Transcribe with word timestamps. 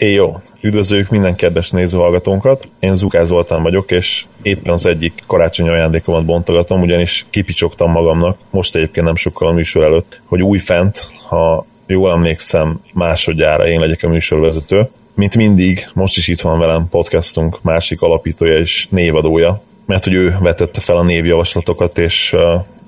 Jó! 0.00 0.40
Üdvözöljük 0.60 1.08
minden 1.08 1.34
kedves 1.34 1.70
nézőhallgatónkat! 1.70 2.68
Én 2.80 2.94
Zukász 2.94 3.26
Zoltán 3.26 3.62
vagyok, 3.62 3.90
és 3.90 4.24
éppen 4.42 4.72
az 4.72 4.86
egyik 4.86 5.22
karácsonyi 5.26 5.68
ajándékomat 5.68 6.24
bontogatom, 6.24 6.80
ugyanis 6.80 7.26
kipicsogtam 7.30 7.90
magamnak, 7.90 8.38
most 8.50 8.76
egyébként 8.76 9.06
nem 9.06 9.16
sokkal 9.16 9.48
a 9.48 9.52
műsor 9.52 9.84
előtt, 9.84 10.20
hogy 10.24 10.42
új 10.42 10.58
fent, 10.58 11.10
ha 11.28 11.66
jól 11.86 12.10
emlékszem, 12.10 12.80
másodjára 12.92 13.68
én 13.68 13.80
legyek 13.80 14.02
a 14.02 14.08
műsorvezető. 14.08 14.88
Mint 15.14 15.36
mindig, 15.36 15.88
most 15.92 16.16
is 16.16 16.28
itt 16.28 16.40
van 16.40 16.58
velem 16.58 16.88
podcastunk 16.88 17.62
másik 17.62 18.00
alapítója 18.00 18.58
és 18.58 18.86
névadója, 18.90 19.62
mert 19.86 20.04
hogy 20.04 20.14
ő 20.14 20.36
vetette 20.40 20.80
fel 20.80 20.96
a 20.96 21.02
névjavaslatokat, 21.02 21.98
és 21.98 22.32
uh, 22.32 22.40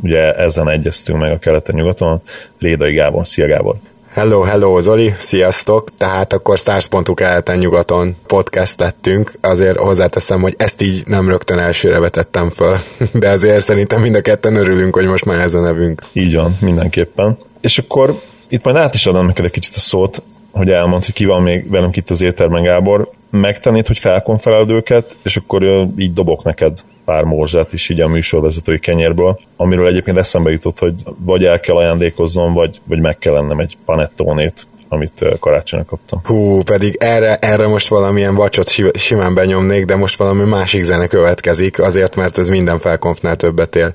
ugye 0.02 0.34
ezen 0.34 0.68
egyeztünk 0.68 1.20
meg 1.20 1.32
a 1.32 1.38
keleten-nyugaton. 1.38 2.22
Rédai 2.58 2.92
Gábor, 2.92 3.26
szia 3.26 3.46
Gábor! 3.46 3.76
Hello, 4.12 4.40
hello 4.42 4.80
Zoli, 4.80 5.14
sziasztok! 5.16 5.96
Tehát 5.98 6.32
akkor 6.32 6.58
Stars.hu 6.58 7.14
keleten-nyugaton 7.14 8.16
podcast 8.26 8.80
lettünk. 8.80 9.32
Azért 9.40 9.76
hozzáteszem, 9.76 10.40
hogy 10.40 10.54
ezt 10.58 10.82
így 10.82 11.02
nem 11.06 11.28
rögtön 11.28 11.58
elsőre 11.58 11.98
vetettem 11.98 12.50
föl, 12.50 12.76
de 13.20 13.28
azért 13.28 13.64
szerintem 13.64 14.00
mind 14.00 14.14
a 14.14 14.20
ketten 14.20 14.56
örülünk, 14.56 14.94
hogy 14.94 15.06
most 15.06 15.24
már 15.24 15.40
ez 15.40 15.54
a 15.54 15.60
nevünk. 15.60 16.02
Így 16.12 16.34
van, 16.34 16.56
mindenképpen. 16.60 17.38
És 17.60 17.78
akkor 17.78 18.20
itt 18.48 18.64
majd 18.64 18.76
át 18.76 18.94
is 18.94 19.06
adom 19.06 19.26
neked 19.26 19.44
egy 19.44 19.50
kicsit 19.50 19.74
a 19.74 19.80
szót, 19.80 20.22
hogy 20.50 20.68
elmond, 20.68 21.04
hogy 21.04 21.14
ki 21.14 21.24
van 21.24 21.42
még 21.42 21.70
velünk 21.70 21.96
itt 21.96 22.10
az 22.10 22.22
étterben, 22.22 22.62
Gábor. 22.62 23.10
Megtennéd, 23.30 23.86
hogy 23.86 23.98
felkonferálod 23.98 24.70
őket, 24.70 25.16
és 25.22 25.36
akkor 25.36 25.62
így 25.96 26.12
dobok 26.12 26.42
neked 26.42 26.78
pár 27.04 27.24
morzsát 27.24 27.72
is 27.72 27.88
így 27.88 28.00
a 28.00 28.08
műsorvezetői 28.08 28.78
kenyérből, 28.78 29.40
amiről 29.56 29.86
egyébként 29.86 30.16
eszembe 30.16 30.50
jutott, 30.50 30.78
hogy 30.78 30.94
vagy 31.18 31.44
el 31.44 31.60
kell 31.60 31.76
ajándékoznom, 31.76 32.52
vagy, 32.52 32.80
vagy 32.84 33.00
meg 33.00 33.18
kell 33.18 33.32
lennem 33.32 33.58
egy 33.58 33.76
panettónét, 33.84 34.66
amit 34.88 35.24
karácsonyra 35.40 35.84
kaptam. 35.84 36.20
Hú, 36.24 36.62
pedig 36.62 36.96
erre, 36.98 37.36
erre 37.36 37.66
most 37.66 37.88
valamilyen 37.88 38.34
vacsot 38.34 38.68
simán 38.94 39.34
benyomnék, 39.34 39.84
de 39.84 39.96
most 39.96 40.18
valami 40.18 40.44
másik 40.44 40.82
zene 40.82 41.06
következik, 41.06 41.80
azért, 41.80 42.16
mert 42.16 42.38
ez 42.38 42.48
minden 42.48 42.78
felkonfnál 42.78 43.36
többet 43.36 43.76
ér. 43.76 43.94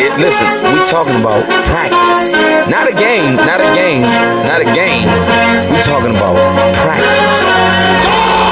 Mean, 0.00 0.16
listen, 0.18 0.46
we 0.64 0.82
talking 0.88 1.20
about 1.20 1.44
practice. 1.68 2.28
Not 2.70 2.88
a 2.88 2.94
game, 2.94 3.36
not 3.36 3.60
a 3.60 3.68
game, 3.76 4.00
not 4.48 4.62
a 4.62 4.64
game. 4.64 5.04
We 5.70 5.76
talking 5.82 6.16
about 6.16 6.36
practice. 6.76 8.49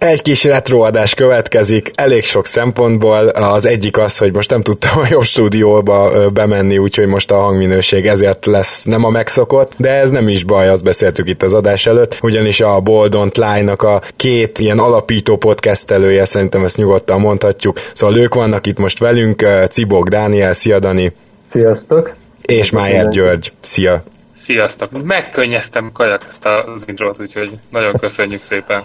Egy 0.00 0.22
kis 0.22 0.44
retroadás 0.44 1.14
következik, 1.14 1.90
elég 1.94 2.24
sok 2.24 2.46
szempontból. 2.46 3.28
Az 3.28 3.64
egyik 3.64 3.98
az, 3.98 4.18
hogy 4.18 4.32
most 4.32 4.50
nem 4.50 4.62
tudtam 4.62 4.98
a 4.98 5.06
jobb 5.10 5.22
stúdióba 5.22 6.30
bemenni, 6.30 6.78
úgyhogy 6.78 7.06
most 7.06 7.30
a 7.30 7.36
hangminőség 7.36 8.06
ezért 8.06 8.46
lesz 8.46 8.84
nem 8.84 9.04
a 9.04 9.10
megszokott, 9.10 9.72
de 9.76 9.90
ez 9.90 10.10
nem 10.10 10.28
is 10.28 10.44
baj, 10.44 10.68
azt 10.68 10.84
beszéltük 10.84 11.28
itt 11.28 11.42
az 11.42 11.52
adás 11.52 11.86
előtt, 11.86 12.18
ugyanis 12.22 12.60
a 12.60 12.80
Boldont 12.80 13.36
Line-nak 13.36 13.82
a 13.82 14.02
két 14.16 14.58
ilyen 14.58 14.78
alapító 14.78 15.36
podcastelője, 15.36 16.24
szerintem 16.24 16.64
ezt 16.64 16.76
nyugodtan 16.76 17.20
mondhatjuk, 17.20 17.78
szóval 17.92 18.18
ők 18.18 18.34
vannak 18.34 18.66
itt 18.66 18.78
most 18.78 18.98
velünk, 18.98 19.46
Cibok 19.70 20.08
Dániel, 20.08 20.52
szia 20.52 20.78
Dani! 20.78 21.12
Sziasztok! 21.50 22.14
És 22.42 22.70
Májer 22.70 23.08
György, 23.08 23.52
szia! 23.60 24.02
Sziasztok! 24.40 25.02
Megkönnyeztem 25.04 25.90
kajak 25.92 26.24
ezt 26.28 26.46
az 26.46 26.84
intrót, 26.88 27.20
úgyhogy 27.20 27.50
nagyon 27.70 27.92
köszönjük 27.92 28.42
szépen. 28.42 28.84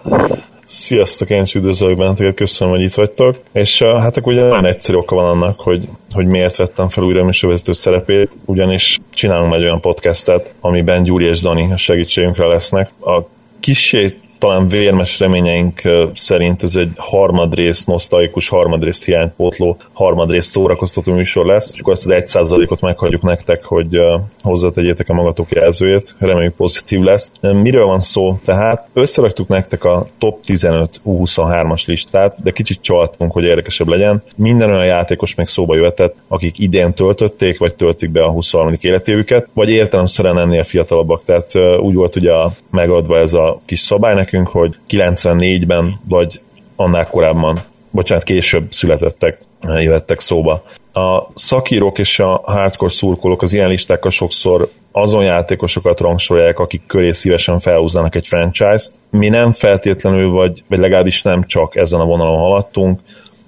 Sziasztok, 0.66 1.30
én 1.30 1.42
is 1.42 1.56
üdvözlök 1.56 1.98
benneteket, 1.98 2.36
köszönöm, 2.36 2.74
hogy 2.74 2.84
itt 2.84 2.94
vagytok. 2.94 3.36
És 3.52 3.82
hát 3.82 4.18
akkor 4.18 4.34
ugye 4.34 4.42
nagyon 4.42 4.66
egyszerű 4.66 4.98
oka 4.98 5.16
van 5.16 5.26
annak, 5.26 5.60
hogy, 5.60 5.88
hogy 6.12 6.26
miért 6.26 6.56
vettem 6.56 6.90
fel 6.90 7.04
újra 7.04 7.22
a 7.22 7.24
műsorvezető 7.24 7.74
szerepét, 7.74 8.32
ugyanis 8.46 8.98
csinálunk 9.14 9.54
egy 9.54 9.64
olyan 9.64 9.82
podcastet, 9.82 10.54
amiben 10.60 11.04
Gyuri 11.04 11.26
és 11.26 11.42
Dani 11.42 11.72
a 11.72 11.78
segítségünkre 11.78 12.46
lesznek. 12.46 12.90
A 13.00 13.22
kicsit 13.60 14.20
talán 14.46 14.68
vérmes 14.68 15.20
reményeink 15.20 15.82
szerint 16.14 16.64
ez 16.64 16.76
egy 16.76 16.92
harmadrész 16.96 17.86
nosztalikus, 17.86 18.50
harmadrész 18.50 19.06
hiánypótló, 19.06 19.78
harmadrész 19.94 20.46
szórakoztató 20.46 21.14
műsor 21.14 21.46
lesz, 21.46 21.72
és 21.74 21.80
akkor 21.80 21.94
ezt 21.94 22.06
az 22.06 22.12
egy 22.12 22.28
százalékot 22.28 22.82
meghagyjuk 22.82 23.22
nektek, 23.22 23.64
hogy 23.64 24.00
hozzátegyétek 24.42 25.10
a 25.10 25.14
magatok 25.14 25.52
jelzőjét, 25.52 26.16
reméljük 26.20 26.54
pozitív 26.54 27.00
lesz. 27.00 27.32
Miről 27.42 27.86
van 27.86 28.00
szó? 28.00 28.40
Tehát 28.46 28.90
összeraktuk 28.94 29.48
nektek 29.48 29.84
a 29.84 30.08
top 30.18 30.46
15 30.46 31.02
U23-as 31.06 31.88
listát, 31.88 32.44
de 32.44 32.52
kicsit 32.52 32.82
csaltunk, 32.82 33.32
hogy 33.32 33.44
érdekesebb 33.44 33.88
legyen. 33.88 34.24
Minden 34.36 34.70
olyan 34.70 34.86
játékos 34.86 35.36
még 35.36 35.48
szóba 35.48 35.76
jöhetett, 35.76 36.16
akik 36.28 36.60
idén 36.60 36.94
töltötték, 36.94 37.60
vagy 37.60 37.76
töltik 37.76 38.10
be 38.10 38.24
a 38.24 38.32
23. 38.32 38.74
életévüket, 38.82 39.48
vagy 39.54 39.70
értelemszerűen 39.70 40.40
ennél 40.40 40.64
fiatalabbak. 40.64 41.24
Tehát 41.24 41.52
úgy 41.80 41.94
volt 41.94 42.16
ugye 42.16 42.34
megadva 42.72 43.18
ez 43.18 43.34
a 43.34 43.58
kis 43.66 43.80
szabály 43.80 44.14
nekünk, 44.14 44.34
hogy 44.44 44.76
94-ben, 44.90 46.00
vagy 46.10 46.42
annál 46.76 47.08
korábban, 47.08 47.60
bocsánat, 47.92 48.24
később 48.24 48.72
születettek, 48.72 49.38
jöhettek 49.62 50.20
szóba. 50.20 50.64
A 50.94 51.24
szakírók 51.34 51.98
és 51.98 52.20
a 52.20 52.42
hardcore 52.44 52.92
szurkolók 52.92 53.42
az 53.42 53.54
ilyen 53.54 53.70
listákkal 53.70 54.12
sokszor 54.12 54.70
azon 54.92 55.24
játékosokat 55.24 56.00
rangsorolják, 56.00 56.60
akik 56.60 56.82
köré 56.88 57.12
szívesen 57.12 57.60
felhúznának 57.60 58.16
egy 58.16 58.28
franchise-t. 58.28 58.92
Mi 59.10 59.30
nem 59.30 59.52
feltétlenül, 59.52 60.30
vagy, 60.30 60.64
vagy 60.68 60.80
legalábbis 60.80 61.22
nem 61.22 61.44
csak 61.44 61.76
ezen 61.76 62.00
a 62.00 62.06
vonalon 62.06 62.38
haladtunk, 62.38 63.00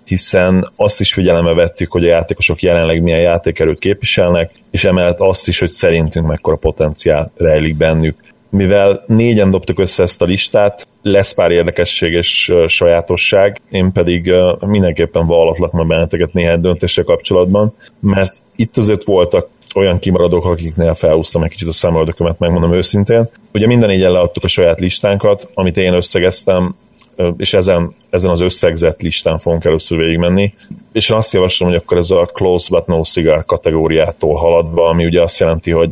hiszen 0.06 0.72
azt 0.76 1.00
is 1.00 1.14
figyelembe 1.14 1.54
vettük, 1.54 1.92
hogy 1.92 2.04
a 2.04 2.08
játékosok 2.08 2.62
jelenleg 2.62 3.02
milyen 3.02 3.20
játékerőt 3.20 3.80
képviselnek, 3.80 4.52
és 4.72 4.84
emellett 4.84 5.20
azt 5.20 5.48
is, 5.48 5.60
hogy 5.60 5.70
szerintünk 5.70 6.28
mekkora 6.28 6.56
potenciál 6.56 7.32
rejlik 7.38 7.76
bennük 7.76 8.16
mivel 8.58 9.04
négyen 9.08 9.52
dobtuk 9.52 9.80
össze 9.80 10.04
ezt 10.04 10.22
a 10.22 10.26
listát, 10.26 10.88
lesz 11.02 11.34
pár 11.34 11.52
érdekesség 11.52 12.14
és 12.14 12.54
sajátosság, 12.68 13.62
én 13.70 13.92
pedig 13.92 14.32
mindenképpen 14.60 15.26
vallatlak 15.26 15.72
meg 15.72 15.88
benneteket 15.88 16.34
néhány 16.34 16.62
döntéssel 16.62 17.04
kapcsolatban, 17.04 17.74
mert 18.00 18.42
itt 18.56 18.78
azért 18.78 19.04
voltak 19.04 19.48
olyan 19.76 20.00
kimaradók, 20.00 20.46
akiknél 20.46 20.94
felhúztam 20.94 21.44
egy 21.44 21.50
kicsit 21.50 21.68
a 21.68 21.72
számolatokömet, 21.72 22.40
megmondom 22.40 22.74
őszintén. 22.74 23.26
Ugye 23.54 23.68
minden 23.68 23.90
négyen 23.90 24.12
leadtuk 24.12 24.44
a 24.44 24.48
saját 24.48 24.80
listánkat, 24.80 25.50
amit 25.54 25.78
én 25.78 25.94
összegeztem, 25.94 26.76
és 27.38 27.54
ezen, 27.54 27.96
ezen 28.10 28.32
az 28.32 28.40
összegzett 28.40 29.02
listán 29.02 29.38
fogunk 29.38 29.66
először 29.66 29.98
végigmenni. 29.98 30.54
És 30.92 31.10
én 31.10 31.18
azt 31.18 31.34
javaslom, 31.34 31.70
hogy 31.70 31.78
akkor 31.78 31.98
ez 31.98 32.12
a 32.12 32.26
close 32.26 32.68
but 32.70 32.88
no 32.88 33.04
cigar 33.04 33.46
kategóriától 33.46 34.36
haladva, 34.36 34.88
ami 34.88 35.06
ugye 35.06 35.22
azt 35.22 35.40
jelenti, 35.40 35.72
hogy 35.72 35.90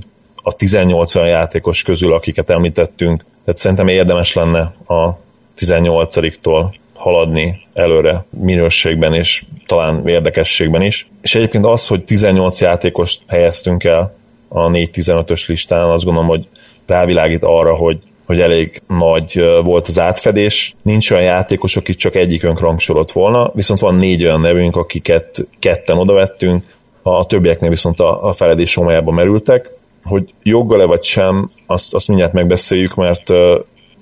a 0.48 0.54
18 0.54 1.16
olyan 1.16 1.28
játékos 1.28 1.84
közül, 1.84 2.14
akiket 2.14 2.50
említettünk, 2.50 3.26
tehát 3.44 3.60
szerintem 3.60 3.88
érdemes 3.88 4.34
lenne 4.34 4.74
a 4.88 5.18
18-tól 5.60 6.74
haladni 6.94 7.68
előre 7.74 8.26
minőségben 8.30 9.14
és 9.14 9.44
talán 9.66 10.08
érdekességben 10.08 10.82
is. 10.82 11.10
És 11.22 11.36
egyébként 11.36 11.66
az, 11.66 11.88
hogy 11.88 12.04
18 12.04 12.62
játékost 12.62 13.24
helyeztünk 13.28 13.84
el 13.84 14.16
a 14.48 14.70
4-15-ös 14.70 15.48
listán, 15.48 15.90
azt 15.90 16.04
gondolom, 16.04 16.30
hogy 16.30 16.48
rávilágít 16.86 17.44
arra, 17.44 17.76
hogy 17.76 17.98
hogy 18.26 18.40
elég 18.40 18.82
nagy 18.88 19.40
volt 19.64 19.88
az 19.88 20.00
átfedés. 20.00 20.74
Nincs 20.82 21.12
olyan 21.12 21.24
játékos, 21.24 21.76
aki 21.76 21.96
csak 21.96 22.16
egyikünk 22.16 22.60
rangsorolt 22.60 23.12
volna, 23.12 23.52
viszont 23.54 23.80
van 23.80 23.96
négy 23.96 24.24
olyan 24.24 24.42
nevünk, 24.42 24.76
akiket 24.76 25.48
ketten 25.60 25.98
odavettünk, 25.98 26.64
a 27.02 27.26
többieknél 27.26 27.70
viszont 27.70 28.00
a, 28.00 28.24
a 28.28 28.34
feledés 28.34 28.80
merültek, 29.06 29.72
hogy 30.06 30.34
joggal-e 30.44 30.86
vagy 30.86 31.04
sem, 31.04 31.50
azt, 31.66 31.94
azt 31.94 32.08
mindjárt 32.08 32.34
megbeszéljük, 32.34 32.96
mert 32.96 33.24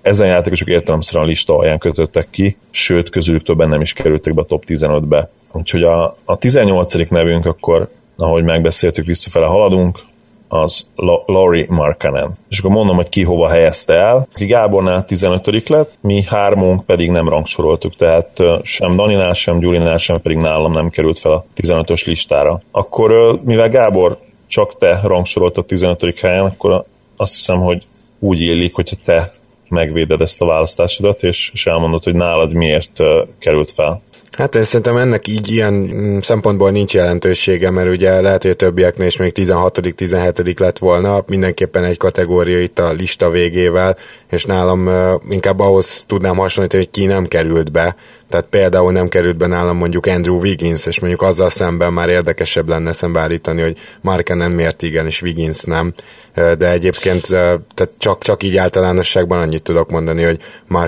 ezen 0.01 0.27
játékosok 0.27 0.67
értelemszerűen 0.67 1.25
a 1.25 1.27
lista 1.27 1.57
alján 1.57 1.79
kötöttek 1.79 2.27
ki, 2.29 2.57
sőt, 2.69 3.09
közülük 3.09 3.43
többen 3.43 3.69
nem 3.69 3.81
is 3.81 3.93
kerültek 3.93 4.33
be 4.33 4.41
a 4.41 4.45
top 4.45 4.63
15-be. 4.67 5.29
Úgyhogy 5.51 5.83
a, 5.83 6.15
a 6.25 6.37
18. 6.37 7.09
nevünk 7.09 7.45
akkor, 7.45 7.89
ahogy 8.17 8.43
megbeszéltük, 8.43 9.05
visszafele 9.05 9.45
haladunk, 9.45 9.99
az 10.53 10.87
Laurie 11.25 11.65
Markkanen. 11.69 12.37
És 12.49 12.59
akkor 12.59 12.71
mondom, 12.71 12.95
hogy 12.95 13.09
ki 13.09 13.23
hova 13.23 13.49
helyezte 13.49 13.93
el. 13.93 14.27
Aki 14.33 14.45
Gábornál 14.45 15.05
15 15.05 15.69
lett, 15.69 15.97
mi 16.01 16.23
hármunk 16.23 16.85
pedig 16.85 17.09
nem 17.09 17.29
rangsoroltuk, 17.29 17.95
tehát 17.95 18.37
sem 18.63 18.95
Daninál, 18.95 19.33
sem 19.33 19.59
Gyulinál, 19.59 19.97
sem 19.97 20.21
pedig 20.21 20.37
nálam 20.37 20.71
nem 20.71 20.89
került 20.89 21.19
fel 21.19 21.31
a 21.31 21.45
15-ös 21.55 22.05
listára. 22.05 22.59
Akkor 22.71 23.39
mivel 23.43 23.69
Gábor 23.69 24.17
csak 24.53 24.77
te 24.77 24.99
a 25.55 25.61
15. 25.67 26.19
helyen, 26.19 26.45
akkor 26.45 26.85
azt 27.15 27.33
hiszem, 27.33 27.59
hogy 27.59 27.83
úgy 28.19 28.41
illik, 28.41 28.73
hogyha 28.73 28.95
te 29.03 29.33
megvéded 29.69 30.21
ezt 30.21 30.41
a 30.41 30.45
választásodat, 30.45 31.23
és, 31.23 31.49
és 31.53 31.65
elmondod, 31.65 32.03
hogy 32.03 32.15
nálad 32.15 32.53
miért 32.53 32.99
került 33.39 33.71
fel. 33.71 34.01
Hát 34.37 34.55
én 34.55 34.63
szerintem 34.63 34.97
ennek 34.97 35.27
így 35.27 35.51
ilyen 35.51 35.73
mm, 35.73 36.19
szempontból 36.19 36.71
nincs 36.71 36.93
jelentősége, 36.93 37.69
mert 37.69 37.89
ugye 37.89 38.21
lehet, 38.21 38.41
hogy 38.41 38.51
a 38.51 38.55
többieknél 38.55 39.07
is 39.07 39.17
még 39.17 39.31
16 39.31 39.79
17 39.95 40.59
lett 40.59 40.77
volna, 40.77 41.23
mindenképpen 41.27 41.83
egy 41.83 41.97
kategória 41.97 42.61
itt 42.61 42.79
a 42.79 42.91
lista 42.91 43.29
végével, 43.29 43.97
és 44.29 44.45
nálam 44.45 44.89
inkább 45.29 45.59
ahhoz 45.59 46.03
tudnám 46.07 46.37
hasonlítani, 46.37 46.83
hogy 46.83 46.91
ki 46.91 47.05
nem 47.05 47.25
került 47.25 47.71
be, 47.71 47.95
tehát 48.33 48.47
például 48.49 48.91
nem 48.91 49.07
került 49.07 49.37
be 49.37 49.47
nálam 49.47 49.77
mondjuk 49.77 50.05
Andrew 50.05 50.39
Wiggins, 50.39 50.85
és 50.85 50.99
mondjuk 50.99 51.21
azzal 51.21 51.49
szemben 51.49 51.93
már 51.93 52.09
érdekesebb 52.09 52.69
lenne 52.69 52.91
szembeállítani, 52.91 53.61
hogy 53.61 53.77
nem 54.27 54.51
miért 54.51 54.81
igen, 54.81 55.05
és 55.05 55.21
Wiggins 55.21 55.63
nem. 55.63 55.93
De 56.33 56.71
egyébként 56.71 57.27
tehát 57.27 57.91
csak, 57.97 58.23
csak 58.23 58.43
így 58.43 58.57
általánosságban 58.57 59.39
annyit 59.39 59.63
tudok 59.63 59.89
mondani, 59.89 60.23
hogy 60.23 60.39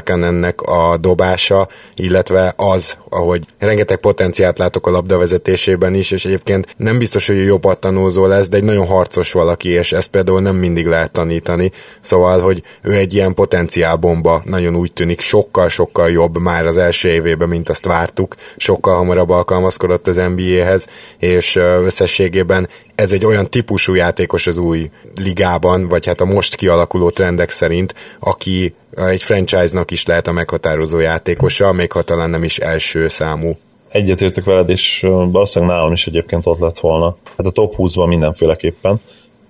ennek 0.07 0.61
a 0.61 0.97
dobása, 0.97 1.67
illetve 1.95 2.53
az, 2.57 2.97
ahogy 3.09 3.45
rengeteg 3.59 3.97
potenciált 3.97 4.57
látok 4.57 4.87
a 4.87 4.91
labdavezetésében 4.91 5.93
is, 5.93 6.11
és 6.11 6.25
egyébként 6.25 6.75
nem 6.77 6.97
biztos, 6.97 7.27
hogy 7.27 7.45
jobb 7.45 7.63
tanúzó 7.79 8.25
lesz, 8.25 8.49
de 8.49 8.57
egy 8.57 8.63
nagyon 8.63 8.85
harcos 8.85 9.31
valaki, 9.31 9.69
és 9.69 9.91
ezt 9.91 10.07
például 10.09 10.41
nem 10.41 10.55
mindig 10.55 10.85
lehet 10.85 11.11
tanítani. 11.11 11.71
Szóval, 12.01 12.39
hogy 12.39 12.63
ő 12.81 12.93
egy 12.93 13.13
ilyen 13.13 13.33
potenciálbomba, 13.33 14.41
nagyon 14.45 14.75
úgy 14.75 14.93
tűnik, 14.93 15.19
sokkal-sokkal 15.19 16.09
jobb 16.09 16.41
már 16.41 16.65
az 16.65 16.77
első 16.77 17.09
évében 17.09 17.33
évében, 17.35 17.49
mint 17.49 17.69
azt 17.69 17.85
vártuk, 17.85 18.35
sokkal 18.57 18.95
hamarabb 18.95 19.29
alkalmazkodott 19.29 20.07
az 20.07 20.15
NBA-hez, 20.15 20.87
és 21.17 21.55
összességében 21.55 22.67
ez 22.95 23.11
egy 23.11 23.25
olyan 23.25 23.49
típusú 23.49 23.93
játékos 23.93 24.47
az 24.47 24.57
új 24.57 24.89
ligában, 25.15 25.87
vagy 25.87 26.05
hát 26.05 26.21
a 26.21 26.25
most 26.25 26.55
kialakuló 26.55 27.09
trendek 27.09 27.49
szerint, 27.49 27.93
aki 28.19 28.73
egy 28.95 29.23
franchise-nak 29.23 29.91
is 29.91 30.05
lehet 30.05 30.27
a 30.27 30.31
meghatározó 30.31 30.99
játékosa, 30.99 31.71
még 31.71 31.91
ha 31.91 32.01
talán 32.01 32.29
nem 32.29 32.43
is 32.43 32.57
első 32.57 33.07
számú. 33.07 33.49
Egyetértek 33.89 34.43
veled, 34.43 34.69
és 34.69 34.99
valószínűleg 35.01 35.75
nálam 35.75 35.91
is 35.91 36.07
egyébként 36.07 36.45
ott 36.45 36.59
lett 36.59 36.79
volna. 36.79 37.15
Hát 37.37 37.45
a 37.45 37.51
top 37.51 37.75
20-ban 37.77 38.07
mindenféleképpen. 38.07 39.01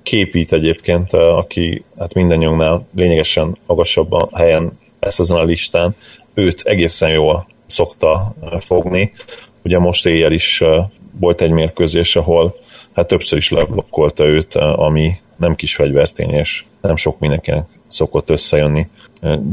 Képít 0.03 0.53
egyébként, 0.53 1.13
aki 1.13 1.83
hát 1.97 2.13
minden 2.13 2.37
nyugnál 2.37 2.87
lényegesen 2.95 3.57
magasabb 3.67 4.11
a 4.11 4.29
helyen 4.33 4.79
ezt 4.99 5.19
ezen 5.19 5.37
a 5.37 5.43
listán, 5.43 5.95
őt 6.33 6.61
egészen 6.61 7.09
jól 7.09 7.47
szokta 7.67 8.33
fogni. 8.59 9.11
Ugye 9.63 9.79
most 9.79 10.05
éjjel 10.05 10.31
is 10.31 10.63
volt 11.19 11.41
egy 11.41 11.51
mérkőzés, 11.51 12.15
ahol 12.15 12.55
hát 12.93 13.07
többször 13.07 13.37
is 13.37 13.49
leblokkolta 13.49 14.25
őt, 14.25 14.55
ami 14.55 15.11
nem 15.37 15.55
kis 15.55 15.75
fegyvertény, 15.75 16.29
és 16.29 16.63
nem 16.81 16.95
sok 16.95 17.19
mindenkinek 17.19 17.65
szokott 17.87 18.29
összejönni. 18.29 18.85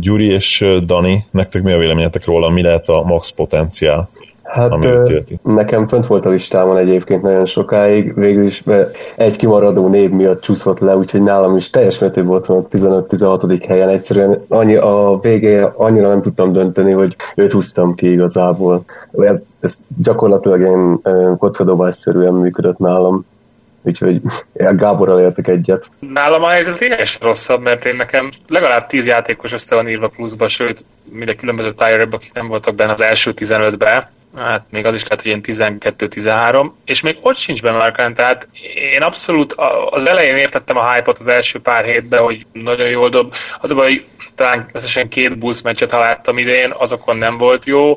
Gyuri 0.00 0.32
és 0.32 0.66
Dani, 0.84 1.26
nektek 1.30 1.62
mi 1.62 1.72
a 1.72 1.78
véleményetek 1.78 2.24
róla, 2.24 2.48
mi 2.48 2.62
lehet 2.62 2.88
a 2.88 3.02
max 3.02 3.30
potenciál 3.30 4.08
Hát 4.42 4.72
nekem 5.42 5.88
fönt 5.88 6.06
volt 6.06 6.26
a 6.26 6.28
listámon 6.28 6.76
egyébként 6.76 7.22
nagyon 7.22 7.46
sokáig, 7.46 8.14
végül 8.14 8.46
is 8.46 8.62
egy 9.16 9.36
kimaradó 9.36 9.88
név 9.88 10.10
miatt 10.10 10.40
csúszott 10.40 10.78
le, 10.78 10.96
úgyhogy 10.96 11.22
nálam 11.22 11.56
is 11.56 11.70
teljes 11.70 11.98
mértékben 11.98 12.26
volt 12.26 12.48
a 12.48 12.66
15-16. 12.76 13.64
helyen. 13.68 13.88
Egyszerűen 13.88 14.44
annyi, 14.48 14.74
a 14.74 15.18
végé 15.22 15.66
annyira 15.74 16.08
nem 16.08 16.22
tudtam 16.22 16.52
dönteni, 16.52 16.92
hogy 16.92 17.16
őt 17.34 17.52
húztam 17.52 17.94
ki 17.94 18.10
igazából. 18.12 18.84
Ez 19.60 19.78
gyakorlatilag 20.02 20.60
én 20.60 21.00
kockadobásszerűen 21.38 22.34
működött 22.34 22.78
nálam 22.78 23.24
úgyhogy 23.84 24.20
Gáborral 24.76 25.20
értek 25.20 25.48
egyet. 25.48 25.86
Nálam 25.98 26.42
a 26.42 26.48
helyzet 26.48 26.78
lényegesen 26.78 27.26
rosszabb, 27.26 27.62
mert 27.62 27.84
én 27.84 27.96
nekem 27.96 28.28
legalább 28.48 28.86
10 28.86 29.06
játékos 29.06 29.52
össze 29.52 29.74
van 29.74 29.88
írva 29.88 30.08
pluszba, 30.08 30.48
sőt, 30.48 30.84
minden 31.12 31.36
különböző 31.36 31.72
tire 31.72 32.08
akik 32.10 32.34
nem 32.34 32.48
voltak 32.48 32.74
benne 32.74 32.92
az 32.92 33.02
első 33.02 33.32
15-be, 33.36 34.10
hát 34.36 34.64
még 34.70 34.86
az 34.86 34.94
is 34.94 35.02
lehet, 35.02 35.22
hogy 35.22 35.26
ilyen 35.26 35.78
12-13, 35.80 36.70
és 36.84 37.00
még 37.00 37.18
ott 37.20 37.36
sincs 37.36 37.62
benne 37.62 37.76
Markán, 37.76 38.14
tehát 38.14 38.48
én 38.74 39.02
abszolút 39.02 39.54
az 39.90 40.08
elején 40.08 40.36
értettem 40.36 40.76
a 40.76 40.92
hype-ot 40.92 41.18
az 41.18 41.28
első 41.28 41.60
pár 41.60 41.84
hétben, 41.84 42.22
hogy 42.22 42.46
nagyon 42.52 42.88
jól 42.88 43.08
dob. 43.08 43.34
Az 43.60 43.70
a 43.70 43.74
baj, 43.74 43.88
hogy 43.88 44.04
talán 44.34 44.66
összesen 44.72 45.08
két 45.08 45.38
Bulls 45.38 45.62
meccset 45.62 45.90
találtam 45.90 46.38
idén, 46.38 46.74
azokon 46.78 47.16
nem 47.16 47.38
volt 47.38 47.64
jó. 47.64 47.94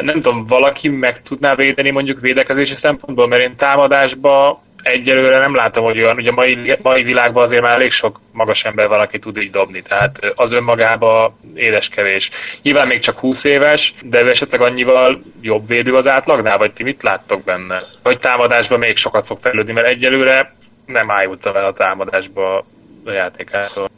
Nem 0.00 0.20
tudom, 0.20 0.44
valaki 0.44 0.88
meg 0.88 1.22
tudná 1.22 1.54
védeni 1.54 1.90
mondjuk 1.90 2.20
védekezési 2.20 2.74
szempontból, 2.74 3.28
mert 3.28 3.42
én 3.42 3.56
támadásba 3.56 4.62
egyelőre 4.82 5.38
nem 5.38 5.54
látom, 5.54 5.84
hogy 5.84 5.98
olyan, 5.98 6.16
ugye 6.16 6.30
mai, 6.30 6.76
mai 6.82 7.02
világban 7.02 7.42
azért 7.42 7.62
már 7.62 7.74
elég 7.74 7.90
sok 7.90 8.20
magas 8.32 8.64
ember 8.64 8.88
van, 8.88 9.00
aki 9.00 9.18
tud 9.18 9.36
így 9.36 9.50
dobni, 9.50 9.82
tehát 9.82 10.18
az 10.34 10.52
önmagába 10.52 11.34
édes 11.54 11.88
kevés. 11.88 12.30
Nyilván 12.62 12.86
még 12.86 12.98
csak 12.98 13.18
20 13.18 13.44
éves, 13.44 13.94
de 14.02 14.18
esetleg 14.18 14.60
annyival 14.60 15.20
jobb 15.40 15.68
védő 15.68 15.94
az 15.94 16.08
átlagnál, 16.08 16.58
vagy 16.58 16.72
ti 16.72 16.82
mit 16.82 17.02
láttok 17.02 17.44
benne? 17.44 17.82
Vagy 18.02 18.18
támadásban 18.18 18.78
még 18.78 18.96
sokat 18.96 19.26
fog 19.26 19.38
fejlődni, 19.40 19.72
mert 19.72 19.88
egyelőre 19.88 20.54
nem 20.86 21.10
ájultam 21.10 21.56
el 21.56 21.66
a 21.66 21.72
támadásba 21.72 22.64
a 23.04 23.10
játékától. 23.10 23.88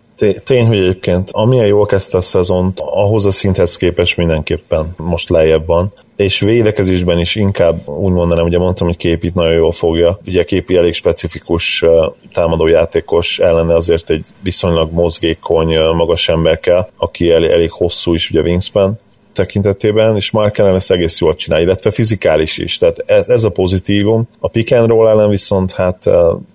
Tény, 0.44 0.66
hogy 0.66 0.76
egyébként 0.76 1.28
amilyen 1.32 1.66
jól 1.66 1.86
kezdte 1.86 2.16
a 2.16 2.20
szezont, 2.20 2.80
ahhoz 2.80 3.26
a 3.26 3.30
szinthez 3.30 3.76
képest 3.76 4.16
mindenképpen 4.16 4.94
most 4.96 5.28
lejjebb 5.28 5.66
van 5.66 5.92
és 6.16 6.40
védekezésben 6.40 7.18
is 7.18 7.34
inkább 7.34 7.88
úgy 7.88 8.12
mondanám, 8.12 8.44
ugye 8.44 8.58
mondtam, 8.58 8.86
hogy 8.86 8.96
Képit 8.96 9.34
nagyon 9.34 9.54
jól 9.54 9.72
fogja. 9.72 10.18
Ugye 10.26 10.44
Képi 10.44 10.76
elég 10.76 10.94
specifikus 10.94 11.84
támadójátékos 12.32 13.38
ellene 13.38 13.74
azért 13.74 14.10
egy 14.10 14.26
viszonylag 14.40 14.92
mozgékony, 14.92 15.78
magas 15.78 16.28
ember 16.28 16.60
kell, 16.60 16.88
aki 16.96 17.30
elég, 17.30 17.50
elég 17.50 17.70
hosszú 17.70 18.14
is 18.14 18.30
ugye 18.30 18.40
Wingspan, 18.40 18.98
tekintetében, 19.32 20.16
és 20.16 20.30
Mark 20.30 20.58
ellen 20.58 20.74
ezt 20.74 20.90
egész 20.90 21.20
jól 21.20 21.34
csinál, 21.34 21.60
illetve 21.60 21.90
fizikális 21.90 22.58
is. 22.58 22.78
Tehát 22.78 23.02
ez, 23.06 23.28
ez 23.28 23.44
a 23.44 23.50
pozitívum. 23.50 24.28
A 24.40 24.48
pick 24.48 24.72
and 24.72 24.88
roll 24.88 25.08
ellen 25.08 25.28
viszont 25.28 25.72
hát 25.72 26.10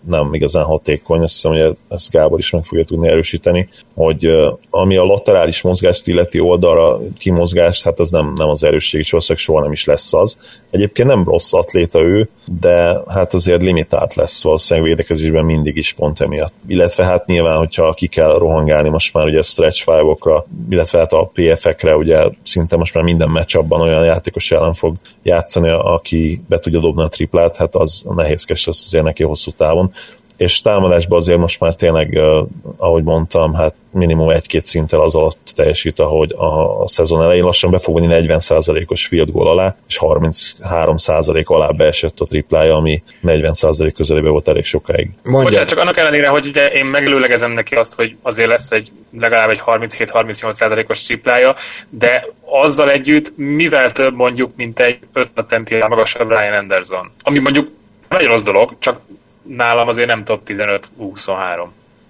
nem 0.07 0.33
igazán 0.33 0.63
hatékony, 0.63 1.21
azt 1.21 1.33
hiszem, 1.33 1.51
hogy 1.51 1.77
ezt 1.89 2.11
Gábor 2.11 2.39
is 2.39 2.49
meg 2.49 2.63
fogja 2.63 2.83
tudni 2.83 3.07
erősíteni, 3.07 3.67
hogy 3.95 4.27
ami 4.69 4.97
a 4.97 5.03
laterális 5.03 5.61
mozgást 5.61 6.07
illeti 6.07 6.39
oldalra 6.39 6.99
kimozgást, 7.17 7.83
hát 7.83 7.99
az 7.99 8.09
nem, 8.09 8.33
nem 8.35 8.49
az 8.49 8.63
erősség, 8.63 8.99
és 8.99 9.11
valószínűleg 9.11 9.45
soha 9.45 9.61
nem 9.61 9.71
is 9.71 9.85
lesz 9.85 10.13
az. 10.13 10.37
Egyébként 10.69 11.07
nem 11.07 11.23
rossz 11.23 11.53
atléta 11.53 11.99
ő, 11.99 12.29
de 12.59 13.01
hát 13.07 13.33
azért 13.33 13.61
limitált 13.61 14.15
lesz 14.15 14.43
valószínűleg 14.43 14.89
védekezésben 14.89 15.45
mindig 15.45 15.77
is 15.77 15.93
pont 15.93 16.21
emiatt. 16.21 16.53
Illetve 16.67 17.05
hát 17.05 17.25
nyilván, 17.25 17.57
hogyha 17.57 17.93
ki 17.93 18.07
kell 18.07 18.37
rohangálni 18.37 18.89
most 18.89 19.13
már 19.13 19.25
ugye 19.25 19.41
stretch 19.41 19.83
five 19.83 20.15
illetve 20.69 20.99
hát 20.99 21.13
a 21.13 21.31
PF-ekre 21.33 21.95
ugye 21.95 22.23
szinte 22.43 22.66
most 22.75 22.93
már 22.93 23.03
minden 23.03 23.29
meccs 23.29 23.55
abban 23.55 23.81
olyan 23.81 24.05
játékos 24.05 24.51
ellen 24.51 24.73
fog 24.73 24.95
játszani, 25.23 25.69
aki 25.69 26.41
be 26.47 26.59
tudja 26.59 26.79
dobni 26.79 27.03
a 27.03 27.07
triplát, 27.07 27.55
hát 27.55 27.75
az 27.75 28.03
nehézkes 28.15 28.65
lesz 28.65 28.85
azért 28.85 29.03
neki 29.03 29.23
hosszú 29.23 29.51
távon 29.51 29.93
és 30.37 30.61
támadásban 30.61 31.19
azért 31.19 31.39
most 31.39 31.59
már 31.59 31.75
tényleg, 31.75 32.19
ahogy 32.77 33.03
mondtam, 33.03 33.53
hát 33.53 33.73
minimum 33.91 34.29
egy-két 34.29 34.67
szinttel 34.67 35.01
az 35.01 35.15
alatt 35.15 35.51
teljesít, 35.55 35.99
ahogy 35.99 36.31
a, 36.31 36.81
a 36.81 36.87
szezon 36.87 37.21
elején 37.21 37.43
lassan 37.43 37.71
be 37.71 37.79
fog 37.79 37.99
venni 37.99 38.25
40%-os 38.27 39.07
field 39.07 39.31
goal 39.31 39.47
alá, 39.47 39.75
és 39.87 39.97
33% 40.01 41.45
alá 41.45 41.69
beesett 41.69 42.19
a 42.19 42.25
triplája, 42.25 42.75
ami 42.75 43.03
40% 43.23 43.91
közelébe 43.95 44.29
volt 44.29 44.47
elég 44.47 44.65
sokáig. 44.65 45.09
Mondja. 45.23 45.43
Bocsánat, 45.43 45.69
csak 45.69 45.79
annak 45.79 45.97
ellenére, 45.97 46.27
hogy 46.27 46.45
ugye 46.45 46.67
én 46.67 46.85
megelőlegezem 46.85 47.51
neki 47.51 47.75
azt, 47.75 47.95
hogy 47.95 48.15
azért 48.21 48.49
lesz 48.49 48.71
egy 48.71 48.91
legalább 49.19 49.49
egy 49.49 49.61
37-38%-os 49.65 51.03
triplája, 51.03 51.55
de 51.89 52.27
azzal 52.45 52.91
együtt 52.91 53.33
mivel 53.35 53.91
több 53.91 54.15
mondjuk, 54.15 54.51
mint 54.55 54.79
egy 54.79 54.99
5 55.13 55.29
centivel 55.47 55.87
magasabb 55.87 56.29
Ryan 56.29 56.53
Anderson. 56.53 57.11
Ami 57.21 57.39
mondjuk 57.39 57.69
nagyon 58.09 58.27
rossz 58.27 58.43
dolog, 58.43 58.75
csak 58.79 59.01
nálam 59.47 59.87
azért 59.87 60.07
nem 60.07 60.23
top 60.23 60.41
15-23. 60.47 61.67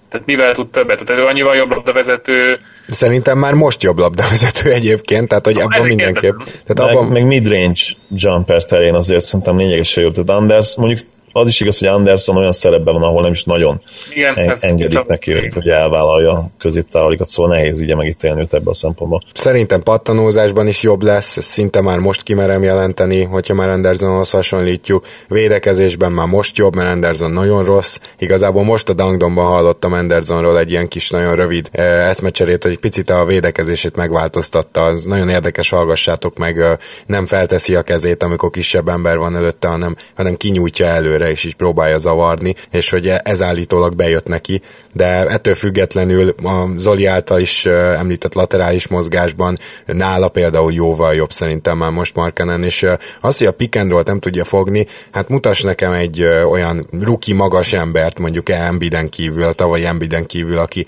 Tehát 0.10 0.26
mivel 0.26 0.54
tud 0.54 0.68
többet? 0.68 1.06
Tehát 1.06 1.22
ő 1.22 1.26
annyival 1.26 1.56
jobb 1.56 1.70
labdavezető. 1.70 2.60
Szerintem 2.88 3.38
már 3.38 3.54
most 3.54 3.84
jobb 3.84 3.98
labdavezető 3.98 4.72
egyébként, 4.72 5.28
tehát 5.28 5.46
hogy 5.46 5.58
abban 5.58 5.88
mindenképp. 5.88 6.38
Tehát 6.66 6.92
abban... 6.92 7.04
Meg, 7.04 7.12
meg 7.12 7.26
midrange 7.26 7.82
jumper 8.10 8.64
terén 8.64 8.94
azért 8.94 9.26
szerintem 9.26 9.58
lényegesen 9.58 10.04
jobb. 10.04 10.14
Tehát 10.14 10.30
Anders 10.30 10.76
mondjuk 10.76 11.00
az 11.38 11.48
is 11.48 11.60
igaz, 11.60 11.80
hogy 11.80 11.88
Anderson 11.88 12.38
olyan 12.38 12.52
szerepben 12.52 12.94
van, 12.94 13.04
ahol 13.04 13.22
nem 13.22 13.32
is 13.32 13.44
nagyon 13.44 13.80
Igen, 14.14 14.36
en- 14.36 14.58
engedik 14.60 15.06
neki, 15.06 15.32
hogy, 15.32 15.54
hogy 15.54 15.68
elvállalja 15.68 16.32
a 16.32 16.50
középtávolikat, 16.58 17.28
szóval 17.28 17.56
nehéz 17.56 17.80
ugye 17.80 17.96
megítélni 17.96 18.42
őt 18.42 18.54
ebben 18.54 18.68
a 18.68 18.74
szempontból. 18.74 19.22
Szerintem 19.34 19.84
pattanózásban 19.84 20.68
is 20.68 20.82
jobb 20.82 21.04
lesz, 21.04 21.42
szinte 21.42 21.82
már 21.82 22.00
most 22.00 22.24
kimerem 22.24 22.64
jelenteni, 22.64 23.24
hogyha 23.24 23.54
már 23.54 23.70
Andersonhoz 23.70 24.32
hasonlítjuk. 24.32 25.06
Védekezésben 25.28 26.12
már 26.12 26.28
most 26.28 26.58
jobb, 26.58 26.76
mert 26.76 26.90
Anderson 26.90 27.32
nagyon 27.32 27.66
rossz. 27.66 28.00
Igazából 28.20 28.64
most 28.64 28.90
a 28.90 28.94
Dangdomban 28.94 29.46
hallottam 29.46 29.94
Andersonról 29.94 30.60
egy 30.60 30.72
ilyen 30.72 30.88
kis 30.88 31.10
nagyon 31.10 31.36
rövid 31.36 31.70
eh, 31.72 32.10
eszmecserét, 32.10 32.64
hogy 32.64 32.80
picit 32.80 33.10
a 33.10 33.26
védekezését 33.26 33.96
megváltoztatta. 33.96 34.84
Az 34.84 35.06
nagyon 35.06 35.30
érdekes, 35.30 35.70
hallgassátok 35.70 36.38
meg, 36.38 36.78
nem 37.06 37.26
felteszi 37.26 37.76
a 37.76 37.82
kezét, 37.82 38.24
amikor 38.24 38.50
kisebb 38.50 38.88
ember 38.88 39.18
van 39.18 39.36
előtte, 39.36 39.68
hanem, 39.68 39.96
hanem 40.16 40.36
kinyújtja 40.36 40.86
előre, 40.86 41.27
és 41.30 41.44
így 41.44 41.56
próbálja 41.56 41.98
zavarni, 41.98 42.56
és 42.72 42.90
hogy 42.90 43.08
ez 43.24 43.42
állítólag 43.42 43.96
bejött 43.96 44.28
neki, 44.28 44.62
de 44.94 45.06
ettől 45.06 45.56
függetlenül 45.56 46.36
a 46.44 46.68
Zoli 46.78 47.06
által 47.06 47.40
is 47.40 47.66
említett 47.66 48.34
laterális 48.34 48.88
mozgásban 48.88 49.58
nála 49.86 50.30
például 50.30 50.74
jóval 50.74 51.16
jobb 51.16 51.32
szerintem 51.32 51.78
már 51.78 51.92
most 51.92 52.16
Markenen, 52.16 52.64
és 52.64 52.86
azt, 53.20 53.38
hogy 53.38 53.48
a 53.48 53.52
pick 53.52 53.76
and 53.76 54.06
nem 54.06 54.20
tudja 54.20 54.44
fogni, 54.44 54.88
hát 55.12 55.30
mutass 55.30 55.62
nekem 55.62 55.92
egy 55.92 56.24
olyan 56.24 56.88
ruki 57.02 57.34
magas 57.34 57.74
embert, 57.74 58.20
mondjuk 58.20 58.50
Embiden 58.50 59.10
kívül, 59.10 59.44
a 59.44 59.54
tavalyi 59.54 59.86
Embiden 59.86 60.26
kívül, 60.26 60.58
aki 60.58 60.86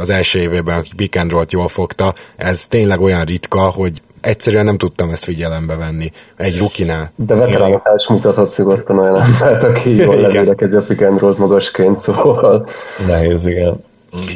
az 0.00 0.10
első 0.10 0.38
évében, 0.38 0.78
aki 0.78 0.90
pick 0.96 1.16
and 1.16 1.32
jól 1.48 1.68
fogta, 1.68 2.14
ez 2.36 2.66
tényleg 2.66 3.00
olyan 3.00 3.24
ritka, 3.24 3.60
hogy 3.60 4.02
egyszerűen 4.22 4.64
nem 4.64 4.76
tudtam 4.76 5.10
ezt 5.10 5.24
figyelembe 5.24 5.76
venni 5.76 6.10
egy 6.36 6.58
rukinál. 6.58 7.12
De 7.16 7.34
veteránoknál 7.34 7.96
is 7.96 8.06
mutathatsz 8.08 8.56
nyugodtan 8.56 8.98
olyan 8.98 9.20
embert, 9.20 9.62
aki 9.62 9.96
jól 10.04 10.16
levédekezi 10.16 10.76
a 10.76 10.80
pick 10.80 11.00
and 11.00 11.38
magasként, 11.38 12.00
szóval... 12.00 12.68
Nehéz, 13.06 13.46
igen. 13.46 13.84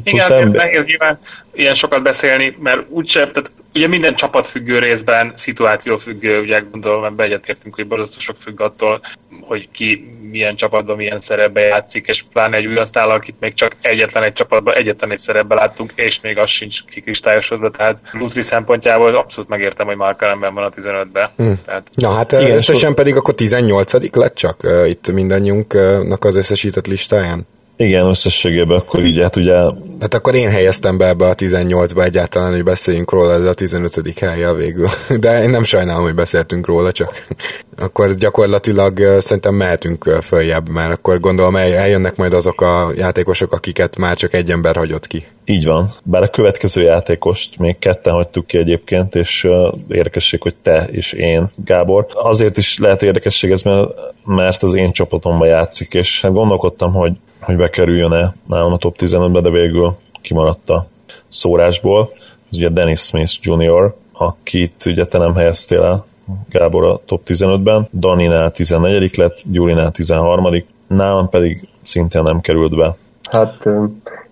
Igen, 0.05 0.33
ember... 0.33 0.62
nehéz 0.62 0.85
nyilván 0.85 1.19
ilyen 1.52 1.75
sokat 1.75 2.02
beszélni, 2.02 2.57
mert 2.59 2.87
úgyse, 2.88 3.19
tehát 3.19 3.52
ugye 3.75 3.87
minden 3.88 4.14
csapat 4.14 4.47
függő 4.47 4.78
részben, 4.78 5.33
szituáció 5.35 5.97
függő, 5.97 6.40
ugye 6.40 6.64
gondolom, 6.71 7.05
ebben 7.05 7.26
egyetértünk, 7.26 7.75
hogy 7.75 7.87
borzasztó 7.87 8.19
sok 8.21 8.37
függ 8.37 8.61
attól, 8.61 9.00
hogy 9.47 9.69
ki 9.71 10.17
milyen 10.31 10.57
csapatban 10.57 10.97
milyen 10.97 11.19
szerepbe 11.19 11.61
játszik, 11.61 12.07
és 12.07 12.25
pláne 12.33 12.57
egy 12.57 12.67
új 12.67 12.76
asztal, 12.76 13.11
akit 13.11 13.41
még 13.41 13.55
csak 13.55 13.76
egyetlen 13.81 14.23
egy 14.23 14.33
csapatban, 14.33 14.75
egyetlen 14.75 15.11
egy 15.11 15.19
szerepbe 15.19 15.55
láttunk, 15.55 15.93
és 15.95 16.21
még 16.21 16.38
az 16.38 16.50
sincs 16.50 16.85
kikristályosodva, 16.85 17.71
tehát 17.71 17.99
Lutri 18.12 18.43
szempontjából 18.43 19.17
abszolút 19.17 19.50
megértem, 19.50 19.87
hogy 19.87 19.97
Mark 19.97 20.23
Allenben 20.23 20.55
van 20.55 20.65
a 20.65 20.71
15-ben. 20.71 21.29
Hmm. 21.37 21.61
Tehát... 21.65 21.88
Na 21.95 22.12
hát 22.12 22.33
igen, 22.33 22.57
összesen 22.57 22.91
so... 22.91 22.95
pedig 22.95 23.17
akkor 23.17 23.35
18 23.35 24.15
lett 24.15 24.35
csak 24.35 24.61
uh, 24.65 24.88
itt 24.88 25.12
mindannyiunknak 25.12 26.25
az 26.25 26.37
összesített 26.37 26.87
listáján. 26.87 27.47
Igen, 27.76 28.06
összességében 28.06 28.78
akkor 28.78 29.04
így, 29.04 29.21
hát 29.21 29.37
ugye... 29.37 29.54
Hát 30.00 30.14
akkor 30.14 30.35
én 30.35 30.50
helyeztem 30.50 30.97
be 30.97 31.06
ebbe 31.09 31.26
a 31.26 31.35
18-ba 31.35 32.04
egyáltalán, 32.04 32.52
hogy 32.52 32.64
beszéljünk 32.64 33.11
róla, 33.11 33.33
ez 33.33 33.45
a 33.45 33.54
15. 33.54 34.18
helyjel 34.18 34.54
végül. 34.54 34.88
De 35.21 35.42
én 35.42 35.50
nem 35.50 35.62
sajnálom, 35.62 36.02
hogy 36.02 36.14
beszéltünk 36.14 36.66
róla, 36.66 36.92
csak 36.92 37.26
akkor 37.76 38.14
gyakorlatilag 38.14 38.99
szerintem 39.18 39.54
mehetünk 39.54 40.04
följebb, 40.23 40.68
mert 40.68 40.92
akkor 40.92 41.21
gondolom 41.21 41.56
eljönnek 41.56 42.16
majd 42.16 42.33
azok 42.33 42.61
a 42.61 42.92
játékosok, 42.97 43.52
akiket 43.52 43.97
már 43.97 44.16
csak 44.16 44.35
egy 44.35 44.50
ember 44.50 44.76
hagyott 44.76 45.06
ki. 45.06 45.25
Így 45.45 45.64
van. 45.64 45.90
Bár 46.04 46.23
a 46.23 46.28
következő 46.28 46.83
játékost 46.83 47.59
még 47.59 47.78
ketten 47.78 48.12
hagytuk 48.12 48.47
ki 48.47 48.59
egyébként, 48.59 49.14
és 49.14 49.49
érdekesség, 49.88 50.42
hogy 50.42 50.54
te 50.62 50.88
és 50.90 51.12
én, 51.12 51.49
Gábor. 51.64 52.06
Azért 52.12 52.56
is 52.56 52.78
lehet 52.78 53.02
érdekesség 53.02 53.50
ez, 53.50 53.62
mert, 53.62 53.90
mert 54.25 54.62
az 54.62 54.75
én 54.75 54.92
csapatomban 54.92 55.49
játszik, 55.49 55.95
és 55.95 56.21
hát 56.21 56.33
gondolkodtam, 56.33 56.92
hogy 56.92 57.12
hogy 57.47 57.57
bekerüljön-e 57.57 58.35
nálam 58.49 58.73
a 58.73 58.76
top 58.76 58.97
15-be, 58.99 59.41
de 59.41 59.50
végül 59.50 59.95
kimaradt 60.21 60.71
a 60.71 60.87
szórásból. 61.29 62.11
Ez 62.50 62.57
ugye 62.57 62.69
Dennis 62.69 63.00
Smith 63.00 63.33
Jr., 63.41 63.95
akit 64.12 64.85
ugye 64.87 65.05
te 65.05 65.19
nem 65.19 65.35
helyeztél 65.35 65.83
el, 65.83 66.03
Gábor 66.50 66.85
a 66.85 67.00
top 67.05 67.21
15-ben, 67.26 67.88
Daninál 67.99 68.50
14 68.50 69.17
lett, 69.17 69.38
Gyurinál 69.45 69.91
13 69.91 70.65
nálam 70.87 71.29
pedig 71.29 71.69
szintén 71.83 72.23
nem 72.23 72.41
került 72.41 72.76
be. 72.76 72.97
Hát 73.31 73.69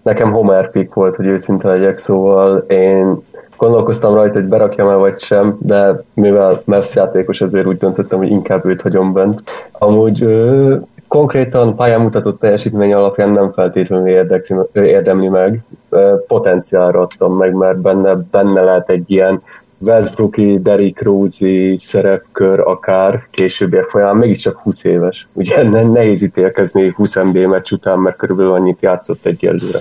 nekem 0.02 0.32
Homer 0.32 0.70
pick 0.70 0.94
volt, 0.94 1.16
hogy 1.16 1.26
őszinte 1.26 1.68
legyek, 1.68 1.98
szóval 1.98 2.58
én 2.58 3.22
gondolkoztam 3.56 4.14
rajta, 4.14 4.38
hogy 4.38 4.48
berakjam 4.48 4.88
el 4.88 4.96
vagy 4.96 5.20
sem, 5.20 5.58
de 5.60 6.02
mivel 6.14 6.62
Mavs 6.64 6.94
játékos, 6.94 7.40
ezért 7.40 7.66
úgy 7.66 7.78
döntöttem, 7.78 8.18
hogy 8.18 8.30
inkább 8.30 8.64
őt 8.64 8.80
hagyom 8.80 9.12
bent. 9.12 9.42
Amúgy 9.72 10.26
konkrétan 11.14 11.76
pályámutatott 11.76 12.40
teljesítmény 12.40 12.92
alapján 12.92 13.30
nem 13.30 13.52
feltétlenül 13.52 14.08
érdekli, 14.08 14.56
érdemli 14.72 15.28
meg, 15.28 15.64
potenciálra 16.26 17.00
adtam 17.00 17.36
meg, 17.36 17.52
mert 17.52 17.78
benne, 17.78 18.14
benne 18.30 18.62
lehet 18.62 18.90
egy 18.90 19.10
ilyen 19.10 19.42
Westbrooki, 19.78 20.58
Derrick 20.62 21.02
Rose 21.02 21.76
szerepkör 21.76 22.60
akár 22.60 23.22
későbbiek 23.30 23.84
folyamán, 23.84 24.16
mégiscsak 24.16 24.58
20 24.58 24.84
éves. 24.84 25.28
Ugye 25.32 25.62
nehéz 25.82 26.22
ítélkezni 26.22 26.92
20 26.96 27.14
NBA 27.14 27.48
meccs 27.48 27.72
után, 27.72 27.98
mert 27.98 28.16
körülbelül 28.16 28.52
annyit 28.52 28.80
játszott 28.80 29.26
egyelőre. 29.26 29.78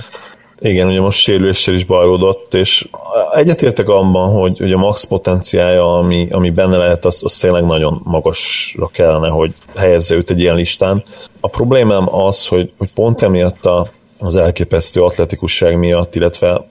Igen, 0.63 0.87
ugye 0.87 0.99
most 0.99 1.19
sérüléssel 1.19 1.73
is 1.73 1.85
bajlódott, 1.85 2.53
és 2.53 2.87
egyetértek 3.33 3.87
abban, 3.87 4.29
hogy, 4.29 4.59
hogy 4.59 4.71
a 4.71 4.77
max 4.77 5.03
potenciája, 5.03 5.97
ami, 5.97 6.27
ami 6.31 6.49
benne 6.49 6.77
lehet, 6.77 7.05
az, 7.05 7.21
az 7.23 7.37
tényleg 7.37 7.65
nagyon 7.65 8.01
magasra 8.03 8.87
kellene, 8.87 9.27
hogy 9.27 9.53
helyezze 9.75 10.15
őt 10.15 10.29
egy 10.29 10.39
ilyen 10.39 10.55
listán. 10.55 11.03
A 11.39 11.47
problémám 11.47 12.15
az, 12.15 12.47
hogy, 12.47 12.71
hogy 12.77 12.93
pont 12.93 13.21
emiatt 13.21 13.65
a, 13.65 13.87
az 14.19 14.35
elképesztő 14.35 15.01
atletikusság 15.01 15.77
miatt, 15.77 16.15
illetve 16.15 16.67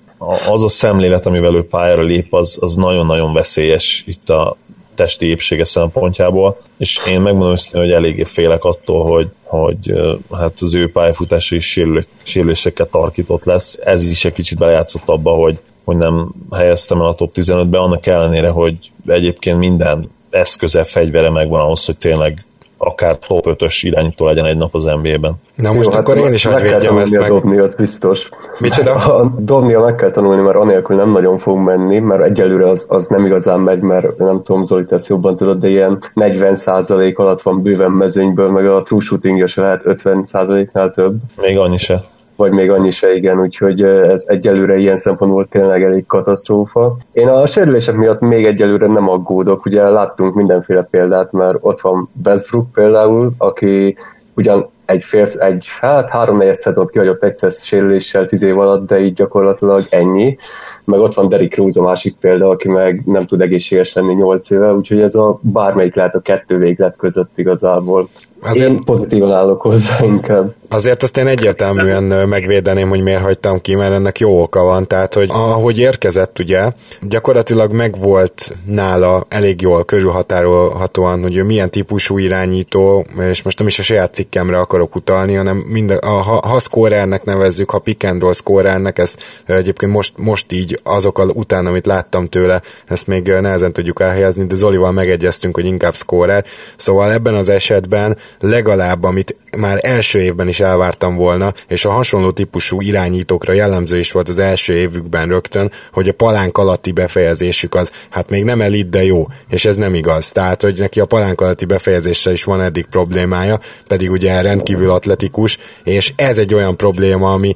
az 0.48 0.64
a 0.64 0.68
szemlélet, 0.68 1.26
amivel 1.26 1.54
ő 1.54 1.66
pályára 1.66 2.02
lép, 2.02 2.34
az, 2.34 2.58
az 2.60 2.74
nagyon-nagyon 2.74 3.32
veszélyes 3.32 4.04
itt 4.06 4.30
a 4.30 4.56
testi 4.94 5.26
épsége 5.26 5.64
szempontjából, 5.64 6.60
és 6.76 7.00
én 7.06 7.20
megmondom 7.20 7.52
őszintén, 7.52 7.80
hogy 7.80 7.90
eléggé 7.90 8.22
félek 8.22 8.64
attól, 8.64 9.04
hogy, 9.04 9.28
hogy 9.42 9.92
hát 10.32 10.60
az 10.60 10.74
ő 10.74 10.90
pályafutása 10.90 11.54
is 11.54 11.80
sérülésekkel 12.22 12.86
tarkított 12.86 13.44
lesz. 13.44 13.78
Ez 13.84 14.10
is 14.10 14.24
egy 14.24 14.32
kicsit 14.32 14.58
belejátszott 14.58 15.08
abba, 15.08 15.30
hogy, 15.30 15.58
hogy 15.84 15.96
nem 15.96 16.32
helyeztem 16.52 17.00
el 17.00 17.06
a 17.06 17.14
top 17.14 17.30
15-be, 17.34 17.78
annak 17.78 18.06
ellenére, 18.06 18.48
hogy 18.48 18.76
egyébként 19.06 19.58
minden 19.58 20.10
eszköze, 20.30 20.84
fegyvere 20.84 21.30
megvan 21.30 21.60
ahhoz, 21.60 21.84
hogy 21.84 21.98
tényleg 21.98 22.44
akár 22.84 23.18
top 23.18 23.44
5-ös 23.48 23.78
irányító 23.82 24.26
legyen 24.26 24.46
egy 24.46 24.56
nap 24.56 24.74
az 24.74 24.84
NBA-ben. 24.84 25.34
Na 25.54 25.72
most 25.72 25.92
Jó, 25.92 25.98
akkor 25.98 26.16
hát 26.16 26.24
én 26.24 26.32
is 26.32 26.44
hogy 26.44 26.62
védjem 26.62 26.98
ezt 26.98 27.18
meg. 27.18 27.28
Dobni, 27.28 27.58
az 27.58 27.74
biztos. 27.74 28.28
Micsoda? 28.58 28.94
A, 28.94 29.34
dobnia 29.38 29.80
meg 29.80 29.94
kell 29.94 30.10
tanulni, 30.10 30.42
mert 30.42 30.56
anélkül 30.56 30.96
nem 30.96 31.10
nagyon 31.10 31.38
fog 31.38 31.58
menni, 31.58 31.98
mert 31.98 32.22
egyelőre 32.22 32.68
az, 32.68 32.86
az 32.88 33.06
nem 33.06 33.26
igazán 33.26 33.60
megy, 33.60 33.80
mert 33.80 34.18
nem 34.18 34.42
tudom, 34.42 34.64
Zoli, 34.64 34.84
ezt 34.88 35.08
jobban 35.08 35.36
tudod, 35.36 35.58
de 35.58 35.68
ilyen 35.68 35.98
40% 36.14 37.14
alatt 37.14 37.42
van 37.42 37.62
bőven 37.62 37.90
mezőnyből, 37.90 38.50
meg 38.50 38.66
a 38.66 38.82
true 38.82 39.00
shooting 39.00 39.48
se 39.48 39.60
lehet 39.60 39.80
50%-nál 39.84 40.90
több. 40.90 41.14
Még 41.36 41.58
annyi 41.58 41.78
se 41.78 42.02
vagy 42.42 42.52
még 42.52 42.70
annyi 42.70 42.90
se 42.90 43.14
igen, 43.14 43.40
úgyhogy 43.40 43.82
ez 43.82 44.24
egyelőre 44.26 44.76
ilyen 44.76 44.96
szempontból 44.96 45.46
tényleg 45.46 45.82
elég 45.82 46.06
katasztrófa. 46.06 46.96
Én 47.12 47.28
a 47.28 47.46
sérülések 47.46 47.94
miatt 47.94 48.20
még 48.20 48.44
egyelőre 48.44 48.86
nem 48.86 49.08
aggódok, 49.08 49.64
ugye 49.66 49.88
láttunk 49.88 50.34
mindenféle 50.34 50.82
példát, 50.82 51.32
mert 51.32 51.58
ott 51.60 51.80
van 51.80 52.08
Westbrook 52.24 52.72
például, 52.72 53.32
aki 53.38 53.96
ugyan 54.34 54.68
egy 54.84 55.04
fél, 55.04 55.26
egy, 55.38 55.66
hát 55.80 56.10
három 56.10 56.36
negyed 56.36 56.58
szezont 56.58 56.90
kihagyott 56.90 57.24
egyszer 57.24 57.50
sérüléssel 57.50 58.26
tíz 58.26 58.42
év 58.42 58.58
alatt, 58.58 58.86
de 58.86 59.00
így 59.00 59.14
gyakorlatilag 59.14 59.82
ennyi. 59.90 60.36
Meg 60.84 61.00
ott 61.00 61.14
van 61.14 61.28
Derrick 61.28 61.56
Rose 61.56 61.80
a 61.80 61.82
másik 61.82 62.16
példa, 62.20 62.48
aki 62.48 62.68
meg 62.68 63.02
nem 63.04 63.26
tud 63.26 63.40
egészséges 63.40 63.92
lenni 63.92 64.14
nyolc 64.14 64.50
éve, 64.50 64.72
úgyhogy 64.72 65.00
ez 65.00 65.14
a 65.14 65.38
bármelyik 65.40 65.94
lehet 65.94 66.14
a 66.14 66.20
kettő 66.20 66.58
véglet 66.58 66.96
között 66.96 67.30
igazából. 67.34 68.08
Azért, 68.40 68.70
én 68.70 68.84
pozitívan 68.84 69.32
állok 69.32 69.60
hozzá 69.60 70.04
inkább. 70.04 70.54
Azért 70.72 71.02
azt 71.02 71.16
én 71.16 71.26
egyértelműen 71.26 72.28
megvédeném, 72.28 72.88
hogy 72.88 73.00
miért 73.00 73.22
hagytam 73.22 73.60
ki, 73.60 73.74
mert 73.74 73.92
ennek 73.92 74.18
jó 74.18 74.42
oka 74.42 74.62
van. 74.62 74.86
Tehát, 74.86 75.14
hogy 75.14 75.28
ahogy 75.32 75.78
érkezett, 75.78 76.38
ugye, 76.38 76.70
gyakorlatilag 77.00 77.72
megvolt 77.72 78.56
nála 78.66 79.26
elég 79.28 79.60
jól 79.60 79.84
körülhatárolhatóan, 79.84 81.22
hogy 81.22 81.36
ő 81.36 81.42
milyen 81.42 81.70
típusú 81.70 82.18
irányító, 82.18 83.06
és 83.30 83.42
most 83.42 83.58
nem 83.58 83.66
is 83.66 83.78
a 83.78 83.82
saját 83.82 84.14
cikkemre 84.14 84.58
akarok 84.58 84.94
utalni, 84.94 85.34
hanem 85.34 85.56
minden, 85.56 85.98
a, 85.98 86.10
ha, 86.10 86.48
ha 86.48 86.58
scorernek 86.58 87.24
nevezzük, 87.24 87.70
ha 87.70 87.78
pick 87.78 88.04
and 88.04 88.22
roll 88.22 88.32
scorernek, 88.32 88.98
ezt 88.98 89.22
egyébként 89.46 89.92
most, 89.92 90.12
most 90.16 90.52
így 90.52 90.78
azokkal 90.82 91.28
után, 91.28 91.66
amit 91.66 91.86
láttam 91.86 92.28
tőle, 92.28 92.62
ezt 92.88 93.06
még 93.06 93.28
nehezen 93.28 93.72
tudjuk 93.72 94.00
elhelyezni, 94.00 94.46
de 94.46 94.54
Zolival 94.54 94.92
megegyeztünk, 94.92 95.54
hogy 95.54 95.64
inkább 95.64 95.94
scorer. 95.94 96.44
Szóval 96.76 97.12
ebben 97.12 97.34
az 97.34 97.48
esetben 97.48 98.16
legalább, 98.40 99.04
amit 99.04 99.36
már 99.56 99.80
első 99.82 100.20
évben 100.20 100.48
is 100.48 100.60
elvártam 100.60 101.16
volna, 101.16 101.52
és 101.68 101.84
a 101.84 101.90
hasonló 101.90 102.30
típusú 102.30 102.80
irányítókra 102.80 103.52
jellemző 103.52 103.98
is 103.98 104.12
volt 104.12 104.28
az 104.28 104.38
első 104.38 104.74
évükben 104.74 105.28
rögtön, 105.28 105.70
hogy 105.92 106.08
a 106.08 106.12
palánk 106.12 106.58
alatti 106.58 106.92
befejezésük 106.92 107.74
az, 107.74 107.90
hát 108.10 108.30
még 108.30 108.44
nem 108.44 108.60
elit, 108.60 108.88
de 108.88 109.04
jó, 109.04 109.26
és 109.48 109.64
ez 109.64 109.76
nem 109.76 109.94
igaz. 109.94 110.32
Tehát, 110.32 110.62
hogy 110.62 110.78
neki 110.78 111.00
a 111.00 111.04
palánk 111.04 111.40
alatti 111.40 111.64
befejezéssel 111.64 112.32
is 112.32 112.44
van 112.44 112.60
eddig 112.60 112.86
problémája, 112.86 113.60
pedig 113.86 114.10
ugye 114.10 114.40
rendkívül 114.40 114.90
atletikus, 114.90 115.58
és 115.84 116.12
ez 116.16 116.38
egy 116.38 116.54
olyan 116.54 116.76
probléma, 116.76 117.32
ami, 117.32 117.54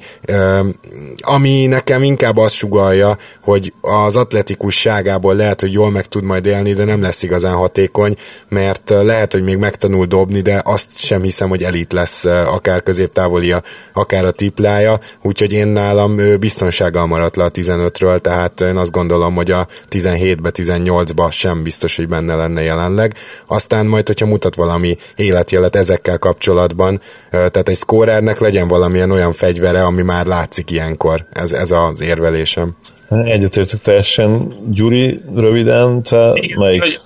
ami 1.19 1.67
nekem 1.67 2.03
inkább 2.03 2.37
azt 2.37 2.55
sugalja, 2.55 3.17
hogy 3.43 3.73
az 3.81 4.17
atletikusságából 4.17 5.35
lehet, 5.35 5.61
hogy 5.61 5.73
jól 5.73 5.91
meg 5.91 6.07
tud 6.07 6.25
majd 6.25 6.47
élni, 6.47 6.73
de 6.73 6.85
nem 6.85 7.03
lesz 7.03 7.23
igazán 7.23 7.55
hatékony, 7.55 8.17
mert 8.49 8.91
lehet, 8.91 9.33
hogy 9.33 9.43
még 9.43 9.57
megtanul 9.57 10.07
dobni, 10.07 10.41
de 10.41 10.63
azt 10.65 10.99
sem 10.99 11.23
hiszem, 11.23 11.49
hogy 11.49 11.63
elit 11.63 11.86
lesz 11.93 12.25
akár 12.25 12.83
középtávolia, 12.83 13.63
akár 13.93 14.25
a 14.25 14.31
tiplája, 14.31 14.99
úgyhogy 15.23 15.53
én 15.53 15.67
nálam 15.67 16.39
biztonsággal 16.39 17.07
maradt 17.07 17.37
le 17.37 17.45
a 17.45 17.51
15-ről, 17.51 18.21
tehát 18.21 18.61
én 18.61 18.77
azt 18.77 18.91
gondolom, 18.91 19.35
hogy 19.35 19.51
a 19.51 19.67
17-be, 19.91 20.51
18-ba 20.55 21.31
sem 21.31 21.63
biztos, 21.63 21.97
hogy 21.97 22.09
benne 22.09 22.35
lenne 22.35 22.63
jelenleg. 22.63 23.15
Aztán 23.47 23.87
majd, 23.87 24.07
hogyha 24.07 24.27
mutat 24.27 24.55
valami 24.55 24.97
életjelet 25.17 25.77
ezekkel 25.77 26.19
kapcsolatban, 26.19 27.01
tehát 27.31 27.69
egy 27.69 27.77
szkórernek 27.77 28.39
legyen 28.39 28.69
valamilyen 28.69 29.11
olyan 29.11 29.33
fegyvere, 29.33 29.83
ami 29.83 30.03
már 30.03 30.27
látszik 30.27 30.71
ilyenkor. 30.71 31.27
Ez, 31.33 31.53
ez 31.53 31.71
az 31.71 32.03
érvelésem. 32.03 32.77
Egyetértek 33.09 33.81
teljesen. 33.81 34.55
Gyuri, 34.71 35.21
röviden, 35.35 36.03
te 36.03 36.31
Igen, 36.35 36.59
melyik? 36.59 37.01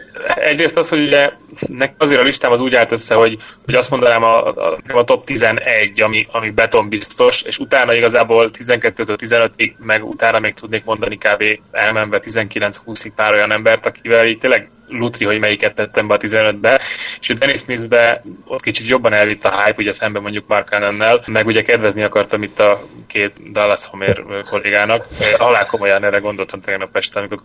Egyrészt 0.50 0.76
az, 0.76 0.88
hogy 0.88 1.00
ugye 1.00 1.30
azért 1.96 2.20
a 2.20 2.24
listám 2.24 2.52
az 2.52 2.60
úgy 2.60 2.74
állt 2.74 2.92
össze, 2.92 3.14
hogy, 3.14 3.36
hogy 3.64 3.74
azt 3.74 3.90
mondanám 3.90 4.22
a, 4.22 4.46
a, 4.46 4.78
a 4.86 5.04
top 5.04 5.24
11, 5.24 6.02
ami, 6.02 6.26
ami 6.30 6.50
beton 6.50 6.88
biztos, 6.88 7.42
és 7.42 7.58
utána 7.58 7.94
igazából 7.94 8.50
12-től 8.58 9.18
15-ig, 9.22 9.72
meg 9.78 10.04
utána 10.04 10.38
még 10.38 10.54
tudnék 10.54 10.84
mondani 10.84 11.16
kb. 11.16 11.44
elmenve 11.70 12.20
19-20-ig 12.24 13.10
pár 13.14 13.32
olyan 13.32 13.52
embert, 13.52 13.86
akivel 13.86 14.26
így 14.26 14.38
tényleg 14.38 14.70
lutri, 14.90 15.24
hogy 15.24 15.38
melyiket 15.38 15.74
tettem 15.74 16.06
be 16.06 16.14
a 16.14 16.18
15-be, 16.18 16.80
és 17.20 17.30
a 17.30 17.34
Dennis 17.34 17.60
Smith-be 17.60 18.22
ott 18.44 18.62
kicsit 18.62 18.86
jobban 18.86 19.12
elvitt 19.12 19.44
a 19.44 19.62
hype, 19.62 19.82
ugye 19.82 19.92
szemben 19.92 20.22
mondjuk 20.22 20.46
Mark 20.46 20.68
Cannonnel, 20.68 21.22
meg 21.26 21.46
ugye 21.46 21.62
kedvezni 21.62 22.02
akartam 22.02 22.42
itt 22.42 22.60
a 22.60 22.80
két 23.06 23.52
Dallas 23.52 23.86
Homer 23.86 24.24
kollégának. 24.50 25.06
Alá 25.38 25.64
komolyan 25.64 26.04
erre 26.04 26.18
gondoltam 26.18 26.60
tegnap 26.60 26.96
este, 26.96 27.18
amikor 27.18 27.38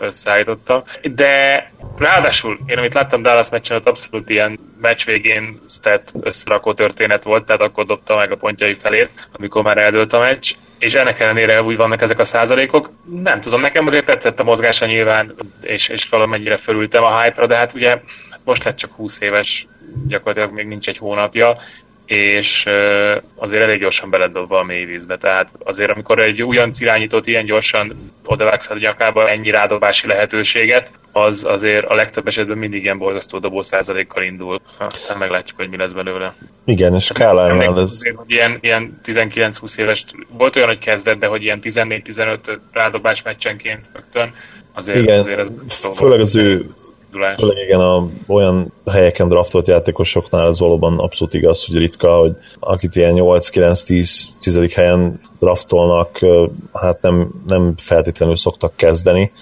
összeállítottam. 0.00 0.82
De 1.02 1.70
ráadásul 2.00 2.58
én 2.66 2.78
amit 2.78 2.94
láttam 2.94 3.22
Dallas 3.22 3.50
meccsen, 3.50 3.76
ott 3.76 3.86
abszolút 3.86 4.30
ilyen 4.30 4.58
meccs 4.80 5.04
végén 5.04 5.60
stat 5.68 6.12
összerakó 6.20 6.72
történet 6.72 7.24
volt, 7.24 7.46
tehát 7.46 7.60
akkor 7.60 7.86
dobta 7.86 8.16
meg 8.16 8.32
a 8.32 8.36
pontjai 8.36 8.74
felét, 8.74 9.28
amikor 9.32 9.62
már 9.62 9.78
eldőlt 9.78 10.12
a 10.12 10.18
meccs, 10.18 10.54
és 10.78 10.94
ennek 10.94 11.20
ellenére 11.20 11.62
úgy 11.62 11.76
vannak 11.76 12.02
ezek 12.02 12.18
a 12.18 12.24
százalékok. 12.24 12.90
Nem 13.22 13.40
tudom, 13.40 13.60
nekem 13.60 13.86
azért 13.86 14.06
tetszett 14.06 14.40
a 14.40 14.44
mozgása 14.44 14.86
nyilván, 14.86 15.34
és, 15.62 15.88
és 15.88 16.08
valamennyire 16.08 16.56
fölültem 16.56 17.02
a 17.02 17.22
hype-ra, 17.22 17.46
de 17.46 17.56
hát 17.56 17.74
ugye 17.74 18.00
most 18.44 18.64
lett 18.64 18.76
csak 18.76 18.92
20 18.92 19.20
éves, 19.20 19.66
gyakorlatilag 20.06 20.52
még 20.52 20.66
nincs 20.66 20.88
egy 20.88 20.98
hónapja, 20.98 21.56
és 22.10 22.64
azért 23.36 23.62
elég 23.62 23.80
gyorsan 23.80 24.10
beledobva 24.10 24.58
a 24.58 24.64
mély 24.64 24.84
vízbe. 24.84 25.16
Tehát 25.16 25.48
azért, 25.64 25.90
amikor 25.90 26.20
egy 26.20 26.42
olyan 26.42 26.70
irányítót 26.78 27.26
ilyen 27.26 27.44
gyorsan 27.44 28.12
odavágsz 28.24 28.70
a 28.70 28.78
nyakába 28.78 29.28
ennyi 29.28 29.50
rádobási 29.50 30.06
lehetőséget, 30.06 30.90
az 31.12 31.44
azért 31.44 31.84
a 31.84 31.94
legtöbb 31.94 32.26
esetben 32.26 32.58
mindig 32.58 32.82
ilyen 32.82 32.98
borzasztó 32.98 33.38
dobó 33.38 33.60
százalékkal 33.60 34.22
indul. 34.22 34.60
Aztán 34.78 35.18
meglátjuk, 35.18 35.56
hogy 35.56 35.68
mi 35.68 35.76
lesz 35.76 35.92
belőle. 35.92 36.34
Igen, 36.64 36.94
és 36.94 37.12
Kálánál 37.14 37.80
ez... 37.80 37.90
Azért, 37.90 38.16
hogy 38.16 38.30
ilyen, 38.30 38.58
ilyen 38.60 39.00
19-20 39.04 39.80
éves, 39.80 40.04
volt 40.28 40.56
olyan, 40.56 40.68
hogy 40.68 40.78
kezdett, 40.78 41.18
de 41.18 41.26
hogy 41.26 41.42
ilyen 41.42 41.60
14-15 41.62 42.58
rádobás 42.72 43.22
meccsenként 43.22 43.86
rögtön, 43.92 44.34
azért, 44.74 44.98
Igen, 44.98 45.18
azért 45.18 45.38
ez 45.38 45.48
főleg 45.96 46.20
az 46.20 46.36
ő 46.36 46.66
Főleg 47.38 47.56
igen, 47.64 47.80
a, 47.80 48.08
olyan 48.26 48.72
helyeken 48.86 49.28
draftolt 49.28 49.66
játékosoknál 49.66 50.48
ez 50.48 50.58
valóban 50.58 50.98
abszolút 50.98 51.34
igaz, 51.34 51.64
hogy 51.64 51.76
ritka, 51.76 52.16
hogy 52.16 52.32
akit 52.60 52.96
ilyen 52.96 53.14
8-9-10 53.16 54.72
helyen 54.74 55.20
draftolnak, 55.38 56.18
hát 56.72 57.02
nem, 57.02 57.42
nem 57.46 57.74
feltétlenül 57.76 58.36
szoktak 58.36 58.76
kezdeni. 58.76 59.32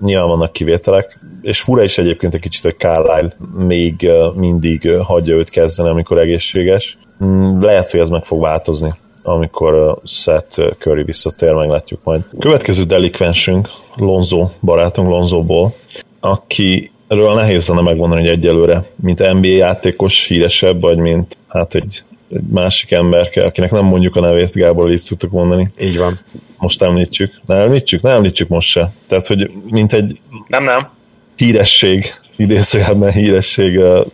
Nyilván 0.00 0.28
vannak 0.28 0.52
kivételek, 0.52 1.18
és 1.40 1.60
fura 1.60 1.82
is 1.82 1.98
egyébként 1.98 2.34
egy 2.34 2.40
kicsit, 2.40 2.62
hogy 2.62 2.76
Carlisle 2.76 3.36
még 3.56 4.10
mindig 4.34 4.90
hagyja 4.90 5.34
őt 5.34 5.50
kezdeni, 5.50 5.88
amikor 5.88 6.18
egészséges. 6.18 6.98
Mm, 7.24 7.60
lehet, 7.60 7.90
hogy 7.90 8.00
ez 8.00 8.08
meg 8.08 8.24
fog 8.24 8.40
változni 8.40 8.94
amikor 9.22 9.98
Seth 10.04 10.76
Curry 10.78 11.02
visszatér, 11.02 11.52
meglátjuk 11.52 12.00
majd. 12.04 12.22
Következő 12.38 12.84
delikvensünk, 12.84 13.68
Lonzo 13.96 14.50
barátunk 14.60 15.08
Lonzoból, 15.08 15.74
aki 16.20 16.91
Erről 17.12 17.34
nehéz 17.34 17.66
lenne 17.66 17.80
megmondani, 17.80 18.20
hogy 18.20 18.30
egyelőre, 18.30 18.84
mint 18.96 19.32
NBA 19.32 19.48
játékos 19.48 20.26
híresebb, 20.26 20.80
vagy 20.80 20.98
mint 20.98 21.36
hát 21.48 21.74
egy, 21.74 22.02
egy 22.30 22.42
másik 22.50 22.92
ember, 22.92 23.30
akinek 23.34 23.70
nem 23.70 23.84
mondjuk 23.84 24.16
a 24.16 24.20
nevét, 24.20 24.52
Gábor, 24.52 24.90
így 24.90 25.00
szoktuk 25.00 25.30
mondani. 25.30 25.70
Így 25.80 25.98
van. 25.98 26.20
Most 26.58 26.82
említsük. 26.82 27.40
Ne 27.46 27.54
említsük? 27.54 28.02
Ne 28.02 28.10
említsük 28.10 28.48
most 28.48 28.68
se. 28.68 28.92
Tehát, 29.08 29.26
hogy 29.26 29.50
mint 29.70 29.92
egy 29.92 30.20
nem, 30.46 30.64
nem. 30.64 30.88
híresség, 31.36 32.14
idézőjelben 32.36 33.12
híresség 33.12 33.78
uh, 33.78 34.06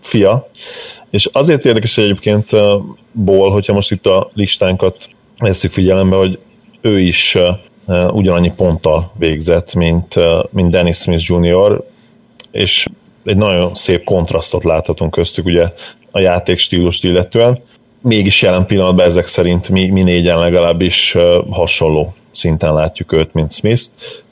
fia. 0.00 0.48
És 1.10 1.28
azért 1.32 1.64
érdekes 1.64 1.98
egyébként 1.98 2.52
uh, 2.52 2.82
Ból, 3.12 3.50
hogyha 3.50 3.72
most 3.72 3.90
itt 3.90 4.06
a 4.06 4.30
listánkat 4.34 5.08
veszük 5.38 5.72
figyelembe, 5.72 6.16
hogy 6.16 6.38
ő 6.80 7.00
is 7.00 7.34
uh, 7.86 8.14
ugyanannyi 8.14 8.52
ponttal 8.56 9.12
végzett, 9.18 9.74
mint, 9.74 10.14
mint 10.50 10.70
Dennis 10.70 10.96
Smith 10.96 11.30
Jr., 11.30 11.92
és 12.54 12.86
egy 13.24 13.36
nagyon 13.36 13.74
szép 13.74 14.04
kontrasztot 14.04 14.64
láthatunk 14.64 15.10
köztük 15.10 15.44
ugye 15.44 15.68
a 16.10 16.20
játékstílust 16.20 17.04
illetően. 17.04 17.62
Mégis 18.00 18.42
jelen 18.42 18.66
pillanatban 18.66 19.06
ezek 19.06 19.26
szerint 19.26 19.68
mi, 19.68 19.86
mi 19.90 20.02
négyen 20.02 20.38
legalábbis 20.38 21.16
hasonló 21.50 22.12
szinten 22.32 22.74
látjuk 22.74 23.12
őt, 23.12 23.32
mint 23.32 23.52
Smith. 23.52 23.82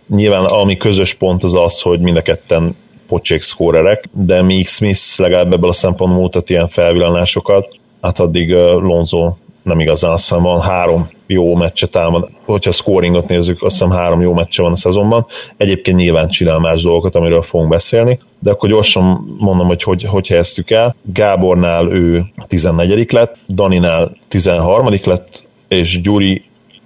Nyilván 0.09 0.45
ami 0.45 0.77
közös 0.77 1.15
pont 1.15 1.43
az 1.43 1.55
az, 1.55 1.81
hogy 1.81 2.01
mind 2.01 2.17
a 2.17 2.23
ketten 2.23 2.77
pocsék 3.09 3.43
szkórerek, 3.43 4.09
de 4.13 4.43
míg 4.43 4.69
Smith 4.69 5.01
legalább 5.17 5.53
ebből 5.53 5.71
a 5.71 5.73
szempontból 5.73 6.21
mutat 6.21 6.51
ilyen 6.51 6.69
felvillanásokat, 6.69 7.69
hát 8.01 8.21
addig 8.21 8.51
Lonzo 8.81 9.35
nem 9.63 9.79
igazán, 9.79 10.11
azt 10.11 10.29
van 10.29 10.61
három 10.61 11.11
jó 11.33 11.55
meccse 11.55 11.87
támad. 11.87 12.29
Hogyha 12.45 12.71
a 12.71 12.73
scoringot 12.73 13.29
nézzük, 13.29 13.62
azt 13.62 13.73
hiszem 13.73 13.90
három 13.90 14.21
jó 14.21 14.33
meccse 14.33 14.62
van 14.62 14.73
a 14.73 14.77
szezonban. 14.77 15.27
Egyébként 15.57 15.97
nyilván 15.97 16.29
csinál 16.29 16.59
más 16.59 16.83
dolgokat, 16.83 17.14
amiről 17.14 17.42
fogunk 17.42 17.71
beszélni, 17.71 18.18
de 18.38 18.51
akkor 18.51 18.68
gyorsan 18.68 19.35
mondom, 19.38 19.66
hogy 19.66 19.83
hogy, 19.83 20.03
hogy 20.03 20.27
helyeztük 20.27 20.71
el. 20.71 20.95
Gábornál 21.03 21.92
ő 21.92 22.25
14 22.49 23.12
lett, 23.12 23.37
Daninál 23.49 24.16
13 24.29 24.87
lett, 25.05 25.45
és 25.68 26.01
Gyuri 26.01 26.42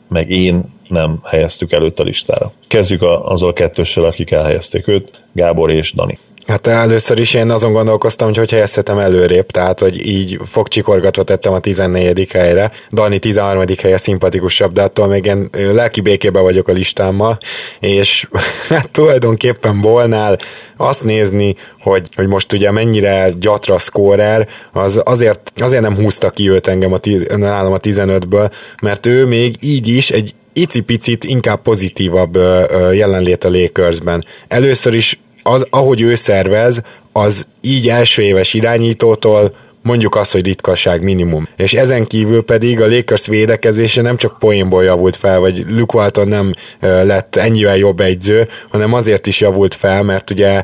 meg 0.08 0.30
én 0.30 0.74
nem 0.88 1.20
helyeztük 1.24 1.72
előtt 1.72 1.98
a 1.98 2.02
listára. 2.02 2.52
Kezdjük 2.68 3.02
azzal 3.02 3.48
a 3.48 3.52
kettőssel, 3.52 4.04
akik 4.04 4.30
elhelyezték 4.30 4.88
őt, 4.88 5.22
Gábor 5.32 5.70
és 5.70 5.92
Dani. 5.92 6.18
Hát 6.46 6.66
először 6.66 7.18
is 7.18 7.34
én 7.34 7.50
azon 7.50 7.72
gondolkoztam, 7.72 8.28
hogy 8.28 8.36
hogy 8.36 8.50
helyezhetem 8.50 8.98
előrébb, 8.98 9.44
tehát 9.44 9.80
hogy 9.80 10.06
így 10.06 10.40
fogcsikorgatva 10.44 11.22
tettem 11.22 11.52
a 11.52 11.60
14. 11.60 12.28
helyre. 12.32 12.72
Dani 12.92 13.18
13. 13.18 13.64
helye 13.82 13.96
szimpatikusabb, 13.96 14.72
de 14.72 14.82
attól 14.82 15.06
még 15.06 15.24
én 15.24 15.50
lelki 15.52 16.00
békében 16.00 16.42
vagyok 16.42 16.68
a 16.68 16.72
listámmal, 16.72 17.38
és 17.80 18.28
hát 18.68 18.88
tulajdonképpen 18.90 19.80
Bolnál 19.80 20.38
azt 20.76 21.04
nézni, 21.04 21.54
hogy, 21.80 22.08
hogy 22.14 22.26
most 22.26 22.52
ugye 22.52 22.70
mennyire 22.70 23.30
gyatra 23.40 23.78
scorer, 23.78 24.48
az 24.72 25.00
azért, 25.04 25.52
azért 25.56 25.82
nem 25.82 25.96
húzta 25.96 26.30
ki 26.30 26.50
őt 26.50 26.66
engem 26.66 26.92
a, 26.92 26.98
nálam 27.36 27.72
a 27.72 27.78
15-ből, 27.80 28.50
mert 28.82 29.06
ő 29.06 29.26
még 29.26 29.56
így 29.60 29.88
is 29.88 30.10
egy 30.10 30.34
icipicit 30.52 31.24
inkább 31.24 31.62
pozitívabb 31.62 32.38
jelenlét 32.92 33.44
a 33.44 33.50
Lakersben. 33.50 34.24
Először 34.48 34.94
is 34.94 35.18
az, 35.46 35.66
ahogy 35.70 36.00
ő 36.00 36.14
szervez, 36.14 36.80
az 37.12 37.44
így 37.60 37.88
első 37.88 38.22
éves 38.22 38.54
irányítótól 38.54 39.54
mondjuk 39.86 40.14
azt, 40.14 40.32
hogy 40.32 40.44
ritkaság 40.44 41.02
minimum. 41.02 41.48
És 41.56 41.74
ezen 41.74 42.06
kívül 42.06 42.42
pedig 42.42 42.80
a 42.80 42.86
Lakers 42.86 43.26
védekezése 43.26 44.02
nem 44.02 44.16
csak 44.16 44.38
poénból 44.38 44.84
javult 44.84 45.16
fel, 45.16 45.40
vagy 45.40 45.64
Luke 45.68 45.98
Walton 45.98 46.28
nem 46.28 46.52
lett 46.80 47.36
ennyivel 47.36 47.76
jobb 47.76 48.00
egyző, 48.00 48.48
hanem 48.70 48.92
azért 48.92 49.26
is 49.26 49.40
javult 49.40 49.74
fel, 49.74 50.02
mert 50.02 50.30
ugye 50.30 50.62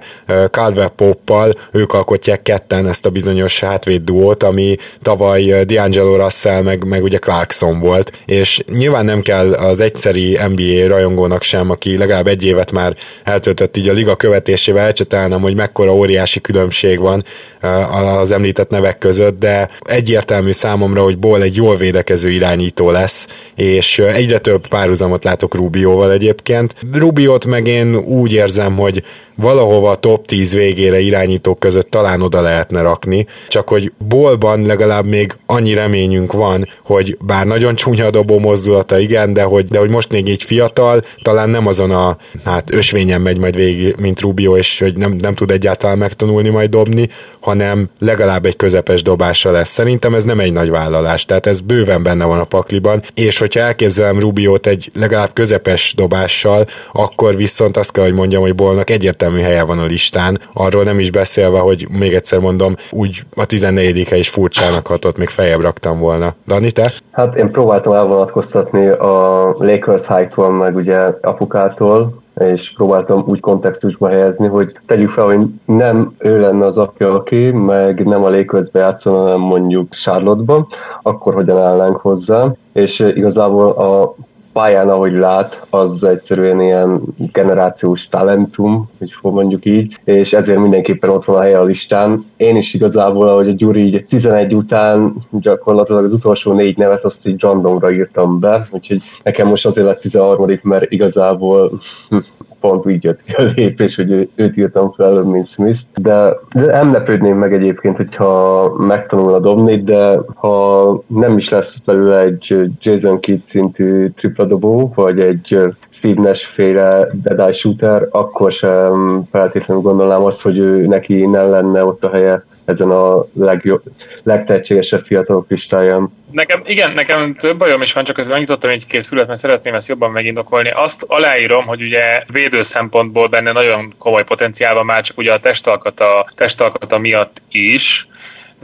Calvert 0.51 0.93
Poppal 0.93 1.55
ők 1.73 1.93
alkotják 1.93 2.43
ketten 2.43 2.89
ezt 2.89 3.07
a 3.07 3.11
bizonyos 3.11 3.61
hátvéd 3.61 4.03
duót, 4.03 4.43
ami 4.43 4.77
tavaly 5.03 5.43
D'Angelo 5.67 6.17
Russell 6.17 6.63
meg, 6.63 6.85
meg 6.85 7.03
ugye 7.03 7.19
Clarkson 7.19 7.81
volt, 7.81 8.13
és 8.27 8.61
nyilván 8.67 9.05
nem 9.05 9.21
kell 9.21 9.53
az 9.53 9.81
egyszeri 9.81 10.39
NBA 10.49 10.87
rajongónak 10.89 11.43
sem, 11.43 11.71
aki 11.71 11.97
legalább 11.97 12.27
egy 12.27 12.45
évet 12.45 12.73
már 12.73 12.97
eltöltött 13.25 13.77
így 13.77 13.89
a 13.89 13.93
liga 13.93 14.17
követésével 14.17 14.85
elcsetelnem, 14.85 15.41
hogy 15.41 15.55
mekkora 15.55 15.95
óriási 15.95 16.41
különbség 16.41 16.99
van 16.99 17.25
az 17.63 18.31
említett 18.31 18.71
nevek 18.71 18.99
között, 18.99 19.39
de 19.39 19.71
egyértelmű 19.81 20.53
számomra, 20.53 21.03
hogy 21.03 21.19
Ból 21.19 21.43
egy 21.43 21.57
jól 21.57 21.77
védekező 21.77 22.31
irányító 22.31 22.91
lesz, 22.91 23.27
és 23.55 23.99
egyre 23.99 24.39
több 24.39 24.69
párhuzamot 24.69 25.25
látok 25.25 25.55
Rubióval 25.55 26.13
egyébként. 26.13 26.75
Rubiót 26.93 27.47
meg 27.47 27.67
én 27.67 27.97
úgy 27.97 28.33
érzem, 28.33 28.77
hogy 28.77 29.03
valahova 29.35 29.91
a 29.91 29.97
top 29.97 30.27
10 30.27 30.55
végére 30.55 31.01
irányítók 31.01 31.59
között 31.59 31.91
talán 31.91 32.23
oda 32.23 32.41
lehetne 32.41 32.81
rakni, 32.81 33.27
csak 33.49 33.69
hogy 33.69 33.93
Bolban 34.09 34.63
legalább 34.63 35.07
még 35.07 35.37
annyi 35.47 35.75
reményünk 35.75 36.33
van, 36.33 36.69
hogy 36.85 37.17
bár 37.21 37.47
nagyon 37.47 37.75
csúnya 37.75 38.11
dobó 38.11 38.39
mozdulata, 38.39 38.99
igen, 38.99 39.33
de 39.33 39.43
hogy, 39.43 39.67
de 39.67 39.79
hogy 39.79 39.91
most 39.91 40.11
még 40.11 40.29
így 40.29 40.43
fiatal, 40.43 41.03
talán 41.23 41.51
nem 41.51 41.67
azon 41.67 41.91
a 41.91 42.17
hát 42.45 42.75
ösvényen 42.75 43.21
megy 43.21 43.39
majd 43.39 43.55
végig, 43.55 43.95
mint 43.99 44.21
Rubio, 44.21 44.57
és 44.57 44.79
hogy 44.79 44.97
nem, 44.97 45.13
nem 45.13 45.35
tud 45.35 45.51
egyáltalán 45.51 45.99
megtanulni 45.99 46.49
majd 46.49 46.71
dobni, 46.71 47.09
hanem 47.41 47.52
legalább 47.99 48.47
egy 48.47 48.57
közepes 48.57 49.03
dobása 49.03 49.51
lesz. 49.51 49.71
Szerintem 49.71 50.15
ez 50.15 50.25
nem 50.25 50.41
egy 50.41 50.53
nagy 50.53 50.71
vállalás, 50.71 51.25
tehát 51.25 51.47
ez 51.47 51.61
bőven 51.61 52.03
benne 52.03 52.25
van 52.25 52.39
a 52.39 52.45
pakliban, 52.45 53.03
és 53.15 53.39
hogyha 53.39 53.61
elképzelem 53.61 54.21
Rubiót 54.21 54.67
egy 54.67 54.91
legalább 54.95 55.33
közepes 55.33 55.95
dobással, 55.97 56.67
akkor 56.93 57.37
viszont 57.37 57.77
azt 57.77 57.93
kell, 57.93 58.05
hogy 58.05 58.15
mondjam, 58.15 58.43
hogy 58.43 58.55
Bolnak 58.55 58.91
egyértelmű 58.91 59.41
helye 59.41 59.63
van 59.63 59.79
a 59.79 59.85
listán, 59.85 60.41
arról 60.53 60.85
nem 60.85 60.99
is 60.99 61.11
beszélve, 61.11 61.59
hogy 61.59 61.87
még 61.99 62.15
egyszer 62.15 62.39
mondom, 62.39 62.77
úgy 62.91 63.23
a 63.35 63.45
14. 63.45 64.09
hely 64.09 64.19
is 64.19 64.29
furcsának 64.29 64.87
hatott, 64.87 65.19
még 65.19 65.29
feljebb 65.29 65.61
raktam 65.61 65.99
volna. 65.99 66.35
Dani, 66.47 66.71
te? 66.71 66.93
Hát 67.11 67.37
én 67.37 67.51
próbáltam 67.51 67.93
elvonatkoztatni 67.93 68.89
a 68.89 69.43
Lakers 69.59 70.07
hype 70.07 70.49
meg 70.49 70.77
ugye 70.77 70.99
apukától, 71.21 72.22
és 72.51 72.73
próbáltam 72.77 73.25
úgy 73.27 73.41
kontextusba 73.41 74.09
helyezni, 74.09 74.47
hogy 74.47 74.79
tegyük 74.87 75.11
fel, 75.11 75.25
hogy 75.25 75.47
nem 75.65 76.15
ő 76.19 76.41
lenne 76.41 76.67
az 76.67 76.79
apja, 76.79 77.15
aki, 77.15 77.51
meg 77.51 78.07
nem 78.07 78.25
a 78.25 78.31
Lakersbe 78.31 78.79
játszon, 78.79 79.17
hanem 79.17 79.41
mondjuk 79.41 79.95
Charlotte-ban, 79.95 80.67
akkor 81.03 81.35
hogyan 81.35 81.59
állnánk 81.59 81.97
hozzá. 81.97 82.53
És 82.73 82.99
igazából 82.99 83.71
a 83.71 84.15
pályán, 84.53 84.89
ahogy 84.89 85.13
lát, 85.13 85.67
az 85.71 86.05
egyszerűen 86.05 86.61
ilyen 86.61 87.01
generációs 87.17 88.09
talentum, 88.09 88.91
hogy 88.99 89.13
mondjuk 89.23 89.65
így, 89.65 89.99
és 90.05 90.33
ezért 90.33 90.59
mindenképpen 90.59 91.11
ott 91.11 91.25
van 91.25 91.37
a 91.37 91.41
helye 91.41 91.59
a 91.59 91.65
listán. 91.65 92.27
Én 92.37 92.57
is 92.57 92.75
igazából, 92.75 93.29
ahogy 93.29 93.49
a 93.49 93.53
Gyuri 93.53 93.85
így 93.85 94.05
11 94.05 94.55
után 94.55 95.15
gyakorlatilag 95.31 96.05
az 96.05 96.13
utolsó 96.13 96.53
négy 96.53 96.77
nevet 96.77 97.05
azt 97.05 97.27
így 97.27 97.41
randongra 97.41 97.93
írtam 97.93 98.39
be, 98.39 98.69
úgyhogy 98.71 99.03
nekem 99.23 99.49
most 99.49 99.67
azért 99.67 99.87
lett 99.87 100.01
13 100.01 100.61
mert 100.63 100.93
igazából 100.93 101.81
hm, 102.09 102.17
pont 102.63 102.87
úgy 102.87 103.05
jött 103.05 103.23
ki 103.23 103.33
a 103.33 103.53
lépés, 103.57 103.97
hogy 103.97 104.11
ő, 104.11 104.29
őt 104.35 104.57
írtam 104.57 104.93
fel, 104.93 105.23
mint 105.23 105.47
Smith, 105.47 105.81
de, 105.95 106.37
de 106.55 106.67
nem 106.67 106.93
lepődném 106.93 107.37
meg 107.37 107.53
egyébként, 107.53 107.97
hogyha 107.97 108.75
megtanulna 108.79 109.39
dobni, 109.39 109.83
de 109.83 110.19
ha 110.35 111.03
nem 111.07 111.37
is 111.39 111.49
lesz 111.49 111.75
belőle 111.85 112.21
egy 112.21 112.71
Jason 112.81 113.21
Kidd 113.21 113.41
szintű 113.43 114.09
tripla 114.09 114.45
dobó, 114.45 114.93
vagy 114.95 115.21
egy 115.21 115.59
Steve 115.91 116.23
Nash 116.23 116.45
féle 116.55 117.07
dead 117.23 117.55
shooter, 117.55 118.09
akkor 118.11 118.53
sem 118.53 119.23
feltétlenül 119.31 119.83
gondolnám 119.83 120.25
azt, 120.25 120.43
hogy 120.43 120.59
ő 120.59 120.87
neki 120.87 121.27
nem 121.27 121.51
lenne 121.51 121.85
ott 121.85 122.05
a 122.05 122.11
helye 122.11 122.45
ezen 122.65 122.91
a 122.91 123.27
legjobb, 123.35 123.83
legtehetségesebb 124.23 125.05
fiatalok 125.05 125.51
listáján. 125.51 126.13
Nekem, 126.31 126.63
igen, 126.65 126.93
nekem 126.93 127.35
több 127.35 127.59
bajom 127.59 127.83
is 127.83 127.93
van, 127.93 128.05
csak 128.05 128.15
közben 128.15 128.33
megnyitottam 128.33 128.71
egy-két 128.71 129.07
fület, 129.07 129.27
mert 129.27 129.39
szeretném 129.39 129.75
ezt 129.75 129.89
jobban 129.89 130.11
megindokolni. 130.11 130.71
Azt 130.71 131.05
aláírom, 131.09 131.67
hogy 131.67 131.83
ugye 131.83 132.23
védő 132.33 132.63
szempontból 132.63 133.29
benne 133.29 133.53
nagyon 133.53 133.95
komoly 133.99 134.25
potenciál 134.25 134.75
van 134.75 134.87
már 134.87 135.03
csak 135.03 135.19
ugye 135.19 135.33
a 135.33 135.41
testalkata, 135.41 136.27
testalkata 136.35 136.99
miatt 136.99 137.43
is, 137.51 138.07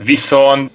Viszont 0.03 0.71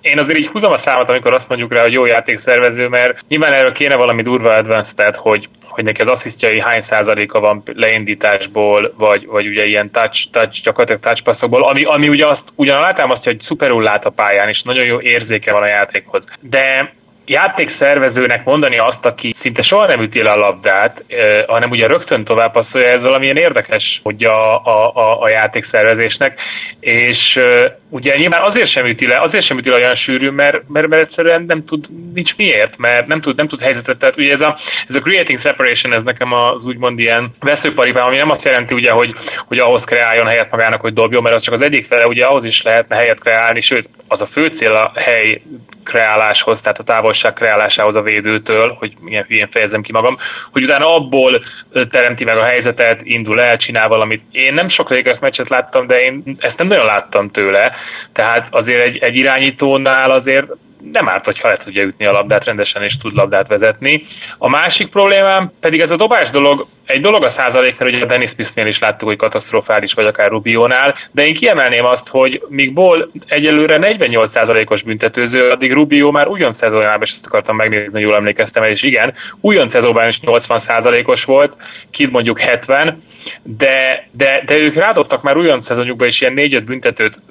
én 0.00 0.18
azért 0.18 0.38
így 0.38 0.46
húzom 0.46 0.72
a 0.72 0.76
számot, 0.76 1.08
amikor 1.08 1.34
azt 1.34 1.48
mondjuk 1.48 1.72
rá, 1.72 1.80
hogy 1.80 1.92
jó 1.92 2.06
játékszervező, 2.06 2.88
mert 2.88 3.28
nyilván 3.28 3.52
erről 3.52 3.72
kéne 3.72 3.96
valami 3.96 4.22
durva 4.22 4.54
advanced, 4.54 5.14
hogy, 5.14 5.48
hogy 5.62 5.84
neki 5.84 6.00
az 6.00 6.08
asszisztjai 6.08 6.60
hány 6.60 6.80
százaléka 6.80 7.40
van 7.40 7.62
leindításból, 7.74 8.94
vagy, 8.98 9.26
vagy 9.26 9.46
ugye 9.46 9.64
ilyen 9.64 9.90
touch, 9.90 10.30
touch 10.30 10.62
gyakorlatilag 10.62 11.02
touch 11.02 11.22
passzokból, 11.22 11.68
ami, 11.68 11.82
ami 11.82 12.08
ugye 12.08 12.26
azt 12.26 12.52
ugyan 12.54 12.76
alátámasztja, 12.76 13.32
hogy 13.32 13.40
szuperul 13.40 13.82
lát 13.82 14.04
a 14.04 14.10
pályán, 14.10 14.48
és 14.48 14.62
nagyon 14.62 14.86
jó 14.86 15.00
érzéke 15.00 15.52
van 15.52 15.62
a 15.62 15.68
játékhoz. 15.68 16.26
De 16.40 16.94
játékszervezőnek 17.26 18.44
mondani 18.44 18.76
azt, 18.76 19.06
aki 19.06 19.30
szinte 19.34 19.62
soha 19.62 19.86
nem 19.86 20.00
üti 20.00 20.20
a 20.20 20.36
labdát, 20.36 21.04
hanem 21.46 21.70
ugye 21.70 21.86
rögtön 21.86 22.24
tovább 22.24 22.52
passzolja, 22.52 22.88
ez 22.88 23.02
valamilyen 23.02 23.36
érdekes, 23.36 24.00
hogy 24.02 24.24
a, 24.24 24.64
a, 24.64 24.92
a, 24.94 25.20
a 25.20 25.28
játékszervezésnek, 25.28 26.40
és 26.80 27.40
ugye 27.88 28.16
nyilván 28.16 28.42
azért 28.42 28.68
sem 28.68 28.86
üti 28.86 29.06
le, 29.06 29.18
azért 29.20 29.44
sem 29.44 29.58
üti 29.58 29.70
le 29.70 29.76
olyan 29.76 29.94
sűrű, 29.94 30.30
mert, 30.30 30.68
mert, 30.68 30.88
mert 30.88 31.02
egyszerűen 31.02 31.42
nem 31.42 31.64
tud, 31.64 31.86
nincs 32.14 32.36
miért, 32.36 32.76
mert 32.76 33.06
nem 33.06 33.20
tud, 33.20 33.36
nem 33.36 33.48
tud 33.48 33.60
helyzetet, 33.60 33.98
tehát 33.98 34.16
ugye 34.16 34.32
ez 34.32 34.40
a, 34.40 34.58
ez 34.88 34.94
a 34.94 35.00
creating 35.00 35.38
separation, 35.38 35.94
ez 35.94 36.02
nekem 36.02 36.32
az 36.32 36.66
úgymond 36.66 36.98
ilyen 36.98 37.30
veszőparipám, 37.40 38.06
ami 38.06 38.16
nem 38.16 38.30
azt 38.30 38.44
jelenti 38.44 38.74
ugye, 38.74 38.90
hogy, 38.90 39.14
hogy 39.46 39.58
ahhoz 39.58 39.84
kreáljon 39.84 40.26
helyet 40.26 40.50
magának, 40.50 40.80
hogy 40.80 40.92
dobjon, 40.92 41.22
mert 41.22 41.34
az 41.34 41.42
csak 41.42 41.54
az 41.54 41.62
egyik 41.62 41.84
fele, 41.84 42.06
ugye 42.06 42.24
ahhoz 42.24 42.44
is 42.44 42.62
lehetne 42.62 42.96
helyet 42.96 43.20
kreálni, 43.20 43.60
sőt, 43.60 43.90
az 44.08 44.20
a 44.20 44.26
fő 44.26 44.46
cél 44.46 44.72
a 44.72 44.92
hely 44.94 45.42
kreáláshoz, 45.86 46.60
tehát 46.60 46.78
a 46.78 46.82
távolság 46.82 47.32
kreálásához 47.32 47.96
a 47.96 48.02
védőtől, 48.02 48.76
hogy 48.78 48.94
milyen 49.00 49.24
hülyén 49.28 49.50
fejezem 49.50 49.82
ki 49.82 49.92
magam, 49.92 50.16
hogy 50.52 50.62
utána 50.62 50.94
abból 50.94 51.42
teremti 51.90 52.24
meg 52.24 52.36
a 52.36 52.44
helyzetet, 52.44 53.00
indul 53.02 53.40
el, 53.40 53.56
csinál 53.56 53.88
valamit. 53.88 54.22
Én 54.30 54.54
nem 54.54 54.68
sok 54.68 54.90
Lakers 54.90 55.18
meccset 55.18 55.48
láttam, 55.48 55.86
de 55.86 56.02
én 56.02 56.36
ezt 56.40 56.58
nem 56.58 56.68
nagyon 56.68 56.86
láttam 56.86 57.28
tőle, 57.28 57.72
tehát 58.12 58.46
azért 58.50 58.86
egy, 58.86 58.98
egy 58.98 59.16
irányítónál 59.16 60.10
azért 60.10 60.46
nem 60.92 61.08
árt, 61.08 61.24
hogyha 61.24 61.48
le 61.48 61.56
tudja 61.56 61.82
ütni 61.82 62.06
a 62.06 62.12
labdát 62.12 62.44
rendesen, 62.44 62.82
és 62.82 62.96
tud 62.96 63.14
labdát 63.14 63.48
vezetni. 63.48 64.02
A 64.38 64.48
másik 64.48 64.88
problémám 64.88 65.52
pedig 65.60 65.80
ez 65.80 65.90
a 65.90 65.96
dobás 65.96 66.30
dolog, 66.30 66.66
egy 66.86 67.00
dolog 67.00 67.24
a 67.24 67.28
százalék, 67.28 67.78
mert 67.78 67.90
ugye 67.90 68.02
a 68.02 68.06
Dennis 68.06 68.30
Smithnél 68.30 68.66
is 68.66 68.78
láttuk, 68.78 69.08
hogy 69.08 69.16
katasztrofális, 69.16 69.92
vagy 69.92 70.06
akár 70.06 70.30
Rubionál, 70.30 70.94
de 71.12 71.26
én 71.26 71.34
kiemelném 71.34 71.84
azt, 71.84 72.08
hogy 72.08 72.42
míg 72.48 72.72
Ból 72.72 73.10
egyelőre 73.26 73.76
48 73.76 74.30
százalékos 74.30 74.82
büntetőző, 74.82 75.40
addig 75.40 75.72
Rubio 75.72 76.10
már 76.10 76.26
ugyan 76.26 76.52
szezonjában, 76.52 77.02
és 77.02 77.10
ezt 77.10 77.26
akartam 77.26 77.56
megnézni, 77.56 78.00
jól 78.00 78.16
emlékeztem, 78.16 78.62
és 78.62 78.82
igen, 78.82 79.14
ugyan 79.40 79.68
szezonban 79.68 80.08
is 80.08 80.20
80 80.20 80.58
százalékos 80.58 81.24
volt, 81.24 81.56
kid 81.90 82.10
mondjuk 82.10 82.38
70, 82.38 83.02
de, 83.42 84.08
de, 84.10 84.42
de 84.46 84.58
ők 84.58 84.74
rádottak 84.74 85.22
már 85.22 85.36
olyan 85.36 85.60
szezonjukban 85.60 86.08
is 86.08 86.20
ilyen 86.20 86.34
4-5 86.36 86.62
büntetőt 86.66 87.22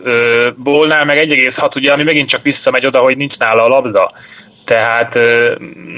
Bólnál, 0.57 1.05
meg 1.05 1.17
1,6, 1.17 1.75
ugye, 1.75 1.91
ami 1.91 2.03
megint 2.03 2.29
csak 2.29 2.41
visszamegy 2.41 2.85
oda, 2.85 2.99
hogy 2.99 3.17
nincs 3.17 3.34
nála 3.39 3.63
a 3.63 3.67
labda. 3.67 4.11
Tehát 4.65 5.13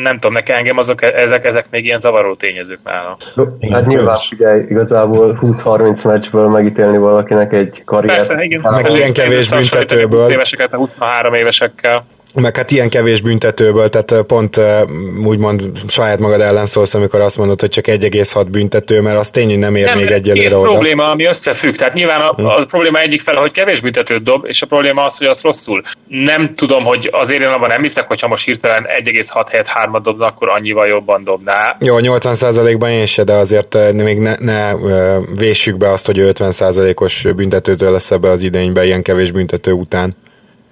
nem 0.01 0.13
tudom, 0.13 0.33
nekem 0.33 0.57
engem 0.57 0.77
azok, 0.77 1.01
ezek, 1.01 1.45
ezek 1.45 1.65
még 1.69 1.85
ilyen 1.85 1.99
zavaró 1.99 2.35
tényezők 2.35 2.79
nála. 2.83 3.17
Hát 3.71 3.85
nyilván 3.85 4.17
ugye 4.31 4.57
igazából 4.69 5.39
20-30 5.41 6.03
meccsből 6.03 6.47
megítélni 6.47 6.97
valakinek 6.97 7.53
egy 7.53 7.81
karriert. 7.85 8.17
Persze, 8.17 8.43
igen. 8.43 8.61
Meg 8.71 8.89
ilyen 8.89 9.13
kevés 9.13 9.49
büntetőből. 9.49 10.19
20 10.19 10.29
éveseket 10.29 10.73
a 10.73 10.77
23 10.77 11.33
évesekkel 11.33 12.05
meg 12.41 12.55
hát 12.55 12.71
ilyen 12.71 12.89
kevés 12.89 13.21
büntetőből, 13.21 13.89
tehát 13.89 14.25
pont 14.25 14.61
úgymond 15.25 15.71
saját 15.87 16.19
magad 16.19 16.41
ellen 16.41 16.65
szólsz, 16.65 16.93
amikor 16.93 17.19
azt 17.19 17.37
mondod, 17.37 17.59
hogy 17.59 17.69
csak 17.69 17.85
1,6 17.87 18.45
büntető, 18.51 19.01
mert 19.01 19.17
az 19.17 19.29
tényleg 19.29 19.57
nem 19.57 19.75
ér 19.75 19.85
nem, 19.85 19.97
még 19.97 20.11
egyelőre 20.11 20.57
oda. 20.57 20.69
probléma, 20.69 21.11
ami 21.11 21.25
összefügg. 21.25 21.75
Tehát 21.75 21.93
nyilván 21.93 22.21
a, 22.21 22.33
hm. 22.35 22.45
a 22.45 22.65
probléma 22.65 22.99
egyik 22.99 23.21
fele, 23.21 23.39
hogy 23.39 23.51
kevés 23.51 23.81
büntetőt 23.81 24.23
dob, 24.23 24.45
és 24.45 24.61
a 24.61 24.65
probléma 24.65 25.05
az, 25.05 25.17
hogy 25.17 25.27
az 25.27 25.41
rosszul. 25.41 25.81
Nem 26.07 26.55
tudom, 26.55 26.83
hogy 26.83 27.09
azért 27.11 27.41
én 27.41 27.47
abban 27.47 27.69
nem 27.69 27.81
hiszek, 27.81 28.07
hogy 28.07 28.19
ha 28.19 28.27
most 28.27 28.45
hirtelen 28.45 28.85
1,6 29.03 29.45
helyet 29.49 29.67
3 29.67 30.01
dobna, 30.01 30.25
akkor 30.25 30.49
annyival 30.49 30.87
jobban 30.87 31.23
dobná. 31.23 31.77
Jó, 31.79 31.95
80%-ban 31.99 32.89
én 32.89 33.05
se, 33.05 33.23
de 33.23 33.33
azért 33.33 33.93
még 33.93 34.19
ne, 34.19 34.35
ne 34.39 34.75
véssük 35.37 35.77
be 35.77 35.91
azt, 35.91 36.05
hogy 36.05 36.17
50%-os 36.19 37.27
büntetőző 37.35 37.91
lesz 37.91 38.11
ebbe 38.11 38.29
az 38.29 38.41
idényben 38.41 38.85
ilyen 38.85 39.01
kevés 39.01 39.31
büntető 39.31 39.71
után. 39.71 40.15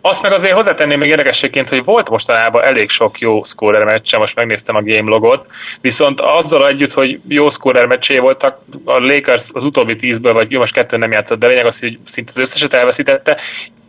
Azt 0.07 0.21
meg 0.21 0.33
azért 0.33 0.53
hozzátenném 0.53 0.99
még 0.99 1.09
érdekességként, 1.09 1.69
hogy 1.69 1.83
volt 1.83 2.09
mostanában 2.09 2.63
elég 2.63 2.89
sok 2.89 3.19
jó 3.19 3.43
scorer 3.43 3.83
meccse, 3.83 4.17
most 4.17 4.35
megnéztem 4.35 4.75
a 4.75 4.81
game 4.81 5.09
logot, 5.09 5.47
viszont 5.81 6.21
azzal 6.21 6.67
együtt, 6.67 6.93
hogy 6.93 7.19
jó 7.27 7.49
scorer 7.49 7.85
meccsé 7.85 8.17
voltak, 8.17 8.59
a 8.85 8.97
Lakers 8.99 9.49
az 9.53 9.63
utóbbi 9.63 9.95
tízből, 9.95 10.33
vagy 10.33 10.51
jó, 10.51 10.59
most 10.59 10.73
kettő 10.73 10.97
nem 10.97 11.11
játszott, 11.11 11.39
de 11.39 11.47
lényeg 11.47 11.65
az, 11.65 11.79
hogy 11.79 11.99
szinte 12.05 12.31
az 12.35 12.37
összeset 12.37 12.73
elveszítette, 12.73 13.39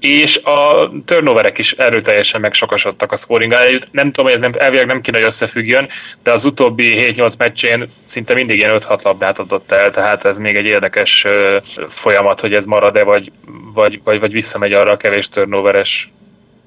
és 0.00 0.36
a 0.36 0.90
turnoverek 1.04 1.58
is 1.58 1.72
erőteljesen 1.72 2.40
megsokasodtak 2.40 3.12
a 3.12 3.16
scoring 3.16 3.52
előtt. 3.52 3.92
Nem 3.92 4.10
tudom, 4.10 4.24
hogy 4.24 4.34
ez 4.34 4.40
nem, 4.40 4.52
elvileg 4.58 4.86
nem 4.86 5.00
kéne, 5.00 5.16
hogy 5.16 5.26
összefüggjön, 5.26 5.88
de 6.22 6.32
az 6.32 6.44
utóbbi 6.44 7.14
7-8 7.16 7.38
meccsén 7.38 7.92
szinte 8.16 8.34
mindig 8.34 8.58
ilyen 8.58 8.80
5-6 8.80 9.02
labdát 9.02 9.38
adott 9.38 9.72
el, 9.72 9.90
tehát 9.90 10.24
ez 10.24 10.38
még 10.38 10.56
egy 10.56 10.64
érdekes 10.64 11.26
folyamat, 11.88 12.40
hogy 12.40 12.52
ez 12.52 12.64
marad-e, 12.64 13.04
vagy, 13.04 13.32
vagy, 13.74 14.00
vagy, 14.04 14.20
vagy 14.20 14.32
visszamegy 14.32 14.72
arra 14.72 14.92
a 14.92 14.96
kevés 14.96 15.28
turnoveres 15.28 16.12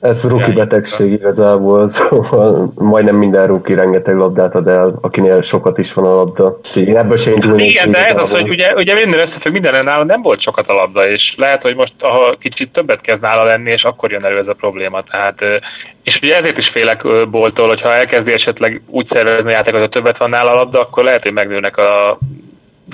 Ez 0.02 0.22
rookie 0.22 0.54
betegség 0.54 1.12
igazából, 1.12 1.90
szóval 2.10 2.72
majdnem 2.76 3.16
minden 3.16 3.48
rookie 3.48 3.76
rengeteg 3.76 4.16
labdát 4.16 4.56
ad 4.56 4.68
el, 4.68 4.98
akinél 5.02 5.42
sokat 5.42 5.78
is 5.78 5.94
van 5.94 6.06
a 6.06 6.16
labda. 6.16 6.58
Úgyhogy 6.58 6.90
ebből 6.90 7.18
se 7.18 7.32
indulnék. 7.32 7.70
Igen, 7.70 7.90
de 7.90 8.06
ez 8.06 8.22
az, 8.22 8.32
hogy 8.32 8.50
ugye, 8.50 8.74
ugye 8.74 8.94
minden 8.94 9.20
összefügg, 9.20 9.52
minden 9.52 9.84
nála 9.84 10.04
nem 10.04 10.22
volt 10.22 10.40
sokat 10.40 10.68
a 10.68 10.74
labda, 10.74 11.10
és 11.10 11.36
lehet, 11.38 11.62
hogy 11.62 11.76
most 11.76 11.94
ha 12.02 12.36
kicsit 12.40 12.72
többet 12.72 13.02
kezd 13.02 13.22
nála 13.22 13.44
lenni, 13.44 13.72
és 13.72 13.84
akkor 13.84 14.12
jön 14.12 14.26
elő 14.26 14.38
ez 14.38 14.48
a 14.48 14.54
probléma. 14.54 15.04
Tehát, 15.04 15.62
és 16.04 16.20
ugye 16.22 16.36
ezért 16.36 16.58
is 16.58 16.70
félek 16.70 17.04
Boltól, 17.30 17.68
hogy 17.68 17.82
ha 17.82 17.94
elkezdi 17.94 18.32
esetleg 18.34 18.82
úgy 18.88 19.06
szervezni 19.06 19.50
a 19.50 19.54
játékot, 19.54 19.80
hogy 19.80 19.90
többet 19.90 20.18
van 20.18 20.30
nála 20.30 20.52
a 20.52 20.56
labda, 20.56 20.82
akkor 20.82 21.04
lehet, 21.04 21.24
hogy 21.24 21.34
megnőnek 21.34 21.78
a 21.78 22.18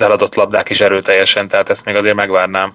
eladott 0.02 0.34
labdák 0.34 0.70
is 0.70 0.80
erőteljesen, 0.80 1.48
tehát 1.48 1.68
ezt 1.68 1.84
még 1.84 1.94
azért 1.94 2.14
megvárnám. 2.14 2.74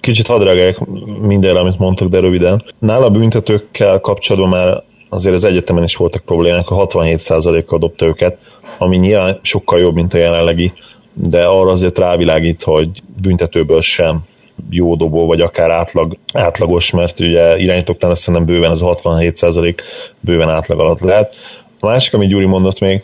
Kicsit 0.00 0.26
hadd 0.26 0.42
reagálják 0.42 0.78
mindenre, 1.20 1.58
amit 1.58 1.78
mondtak, 1.78 2.08
de 2.08 2.20
röviden. 2.20 2.64
Nála 2.78 3.10
büntetőkkel 3.10 4.00
kapcsolatban 4.00 4.50
már 4.50 4.82
azért 5.08 5.34
az 5.34 5.44
egyetemen 5.44 5.84
is 5.84 5.96
voltak 5.96 6.24
problémák, 6.24 6.70
a 6.70 6.86
67%-kal 6.86 7.78
dobta 7.78 8.06
őket, 8.06 8.38
ami 8.78 8.96
nyilván 8.96 9.38
sokkal 9.42 9.78
jobb, 9.78 9.94
mint 9.94 10.14
a 10.14 10.18
jelenlegi, 10.18 10.72
de 11.12 11.44
arra 11.44 11.70
azért 11.70 11.98
rávilágít, 11.98 12.62
hogy 12.62 12.88
büntetőből 13.22 13.80
sem 13.80 14.24
jó 14.70 14.96
dobó, 14.96 15.26
vagy 15.26 15.40
akár 15.40 15.70
átlag, 15.70 16.16
átlagos, 16.32 16.90
mert 16.90 17.20
ugye 17.20 17.58
irányítóktán 17.58 18.10
azt 18.10 18.22
szerintem 18.22 18.54
bőven 18.54 18.70
az 18.70 18.82
a 18.82 18.94
67% 18.94 19.76
bőven 20.20 20.48
átlag 20.48 20.80
alatt 20.80 21.00
lehet. 21.00 21.34
A 21.80 21.86
másik, 21.86 22.14
amit 22.14 22.28
Gyuri 22.28 22.44
mondott 22.44 22.80
még, 22.80 23.02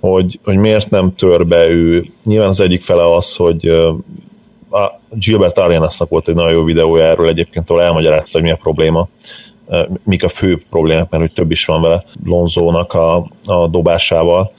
hogy, 0.00 0.38
hogy 0.44 0.56
miért 0.56 0.90
nem 0.90 1.14
tör 1.14 1.46
be 1.46 1.68
ő. 1.68 2.04
Nyilván 2.24 2.48
az 2.48 2.60
egyik 2.60 2.82
fele 2.82 3.14
az, 3.14 3.36
hogy 3.36 3.66
a 4.70 5.00
Gilbert 5.10 5.58
Arenas-nak 5.58 6.08
volt 6.08 6.28
egy 6.28 6.34
nagyon 6.34 6.58
jó 6.58 6.64
videója 6.64 7.04
erről 7.04 7.28
egyébként, 7.28 7.70
ahol 7.70 7.82
elmagyarázta, 7.82 8.38
hogy 8.38 8.46
mi 8.46 8.52
a 8.52 8.58
probléma, 8.62 9.08
mik 10.04 10.24
a 10.24 10.28
fő 10.28 10.62
problémák, 10.70 11.10
mert 11.10 11.22
hogy 11.22 11.32
több 11.32 11.50
is 11.50 11.64
van 11.64 11.82
vele 11.82 12.04
Lonzónak 12.24 12.92
a, 12.92 13.16
a 13.44 13.68
dobásával. 13.68 14.52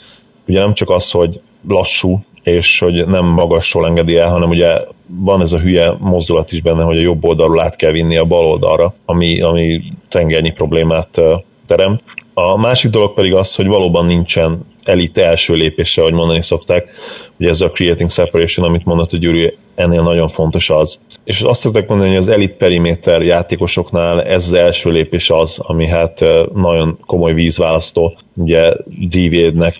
Ugye 0.47 0.60
nem 0.60 0.73
csak 0.73 0.89
az, 0.89 1.12
hogy 1.12 1.41
lassú, 1.67 2.19
és 2.43 2.80
hogy 2.80 3.08
nem 3.08 3.25
magasról 3.25 3.88
engedi 3.88 4.17
el, 4.17 4.30
hanem 4.30 4.49
ugye 4.49 4.82
van 5.08 5.41
ez 5.41 5.54
a 5.54 5.60
hülye 5.60 5.93
mozdulat 5.99 6.51
is 6.51 6.62
benne, 6.62 6.84
hogy 6.84 6.97
a 6.97 7.01
jobb 7.01 7.25
oldalról 7.25 7.62
át 7.62 7.75
kell 7.75 7.91
vinni 7.91 8.17
a 8.17 8.25
bal 8.25 8.45
oldalra, 8.45 8.93
ami, 9.06 9.41
ami 9.41 9.82
tengernyi 10.10 10.51
problémát 10.51 11.21
terem. 11.67 11.99
A 12.34 12.58
másik 12.58 12.91
dolog 12.91 13.13
pedig 13.13 13.34
az, 13.34 13.56
hogy 13.56 13.67
valóban 13.67 14.06
nincsen 14.06 14.65
elit 14.83 15.17
első 15.17 15.53
lépése, 15.53 16.01
ahogy 16.01 16.13
mondani 16.13 16.41
szokták, 16.41 16.91
ugye 17.39 17.49
ez 17.49 17.61
a 17.61 17.69
creating 17.69 18.09
separation, 18.09 18.65
amit 18.67 18.85
mondott, 18.85 19.09
hogy 19.09 19.19
Gyuri, 19.19 19.57
ennél 19.75 20.01
nagyon 20.01 20.27
fontos 20.27 20.69
az. 20.69 20.99
És 21.23 21.41
azt 21.41 21.59
szokták 21.59 21.87
mondani, 21.87 22.09
hogy 22.09 22.17
az 22.17 22.27
elit 22.27 22.51
periméter 22.51 23.21
játékosoknál 23.21 24.23
ez 24.23 24.45
az 24.45 24.53
első 24.53 24.89
lépés 24.89 25.29
az, 25.29 25.59
ami 25.59 25.87
hát 25.87 26.25
nagyon 26.53 26.97
komoly 27.05 27.33
vízválasztó. 27.33 28.17
Ugye 28.35 28.73
d 29.09 29.17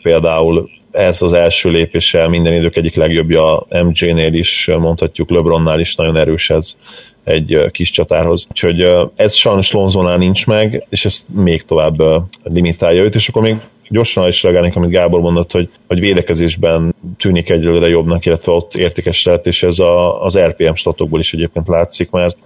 például 0.01 0.69
ez 0.91 1.21
az 1.21 1.33
első 1.33 1.69
lépése 1.69 2.27
minden 2.27 2.53
idők 2.53 2.77
egyik 2.77 2.95
legjobbja 2.95 3.65
MJ-nél 3.69 4.33
is, 4.33 4.69
mondhatjuk 4.79 5.29
LeBronnál 5.29 5.79
is 5.79 5.95
nagyon 5.95 6.17
erős 6.17 6.49
ez 6.49 6.75
egy 7.23 7.65
kis 7.71 7.89
csatárhoz. 7.89 8.45
Úgyhogy 8.49 8.87
ez 9.15 9.33
sajnos 9.33 9.71
Lonzónál 9.71 10.17
nincs 10.17 10.45
meg, 10.45 10.85
és 10.89 11.05
ez 11.05 11.25
még 11.35 11.65
tovább 11.65 11.97
limitálja 12.43 13.03
őt, 13.03 13.15
és 13.15 13.27
akkor 13.27 13.41
még 13.41 13.55
gyorsan 13.91 14.27
is 14.27 14.43
reagálnék, 14.43 14.75
amit 14.75 14.89
Gábor 14.89 15.19
mondott, 15.19 15.51
hogy, 15.51 15.69
hogy 15.88 15.99
védekezésben 15.99 16.95
tűnik 17.17 17.49
egyelőre 17.49 17.88
jobbnak, 17.88 18.25
illetve 18.25 18.51
ott 18.51 18.75
értékes 18.75 19.23
lehet, 19.23 19.45
és 19.45 19.63
ez 19.63 19.80
a, 19.80 20.23
az 20.23 20.38
RPM 20.38 20.73
statokból 20.73 21.19
is 21.19 21.34
egyébként 21.34 21.67
látszik, 21.67 22.10
mert 22.10 22.38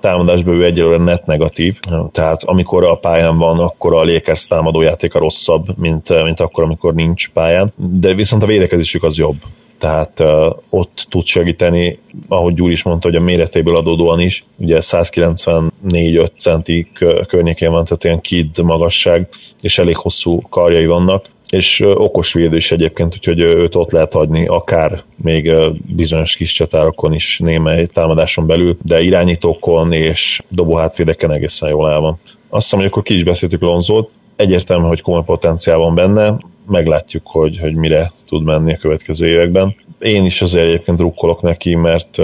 támadásban 0.00 0.54
ő 0.54 0.64
egyelőre 0.64 0.96
net 0.96 1.26
negatív, 1.26 1.78
tehát 2.12 2.42
amikor 2.42 2.84
a 2.84 2.94
pályán 2.94 3.38
van, 3.38 3.58
akkor 3.58 3.94
a 3.94 4.04
Lakers 4.04 4.46
támadójátéka 4.46 5.18
rosszabb, 5.18 5.78
mint, 5.78 6.22
mint 6.22 6.40
akkor, 6.40 6.64
amikor 6.64 6.94
nincs 6.94 7.28
pályán, 7.28 7.72
de 7.76 8.14
viszont 8.14 8.42
a 8.42 8.46
védekezésük 8.46 9.04
az 9.04 9.16
jobb 9.16 9.36
tehát 9.78 10.20
uh, 10.20 10.56
ott 10.70 11.06
tud 11.08 11.26
segíteni, 11.26 11.98
ahogy 12.28 12.54
Gyuri 12.54 12.72
is 12.72 12.82
mondta, 12.82 13.08
hogy 13.08 13.16
a 13.16 13.20
méretéből 13.20 13.76
adódóan 13.76 14.20
is, 14.20 14.44
ugye 14.56 14.78
194-5 14.80 16.30
centi 16.38 16.90
környékén 17.26 17.70
van, 17.70 17.84
tehát 17.84 18.04
ilyen 18.04 18.20
kid 18.20 18.62
magasság, 18.62 19.28
és 19.60 19.78
elég 19.78 19.96
hosszú 19.96 20.40
karjai 20.40 20.86
vannak, 20.86 21.24
és 21.50 21.80
okos 21.94 22.32
védő 22.32 22.56
is 22.56 22.70
egyébként, 22.70 23.14
úgyhogy 23.14 23.40
őt 23.40 23.74
ott 23.74 23.90
lehet 23.90 24.12
hagyni, 24.12 24.46
akár 24.46 25.02
még 25.16 25.54
bizonyos 25.96 26.36
kis 26.36 26.52
csatárokon 26.52 27.12
is 27.12 27.38
némely 27.38 27.86
támadáson 27.86 28.46
belül, 28.46 28.76
de 28.82 29.00
irányítókon 29.00 29.92
és 29.92 30.42
dobóhátvédeken 30.48 31.32
egészen 31.32 31.68
jól 31.68 31.90
el 31.90 32.00
van. 32.00 32.18
Azt 32.48 32.62
hiszem, 32.62 32.78
hogy 32.78 32.88
akkor 32.88 33.02
ki 33.02 33.14
is 33.14 33.22
beszéltük 33.22 33.60
Lonzót, 33.60 34.10
egyértelmű, 34.38 34.86
hogy 34.86 35.00
komoly 35.00 35.24
potenciál 35.24 35.76
van 35.76 35.94
benne, 35.94 36.36
meglátjuk, 36.66 37.26
hogy, 37.26 37.58
hogy 37.58 37.74
mire 37.74 38.12
tud 38.26 38.44
menni 38.44 38.72
a 38.72 38.76
következő 38.76 39.26
években. 39.26 39.76
Én 39.98 40.24
is 40.24 40.42
azért 40.42 40.66
egyébként 40.66 40.96
drukkolok 40.96 41.42
neki, 41.42 41.74
mert 41.74 42.16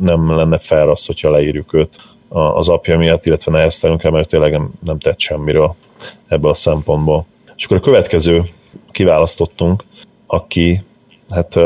nem 0.00 0.36
lenne 0.36 0.58
fel 0.58 0.88
az, 0.88 1.06
hogyha 1.06 1.30
leírjuk 1.30 1.72
őt 1.74 1.96
az 2.28 2.68
apja 2.68 2.96
miatt, 2.96 3.26
illetve 3.26 3.52
neheztelünk 3.52 4.04
el, 4.04 4.10
mert 4.10 4.28
tényleg 4.28 4.60
nem, 4.80 4.98
tett 4.98 5.20
semmiről 5.20 5.74
ebből 6.28 6.50
a 6.50 6.54
szempontból. 6.54 7.26
És 7.56 7.64
akkor 7.64 7.76
a 7.76 7.80
következő 7.80 8.50
kiválasztottunk, 8.90 9.84
aki 10.26 10.82
hát 11.30 11.60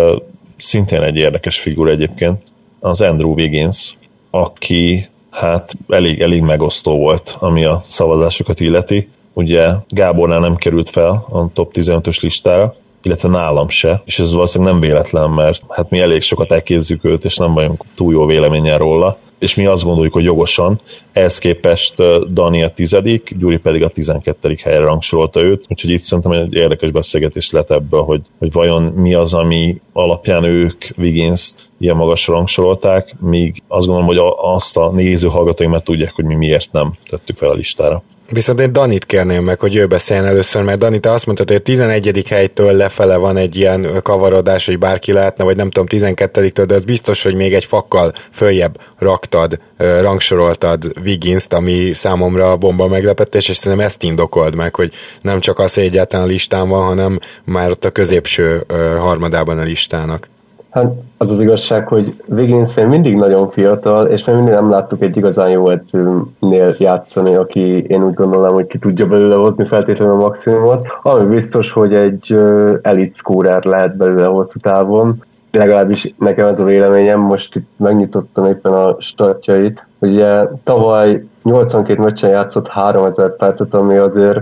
szintén 0.59 1.03
egy 1.03 1.17
érdekes 1.17 1.59
figura 1.59 1.91
egyébként, 1.91 2.43
az 2.81 3.01
Andrew 3.01 3.33
Wiggins, 3.33 3.97
aki 4.31 5.09
hát 5.31 5.77
elég, 5.89 6.21
elég 6.21 6.43
megosztó 6.43 6.99
volt, 6.99 7.37
ami 7.39 7.65
a 7.65 7.83
szavazásokat 7.85 8.61
illeti 8.61 9.09
ugye 9.39 9.69
Gábornál 9.89 10.39
nem 10.39 10.57
került 10.57 10.91
fel 10.91 11.27
a 11.31 11.49
top 11.53 11.73
15-ös 11.75 12.21
listára, 12.21 12.75
illetve 13.03 13.29
nálam 13.29 13.69
se, 13.69 14.03
és 14.05 14.19
ez 14.19 14.33
valószínűleg 14.33 14.73
nem 14.73 14.83
véletlen, 14.83 15.31
mert 15.31 15.63
hát 15.69 15.91
mi 15.91 15.99
elég 16.01 16.23
sokat 16.23 16.53
elkézzük 16.53 17.05
őt, 17.05 17.25
és 17.25 17.37
nem 17.37 17.55
vagyunk 17.55 17.85
túl 17.95 18.13
jó 18.13 18.27
véleményen 18.27 18.79
róla, 18.79 19.19
és 19.39 19.55
mi 19.55 19.67
azt 19.67 19.85
gondoljuk, 19.85 20.13
hogy 20.13 20.25
jogosan. 20.25 20.81
Ehhez 21.13 21.39
képest 21.39 21.95
Dani 22.33 22.63
a 22.63 22.71
tizedik, 22.71 23.35
Gyuri 23.39 23.59
pedig 23.59 23.83
a 23.83 23.89
tizenkettedik 23.89 24.61
helyre 24.61 24.85
rangsorolta 24.85 25.43
őt, 25.43 25.65
úgyhogy 25.69 25.91
itt 25.91 26.03
szerintem 26.03 26.33
egy 26.33 26.55
érdekes 26.55 26.91
beszélgetés 26.91 27.51
lett 27.51 27.71
ebből, 27.71 28.01
hogy, 28.01 28.21
hogy 28.39 28.53
vajon 28.53 28.83
mi 28.83 29.15
az, 29.15 29.35
ami 29.35 29.81
alapján 29.93 30.45
ők 30.45 30.85
Wiggins-t 30.97 31.69
ilyen 31.79 31.97
magasra 31.97 32.35
rangsorolták, 32.35 33.17
míg 33.21 33.63
azt 33.69 33.87
gondolom, 33.87 34.09
hogy 34.09 34.35
azt 34.37 34.77
a 34.77 34.91
néző 34.91 35.29
hallgatóimat 35.29 35.85
tudják, 35.85 36.15
hogy 36.15 36.25
mi 36.25 36.35
miért 36.35 36.73
nem 36.73 36.93
tettük 37.11 37.37
fel 37.37 37.51
a 37.51 37.55
listára. 37.55 38.03
Viszont 38.31 38.61
én 38.61 38.73
Danit 38.73 39.05
kérném 39.05 39.45
meg, 39.45 39.61
hogy 39.61 39.77
ő 39.77 39.87
beszéljen 39.87 40.27
először, 40.27 40.63
mert 40.63 40.79
Dani, 40.79 41.01
te 41.01 41.11
azt 41.11 41.27
mondtad, 41.27 41.49
hogy 41.49 41.57
a 41.57 41.61
11. 41.61 42.27
helytől 42.29 42.73
lefele 42.73 43.17
van 43.17 43.37
egy 43.37 43.57
ilyen 43.57 44.01
kavarodás, 44.03 44.67
hogy 44.67 44.79
bárki 44.79 45.13
lehetne, 45.13 45.45
vagy 45.45 45.57
nem 45.57 45.71
tudom, 45.71 46.15
12-től, 46.15 46.65
de 46.67 46.75
az 46.75 46.85
biztos, 46.85 47.23
hogy 47.23 47.35
még 47.35 47.55
egy 47.55 47.65
fakkal 47.65 48.13
följebb 48.33 48.81
raktad, 48.99 49.59
rangsoroltad 49.77 50.93
wiggins 51.05 51.47
ami 51.51 51.93
számomra 51.95 52.57
bomba 52.57 52.89
meglepetés, 52.89 53.49
és 53.49 53.57
szerintem 53.57 53.87
ezt 53.87 54.03
indokold 54.03 54.55
meg, 54.55 54.75
hogy 54.75 54.93
nem 55.21 55.41
csak 55.41 55.59
az, 55.59 55.75
hogy 55.75 55.85
egyáltalán 55.85 56.27
a 56.27 56.29
listán 56.29 56.69
van, 56.69 56.87
hanem 56.87 57.19
már 57.45 57.71
ott 57.71 57.85
a 57.85 57.91
középső 57.91 58.65
harmadában 58.99 59.59
a 59.59 59.63
listának. 59.63 60.29
Hát 60.71 60.93
az 61.17 61.31
az 61.31 61.41
igazság, 61.41 61.89
hogy 61.89 62.23
Wiggins 62.27 62.75
még 62.75 62.87
mindig 62.87 63.15
nagyon 63.15 63.51
fiatal, 63.51 64.07
és 64.07 64.25
még 64.25 64.35
mindig 64.35 64.55
nem 64.55 64.71
láttuk 64.71 65.03
egy 65.03 65.17
igazán 65.17 65.51
jó 65.51 65.71
edzőnél 65.71 66.75
játszani, 66.79 67.35
aki 67.35 67.85
én 67.87 68.05
úgy 68.05 68.15
gondolom, 68.15 68.55
hogy 68.55 68.67
ki 68.67 68.79
tudja 68.79 69.07
belőle 69.07 69.35
hozni 69.35 69.67
feltétlenül 69.67 70.15
a 70.15 70.27
maximumot. 70.27 70.87
Ami 71.03 71.35
biztos, 71.35 71.71
hogy 71.71 71.95
egy 71.95 72.35
elit 72.83 73.15
scorer 73.15 73.65
lehet 73.65 73.97
belőle 73.97 74.25
hosszú 74.25 74.59
távon. 74.59 75.23
Legalábbis 75.51 76.15
nekem 76.19 76.49
ez 76.49 76.59
a 76.59 76.65
véleményem, 76.65 77.21
most 77.21 77.57
itt 77.57 77.69
megnyitottam 77.77 78.45
éppen 78.45 78.73
a 78.73 78.97
statjait. 78.99 79.87
Ugye 79.99 80.47
tavaly 80.65 81.25
82 81.43 82.03
meccsen 82.03 82.31
játszott 82.31 82.69
3000 82.69 83.37
percet, 83.37 83.75
ami 83.75 83.97
azért 83.97 84.41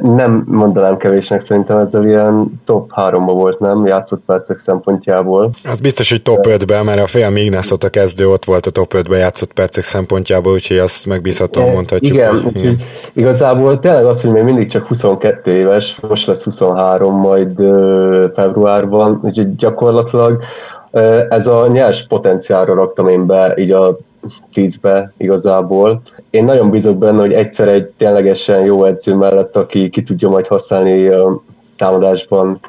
nem 0.00 0.44
mondanám 0.46 0.96
kevésnek, 0.96 1.40
szerintem 1.40 1.78
ezzel 1.78 2.06
ilyen 2.06 2.60
top 2.64 2.92
3 2.92 3.24
volt, 3.24 3.58
nem? 3.58 3.86
Játszott 3.86 4.22
percek 4.26 4.58
szempontjából. 4.58 5.50
Az 5.64 5.80
biztos, 5.80 6.10
hogy 6.10 6.22
top 6.22 6.46
5-ben, 6.48 6.84
mert 6.84 7.00
a 7.00 7.06
fél 7.06 7.30
Minnesota 7.30 7.88
kezdő 7.88 8.28
ott 8.28 8.44
volt 8.44 8.66
a 8.66 8.70
top 8.70 8.94
5-ben 8.96 9.18
játszott 9.18 9.52
percek 9.52 9.84
szempontjából, 9.84 10.52
úgyhogy 10.52 10.78
azt 10.78 11.06
megbízhatóan 11.06 11.70
mondhatjuk. 11.70 12.12
Igen, 12.14 12.42
hogy, 12.42 12.56
igen. 12.56 12.78
igazából 13.12 13.80
tényleg 13.80 14.04
az, 14.04 14.20
hogy 14.20 14.30
még 14.30 14.42
mindig 14.42 14.70
csak 14.70 14.86
22 14.86 15.56
éves, 15.56 15.98
most 16.08 16.26
lesz 16.26 16.42
23 16.42 17.14
majd 17.14 17.56
februárban, 18.34 19.20
úgyhogy 19.22 19.56
gyakorlatilag 19.56 20.42
ez 21.28 21.46
a 21.46 21.66
nyers 21.66 22.06
potenciálra 22.08 22.74
raktam 22.74 23.08
én 23.08 23.26
be 23.26 23.54
így 23.56 23.70
a 23.70 23.98
tízbe 24.52 25.12
igazából. 25.16 26.02
Én 26.32 26.44
nagyon 26.44 26.70
bízok 26.70 26.96
benne, 26.96 27.20
hogy 27.20 27.32
egyszer 27.32 27.68
egy 27.68 27.86
ténylegesen 27.86 28.64
jó 28.64 28.84
edző 28.84 29.14
mellett, 29.14 29.56
aki 29.56 29.90
ki 29.90 30.02
tudja 30.02 30.28
majd 30.28 30.46
használni 30.46 31.10
támadásban, 31.76 32.60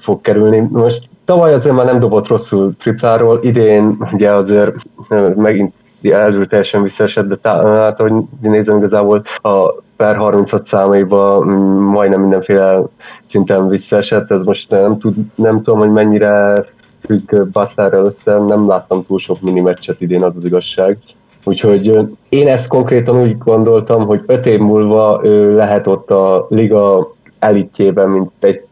fog 0.00 0.20
kerülni. 0.20 0.68
Most 0.70 1.08
tavaly 1.24 1.54
azért 1.54 1.74
már 1.74 1.84
nem 1.84 1.98
dobott 1.98 2.28
rosszul 2.28 2.76
tripláról, 2.78 3.38
idén 3.42 4.08
ugye 4.12 4.32
azért 4.32 4.74
megint 5.36 5.72
előre 6.02 6.46
teljesen 6.46 6.82
visszaesett, 6.82 7.28
de 7.28 7.36
tá, 7.36 7.66
hát, 7.66 8.00
hogy 8.00 8.12
nézem 8.40 8.76
igazából 8.76 9.22
a 9.42 9.72
per 9.96 10.16
36 10.16 10.66
számaiba 10.66 11.44
mm, 11.44 11.50
majdnem 11.82 12.20
mindenféle 12.20 12.82
szinten 13.24 13.68
visszaesett, 13.68 14.30
ez 14.30 14.42
most 14.42 14.70
nem, 14.70 14.98
tud, 14.98 15.14
nem 15.34 15.62
tudom, 15.62 15.78
hogy 15.78 15.90
mennyire 15.90 16.64
függ 17.06 17.42
Butlerrel 17.52 18.04
össze, 18.04 18.38
nem 18.38 18.68
láttam 18.68 19.06
túl 19.06 19.18
sok 19.18 19.40
mini 19.40 19.60
meccset 19.60 20.00
idén, 20.00 20.22
az 20.22 20.36
az 20.36 20.44
igazság. 20.44 20.98
Úgyhogy 21.44 21.98
én 22.28 22.48
ezt 22.48 22.66
konkrétan 22.66 23.20
úgy 23.20 23.38
gondoltam, 23.38 24.06
hogy 24.06 24.20
öt 24.26 24.46
év 24.46 24.58
múlva 24.58 25.20
ő 25.22 25.54
lehet 25.54 25.86
ott 25.86 26.10
a 26.10 26.46
liga 26.48 27.12
elitjében, 27.38 28.08
mint 28.08 28.30
egy 28.40 28.66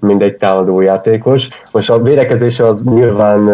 mint 0.00 0.22
egy 0.22 0.36
támadó 0.36 0.80
játékos. 0.80 1.48
Most 1.72 1.90
a 1.90 2.02
védekezése 2.02 2.64
az 2.64 2.82
nyilván 2.82 3.50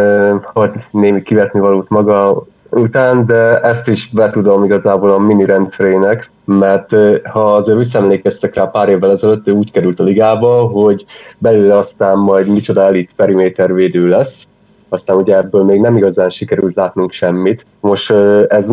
hogy 0.52 0.70
némi 0.90 1.22
kivetni 1.22 1.60
valót 1.60 1.88
maga 1.88 2.44
után, 2.70 3.26
de 3.26 3.60
ezt 3.60 3.88
is 3.88 4.10
be 4.12 4.30
tudom 4.30 4.64
igazából 4.64 5.10
a 5.10 5.18
mini 5.18 5.44
rendszerének, 5.44 6.30
mert 6.44 6.88
ha 7.24 7.40
azért 7.42 7.78
visszaemlékeztek 7.78 8.54
rá 8.54 8.64
pár 8.64 8.88
évvel 8.88 9.10
ezelőtt, 9.10 9.48
ő 9.48 9.52
úgy 9.52 9.70
került 9.70 10.00
a 10.00 10.04
ligába, 10.04 10.60
hogy 10.60 11.04
belőle 11.38 11.78
aztán 11.78 12.18
majd 12.18 12.48
micsoda 12.48 12.82
elit 12.82 13.10
perimétervédő 13.16 14.08
lesz, 14.08 14.46
aztán 14.92 15.16
ugye 15.16 15.36
ebből 15.36 15.64
még 15.64 15.80
nem 15.80 15.96
igazán 15.96 16.30
sikerült 16.30 16.74
látnunk 16.74 17.12
semmit. 17.12 17.64
Most 17.80 18.10
ez, 18.48 18.72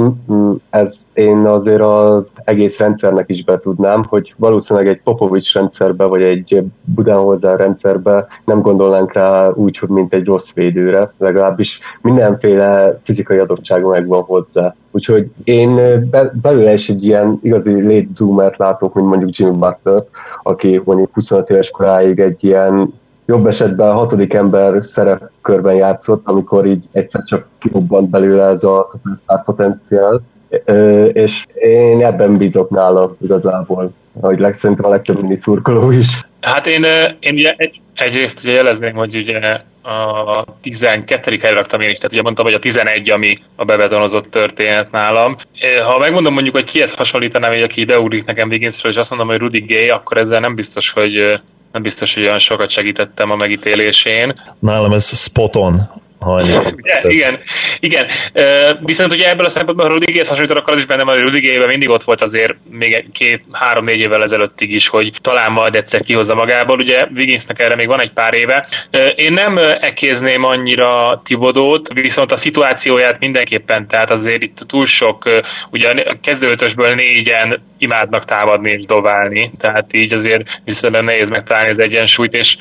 ez 0.69 0.99
én 1.13 1.38
azért 1.38 1.82
az 1.82 2.32
egész 2.43 2.77
rendszernek 2.77 3.29
is 3.29 3.43
betudnám, 3.43 4.03
hogy 4.03 4.34
valószínűleg 4.38 4.88
egy 4.88 5.01
Popovics 5.01 5.53
rendszerbe, 5.53 6.05
vagy 6.05 6.21
egy 6.21 6.63
Budenholzer 6.84 7.58
rendszerbe 7.58 8.27
nem 8.45 8.62
gondolnánk 8.62 9.13
rá 9.13 9.49
úgy, 9.49 9.77
hogy 9.77 9.89
mint 9.89 10.13
egy 10.13 10.25
rossz 10.25 10.49
védőre, 10.53 11.13
legalábbis 11.17 11.79
mindenféle 12.01 12.99
fizikai 13.03 13.38
adottsága 13.38 13.89
megvan 13.89 14.21
hozzá. 14.21 14.75
Úgyhogy 14.91 15.29
én 15.43 15.75
be, 16.10 16.32
belőle 16.41 16.73
is 16.73 16.89
egy 16.89 17.05
ilyen 17.05 17.39
igazi 17.41 17.82
late 17.82 18.08
doomert 18.13 18.58
látok, 18.58 18.93
mint 18.93 19.08
mondjuk 19.08 19.36
Jimmy 19.36 19.58
Butler, 19.58 20.03
aki 20.43 20.82
mondjuk 20.84 21.13
25 21.13 21.49
éves 21.49 21.69
koráig 21.69 22.19
egy 22.19 22.43
ilyen 22.43 22.93
jobb 23.30 23.48
esetben 23.48 23.89
a 23.89 23.94
hatodik 23.94 24.34
ember 24.34 24.86
szerepkörben 24.86 25.76
játszott, 25.76 26.28
amikor 26.28 26.65
így 26.65 26.84
egyszer 26.92 27.24
csak 27.24 27.48
kirobbant 27.60 28.10
belőle 28.10 28.44
ez 28.44 28.63
a 28.63 28.88
superstar 28.92 29.44
potenciál, 29.44 30.22
és 31.13 31.46
én 31.54 32.06
ebben 32.06 32.38
bízok 32.38 32.70
nála 32.70 33.15
igazából, 33.22 33.92
hogy 34.22 34.54
szerintem 34.54 34.86
a 34.86 34.89
legtöbb 34.89 35.22
mini 35.22 35.36
szurkoló 35.36 35.92
is. 35.92 36.08
Hát 36.42 36.68
én, 36.68 36.84
én 37.20 37.34
ugye 37.34 37.54
egy, 37.58 37.82
egyrészt 37.96 38.44
ugye 38.44 38.54
jelezném, 38.54 38.96
hogy 38.96 39.15
ugye 39.15 39.39
a 39.82 40.46
12. 40.62 41.38
helyre 41.42 41.58
raktam 41.58 41.82
én 41.82 41.89
is, 41.89 41.96
tehát 41.96 42.12
ugye 42.12 42.22
mondtam, 42.22 42.46
hogy 42.46 42.54
a 42.54 42.60
11, 42.60 43.10
ami 43.10 43.38
a 43.56 43.65
bebetonozott 43.65 44.30
történet 44.30 44.92
nálam. 44.92 45.38
Ha 45.88 46.00
megmondom 46.00 46.34
mondjuk, 46.34 46.56
hogy 46.56 46.72
kihez 46.72 46.94
hasonlítanám, 46.94 47.52
hogy 47.52 47.63
aki 47.63 47.86
beugrik 47.86 48.26
nekem 48.26 48.50
Wigginsről, 48.50 48.92
és 48.92 48.98
azt 48.98 49.10
mondom, 49.10 49.28
hogy 49.28 49.39
Rudy 49.39 49.60
Gay, 49.68 49.89
akkor 49.89 50.18
ezzel 50.18 50.39
nem 50.39 50.56
biztos, 50.56 50.92
hogy 50.92 51.42
nem 51.71 51.82
biztos, 51.82 52.13
hogy 52.13 52.23
olyan 52.23 52.39
sokat 52.39 52.69
segítettem 52.69 53.29
a 53.29 53.36
megítélésén. 53.36 54.41
Nálam 54.60 54.91
ez 54.91 55.17
spot 55.17 55.55
on. 55.55 55.89
Ugye, 56.21 56.62
igen, 57.01 57.39
igen. 57.79 58.08
Viszont 58.79 59.13
ugye 59.13 59.29
ebből 59.29 59.45
a 59.45 59.49
szempontból, 59.49 59.88
ha 59.88 59.93
Rudigéhez 59.93 60.27
hasonlítanak, 60.27 60.67
az 60.67 60.77
is 60.77 60.86
benne 60.86 61.03
van, 61.03 61.21
hogy 61.21 61.67
mindig 61.67 61.89
ott 61.89 62.03
volt 62.03 62.21
azért 62.21 62.53
még 62.69 63.05
két, 63.12 63.43
három-négy 63.51 63.99
évvel 63.99 64.23
ezelőttig 64.23 64.71
is, 64.71 64.88
hogy 64.88 65.12
talán 65.21 65.51
majd 65.51 65.75
egyszer 65.75 66.01
kihozza 66.01 66.36
magából. 66.36 66.77
Ugye 66.77 67.08
Wigginsnek 67.15 67.60
erre 67.60 67.75
még 67.75 67.88
van 67.88 68.01
egy 68.01 68.12
pár 68.12 68.34
éve. 68.34 68.67
Én 69.15 69.34
nem 69.34 69.58
ekézném 69.79 70.43
annyira 70.43 71.21
Tibodót, 71.25 71.93
viszont 71.93 72.32
a 72.32 72.36
szituációját 72.36 73.19
mindenképpen, 73.19 73.88
tehát 73.88 74.10
azért 74.10 74.41
itt 74.41 74.58
túl 74.67 74.86
sok, 74.86 75.23
ugye 75.71 75.89
a 75.89 76.17
kezdőötösből 76.21 76.89
négyen 76.89 77.62
imádnak 77.77 78.25
támadni 78.25 78.71
és 78.71 78.86
dobálni, 78.86 79.51
tehát 79.60 79.86
így 79.93 80.13
azért 80.13 80.62
viszonylag 80.65 81.03
nehéz 81.03 81.29
megtalálni 81.29 81.69
az 81.69 81.79
egyensúlyt, 81.79 82.34
és 82.34 82.58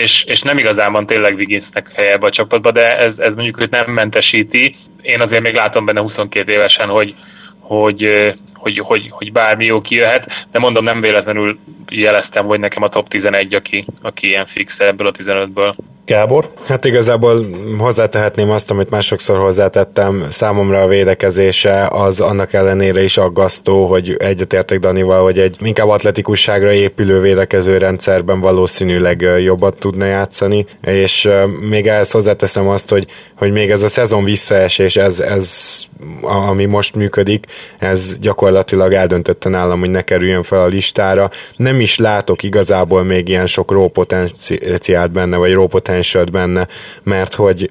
és, 0.00 0.24
és 0.24 0.42
nem 0.42 0.58
igazán 0.58 0.92
van 0.92 1.06
tényleg 1.06 1.34
Wigginsnek 1.34 1.92
helye 1.94 2.16
a 2.20 2.30
csapatban, 2.30 2.72
de 2.72 2.94
ez, 2.98 3.18
ez 3.18 3.34
mondjuk 3.34 3.60
őt 3.60 3.70
nem 3.70 3.92
mentesíti. 3.92 4.76
Én 5.02 5.20
azért 5.20 5.42
még 5.42 5.54
látom 5.54 5.84
benne 5.84 6.00
22 6.00 6.52
évesen, 6.52 6.88
hogy, 6.88 7.14
hogy, 7.60 8.32
hogy, 8.60 8.78
hogy, 8.78 9.08
hogy 9.10 9.32
bármi 9.32 9.64
jó 9.64 9.80
kijöhet, 9.80 10.46
de 10.52 10.58
mondom, 10.58 10.84
nem 10.84 11.00
véletlenül 11.00 11.58
jeleztem, 11.90 12.46
hogy 12.46 12.60
nekem 12.60 12.82
a 12.82 12.88
top 12.88 13.08
11, 13.08 13.54
aki, 13.54 13.86
aki 14.02 14.26
ilyen 14.26 14.46
fix 14.46 14.78
ebből 14.78 15.06
a 15.06 15.12
15-ből. 15.12 15.74
Gábor? 16.10 16.52
Hát 16.66 16.84
igazából 16.84 17.46
hozzátehetném 17.78 18.50
azt, 18.50 18.70
amit 18.70 18.90
másokszor 18.90 19.38
hozzátettem, 19.38 20.26
számomra 20.30 20.80
a 20.82 20.86
védekezése 20.86 21.86
az 21.86 22.20
annak 22.20 22.52
ellenére 22.52 23.02
is 23.02 23.16
aggasztó, 23.16 23.86
hogy 23.86 24.16
egyetértek 24.18 24.78
Danival, 24.78 25.22
hogy 25.22 25.38
egy 25.38 25.56
inkább 25.60 25.88
atletikusságra 25.88 26.72
épülő 26.72 27.20
védekező 27.20 27.78
rendszerben 27.78 28.40
valószínűleg 28.40 29.20
jobbat 29.20 29.78
tudna 29.78 30.04
játszani, 30.04 30.66
és 30.82 31.28
még 31.68 31.86
ehhez 31.86 32.10
hozzáteszem 32.10 32.68
azt, 32.68 32.88
hogy, 32.88 33.06
hogy 33.36 33.52
még 33.52 33.70
ez 33.70 33.82
a 33.82 33.88
szezon 33.88 34.24
visszaesés, 34.24 34.96
ez, 34.96 35.20
ez 35.20 35.78
ami 36.20 36.64
most 36.64 36.94
működik, 36.94 37.46
ez 37.78 38.18
gyakorlatilag 38.18 38.49
eldöntötte 38.92 39.48
nálam, 39.48 39.80
hogy 39.80 39.90
ne 39.90 40.02
kerüljön 40.02 40.42
fel 40.42 40.60
a 40.60 40.66
listára. 40.66 41.30
Nem 41.56 41.80
is 41.80 41.98
látok 41.98 42.42
igazából 42.42 43.02
még 43.02 43.28
ilyen 43.28 43.46
sok 43.46 43.70
raw 43.70 43.88
potenciált 43.88 45.10
benne, 45.10 45.36
vagy 45.36 45.52
raw 45.52 45.66
potential 45.66 46.24
benne, 46.24 46.68
mert 47.02 47.34
hogy 47.34 47.68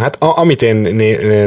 hát 0.00 0.16
amit 0.18 0.62
én 0.62 0.76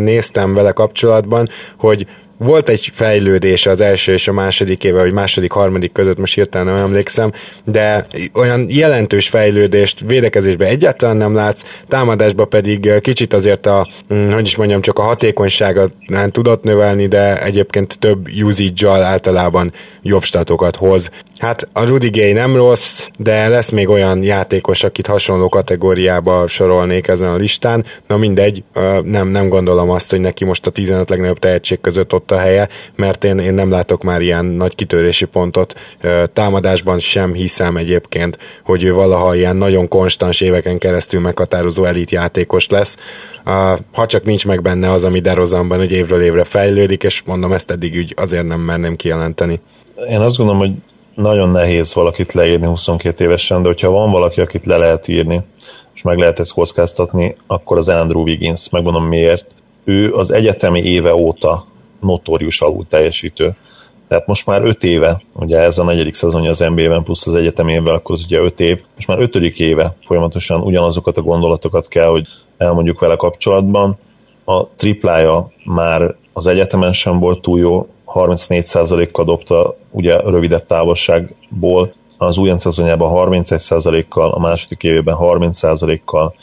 néztem 0.02 0.54
vele 0.54 0.72
kapcsolatban, 0.72 1.50
hogy 1.78 2.08
volt 2.38 2.70
egy 2.70 2.90
fejlődés 2.94 3.66
az 3.66 3.82
első 3.82 4.14
és 4.14 4.28
a 4.28 4.34
második 4.34 4.84
éve, 4.84 5.00
vagy 5.00 5.12
második, 5.12 5.52
harmadik 5.52 5.92
között, 5.92 6.18
most 6.18 6.34
hirtelen 6.34 6.74
nem 6.74 6.84
emlékszem, 6.84 7.32
de 7.64 8.08
olyan 8.34 8.66
jelentős 8.70 9.30
fejlődést 9.30 10.00
védekezésben 10.00 10.68
egyáltalán 10.68 11.18
nem 11.18 11.36
látsz, 11.36 11.62
támadásban 11.88 12.50
pedig 12.50 12.92
kicsit 13.02 13.34
azért 13.34 13.66
a, 13.66 13.86
hm, 14.08 14.32
hogy 14.32 14.46
is 14.46 14.56
mondjam, 14.56 14.82
csak 14.82 15.00
a 15.00 15.04
hatékonyságot 15.04 15.94
nem 16.08 16.32
tudott 16.32 16.64
növelni, 16.64 17.08
de 17.08 17.44
egyébként 17.44 18.00
több 18.00 18.28
usage 18.44 18.90
általában 18.90 19.74
jobb 20.02 20.24
statokat 20.24 20.76
hoz. 20.76 21.10
Hát 21.38 21.68
a 21.74 21.84
Rudy 21.84 22.10
Gay 22.10 22.32
nem 22.32 22.56
rossz, 22.56 23.08
de 23.18 23.48
lesz 23.48 23.70
még 23.70 23.90
olyan 23.90 24.24
játékos, 24.24 24.84
akit 24.84 25.08
hasonló 25.08 25.50
kategóriába 25.50 26.48
sorolnék 26.48 27.08
ezen 27.08 27.30
a 27.30 27.36
listán. 27.36 27.86
Na 28.08 28.18
mindegy, 28.18 28.64
nem, 29.04 29.28
nem 29.28 29.50
gondolom 29.50 29.90
azt, 29.90 30.10
hogy 30.10 30.20
neki 30.20 30.46
most 30.46 30.66
a 30.66 30.72
15 30.72 31.10
legnagyobb 31.10 31.40
tehetség 31.40 31.82
között 31.82 32.14
ott 32.14 32.32
a 32.32 32.38
helye, 32.38 32.70
mert 32.96 33.24
én, 33.24 33.40
én 33.40 33.54
nem 33.54 33.70
látok 33.70 34.04
már 34.04 34.22
ilyen 34.22 34.46
nagy 34.46 34.76
kitörési 34.76 35.26
pontot. 35.26 35.76
Támadásban 36.34 37.00
sem 37.00 37.34
hiszem 37.34 37.78
egyébként, 37.78 38.38
hogy 38.64 38.84
ő 38.84 38.94
valaha 38.94 39.36
ilyen 39.36 39.56
nagyon 39.56 39.88
konstans 39.88 40.42
éveken 40.42 40.78
keresztül 40.78 41.20
meghatározó 41.20 41.84
elit 41.84 42.12
játékos 42.12 42.68
lesz. 42.68 42.98
Ha 43.92 44.06
csak 44.06 44.24
nincs 44.24 44.46
meg 44.46 44.62
benne 44.62 44.92
az, 44.92 45.04
ami 45.04 45.20
Derozanban, 45.20 45.78
hogy 45.78 45.92
évről 45.92 46.22
évre 46.22 46.44
fejlődik, 46.44 47.04
és 47.04 47.22
mondom, 47.26 47.52
ezt 47.52 47.72
eddig 47.72 47.96
úgy 47.98 48.14
azért 48.18 48.48
nem 48.48 48.60
merném 48.60 48.96
kijelenteni. 48.96 49.60
Én 50.10 50.20
azt 50.20 50.38
gondolom, 50.38 50.62
hogy 50.62 50.72
nagyon 51.16 51.50
nehéz 51.50 51.94
valakit 51.94 52.34
leírni 52.34 52.66
22 52.66 53.24
évesen, 53.24 53.62
de 53.62 53.68
hogyha 53.68 53.90
van 53.90 54.12
valaki, 54.12 54.42
akit 54.42 54.66
le 54.66 54.78
lehet 54.78 55.08
írni, 55.08 55.42
és 55.94 56.02
meg 56.02 56.18
lehet 56.18 56.40
ezt 56.40 56.54
kockáztatni, 56.54 57.36
akkor 57.48 57.78
az 57.78 57.90
Andrew 57.90 58.22
Wiggins, 58.22 58.70
megmondom 58.70 59.06
miért. 59.06 59.46
Ő 59.84 60.14
az 60.14 60.32
egyetemi 60.32 60.82
éve 60.82 61.16
óta 61.16 61.66
notórius 62.02 62.62
alul 62.62 62.86
teljesítő. 62.90 63.56
Tehát 64.08 64.28
most 64.28 64.46
már 64.46 64.64
5 64.64 64.84
éve, 64.84 65.22
ugye 65.34 65.60
ez 65.60 65.78
a 65.78 65.84
negyedik 65.84 66.14
szezonja 66.14 66.50
az 66.50 66.60
NBA-ben, 66.60 67.04
plusz 67.04 67.28
az 67.28 67.34
egyetem 67.34 67.68
évvel, 67.68 67.96
akkor 67.96 68.16
az 68.16 68.24
ugye 68.24 68.40
5 68.40 68.60
év, 68.60 68.82
most 68.96 69.08
már 69.08 69.20
ötödik 69.20 69.60
éve 69.60 69.96
folyamatosan 70.06 70.62
ugyanazokat 70.62 71.18
a 71.18 71.22
gondolatokat 71.22 71.88
kell, 71.88 72.08
hogy 72.08 72.28
elmondjuk 72.58 73.00
vele 73.00 73.16
kapcsolatban. 73.16 73.98
A 74.46 74.68
triplája 74.68 75.52
már 75.64 76.16
az 76.34 76.48
egyetemen 76.48 76.94
sem 76.94 77.20
volt 77.20 77.42
túl 77.42 77.60
jó, 77.60 77.88
34%-kal 78.16 79.26
dobta 79.26 79.78
ugye 79.92 80.20
rövidebb 80.20 80.66
távolságból, 80.66 81.94
az 82.18 82.38
újonc 82.38 82.62
szezonjában 82.62 83.30
31%-kal, 83.30 84.32
a 84.32 84.40
második 84.40 84.84
évében 84.84 85.16
30%-kal, 85.20 86.36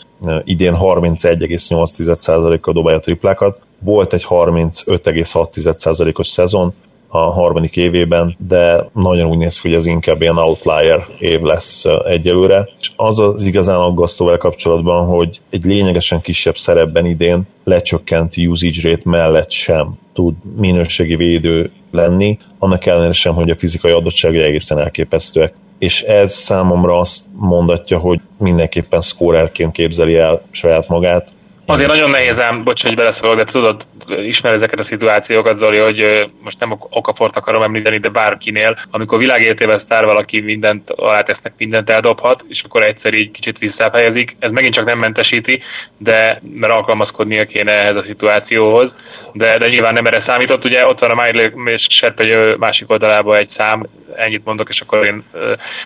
idén 0.44 0.76
31,8%-kal 0.80 2.74
dobálja 2.74 2.98
a 2.98 3.02
triplákat. 3.02 3.58
Volt 3.78 4.12
egy 4.12 4.26
35,6%-os 4.28 6.28
szezon, 6.28 6.72
a 7.14 7.30
harmadik 7.30 7.76
évében, 7.76 8.36
de 8.48 8.88
nagyon 8.92 9.28
úgy 9.28 9.38
néz 9.38 9.60
ki, 9.60 9.68
hogy 9.68 9.76
ez 9.76 9.86
inkább 9.86 10.22
ilyen 10.22 10.38
outlier 10.38 11.06
év 11.18 11.40
lesz 11.40 11.84
egyelőre. 12.04 12.68
És 12.80 12.90
az 12.96 13.18
az 13.18 13.44
igazán 13.44 13.78
aggasztó 13.78 14.24
vele 14.24 14.36
kapcsolatban, 14.36 15.06
hogy 15.06 15.40
egy 15.50 15.64
lényegesen 15.64 16.20
kisebb 16.20 16.56
szerepben 16.56 17.06
idén 17.06 17.42
lecsökkent 17.64 18.36
usage 18.36 18.90
rate 18.90 19.02
mellett 19.04 19.50
sem 19.50 19.98
tud 20.12 20.34
minőségi 20.56 21.16
védő 21.16 21.70
lenni, 21.90 22.38
annak 22.58 22.86
ellenére 22.86 23.12
sem, 23.12 23.34
hogy 23.34 23.50
a 23.50 23.56
fizikai 23.56 23.92
adottságai 23.92 24.42
egészen 24.42 24.78
elképesztőek. 24.78 25.54
És 25.78 26.02
ez 26.02 26.32
számomra 26.32 26.98
azt 26.98 27.24
mondatja, 27.36 27.98
hogy 27.98 28.20
mindenképpen 28.38 29.00
szkórerként 29.00 29.72
képzeli 29.72 30.16
el 30.16 30.42
saját 30.50 30.88
magát, 30.88 31.32
Azért 31.66 31.88
nagyon 31.88 32.10
nehéz 32.10 32.40
ám, 32.40 32.64
bocs, 32.64 32.82
hogy 32.82 32.94
beleszólok, 32.94 33.36
de 33.36 33.44
tudod, 33.44 33.86
ismer 34.06 34.52
ezeket 34.52 34.78
a 34.78 34.82
szituációkat, 34.82 35.56
Zoli, 35.56 35.78
hogy 35.78 36.30
most 36.42 36.60
nem 36.60 36.78
okafort 36.90 37.36
akarom 37.36 37.62
említeni, 37.62 37.98
de 37.98 38.08
bárkinél, 38.08 38.78
amikor 38.90 39.18
világéletében 39.18 39.78
sztár 39.78 40.04
valaki 40.04 40.40
mindent 40.40 40.90
alátesznek, 40.90 41.52
mindent 41.56 41.90
eldobhat, 41.90 42.44
és 42.48 42.62
akkor 42.62 42.82
egyszer 42.82 43.14
így 43.14 43.30
kicsit 43.30 43.58
visszahelyezik. 43.58 44.36
Ez 44.38 44.52
megint 44.52 44.74
csak 44.74 44.84
nem 44.84 44.98
mentesíti, 44.98 45.60
de 45.98 46.42
mert 46.54 46.72
alkalmazkodnia 46.72 47.44
kéne 47.44 47.72
ehhez 47.72 47.96
a 47.96 48.02
szituációhoz, 48.02 48.96
de, 49.32 49.58
de 49.58 49.68
nyilván 49.68 49.94
nem 49.94 50.06
erre 50.06 50.18
számított. 50.18 50.64
Ugye 50.64 50.86
ott 50.86 50.98
van 50.98 51.10
a 51.10 51.22
Miley 51.22 51.68
és 51.68 51.86
Serpegy 51.90 52.58
másik 52.58 52.90
oldalában 52.90 53.36
egy 53.36 53.48
szám, 53.48 53.82
ennyit 54.14 54.44
mondok, 54.44 54.68
és 54.68 54.80
akkor 54.80 55.04
én 55.04 55.24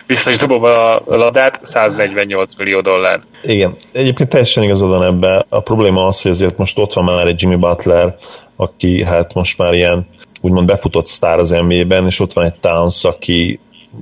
vissza 0.05 0.29
is 0.29 0.37
dobom 0.37 0.63
a 0.63 1.01
labdát, 1.05 1.59
148 1.63 2.55
millió 2.55 2.81
dollár. 2.81 3.21
Igen, 3.43 3.75
egyébként 3.91 4.29
teljesen 4.29 4.63
igazad 4.63 4.89
van 4.89 5.03
ebbe. 5.03 5.45
A 5.49 5.59
probléma 5.77 6.07
az, 6.07 6.21
hogy 6.21 6.31
ezért 6.31 6.57
most 6.57 6.79
ott 6.79 6.93
van 6.93 7.03
már 7.03 7.27
egy 7.27 7.41
Jimmy 7.41 7.55
Butler, 7.55 8.15
aki 8.55 9.03
hát 9.03 9.33
most 9.33 9.57
már 9.57 9.73
ilyen 9.73 10.07
úgymond 10.41 10.67
befutott 10.67 11.05
sztár 11.05 11.39
az 11.39 11.49
NBA-ben, 11.49 12.05
és 12.05 12.19
ott 12.19 12.33
van 12.33 12.45
egy 12.45 12.59
Towns, 12.59 13.03
aki 13.03 13.59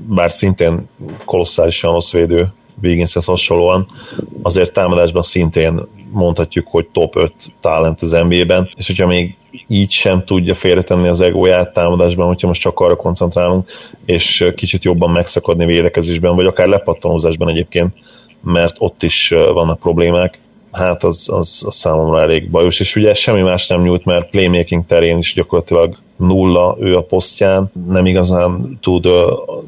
bár 0.08 0.32
szintén 0.32 0.90
kolosszálisan 1.26 1.92
rossz 1.92 2.12
védő, 2.12 2.48
Wigginshez 2.84 3.26
hasonlóan, 3.26 3.88
azért 4.42 4.74
támadásban 4.74 5.22
szintén 5.22 5.82
mondhatjuk, 6.12 6.68
hogy 6.68 6.88
top 6.92 7.16
5 7.16 7.34
talent 7.62 8.02
az 8.02 8.12
NBA-ben, 8.12 8.70
és 8.76 8.88
hogyha 8.88 9.08
még 9.08 9.36
így 9.68 9.92
sem 9.92 10.24
tudja 10.24 10.54
félretenni 10.54 11.08
az 11.08 11.22
egóját 11.22 11.74
támadásban, 11.74 12.28
hogyha 12.28 12.48
most 12.48 12.62
csak 12.62 12.80
arra 12.80 12.96
koncentrálunk, 12.96 13.70
és 14.06 14.52
kicsit 14.56 14.84
jobban 14.84 15.10
megszakadni 15.10 15.66
védekezésben, 15.66 16.36
vagy 16.36 16.46
akár 16.46 16.68
lepattanózásban 16.68 17.50
egyébként, 17.50 17.94
mert 18.42 18.76
ott 18.80 19.04
is 19.04 19.34
vannak 19.54 19.80
problémák, 19.80 20.40
hát 20.76 21.04
az, 21.04 21.30
az, 21.32 21.64
az 21.66 21.76
számomra 21.76 22.22
elég 22.22 22.50
bajos, 22.50 22.80
és 22.80 22.96
ugye 22.96 23.14
semmi 23.14 23.42
más 23.42 23.68
nem 23.68 23.82
nyújt, 23.82 24.06
mert 24.06 24.30
playmaking 24.30 24.86
terén 24.86 25.18
is 25.18 25.34
gyakorlatilag 25.34 25.98
nulla 26.18 26.76
ő 26.80 26.94
a 26.94 27.04
posztján, 27.04 27.72
nem 27.88 28.06
igazán 28.06 28.78
tud, 28.82 29.08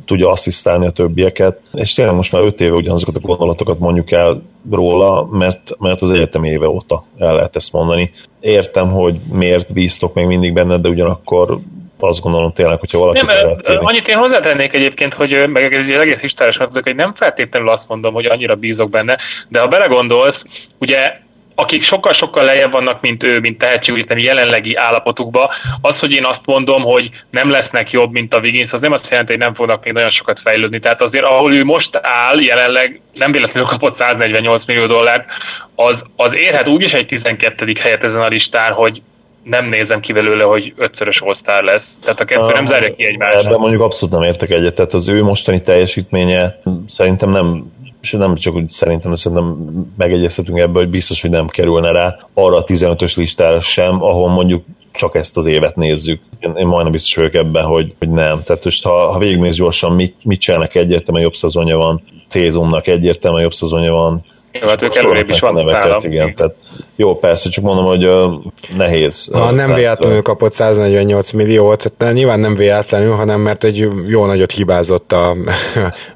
tudja 0.06 0.30
asszisztálni 0.30 0.86
a 0.86 0.92
többieket, 0.92 1.62
és 1.74 1.94
tényleg 1.94 2.16
most 2.16 2.32
már 2.32 2.46
öt 2.46 2.62
éve 2.62 2.76
ugyanazokat 2.76 3.16
a 3.16 3.28
gondolatokat 3.28 3.80
mondjuk 3.80 4.12
el 4.12 4.42
róla, 4.72 5.28
mert, 5.32 5.76
mert 5.80 6.02
az 6.02 6.10
egyetem 6.10 6.44
éve 6.44 6.70
óta 6.70 7.04
el 7.18 7.36
lehet 7.36 7.56
ezt 7.56 7.74
mondani. 7.74 8.12
Értem, 8.40 8.92
hogy 8.92 9.20
miért 9.32 9.74
bíztok 9.74 10.14
még 10.14 10.26
mindig 10.26 10.54
benne, 10.54 10.78
de 10.78 10.90
ugyanakkor 10.90 11.60
azt 12.00 12.20
gondolom 12.20 12.54
tényleg, 12.54 12.80
hogyha 12.80 12.98
valaki... 12.98 13.26
Nem, 13.26 13.86
annyit 13.86 14.08
én 14.08 14.18
hozzátennék 14.18 14.74
egyébként, 14.74 15.14
hogy 15.14 15.50
meg 15.50 15.74
ez 15.74 15.90
az 15.90 16.00
egész 16.00 16.22
histáros 16.22 16.58
hogy 16.58 16.96
nem 16.96 17.14
feltétlenül 17.14 17.70
azt 17.70 17.88
mondom, 17.88 18.14
hogy 18.14 18.26
annyira 18.26 18.56
bízok 18.56 18.90
benne, 18.90 19.18
de 19.48 19.60
ha 19.60 19.68
belegondolsz, 19.68 20.46
ugye 20.80 21.26
akik 21.60 21.84
sokkal-sokkal 21.84 22.44
lejjebb 22.44 22.72
vannak, 22.72 23.02
mint 23.02 23.24
ő, 23.24 23.40
mint 23.40 23.58
tehetségűteni 23.58 24.24
jelenlegi 24.24 24.76
állapotukba, 24.76 25.54
az, 25.82 26.00
hogy 26.00 26.12
én 26.12 26.26
azt 26.26 26.46
mondom, 26.46 26.82
hogy 26.82 27.10
nem 27.32 27.50
lesznek 27.50 27.92
jobb, 27.92 28.12
mint 28.12 28.34
a 28.34 28.40
Wiggins, 28.40 28.74
az 28.74 28.82
nem 28.82 28.92
azt 28.92 29.10
jelenti, 29.10 29.32
hogy 29.32 29.42
nem 29.42 29.54
fognak 29.54 29.84
még 29.84 29.94
nagyon 29.94 30.10
sokat 30.10 30.40
fejlődni. 30.40 30.80
Tehát 30.80 31.02
azért, 31.02 31.24
ahol 31.24 31.54
ő 31.54 31.64
most 31.64 32.00
áll, 32.02 32.42
jelenleg 32.42 33.02
nem 33.14 33.32
véletlenül 33.32 33.70
kapott 33.70 33.94
148 33.94 34.66
millió 34.66 34.86
dollárt, 34.86 35.30
az, 35.76 36.06
az 36.16 36.36
érhet 36.36 36.68
úgyis 36.68 36.94
egy 36.94 37.06
12. 37.06 37.74
helyet 37.80 38.04
ezen 38.04 38.22
a 38.22 38.28
listán, 38.28 38.74
hogy 38.74 39.02
nem 39.50 39.66
nézem 39.66 40.00
ki 40.00 40.14
belőle, 40.14 40.44
hogy 40.44 40.74
ötszörös 40.78 41.22
all 41.22 41.64
lesz. 41.64 41.98
Tehát 42.02 42.20
a 42.20 42.26
kettő 42.26 42.54
nem 42.54 42.66
zárja 42.66 42.96
ki 42.96 43.06
egymást. 43.06 43.46
Ebben 43.46 43.60
mondjuk 43.60 43.82
abszolút 43.82 44.16
nem 44.16 44.24
értek 44.24 44.50
egyet. 44.50 44.76
Tehát 44.76 44.94
az 44.94 45.08
ő 45.08 45.24
mostani 45.24 45.62
teljesítménye 45.62 46.60
szerintem 46.88 47.30
nem 47.30 47.76
és 48.02 48.12
nem 48.12 48.36
csak 48.36 48.56
úgy 48.56 48.70
szerintem, 48.70 49.16
szerintem 49.16 49.58
megegyezhetünk 49.98 50.60
ebből, 50.60 50.82
hogy 50.82 50.92
biztos, 50.92 51.22
hogy 51.22 51.30
nem 51.30 51.48
kerülne 51.48 51.92
rá 51.92 52.18
arra 52.34 52.58
a 52.58 52.64
15-ös 52.64 53.16
listára 53.16 53.60
sem, 53.60 54.04
ahol 54.04 54.30
mondjuk 54.30 54.64
csak 54.92 55.16
ezt 55.16 55.38
az 55.38 55.46
évet 55.46 55.76
nézzük. 55.76 56.22
Én, 56.40 56.54
én 56.56 56.68
majdnem 56.68 56.92
biztos 56.92 57.16
vagyok 57.16 57.34
ebben, 57.34 57.64
hogy, 57.64 57.94
hogy 58.00 58.10
nem. 58.10 58.44
Tehát 58.44 58.64
most 58.64 58.84
ha, 58.84 59.12
ha 59.12 59.20
végigmész 59.20 59.56
gyorsan, 59.56 59.94
mit, 59.94 60.16
mit 60.24 60.40
csinálnak 60.40 60.76
egyértelműen 60.76 61.24
jobb 61.24 61.36
szezonja 61.36 61.78
van, 61.78 62.04
Tézumnak 62.30 62.88
egyértelműen 62.88 63.44
jobb 63.44 63.54
szezonja 63.54 63.94
van, 63.94 64.26
jó, 64.52 64.68
hát 64.68 64.82
ők 64.82 64.96
előrébb 64.96 65.30
is 65.30 65.40
vannak 65.40 65.72
neveket, 65.72 66.04
igen, 66.04 66.36
tehát 66.36 66.56
jó, 67.00 67.16
persze, 67.16 67.50
csak 67.50 67.64
mondom, 67.64 67.86
hogy 67.86 68.06
uh, 68.06 68.34
nehéz. 68.78 69.30
Ha 69.32 69.52
nem 69.52 69.74
véletlenül 69.74 70.22
kapott 70.22 70.54
148 70.54 71.32
milliót, 71.32 71.92
tehát 71.98 72.14
nyilván 72.14 72.40
nem 72.40 72.56
véletlenül, 72.56 73.14
hanem 73.14 73.40
mert 73.42 73.64
egy 73.64 73.88
jó 74.08 74.26
nagyot 74.26 74.52
hibázott 74.52 75.12
a, 75.12 75.36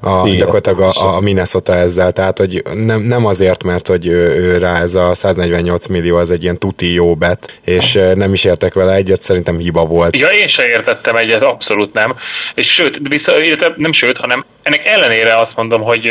a 0.00 0.28
gyakorlatilag 0.28 0.80
a, 0.80 1.14
a 1.16 1.20
Minnesota 1.20 1.74
ezzel, 1.74 2.12
tehát 2.12 2.38
hogy 2.38 2.62
nem, 2.74 3.00
nem 3.00 3.26
azért, 3.26 3.62
mert 3.62 3.86
hogy 3.86 4.06
ő, 4.06 4.28
ő 4.28 4.58
rá 4.58 4.80
ez 4.80 4.94
a 4.94 5.14
148 5.14 5.86
millió, 5.86 6.16
az 6.16 6.30
egy 6.30 6.42
ilyen 6.42 6.58
tuti 6.58 6.92
jó 6.92 7.14
bet, 7.14 7.60
és 7.64 7.98
nem 8.14 8.32
is 8.32 8.44
értek 8.44 8.74
vele 8.74 8.94
egyet, 8.94 9.22
szerintem 9.22 9.58
hiba 9.58 9.84
volt. 9.84 10.16
Ja, 10.16 10.28
én 10.28 10.48
sem 10.48 10.66
értettem 10.66 11.16
egyet, 11.16 11.42
abszolút 11.42 11.92
nem. 11.92 12.14
És 12.54 12.72
sőt, 12.72 13.08
vissza, 13.08 13.32
nem 13.76 13.92
sőt, 13.92 14.18
hanem 14.18 14.44
ennek 14.62 14.86
ellenére 14.86 15.38
azt 15.38 15.56
mondom, 15.56 15.82
hogy 15.82 16.10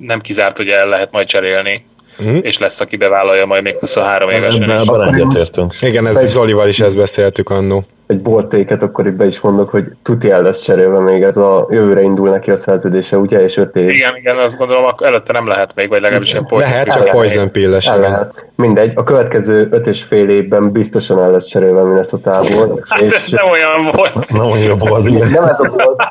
nem 0.00 0.20
kizárt, 0.20 0.56
hogy 0.56 0.68
el 0.68 0.88
lehet 0.88 1.12
majd 1.12 1.28
cserélni 1.28 1.84
uh-huh. 2.18 2.38
és 2.42 2.58
lesz, 2.58 2.80
aki 2.80 2.96
bevállalja 2.96 3.46
majd 3.46 3.62
még 3.62 3.76
23 3.78 4.30
évesen. 4.30 4.70
Ebben 4.70 5.14
egyetértünk. 5.14 5.74
Igen, 5.80 6.06
ez 6.06 6.30
Zolival 6.30 6.68
is 6.68 6.80
ezt 6.80 6.96
beszéltük 6.96 7.50
annó 7.50 7.84
egy 8.06 8.22
boltéket, 8.22 8.82
akkor 8.82 9.06
itt 9.06 9.12
be 9.12 9.26
is 9.26 9.40
mondok, 9.40 9.70
hogy 9.70 9.84
tuti 10.02 10.30
el 10.30 10.42
lesz 10.42 10.60
cserélve 10.60 11.00
még 11.00 11.22
ez 11.22 11.36
a 11.36 11.66
jövőre 11.70 12.00
indul 12.00 12.28
neki 12.28 12.50
a 12.50 12.56
szerződése, 12.56 13.16
ugye, 13.16 13.42
és 13.42 13.56
öt 13.56 13.76
év. 13.76 13.88
Igen, 13.88 14.16
igen, 14.16 14.38
azt 14.38 14.56
gondolom, 14.56 14.84
akkor 14.84 15.06
előtte 15.06 15.32
nem 15.32 15.46
lehet 15.46 15.74
még, 15.74 15.88
vagy 15.88 16.00
legalábbis 16.00 16.30
ilyen 16.30 16.46
poison 16.46 16.70
Lehet, 16.70 16.88
csak 16.88 17.08
poison 17.08 17.50
pill 17.50 17.78
lehet. 17.84 18.46
Mindegy, 18.56 18.92
a 18.94 19.02
következő 19.02 19.68
öt 19.70 19.86
és 19.86 20.02
fél 20.02 20.28
évben 20.28 20.72
biztosan 20.72 21.18
el 21.18 21.30
lesz 21.30 21.46
cserélve 21.46 21.82
Minnesota-ból. 21.82 22.82
Hát 22.88 23.02
és... 23.02 23.14
ez 23.14 23.26
nem 23.28 23.50
olyan 23.50 23.90
volt. 23.92 24.28
Nem 24.28 24.50
olyan 24.50 24.78
volt, 24.78 25.08
igen. 25.08 25.30
Nem 25.30 25.44
ez 25.44 25.58
a 25.58 25.68
volt, 25.68 26.02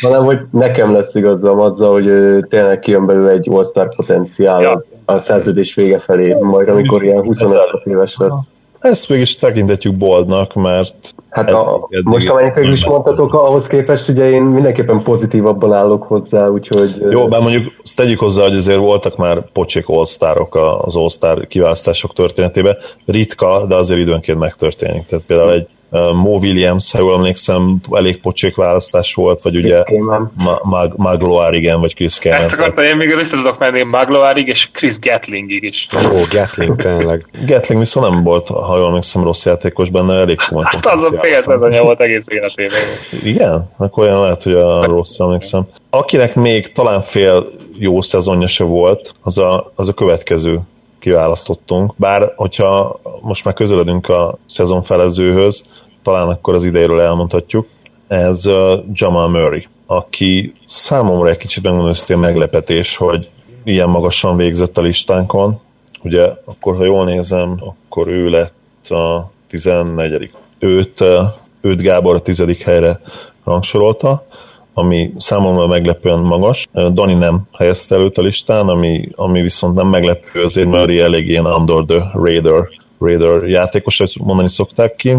hanem 0.00 0.24
hogy 0.24 0.38
nekem 0.50 0.92
lesz 0.92 1.14
igazam 1.14 1.60
azzal, 1.60 1.92
hogy 1.92 2.04
tényleg 2.48 2.78
kijön 2.78 3.06
belőle 3.06 3.30
egy 3.30 3.48
all 3.50 3.88
potenciál 3.96 4.60
ja. 4.60 4.84
A 5.04 5.20
szerződés 5.20 5.74
vége 5.74 5.98
felé, 5.98 6.36
majd 6.40 6.68
amikor 6.68 7.02
ilyen 7.02 7.22
25 7.22 7.60
éves 7.84 8.16
lesz. 8.18 8.48
Ezt 8.78 9.08
mégis 9.08 9.36
tekintetjük 9.36 9.96
boldnak, 9.96 10.54
mert... 10.54 11.14
Hát 11.30 11.50
a, 11.50 11.86
eddig, 11.90 12.06
most 12.06 12.28
amennyit 12.28 12.72
is 12.72 12.86
mondhatok, 12.86 13.34
ahhoz 13.34 13.66
képest 13.66 14.08
ugye 14.08 14.30
én 14.30 14.42
mindenképpen 14.42 15.02
pozitívabban 15.02 15.72
állok 15.72 16.02
hozzá, 16.02 16.48
úgyhogy... 16.48 16.96
Jó, 17.10 17.28
mert 17.28 17.42
mondjuk 17.42 17.72
azt 17.82 17.96
tegyük 17.96 18.18
hozzá, 18.18 18.42
hogy 18.42 18.56
azért 18.56 18.78
voltak 18.78 19.16
már 19.16 19.50
pocsék 19.52 19.88
all 19.88 20.04
az 20.80 20.96
all 20.96 21.46
kiválasztások 21.48 22.12
történetében. 22.12 22.76
Ritka, 23.06 23.66
de 23.66 23.74
azért 23.74 24.00
időnként 24.00 24.38
megtörténik. 24.38 25.06
Tehát 25.06 25.24
például 25.24 25.52
egy 25.52 25.68
Mo 26.12 26.38
Williams, 26.38 26.92
ha 26.92 26.98
jól 26.98 27.14
emlékszem, 27.14 27.76
elég 27.90 28.20
pocsék 28.20 28.56
választás 28.56 29.14
volt, 29.14 29.42
vagy 29.42 29.56
ugye 29.56 29.82
Mag- 30.62 30.96
Magloire, 30.96 31.56
igen, 31.56 31.80
vagy 31.80 31.94
Chris 31.94 32.18
Kamen. 32.18 32.40
Ezt 32.40 32.52
akartam, 32.52 32.84
én 32.84 32.96
még 32.96 33.10
össze 33.10 33.36
tudok 33.36 33.58
menni 33.58 33.82
Magloárig 33.82 34.48
és 34.48 34.70
Chris 34.70 34.98
Gatlingig 34.98 35.62
is. 35.62 35.88
Ó, 36.12 36.20
Gatling 36.30 36.76
tényleg. 36.76 37.26
Gatling 37.46 37.80
viszont 37.80 38.10
nem 38.10 38.22
volt, 38.22 38.46
ha 38.46 38.76
jól 38.76 38.86
emlékszem, 38.86 39.24
rossz 39.24 39.44
játékos 39.44 39.90
benne, 39.90 40.14
elég 40.14 40.38
komoly. 40.48 40.64
Hát 40.66 40.86
az 40.86 41.02
a 41.02 41.12
fél 41.18 41.42
szezonja 41.42 41.82
volt 41.82 42.00
egész 42.00 42.26
életében. 42.28 42.80
Igen? 43.22 43.70
Akkor 43.78 44.08
olyan 44.08 44.20
lehet, 44.20 44.42
hogy 44.42 44.54
a 44.54 44.84
rossz 44.84 45.18
emlékszem. 45.18 45.68
Akinek 45.90 46.34
még 46.34 46.72
talán 46.72 47.02
fél 47.02 47.46
jó 47.78 48.02
szezonja 48.02 48.46
se 48.46 48.64
volt, 48.64 49.14
az 49.22 49.38
a, 49.38 49.72
az 49.74 49.88
a 49.88 49.92
következő 49.92 50.60
kiválasztottunk. 50.98 51.92
Bár, 51.96 52.32
hogyha 52.36 53.00
most 53.20 53.44
már 53.44 53.54
közeledünk 53.54 54.08
a 54.08 54.38
szezon 54.46 54.82
felezőhöz, 54.82 55.64
talán 56.04 56.28
akkor 56.28 56.54
az 56.54 56.64
idejéről 56.64 57.00
elmondhatjuk, 57.00 57.66
ez 58.08 58.44
Jamal 58.92 59.28
Murray, 59.28 59.66
aki 59.86 60.52
számomra 60.64 61.28
egy 61.28 61.36
kicsit 61.36 61.62
megmondom 61.62 62.20
meglepetés, 62.20 62.96
hogy 62.96 63.28
ilyen 63.64 63.88
magasan 63.88 64.36
végzett 64.36 64.78
a 64.78 64.82
listánkon. 64.82 65.60
Ugye 66.02 66.32
akkor, 66.44 66.76
ha 66.76 66.84
jól 66.84 67.04
nézem, 67.04 67.60
akkor 67.60 68.08
ő 68.08 68.28
lett 68.28 68.88
a 68.88 69.30
14 69.48 70.30
Őt, 70.58 71.04
őt 71.60 71.80
Gábor 71.80 72.14
a 72.14 72.20
tizedik 72.20 72.62
helyre 72.62 73.00
rangsorolta, 73.44 74.26
ami 74.74 75.12
számomra 75.18 75.66
meglepően 75.66 76.18
magas. 76.18 76.66
Dani 76.72 77.14
nem 77.14 77.42
helyezte 77.52 77.94
előtt 77.94 78.16
a 78.16 78.22
listán, 78.22 78.68
ami, 78.68 79.08
ami 79.14 79.40
viszont 79.40 79.74
nem 79.74 79.88
meglepő, 79.88 80.44
azért 80.44 80.68
Murray 80.68 81.00
elég 81.00 81.28
ilyen 81.28 81.46
under 81.46 81.84
the 81.84 82.10
radar, 82.12 82.68
radar 82.98 83.48
játékos, 83.48 83.98
hogy 83.98 84.16
mondani 84.18 84.48
szokták 84.48 84.96
ki. 84.96 85.16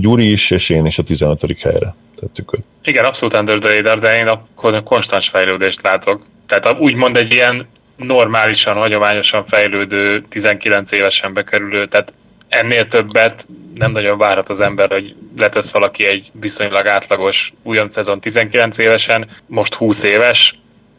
Gyuri 0.00 0.30
is, 0.30 0.50
és 0.50 0.68
én 0.70 0.86
is 0.86 0.98
a 0.98 1.02
15. 1.02 1.40
helyre 1.60 1.94
tettük 2.20 2.54
őt. 2.54 2.64
Igen, 2.82 3.04
abszolút 3.04 3.34
under 3.34 3.58
the 3.58 3.68
radar, 3.68 3.98
de 3.98 4.18
én 4.18 4.26
a 4.26 4.82
konstans 4.82 5.28
fejlődést 5.28 5.82
látok. 5.82 6.22
Tehát 6.46 6.80
úgymond 6.80 7.16
egy 7.16 7.32
ilyen 7.32 7.66
normálisan, 7.96 8.74
hagyományosan 8.74 9.44
fejlődő, 9.44 10.24
19 10.28 10.92
évesen 10.92 11.32
bekerülő, 11.32 11.86
tehát 11.86 12.12
ennél 12.48 12.88
többet 12.88 13.46
nem 13.74 13.92
nagyon 13.92 14.18
várhat 14.18 14.48
az 14.48 14.60
ember, 14.60 14.90
hogy 14.90 15.14
letesz 15.36 15.70
valaki 15.70 16.04
egy 16.04 16.30
viszonylag 16.32 16.86
átlagos 16.86 17.52
újon 17.62 17.88
szezon 17.88 18.20
19 18.20 18.78
évesen, 18.78 19.28
most 19.46 19.74
20 19.74 20.02
éves, 20.02 20.54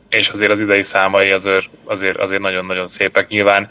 és 0.10 0.30
azért 0.30 0.52
az 0.52 0.60
idei 0.60 0.84
számai 0.84 1.30
azért, 1.30 1.70
azért, 1.86 2.18
azért 2.18 2.42
nagyon-nagyon 2.42 2.88
szépek. 2.88 3.28
Nyilván 3.28 3.70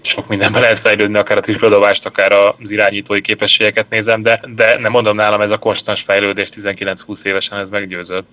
sok 0.00 0.28
mindenben 0.28 0.62
lehet 0.62 0.78
fejlődni, 0.78 1.18
akár 1.18 1.36
a 1.36 1.40
tripladobást, 1.40 2.06
akár 2.06 2.32
az 2.32 2.70
irányítói 2.70 3.20
képességeket 3.20 3.86
nézem, 3.90 4.22
de, 4.22 4.40
de 4.54 4.78
nem 4.78 4.92
mondom 4.92 5.16
nálam 5.16 5.40
ez 5.40 5.50
a 5.50 5.58
konstans 5.58 6.00
fejlődés 6.00 6.48
19-20 6.56 7.24
évesen 7.24 7.58
ez 7.58 7.70
meggyőzött. 7.70 8.26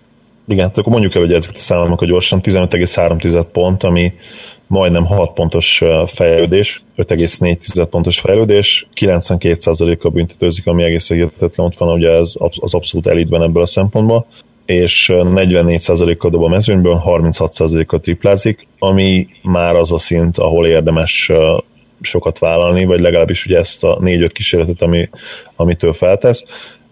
Igen, 0.47 0.67
akkor 0.67 0.91
mondjuk 0.91 1.15
el, 1.15 1.21
hogy 1.21 1.33
ezeket 1.33 1.55
a 1.55 1.59
számokat 1.59 2.07
gyorsan, 2.07 2.41
15,3 2.43 3.45
pont, 3.51 3.83
ami 3.83 4.13
majdnem 4.67 5.05
6 5.05 5.33
pontos 5.33 5.81
fejlődés, 6.05 6.81
5,4 6.97 7.87
pontos 7.89 8.19
fejlődés, 8.19 8.87
92%-kal 8.95 10.11
büntetőzik, 10.11 10.67
ami 10.67 10.83
egész 10.83 11.07
hihetetlen, 11.07 11.65
ott 11.65 11.77
van 11.77 11.93
ugye 11.93 12.09
ez 12.09 12.33
az 12.59 12.73
abszolút 12.73 13.07
elitben 13.07 13.41
ebből 13.41 13.61
a 13.61 13.65
szempontból, 13.65 14.27
és 14.65 15.11
44%-kal 15.13 16.31
dob 16.31 16.43
a 16.43 16.47
mezőnyből, 16.47 17.01
36%-kal 17.05 17.99
triplázik, 17.99 18.67
ami 18.79 19.27
már 19.41 19.75
az 19.75 19.91
a 19.91 19.97
szint, 19.97 20.37
ahol 20.37 20.67
érdemes 20.67 21.31
sokat 22.01 22.39
vállalni, 22.39 22.85
vagy 22.85 22.99
legalábbis 22.99 23.45
ugye 23.45 23.57
ezt 23.57 23.83
a 23.83 23.97
4-5 24.01 24.29
kísérletet, 24.33 24.81
ami, 24.81 25.09
amitől 25.55 25.93
feltesz, 25.93 26.43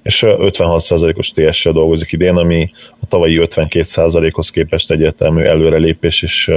és 0.04 0.24
56%-os 0.26 1.30
TS-sel 1.30 1.72
dolgozik 1.72 2.12
idén, 2.12 2.36
ami 2.36 2.72
a 3.02 3.06
tavalyi 3.10 3.40
52%-hoz 3.42 4.50
képest 4.50 4.92
egyértelmű 4.92 5.44
előrelépés, 5.44 6.22
és 6.22 6.52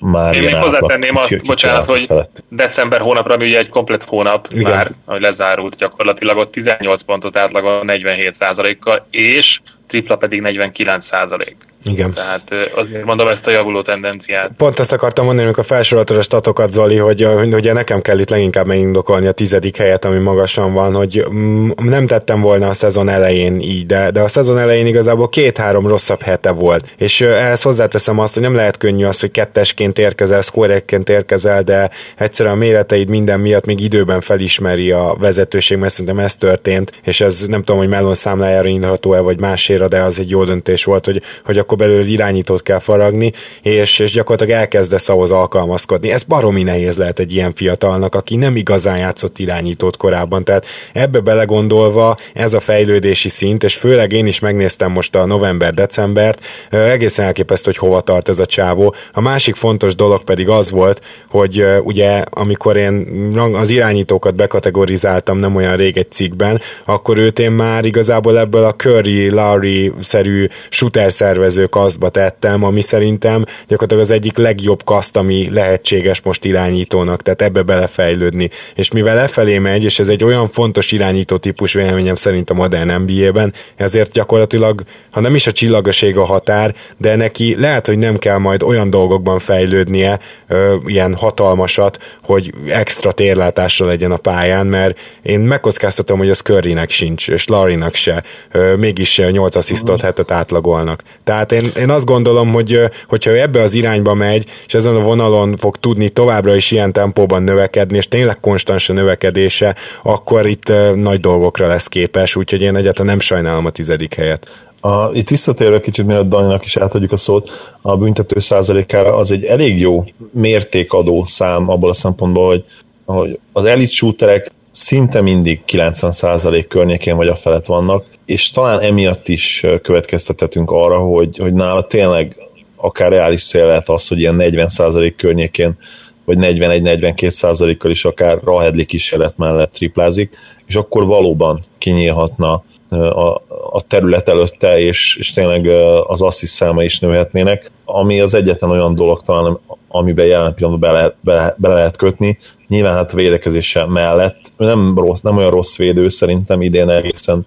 már 0.00 0.34
Én 0.34 0.42
még 0.42 0.54
hozzátenném 0.54 1.16
azt, 1.16 1.46
bocsánat, 1.46 1.84
hogy 1.84 2.06
felett. 2.06 2.42
december 2.48 3.00
hónapra, 3.00 3.34
ami 3.34 3.46
ugye 3.46 3.58
egy 3.58 3.68
komplet 3.68 4.04
hónap 4.04 4.48
Igen. 4.50 4.70
már, 4.70 4.90
hogy 5.04 5.20
lezárult 5.20 5.76
gyakorlatilag, 5.76 6.36
ott 6.36 6.52
18 6.52 7.02
pontot 7.02 7.36
átlagon 7.36 7.84
47 7.84 8.78
kal 8.80 9.06
és 9.10 9.60
tripla 9.90 10.16
pedig 10.16 10.40
49 10.40 11.04
százalék. 11.04 11.56
Igen. 11.84 12.12
Tehát 12.12 12.42
azért 12.74 13.04
mondom 13.04 13.28
ezt 13.28 13.46
a 13.46 13.50
javuló 13.50 13.82
tendenciát. 13.82 14.50
Pont 14.56 14.78
ezt 14.78 14.92
akartam 14.92 15.24
mondani, 15.24 15.46
amikor 15.46 15.64
felsoroltad 15.64 16.16
a 16.16 16.22
statokat, 16.22 16.72
Zoli, 16.72 16.96
hogy, 16.96 17.22
hogy 17.22 17.54
ugye 17.54 17.72
nekem 17.72 18.00
kell 18.00 18.18
itt 18.18 18.30
leginkább 18.30 18.66
megindokolni 18.66 19.26
a 19.26 19.32
tizedik 19.32 19.76
helyet, 19.76 20.04
ami 20.04 20.18
magasan 20.18 20.72
van, 20.72 20.94
hogy 20.94 21.24
mm, 21.32 21.70
nem 21.76 22.06
tettem 22.06 22.40
volna 22.40 22.68
a 22.68 22.72
szezon 22.72 23.08
elején 23.08 23.60
így, 23.60 23.86
de, 23.86 24.10
de 24.10 24.20
a 24.20 24.28
szezon 24.28 24.58
elején 24.58 24.86
igazából 24.86 25.28
két-három 25.28 25.86
rosszabb 25.86 26.22
hete 26.22 26.50
volt. 26.50 26.84
És 26.96 27.20
ehhez 27.20 27.62
hozzáteszem 27.62 28.18
azt, 28.18 28.34
hogy 28.34 28.42
nem 28.42 28.54
lehet 28.54 28.76
könnyű 28.76 29.04
az, 29.04 29.20
hogy 29.20 29.30
kettesként 29.30 29.98
érkezel, 29.98 30.42
szkórekként 30.42 31.08
érkezel, 31.08 31.62
de 31.62 31.90
egyszerűen 32.16 32.54
a 32.54 32.58
méreteid 32.58 33.08
minden 33.08 33.40
miatt 33.40 33.64
még 33.64 33.80
időben 33.80 34.20
felismeri 34.20 34.90
a 34.90 35.16
vezetőség, 35.18 35.78
mert 35.78 35.92
szerintem 35.92 36.24
ez 36.24 36.36
történt, 36.36 36.92
és 37.04 37.20
ez 37.20 37.46
nem 37.46 37.62
tudom, 37.62 37.80
hogy 37.80 37.88
Melon 37.88 38.14
számlájára 38.14 38.68
indható-e, 38.68 39.20
vagy 39.20 39.40
máséra, 39.40 39.88
de 39.88 40.00
az 40.00 40.18
egy 40.18 40.30
jó 40.30 40.44
döntés 40.44 40.84
volt, 40.84 41.04
hogy, 41.04 41.22
hogy 41.44 41.58
a 41.58 41.64
akkor 41.70 41.86
belőle 41.86 42.08
irányítót 42.08 42.62
kell 42.62 42.78
faragni, 42.78 43.32
és, 43.62 43.98
és 43.98 44.12
gyakorlatilag 44.12 44.60
elkezdesz 44.60 45.08
ahhoz 45.08 45.30
alkalmazkodni. 45.30 46.10
Ez 46.10 46.22
baromi 46.22 46.62
nehéz 46.62 46.96
lehet 46.96 47.18
egy 47.18 47.32
ilyen 47.34 47.54
fiatalnak, 47.54 48.14
aki 48.14 48.36
nem 48.36 48.56
igazán 48.56 48.98
játszott 48.98 49.38
irányítót 49.38 49.96
korábban. 49.96 50.44
Tehát 50.44 50.66
ebbe 50.92 51.20
belegondolva 51.20 52.16
ez 52.34 52.54
a 52.54 52.60
fejlődési 52.60 53.28
szint, 53.28 53.64
és 53.64 53.76
főleg 53.76 54.12
én 54.12 54.26
is 54.26 54.38
megnéztem 54.38 54.92
most 54.92 55.14
a 55.14 55.26
november-decembert, 55.26 56.44
egészen 56.70 57.24
elképesztő, 57.24 57.70
hogy 57.70 57.88
hova 57.88 58.00
tart 58.00 58.28
ez 58.28 58.38
a 58.38 58.46
csávó. 58.46 58.94
A 59.12 59.20
másik 59.20 59.54
fontos 59.54 59.94
dolog 59.94 60.24
pedig 60.24 60.48
az 60.48 60.70
volt, 60.70 61.00
hogy 61.28 61.64
ugye 61.82 62.24
amikor 62.30 62.76
én 62.76 63.06
az 63.52 63.70
irányítókat 63.70 64.34
bekategorizáltam 64.34 65.38
nem 65.38 65.56
olyan 65.56 65.76
rég 65.76 65.96
egy 65.96 66.10
cikkben, 66.10 66.60
akkor 66.84 67.18
őt 67.18 67.38
én 67.38 67.52
már 67.52 67.84
igazából 67.84 68.38
ebből 68.38 68.64
a 68.64 68.74
Curry, 68.74 69.30
Lowry-szerű 69.30 70.46
shooter 70.68 71.12
szervező 71.12 71.59
következő 71.60 71.66
kasztba 71.66 72.08
tettem, 72.08 72.64
ami 72.64 72.80
szerintem 72.80 73.44
gyakorlatilag 73.66 74.02
az 74.02 74.10
egyik 74.10 74.36
legjobb 74.36 74.84
kaszt, 74.84 75.16
ami 75.16 75.48
lehetséges 75.50 76.20
most 76.22 76.44
irányítónak, 76.44 77.22
tehát 77.22 77.42
ebbe 77.42 77.62
belefejlődni. 77.62 78.50
És 78.74 78.90
mivel 78.92 79.14
lefelé 79.14 79.58
megy, 79.58 79.84
és 79.84 79.98
ez 79.98 80.08
egy 80.08 80.24
olyan 80.24 80.48
fontos 80.48 80.92
irányító 80.92 81.36
típus 81.36 81.72
véleményem 81.72 82.14
szerint 82.14 82.50
a 82.50 82.54
modern 82.54 83.02
NBA-ben, 83.02 83.52
ezért 83.76 84.12
gyakorlatilag, 84.12 84.82
ha 85.10 85.20
nem 85.20 85.34
is 85.34 85.46
a 85.46 85.52
csillagaség 85.52 86.16
a 86.16 86.24
határ, 86.24 86.74
de 86.96 87.16
neki 87.16 87.56
lehet, 87.58 87.86
hogy 87.86 87.98
nem 87.98 88.18
kell 88.18 88.38
majd 88.38 88.62
olyan 88.62 88.90
dolgokban 88.90 89.38
fejlődnie, 89.38 90.18
ö, 90.48 90.74
ilyen 90.86 91.14
hatalmasat, 91.14 91.98
hogy 92.22 92.52
extra 92.68 93.12
térlátásra 93.12 93.86
legyen 93.86 94.12
a 94.12 94.16
pályán, 94.16 94.66
mert 94.66 94.98
én 95.22 95.40
megkockáztatom, 95.40 96.18
hogy 96.18 96.30
az 96.30 96.40
Currynek 96.40 96.90
sincs, 96.90 97.28
és 97.28 97.46
Larinak 97.46 97.94
se, 97.94 98.22
ö, 98.52 98.76
mégis 98.76 99.18
8 99.18 99.54
asszisztot 99.54 100.00
hetet 100.00 100.30
átlagolnak. 100.30 101.02
Tehát 101.24 101.49
tehát 101.50 101.64
én, 101.64 101.82
én 101.82 101.90
azt 101.90 102.04
gondolom, 102.04 102.52
hogy 102.52 102.78
hogyha 103.08 103.30
ő 103.30 103.40
ebbe 103.40 103.62
az 103.62 103.74
irányba 103.74 104.14
megy, 104.14 104.44
és 104.66 104.74
ezen 104.74 104.96
a 104.96 105.00
vonalon 105.00 105.56
fog 105.56 105.76
tudni 105.76 106.08
továbbra 106.08 106.54
is 106.54 106.70
ilyen 106.70 106.92
tempóban 106.92 107.42
növekedni, 107.42 107.96
és 107.96 108.08
tényleg 108.08 108.40
konstans 108.40 108.88
a 108.88 108.92
növekedése, 108.92 109.76
akkor 110.02 110.46
itt 110.46 110.72
nagy 110.94 111.20
dolgokra 111.20 111.66
lesz 111.66 111.86
képes, 111.86 112.36
úgyhogy 112.36 112.62
én 112.62 112.76
egyáltalán 112.76 113.06
nem 113.06 113.20
sajnálom 113.20 113.66
a 113.66 113.70
tizedik 113.70 114.14
helyet. 114.14 114.68
A, 114.80 115.10
itt 115.12 115.28
visszatérve 115.28 115.80
kicsit, 115.80 116.06
mielőtt 116.06 116.28
Daninak 116.28 116.64
is 116.64 116.76
átadjuk 116.76 117.12
a 117.12 117.16
szót, 117.16 117.50
a 117.82 117.96
büntető 117.96 118.40
százalékára 118.40 119.16
az 119.16 119.30
egy 119.30 119.44
elég 119.44 119.80
jó 119.80 120.04
mértékadó 120.32 121.24
szám 121.26 121.68
abból 121.68 121.90
a 121.90 121.94
szempontból, 121.94 122.46
hogy, 122.46 122.64
hogy 123.04 123.38
az 123.52 123.64
elit 123.64 123.90
shooterek 123.90 124.50
szinte 124.80 125.20
mindig 125.20 125.60
90% 125.66 126.64
környékén 126.68 127.16
vagy 127.16 127.28
a 127.28 127.36
felett 127.36 127.66
vannak, 127.66 128.04
és 128.24 128.50
talán 128.50 128.80
emiatt 128.80 129.28
is 129.28 129.64
következtethetünk 129.82 130.70
arra, 130.70 130.98
hogy, 130.98 131.36
hogy 131.36 131.52
nála 131.52 131.86
tényleg 131.86 132.36
akár 132.76 133.12
reális 133.12 133.46
cél 133.46 133.66
lehet 133.66 133.88
az, 133.88 134.08
hogy 134.08 134.18
ilyen 134.18 134.36
40% 134.38 135.12
környékén, 135.16 135.76
vagy 136.24 136.38
41-42%-kal 136.40 137.90
is 137.90 138.04
akár 138.04 138.38
Rahedli 138.44 138.84
kísérlet 138.84 139.36
mellett 139.36 139.72
triplázik, 139.72 140.36
és 140.66 140.74
akkor 140.74 141.06
valóban 141.06 141.64
kinyílhatna 141.78 142.64
a, 142.90 143.42
a 143.70 143.82
terület 143.86 144.28
előtte, 144.28 144.78
és, 144.78 145.16
és 145.16 145.32
tényleg 145.32 145.66
az 146.06 146.22
assziszt 146.22 146.54
száma 146.54 146.82
is 146.82 146.98
nőhetnének, 146.98 147.70
ami 147.84 148.20
az 148.20 148.34
egyetlen 148.34 148.70
olyan 148.70 148.94
dolog 148.94 149.22
talán, 149.22 149.58
amiben 149.88 150.26
jelen 150.26 150.54
pillanatban 150.54 150.90
be 150.90 150.96
lehet, 150.96 151.14
be, 151.20 151.54
be 151.58 151.68
lehet 151.68 151.96
kötni. 151.96 152.38
Nyilván 152.68 152.94
hát 152.94 153.12
a 153.12 153.16
védekezése 153.16 153.86
mellett 153.86 154.52
nem, 154.56 154.98
rossz, 154.98 155.20
nem 155.20 155.36
olyan 155.36 155.50
rossz 155.50 155.76
védő, 155.76 156.08
szerintem 156.08 156.62
idén 156.62 156.90
egészen 156.90 157.46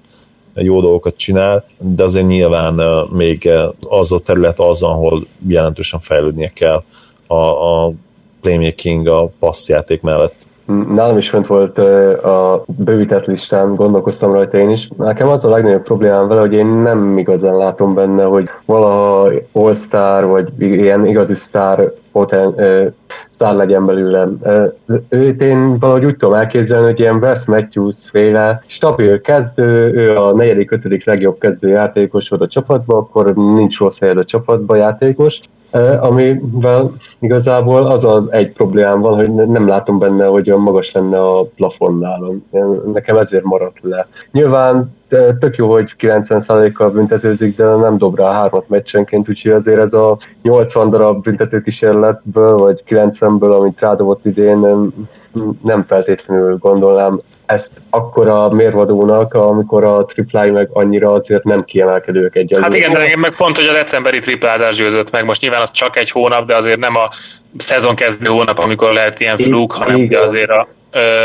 jó 0.54 0.82
dolgokat 0.82 1.18
csinál, 1.18 1.66
de 1.78 2.04
azért 2.04 2.28
nyilván 2.28 3.08
még 3.12 3.50
az 3.90 4.12
a 4.12 4.20
terület 4.20 4.60
az, 4.60 4.82
ahol 4.82 5.26
jelentősen 5.48 6.00
fejlődnie 6.00 6.52
kell 6.54 6.84
a, 7.28 7.36
a 7.36 7.92
playmaking, 8.42 9.08
a 9.08 9.32
passzjáték 9.40 10.02
mellett. 10.02 10.36
Nálam 10.66 11.18
is 11.18 11.30
fent 11.30 11.48
volt 11.48 11.78
a 12.24 12.64
bővített 12.66 13.26
listán, 13.26 13.76
gondolkoztam 13.76 14.34
rajta 14.34 14.58
én 14.58 14.70
is. 14.70 14.90
Nekem 14.98 15.28
az 15.28 15.46
a 15.46 15.50
legnagyobb 15.50 15.84
problémám 15.84 16.28
vele, 16.28 16.40
hogy 16.40 16.54
én 16.54 16.66
nem 16.66 17.18
igazán 17.18 17.58
látom 17.58 17.94
benne, 17.94 18.24
hogy 18.24 18.50
valaha 18.66 19.32
all-star, 19.52 20.26
vagy 20.26 20.50
ilyen 20.58 21.06
igazi 21.06 21.36
sztár 21.36 21.92
poten, 22.12 22.56
sztár 23.30 23.54
legyen 23.54 23.86
belőlem. 23.86 24.40
Őt 25.10 25.42
én 25.42 25.80
valahogy 25.80 26.06
úgy 26.06 26.18
tudom 26.18 26.36
elképzelni, 26.36 26.86
hogy 26.86 27.00
ilyen 27.00 27.18
Wes 27.18 27.46
Matthews 27.46 27.98
féle 28.12 28.64
stabil 28.68 29.22
kezdő, 29.22 29.94
ő 29.94 30.18
a 30.18 30.34
negyedik, 30.34 30.72
ötödik 30.72 31.06
legjobb 31.06 31.40
kezdő 31.40 31.68
játékos 31.68 32.30
volt 32.30 32.42
a 32.42 32.48
csapatban, 32.48 32.98
akkor 32.98 33.34
nincs 33.34 33.78
rossz 33.80 34.00
helyed 34.00 34.18
a 34.18 34.26
csapatban 34.26 34.78
játékos, 34.78 35.40
amivel 36.00 36.92
igazából 37.20 37.86
az 37.86 38.04
az 38.04 38.32
egy 38.32 38.52
problémám 38.52 39.02
van, 39.02 39.16
hogy 39.16 39.32
nem 39.32 39.68
látom 39.68 40.00
benne, 40.00 40.26
hogy 40.26 40.50
olyan 40.50 40.62
magas 40.62 40.92
lenne 40.92 41.20
a 41.20 41.44
plafonnál. 41.44 42.34
Nekem 42.94 43.18
ezért 43.18 43.44
maradt 43.44 43.78
le. 43.82 44.08
Nyilván 44.32 44.96
tök 45.40 45.56
jó, 45.56 45.72
hogy 45.72 45.96
90%-kal 46.00 46.90
büntetőzik, 46.90 47.58
de 47.58 47.76
nem 47.76 47.98
dob 47.98 48.16
rá 48.16 48.32
hármat 48.32 48.70
meccsenként, 48.70 49.30
úgyhogy 49.30 49.52
azért 49.52 49.80
ez 49.80 49.94
a 49.94 50.18
80 50.42 50.90
darab 50.90 51.24
büntetőkísérletből, 51.24 52.58
vagy 52.58 52.84
90-ből, 52.88 53.60
amit 53.60 53.80
rádobott 53.80 54.26
idén, 54.26 54.92
nem 55.64 55.84
feltétlenül 55.88 56.58
gondolnám 56.58 57.22
ezt 57.54 57.72
akkora 57.90 58.50
mérvadónak, 58.50 59.34
amikor 59.34 59.86
a 59.86 60.06
triplái 60.06 60.50
meg 60.50 60.70
annyira 60.72 61.12
azért 61.12 61.44
nem 61.44 61.64
kiemelkedők 61.64 62.36
egy 62.36 62.58
Hát 62.62 62.76
igen, 62.76 62.92
de 62.92 63.00
engem 63.00 63.20
meg 63.20 63.36
pont, 63.36 63.56
hogy 63.56 63.68
a 63.68 63.74
decemberi 63.74 64.20
triplázás 64.20 64.76
győzött 64.76 65.12
meg. 65.12 65.26
Most 65.26 65.42
nyilván 65.42 65.62
az 65.62 65.72
csak 65.72 65.96
egy 65.96 66.12
hónap, 66.12 66.46
de 66.46 66.56
azért 66.56 66.80
nem 66.80 66.96
a 66.96 67.10
szezon 67.58 67.96
kezdő 67.96 68.28
hónap, 68.28 68.60
amikor 68.60 68.94
lehet 68.94 69.20
ilyen 69.20 69.38
fluk, 69.38 69.72
hanem 69.72 70.00
igen. 70.00 70.22
azért, 70.22 70.50
a, 70.50 70.68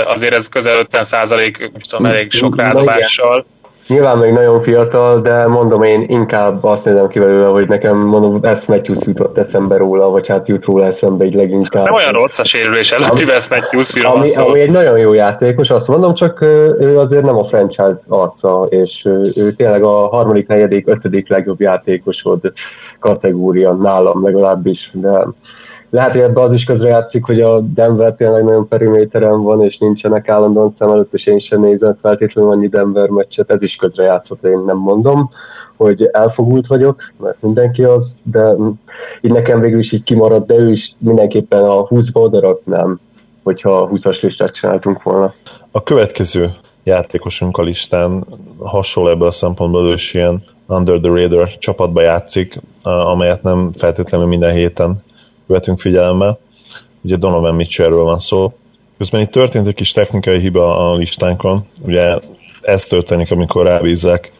azért 0.04 0.34
ez 0.34 0.48
közel 0.48 0.78
50 0.78 1.02
százalék, 1.02 1.70
most 1.72 1.90
tudom, 1.90 2.06
elég 2.06 2.30
sok 2.30 2.56
rádobással. 2.56 3.34
Igen 3.38 3.56
Nyilván 3.88 4.18
még 4.18 4.32
nagyon 4.32 4.62
fiatal, 4.62 5.20
de 5.20 5.46
mondom 5.46 5.82
én 5.82 6.04
inkább 6.08 6.64
azt 6.64 6.84
nézem 6.84 7.08
ki 7.08 7.18
belőle, 7.18 7.46
hogy 7.46 7.68
nekem 7.68 7.96
mondom, 7.96 8.38
ezt 8.42 8.68
Matthews 8.68 8.98
jutott 9.06 9.38
eszembe 9.38 9.76
róla, 9.76 10.10
vagy 10.10 10.28
hát 10.28 10.48
jut 10.48 10.64
róla 10.64 10.84
eszembe 10.84 11.24
így 11.24 11.34
leginkább. 11.34 11.84
Nem 11.84 11.94
olyan 11.94 12.12
rossz 12.12 12.38
a 12.38 12.44
sérülés 12.44 12.92
előtti 12.92 13.24
Wes 13.24 13.48
Matthews, 13.48 13.94
ami, 13.94 14.34
ami, 14.34 14.60
egy 14.60 14.70
nagyon 14.70 14.98
jó 14.98 15.12
játékos, 15.12 15.70
azt 15.70 15.88
mondom, 15.88 16.14
csak 16.14 16.40
ő 16.80 16.98
azért 16.98 17.24
nem 17.24 17.36
a 17.36 17.44
franchise 17.44 18.00
arca, 18.08 18.66
és 18.70 19.04
ő 19.34 19.52
tényleg 19.56 19.82
a 19.82 20.08
harmadik, 20.08 20.46
negyedik, 20.46 20.88
ötödik 20.88 21.28
legjobb 21.28 21.60
játékosod 21.60 22.52
kategória 22.98 23.72
nálam 23.72 24.24
legalábbis, 24.24 24.90
de 24.92 25.26
lehet, 25.90 26.12
hogy 26.12 26.20
ebbe 26.20 26.40
az 26.40 26.52
is 26.52 26.64
közrejátszik, 26.64 27.24
hogy 27.24 27.40
a 27.40 27.60
Denver 27.60 28.14
tényleg 28.14 28.44
nagyon 28.44 28.68
periméteren 28.68 29.42
van, 29.42 29.62
és 29.62 29.78
nincsenek 29.78 30.28
állandóan 30.28 30.70
szem 30.70 30.88
előtt, 30.88 31.14
és 31.14 31.26
én 31.26 31.38
sem 31.38 31.60
nézem 31.60 31.98
feltétlenül 32.00 32.50
annyi 32.50 32.68
Denver 32.68 33.08
meccset, 33.08 33.50
ez 33.50 33.62
is 33.62 33.76
közrejátszott, 33.76 34.44
én 34.44 34.58
nem 34.66 34.76
mondom, 34.76 35.30
hogy 35.76 36.08
elfogult 36.12 36.66
vagyok, 36.66 37.12
mert 37.16 37.42
mindenki 37.42 37.84
az, 37.84 38.14
de 38.22 38.54
így 39.20 39.32
nekem 39.32 39.60
végül 39.60 39.78
is 39.78 39.92
így 39.92 40.02
kimaradt, 40.02 40.46
de 40.46 40.54
ő 40.54 40.70
is 40.70 40.94
mindenképpen 40.98 41.62
a 41.62 41.86
20-ba 41.86 42.20
odaraknám, 42.20 43.00
hogyha 43.42 43.70
a 43.70 43.88
20-as 43.88 44.20
listát 44.20 44.54
csináltunk 44.54 45.02
volna. 45.02 45.34
A 45.70 45.82
következő 45.82 46.50
játékosunk 46.82 47.56
a 47.56 47.62
listán 47.62 48.24
hasonló 48.58 49.10
ebből 49.10 49.28
a 49.28 49.30
szempontból, 49.30 49.88
ő 49.88 49.92
is 49.92 50.14
ilyen 50.14 50.42
Under 50.66 51.00
the 51.00 51.10
Radar 51.10 51.58
csapatba 51.58 52.02
játszik, 52.02 52.60
amelyet 52.82 53.42
nem 53.42 53.70
feltétlenül 53.72 54.26
minden 54.26 54.52
héten 54.52 55.02
vetünk 55.48 55.80
figyelembe. 55.80 56.38
Ugye 57.02 57.16
Donovan 57.16 57.54
Mitchellről 57.54 58.04
van 58.04 58.18
szó. 58.18 58.52
Közben 58.98 59.20
itt 59.20 59.30
történt 59.30 59.66
egy 59.66 59.74
kis 59.74 59.92
technikai 59.92 60.40
hiba 60.40 60.70
a 60.74 60.96
listánkon. 60.96 61.66
Ugye 61.80 62.18
ez 62.62 62.84
történik, 62.84 63.30
amikor 63.30 63.66
rábízzák 63.66 64.32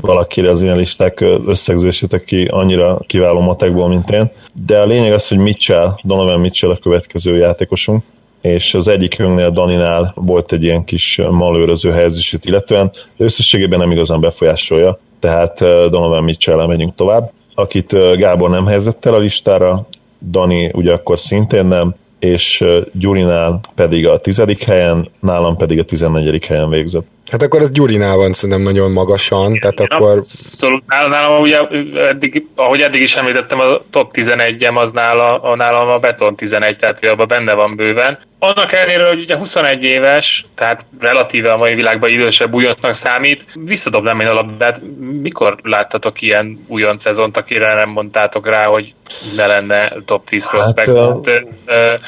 valakire 0.00 0.50
az 0.50 0.62
ilyen 0.62 0.76
listák 0.76 1.20
összegzését, 1.46 2.12
aki 2.12 2.44
annyira 2.44 2.98
kiváló 3.06 3.40
matekból, 3.40 3.88
mint 3.88 4.10
én. 4.10 4.30
De 4.66 4.80
a 4.80 4.86
lényeg 4.86 5.12
az, 5.12 5.28
hogy 5.28 5.38
Mitchell, 5.38 5.94
Donovan 6.02 6.40
Mitchell 6.40 6.70
a 6.70 6.76
következő 6.76 7.36
játékosunk, 7.36 8.02
és 8.40 8.74
az 8.74 8.88
egyik 8.88 9.16
hőnknél 9.16 9.50
Daninál 9.50 10.12
volt 10.14 10.52
egy 10.52 10.62
ilyen 10.62 10.84
kis 10.84 11.20
malőröző 11.30 11.90
helyezését 11.90 12.44
illetően, 12.44 12.90
de 13.16 13.24
összességében 13.24 13.78
nem 13.78 13.90
igazán 13.90 14.20
befolyásolja, 14.20 14.98
tehát 15.20 15.58
Donovan 15.90 16.24
mitchell 16.24 16.66
megyünk 16.66 16.94
tovább, 16.94 17.32
akit 17.54 18.16
Gábor 18.16 18.50
nem 18.50 18.66
helyezett 18.66 19.04
el 19.04 19.14
a 19.14 19.18
listára, 19.18 19.86
Dani 20.20 20.70
ugye 20.74 20.92
akkor 20.92 21.18
szintén 21.18 21.66
nem, 21.66 21.94
és 22.18 22.64
Gyurinál 22.92 23.60
pedig 23.74 24.08
a 24.08 24.18
tizedik 24.18 24.62
helyen, 24.62 25.08
nálam 25.20 25.56
pedig 25.56 25.78
a 25.78 25.84
tizennegyedik 25.84 26.44
helyen 26.44 26.68
végzett. 26.68 27.06
Hát 27.30 27.42
akkor 27.42 27.62
ez 27.62 27.70
Gyurinál 27.70 28.16
van 28.16 28.32
szerintem 28.32 28.64
nagyon 28.64 28.90
magasan, 28.90 29.58
tehát 29.58 29.80
Én 29.80 29.86
akkor... 29.86 30.10
Abszolút, 30.10 30.82
nálam 30.86 31.40
ugye 31.40 31.58
eddig, 31.94 32.46
ahogy 32.54 32.80
eddig 32.80 33.00
is 33.00 33.16
említettem, 33.16 33.58
a 33.58 33.82
top 33.90 34.10
11-em 34.14 34.74
az 34.74 34.92
nála, 34.92 35.34
a 35.34 35.56
nálam 35.56 35.88
a 35.88 35.98
Beton 35.98 36.36
11, 36.36 36.76
tehát 36.76 37.04
abban 37.04 37.26
benne 37.28 37.54
van 37.54 37.76
bőven. 37.76 38.18
Annak 38.38 38.72
ellenére, 38.72 39.08
hogy 39.08 39.20
ugye 39.20 39.36
21 39.36 39.84
éves, 39.84 40.46
tehát 40.54 40.86
relatíve 41.00 41.50
a 41.50 41.56
mai 41.56 41.74
világban 41.74 42.10
idősebb 42.10 42.54
újoncnak 42.54 42.92
számít, 42.92 43.44
visszadobnám 43.54 44.20
én 44.20 44.26
a 44.26 44.32
labdát. 44.32 44.82
Mikor 45.22 45.56
láttatok 45.62 46.22
ilyen 46.22 46.64
újonc 46.68 47.02
szezont, 47.02 47.36
akire 47.36 47.74
nem 47.74 47.88
mondtátok 47.88 48.46
rá, 48.46 48.64
hogy 48.64 48.94
ne 49.36 49.46
lenne 49.46 49.92
top 50.04 50.24
10 50.28 50.48
prospect? 50.48 50.86
Hát, 50.86 50.96
hát, 50.96 51.46
uh, 51.66 52.00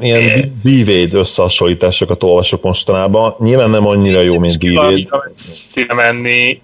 ilyen 0.00 0.60
d 0.62 1.14
összehasonlításokat 1.14 2.22
olvasok 2.22 2.62
mostanában. 2.62 3.34
Nyilván 3.38 3.70
nem 3.70 3.86
annyira 3.86 4.20
jó, 4.20 4.38
mint 4.38 4.58
D-Wade. 4.58 5.94
menni, 5.94 6.60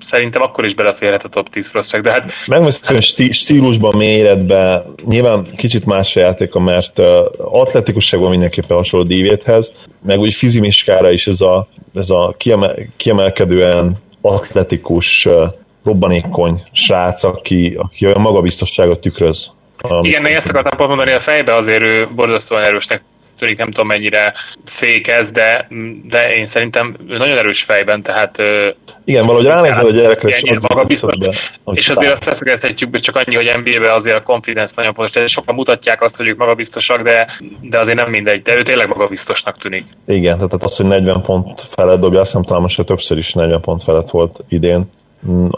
szerintem 0.00 0.42
akkor 0.42 0.64
is 0.64 0.74
beleférhet 0.74 1.24
a 1.24 1.28
top 1.28 1.48
10 1.48 1.70
prospect, 1.70 2.04
de 2.04 2.10
hát... 2.10 2.30
Megmondom, 2.46 2.80
hogy 2.86 3.32
stílusban, 3.32 3.96
méretben, 3.96 4.94
nyilván 5.04 5.46
kicsit 5.56 5.84
más 5.84 6.16
a 6.16 6.20
játéka, 6.20 6.60
mert 6.60 6.98
uh, 6.98 7.06
atletikusságban 7.38 8.30
mindenképpen 8.30 8.76
hasonló 8.76 9.06
Dívéthez, 9.06 9.72
meg 10.02 10.18
úgy 10.18 10.34
fizimiskára 10.34 11.10
is 11.10 11.26
ez 11.26 11.40
a, 11.40 11.68
ez 11.94 12.10
a 12.10 12.34
kiemel, 12.38 12.76
kiemelkedően 12.96 14.02
atletikus, 14.20 15.26
uh, 15.26 15.52
robbanékony 15.84 16.62
srác, 16.72 17.24
aki, 17.24 17.74
aki 17.78 18.06
olyan 18.06 18.20
magabiztosságot 18.20 19.00
tükröz 19.00 19.50
Um, 19.90 20.04
Igen, 20.04 20.26
ezt 20.26 20.48
akartam 20.48 20.76
pont 20.76 20.88
mondani, 20.88 21.12
a 21.12 21.18
fejbe 21.18 21.56
azért 21.56 21.82
ő 21.82 22.08
borzasztóan 22.14 22.62
erősnek 22.62 23.02
tűnik, 23.38 23.58
nem 23.58 23.70
tudom 23.70 23.86
mennyire 23.86 24.34
fékez, 24.64 25.30
de, 25.30 25.68
de 26.04 26.34
én 26.34 26.46
szerintem 26.46 26.96
ő 27.08 27.16
nagyon 27.16 27.38
erős 27.38 27.62
fejben, 27.62 28.02
tehát... 28.02 28.38
Igen, 29.04 29.26
valahogy 29.26 29.46
ránézel 29.46 29.86
a 29.86 29.90
gyerekre, 29.90 30.28
és, 30.28 30.58
magabiztos, 30.68 31.16
be, 31.18 31.34
és 31.72 31.88
azért 31.88 32.12
azt 32.12 32.24
leszögezhetjük, 32.24 33.00
csak 33.00 33.16
annyi, 33.16 33.34
hogy 33.34 33.52
NBA-ben 33.64 33.90
azért 33.90 34.16
a 34.16 34.22
confidence 34.22 34.72
nagyon 34.76 34.94
fontos, 34.94 35.14
tehát 35.14 35.28
sokan 35.28 35.54
mutatják 35.54 36.02
azt, 36.02 36.16
hogy 36.16 36.28
ők 36.28 36.38
magabiztosak, 36.38 37.02
de, 37.02 37.26
de 37.60 37.78
azért 37.78 37.98
nem 37.98 38.10
mindegy, 38.10 38.42
de 38.42 38.56
ő 38.56 38.62
tényleg 38.62 38.88
magabiztosnak 38.88 39.56
tűnik. 39.56 39.84
Igen, 40.06 40.36
tehát 40.36 40.62
az, 40.62 40.76
hogy 40.76 40.86
40 40.86 41.22
pont 41.22 41.60
felett 41.60 42.00
dobja, 42.00 42.20
azt 42.20 42.28
hiszem 42.28 42.44
talán 42.44 42.62
most 42.62 42.84
többször 42.84 43.18
is 43.18 43.32
40 43.32 43.60
pont 43.60 43.82
felett 43.82 44.10
volt 44.10 44.40
idén, 44.48 44.90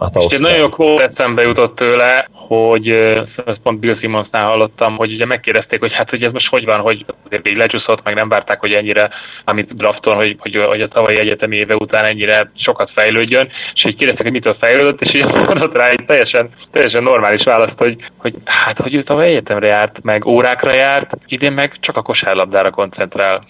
hát 0.00 0.16
és 0.16 0.32
egy 0.32 0.40
nagyon 0.40 0.74
jó 0.78 1.00
eszembe 1.00 1.42
jutott 1.42 1.74
tőle, 1.74 2.28
hogy 2.32 2.88
ezt 2.88 3.58
pont 3.62 3.80
Bill 3.80 3.94
Simmonsnál 3.94 4.44
hallottam, 4.44 4.96
hogy 4.96 5.12
ugye 5.12 5.26
megkérdezték, 5.26 5.80
hogy 5.80 5.92
hát 5.92 6.10
hogy 6.10 6.24
ez 6.24 6.32
most 6.32 6.48
hogy 6.48 6.64
van, 6.64 6.80
hogy 6.80 7.04
azért 7.26 7.48
így 7.48 7.56
lecsúszott, 7.56 8.02
meg 8.02 8.14
nem 8.14 8.28
várták, 8.28 8.60
hogy 8.60 8.72
ennyire, 8.72 9.10
amit 9.44 9.76
drafton, 9.76 10.14
hogy, 10.14 10.36
hogy, 10.38 10.56
hogy 10.56 10.80
a 10.80 10.88
tavalyi 10.88 11.18
egyetemi 11.18 11.56
éve 11.56 11.74
után 11.74 12.04
ennyire 12.04 12.50
sokat 12.54 12.90
fejlődjön, 12.90 13.48
és 13.74 13.82
hogy 13.82 13.96
kérdeztek, 13.96 14.24
hogy 14.24 14.34
mitől 14.34 14.54
fejlődött, 14.54 15.00
és 15.00 15.14
így 15.14 15.24
mondott 15.46 15.74
rá 15.74 15.86
egy 15.86 16.04
teljesen, 16.06 16.48
teljesen 16.72 17.02
normális 17.02 17.44
választ, 17.44 17.78
hogy, 17.78 17.96
hogy 18.16 18.34
hát, 18.44 18.78
hogy 18.78 18.94
ő 18.94 19.02
tavaly 19.02 19.28
egyetemre 19.28 19.68
járt, 19.68 20.02
meg 20.02 20.26
órákra 20.26 20.74
járt, 20.74 21.16
idén 21.26 21.52
meg 21.52 21.72
csak 21.80 21.96
a 21.96 22.02
kosárlabdára 22.02 22.70
koncentrál. 22.70 23.44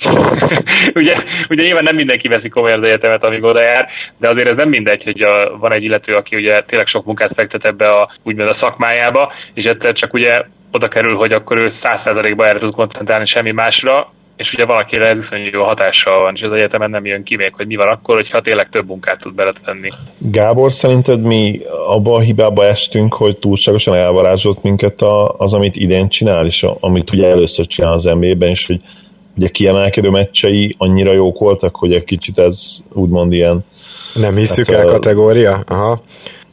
ugye, 0.94 1.16
ugye 1.48 1.62
nyilván 1.62 1.84
nem 1.84 1.94
mindenki 1.94 2.28
veszi 2.28 2.48
komolyan 2.48 2.78
az 2.78 2.86
egyetemet, 2.86 3.24
amíg 3.24 3.42
oda 3.42 3.62
jár, 3.62 3.88
de 4.18 4.28
azért 4.28 4.48
ez 4.48 4.56
nem 4.56 4.68
mindegy, 4.68 5.04
hogy 5.04 5.20
a, 5.20 5.56
van 5.58 5.72
egy 5.72 5.84
illető 5.84 6.05
vezető, 6.06 6.14
aki 6.14 6.36
ugye 6.36 6.62
tényleg 6.62 6.86
sok 6.86 7.04
munkát 7.04 7.32
fektet 7.32 7.64
ebbe 7.64 7.86
a, 7.86 8.08
úgymond 8.22 8.48
a 8.48 8.52
szakmájába, 8.52 9.32
és 9.54 9.64
egyszer 9.64 9.92
csak 9.92 10.12
ugye 10.12 10.44
oda 10.72 10.88
kerül, 10.88 11.14
hogy 11.14 11.32
akkor 11.32 11.58
ő 11.58 11.68
száz 11.68 12.00
százalékba 12.00 12.46
erre 12.46 12.58
tud 12.58 12.74
koncentrálni 12.74 13.24
semmi 13.24 13.52
másra, 13.52 14.12
és 14.36 14.52
ugye 14.52 14.64
valakire 14.64 15.08
ez 15.08 15.18
iszonyú 15.18 15.48
jó 15.52 15.62
hatással 15.62 16.20
van, 16.20 16.34
és 16.34 16.42
az 16.42 16.52
egyetemen 16.52 16.90
nem 16.90 17.04
jön 17.04 17.22
ki 17.22 17.36
még, 17.36 17.54
hogy 17.54 17.66
mi 17.66 17.76
van 17.76 17.88
akkor, 17.88 18.14
hogyha 18.14 18.40
tényleg 18.40 18.68
több 18.68 18.86
munkát 18.86 19.20
tud 19.20 19.34
beletenni. 19.34 19.92
Gábor, 20.18 20.72
szerinted 20.72 21.20
mi 21.20 21.60
abba 21.86 22.14
a 22.14 22.20
hibába 22.20 22.64
estünk, 22.64 23.14
hogy 23.14 23.38
túlságosan 23.38 23.94
elvarázsolt 23.94 24.62
minket 24.62 25.02
az, 25.36 25.54
amit 25.54 25.76
idén 25.76 26.08
csinál, 26.08 26.46
és 26.46 26.64
amit 26.80 27.12
ugye 27.12 27.26
először 27.26 27.66
csinál 27.66 27.92
az 27.92 28.04
NBA-ben, 28.04 28.50
és 28.50 28.66
hogy 28.66 28.80
ugye 29.36 29.48
kiemelkedő 29.48 30.10
meccsei 30.10 30.74
annyira 30.78 31.14
jók 31.14 31.38
voltak, 31.38 31.76
hogy 31.76 31.92
egy 31.92 32.04
kicsit 32.04 32.38
ez 32.38 32.76
úgymond 32.92 33.32
ilyen 33.32 33.64
nem 34.16 34.36
hiszük 34.36 34.66
hát, 34.66 34.78
el 34.78 34.84
kategória? 34.84 35.62
Aha. 35.66 36.02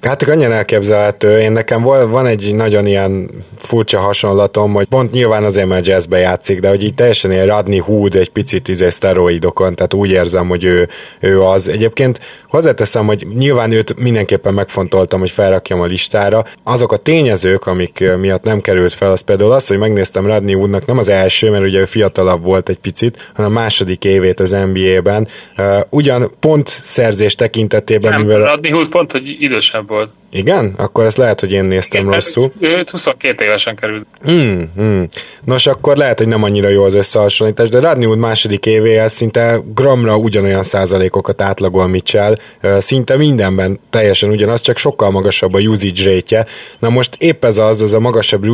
Hát 0.03 0.23
annyian 0.23 0.51
elképzelhető. 0.51 1.39
Én 1.39 1.51
nekem 1.51 1.81
van 1.81 2.25
egy 2.25 2.55
nagyon 2.55 2.85
ilyen 2.85 3.29
furcsa 3.57 3.99
hasonlatom, 3.99 4.73
hogy 4.73 4.85
pont 4.85 5.11
nyilván 5.11 5.43
azért, 5.43 5.67
mert 5.67 5.87
jazzbe 5.87 6.17
játszik, 6.17 6.59
de 6.59 6.69
hogy 6.69 6.83
így 6.83 6.93
teljesen 6.93 7.31
ilyen 7.31 7.45
Radni 7.45 7.77
Hood 7.77 8.15
egy 8.15 8.29
picit 8.29 8.67
izé 8.67 8.89
szteroidokon, 8.89 9.75
tehát 9.75 9.93
úgy 9.93 10.09
érzem, 10.09 10.47
hogy 10.47 10.63
ő, 10.63 10.89
ő 11.19 11.41
az. 11.41 11.67
Egyébként 11.67 12.19
hozzáteszem, 12.47 13.05
hogy 13.05 13.27
nyilván 13.33 13.71
őt 13.71 13.99
mindenképpen 13.99 14.53
megfontoltam, 14.53 15.19
hogy 15.19 15.31
felrakjam 15.31 15.81
a 15.81 15.85
listára. 15.85 16.45
Azok 16.63 16.91
a 16.91 16.97
tényezők, 16.97 17.67
amik 17.67 18.03
miatt 18.19 18.43
nem 18.43 18.61
került 18.61 18.93
fel, 18.93 19.11
az 19.11 19.21
például 19.21 19.51
az, 19.51 19.67
hogy 19.67 19.77
megnéztem 19.77 20.25
Radni 20.25 20.53
Hoodnak 20.53 20.85
nem 20.85 20.97
az 20.97 21.09
első, 21.09 21.49
mert 21.49 21.63
ugye 21.63 21.79
ő 21.79 21.85
fiatalabb 21.85 22.43
volt 22.43 22.69
egy 22.69 22.79
picit, 22.79 23.31
hanem 23.33 23.51
a 23.51 23.53
második 23.53 24.05
évét 24.05 24.39
az 24.39 24.51
NBA-ben. 24.51 25.27
Uh, 25.57 25.79
ugyan 25.89 26.31
pont 26.39 26.67
szerzés 26.67 27.35
tekintetében, 27.35 28.11
nem, 28.11 28.21
mivel... 28.21 28.37
Radni 28.37 28.69
Hood 28.69 28.87
pont, 28.87 29.11
hogy 29.11 29.35
idősebb 29.39 29.91
volt. 29.93 30.22
Igen? 30.35 30.73
Akkor 30.77 31.05
ezt 31.05 31.17
lehet, 31.17 31.39
hogy 31.39 31.51
én 31.51 31.63
néztem 31.63 32.01
Igen, 32.01 32.13
rosszul. 32.13 32.51
Ő 32.59 32.85
22 32.91 33.43
évesen 33.43 33.75
került. 33.75 34.05
Hmm, 34.23 34.71
hmm. 34.75 35.07
Nos, 35.45 35.67
akkor 35.67 35.97
lehet, 35.97 36.17
hogy 36.17 36.27
nem 36.27 36.43
annyira 36.43 36.69
jó 36.69 36.83
az 36.83 36.93
összehasonlítás, 36.93 37.69
de 37.69 37.79
Radney 37.79 38.05
Wood 38.05 38.19
második 38.19 38.65
évéhez 38.65 39.13
szinte 39.13 39.61
gramra 39.73 40.17
ugyanolyan 40.17 40.63
százalékokat 40.63 41.41
átlagol 41.41 41.87
Mitchell, 41.87 42.37
szinte 42.77 43.17
mindenben 43.17 43.79
teljesen 43.89 44.29
ugyanaz, 44.29 44.61
csak 44.61 44.77
sokkal 44.77 45.11
magasabb 45.11 45.53
a 45.53 45.59
usage 45.59 46.03
rate-je. 46.03 46.45
Na 46.79 46.89
most 46.89 47.15
épp 47.19 47.45
ez 47.45 47.57
az, 47.57 47.81
az 47.81 47.93
a 47.93 47.99
magasabb 47.99 48.45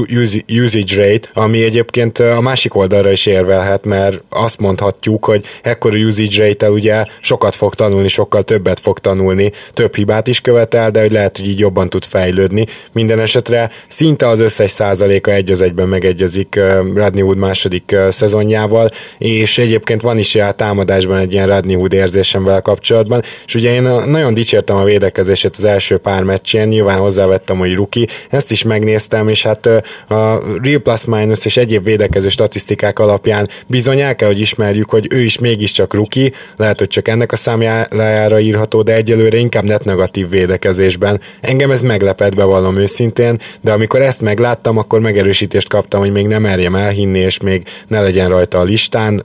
usage 0.47 0.95
rate, 0.95 1.29
ami 1.33 1.63
egyébként 1.63 2.19
a 2.19 2.41
másik 2.41 2.75
oldalra 2.75 3.11
is 3.11 3.25
érvelhet, 3.25 3.85
mert 3.85 4.21
azt 4.29 4.59
mondhatjuk, 4.59 5.25
hogy 5.25 5.45
ekkor 5.61 5.95
a 5.95 5.97
usage 5.97 6.47
rate 6.47 6.71
ugye 6.71 7.03
sokat 7.21 7.55
fog 7.55 7.75
tanulni, 7.75 8.07
sokkal 8.07 8.43
többet 8.43 8.79
fog 8.79 8.99
tanulni, 8.99 9.51
több 9.73 9.95
hibát 9.95 10.27
is 10.27 10.41
követel, 10.41 10.91
de 10.91 10.99
hogy 10.99 11.11
lehet, 11.11 11.37
hogy 11.37 11.47
így 11.47 11.67
jobban 11.69 11.89
tud 11.89 12.03
fejlődni. 12.03 12.65
Minden 12.91 13.19
esetre 13.19 13.69
szinte 13.87 14.27
az 14.27 14.39
összes 14.39 14.71
százaléka 14.71 15.31
egy 15.31 15.51
az 15.51 15.61
egyben 15.61 15.87
megegyezik 15.87 16.55
Radney 16.95 17.21
Wood 17.21 17.37
második 17.37 17.95
szezonjával, 18.09 18.91
és 19.17 19.57
egyébként 19.57 20.01
van 20.01 20.17
is 20.17 20.35
a 20.35 20.51
támadásban 20.51 21.17
egy 21.17 21.33
ilyen 21.33 21.47
Radney 21.47 21.75
Wood 21.75 21.93
érzésem 21.93 22.43
vele 22.43 22.59
kapcsolatban, 22.59 23.21
és 23.45 23.55
ugye 23.55 23.73
én 23.73 23.81
nagyon 24.05 24.33
dicsértem 24.33 24.75
a 24.75 24.83
védekezését 24.83 25.55
az 25.57 25.63
első 25.63 25.97
pár 25.97 26.23
meccsén, 26.23 26.67
nyilván 26.67 26.97
hozzávettem, 26.97 27.57
hogy 27.57 27.73
ruki, 27.73 28.07
ezt 28.29 28.51
is 28.51 28.63
megnéztem, 28.63 29.27
és 29.27 29.43
hát 29.43 29.65
a 30.07 30.41
Real 30.63 30.79
Plus 30.83 31.05
Minus 31.05 31.45
és 31.45 31.57
egyéb 31.57 31.83
védekező 31.83 32.29
statisztikák 32.29 32.99
alapján 32.99 33.49
bizony 33.67 33.99
el 33.99 34.15
kell, 34.15 34.27
hogy 34.27 34.39
ismerjük, 34.39 34.89
hogy 34.89 35.07
ő 35.11 35.19
is 35.19 35.39
mégiscsak 35.39 35.93
ruki, 35.93 36.33
lehet, 36.57 36.79
hogy 36.79 36.87
csak 36.87 37.07
ennek 37.07 37.31
a 37.31 37.35
számjára 37.35 38.39
írható, 38.39 38.81
de 38.81 38.95
egyelőre 38.95 39.37
inkább 39.37 39.63
net 39.63 39.83
negatív 39.83 40.29
védekezésben. 40.29 41.21
Engem 41.41 41.58
engem 41.61 41.75
ez 41.75 41.81
meglepett, 41.81 42.35
bevallom 42.35 42.77
őszintén, 42.77 43.39
de 43.61 43.71
amikor 43.71 44.01
ezt 44.01 44.21
megláttam, 44.21 44.77
akkor 44.77 44.99
megerősítést 44.99 45.69
kaptam, 45.69 45.99
hogy 45.99 46.11
még 46.11 46.27
nem 46.27 46.41
merjem 46.41 46.75
elhinni, 46.75 47.19
és 47.19 47.39
még 47.39 47.67
ne 47.87 48.01
legyen 48.01 48.29
rajta 48.29 48.59
a 48.59 48.63
listán. 48.63 49.21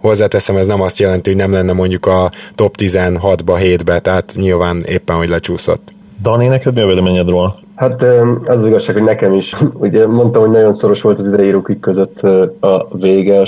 Hozzáteszem, 0.00 0.56
ez 0.56 0.66
nem 0.66 0.80
azt 0.80 0.98
jelenti, 0.98 1.30
hogy 1.30 1.38
nem 1.38 1.52
lenne 1.52 1.72
mondjuk 1.72 2.06
a 2.06 2.30
top 2.54 2.74
16-ba, 2.78 3.58
7-be, 3.62 4.00
tehát 4.00 4.32
nyilván 4.36 4.82
éppen, 4.82 5.16
hogy 5.16 5.28
lecsúszott. 5.28 5.92
Dani, 6.22 6.46
neked 6.46 6.74
mi 6.74 6.80
a 6.80 6.86
véleményed 6.86 7.28
róla? 7.28 7.60
Hát 7.74 8.02
az, 8.02 8.38
az 8.46 8.66
igazság, 8.66 8.94
hogy 8.94 9.04
nekem 9.04 9.34
is. 9.34 9.54
Ugye 9.72 10.06
mondtam, 10.06 10.42
hogy 10.42 10.50
nagyon 10.50 10.72
szoros 10.72 11.00
volt 11.00 11.18
az 11.18 11.26
idei 11.26 11.50
rukik 11.50 11.80
között 11.80 12.22
a 12.60 12.88
vége. 12.92 13.42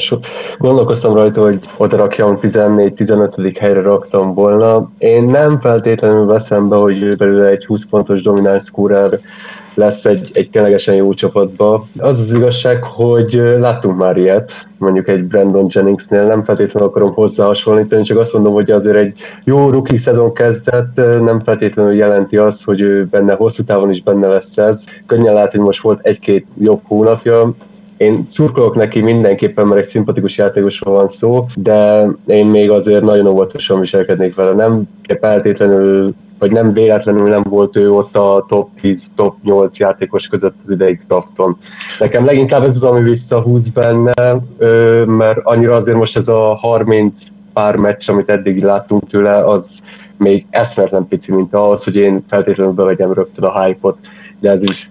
Gondolkoztam 0.58 1.16
rajta, 1.16 1.40
hogy 1.42 1.60
oda 1.76 1.96
rakjam 1.96 2.38
14-15. 2.42 3.56
helyre 3.60 3.80
raktam 3.80 4.32
volna. 4.32 4.90
Én 4.98 5.24
nem 5.24 5.60
feltétlenül 5.60 6.26
veszem 6.26 6.68
be, 6.68 6.76
hogy 6.76 7.16
belőle 7.16 7.48
egy 7.48 7.64
20 7.64 7.82
pontos 7.90 8.22
domináns 8.22 8.62
scorer 8.62 9.20
lesz 9.76 10.04
egy, 10.04 10.30
egy 10.32 10.50
ténylegesen 10.50 10.94
jó 10.94 11.14
csapatba. 11.14 11.88
Az 11.98 12.20
az 12.20 12.32
igazság, 12.32 12.82
hogy 12.82 13.32
láttunk 13.58 13.96
már 13.96 14.16
ilyet, 14.16 14.52
mondjuk 14.78 15.08
egy 15.08 15.24
Brandon 15.24 15.66
Jenningsnél, 15.70 16.26
nem 16.26 16.44
feltétlenül 16.44 16.88
akarom 16.88 17.12
hozzá 17.12 17.44
hasonlítani, 17.44 18.02
csak 18.02 18.18
azt 18.18 18.32
mondom, 18.32 18.52
hogy 18.52 18.70
azért 18.70 18.96
egy 18.96 19.18
jó 19.44 19.70
rookie 19.70 19.98
szezon 19.98 20.32
kezdett, 20.32 20.96
nem 21.22 21.40
feltétlenül 21.40 21.94
jelenti 21.94 22.36
azt, 22.36 22.64
hogy 22.64 22.80
ő 22.80 23.06
benne 23.10 23.34
hosszú 23.34 23.62
távon 23.62 23.90
is 23.90 24.02
benne 24.02 24.28
lesz 24.28 24.56
ez. 24.56 24.84
Könnyen 25.06 25.34
lehet, 25.34 25.50
hogy 25.50 25.60
most 25.60 25.82
volt 25.82 26.06
egy-két 26.06 26.46
jobb 26.58 26.80
hónapja, 26.84 27.54
én 27.96 28.28
szurkolok 28.32 28.74
neki 28.74 29.00
mindenképpen, 29.00 29.66
mert 29.66 29.80
egy 29.80 29.88
szimpatikus 29.88 30.36
játékosról 30.36 30.94
van 30.94 31.08
szó, 31.08 31.46
de 31.54 32.06
én 32.26 32.46
még 32.46 32.70
azért 32.70 33.04
nagyon 33.04 33.26
óvatosan 33.26 33.80
viselkednék 33.80 34.34
vele. 34.34 34.52
Nem 34.52 34.82
feltétlenül 35.20 36.14
vagy 36.38 36.50
nem 36.50 36.72
véletlenül 36.72 37.28
nem 37.28 37.42
volt 37.42 37.76
ő 37.76 37.92
ott 37.92 38.16
a 38.16 38.44
top 38.48 38.68
10, 38.80 39.02
top 39.14 39.36
8 39.42 39.78
játékos 39.78 40.26
között 40.26 40.54
az 40.64 40.70
ideig 40.70 41.00
drafton. 41.06 41.58
Nekem 41.98 42.24
leginkább 42.24 42.62
ez 42.62 42.76
az, 42.76 42.82
ami 42.82 43.02
visszahúz 43.02 43.68
benne, 43.68 44.36
mert 45.04 45.40
annyira 45.42 45.76
azért 45.76 45.96
most 45.96 46.16
ez 46.16 46.28
a 46.28 46.54
30 46.54 47.20
pár 47.52 47.76
meccs, 47.76 48.08
amit 48.10 48.30
eddig 48.30 48.62
láttunk 48.62 49.08
tőle, 49.08 49.44
az 49.44 49.82
még 50.18 50.46
eszmetlen 50.50 51.08
pici, 51.08 51.32
mint 51.32 51.54
ahhoz, 51.54 51.84
hogy 51.84 51.96
én 51.96 52.24
feltétlenül 52.28 52.72
bevegyem 52.72 53.12
rögtön 53.12 53.44
a 53.44 53.62
hype-ot, 53.62 53.98
de 54.40 54.50
ez 54.50 54.62
is 54.62 54.90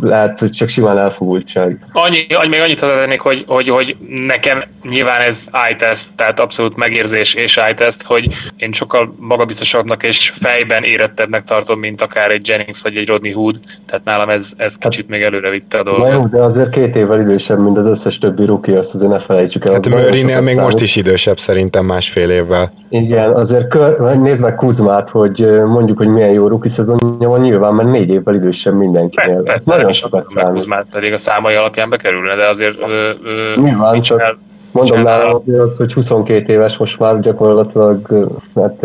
lehet, 0.00 0.38
hogy 0.38 0.50
csak 0.50 0.68
simán 0.68 0.98
elfogultság. 0.98 1.78
Annyi, 1.92 2.26
annyi 2.34 2.48
még 2.48 2.60
annyit 2.60 2.80
tennék, 2.80 3.20
hogy, 3.20 3.44
hogy, 3.46 3.68
hogy 3.68 3.96
nekem 4.26 4.62
nyilván 4.82 5.20
ez 5.20 5.48
eye-test, 5.52 6.08
tehát 6.16 6.40
abszolút 6.40 6.76
megérzés 6.76 7.34
és 7.34 7.56
eye-test, 7.56 8.02
hogy 8.02 8.28
én 8.56 8.72
sokkal 8.72 9.14
magabiztosabbnak 9.18 10.02
és 10.02 10.32
fejben 10.40 10.82
érettebbnek 10.82 11.42
tartom, 11.42 11.78
mint 11.78 12.02
akár 12.02 12.30
egy 12.30 12.48
Jennings 12.48 12.82
vagy 12.82 12.96
egy 12.96 13.08
Rodney 13.08 13.32
Hood, 13.32 13.60
tehát 13.86 14.04
nálam 14.04 14.28
ez, 14.28 14.52
ez 14.56 14.76
hát- 14.80 14.90
kicsit 14.90 15.08
még 15.08 15.22
előre 15.22 15.50
vitte 15.50 15.78
a 15.78 15.82
dolgot. 15.82 16.08
Na 16.08 16.14
jó, 16.14 16.26
de 16.26 16.42
azért 16.42 16.70
két 16.70 16.96
évvel 16.96 17.20
idősebb, 17.20 17.58
mint 17.58 17.78
az 17.78 17.86
összes 17.86 18.18
többi 18.18 18.44
rookie, 18.44 18.78
azt 18.78 18.94
azért 18.94 19.10
ne 19.10 19.20
felejtsük 19.20 19.64
el. 19.64 19.72
Hát 19.72 19.88
Murraynél 19.88 20.40
még 20.40 20.56
most 20.56 20.80
is 20.80 20.96
idősebb 20.96 21.38
szerintem 21.38 21.84
másfél 21.84 22.30
évvel. 22.30 22.72
Igen, 22.88 23.32
azért 23.32 23.68
kör, 23.68 24.18
nézd 24.18 24.42
meg 24.42 24.54
Kuzmát, 24.54 25.10
hogy 25.10 25.46
mondjuk, 25.66 25.98
hogy 25.98 26.08
milyen 26.08 26.32
jó 26.32 26.46
rookie 26.46 26.70
szezonja 26.70 27.28
van, 27.28 27.40
nyilván, 27.40 27.74
mert 27.74 27.90
négy 27.90 28.08
évvel 28.08 28.34
idősebb 28.34 28.74
mindenkinél. 28.74 29.42
Persze, 29.42 29.64
persze, 29.64 29.89
nagyon 29.90 30.10
sokat 30.10 30.30
számít. 30.34 30.86
pedig 30.90 31.12
a 31.12 31.18
számai 31.18 31.54
alapján 31.54 31.90
bekerülne, 31.90 32.36
de 32.36 32.48
azért 32.48 32.80
ö, 32.80 33.12
ö, 33.22 33.54
Nyilván, 33.60 34.02
csak 34.02 34.20
el, 34.20 34.38
mondom 34.72 35.02
nálam 35.02 35.34
azért 35.34 35.60
az, 35.60 35.76
hogy 35.76 35.92
22 35.92 36.52
éves 36.52 36.76
most 36.76 36.98
már 36.98 37.20
gyakorlatilag, 37.20 38.28
hát, 38.54 38.80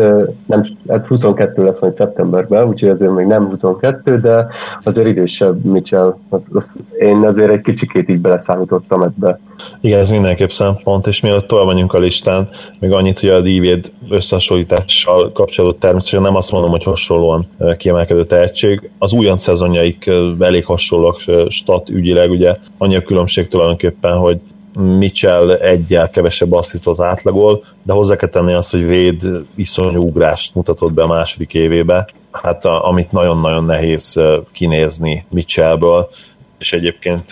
nem, 0.45 0.67
hát 0.87 1.07
22 1.07 1.63
lesz 1.63 1.79
majd 1.79 1.93
szeptemberben, 1.93 2.67
úgyhogy 2.67 2.89
azért 2.89 3.11
még 3.11 3.25
nem 3.25 3.47
22, 3.49 4.19
de 4.19 4.47
azért 4.83 5.07
idősebb 5.07 5.63
Mitchell. 5.65 6.15
Az, 6.29 6.47
az, 6.53 6.75
én 6.99 7.15
azért 7.15 7.51
egy 7.51 7.61
kicsikét 7.61 8.09
így 8.09 8.19
beleszámítottam 8.19 9.01
ebbe. 9.01 9.39
Igen, 9.81 9.99
ez 9.99 10.09
mindenképp 10.09 10.49
szempont, 10.49 11.07
és 11.07 11.21
mielőtt 11.21 11.47
tovább 11.47 11.65
menjünk 11.65 11.93
a 11.93 11.99
listán, 11.99 12.49
még 12.79 12.91
annyit, 12.91 13.19
hogy 13.19 13.29
a 13.29 13.41
Divéd 13.41 13.91
összehasonlítással 14.09 15.31
kapcsolódott 15.31 15.79
természetesen 15.79 16.21
nem 16.21 16.35
azt 16.35 16.51
mondom, 16.51 16.69
hogy 16.69 16.83
hasonlóan 16.83 17.45
kiemelkedő 17.77 18.25
tehetség. 18.25 18.89
Az 18.97 19.13
újonc 19.13 19.41
szezonjaik 19.41 20.11
elég 20.39 20.65
hasonlóak 20.65 21.21
stat 21.49 21.89
ügyileg, 21.89 22.29
ugye 22.29 22.55
annyi 22.77 22.95
a 22.95 23.01
különbség 23.01 23.47
tulajdonképpen, 23.47 24.17
hogy 24.17 24.39
Mitchell 24.75 25.51
egyel 25.51 26.09
kevesebb 26.09 26.51
asszisztot 26.51 26.99
átlagol, 26.99 27.63
de 27.83 27.93
hozzá 27.93 28.15
kell 28.15 28.29
tenni 28.29 28.53
azt, 28.53 28.71
hogy 28.71 28.87
Véd 28.87 29.21
iszonyú 29.55 30.01
ugrást 30.01 30.55
mutatott 30.55 30.93
be 30.93 31.03
a 31.03 31.07
második 31.07 31.53
évébe, 31.53 32.09
hát 32.31 32.65
a, 32.65 32.87
amit 32.87 33.11
nagyon-nagyon 33.11 33.65
nehéz 33.65 34.21
kinézni 34.53 35.25
Mitchellből, 35.29 36.09
és 36.57 36.73
egyébként 36.73 37.31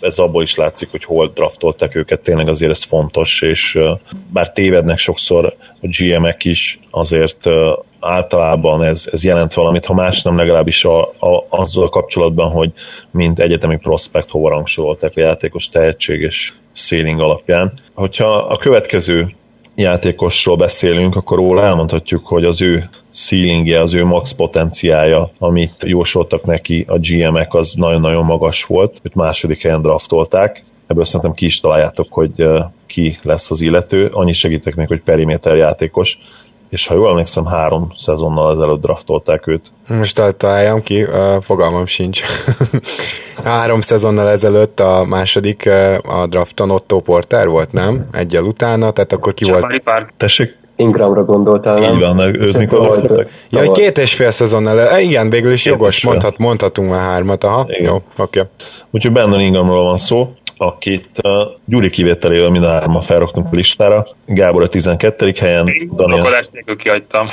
ez 0.00 0.18
abból 0.18 0.42
is 0.42 0.54
látszik, 0.54 0.90
hogy 0.90 1.04
hol 1.04 1.30
draftolták 1.34 1.94
őket, 1.94 2.20
tényleg 2.20 2.48
azért 2.48 2.70
ez 2.70 2.82
fontos, 2.82 3.42
és 3.42 3.78
bár 4.32 4.52
tévednek 4.52 4.98
sokszor 4.98 5.54
a 5.80 5.86
GM-ek 5.98 6.44
is, 6.44 6.80
azért 6.90 7.48
általában 8.00 8.84
ez, 8.84 9.08
ez 9.12 9.24
jelent 9.24 9.54
valamit, 9.54 9.86
ha 9.86 9.94
más 9.94 10.22
nem 10.22 10.36
legalábbis 10.36 10.84
a, 10.84 11.00
a, 11.00 11.46
azzal 11.48 11.88
kapcsolatban, 11.88 12.50
hogy 12.50 12.72
mint 13.10 13.38
egyetemi 13.38 13.76
prospekt 13.76 14.30
hova 14.30 14.48
rangsorolták 14.48 15.12
a 15.16 15.20
játékos 15.20 15.68
tehetség 15.68 16.20
és 16.20 16.52
ceiling 16.86 17.20
alapján. 17.20 17.72
Hogyha 17.94 18.32
a 18.34 18.56
következő 18.56 19.34
játékosról 19.74 20.56
beszélünk, 20.56 21.16
akkor 21.16 21.38
róla 21.38 21.64
elmondhatjuk, 21.64 22.26
hogy 22.26 22.44
az 22.44 22.62
ő 22.62 22.88
ceilingje, 23.10 23.80
az 23.80 23.94
ő 23.94 24.04
max 24.04 24.32
potenciája, 24.32 25.30
amit 25.38 25.84
jósoltak 25.86 26.44
neki 26.44 26.84
a 26.88 26.98
GM-ek, 26.98 27.54
az 27.54 27.74
nagyon-nagyon 27.74 28.24
magas 28.24 28.64
volt. 28.64 29.00
Őt 29.02 29.14
második 29.14 29.62
helyen 29.62 29.82
draftolták. 29.82 30.64
Ebből 30.86 31.04
szerintem 31.04 31.32
ki 31.32 31.46
is 31.46 31.60
találjátok, 31.60 32.06
hogy 32.10 32.44
ki 32.86 33.18
lesz 33.22 33.50
az 33.50 33.60
illető. 33.60 34.08
Annyi 34.12 34.32
segítek 34.32 34.74
még, 34.74 34.88
hogy 34.88 35.02
periméter 35.02 35.56
játékos 35.56 36.18
és 36.70 36.86
ha 36.86 36.94
jól 36.94 37.08
emlékszem, 37.08 37.46
három 37.46 37.92
szezonnal 37.98 38.52
ezelőtt 38.52 38.80
draftolták 38.80 39.46
őt. 39.46 39.72
Most 39.88 40.22
találjam 40.36 40.82
ki, 40.82 41.02
uh, 41.02 41.10
fogalmam 41.40 41.86
sincs. 41.86 42.22
három 43.44 43.80
szezonnal 43.80 44.28
ezelőtt 44.28 44.80
a 44.80 45.04
második 45.04 45.62
uh, 45.66 46.20
a 46.20 46.26
drafton 46.26 46.70
Otto 46.70 47.00
Porter 47.00 47.48
volt, 47.48 47.72
nem? 47.72 48.08
Egyel 48.12 48.42
utána, 48.42 48.90
tehát 48.90 49.12
akkor 49.12 49.34
ki 49.34 49.44
Csak 49.44 49.60
volt? 49.60 49.78
Park. 49.78 50.12
Tessék? 50.16 50.58
Ingramra 50.76 51.24
gondoltál, 51.24 51.78
nem? 51.78 51.94
Így 51.94 52.00
van, 52.00 52.40
őt 52.40 52.56
mikor 52.56 52.80
draftoltak? 52.80 53.28
Ja, 53.50 53.60
egy 53.60 53.70
két 53.70 53.98
és 53.98 54.14
fél 54.14 54.30
szezonnal, 54.30 54.80
e, 54.80 55.00
igen, 55.00 55.30
végül 55.30 55.52
is 55.52 55.64
jogos, 55.64 56.04
mondhat, 56.04 56.38
mondhatunk 56.38 56.90
már 56.90 57.00
hármat, 57.00 57.44
aha, 57.44 57.64
igen. 57.68 57.84
jó, 57.84 57.94
oké. 57.94 58.38
Okay. 58.38 58.50
Úgyhogy 58.90 59.12
Brandon 59.12 59.40
Ingramról 59.40 59.84
van 59.84 59.96
szó, 59.96 60.32
akit 60.60 61.20
Gyuri 61.64 61.90
kivételével 61.90 62.50
mind 62.50 62.64
a 62.64 62.68
hárman 62.68 63.02
felraktunk 63.02 63.46
a 63.52 63.56
listára. 63.56 64.06
Gábor 64.26 64.62
a 64.62 64.68
12. 64.68 65.32
helyen. 65.38 65.88
Daniel, 65.94 66.48
nélkül 66.52 66.76
kihagytam. 66.76 67.28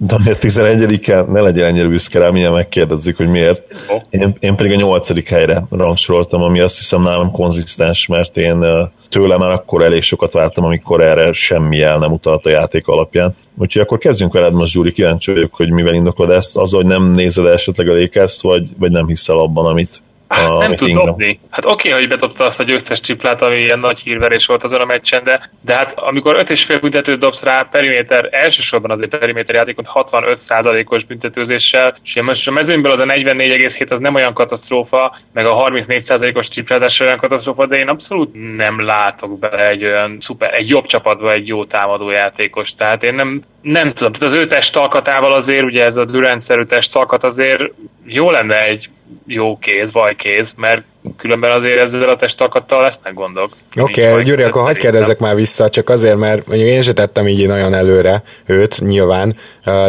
Daniel 0.00 0.38
11 0.38 1.04
helyen, 1.04 1.26
ne 1.30 1.40
legyen 1.40 1.66
ennyire 1.66 1.88
büszke 1.88 2.18
rá, 2.18 2.30
milyen 2.30 2.52
megkérdezzük, 2.52 3.16
hogy 3.16 3.28
miért. 3.28 3.62
Én, 4.10 4.36
én 4.40 4.56
pedig 4.56 4.72
a 4.72 4.76
8. 4.76 5.28
helyre 5.28 5.64
rangsoroltam, 5.70 6.42
ami 6.42 6.60
azt 6.60 6.78
hiszem 6.78 7.02
nálam 7.02 7.30
konzisztens, 7.30 8.06
mert 8.06 8.36
én 8.36 8.64
tőle 9.08 9.36
már 9.36 9.50
akkor 9.50 9.82
elég 9.82 10.02
sokat 10.02 10.32
vártam, 10.32 10.64
amikor 10.64 11.00
erre 11.00 11.32
semmi 11.32 11.82
el 11.82 11.98
nem 11.98 12.12
utalt 12.12 12.46
a 12.46 12.50
játék 12.50 12.86
alapján. 12.86 13.36
Úgyhogy 13.58 13.82
akkor 13.82 13.98
kezdjünk 13.98 14.32
veled 14.32 14.52
most, 14.52 14.72
Gyuri, 14.72 14.92
kíváncsi 14.92 15.32
vagyok, 15.32 15.54
hogy 15.54 15.70
mivel 15.70 15.94
indoklod 15.94 16.30
ezt, 16.30 16.56
az, 16.56 16.72
hogy 16.72 16.86
nem 16.86 17.10
nézed 17.10 17.46
esetleg 17.46 17.88
a 17.88 17.92
Lakers, 17.92 18.40
vagy, 18.40 18.68
vagy 18.78 18.90
nem 18.90 19.06
hiszel 19.06 19.38
abban, 19.38 19.66
amit, 19.66 20.02
Hát 20.30 20.58
nem 20.58 20.76
tud 20.76 20.92
dobni. 20.92 21.40
Hát 21.50 21.64
oké, 21.64 21.88
okay, 21.88 22.00
hogy 22.00 22.08
bedobta 22.08 22.44
azt 22.44 22.60
a 22.60 22.64
győztes 22.64 23.00
csiplát, 23.00 23.42
ami 23.42 23.56
ilyen 23.56 23.78
nagy 23.78 23.98
hírverés 23.98 24.46
volt 24.46 24.62
azon 24.62 24.80
a 24.80 24.84
meccsen, 24.84 25.22
de, 25.22 25.50
de 25.60 25.76
hát 25.76 25.92
amikor 25.96 26.36
5,5 26.36 26.78
büntetőt 26.80 27.18
dobsz 27.18 27.42
rá 27.42 27.68
periméter, 27.70 28.28
elsősorban 28.30 28.90
azért 28.90 29.18
periméter 29.18 29.54
játékot 29.54 29.90
65%-os 29.94 31.04
büntetőzéssel, 31.04 31.96
és 32.04 32.22
most 32.22 32.48
a 32.48 32.50
mezőnyből 32.50 32.92
az 32.92 33.00
a 33.00 33.04
44,7 33.04 33.90
az 33.90 33.98
nem 33.98 34.14
olyan 34.14 34.34
katasztrófa, 34.34 35.16
meg 35.32 35.46
a 35.46 35.54
34%-os 35.54 36.48
triplázás 36.48 37.00
olyan 37.00 37.16
katasztrófa, 37.16 37.66
de 37.66 37.76
én 37.76 37.88
abszolút 37.88 38.56
nem 38.56 38.80
látok 38.80 39.38
bele 39.38 39.68
egy 39.68 39.84
olyan 39.84 40.16
szuper, 40.20 40.50
egy 40.52 40.68
jobb 40.68 40.86
csapatba 40.86 41.32
egy 41.32 41.48
jó 41.48 41.64
támadó 41.64 42.10
játékos. 42.10 42.74
Tehát 42.74 43.02
én 43.02 43.14
nem, 43.14 43.42
nem 43.62 43.92
tudom, 43.92 44.12
tehát 44.12 44.34
az 44.34 44.42
ő 44.42 44.46
testalkatával 44.46 45.32
azért, 45.32 45.64
ugye 45.64 45.84
ez 45.84 45.96
a 45.96 46.04
Durant-szerű 46.04 46.62
testalkat 46.62 47.24
azért 47.24 47.72
jó 48.04 48.30
lenne 48.30 48.66
egy 48.66 48.88
jó 49.26 49.58
kéz, 49.58 49.90
kéz, 50.16 50.54
mert 50.56 50.84
Különben 51.16 51.50
azért 51.50 51.80
ezzel 51.80 52.08
a 52.08 52.16
testalkattal 52.16 52.82
lesznek 52.82 53.14
gondok. 53.14 53.52
Oké, 53.80 54.08
okay, 54.08 54.22
Gyuri, 54.22 54.42
akkor 54.42 54.62
hagyd 54.62 54.76
kérdezzek 54.76 55.18
már 55.18 55.34
vissza, 55.34 55.68
csak 55.68 55.88
azért, 55.88 56.16
mert 56.16 56.46
mondjuk 56.46 56.68
én 56.68 56.82
sem 56.82 56.94
tettem 56.94 57.28
így 57.28 57.46
nagyon 57.46 57.74
előre 57.74 58.22
őt, 58.46 58.80
nyilván, 58.80 59.36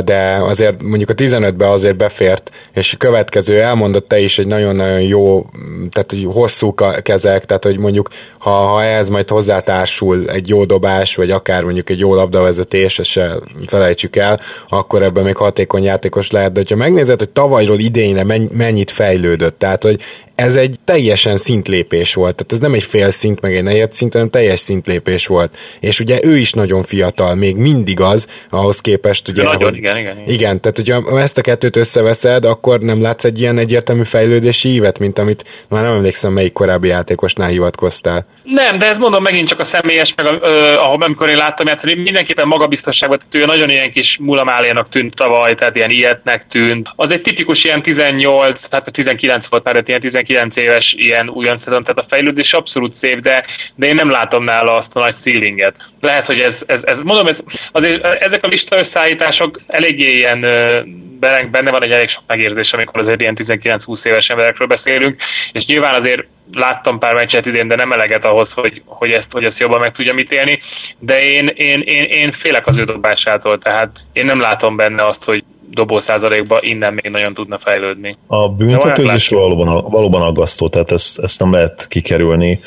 de 0.03 0.37
azért 0.41 0.81
mondjuk 0.81 1.09
a 1.09 1.13
15-be 1.13 1.69
azért 1.69 1.97
befért, 1.97 2.51
és 2.73 2.93
a 2.93 2.97
következő 2.97 3.61
elmondott 3.61 4.07
te 4.07 4.19
is 4.19 4.39
egy 4.39 4.47
nagyon-nagyon 4.47 5.01
jó, 5.01 5.45
tehát 5.91 6.11
hogy 6.11 6.27
hosszú 6.33 6.73
kezek, 7.01 7.45
tehát 7.45 7.63
hogy 7.63 7.77
mondjuk 7.77 8.09
ha, 8.37 8.51
ha 8.51 8.83
ehhez 8.83 9.09
majd 9.09 9.29
hozzátársul 9.29 10.29
egy 10.29 10.49
jó 10.49 10.65
dobás, 10.65 11.15
vagy 11.15 11.31
akár 11.31 11.63
mondjuk 11.63 11.89
egy 11.89 11.99
jó 11.99 12.13
labdavezetés, 12.13 12.99
ezt 12.99 13.09
se 13.09 13.39
felejtsük 13.67 14.15
el, 14.15 14.39
akkor 14.67 15.03
ebben 15.03 15.23
még 15.23 15.35
hatékony 15.35 15.83
játékos 15.83 16.31
lehet, 16.31 16.51
de 16.51 16.63
ha 16.69 16.75
megnézed, 16.75 17.19
hogy 17.19 17.29
tavalyról 17.29 17.79
idényre 17.79 18.23
mennyit 18.51 18.91
fejlődött, 18.91 19.59
tehát 19.59 19.83
hogy 19.83 20.01
ez 20.35 20.55
egy 20.55 20.75
teljesen 21.01 21.37
szintlépés 21.37 22.13
volt, 22.13 22.35
tehát 22.35 22.51
ez 22.51 22.59
nem 22.59 22.73
egy 22.73 22.83
fél 22.83 23.11
szint, 23.11 23.41
meg 23.41 23.55
egy 23.55 23.63
negyed 23.63 23.93
szint, 23.93 24.13
hanem 24.13 24.29
teljes 24.29 24.59
szintlépés 24.59 25.27
volt. 25.27 25.57
És 25.79 25.99
ugye 25.99 26.19
ő 26.23 26.37
is 26.37 26.51
nagyon 26.51 26.83
fiatal, 26.83 27.35
még 27.35 27.55
mindig 27.55 27.99
az, 27.99 28.27
ahhoz 28.49 28.81
képest 28.81 29.27
ugye... 29.27 29.43
Nagyon, 29.43 29.69
hogy, 29.69 29.77
igen, 29.77 29.97
igen, 29.97 30.17
igen. 30.17 30.33
Igen, 30.33 30.61
tehát 30.61 30.77
hogyha 30.77 31.19
ezt 31.19 31.37
a 31.37 31.41
kettőt 31.41 31.75
összeveszed, 31.75 32.45
akkor 32.45 32.79
nem 32.79 33.01
látsz 33.01 33.23
egy 33.23 33.39
ilyen 33.39 33.57
egyértelmű 33.57 34.03
fejlődési 34.03 34.69
ívet, 34.69 34.99
mint 34.99 35.19
amit 35.19 35.43
már 35.69 35.83
nem 35.83 35.95
emlékszem, 35.95 36.33
melyik 36.33 36.53
korábbi 36.53 36.87
játékosnál 36.87 37.49
hivatkoztál. 37.49 38.25
Nem, 38.43 38.77
de 38.77 38.87
ez 38.89 38.97
mondom 38.97 39.23
megint 39.23 39.47
csak 39.47 39.59
a 39.59 39.63
személyes, 39.63 40.13
meg 40.15 40.25
a, 40.25 40.37
ö, 40.41 40.73
ahol 40.77 41.03
amikor 41.03 41.29
én 41.29 41.37
láttam 41.37 41.67
játszani, 41.67 41.93
mindenképpen 41.93 42.47
magabiztosságban, 42.47 43.17
tehát 43.17 43.35
ő 43.35 43.51
nagyon 43.51 43.69
ilyen 43.69 43.91
kis 43.91 44.17
mulamálénak 44.17 44.89
tűnt 44.89 45.15
tavaly, 45.15 45.55
tehát 45.55 45.75
ilyen 45.75 45.89
ilyetnek 45.89 46.47
tűnt. 46.47 46.89
Az 46.95 47.11
egy 47.11 47.21
tipikus 47.21 47.63
ilyen 47.63 47.81
18, 47.81 48.71
hát 48.71 48.91
19 48.91 49.45
volt 49.45 49.63
már, 49.63 49.83
ilyen 49.85 49.99
19 49.99 50.55
éves 50.55 50.90
ilyen 50.93 51.29
újon 51.29 51.57
szezon, 51.57 51.81
tehát 51.83 51.97
a 51.97 52.07
fejlődés 52.07 52.53
abszolút 52.53 52.95
szép, 52.95 53.19
de, 53.19 53.45
de 53.75 53.87
én 53.87 53.95
nem 53.95 54.09
látom 54.09 54.43
nála 54.43 54.75
azt 54.77 54.95
a 54.95 54.99
nagy 54.99 55.13
ceilinget. 55.13 55.77
Lehet, 55.99 56.25
hogy 56.25 56.39
ez, 56.39 56.63
ez, 56.65 56.83
ez 56.83 56.99
mondom, 56.99 57.27
ez, 57.27 57.39
azért 57.71 58.03
ezek 58.03 58.43
a 58.43 58.47
lista 58.47 58.77
összeállítások 58.77 59.61
eléggé 59.67 60.15
ilyen 60.15 60.45
benne 61.51 61.71
van 61.71 61.83
egy 61.83 61.91
elég 61.91 62.07
sok 62.07 62.23
megérzés, 62.27 62.73
amikor 62.73 62.99
azért 62.99 63.21
ilyen 63.21 63.37
19-20 63.39 64.05
éves 64.05 64.29
emberekről 64.29 64.67
beszélünk, 64.67 65.21
és 65.51 65.65
nyilván 65.65 65.93
azért 65.93 66.23
láttam 66.51 66.99
pár 66.99 67.13
meccset 67.13 67.45
idén, 67.45 67.67
de 67.67 67.75
nem 67.75 67.91
eleget 67.91 68.25
ahhoz, 68.25 68.51
hogy, 68.51 68.81
hogy, 68.85 69.11
ezt, 69.11 69.31
hogy 69.31 69.43
ezt 69.43 69.59
jobban 69.59 69.79
meg 69.79 69.91
tudjam 69.91 70.17
ítélni, 70.17 70.59
de 70.99 71.21
én, 71.23 71.47
én, 71.47 71.81
én, 71.81 72.03
én 72.03 72.31
félek 72.31 72.67
az 72.67 72.77
ő 72.77 72.83
dobásától, 72.83 73.57
tehát 73.57 73.89
én 74.13 74.25
nem 74.25 74.39
látom 74.39 74.75
benne 74.75 75.05
azt, 75.05 75.23
hogy 75.23 75.43
dobó 75.71 75.99
százalékba 75.99 76.57
innen 76.61 76.93
még 76.93 77.11
nagyon 77.11 77.33
tudna 77.33 77.57
fejlődni. 77.57 78.17
A 78.27 78.49
büntetőzés 78.49 79.29
valóban, 79.29 79.91
valóban 79.91 80.21
aggasztó, 80.21 80.69
tehát 80.69 80.91
ezt, 80.91 81.19
ezt 81.19 81.39
nem 81.39 81.51
lehet 81.51 81.87
kikerülni. 81.87 82.59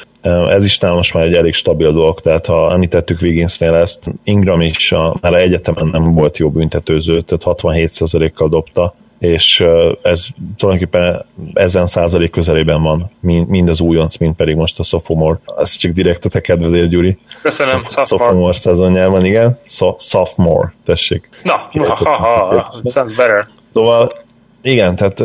Ez 0.48 0.64
is 0.64 0.78
talán 0.78 0.96
most 0.96 1.14
már 1.14 1.26
egy 1.26 1.34
elég 1.34 1.54
stabil 1.54 1.92
dolog, 1.92 2.20
tehát 2.20 2.46
ha 2.46 2.70
említettük 2.72 3.20
Wigginsnél 3.20 3.74
ezt, 3.74 4.04
Ingram 4.24 4.60
is 4.60 4.92
a, 4.92 5.16
már 5.20 5.34
egyetemen 5.34 5.86
nem 5.86 6.14
volt 6.14 6.38
jó 6.38 6.50
büntetőző, 6.50 7.20
tehát 7.20 7.60
67%-kal 7.62 8.48
dobta, 8.48 8.94
és 9.24 9.64
ez 10.02 10.26
tulajdonképpen 10.56 11.24
ezen 11.52 11.86
százalék 11.86 12.30
közelében 12.30 12.82
van, 12.82 13.10
mind 13.20 13.68
az 13.68 13.80
újonc, 13.80 14.16
mind 14.16 14.34
pedig 14.34 14.56
most 14.56 14.78
a 14.78 14.82
sophomore. 14.82 15.38
Ez 15.58 15.76
csak 15.76 15.92
direkt 15.92 16.24
a 16.24 16.28
te 16.28 16.40
kedvedél, 16.40 16.86
Gyuri. 16.86 17.18
Köszönöm, 17.42 17.82
sophomore. 17.86 18.06
Sophomore 18.06 18.54
szezonjában, 18.54 19.24
igen. 19.24 19.58
So, 19.64 19.94
sophomore, 19.98 20.74
tessék. 20.84 21.28
Na, 21.42 21.68
ha, 21.72 21.94
ha, 21.94 22.16
ha, 22.16 22.72
sounds 22.84 23.14
better. 23.14 23.48
Szóval 23.72 24.10
igen, 24.62 24.96
tehát 24.96 25.24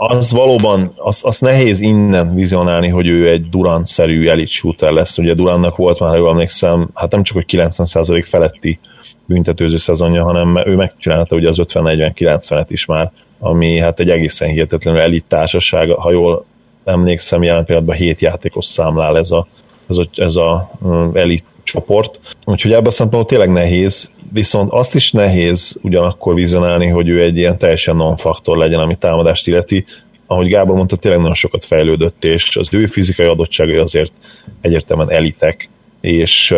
az 0.00 0.30
valóban, 0.30 0.92
az, 0.96 1.20
az 1.22 1.40
nehéz 1.40 1.80
innen 1.80 2.34
vizionálni, 2.34 2.88
hogy 2.88 3.08
ő 3.08 3.28
egy 3.28 3.48
Durant-szerű 3.48 4.28
elit 4.28 4.48
shooter 4.48 4.92
lesz. 4.92 5.18
Ugye 5.18 5.34
Durantnak 5.34 5.76
volt 5.76 6.00
már, 6.00 6.10
ha 6.10 6.16
jól 6.16 6.28
emlékszem, 6.28 6.88
hát 6.94 7.10
nem 7.10 7.22
csak, 7.22 7.36
hogy 7.36 7.44
90% 7.48 8.24
feletti 8.26 8.78
büntetőző 9.26 9.76
szezonja, 9.76 10.24
hanem 10.24 10.62
ő 10.66 10.74
megcsinálta 10.74 11.36
ugye 11.36 11.48
az 11.48 11.56
50-40-90-et 11.60 12.66
is 12.68 12.84
már, 12.84 13.12
ami 13.38 13.78
hát 13.78 14.00
egy 14.00 14.10
egészen 14.10 14.48
hihetetlenül 14.48 15.00
elit 15.00 15.24
társaság, 15.28 15.90
ha 15.90 16.10
jól 16.10 16.44
emlékszem, 16.84 17.42
jelen 17.42 17.64
pillanatban 17.64 17.96
7 17.96 18.20
játékos 18.20 18.64
számlál 18.64 19.18
ez 19.18 19.30
a, 19.30 19.46
ez 19.88 19.96
a, 19.96 20.06
ez 20.14 20.34
a 20.36 20.70
elit 21.12 21.44
csoport. 21.62 22.20
Úgyhogy 22.44 22.72
ebben 22.72 22.86
a 22.86 22.90
szempontból 22.90 23.38
tényleg 23.38 23.56
nehéz, 23.56 24.10
viszont 24.32 24.72
azt 24.72 24.94
is 24.94 25.12
nehéz 25.12 25.78
ugyanakkor 25.82 26.34
vizionálni, 26.34 26.86
hogy 26.86 27.08
ő 27.08 27.22
egy 27.22 27.36
ilyen 27.36 27.58
teljesen 27.58 27.96
non-faktor 27.96 28.56
legyen, 28.56 28.80
ami 28.80 28.96
támadást 28.96 29.46
illeti. 29.46 29.84
Ahogy 30.26 30.48
Gábor 30.48 30.76
mondta, 30.76 30.96
tényleg 30.96 31.20
nagyon 31.20 31.34
sokat 31.34 31.64
fejlődött, 31.64 32.24
és 32.24 32.56
az 32.56 32.68
ő 32.70 32.86
fizikai 32.86 33.26
adottságai 33.26 33.76
azért 33.76 34.12
egyértelműen 34.60 35.10
elitek, 35.10 35.70
és 36.00 36.54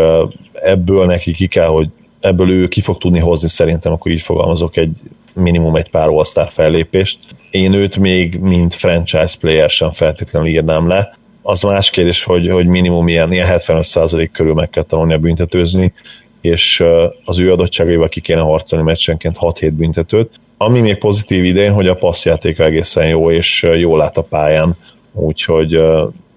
ebből 0.52 1.06
neki 1.06 1.32
ki 1.32 1.46
kell, 1.46 1.68
hogy 1.68 1.88
ebből 2.20 2.50
ő 2.50 2.68
ki 2.68 2.80
fog 2.80 2.98
tudni 2.98 3.18
hozni 3.18 3.48
szerintem, 3.48 3.92
akkor 3.92 4.12
így 4.12 4.20
fogalmazok 4.20 4.76
egy 4.76 4.96
minimum 5.32 5.76
egy 5.76 5.90
pár 5.90 6.08
all 6.08 6.48
fellépést. 6.48 7.18
Én 7.50 7.72
őt 7.72 7.96
még 7.96 8.38
mint 8.38 8.74
franchise 8.74 9.36
player 9.40 9.70
sem 9.70 9.92
feltétlenül 9.92 10.48
írnám 10.48 10.88
le, 10.88 11.18
az 11.42 11.62
más 11.62 11.90
kérdés, 11.90 12.24
hogy, 12.24 12.48
hogy 12.48 12.66
minimum 12.66 13.08
ilyen, 13.08 13.32
ilyen 13.32 13.60
75% 13.66 14.28
körül 14.32 14.54
meg 14.54 14.70
kell 14.70 14.82
tanulni 14.82 15.14
a 15.14 15.18
büntetőzni, 15.18 15.92
és 16.41 16.84
az 17.24 17.41
ő 17.41 17.53
adottságaival 17.53 18.09
ki 18.09 18.20
kéne 18.20 18.41
harcolni 18.41 18.84
meccsenként 18.84 19.36
6-7 19.41 19.72
büntetőt. 19.76 20.30
Ami 20.57 20.80
még 20.80 20.99
pozitív 20.99 21.45
idén, 21.45 21.72
hogy 21.72 21.88
a 21.88 21.95
passzjátéka 21.95 22.64
egészen 22.64 23.09
jó, 23.09 23.30
és 23.30 23.66
jól 23.76 23.99
lát 23.99 24.16
a 24.16 24.22
pályán, 24.22 24.76
úgyhogy 25.12 25.72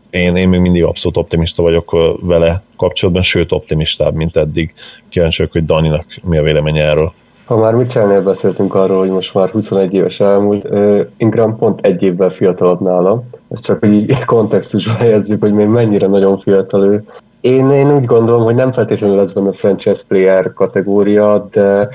én, 0.10 0.36
én 0.36 0.49
még 0.49 0.60
mindig 0.60 0.84
abszolút 0.84 1.18
optimista 1.18 1.62
vagyok 1.62 2.18
vele 2.22 2.62
kapcsolatban, 2.78 3.24
sőt 3.24 3.51
optimistább, 3.51 4.14
mint 4.14 4.36
eddig. 4.36 4.74
Kíváncsi 5.10 5.47
hogy 5.51 5.66
Daninak 5.66 6.06
mi 6.24 6.38
a 6.38 6.43
véleménye 6.43 6.84
erről. 6.84 7.14
Ha 7.45 7.58
már 7.58 7.74
Mitchellnél 7.74 8.22
beszéltünk 8.22 8.76
arról, 8.76 8.99
hogy 8.99 9.10
most 9.10 9.34
már 9.34 9.49
21 9.49 9.93
éves 9.93 10.20
elmúlt, 10.20 10.68
Ingram 11.18 11.58
pont 11.58 11.86
egy 11.86 12.04
évvel 12.04 12.30
fiatalabb 12.30 12.82
nálam. 12.82 13.30
Ezt 13.49 13.64
csak 13.64 13.80
hogy 13.80 13.93
így 13.93 14.26
kontextusba 14.26 14.93
helyezzük, 14.93 15.41
hogy 15.41 15.54
még 15.54 15.68
mennyire 15.68 16.08
nagyon 16.08 16.39
fiatal 16.39 16.84
ő. 16.84 17.04
Én, 17.43 17.69
én 17.69 17.95
úgy 17.95 18.05
gondolom, 18.05 18.43
hogy 18.43 18.55
nem 18.55 18.71
feltétlenül 18.71 19.15
lesz 19.15 19.31
benne 19.31 19.49
a 19.49 19.53
franchise 19.53 20.01
player 20.07 20.53
kategória, 20.53 21.47
de 21.51 21.89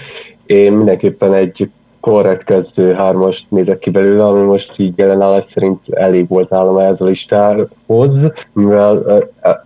én 0.46 0.72
mindenképpen 0.72 1.32
egy 1.34 1.70
korrekt 2.00 2.44
kezdő 2.44 2.92
hármast 2.92 3.46
nézek 3.50 3.78
ki 3.78 3.90
belőle, 3.90 4.24
ami 4.24 4.40
most 4.40 4.78
így 4.78 4.98
jelenállás 4.98 5.44
szerint 5.44 5.80
elég 5.90 6.28
volt 6.28 6.50
nálam 6.50 6.78
ez 6.78 7.00
a 7.00 7.04
listához, 7.04 8.30
mivel 8.52 9.22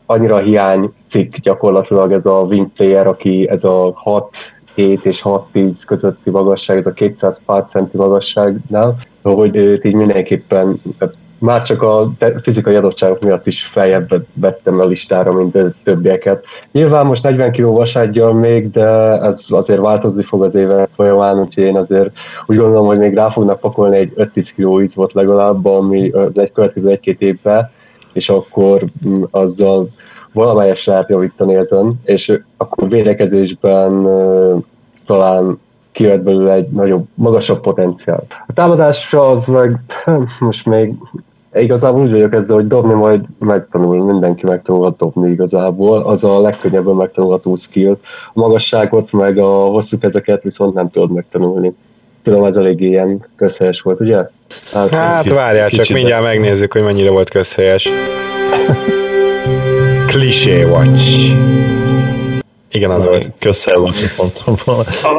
annyira 0.06 0.38
hiány 0.38 0.92
cikk 1.08 1.34
gyakorlatilag 1.36 2.12
ez 2.12 2.26
a 2.26 2.40
wing 2.40 2.72
player, 2.72 3.06
aki 3.06 3.48
ez 3.48 3.64
a 3.64 3.92
6 3.94 4.36
7 4.74 5.04
és 5.04 5.20
6-10 5.24 5.76
közötti 5.86 6.30
magasság, 6.30 6.78
ez 6.78 6.86
a 6.86 6.92
200 6.92 7.40
pár 7.46 7.64
centi 7.64 7.96
magasságnál, 7.96 8.96
hogy 9.22 9.56
így 9.86 9.94
mindenképpen 9.94 10.80
már 11.42 11.62
csak 11.62 11.82
a 11.82 12.12
fizikai 12.42 12.74
adottságok 12.74 13.20
miatt 13.20 13.46
is 13.46 13.70
feljebb 13.72 14.26
vettem 14.34 14.80
a 14.80 14.84
listára, 14.84 15.32
mint 15.32 15.56
a 15.56 15.72
többieket. 15.84 16.44
Nyilván 16.72 17.06
most 17.06 17.22
40 17.22 17.52
kg 17.52 17.62
vasárgyal 17.62 18.32
még, 18.32 18.70
de 18.70 18.88
ez 19.20 19.40
azért 19.48 19.80
változni 19.80 20.22
fog 20.22 20.42
az 20.42 20.54
évek 20.54 20.88
folyamán, 20.94 21.40
úgyhogy 21.40 21.64
én 21.64 21.76
azért 21.76 22.10
úgy 22.46 22.56
gondolom, 22.56 22.86
hogy 22.86 22.98
még 22.98 23.14
rá 23.14 23.30
fognak 23.30 23.60
pakolni 23.60 23.96
egy 23.96 24.12
5-10 24.16 24.50
kg 24.56 24.94
volt 24.94 25.12
legalább, 25.12 25.66
ami 25.66 26.10
az 26.10 26.38
egy 26.38 26.52
következő 26.52 26.88
egy-két 26.88 27.20
évben, 27.20 27.70
és 28.12 28.28
akkor 28.28 28.84
mm, 29.06 29.22
azzal 29.30 29.88
valamelyes 30.32 30.84
lehet 30.84 31.08
javítani 31.08 31.54
ezen, 31.54 32.00
és 32.04 32.40
akkor 32.56 32.88
védekezésben 32.88 34.06
talán 35.06 35.58
kijöhet 35.92 36.22
belőle 36.22 36.52
egy 36.52 36.68
nagyobb, 36.68 37.06
magasabb 37.14 37.60
potenciál. 37.60 38.24
A 38.46 38.52
támadásra 38.52 39.28
az 39.28 39.46
meg 39.46 39.80
most 40.38 40.66
még 40.66 40.94
igazából 41.54 42.02
úgy 42.02 42.10
vagyok 42.10 42.32
ezzel, 42.32 42.56
hogy 42.56 42.66
dobni 42.66 42.92
majd 42.92 43.24
megtanul, 43.38 44.04
mindenki 44.04 44.46
megtanulhat 44.46 44.96
dobni 44.96 45.30
igazából, 45.30 46.02
az 46.02 46.24
a 46.24 46.40
legkönnyebben 46.40 46.94
megtanulható 46.94 47.56
skill. 47.56 47.98
A 48.26 48.40
magasságot 48.40 49.12
meg 49.12 49.38
a 49.38 49.48
hosszú 49.48 49.98
kezeket 49.98 50.42
viszont 50.42 50.74
nem 50.74 50.90
tudod 50.90 51.12
megtanulni. 51.12 51.72
Tudom, 52.22 52.44
ez 52.44 52.56
elég 52.56 52.80
ilyen 52.80 53.26
közhelyes 53.36 53.80
volt, 53.80 54.00
ugye? 54.00 54.28
Hát, 54.72 54.88
hát 54.88 55.30
várjál, 55.30 55.70
csak 55.70 55.88
mindjárt 55.88 56.22
megnézzük, 56.22 56.72
hogy 56.72 56.82
mennyire 56.82 57.10
volt 57.10 57.30
közhelyes. 57.30 57.88
Cliché 60.06 60.62
Watch. 60.62 61.36
Igen, 62.70 62.90
az 62.90 63.06
volt. 63.06 63.30
Köszönöm, 63.38 63.92
pontom. 64.16 64.54
A, 64.64 64.70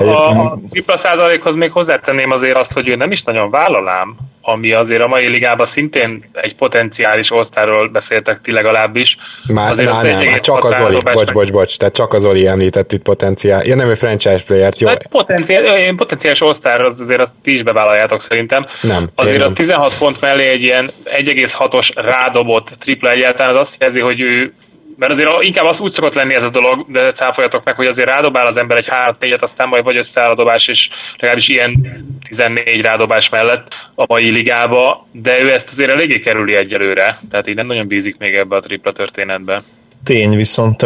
a, 0.04 0.30
a 0.30 0.60
tripla 0.70 0.98
százalékhoz 0.98 1.56
még 1.56 1.72
hozzátenném 1.72 2.32
azért 2.32 2.58
azt, 2.58 2.74
hogy 2.74 2.90
ő 2.90 2.96
nem 2.96 3.12
is 3.12 3.24
nagyon 3.24 3.50
vállalám. 3.50 4.16
Ami 4.46 4.72
azért 4.72 5.02
a 5.02 5.08
mai 5.08 5.28
ligában 5.28 5.66
szintén 5.66 6.30
egy 6.34 6.56
potenciális 6.56 7.32
osztáról 7.32 7.88
beszéltek 7.88 8.42
ti 8.42 8.52
legalábbis. 8.52 9.18
Már, 9.48 9.72
azért 9.72 9.92
már 9.92 10.06
nem, 10.06 10.26
már 10.26 10.40
csak 10.40 10.64
az 10.64 10.80
Oli, 10.80 10.98
bocs, 11.14 11.32
bocs, 11.32 11.52
bocs, 11.52 11.78
tehát 11.78 11.94
csak 11.94 12.14
az 12.14 12.26
Oli 12.26 12.48
említett 12.48 12.92
itt 12.92 13.02
potenciál. 13.02 13.66
Ja, 13.66 13.76
nem 13.76 13.90
egy 13.90 13.98
franchise 13.98 14.44
player 14.46 14.74
jó. 14.78 14.88
Hát 14.88 15.08
potenciál, 15.08 15.78
én 15.78 15.96
potenciális 15.96 16.42
osztár, 16.42 16.82
az 16.82 17.00
azért 17.00 17.20
azt 17.20 17.34
ti 17.44 17.54
is 17.54 17.64
bevállaljátok 17.64 18.22
szerintem. 18.22 18.66
Nem. 18.82 19.10
Azért 19.16 19.38
nem. 19.38 19.52
a 19.52 19.54
16 19.54 19.98
pont 19.98 20.22
mellé 20.22 20.48
egy 20.48 20.62
ilyen 20.62 20.92
1,6-os 21.06 21.90
rádobott 21.96 22.70
tripla 22.80 23.12
egyáltalán 23.12 23.56
az 23.56 23.62
azt 23.62 23.76
jelzi, 23.80 24.00
hogy 24.00 24.20
ő 24.20 24.54
mert 24.96 25.12
azért 25.12 25.44
inkább 25.44 25.66
az 25.66 25.80
úgy 25.80 25.92
szokott 25.92 26.14
lenni 26.14 26.34
ez 26.34 26.44
a 26.44 26.50
dolog, 26.50 26.92
de 26.92 27.12
cáfoljatok 27.12 27.64
meg, 27.64 27.76
hogy 27.76 27.88
azért 27.88 28.10
rádobál 28.10 28.48
az 28.48 28.58
ember 28.58 28.78
egy 28.78 28.88
3 28.88 29.16
4 29.20 29.36
aztán 29.40 29.68
majd 29.68 29.84
vagy 29.84 29.98
összeáll 29.98 30.30
a 30.30 30.36
dobás, 30.36 30.68
és 30.68 30.90
legalábbis 31.14 31.48
ilyen 31.48 32.02
14 32.28 32.82
rádobás 32.82 33.30
mellett 33.30 33.68
a 33.96 34.06
mai 34.08 34.32
ligába, 34.32 35.04
de 35.12 35.44
ő 35.44 35.52
ezt 35.52 35.70
azért 35.72 35.90
eléggé 35.90 36.20
kerüli 36.20 36.56
egyelőre, 36.56 37.20
tehát 37.30 37.48
így 37.48 37.56
nem 37.56 37.68
nagyon 37.68 37.88
bízik 37.88 38.18
még 38.18 38.34
ebbe 38.34 38.56
a 38.56 38.60
tripla 38.60 38.92
történetbe. 38.92 39.64
Tény, 40.04 40.36
viszont 40.36 40.82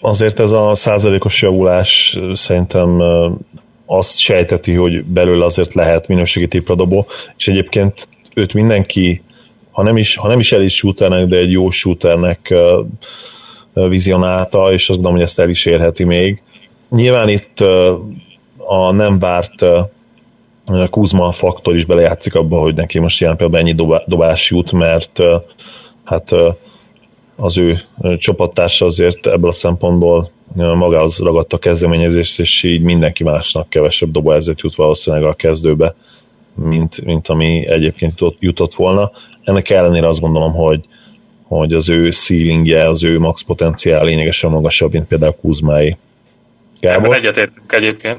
azért 0.00 0.40
ez 0.40 0.52
a 0.52 0.74
százalékos 0.74 1.42
javulás 1.42 2.18
szerintem 2.32 3.02
azt 3.86 4.18
sejteti, 4.18 4.74
hogy 4.74 5.04
belőle 5.04 5.44
azért 5.44 5.74
lehet 5.74 6.08
minőségi 6.08 6.48
tripladobó, 6.48 7.06
és 7.36 7.48
egyébként 7.48 8.08
őt 8.34 8.52
mindenki, 8.52 9.22
ha 9.70 9.82
nem 9.82 9.96
is, 9.96 10.16
ha 10.16 10.28
nem 10.28 10.38
is 10.38 10.52
elit 10.52 10.70
shooternek, 10.70 11.24
de 11.26 11.36
egy 11.36 11.50
jó 11.50 11.70
shooternek 11.70 12.54
vizionálta, 13.88 14.72
és 14.72 14.88
azt 14.88 14.88
gondolom, 14.88 15.12
hogy 15.12 15.26
ezt 15.26 15.38
el 15.38 15.48
is 15.48 15.66
érheti 15.66 16.04
még. 16.04 16.42
Nyilván 16.90 17.28
itt 17.28 17.60
a 18.56 18.92
nem 18.92 19.18
várt 19.18 19.64
Kuzma 20.90 21.32
faktor 21.32 21.74
is 21.74 21.84
belejátszik 21.84 22.34
abba, 22.34 22.58
hogy 22.58 22.74
neki 22.74 22.98
most 22.98 23.20
ilyen 23.20 23.36
például 23.36 23.60
ennyi 23.60 23.74
dobás 24.06 24.50
jut, 24.50 24.72
mert 24.72 25.22
hát 26.04 26.32
az 27.36 27.58
ő 27.58 27.80
csapattársa 28.18 28.84
azért 28.84 29.26
ebből 29.26 29.50
a 29.50 29.52
szempontból 29.52 30.30
magához 30.54 31.18
ragadta 31.18 31.56
a 31.56 31.58
kezdeményezést, 31.58 32.40
és 32.40 32.62
így 32.62 32.82
mindenki 32.82 33.24
másnak 33.24 33.68
kevesebb 33.68 34.10
dobóhelyzet 34.10 34.60
jut 34.60 34.74
valószínűleg 34.74 35.24
a 35.24 35.32
kezdőbe, 35.32 35.94
mint, 36.54 37.04
mint 37.04 37.28
ami 37.28 37.66
egyébként 37.68 38.18
jutott 38.38 38.74
volna. 38.74 39.10
Ennek 39.44 39.70
ellenére 39.70 40.08
azt 40.08 40.20
gondolom, 40.20 40.52
hogy, 40.52 40.84
hogy 41.48 41.72
az 41.72 41.88
ő 41.88 42.10
ceilingje, 42.10 42.88
az 42.88 43.04
ő 43.04 43.18
max 43.18 43.42
potenciál 43.42 44.04
lényegesen 44.04 44.50
magasabb, 44.50 44.92
mint 44.92 45.06
például 45.06 45.36
Kuzmai. 45.40 45.96
Gábor? 46.80 47.04
Ebben 47.04 47.18
egyetértünk 47.18 47.72
egyébként. 47.72 48.18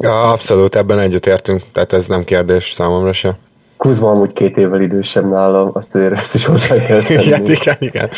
Ja, 0.00 0.22
abszolút 0.22 0.76
ebben 0.76 0.98
egyetértünk, 0.98 1.62
tehát 1.72 1.92
ez 1.92 2.08
nem 2.08 2.24
kérdés 2.24 2.72
számomra 2.72 3.12
se. 3.12 3.38
Kuzma 3.76 4.10
amúgy 4.10 4.32
két 4.32 4.56
évvel 4.56 4.80
idősebb 4.80 5.30
nálam, 5.30 5.70
azt 5.72 5.94
azért 5.94 6.12
ezt 6.12 6.34
is 6.34 6.44
hozzá 6.44 6.86
kell 6.86 7.02
tenni. 7.02 7.22
igen, 7.26 7.44
igen, 7.44 7.76
igen. 7.78 8.10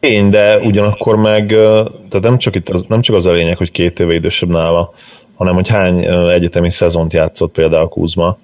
Én, 0.00 0.30
de 0.30 0.58
ugyanakkor 0.58 1.16
meg, 1.16 1.46
tehát 1.48 2.20
nem 2.20 2.38
csak, 2.38 2.54
itt 2.54 2.68
az, 2.68 2.84
nem 2.88 3.00
csak 3.00 3.16
az 3.16 3.26
a 3.26 3.32
lényeg, 3.32 3.56
hogy 3.56 3.70
két 3.70 4.00
éve 4.00 4.14
idősebb 4.14 4.48
nála, 4.48 4.92
hanem 5.36 5.54
hogy 5.54 5.68
hány 5.68 6.04
egyetemi 6.28 6.70
szezont 6.70 7.12
játszott 7.12 7.52
például 7.52 7.88
Kuzma, 7.88 8.38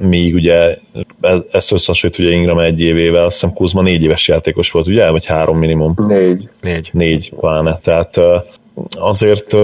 míg 0.00 0.34
ugye 0.34 0.78
ezt 1.50 1.72
összehasonlít 1.72 2.18
ugye 2.18 2.30
Ingram 2.30 2.58
egy 2.58 2.80
évével, 2.80 3.24
azt 3.24 3.40
hiszem 3.40 3.54
Kuzma 3.54 3.82
négy 3.82 4.02
éves 4.02 4.28
játékos 4.28 4.70
volt, 4.70 4.86
ugye? 4.86 5.10
Vagy 5.10 5.26
három 5.26 5.58
minimum? 5.58 5.94
Négy. 6.08 6.48
Négy. 6.60 6.90
Négy, 6.92 7.32
pláne. 7.40 7.78
Tehát 7.82 8.20
azért 8.90 9.56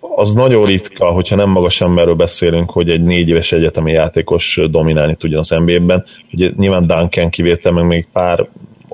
az 0.00 0.34
nagyon 0.34 0.66
ritka, 0.66 1.06
hogyha 1.06 1.36
nem 1.36 1.50
magas 1.50 1.80
emberről 1.80 2.14
beszélünk, 2.14 2.70
hogy 2.70 2.90
egy 2.90 3.02
négy 3.02 3.28
éves 3.28 3.52
egyetemi 3.52 3.92
játékos 3.92 4.60
dominálni 4.70 5.14
tudjon 5.14 5.40
az 5.40 5.48
NBA-ben. 5.48 6.04
Ugye 6.32 6.50
nyilván 6.56 6.86
Duncan 6.86 7.30
kivétel, 7.30 7.72
meg 7.72 7.86
még 7.86 8.06
pár 8.12 8.48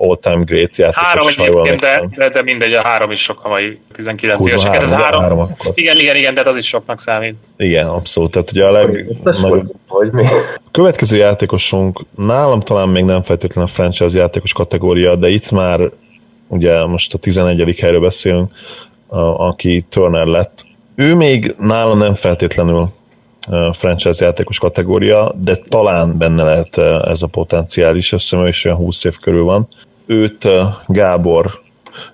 all-time 0.07 0.43
great 0.43 0.77
játékos. 0.77 1.03
Három 1.03 1.27
egyébként, 1.27 1.79
de, 1.79 2.09
de, 2.15 2.29
de, 2.29 2.41
mindegy, 2.41 2.73
a 2.73 2.83
három 2.83 3.11
is 3.11 3.21
sok 3.21 3.39
a 3.43 3.49
mai 3.49 3.79
19 3.93 4.37
Kurva 4.37 4.49
éveseket. 4.49 4.81
Három, 4.81 4.99
három, 4.99 5.21
három 5.21 5.39
akkor. 5.39 5.71
Igen, 5.75 5.97
igen, 5.97 6.15
igen, 6.15 6.33
de 6.33 6.41
az 6.45 6.57
is 6.57 6.67
soknak 6.67 6.99
számít. 6.99 7.35
Igen, 7.57 7.87
abszolút. 7.87 8.31
Tehát 8.31 8.51
ugye 8.51 8.65
a 8.65 8.71
leg... 8.71 9.05
A 10.65 10.71
következő 10.71 11.17
játékosunk 11.17 11.99
nálam 12.15 12.61
talán 12.61 12.89
még 12.89 13.03
nem 13.03 13.21
feltétlenül 13.21 13.69
a 13.69 13.73
franchise 13.73 14.19
játékos 14.19 14.53
kategória, 14.53 15.15
de 15.15 15.29
itt 15.29 15.51
már 15.51 15.79
ugye 16.47 16.85
most 16.85 17.13
a 17.13 17.17
11. 17.17 17.75
helyről 17.79 18.01
beszélünk, 18.01 18.51
aki 19.37 19.85
Turner 19.89 20.25
lett. 20.25 20.65
Ő 20.95 21.15
még 21.15 21.55
nálam 21.59 21.97
nem 21.97 22.13
feltétlenül 22.13 22.89
franchise 23.71 24.25
játékos 24.25 24.59
kategória, 24.59 25.31
de 25.35 25.55
talán 25.55 26.17
benne 26.17 26.43
lehet 26.43 26.77
ez 27.07 27.21
a 27.21 27.27
potenciális, 27.27 28.13
azt 28.13 28.29
hiszem, 28.29 28.45
is 28.45 28.65
olyan 28.65 28.77
20 28.77 29.03
év 29.03 29.17
körül 29.17 29.43
van. 29.43 29.67
Őt 30.05 30.47
Gábor, 30.87 31.61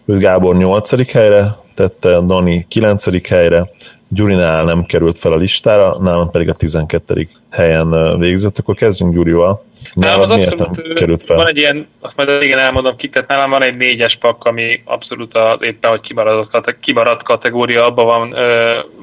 őt 0.05 0.19
Gábor 0.19 0.55
8. 0.55 1.11
helyre 1.11 1.57
tette, 1.75 2.19
Dani 2.19 2.65
9. 2.69 3.27
helyre, 3.27 3.69
Gyurinál 4.07 4.63
nem 4.63 4.85
került 4.85 5.17
fel 5.17 5.31
a 5.31 5.35
listára, 5.35 5.97
nálam 5.99 6.31
pedig 6.31 6.49
a 6.49 6.53
12. 6.53 7.27
helyen 7.49 8.17
végzett, 8.19 8.57
akkor 8.57 8.75
kezdjünk 8.75 9.13
Gyurival. 9.13 9.63
Nálam 9.93 10.21
az 10.21 10.29
abszolút, 10.29 10.93
került 10.93 11.23
fel? 11.23 11.35
van 11.35 11.47
egy 11.47 11.57
ilyen, 11.57 11.87
azt 11.99 12.17
majd 12.17 12.43
igen 12.43 12.59
elmondom 12.59 12.95
kik, 12.95 13.11
tehát 13.11 13.29
nálam 13.29 13.49
van 13.49 13.63
egy 13.63 13.77
négyes 13.77 14.15
pak, 14.15 14.43
ami 14.43 14.81
abszolút 14.85 15.33
az 15.33 15.61
éppen, 15.61 15.89
hogy 15.89 16.01
kimaradott, 16.01 16.79
kimaradt 16.79 17.23
kategória, 17.23 17.85
abban 17.85 18.05
van 18.05 18.31
uh, 18.31 18.37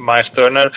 Miles 0.06 0.30
Turner, 0.30 0.70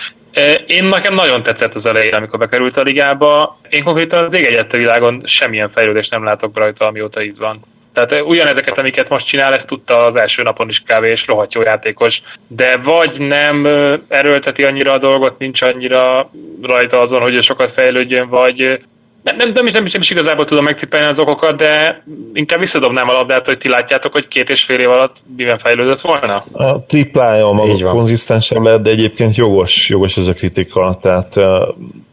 én 0.66 0.84
nekem 0.84 1.14
nagyon 1.14 1.42
tetszett 1.42 1.74
az 1.74 1.86
elején, 1.86 2.14
amikor 2.14 2.38
bekerült 2.38 2.76
a 2.76 2.82
ligába. 2.82 3.58
Én 3.70 3.84
konkrétan 3.84 4.24
az 4.24 4.34
ég 4.34 4.66
világon 4.70 5.22
semmilyen 5.24 5.68
fejlődést 5.68 6.10
nem 6.10 6.24
látok 6.24 6.56
rajta, 6.56 6.86
amióta 6.86 7.22
itt 7.22 7.36
van. 7.36 7.60
Tehát 7.92 8.22
ugyanezeket, 8.22 8.78
amiket 8.78 9.08
most 9.08 9.26
csinál, 9.26 9.52
ezt 9.52 9.66
tudta 9.66 10.04
az 10.04 10.16
első 10.16 10.42
napon 10.42 10.68
is 10.68 10.82
kávé, 10.86 11.10
és 11.10 11.26
rohadt 11.26 11.54
jó 11.54 11.62
játékos. 11.62 12.22
De 12.48 12.76
vagy 12.76 13.20
nem 13.20 13.66
erőlteti 14.08 14.62
annyira 14.62 14.92
a 14.92 14.98
dolgot, 14.98 15.38
nincs 15.38 15.62
annyira 15.62 16.30
rajta 16.62 17.00
azon, 17.00 17.20
hogy 17.20 17.42
sokat 17.42 17.70
fejlődjön, 17.70 18.28
vagy 18.28 18.80
nem, 19.22 19.36
nem, 19.36 19.50
nem, 19.52 19.66
is, 19.66 19.72
nem, 19.72 19.84
is, 19.84 19.92
nem 19.92 20.00
is 20.00 20.10
igazából 20.10 20.44
tudom 20.44 20.64
megtippelni 20.64 21.06
az 21.06 21.18
okokat, 21.18 21.56
de 21.56 22.02
inkább 22.32 22.60
visszadobnám 22.60 23.08
a 23.08 23.12
labdát, 23.12 23.46
hogy 23.46 23.58
ti 23.58 23.68
látjátok, 23.68 24.12
hogy 24.12 24.28
két 24.28 24.50
és 24.50 24.64
fél 24.64 24.78
év 24.78 24.90
alatt 24.90 25.16
miben 25.36 25.58
fejlődött 25.58 26.00
volna? 26.00 26.44
A 26.52 26.84
triplája 26.84 27.46
a 27.46 27.52
maga 27.52 27.90
konzisztensen 27.90 28.62
lehet, 28.62 28.82
de 28.82 28.90
egyébként 28.90 29.36
jogos, 29.36 29.88
jogos 29.88 30.16
ez 30.16 30.28
a 30.28 30.32
kritika. 30.32 30.98
Tehát 31.00 31.36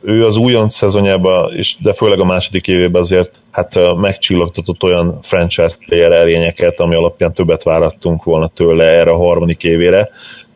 ő 0.03 0.25
az 0.25 0.35
újonc 0.35 0.75
szezonjában, 0.75 1.53
és 1.55 1.75
de 1.79 1.93
főleg 1.93 2.19
a 2.19 2.25
második 2.25 2.67
évében 2.67 3.01
azért 3.01 3.31
hát 3.51 3.95
megcsillogtatott 3.95 4.83
olyan 4.83 5.19
franchise 5.21 5.75
player 5.85 6.11
erényeket, 6.11 6.79
ami 6.79 6.95
alapján 6.95 7.33
többet 7.33 7.63
várattunk 7.63 8.23
volna 8.23 8.51
tőle 8.55 8.83
erre 8.83 9.11
a 9.11 9.17
harmadik 9.17 9.63
évére. 9.63 10.09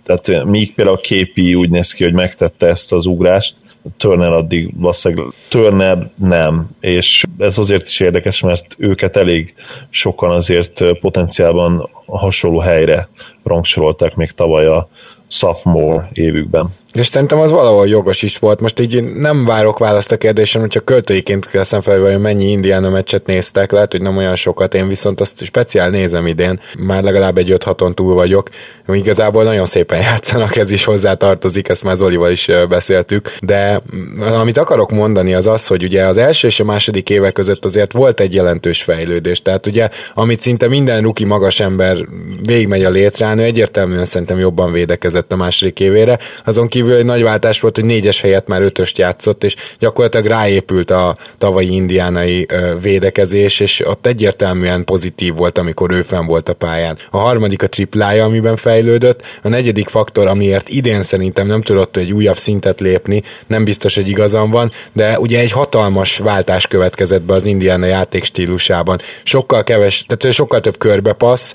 Tehát 0.06 0.46
míg 0.46 0.74
például 0.74 0.98
a 0.98 1.02
képi 1.02 1.56
úgy 1.56 1.70
néz 1.70 1.92
ki, 1.92 2.04
hogy 2.04 2.14
megtette 2.14 2.68
ezt 2.68 2.92
az 2.92 3.06
ugrást, 3.06 3.56
Turner 3.98 4.34
addig 4.34 4.80
valószínűleg 4.80 5.34
Turner 5.50 6.12
nem, 6.16 6.70
és 6.80 7.24
ez 7.38 7.58
azért 7.58 7.88
is 7.88 8.00
érdekes, 8.00 8.42
mert 8.42 8.76
őket 8.78 9.18
elég 9.18 9.54
sokan 9.90 10.30
azért 10.30 11.00
potenciálban 11.00 11.90
hasonló 12.06 12.60
helyre 12.60 13.10
rangsorolták 13.44 14.16
még 14.16 14.32
tavaly 14.32 14.66
a 14.66 14.90
sophomore 15.28 16.10
évükben. 16.14 16.76
És 16.94 17.08
szerintem 17.08 17.40
az 17.40 17.52
valahol 17.52 17.88
jogos 17.88 18.22
is 18.22 18.38
volt. 18.38 18.60
Most 18.60 18.80
így 18.80 19.04
nem 19.14 19.46
várok 19.46 19.80
választ 19.80 20.12
a 20.12 20.18
kérdésem, 20.18 20.70
csak 20.70 20.86
költőiként 20.86 21.50
kell 21.50 21.64
fel, 21.64 22.00
hogy 22.00 22.20
mennyi 22.20 22.46
Indiana 22.46 22.90
meccset 22.90 23.26
néztek, 23.26 23.72
lehet, 23.72 23.92
hogy 23.92 24.02
nem 24.02 24.18
olyan 24.18 24.36
sokat, 24.36 24.74
én 24.74 24.88
viszont 24.88 25.22
azt 25.22 25.44
speciál 25.44 25.90
nézem 25.90 26.28
idén, 26.28 26.60
már 26.80 27.04
legalább 27.04 27.38
egy 27.38 27.52
5 27.52 27.64
6 27.64 27.84
túl 27.96 28.14
vagyok. 28.14 28.50
Igazából 28.88 29.44
nagyon 29.44 29.66
szépen 29.66 30.02
játszanak, 30.10 30.56
ez 30.56 30.72
is 30.72 30.84
hozzá 30.84 31.14
tartozik, 31.14 31.70
ezt 31.70 31.84
már 31.84 31.96
Zolival 31.96 32.32
is 32.32 32.50
beszéltük, 32.70 33.36
de 33.42 33.82
mm, 33.96 34.22
amit 34.22 34.58
akarok 34.58 34.92
mondani 34.92 35.34
az 35.34 35.48
az, 35.48 35.68
hogy 35.68 35.84
ugye 35.84 36.06
az 36.06 36.18
első 36.18 36.48
és 36.48 36.60
a 36.60 36.64
második 36.64 37.10
évek 37.10 37.34
között 37.34 37.66
azért 37.66 37.92
volt 37.92 38.20
egy 38.20 38.34
jelentős 38.34 38.84
fejlődés, 38.84 39.42
tehát 39.42 39.68
ugye 39.68 39.90
amit 40.14 40.42
szinte 40.42 40.68
minden 40.68 41.02
ruki 41.02 41.26
magas 41.26 41.60
ember 41.60 41.98
végigmegy 42.44 42.84
a 42.84 42.90
létrán, 42.90 43.40
ő 43.40 43.44
egyértelműen 43.44 44.06
szerintem 44.06 44.40
jobban 44.40 44.72
védekezett 44.72 45.32
a 45.32 45.36
második 45.36 45.80
évére, 45.80 46.20
azon 46.46 46.68
ki 46.68 46.81
kívül 46.82 46.96
egy 46.96 47.06
nagy 47.06 47.24
váltás 47.24 47.60
volt, 47.60 47.76
hogy 47.76 47.86
négyes 47.86 48.22
helyett 48.22 48.48
már 48.48 48.62
ötöst 48.62 48.98
játszott, 48.98 49.44
és 49.44 49.56
gyakorlatilag 49.80 50.26
ráépült 50.26 50.92
a 50.92 51.18
tavalyi 51.38 51.74
indiánai 51.74 52.48
védekezés, 52.82 53.60
és 53.60 53.86
ott 53.86 54.06
egyértelműen 54.06 54.84
pozitív 54.86 55.36
volt, 55.36 55.58
amikor 55.58 55.92
ő 55.92 56.02
fenn 56.02 56.26
volt 56.26 56.50
a 56.50 56.54
pályán. 56.54 56.98
A 57.12 57.18
harmadik 57.18 57.64
a 57.64 57.68
triplája, 57.68 58.24
amiben 58.24 58.56
fejlődött, 58.56 59.22
a 59.44 59.48
negyedik 59.48 59.88
faktor, 59.88 60.28
amiért 60.28 60.70
idén 60.70 61.04
szerintem 61.04 61.48
nem 61.48 61.62
tudott 61.62 61.98
egy 61.98 62.12
újabb 62.12 62.38
szintet 62.38 62.80
lépni, 62.80 63.22
nem 63.48 63.64
biztos, 63.64 63.96
hogy 63.96 64.10
igazam 64.10 64.50
van, 64.50 64.72
de 64.94 65.20
ugye 65.20 65.40
egy 65.40 65.52
hatalmas 65.52 66.18
váltás 66.18 66.68
következett 66.68 67.22
be 67.22 67.34
az 67.34 67.46
indiana 67.46 67.86
játék 67.86 68.24
stílusában. 68.24 68.98
Sokkal 69.24 69.64
keves, 69.64 70.04
tehát 70.08 70.36
sokkal 70.36 70.60
több 70.60 70.78
körbepassz, 70.78 71.54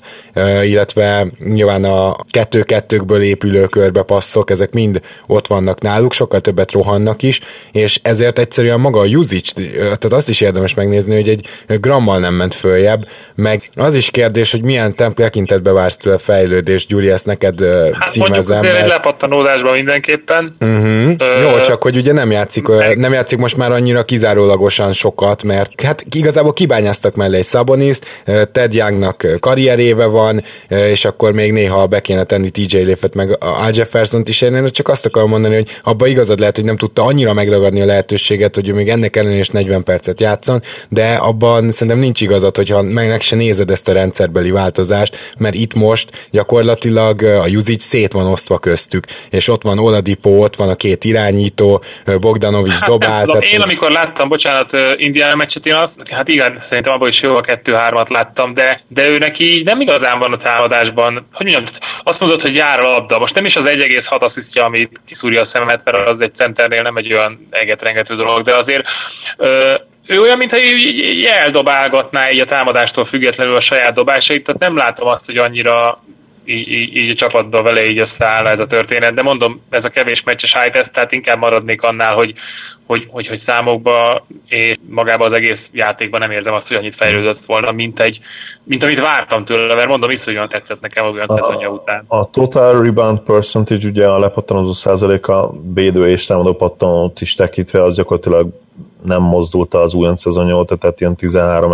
illetve 0.63 1.27
nyilván 1.39 1.83
a 1.83 2.15
kettő-kettőkből 2.29 3.21
épülő 3.21 3.65
körbepasszok, 3.65 4.49
ezek 4.49 4.73
mind 4.73 5.01
ott 5.27 5.47
vannak 5.47 5.81
náluk, 5.81 6.13
sokkal 6.13 6.41
többet 6.41 6.71
rohannak 6.71 7.23
is, 7.23 7.39
és 7.71 7.99
ezért 8.01 8.39
egyszerűen 8.39 8.79
maga 8.79 8.99
a 8.99 9.05
usage, 9.05 9.51
tehát 9.81 10.03
azt 10.13 10.29
is 10.29 10.41
érdemes 10.41 10.73
megnézni, 10.73 11.15
hogy 11.15 11.29
egy 11.29 11.47
grammal 11.79 12.19
nem 12.19 12.33
ment 12.33 12.55
följebb, 12.55 13.07
meg 13.35 13.69
az 13.75 13.95
is 13.95 14.11
kérdés, 14.11 14.51
hogy 14.51 14.63
milyen 14.63 14.95
tekintetbe 14.95 15.71
vársz 15.71 15.97
tőle 15.97 16.17
fejlődés, 16.17 16.85
Gyuri, 16.85 17.09
ezt 17.09 17.25
neked 17.25 17.59
hát 17.99 18.11
címezem. 18.11 18.57
Mondjuk 18.57 18.77
egy 18.77 18.87
lepattanózásban 18.87 19.73
mindenképpen. 19.73 20.55
Uh-huh. 20.59 21.11
Ö... 21.17 21.41
Jó, 21.41 21.59
csak 21.59 21.81
hogy 21.81 21.97
ugye 21.97 22.13
nem 22.13 22.31
játszik, 22.31 22.67
meg... 22.67 22.97
nem 22.97 23.13
játszik 23.13 23.37
most 23.37 23.57
már 23.57 23.71
annyira 23.71 24.03
kizárólagosan 24.03 24.93
sokat, 24.93 25.43
mert 25.43 25.81
hát 25.81 26.05
igazából 26.11 26.53
kibányáztak 26.53 27.15
mellé 27.15 27.37
egy 27.37 27.43
Szaboniszt, 27.43 28.05
Ted 28.51 28.73
Youngnak 28.73 29.27
karrieréve 29.39 30.05
van, 30.05 30.43
és 30.67 31.05
akkor 31.05 31.31
még 31.31 31.51
néha 31.51 31.87
be 31.87 31.99
kéne 31.99 32.23
tenni 32.23 32.49
TJ 32.49 32.77
Léfet 32.77 33.15
meg 33.15 33.43
a 33.43 33.69
Jefferson-t 33.71 34.29
is, 34.29 34.41
én 34.41 34.67
csak 34.71 34.87
azt 34.87 35.05
akarom 35.07 35.29
mondani, 35.29 35.55
hogy 35.55 35.67
abba 35.83 36.07
igazad 36.07 36.39
lehet, 36.39 36.55
hogy 36.55 36.65
nem 36.65 36.77
tudta 36.77 37.03
annyira 37.03 37.33
megragadni 37.33 37.81
a 37.81 37.85
lehetőséget, 37.85 38.55
hogy 38.55 38.69
ő 38.69 38.73
még 38.73 38.89
ennek 38.89 39.15
ellenére 39.15 39.39
is 39.39 39.49
40 39.49 39.83
percet 39.83 40.19
játszon, 40.19 40.61
de 40.89 41.13
abban 41.13 41.71
szerintem 41.71 42.01
nincs 42.01 42.21
igazad, 42.21 42.55
hogyha 42.55 42.81
meg 42.81 43.21
se 43.21 43.35
nézed 43.35 43.69
ezt 43.71 43.87
a 43.87 43.93
rendszerbeli 43.93 44.51
változást, 44.51 45.17
mert 45.37 45.55
itt 45.55 45.73
most 45.73 46.27
gyakorlatilag 46.31 47.21
a 47.23 47.45
usage 47.47 47.79
szét 47.79 48.11
van 48.11 48.25
osztva 48.25 48.57
köztük, 48.57 49.05
és 49.29 49.47
ott 49.47 49.61
van 49.61 49.79
Oladipo, 49.79 50.29
ott 50.29 50.55
van 50.55 50.69
a 50.69 50.75
két 50.75 51.03
irányító, 51.03 51.83
Bogdanovics 52.05 52.79
hát, 52.79 52.89
dobál. 52.89 53.25
Tudom, 53.25 53.41
én 53.41 53.61
amikor 53.61 53.91
láttam, 53.91 54.29
bocsánat, 54.29 54.71
Indiana 54.97 55.35
meccset, 55.35 55.65
én 55.65 55.75
azt, 55.75 56.09
hát 56.09 56.27
igen, 56.27 56.57
szerintem 56.61 56.93
abban 56.93 57.07
is 57.07 57.21
jó 57.21 57.35
a 57.35 57.41
kettő-hármat 57.41 58.09
láttam, 58.09 58.53
de, 58.53 58.81
de 58.87 59.09
ő 59.09 59.17
neki 59.17 59.61
nem 59.65 59.81
igazán 59.81 60.19
van 60.19 60.33
a 60.33 60.37
támadásban, 60.37 61.27
hogy 61.33 61.45
mondjam, 61.51 61.75
azt 62.03 62.19
mondod, 62.19 62.41
hogy 62.41 62.55
jár 62.55 62.79
a 62.79 62.91
labda. 62.91 63.19
Most 63.19 63.35
nem 63.35 63.45
is 63.45 63.55
az 63.55 63.65
1,6 63.65 64.19
asszisztja, 64.19 64.63
amit 64.63 64.96
kiszúrja 65.05 65.41
a 65.41 65.45
szememet, 65.45 65.81
mert 65.83 66.07
az 66.07 66.21
egy 66.21 66.35
centernél 66.35 66.81
nem 66.81 66.97
egy 66.97 67.13
olyan 67.13 67.47
egetrengető 67.49 68.15
dolog, 68.15 68.41
de 68.41 68.57
azért 68.57 68.87
ö, 69.37 69.73
ő 70.07 70.21
olyan, 70.21 70.37
mintha 70.37 70.57
eldobálgatná 71.29 72.31
így 72.31 72.39
a 72.39 72.45
támadástól 72.45 73.05
függetlenül 73.05 73.55
a 73.55 73.59
saját 73.59 73.93
dobásait, 73.93 74.43
tehát 74.43 74.61
nem 74.61 74.75
látom 74.75 75.07
azt, 75.07 75.25
hogy 75.25 75.37
annyira 75.37 76.03
így, 76.47 76.67
így, 76.67 76.95
így 76.95 77.09
a 77.09 77.15
csapatban 77.15 77.63
vele 77.63 77.85
így 77.85 77.99
összeáll 77.99 78.47
ez 78.47 78.59
a 78.59 78.65
történet, 78.65 79.13
de 79.13 79.21
mondom, 79.21 79.61
ez 79.69 79.85
a 79.85 79.89
kevés 79.89 80.23
meccses 80.23 80.53
high 80.53 80.87
tehát 80.91 81.11
inkább 81.11 81.37
maradnék 81.37 81.81
annál, 81.81 82.15
hogy, 82.15 82.33
hogy, 82.85 83.07
hogy, 83.09 83.27
hogy 83.27 83.37
számokba 83.37 84.25
és 84.47 84.77
magában 84.89 85.27
az 85.27 85.33
egész 85.33 85.69
játékban 85.73 86.19
nem 86.19 86.31
érzem 86.31 86.53
azt, 86.53 86.67
hogy 86.67 86.77
annyit 86.77 86.95
fejlődött 86.95 87.45
volna, 87.45 87.71
mint, 87.71 87.99
egy, 87.99 88.19
mint 88.63 88.83
amit 88.83 88.99
vártam 88.99 89.45
tőle, 89.45 89.75
mert 89.75 89.87
mondom, 89.87 90.09
iszonyúan 90.09 90.49
tetszett 90.49 90.81
nekem 90.81 91.05
olyan 91.05 91.27
szezonja 91.27 91.69
után. 91.69 92.03
A 92.07 92.29
total 92.29 92.81
rebound 92.81 93.19
percentage, 93.19 93.87
ugye 93.87 94.07
a 94.07 94.19
lepattanozó 94.19 94.73
százaléka 94.73 95.53
védő 95.73 96.07
és 96.07 96.25
támadó 96.25 96.53
pattanót 96.53 97.21
is 97.21 97.35
tekintve, 97.35 97.83
az 97.83 97.95
gyakorlatilag 97.95 98.49
nem 99.03 99.21
mozdult 99.21 99.73
az 99.73 99.93
újonc 99.93 100.21
szezonja 100.21 100.55
óta, 100.55 100.75
tehát 100.75 100.99
ilyen 101.01 101.15
13, 101.15 101.71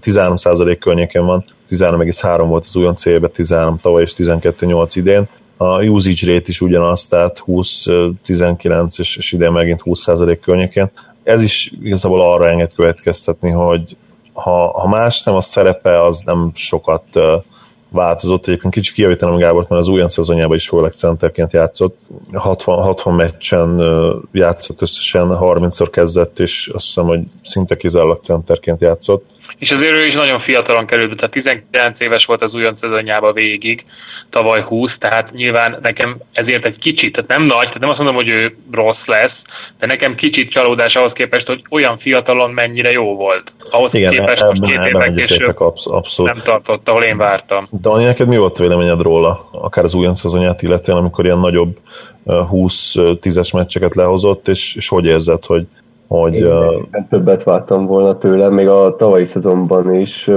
13 0.00 0.36
százalék 0.36 0.78
környéken 0.78 1.24
van, 1.24 1.44
13,3 1.70 2.44
volt 2.48 2.64
az 2.64 2.76
újonc 2.76 3.00
célbe, 3.00 3.28
13 3.28 3.78
tavaly 3.82 4.02
és 4.02 4.12
12,8 4.16 4.90
idén. 4.94 5.28
A 5.56 5.82
usage 5.82 6.32
rate 6.32 6.44
is 6.46 6.60
ugyanaz, 6.60 7.06
tehát 7.06 7.42
20-19 7.46 8.98
és, 8.98 9.16
és 9.16 9.32
idén 9.32 9.50
megint 9.50 9.82
20% 9.84 10.38
környékén. 10.42 10.90
Ez 11.22 11.42
is 11.42 11.72
igazából 11.82 12.22
arra 12.22 12.48
enged 12.48 12.74
következtetni, 12.74 13.50
hogy 13.50 13.96
ha, 14.32 14.80
ha 14.80 14.88
más 14.88 15.22
nem, 15.22 15.34
a 15.34 15.40
szerepe 15.40 16.02
az 16.04 16.22
nem 16.24 16.50
sokat 16.54 17.04
változott. 17.88 18.46
Egyébként 18.46 18.74
kicsit 18.74 18.94
kijavítanám 18.94 19.36
Gábort, 19.36 19.68
mert 19.68 19.82
az 19.82 19.88
újonc 19.88 20.12
szezonjában 20.12 20.56
is 20.56 20.68
főleg 20.68 20.92
centerként 20.92 21.52
játszott. 21.52 21.98
60, 22.32 22.82
60 22.82 23.14
meccsen 23.14 23.82
játszott 24.32 24.82
összesen, 24.82 25.28
30-szor 25.40 25.88
kezdett, 25.90 26.38
és 26.38 26.70
azt 26.74 26.84
hiszem, 26.84 27.04
hogy 27.04 27.22
szinte 27.42 27.76
kizárólag 27.76 28.20
centerként 28.22 28.80
játszott 28.80 29.24
és 29.58 29.70
azért 29.70 29.92
ő 29.92 30.06
is 30.06 30.14
nagyon 30.14 30.38
fiatalon 30.38 30.86
került, 30.86 31.16
tehát 31.16 31.30
19 31.30 32.00
éves 32.00 32.24
volt 32.24 32.42
az 32.42 32.54
újon 32.54 32.74
szezonjában 32.74 33.32
végig, 33.34 33.84
tavaly 34.30 34.62
20, 34.62 34.98
tehát 34.98 35.32
nyilván 35.32 35.78
nekem 35.82 36.18
ezért 36.32 36.64
egy 36.64 36.78
kicsit, 36.78 37.12
tehát 37.12 37.30
nem 37.30 37.42
nagy, 37.42 37.64
tehát 37.66 37.78
nem 37.80 37.88
azt 37.88 37.98
mondom, 37.98 38.16
hogy 38.16 38.28
ő 38.28 38.56
rossz 38.72 39.06
lesz, 39.06 39.44
de 39.78 39.86
nekem 39.86 40.14
kicsit 40.14 40.50
csalódás 40.50 40.96
ahhoz 40.96 41.12
képest, 41.12 41.46
hogy 41.46 41.62
olyan 41.70 41.98
fiatalon 41.98 42.50
mennyire 42.50 42.90
jó 42.90 43.16
volt. 43.16 43.52
Ahhoz 43.70 43.94
Igen, 43.94 44.10
képest 44.10 44.42
most 44.46 44.62
két 44.62 44.84
évvel 44.84 45.14
később 45.14 45.60
absz- 45.60 45.86
abszolút. 45.86 46.32
nem 46.32 46.42
tartott, 46.42 46.88
ahol 46.88 47.02
én 47.02 47.16
vártam. 47.16 47.68
Dani, 47.80 48.04
neked 48.04 48.28
mi 48.28 48.36
volt 48.36 48.58
véleményed 48.58 49.00
róla, 49.00 49.48
akár 49.52 49.84
az 49.84 49.94
újon 49.94 50.14
szezonját 50.14 50.62
illetően, 50.62 50.98
amikor 50.98 51.24
ilyen 51.24 51.38
nagyobb 51.38 51.78
20-10-es 52.26 53.52
meccseket 53.54 53.94
lehozott, 53.94 54.48
és, 54.48 54.74
és 54.74 54.88
hogy 54.88 55.04
érzed, 55.04 55.44
hogy 55.44 55.66
hogy... 56.10 56.34
Én 56.34 57.06
többet 57.10 57.42
vártam 57.42 57.86
volna 57.86 58.18
tőle, 58.18 58.48
még 58.48 58.68
a 58.68 58.96
tavalyi 58.96 59.24
szezonban 59.24 59.94
is. 59.94 60.30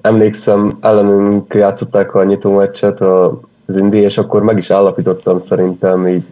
Emlékszem, 0.00 0.76
ellenünk 0.80 1.54
játszották 1.54 2.14
a 2.14 2.24
nyitó 2.24 2.52
meccset, 2.52 3.00
a, 3.00 3.40
az 3.66 3.76
Indi, 3.76 3.98
és 3.98 4.18
akkor 4.18 4.42
meg 4.42 4.58
is 4.58 4.70
állapítottam 4.70 5.42
szerintem 5.42 6.08
így 6.08 6.24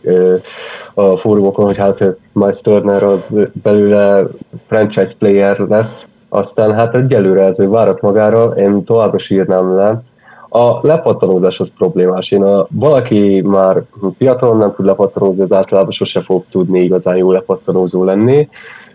a 0.94 1.16
fórumokon, 1.16 1.64
hogy 1.64 1.76
hát 1.76 2.04
Miles 2.32 2.60
Turner 2.60 3.02
az 3.02 3.30
belőle 3.62 4.26
franchise 4.66 5.12
player 5.18 5.58
lesz, 5.58 6.04
aztán 6.28 6.74
hát 6.74 6.96
egyelőre 6.96 7.44
ez 7.44 7.58
még 7.58 7.68
várat 7.68 8.00
magára, 8.00 8.44
én 8.44 8.84
továbbra 8.84 9.18
sírnám 9.18 9.74
le. 9.74 10.02
A 10.48 10.86
lepattanózás 10.86 11.60
az 11.60 11.70
problémás. 11.78 12.30
Én 12.30 12.42
a, 12.42 12.66
valaki 12.70 13.40
már 13.44 13.82
fiatalon 14.18 14.56
nem 14.56 14.74
tud 14.74 14.86
lepattanózni, 14.86 15.42
az 15.42 15.52
általában 15.52 15.90
sose 15.90 16.22
fog 16.22 16.44
tudni 16.50 16.80
igazán 16.80 17.16
jó 17.16 17.30
lepattanózó 17.30 18.04
lenni 18.04 18.48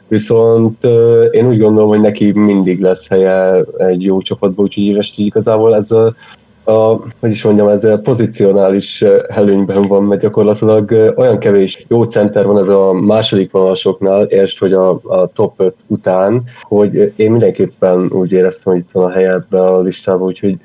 viszont 0.09 0.85
én 1.31 1.47
úgy 1.47 1.59
gondolom, 1.59 1.89
hogy 1.89 2.01
neki 2.01 2.31
mindig 2.31 2.81
lesz 2.81 3.07
helye 3.07 3.63
egy 3.77 4.03
jó 4.03 4.21
csapatban, 4.21 4.65
úgyhogy 4.65 4.83
éves 4.83 5.13
igazából 5.15 5.75
ez 5.75 5.91
a, 5.91 6.15
a, 6.63 7.01
hogy 7.19 7.31
is 7.31 7.43
mondjam, 7.43 7.67
ez 7.67 7.83
a 7.83 7.99
pozicionális 7.99 9.03
előnyben 9.27 9.87
van, 9.87 10.03
mert 10.03 10.21
gyakorlatilag 10.21 11.13
olyan 11.15 11.39
kevés 11.39 11.85
jó 11.87 12.03
center 12.03 12.45
van 12.45 12.57
ez 12.57 12.67
a 12.67 12.93
második 12.93 13.51
vonalsoknál, 13.51 14.23
és 14.23 14.59
hogy 14.59 14.73
a, 14.73 14.89
a 14.89 15.27
top 15.33 15.53
5 15.57 15.75
után, 15.87 16.43
hogy 16.61 17.13
én 17.15 17.31
mindenképpen 17.31 18.11
úgy 18.11 18.31
éreztem, 18.31 18.73
hogy 18.73 18.81
itt 18.81 18.91
van 18.91 19.05
a 19.05 19.11
helye 19.11 19.31
ebbe 19.31 19.61
a 19.61 19.81
listában, 19.81 20.27
úgyhogy 20.27 20.57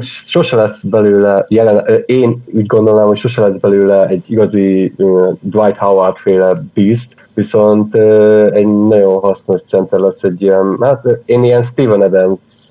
sose 0.00 0.56
lesz 0.56 0.82
belőle 0.82 1.44
jelen, 1.48 2.02
én 2.06 2.42
úgy 2.52 2.66
gondolnám, 2.66 3.06
hogy 3.06 3.18
sose 3.18 3.40
lesz 3.40 3.56
belőle 3.56 4.06
egy 4.06 4.24
igazi 4.26 4.94
Dwight 5.40 5.76
Howard 5.76 6.16
féle 6.16 6.62
beast, 6.74 7.08
viszont 7.34 7.94
egy 8.52 8.66
nagyon 8.66 9.18
hasznos 9.20 9.60
center 9.62 9.98
lesz 9.98 10.22
egy 10.22 10.42
ilyen, 10.42 10.78
hát 10.80 11.06
én 11.24 11.44
ilyen 11.44 11.62
Steven 11.62 12.00
Adams 12.00 12.68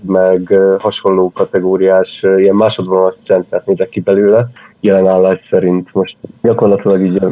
meg 0.00 0.58
hasonló 0.78 1.32
kategóriás, 1.34 2.22
ilyen 2.36 2.54
másodvonalas 2.54 3.14
centert 3.24 3.66
nézek 3.66 3.88
ki 3.88 4.00
belőle, 4.00 4.50
jelen 4.80 5.06
állás 5.06 5.40
szerint 5.40 5.88
most 5.92 6.16
gyakorlatilag 6.42 7.00
így 7.04 7.22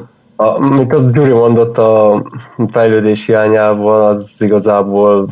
amit 0.41 0.93
az 0.93 1.12
Gyuri 1.12 1.30
mondott 1.30 1.78
a 1.78 2.22
fejlődés 2.72 3.26
hiányával, 3.26 4.11
az 4.11 4.30
igazából 4.39 5.28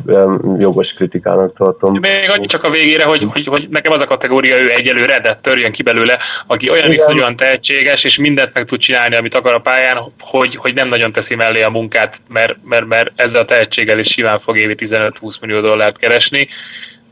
jogos 0.57 0.93
kritikának 0.93 1.57
tartom. 1.57 1.99
Még 1.99 2.29
annyi 2.29 2.45
csak 2.45 2.63
a 2.63 2.69
végére, 2.69 3.03
hogy, 3.05 3.27
hogy, 3.31 3.47
hogy 3.47 3.67
nekem 3.69 3.91
az 3.91 4.01
a 4.01 4.05
kategória 4.05 4.61
ő 4.61 4.69
egyelőre, 4.69 5.19
de 5.19 5.39
törjön 5.41 5.71
ki 5.71 5.83
belőle, 5.83 6.17
aki 6.47 6.69
olyan 6.69 6.91
is 6.91 7.05
olyan 7.05 7.35
tehetséges, 7.35 8.03
és 8.03 8.17
mindent 8.17 8.53
meg 8.53 8.65
tud 8.65 8.79
csinálni, 8.79 9.15
amit 9.15 9.35
akar 9.35 9.53
a 9.53 9.59
pályán, 9.59 9.97
hogy, 10.19 10.55
hogy 10.55 10.73
nem 10.73 10.87
nagyon 10.87 11.11
teszi 11.11 11.35
mellé 11.35 11.61
a 11.61 11.69
munkát, 11.69 12.17
mert, 12.29 12.57
mert, 12.63 12.85
mert 12.85 13.11
ezzel 13.15 13.41
a 13.41 13.45
tehetséggel 13.45 13.99
is 13.99 14.07
simán 14.07 14.39
fog 14.39 14.57
évi 14.57 14.75
15-20 14.77 15.41
millió 15.41 15.61
dollárt 15.61 15.97
keresni 15.97 16.47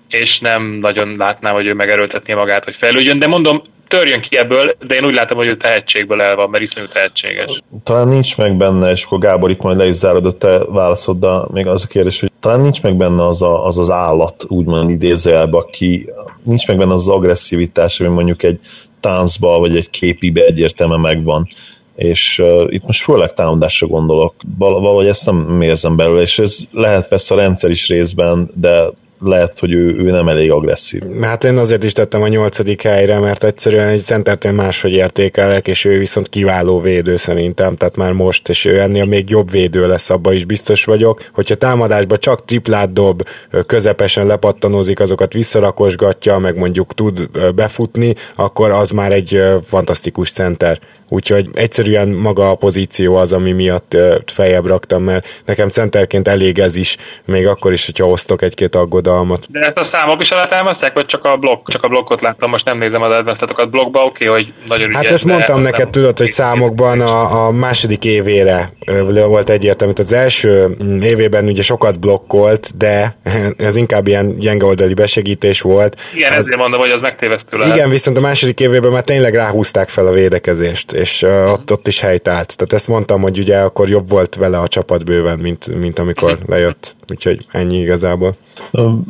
és 0.08 0.40
nem 0.40 0.64
nagyon 0.64 1.16
látnám, 1.18 1.54
hogy 1.54 1.66
ő 1.66 1.74
megerőltetné 1.74 2.34
magát, 2.34 2.64
hogy 2.64 2.76
fejlődjön, 2.76 3.20
de 3.20 3.28
mondom, 3.28 3.62
törjön 3.88 4.22
ki 4.22 4.38
ebből, 4.38 4.76
de 4.88 4.96
én 4.96 5.06
úgy 5.06 5.14
látom, 5.14 5.38
hogy 5.38 5.48
ő 5.48 5.58
tehetségből 5.58 6.22
el 6.22 6.36
van, 6.36 6.50
mert 6.50 6.64
iszonyú 6.64 6.88
tehetséges. 6.88 7.62
Talán 7.84 8.08
nincs 8.08 8.38
meg 8.38 8.58
benne, 8.58 8.92
és 8.92 9.04
akkor 9.04 9.20
Gábor 9.20 9.50
itt 9.50 9.62
majd 9.62 9.78
le 9.78 9.88
is 9.88 9.96
zárod 9.96 10.26
a 10.26 10.32
te 10.32 10.58
válaszod, 10.58 11.20
de 11.20 11.28
még 11.54 11.68
az 11.68 11.84
a 11.84 11.88
kérdés, 11.88 12.20
hogy 12.20 12.32
talán 12.40 12.60
nincs 12.60 12.82
meg 12.82 12.96
benne 12.96 13.26
az 13.26 13.42
a, 13.42 13.66
az, 13.66 13.78
az 13.78 13.90
állat, 13.90 14.46
úgymond 14.48 14.90
idézőjelben, 14.90 15.62
aki 15.62 16.10
nincs 16.44 16.68
meg 16.68 16.78
benne 16.78 16.94
az, 16.94 17.08
agresszivitás, 17.08 18.00
ami 18.00 18.10
mondjuk 18.10 18.44
egy 18.44 18.60
táncba 19.00 19.60
vagy 19.60 19.76
egy 19.76 19.90
képibe 19.90 20.46
egyértelműen 20.46 21.00
megvan 21.00 21.48
és 21.96 22.40
uh, 22.40 22.64
itt 22.68 22.86
most 22.86 23.04
főleg 23.04 23.34
támadásra 23.34 23.88
gondolok, 23.88 24.34
Val- 24.58 24.80
valahogy 24.80 25.08
ezt 25.08 25.26
nem 25.26 25.62
érzem 25.62 25.96
belőle, 25.96 26.22
és 26.22 26.40
ez 26.40 26.58
lehet 26.72 27.08
persze 27.08 27.34
a 27.34 27.38
rendszer 27.38 27.70
is 27.70 27.88
részben, 27.88 28.50
de 28.54 28.90
lehet, 29.28 29.60
hogy 29.60 29.72
ő, 29.74 29.96
ő 29.98 30.12
nem 30.12 30.28
elég 30.28 30.52
agresszív. 30.52 31.02
Hát 31.22 31.44
én 31.44 31.58
azért 31.58 31.84
is 31.84 31.94
tettem 31.94 32.22
a 32.22 32.28
nyolcadik 32.28 32.82
helyre, 32.82 33.20
mert 33.20 33.44
egyszerűen 33.44 33.88
egy 33.88 34.02
centert 34.02 34.46
én 34.46 34.54
máshogy 34.54 34.94
értékelek, 34.94 35.68
és 35.68 35.86
ő 35.86 35.98
viszont 35.98 36.30
kiváló 36.30 36.80
védő 36.80 37.18
szerintem, 37.18 37.76
tehát 37.76 37.96
már 37.96 38.12
most, 38.12 38.50
és 38.50 38.66
ő 38.66 38.80
ennél 38.80 39.06
még 39.06 39.30
jobb 39.30 39.52
védő 39.52 39.88
lesz, 39.88 40.10
abba 40.10 40.34
is 40.34 40.46
biztos 40.46 40.86
vagyok. 40.86 41.22
Hogyha 41.34 41.56
támadásba 41.56 42.18
csak 42.18 42.46
triplát 42.46 42.94
dob, 42.94 43.24
közepesen 43.66 44.26
lepattanózik, 44.26 45.00
azokat 45.00 45.34
visszarakosgatja, 45.34 46.38
meg 46.38 46.58
mondjuk 46.58 46.94
tud 46.94 47.30
befutni, 47.56 48.16
akkor 48.36 48.72
az 48.72 48.90
már 48.90 49.12
egy 49.12 49.42
fantasztikus 49.64 50.32
center 50.32 50.80
úgyhogy 51.10 51.50
egyszerűen 51.54 52.08
maga 52.08 52.50
a 52.50 52.56
pozíció 52.56 53.16
az, 53.16 53.34
ami 53.34 53.52
miatt 53.52 53.98
feljebb 54.26 54.66
raktam, 54.66 55.04
mert 55.04 55.28
nekem 55.46 55.70
centerként 55.70 56.28
elég 56.28 56.60
ez 56.60 56.76
is, 56.76 56.98
még 57.26 57.48
akkor 57.48 57.72
is, 57.72 57.86
hogyha 57.86 58.08
osztok 58.08 58.42
egy-két 58.42 58.76
aggodalmat. 58.76 59.46
De 59.50 59.60
ezt 59.60 59.78
a 59.78 59.84
számok 59.84 60.22
is 60.22 60.32
alátámasztják, 60.32 60.94
vagy 60.94 61.06
csak 61.06 61.24
a 61.24 61.38
blokk, 61.38 61.70
csak 61.70 61.84
a 61.84 61.88
blokkot 61.88 62.22
láttam, 62.22 62.50
most 62.50 62.66
nem 62.66 62.78
nézem 62.78 63.02
az 63.02 63.12
advanced 63.12 63.70
blogba, 63.70 64.04
oké, 64.04 64.28
okay, 64.28 64.44
hogy 64.44 64.54
nagyon 64.68 64.94
Hát 64.94 65.06
ezt 65.06 65.26
mondtam 65.26 65.62
neked, 65.62 65.90
tudod, 65.90 66.18
hogy 66.18 66.32
számokban 66.32 67.02
a, 67.02 67.46
a 67.46 67.52
második 67.52 68.06
évére 68.06 68.70
volt 69.28 69.50
egyértelmű, 69.50 69.94
az 69.98 70.12
első 70.12 70.76
mm, 70.84 71.02
évében 71.02 71.46
ugye 71.46 71.62
sokat 71.62 72.00
blokkolt, 72.00 72.78
de 72.78 73.18
ez 73.58 73.76
inkább 73.76 74.08
ilyen 74.08 74.38
gyenge 74.40 74.66
oldali 74.66 74.94
besegítés 74.94 75.62
volt. 75.62 76.02
Igen, 76.16 76.32
az, 76.32 76.38
ezért 76.38 76.58
mondom, 76.58 76.80
hogy 76.80 76.90
az 76.90 77.02
megtévesztő 77.02 77.58
lehet. 77.58 77.76
Igen, 77.76 77.90
viszont 77.90 78.18
a 78.18 78.22
második 78.22 78.60
évében 78.60 78.92
már 78.92 79.04
tényleg 79.04 79.36
ráhúzták 79.36 79.90
fel 79.90 80.08
a 80.08 80.12
védekezést, 80.12 80.92
és 80.96 81.22
uh, 81.22 81.52
ott, 81.52 81.72
ott 81.72 81.88
is 81.88 82.00
helytált. 82.00 82.58
Tehát 82.58 82.74
ezt 82.74 82.88
mondtam, 82.88 83.22
hogy 83.22 83.40
ugye 83.40 83.58
akkor 83.58 83.90
jobb 83.90 84.10
volt 84.10 84.36
vele 84.36 84.60
a 84.60 84.68
csapat 84.68 85.06
bőven, 85.06 85.40
mint, 85.40 85.76
mint 85.80 86.00
amikor 86.00 86.32
mhm. 86.32 86.52
lejött. 86.52 86.96
Úgyhogy 87.12 87.46
ennyi 87.52 87.78
igazából. 87.78 88.36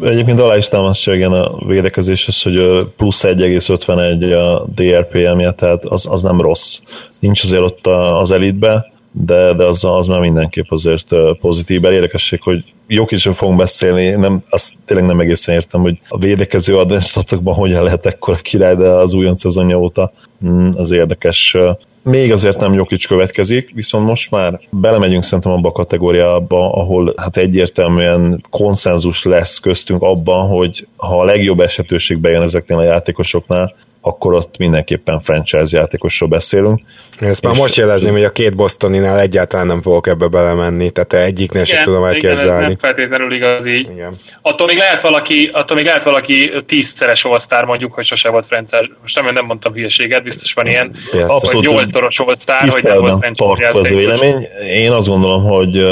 Egyébként 0.02 0.42
alá 0.42 0.58
is 0.58 0.68
támasztja 0.68 1.14
igen 1.14 1.32
a 1.32 1.66
védekezéshez, 1.66 2.42
hogy 2.42 2.88
plusz 2.98 3.22
1,51 3.24 4.56
a 4.56 4.68
DRPM-je, 4.76 5.52
tehát 5.52 5.86
az, 5.86 6.08
az 6.10 6.22
nem 6.22 6.42
rossz. 6.42 6.80
Nincs 7.20 7.44
azért 7.44 7.62
ott 7.62 7.88
az 8.20 8.32
elitbe, 8.32 8.94
de, 9.24 9.54
de 9.54 9.64
az, 9.64 9.84
az 9.84 10.08
már 10.08 10.20
mindenképp 10.20 10.66
azért 10.70 11.08
pozitív. 11.40 11.82
Bár 11.82 11.92
érdekesség, 11.92 12.42
hogy 12.42 12.74
jó 12.88 13.06
később 13.06 13.34
fogunk 13.34 13.58
beszélni, 13.58 14.10
nem, 14.10 14.44
azt 14.50 14.74
tényleg 14.86 15.06
nem 15.06 15.20
egészen 15.20 15.56
értem, 15.56 15.82
hogy 15.82 16.00
a 16.08 16.18
védekező 16.18 16.78
advenstatokban 16.78 17.54
hogyan 17.54 17.84
lehet 17.84 18.06
ekkora 18.06 18.36
király, 18.36 18.76
de 18.76 18.88
az 18.88 19.14
újon 19.14 19.38
szezonja 19.38 19.78
óta 19.78 20.12
mm, 20.46 20.70
az 20.76 20.92
érdekes. 20.92 21.58
Még 22.04 22.32
azért 22.32 22.60
nem 22.60 22.74
Jokic 22.74 23.06
következik, 23.06 23.72
viszont 23.74 24.06
most 24.06 24.32
már 24.32 24.60
belemegyünk 24.72 25.24
szerintem 25.24 25.52
abba 25.52 25.70
a 25.70 25.72
kategóriába, 25.72 26.72
ahol 26.72 27.14
hát 27.18 27.38
egyértelműen 27.38 28.46
konszenzus 28.50 29.24
lesz 29.24 29.60
köztünk 29.60 30.02
abban, 30.02 30.48
hogy 30.48 30.88
ha 30.96 31.20
a 31.20 31.26
legjobb 31.26 31.60
esetőség 31.60 32.18
bejön 32.18 32.42
ezeknél 32.42 32.78
a 32.78 32.84
játékosoknál, 32.84 33.76
akkor 34.08 34.34
ott 34.34 34.58
mindenképpen 34.58 35.20
franchise 35.20 35.78
játékosról 35.78 36.30
beszélünk. 36.30 36.82
Ezt 37.20 37.42
már 37.42 37.56
most 37.56 37.76
jelezném, 37.76 38.12
hogy 38.12 38.24
a 38.24 38.32
két 38.32 38.56
Bostoninál 38.56 39.20
egyáltalán 39.20 39.68
nem 39.68 39.82
fogok 39.82 40.08
ebbe 40.08 40.28
belemenni, 40.28 40.92
tehát 40.92 41.14
egyiknél 41.28 41.64
sem 41.64 41.84
tudom 41.84 42.04
elképzelni. 42.04 42.42
Igen, 42.42 42.62
ez 42.62 42.68
nem 42.68 42.78
feltétlenül 42.78 43.34
igaz 43.34 43.66
így. 43.66 43.90
Igen. 43.90 44.18
Attól 44.42 44.68
még 44.68 44.78
lehet 44.78 45.02
valaki, 45.02 45.50
attól 45.54 45.76
még 45.76 45.86
lehet 45.86 46.04
valaki 46.04 46.52
tízszeres 46.66 47.24
all 47.24 47.66
mondjuk, 47.66 47.94
hogy 47.94 48.06
sose 48.06 48.30
volt 48.30 48.46
franchise. 48.46 48.90
Most 49.02 49.22
nem, 49.22 49.34
nem 49.34 49.46
mondtam 49.46 49.74
hülyeséget, 49.74 50.24
biztos 50.24 50.54
van 50.54 50.68
ilyen. 50.68 50.96
Abszolút, 51.12 51.66
hogy 51.66 51.68
nyolcszoros 51.68 52.20
all 52.20 52.70
hogy 52.70 52.84
nem 52.84 52.98
volt 53.02 53.24
franchise 53.62 53.96
vélemény. 53.96 54.48
Én 54.74 54.92
azt 54.92 55.08
gondolom, 55.08 55.44
hogy 55.44 55.84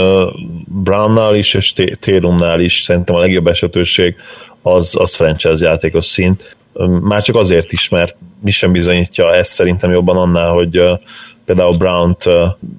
Brownnál 0.84 1.36
is 1.36 1.54
és 1.54 1.74
Térumnál 2.00 2.60
is 2.60 2.82
szerintem 2.82 3.16
a 3.16 3.20
legjobb 3.20 3.48
esetőség 3.48 4.16
az, 4.62 4.96
az 5.00 5.16
franchise 5.16 5.66
játékos 5.66 6.06
szint 6.06 6.56
már 7.02 7.22
csak 7.22 7.36
azért 7.36 7.72
is, 7.72 7.90
mert 7.90 8.18
mi 8.42 8.52
sem 8.52 8.72
bizonyítja 8.72 9.34
ezt 9.34 9.54
szerintem 9.54 9.92
jobban 9.92 10.18
annál, 10.18 10.50
hogy 10.50 10.84
például 11.46 11.78
Brown-t 11.78 12.24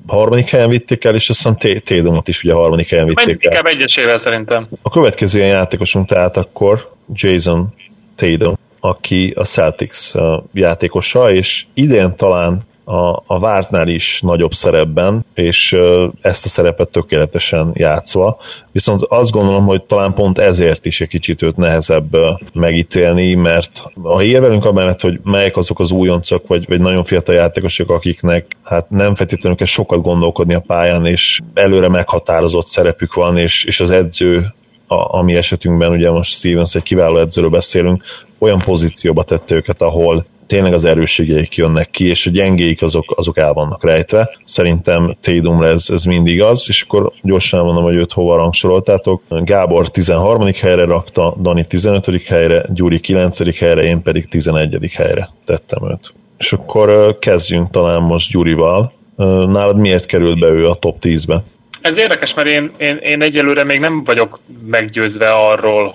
harmadik 0.06 0.48
helyen 0.48 0.68
vitték 0.68 1.04
el, 1.04 1.14
és 1.14 1.28
azt 1.28 1.38
hiszem 1.38 1.80
Tatumot 1.80 2.28
is 2.28 2.44
ugye 2.44 2.52
harmadik 2.52 2.88
helyen 2.88 3.06
vitték 3.06 3.44
el. 3.44 3.50
Inkább 3.52 3.66
egyesével 3.66 4.18
szerintem. 4.18 4.68
A 4.82 4.90
következő 4.90 5.38
ilyen 5.38 5.50
játékosunk 5.50 6.08
tehát 6.08 6.36
akkor 6.36 6.92
Jason 7.12 7.74
Tatum, 8.14 8.58
aki 8.80 9.32
a 9.36 9.44
Celtics 9.44 10.10
játékosa, 10.52 11.32
és 11.32 11.64
idén 11.74 12.16
talán 12.16 12.62
a, 12.85 13.23
a 13.27 13.39
vártnál 13.39 13.89
is 13.89 14.20
nagyobb 14.23 14.52
szerepben, 14.52 15.24
és 15.35 15.77
ezt 16.20 16.44
a 16.44 16.48
szerepet 16.48 16.90
tökéletesen 16.90 17.70
játszva. 17.74 18.36
Viszont 18.73 19.02
azt 19.02 19.31
gondolom, 19.31 19.66
hogy 19.66 19.82
talán 19.82 20.15
pont 20.15 20.39
ezért 20.39 20.86
is 20.86 21.01
egy 21.01 21.09
kicsit 21.09 21.43
őt 21.43 21.56
nehezebb 21.56 22.16
megítélni, 22.52 23.35
mert 23.35 23.82
ha 24.02 24.23
érvelünk 24.23 24.65
amellett, 24.65 25.01
hogy 25.01 25.20
melyek 25.23 25.56
azok 25.56 25.81
az 25.81 25.90
újoncok, 25.90 26.47
vagy, 26.47 26.66
vagy 26.69 26.81
nagyon 26.81 27.05
fiatal 27.05 27.35
játékosok, 27.35 27.90
akiknek 27.90 28.56
hát 28.62 28.90
nem 28.90 29.15
feltétlenül 29.15 29.59
kell 29.59 29.66
sokat 29.66 30.02
gondolkodni 30.02 30.55
a 30.55 30.65
pályán, 30.66 31.06
és 31.06 31.40
előre 31.55 31.89
meghatározott 31.89 32.66
szerepük 32.66 33.15
van, 33.15 33.39
és, 33.39 33.65
és 33.65 33.81
az 33.81 33.90
edző 33.90 34.52
a, 34.86 35.19
a 35.19 35.23
mi 35.23 35.35
esetünkben, 35.35 35.90
ugye 35.90 36.11
most 36.11 36.35
Stevens 36.35 36.74
egy 36.74 36.82
kiváló 36.82 37.19
edzőről 37.19 37.51
beszélünk, 37.51 38.02
olyan 38.39 38.59
pozícióba 38.59 39.23
tette 39.23 39.55
őket, 39.55 39.82
ahol 39.82 40.24
tényleg 40.46 40.72
az 40.72 40.84
erősségeik 40.84 41.54
jönnek 41.54 41.90
ki, 41.90 42.08
és 42.08 42.26
a 42.26 42.30
gyengéik 42.30 42.82
azok, 42.82 43.12
azok 43.16 43.38
el 43.38 43.52
vannak 43.52 43.84
rejtve. 43.84 44.36
Szerintem 44.44 45.16
Tatumra 45.20 45.68
ez, 45.68 45.86
ez 45.88 46.04
mindig 46.04 46.42
az, 46.42 46.64
és 46.68 46.82
akkor 46.82 47.12
gyorsan 47.22 47.64
mondom, 47.64 47.84
hogy 47.84 47.96
őt 47.96 48.12
hova 48.12 48.36
rangsoroltátok. 48.36 49.22
Gábor 49.28 49.90
13. 49.90 50.52
helyre 50.60 50.84
rakta, 50.84 51.36
Dani 51.40 51.64
15. 51.66 52.22
helyre, 52.26 52.64
Gyuri 52.68 53.00
9. 53.00 53.58
helyre, 53.58 53.82
én 53.82 54.02
pedig 54.02 54.28
11. 54.28 54.92
helyre 54.94 55.30
tettem 55.44 55.90
őt. 55.90 56.12
És 56.38 56.52
akkor 56.52 57.18
kezdjünk 57.18 57.70
talán 57.70 58.02
most 58.02 58.30
Gyurival. 58.30 58.92
Nálad 59.16 59.78
miért 59.78 60.06
került 60.06 60.40
be 60.40 60.48
ő 60.48 60.66
a 60.66 60.74
top 60.74 60.96
10-be? 61.00 61.42
Ez 61.80 61.98
érdekes, 61.98 62.34
mert 62.34 62.48
én, 62.48 62.72
én, 62.78 62.96
én 62.96 63.22
egyelőre 63.22 63.64
még 63.64 63.80
nem 63.80 64.04
vagyok 64.04 64.40
meggyőzve 64.66 65.28
arról, 65.28 65.94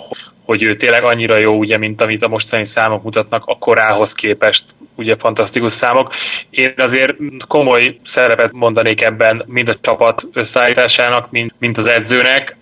hogy 0.49 0.63
ő 0.63 0.75
tényleg 0.75 1.03
annyira 1.03 1.37
jó, 1.37 1.57
ugye, 1.57 1.77
mint 1.77 2.01
amit 2.01 2.23
a 2.23 2.27
mostani 2.27 2.65
számok 2.65 3.03
mutatnak 3.03 3.45
a 3.45 3.57
korához 3.57 4.13
képest, 4.13 4.63
ugye 4.95 5.15
fantasztikus 5.19 5.73
számok. 5.73 6.13
Én 6.49 6.73
azért 6.77 7.15
komoly 7.47 7.95
szerepet 8.03 8.51
mondanék 8.51 9.01
ebben 9.01 9.43
mind 9.45 9.69
a 9.69 9.75
csapat 9.81 10.23
összeállításának, 10.33 11.31
mind, 11.31 11.51
mind 11.59 11.77
az 11.77 11.85
edzőnek, 11.85 12.57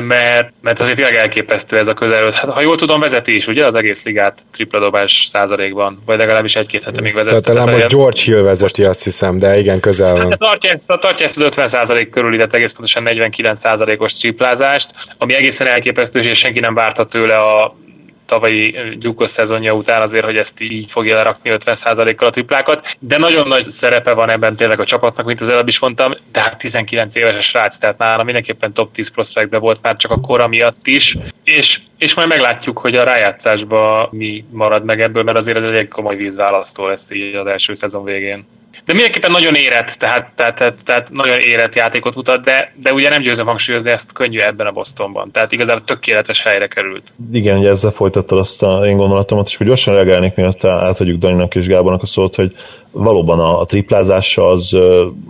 mert, 0.00 0.52
mert 0.60 0.80
azért 0.80 0.96
tényleg 0.96 1.14
elképesztő 1.14 1.78
ez 1.78 1.88
a 1.88 1.94
közelőtt. 1.94 2.32
Hát, 2.32 2.50
ha 2.50 2.62
jól 2.62 2.76
tudom, 2.76 3.00
vezeti 3.00 3.34
is, 3.34 3.46
ugye, 3.46 3.66
az 3.66 3.74
egész 3.74 4.04
ligát 4.04 4.42
tripla 4.52 4.80
dobás 4.80 5.26
százalékban, 5.28 6.02
vagy 6.06 6.18
legalábbis 6.18 6.54
egy-két 6.54 6.84
hete 6.84 7.00
még 7.00 7.14
vezet. 7.14 7.28
Tehát 7.28 7.44
talán 7.44 7.74
most 7.74 7.88
George 7.88 8.20
Hill 8.24 8.42
vezeti, 8.42 8.84
azt 8.84 9.04
hiszem, 9.04 9.38
de 9.38 9.58
igen, 9.58 9.80
közel 9.80 10.12
van. 10.12 10.30
Hát, 10.30 10.38
tartja, 10.38 10.70
ezt, 10.70 11.00
tartja 11.00 11.26
ezt 11.26 11.36
az 11.36 11.42
50 11.42 11.68
százalék 11.68 12.10
körül, 12.10 12.34
illetve 12.34 12.56
egész 12.56 12.72
pontosan 12.72 13.02
49 13.02 13.58
százalékos 13.60 14.12
triplázást, 14.12 14.90
ami 15.18 15.34
egészen 15.34 15.66
elképesztő, 15.66 16.20
és 16.20 16.38
senki 16.38 16.60
nem 16.60 16.74
várta 16.74 17.04
tőle 17.04 17.34
a 17.34 17.74
tavalyi 18.26 18.74
gyúkos 18.98 19.30
szezonja 19.30 19.72
után 19.72 20.02
azért, 20.02 20.24
hogy 20.24 20.36
ezt 20.36 20.60
így 20.60 20.90
fogja 20.90 21.16
lerakni 21.16 21.56
50%-kal 21.64 22.28
a 22.28 22.30
triplákat, 22.30 22.96
de 22.98 23.18
nagyon 23.18 23.48
nagy 23.48 23.70
szerepe 23.70 24.14
van 24.14 24.30
ebben 24.30 24.56
tényleg 24.56 24.80
a 24.80 24.84
csapatnak, 24.84 25.26
mint 25.26 25.40
az 25.40 25.48
előbb 25.48 25.68
is 25.68 25.78
mondtam, 25.78 26.12
de 26.32 26.40
hát 26.40 26.58
19 26.58 27.14
éves 27.14 27.34
a 27.34 27.40
srác, 27.40 27.78
tehát 27.78 27.98
nála 27.98 28.22
mindenképpen 28.22 28.72
top 28.72 28.92
10 28.92 29.10
prospektbe 29.10 29.58
volt 29.58 29.82
már 29.82 29.96
csak 29.96 30.10
a 30.10 30.20
kora 30.20 30.48
miatt 30.48 30.86
is, 30.86 31.16
és, 31.44 31.80
és 31.98 32.14
majd 32.14 32.28
meglátjuk, 32.28 32.78
hogy 32.78 32.94
a 32.94 33.04
rájátszásba 33.04 34.08
mi 34.10 34.44
marad 34.50 34.84
meg 34.84 35.00
ebből, 35.00 35.22
mert 35.22 35.38
azért 35.38 35.58
ez 35.58 35.70
egy 35.70 35.88
komoly 35.88 36.16
vízválasztó 36.16 36.86
lesz 36.86 37.10
így 37.10 37.34
az 37.34 37.46
első 37.46 37.74
szezon 37.74 38.04
végén. 38.04 38.46
De 38.86 38.92
mindenképpen 38.92 39.30
nagyon 39.30 39.54
érett, 39.54 39.90
tehát, 39.90 40.32
tehát, 40.36 40.56
tehát, 40.56 40.84
tehát 40.84 41.10
nagyon 41.10 41.38
érett 41.38 41.74
játékot 41.74 42.14
mutat, 42.14 42.44
de, 42.44 42.72
de 42.82 42.92
ugye 42.92 43.08
nem 43.08 43.22
győzöm 43.22 43.46
hangsúlyozni, 43.46 43.90
ezt 43.90 44.12
könnyű 44.12 44.38
ebben 44.38 44.66
a 44.66 44.72
Bostonban. 44.72 45.30
Tehát 45.30 45.52
igazából 45.52 45.84
tökéletes 45.84 46.42
helyre 46.42 46.66
került. 46.66 47.12
Igen, 47.32 47.58
ugye 47.58 47.68
ezzel 47.68 47.90
folytattad 47.90 48.38
azt 48.38 48.62
a 48.62 48.86
én 48.86 48.96
gondolatomat, 48.96 49.48
és 49.48 49.56
hogy 49.56 49.66
gyorsan 49.66 49.94
reagálnék, 49.94 50.34
miatt 50.34 50.64
átadjuk 50.64 51.18
Daninak 51.18 51.54
és 51.54 51.66
Gábornak 51.66 52.02
a 52.02 52.06
szót, 52.06 52.34
hogy 52.34 52.52
valóban 52.98 53.40
a, 53.40 53.60
a 53.60 53.64
triplázása 53.64 54.48
az 54.48 54.74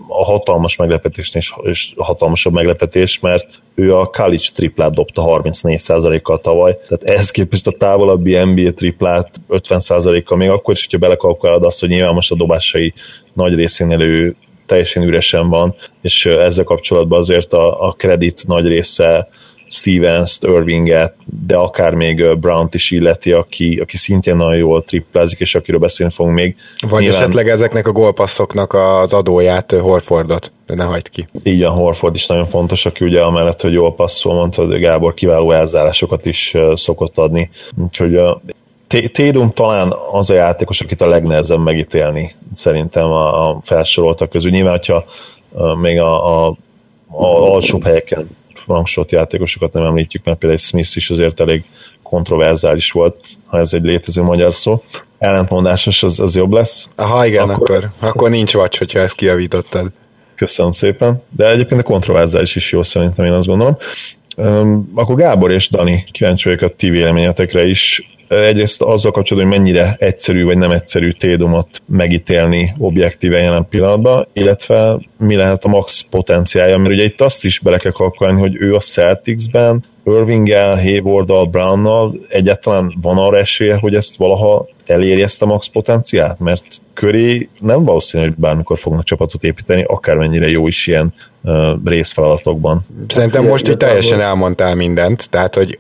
a 0.09 0.24
hatalmas 0.24 0.76
meglepetés 0.76 1.34
és, 1.34 1.52
és 1.62 1.93
hatalmasabb 1.97 2.52
meglepetés, 2.52 3.20
mert 3.20 3.47
ő 3.74 3.94
a 3.94 4.06
college 4.06 4.47
triplát 4.55 4.94
dobta 4.94 5.22
34%-kal 5.26 6.40
tavaly, 6.40 6.78
tehát 6.88 7.05
ehhez 7.05 7.30
képest 7.30 7.66
a 7.66 7.70
távolabbi 7.78 8.36
NBA 8.44 8.72
triplát 8.72 9.30
50%-kal, 9.48 10.36
még 10.36 10.48
akkor 10.48 10.74
is, 10.74 10.84
hogyha 10.84 10.98
belekalkulálod 10.98 11.64
azt, 11.64 11.80
hogy 11.80 11.88
nyilván 11.88 12.14
most 12.14 12.32
a 12.32 12.36
dobásai 12.36 12.94
nagy 13.32 13.55
részénél 13.55 14.01
ő 14.01 14.36
teljesen 14.66 15.02
üresen 15.02 15.48
van, 15.48 15.74
és 16.02 16.26
ezzel 16.26 16.64
kapcsolatban 16.64 17.18
azért 17.18 17.52
a, 17.52 17.86
a 17.86 17.93
kredit 17.93 18.47
nagy 18.47 18.66
része 18.66 19.28
Stevens-t, 19.68 20.44
Irvinget, 20.44 21.14
de 21.47 21.56
akár 21.56 21.94
még 21.94 22.38
Brown-t 22.38 22.74
is 22.74 22.90
illeti, 22.90 23.32
aki, 23.32 23.78
aki 23.82 23.97
szintén 23.97 24.36
nagyon 24.36 24.56
jól 24.56 24.84
triplázik, 24.84 25.38
és 25.38 25.55
akiről 25.55 25.80
beszélni 25.80 26.12
fogunk 26.12 26.34
még. 26.34 26.56
Vagy 26.88 27.01
Nyilván... 27.01 27.20
esetleg 27.20 27.48
ezeknek 27.48 27.86
a 27.86 27.93
gólpasszoknak 27.93 28.72
az 28.74 29.12
adóját, 29.12 29.72
Horfordot, 29.72 30.52
de 30.66 30.74
ne 30.74 30.84
hagyd 30.84 31.09
ki. 31.09 31.28
Így 31.43 31.62
a 31.62 31.70
Horford 31.70 32.14
is 32.14 32.26
nagyon 32.26 32.47
fontos, 32.47 32.86
aki 32.86 33.05
ugye 33.05 33.20
amellett, 33.22 33.60
hogy 33.60 33.72
jól 33.72 33.94
passzol, 33.94 34.34
mondta, 34.34 34.66
hogy 34.66 34.78
Gábor 34.78 35.14
kiváló 35.14 35.51
elzárásokat 35.51 36.26
is 36.26 36.55
szokott 36.74 37.18
adni. 37.18 37.51
Úgyhogy 37.82 38.20
Tédum 39.12 39.52
talán 39.52 39.94
az 40.12 40.30
a 40.30 40.34
játékos, 40.34 40.80
akit 40.80 41.01
a 41.01 41.06
legnehezebb 41.06 41.62
megítélni 41.62 42.34
szerintem 42.55 43.10
a, 43.10 43.48
a 43.48 43.59
felsoroltak 43.62 44.28
közül. 44.28 44.51
Nyilván, 44.51 44.72
hogyha 44.72 45.05
még 45.80 46.01
a, 46.01 46.47
a, 46.47 46.56
a 47.10 47.26
alsóbb 47.26 47.84
helyeken 47.84 48.28
rangsort 48.66 49.12
játékosokat 49.12 49.72
nem 49.72 49.84
említjük, 49.84 50.24
mert 50.24 50.38
például 50.38 50.60
Smith 50.60 50.97
is 50.97 51.10
azért 51.10 51.40
elég 51.40 51.64
kontroverzális 52.02 52.90
volt, 52.90 53.24
ha 53.47 53.59
ez 53.59 53.72
egy 53.72 53.84
létező 53.84 54.22
magyar 54.22 54.55
szó. 54.55 54.82
Ellentmondásos, 55.18 56.02
az, 56.02 56.20
az 56.20 56.36
jobb 56.36 56.52
lesz. 56.52 56.88
Ha 56.97 57.26
igen, 57.26 57.48
akkor, 57.48 57.76
akkor, 57.76 58.09
akkor 58.09 58.30
nincs 58.30 58.55
vacs, 58.55 58.78
hogyha 58.78 58.98
ezt 58.98 59.14
kiavítottad. 59.14 59.93
Köszönöm 60.34 60.72
szépen. 60.72 61.22
De 61.36 61.51
egyébként 61.51 61.80
a 61.80 61.84
kontroverzális 61.84 62.56
is 62.56 62.72
jó 62.72 62.82
szerintem, 62.82 63.24
én 63.24 63.32
azt 63.32 63.47
gondolom. 63.47 63.76
Um, 64.36 64.92
akkor 64.94 65.16
Gábor 65.16 65.50
és 65.50 65.70
Dani, 65.70 66.04
kíváncsi 66.10 66.48
vagyok 66.48 66.70
a 66.70 66.74
ti 66.76 66.90
véleményetekre 66.90 67.66
is. 67.66 68.10
Egyrészt 68.28 68.82
azzal 68.82 69.10
kapcsolatban, 69.10 69.52
hogy 69.52 69.60
mennyire 69.60 69.96
egyszerű 69.98 70.44
vagy 70.44 70.58
nem 70.58 70.70
egyszerű 70.70 71.10
Tédomot 71.10 71.82
megítélni 71.86 72.74
objektíven 72.78 73.42
jelen 73.42 73.66
pillanatban, 73.68 74.28
illetve 74.32 74.98
mi 75.18 75.36
lehet 75.36 75.64
a 75.64 75.68
max 75.68 76.06
potenciálja, 76.10 76.78
mert 76.78 76.90
ugye 76.90 77.04
itt 77.04 77.20
azt 77.20 77.44
is 77.44 77.58
bele 77.58 77.78
kell 77.78 77.92
kalkulálni, 77.92 78.40
hogy 78.40 78.56
ő 78.60 78.72
a 78.72 78.80
Celticsben 78.80 79.84
Irvinggel, 80.04 80.76
Haywarddal, 80.76 81.44
Brownnal 81.44 82.18
egyáltalán 82.28 82.92
van 83.02 83.18
arra 83.18 83.38
esélye, 83.38 83.76
hogy 83.76 83.94
ezt 83.94 84.16
valaha 84.16 84.66
eléri 84.90 85.22
ezt 85.22 85.42
a 85.42 85.46
max 85.46 85.66
potenciált? 85.66 86.38
Mert 86.38 86.64
köré 86.94 87.48
nem 87.60 87.84
valószínű, 87.84 88.24
hogy 88.24 88.34
bármikor 88.34 88.78
fognak 88.78 89.04
csapatot 89.04 89.44
építeni, 89.44 89.84
akármennyire 89.86 90.48
jó 90.48 90.66
is 90.66 90.86
ilyen 90.86 91.12
uh, 91.42 91.66
részfeladatokban. 91.84 92.86
Szerintem 93.08 93.44
most 93.44 93.68
így 93.68 93.76
teljesen 93.76 94.20
elmondtál 94.20 94.74
mindent, 94.74 95.30
tehát 95.30 95.54
hogy 95.54 95.78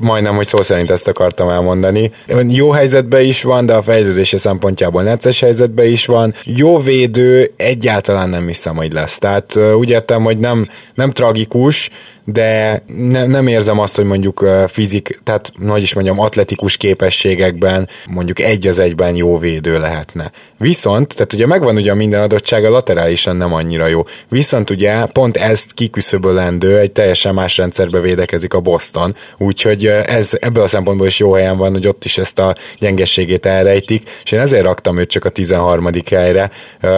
majdnem, 0.00 0.34
hogy 0.34 0.46
szó 0.46 0.62
szerint 0.62 0.90
ezt 0.90 1.08
akartam 1.08 1.48
elmondani. 1.48 2.10
Jó 2.48 2.70
helyzetben 2.70 3.24
is 3.24 3.42
van, 3.42 3.66
de 3.66 3.74
a 3.74 3.82
fejlődése 3.82 4.38
szempontjából 4.38 5.02
necces 5.02 5.40
helyzetben 5.40 5.86
is 5.86 6.06
van. 6.06 6.34
Jó 6.44 6.78
védő 6.78 7.52
egyáltalán 7.56 8.28
nem 8.28 8.46
hiszem, 8.46 8.76
hogy 8.76 8.92
lesz. 8.92 9.18
Tehát 9.18 9.56
úgy 9.56 9.90
értem, 9.90 10.22
hogy 10.22 10.38
nem, 10.38 10.68
nem 10.94 11.10
tragikus, 11.10 11.90
de 12.24 12.82
ne, 12.86 13.26
nem 13.26 13.46
érzem 13.46 13.78
azt, 13.78 13.96
hogy 13.96 14.04
mondjuk 14.04 14.48
fizik, 14.66 15.20
tehát 15.24 15.52
nagy 15.58 15.82
is 15.82 15.94
mondjam, 15.94 16.20
atletikus 16.20 16.76
képességekben 16.76 17.88
mondjuk 18.10 18.40
egy 18.46 18.66
az 18.66 18.78
egyben 18.78 19.14
jó 19.14 19.38
védő 19.38 19.78
lehetne. 19.78 20.30
Viszont, 20.58 21.14
tehát 21.14 21.32
ugye 21.32 21.46
megvan 21.46 21.76
ugye 21.76 21.94
minden 21.94 22.20
adottsága, 22.20 22.68
laterálisan 22.68 23.36
nem 23.36 23.54
annyira 23.54 23.86
jó. 23.86 24.04
Viszont 24.28 24.70
ugye 24.70 25.06
pont 25.06 25.36
ezt 25.36 25.72
kiküszöbölendő, 25.72 26.78
egy 26.78 26.92
teljesen 26.92 27.34
más 27.34 27.56
rendszerbe 27.56 28.00
védekezik 28.00 28.54
a 28.54 28.60
Boston, 28.60 29.16
úgyhogy 29.36 29.86
ez 29.86 30.30
ebből 30.40 30.62
a 30.62 30.66
szempontból 30.66 31.06
is 31.06 31.18
jó 31.18 31.32
helyen 31.32 31.56
van, 31.56 31.72
hogy 31.72 31.88
ott 31.88 32.04
is 32.04 32.18
ezt 32.18 32.38
a 32.38 32.54
gyengességét 32.78 33.46
elrejtik, 33.46 34.10
és 34.24 34.32
én 34.32 34.40
ezért 34.40 34.64
raktam 34.64 34.98
őt 34.98 35.10
csak 35.10 35.24
a 35.24 35.28
13. 35.28 35.90
helyre, 36.10 36.50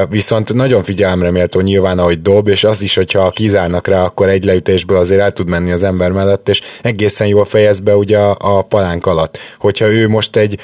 viszont 0.08 0.54
nagyon 0.54 0.82
figyelemre 0.82 1.30
méltó 1.30 1.60
nyilván, 1.60 1.98
ahogy 1.98 2.22
dob, 2.22 2.48
és 2.48 2.64
az 2.64 2.82
is, 2.82 2.94
hogyha 2.94 3.30
kizárnak 3.30 3.86
rá, 3.86 4.04
akkor 4.04 4.28
egy 4.28 4.44
leütésből 4.44 4.98
azért 4.98 5.20
el 5.20 5.32
tud 5.32 5.48
menni 5.48 5.72
az 5.72 5.82
ember 5.82 6.10
mellett, 6.10 6.48
és 6.48 6.60
egészen 6.82 7.26
jól 7.26 7.44
fejez 7.44 7.80
be 7.80 7.96
ugye 7.96 8.18
a, 8.18 8.36
a 8.40 8.62
palánk 8.62 9.06
alatt. 9.06 9.38
Hogyha 9.58 9.86
ő 9.86 10.08
most 10.08 10.36
egy 10.36 10.58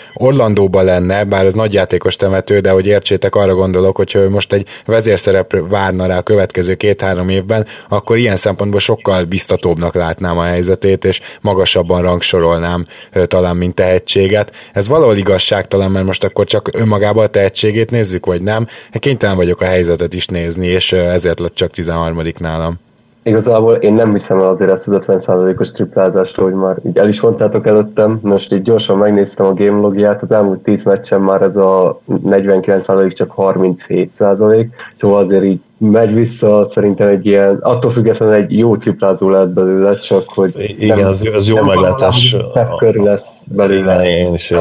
Orlandóba 0.74 0.82
lenne, 0.82 1.24
bár 1.24 1.46
az 1.46 1.54
nagyjátékos 1.54 2.16
temető, 2.16 2.60
de 2.60 2.70
hogy 2.70 2.86
értsétek, 2.86 3.34
arra 3.34 3.54
gondolok, 3.54 3.96
hogy 3.96 4.14
ő 4.14 4.28
most 4.28 4.52
egy 4.52 4.66
vezérszerep 4.84 5.56
várna 5.68 6.06
rá 6.06 6.18
a 6.18 6.22
következő 6.22 6.74
két-három 6.74 7.28
évben, 7.28 7.66
akkor 7.88 8.16
ilyen 8.16 8.36
szempontból 8.36 8.80
sokkal 8.80 9.24
biztatóbbnak 9.24 9.94
látnám 9.94 10.38
a 10.38 10.44
helyzetét, 10.44 11.04
és 11.04 11.20
magasabban 11.40 12.02
rangsorolnám 12.02 12.86
talán, 13.26 13.56
mint 13.56 13.74
tehetséget. 13.74 14.52
Ez 14.72 14.88
valahol 14.88 15.16
igazságtalan, 15.16 15.90
mert 15.90 16.06
most 16.06 16.24
akkor 16.24 16.44
csak 16.44 16.70
önmagában 16.72 17.24
a 17.24 17.28
tehetségét 17.28 17.90
nézzük, 17.90 18.26
vagy 18.26 18.42
nem. 18.42 18.66
Kénytelen 18.92 19.36
vagyok 19.36 19.60
a 19.60 19.64
helyzetet 19.64 20.14
is 20.14 20.26
nézni, 20.26 20.66
és 20.66 20.92
ezért 20.92 21.38
lett 21.38 21.54
csak 21.54 21.70
13. 21.70 22.22
nálam. 22.38 22.83
Igazából 23.26 23.72
én 23.72 23.94
nem 23.94 24.12
hiszem 24.12 24.38
el 24.38 24.46
azért 24.46 24.70
ezt 24.70 24.88
az 24.88 25.00
50%-os 25.06 25.70
triplázást, 25.70 26.36
hogy 26.36 26.52
már 26.52 26.76
így 26.86 26.98
el 26.98 27.08
is 27.08 27.20
mondtátok 27.20 27.66
előttem. 27.66 28.18
Most 28.22 28.52
így 28.52 28.62
gyorsan 28.62 28.98
megnéztem 28.98 29.46
a 29.46 29.54
game 29.54 29.80
logját, 29.80 30.22
az 30.22 30.32
elmúlt 30.32 30.62
10 30.62 30.82
meccsen 30.82 31.20
már 31.20 31.42
ez 31.42 31.56
a 31.56 32.00
49% 32.08 33.12
csak 33.14 33.32
37%, 33.36 34.66
szóval 34.94 35.22
azért 35.22 35.44
így 35.44 35.60
megy 35.78 36.14
vissza, 36.14 36.64
szerintem 36.64 37.08
egy 37.08 37.26
ilyen, 37.26 37.58
attól 37.60 37.90
függetlenül 37.90 38.34
egy 38.34 38.58
jó 38.58 38.76
triplázó 38.76 39.30
lehet 39.30 39.52
belőle, 39.52 39.94
csak 39.94 40.24
hogy 40.26 40.74
igen, 40.78 40.98
nem, 40.98 41.08
az, 41.08 41.28
az 41.34 41.48
jó 41.48 41.62
meglátás. 41.62 42.36
Körül 42.78 43.04
lesz 43.04 43.26
belőle. 43.50 44.04
Én 44.04 44.34
is, 44.34 44.50
én 44.50 44.58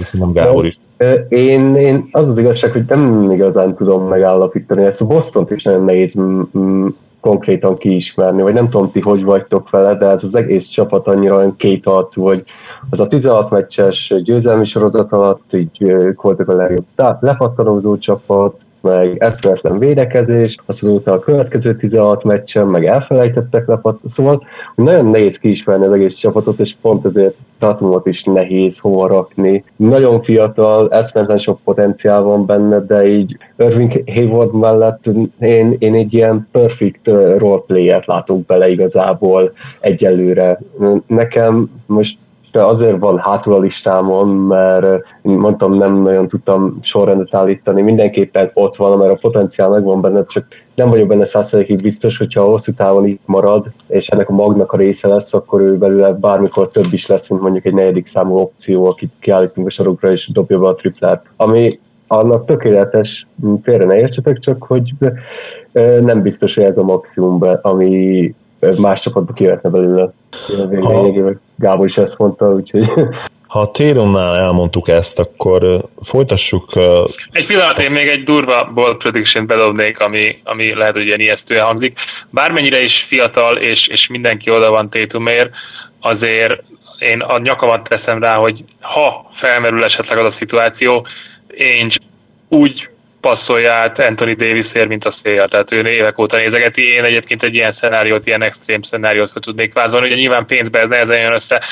is, 0.00 0.10
nem 0.10 0.32
Gábor 0.32 0.66
is. 0.66 0.78
Én, 1.28 1.76
én 1.76 2.08
az 2.10 2.30
az 2.30 2.38
igazság, 2.38 2.72
hogy 2.72 2.84
nem 2.88 3.30
igazán 3.30 3.74
tudom 3.74 4.08
megállapítani 4.08 4.84
ezt. 4.84 5.00
A 5.00 5.04
Boston-t 5.04 5.50
is 5.50 5.62
nagyon 5.62 5.84
nehéz 5.84 6.14
konkrétan 7.20 7.76
kiismerni, 7.76 8.42
vagy 8.42 8.54
nem 8.54 8.68
tudom 8.68 8.90
ti, 8.90 9.00
hogy 9.00 9.24
vagytok 9.24 9.70
vele, 9.70 9.94
de 9.94 10.06
ez 10.06 10.24
az 10.24 10.34
egész 10.34 10.66
csapat 10.66 11.06
annyira 11.06 11.36
olyan 11.36 11.56
arcú, 11.84 12.22
hogy 12.22 12.44
az 12.90 13.00
a 13.00 13.06
16 13.06 13.50
meccses 13.50 14.14
győzelmi 14.22 14.64
sorozat 14.64 15.12
alatt 15.12 15.54
így 15.54 15.82
ők 15.82 16.22
voltak 16.22 16.48
a 16.48 16.54
legjobb. 16.54 16.84
Lepattanózó 17.20 17.98
csapat, 17.98 18.60
meg 18.80 19.16
eszméletlen 19.18 19.78
védekezés, 19.78 20.56
azt 20.66 20.82
azóta 20.82 21.12
a 21.12 21.18
következő 21.18 21.76
16 21.76 22.24
meccsen, 22.24 22.66
meg 22.66 22.86
elfelejtettek 22.86 23.66
lepat, 23.66 24.00
szóval 24.04 24.42
nagyon 24.74 25.06
nehéz 25.06 25.38
kiismerni 25.38 25.86
az 25.86 25.92
egész 25.92 26.14
csapatot, 26.14 26.58
és 26.58 26.74
pont 26.80 27.04
ezért 27.04 27.34
Tatumot 27.58 28.06
is 28.06 28.22
nehéz 28.22 28.78
hova 28.78 29.06
rakni. 29.06 29.64
Nagyon 29.76 30.22
fiatal, 30.22 30.92
eszméletlen 30.92 31.38
sok 31.38 31.58
potenciál 31.64 32.22
van 32.22 32.46
benne, 32.46 32.80
de 32.80 33.08
így 33.08 33.36
Irving 33.58 34.02
Hayward 34.06 34.54
mellett 34.54 35.04
én, 35.40 35.76
én 35.78 35.94
egy 35.94 36.14
ilyen 36.14 36.48
perfect 36.52 37.06
roleplayet 37.36 38.06
látok 38.06 38.46
bele 38.46 38.70
igazából 38.70 39.52
egyelőre. 39.80 40.58
Nekem 41.06 41.70
most 41.86 42.18
de 42.52 42.64
azért 42.64 42.98
van 42.98 43.18
hátul 43.18 43.54
a 43.54 43.58
listámon, 43.58 44.28
mert 44.28 45.04
mondtam, 45.22 45.74
nem 45.74 46.02
nagyon 46.02 46.28
tudtam 46.28 46.78
sorrendet 46.82 47.34
állítani. 47.34 47.82
Mindenképpen 47.82 48.50
ott 48.54 48.76
van, 48.76 48.98
mert 48.98 49.10
a 49.10 49.18
potenciál 49.20 49.68
megvan 49.68 50.00
benne, 50.00 50.24
csak 50.24 50.46
nem 50.74 50.88
vagyok 50.88 51.08
benne 51.08 51.24
százszerékig 51.24 51.82
biztos, 51.82 52.18
hogyha 52.18 52.44
hosszú 52.44 52.72
távon 52.72 53.06
itt 53.06 53.22
marad, 53.24 53.66
és 53.86 54.08
ennek 54.08 54.28
a 54.28 54.32
magnak 54.32 54.72
a 54.72 54.76
része 54.76 55.08
lesz, 55.08 55.34
akkor 55.34 55.60
ő 55.60 55.76
belőle 55.76 56.12
bármikor 56.12 56.68
több 56.68 56.92
is 56.92 57.06
lesz, 57.06 57.28
mint 57.28 57.42
mondjuk 57.42 57.64
egy 57.64 57.74
negyedik 57.74 58.06
számú 58.06 58.36
opció, 58.36 58.84
akit 58.84 59.12
kiállítunk 59.20 59.66
a 59.66 59.70
sarokra, 59.70 60.12
és 60.12 60.30
dobja 60.32 60.58
be 60.58 60.66
a 60.66 60.74
triplát. 60.74 61.24
Ami 61.36 61.78
annak 62.06 62.44
tökéletes, 62.44 63.26
félre 63.62 63.84
ne 63.84 63.96
értsetek, 63.96 64.38
csak 64.38 64.62
hogy 64.62 64.92
nem 66.00 66.22
biztos, 66.22 66.54
hogy 66.54 66.64
ez 66.64 66.78
a 66.78 66.82
maximum, 66.82 67.42
ami 67.62 68.34
más 68.76 69.00
csapatba 69.00 69.32
kijöhetne 69.32 69.70
belőle. 69.70 70.12
Lényegében 70.70 71.40
Gábor 71.56 71.86
is 71.86 71.96
ezt 71.96 72.18
mondta, 72.18 72.46
úgyhogy... 72.46 72.90
Ha 73.46 73.60
a 73.60 73.70
Téronnál 73.70 74.36
elmondtuk 74.36 74.88
ezt, 74.88 75.18
akkor 75.18 75.88
folytassuk... 76.02 76.72
Egy 77.30 77.46
pillanat, 77.46 77.78
én 77.78 77.90
még 77.90 78.08
egy 78.08 78.22
durva 78.22 78.70
bold 78.74 78.96
prediction 78.96 79.46
bedobnék, 79.46 80.00
ami, 80.00 80.36
ami 80.44 80.74
lehet, 80.74 80.94
hogy 80.94 81.06
ilyen 81.06 81.20
ijesztően 81.20 81.64
hangzik. 81.64 81.98
Bármennyire 82.30 82.80
is 82.80 83.02
fiatal, 83.02 83.56
és, 83.56 83.86
és 83.86 84.08
mindenki 84.08 84.50
oda 84.50 84.70
van 84.70 84.90
Tétumért, 84.90 85.50
azért 86.00 86.62
én 86.98 87.20
a 87.20 87.38
nyakamat 87.38 87.88
teszem 87.88 88.22
rá, 88.22 88.36
hogy 88.36 88.64
ha 88.80 89.28
felmerül 89.32 89.84
esetleg 89.84 90.18
az 90.18 90.24
a 90.24 90.36
szituáció, 90.36 91.06
én 91.56 91.88
úgy 92.48 92.88
passzolja 93.20 93.74
át 93.74 93.98
Anthony 93.98 94.36
Davisért, 94.36 94.88
mint 94.88 95.04
a 95.04 95.10
szél. 95.10 95.48
Tehát 95.48 95.72
ő 95.72 95.80
évek 95.80 96.18
óta 96.18 96.36
nézegeti. 96.36 96.82
Én 96.82 97.04
egyébként 97.04 97.42
egy 97.42 97.54
ilyen 97.54 97.72
szenáriót, 97.72 98.26
ilyen 98.26 98.44
extrém 98.44 98.82
szenáriót 98.82 99.30
fel 99.30 99.42
tudnék 99.42 99.72
vázolni. 99.72 100.06
Ugye 100.06 100.16
nyilván 100.16 100.46
pénzbe 100.46 100.80
ez 100.80 100.88
nehezen 100.88 101.20
jön 101.20 101.34
össze. 101.34 101.62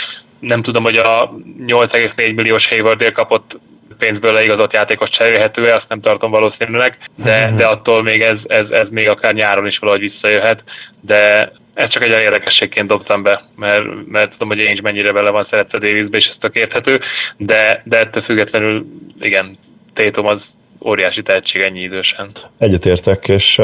Nem 0.40 0.62
tudom, 0.62 0.82
hogy 0.82 0.97
a 0.97 1.35
8,4 1.66 2.35
milliós 2.35 2.68
Haywardért 2.68 3.14
kapott 3.14 3.59
pénzből 3.98 4.32
leigazott 4.32 4.73
játékos 4.73 5.10
cserélhető 5.10 5.62
azt 5.62 5.89
nem 5.89 6.01
tartom 6.01 6.31
valószínűleg, 6.31 6.98
de, 7.16 7.52
de 7.56 7.66
attól 7.66 8.02
még 8.02 8.20
ez, 8.20 8.43
ez, 8.47 8.70
ez 8.70 8.89
még 8.89 9.09
akár 9.09 9.35
nyáron 9.35 9.66
is 9.66 9.78
valahogy 9.78 10.01
visszajöhet, 10.01 10.64
de 11.01 11.52
ezt 11.74 11.93
csak 11.93 12.02
egy 12.02 12.09
olyan 12.09 12.20
érdekességként 12.20 12.89
dobtam 12.89 13.23
be, 13.23 13.44
mert, 13.56 13.85
mert 14.09 14.31
tudom, 14.31 14.48
hogy 14.48 14.59
én 14.59 14.73
is 14.73 14.81
mennyire 14.81 15.12
bele 15.12 15.31
van 15.31 15.43
szeretve 15.43 15.78
Davisbe, 15.78 16.16
és 16.16 16.28
ez 16.28 16.36
tök 16.36 16.55
érthető, 16.55 17.01
de, 17.36 17.82
de 17.85 17.98
ettől 17.98 18.23
függetlenül 18.23 18.86
igen, 19.20 19.59
Tétom 19.97 20.27
az 20.27 20.59
óriási 20.85 21.23
tehetség 21.23 21.62
ennyi 21.62 21.81
idősen. 21.81 22.31
Egyetértek, 22.59 23.28
és 23.28 23.57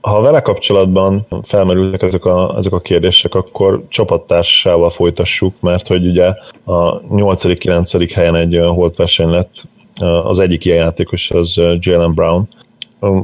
ha 0.00 0.20
vele 0.20 0.40
kapcsolatban 0.40 1.26
felmerülnek 1.42 2.02
ezek 2.02 2.24
a, 2.24 2.54
ezek 2.58 2.72
a 2.72 2.80
kérdések, 2.80 3.34
akkor 3.34 3.84
csapattársával 3.88 4.90
folytassuk, 4.90 5.60
mert 5.60 5.86
hogy 5.86 6.06
ugye 6.06 6.26
a 6.64 7.00
8.-9. 7.00 8.10
helyen 8.14 8.34
egy 8.34 8.60
holt 8.62 8.96
verseny 8.96 9.28
lett, 9.28 9.52
az 10.00 10.38
egyik 10.38 10.64
ilyen 10.64 10.78
játékos 10.78 11.30
az 11.30 11.60
Jalen 11.78 12.14
Brown, 12.14 12.48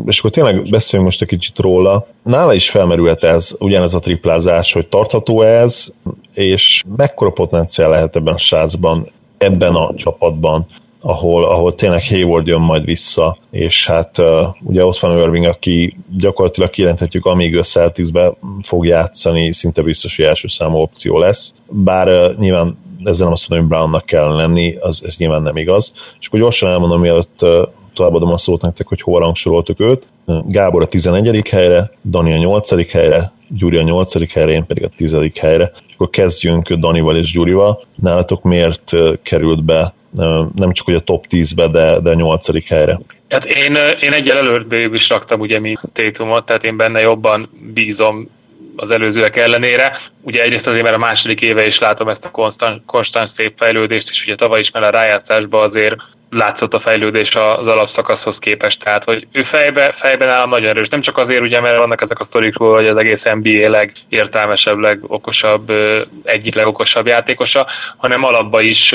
és 0.07 0.19
akkor 0.19 0.31
tényleg 0.31 0.63
beszéljünk 0.71 1.11
most 1.11 1.23
egy 1.23 1.29
kicsit 1.29 1.59
róla. 1.59 2.07
Nála 2.23 2.55
is 2.55 2.71
felmerült 2.71 3.25
ez, 3.25 3.55
ugyanez 3.59 3.95
a 3.95 4.01
triplázás, 4.01 4.73
hogy 4.73 4.87
tartható 4.87 5.43
ez, 5.43 5.93
és 6.33 6.83
mekkora 6.97 7.31
potenciál 7.31 7.89
lehet 7.89 8.17
ebben 8.17 8.35
a 8.35 8.39
srácban, 8.39 9.11
ebben 9.39 9.75
a 9.75 9.95
csapatban 9.95 10.67
ahol, 11.07 11.45
ahol 11.45 11.75
tényleg 11.75 12.07
Hayward 12.09 12.47
jön 12.47 12.61
majd 12.61 12.85
vissza, 12.85 13.37
és 13.51 13.87
hát 13.87 14.19
uh, 14.19 14.27
ugye 14.63 14.85
ott 14.85 14.99
van 14.99 15.19
Irving, 15.19 15.45
aki 15.45 15.97
gyakorlatilag 16.17 16.71
kijelenthetjük, 16.71 17.25
amíg 17.25 17.55
ő 17.55 17.63
Celticsbe 17.63 18.33
fog 18.63 18.87
játszani, 18.87 19.53
szinte 19.53 19.83
biztos, 19.83 20.17
hogy 20.17 20.25
első 20.25 20.49
számú 20.49 20.77
opció 20.77 21.19
lesz. 21.19 21.55
Bár 21.73 22.09
uh, 22.09 22.39
nyilván 22.39 22.79
ezzel 23.05 23.25
nem 23.25 23.33
azt 23.33 23.49
mondom, 23.49 23.69
hogy 23.69 23.77
Brownnak 23.77 24.07
kell 24.07 24.35
lenni, 24.35 24.77
az, 24.81 25.03
ez 25.05 25.17
nyilván 25.17 25.43
nem 25.43 25.57
igaz. 25.57 25.93
És 26.21 26.27
akkor 26.27 26.39
gyorsan 26.39 26.71
elmondom, 26.71 27.01
mielőtt 27.01 27.47
továbbadom 27.95 28.33
a 28.33 28.39
szót 28.39 28.63
nektek, 28.63 28.89
hogy 28.89 29.01
hova 29.01 29.19
rangsoroltuk 29.19 29.81
őt. 29.81 30.07
Gábor 30.47 30.83
a 30.83 30.87
11. 30.87 31.49
helyre, 31.49 31.91
Dani 32.05 32.33
a 32.33 32.37
8. 32.37 32.91
helyre, 32.91 33.33
Gyuri 33.49 33.77
a 33.77 33.83
8. 33.83 34.33
helyre, 34.33 34.53
én 34.53 34.67
pedig 34.67 34.85
a 34.85 34.91
10. 34.97 35.17
helyre. 35.41 35.73
És 35.89 35.95
akkor 35.95 36.11
kezdjünk 36.11 36.73
Danival 36.73 37.17
és 37.17 37.33
Gyurival. 37.33 37.81
Nálatok 37.95 38.43
miért 38.43 38.93
került 39.23 39.65
be 39.65 39.95
nem 40.55 40.73
csak 40.73 40.87
hogy 40.87 40.95
a 40.95 41.01
top 41.01 41.25
10-be, 41.31 41.69
de, 41.69 42.01
de 42.01 42.11
a 42.11 42.15
8. 42.15 42.69
helyre? 42.69 43.01
Hát 43.29 43.45
én, 43.45 43.77
én 44.01 44.13
egyel 44.13 44.37
előbb 44.37 44.73
is 44.73 45.09
raktam 45.09 45.41
ugye 45.41 45.61
mi 45.61 45.75
Tétumot, 45.93 46.47
tehát 46.47 46.65
én 46.65 46.77
benne 46.77 47.01
jobban 47.01 47.51
bízom 47.75 48.29
az 48.77 48.91
előzőek 48.91 49.37
ellenére. 49.37 49.99
Ugye 50.23 50.43
egyrészt 50.43 50.67
azért, 50.67 50.83
mert 50.83 50.95
a 50.95 50.99
második 50.99 51.43
éve 51.43 51.67
is 51.67 51.79
látom 51.79 52.09
ezt 52.09 52.25
a 52.25 52.31
konstant, 52.31 52.83
konstant 52.87 53.29
szép 53.29 53.53
fejlődést, 53.57 54.11
és 54.11 54.25
ugye 54.25 54.35
tavaly 54.35 54.61
is, 54.61 54.71
mert 54.71 54.87
a 54.87 54.91
rájátszásban 54.91 55.63
azért 55.63 55.95
látszott 56.31 56.75
a 56.75 56.79
fejlődés 56.79 57.35
az 57.35 57.67
alapszakaszhoz 57.67 58.39
képest, 58.39 58.85
tehát 58.85 59.05
hogy 59.05 59.27
ő 59.33 59.43
fejbe, 59.43 59.93
fejben 59.93 60.29
nálam 60.29 60.51
nagyon 60.51 60.69
erős. 60.69 60.89
Nem 60.89 61.01
csak 61.01 61.17
azért, 61.17 61.41
ugye, 61.41 61.61
mert 61.61 61.77
vannak 61.77 62.01
ezek 62.01 62.19
a 62.19 62.25
sztorikról, 62.25 62.75
hogy 62.75 62.87
az 62.87 62.97
egész 62.97 63.25
NBA 63.25 63.71
legértelmesebb, 63.71 64.79
legokosabb, 64.79 65.73
egyik 66.23 66.55
legokosabb 66.55 67.07
játékosa, 67.07 67.67
hanem 67.97 68.25
alapba 68.25 68.61
is 68.61 68.95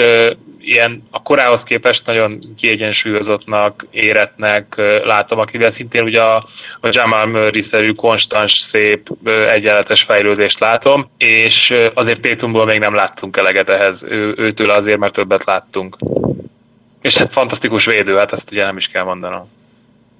ilyen 0.61 1.03
a 1.11 1.21
korához 1.21 1.63
képest 1.63 2.05
nagyon 2.05 2.39
kiegyensúlyozottnak, 2.57 3.85
éretnek 3.91 4.75
látom, 5.03 5.39
akivel 5.39 5.71
szintén 5.71 6.03
ugye 6.03 6.21
a, 6.21 6.35
a 6.81 6.89
Jamal 6.91 7.25
Murray-szerű 7.25 7.91
konstans, 7.91 8.57
szép, 8.57 9.07
egyenletes 9.49 10.03
fejlődést 10.03 10.59
látom, 10.59 11.09
és 11.17 11.73
azért 11.93 12.21
Tétumból 12.21 12.65
még 12.65 12.79
nem 12.79 12.93
láttunk 12.93 13.37
eleget 13.37 13.69
ehhez, 13.69 14.03
ő, 14.03 14.33
őtől 14.37 14.69
azért, 14.69 14.97
mert 14.97 15.13
többet 15.13 15.45
láttunk. 15.45 15.97
És 17.01 17.17
hát 17.17 17.31
fantasztikus 17.31 17.85
védő, 17.85 18.15
hát 18.15 18.31
ezt 18.31 18.51
ugye 18.51 18.65
nem 18.65 18.77
is 18.77 18.87
kell 18.87 19.03
mondanom. 19.03 19.47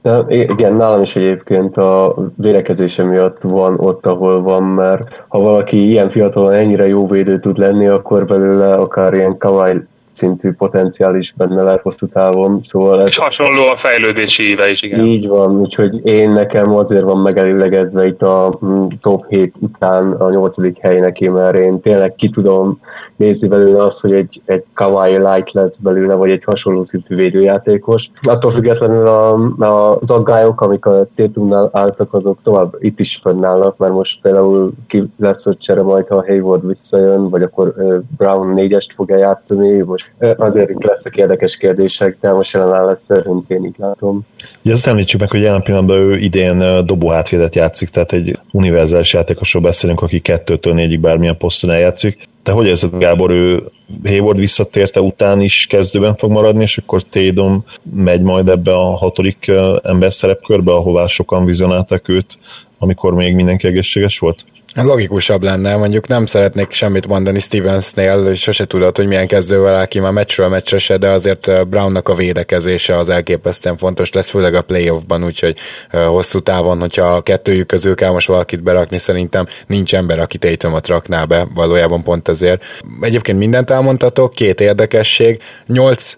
De 0.01 0.23
igen, 0.27 0.75
nálam 0.75 1.01
is 1.01 1.15
egyébként 1.15 1.77
a 1.77 2.15
védekezése 2.37 3.03
miatt 3.03 3.37
van 3.41 3.79
ott, 3.79 4.05
ahol 4.05 4.41
van, 4.41 4.63
mert 4.63 5.23
ha 5.27 5.39
valaki 5.39 5.87
ilyen 5.87 6.09
fiatalon 6.09 6.53
ennyire 6.53 6.87
jó 6.87 7.07
védő 7.07 7.39
tud 7.39 7.57
lenni, 7.57 7.87
akkor 7.87 8.25
belőle 8.25 8.73
akár 8.73 9.13
ilyen 9.13 9.37
Kawai 9.37 9.81
szintű 10.19 10.51
potenciál 10.51 11.15
is 11.15 11.33
benne 11.37 11.63
lehet 11.63 11.81
hosszú 11.81 12.07
távon. 12.07 12.61
Szóval 12.63 12.99
ez... 12.99 13.05
És 13.05 13.17
hasonló 13.17 13.65
a 13.65 13.75
fejlődési 13.75 14.49
éve 14.49 14.69
is, 14.69 14.81
igen. 14.81 15.05
Így 15.05 15.27
van, 15.27 15.59
úgyhogy 15.59 16.05
én 16.07 16.31
nekem 16.31 16.73
azért 16.75 17.03
van 17.03 17.17
megelőlegezve 17.17 18.07
itt 18.07 18.21
a 18.21 18.59
mm, 18.65 18.85
top 19.01 19.25
7 19.27 19.53
után 19.59 20.11
a 20.11 20.29
nyolcadik 20.29 20.77
hely 20.81 20.99
neki, 20.99 21.29
mert 21.29 21.55
én 21.55 21.81
tényleg 21.81 22.15
ki 22.15 22.29
tudom 22.29 22.79
nézni 23.19 23.47
belőle 23.47 23.83
azt, 23.83 23.99
hogy 23.99 24.13
egy, 24.13 24.41
egy 24.45 24.63
Kawai 24.73 25.17
Light 25.17 25.51
lesz 25.51 25.75
belőle, 25.75 26.13
vagy 26.13 26.31
egy 26.31 26.43
hasonló 26.43 26.85
szintű 26.85 27.15
védőjátékos. 27.15 28.09
Attól 28.21 28.51
függetlenül 28.51 29.07
a, 29.07 29.33
a, 29.59 29.97
az 29.99 30.09
aggályok, 30.09 30.61
amik 30.61 30.85
a 30.85 31.07
Tétumnál 31.15 31.69
álltak, 31.73 32.13
azok 32.13 32.39
tovább 32.43 32.75
itt 32.79 32.99
is 32.99 33.19
fönnállnak, 33.23 33.77
mert 33.77 33.93
most 33.93 34.21
például 34.21 34.71
ki 34.87 35.03
lesz, 35.17 35.43
hogy 35.43 35.57
csere 35.57 35.81
majd, 35.81 36.07
ha 36.07 36.25
Hayward 36.27 36.67
visszajön, 36.67 37.29
vagy 37.29 37.41
akkor 37.41 37.73
Brown 38.17 38.53
négyest 38.53 38.93
fog 38.93 39.09
játszani, 39.09 39.77
most 39.77 40.08
azért 40.37 40.69
itt 40.69 40.83
lesznek 40.83 41.15
érdekes 41.15 41.57
kérdések, 41.57 42.17
de 42.21 42.31
most 42.31 42.53
jelen 42.53 42.85
lesz 42.85 43.03
szerint 43.03 43.45
így 43.49 43.75
látom. 43.77 44.21
Ugye 44.63 44.73
azt 44.73 44.87
említsük 44.87 45.19
meg, 45.19 45.29
hogy 45.29 45.41
jelen 45.41 45.63
pillanatban 45.63 45.97
ő 45.97 46.17
idén 46.17 46.85
dobó 46.85 47.09
hátvédet 47.09 47.55
játszik, 47.55 47.89
tehát 47.89 48.13
egy 48.13 48.39
univerzális 48.51 49.13
játékosról 49.13 49.63
beszélünk, 49.63 50.01
aki 50.01 50.19
kettőtől 50.19 50.73
négyig 50.73 50.99
bármilyen 50.99 51.37
poszton 51.37 51.69
eljátszik. 51.69 52.27
Te 52.43 52.51
hogy 52.51 52.67
érzed, 52.67 52.97
Gábor, 52.97 53.31
ő 53.31 53.63
Hayward 54.05 54.39
visszatérte 54.39 55.01
után 55.01 55.41
is 55.41 55.67
kezdőben 55.69 56.15
fog 56.15 56.31
maradni, 56.31 56.61
és 56.61 56.77
akkor 56.77 57.03
Tédom 57.03 57.63
megy 57.95 58.21
majd 58.21 58.49
ebbe 58.49 58.73
a 58.73 58.97
hatodik 58.97 59.51
ember 59.83 60.13
szerepkörbe, 60.13 60.71
ahová 60.71 61.07
sokan 61.07 61.45
vizionálták 61.45 62.09
őt, 62.09 62.37
amikor 62.79 63.13
még 63.13 63.35
mindenki 63.35 63.67
egészséges 63.67 64.19
volt? 64.19 64.45
Logikusabb 64.75 65.43
lenne, 65.43 65.75
mondjuk 65.75 66.07
nem 66.07 66.25
szeretnék 66.25 66.71
semmit 66.71 67.07
mondani 67.07 67.39
Stevensnél, 67.39 68.33
sose 68.33 68.65
tudod, 68.65 68.97
hogy 68.97 69.07
milyen 69.07 69.27
kezdővel 69.27 69.75
áll 69.75 69.85
ki 69.85 69.99
már 69.99 70.11
meccsről 70.11 70.47
meccsre 70.47 70.77
se, 70.77 70.97
de 70.97 71.09
azért 71.09 71.67
Brownnak 71.67 72.09
a 72.09 72.15
védekezése 72.15 72.97
az 72.97 73.09
elképesztően 73.09 73.77
fontos 73.77 74.11
lesz, 74.11 74.29
főleg 74.29 74.53
a 74.53 74.61
playoffban, 74.61 75.23
úgyhogy 75.23 75.57
hosszú 75.91 76.39
távon, 76.39 76.79
hogyha 76.79 77.05
a 77.05 77.21
kettőjük 77.21 77.67
közül 77.67 77.95
kell 77.95 78.11
most 78.11 78.27
valakit 78.27 78.63
berakni, 78.63 78.97
szerintem 78.97 79.47
nincs 79.67 79.95
ember, 79.95 80.19
aki 80.19 80.37
Tatumot 80.37 80.87
rakná 80.87 81.25
be, 81.25 81.47
valójában 81.53 82.03
pont 82.03 82.27
ezért. 82.27 82.63
Egyébként 83.01 83.37
mindent 83.37 83.69
elmondhatok, 83.69 84.33
két 84.33 84.61
érdekesség, 84.61 85.41
8 85.67 86.17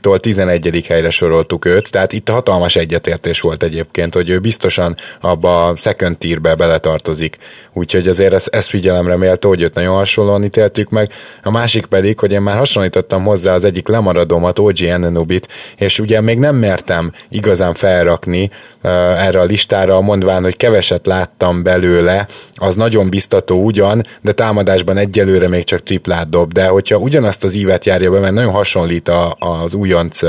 tól 0.00 0.18
11. 0.18 0.84
helyre 0.88 1.10
soroltuk 1.10 1.64
őt, 1.64 1.90
tehát 1.90 2.12
itt 2.12 2.28
hatalmas 2.28 2.76
egyetértés 2.76 3.40
volt 3.40 3.62
egyébként, 3.62 4.14
hogy 4.14 4.30
ő 4.30 4.38
biztosan 4.38 4.96
abba 5.20 5.64
a 5.64 5.76
second 5.76 6.18
tierbe 6.18 6.54
beletartozik 6.54 7.36
úgyhogy 7.76 8.08
azért 8.08 8.32
ezt, 8.32 8.48
ezt 8.48 8.68
figyelemre 8.68 9.16
méltó, 9.16 9.48
hogy 9.48 9.62
őt 9.62 9.74
nagyon 9.74 9.94
hasonlóan 9.94 10.44
ítéltük 10.44 10.90
meg. 10.90 11.12
A 11.42 11.50
másik 11.50 11.86
pedig, 11.86 12.18
hogy 12.18 12.32
én 12.32 12.40
már 12.40 12.56
hasonlítottam 12.56 13.24
hozzá 13.24 13.54
az 13.54 13.64
egyik 13.64 13.88
lemaradómat, 13.88 14.58
OG 14.58 14.76
Ananobit, 14.92 15.48
és 15.76 15.98
ugye 15.98 16.20
még 16.20 16.38
nem 16.38 16.56
mertem 16.56 17.12
igazán 17.28 17.74
felrakni 17.74 18.50
uh, 18.82 18.90
erre 19.26 19.40
a 19.40 19.44
listára, 19.44 20.00
mondván, 20.00 20.42
hogy 20.42 20.56
keveset 20.56 21.06
láttam 21.06 21.62
belőle, 21.62 22.26
az 22.54 22.74
nagyon 22.74 23.08
biztató 23.08 23.64
ugyan, 23.64 24.02
de 24.20 24.32
támadásban 24.32 24.96
egyelőre 24.96 25.48
még 25.48 25.64
csak 25.64 25.80
triplát 25.80 26.28
dob, 26.28 26.52
de 26.52 26.66
hogyha 26.66 26.96
ugyanazt 26.96 27.44
az 27.44 27.54
ívet 27.54 27.84
járja 27.84 28.10
be, 28.10 28.18
mert 28.18 28.34
nagyon 28.34 28.52
hasonlít 28.52 29.08
a, 29.08 29.34
az 29.38 29.74
újonc 29.74 30.20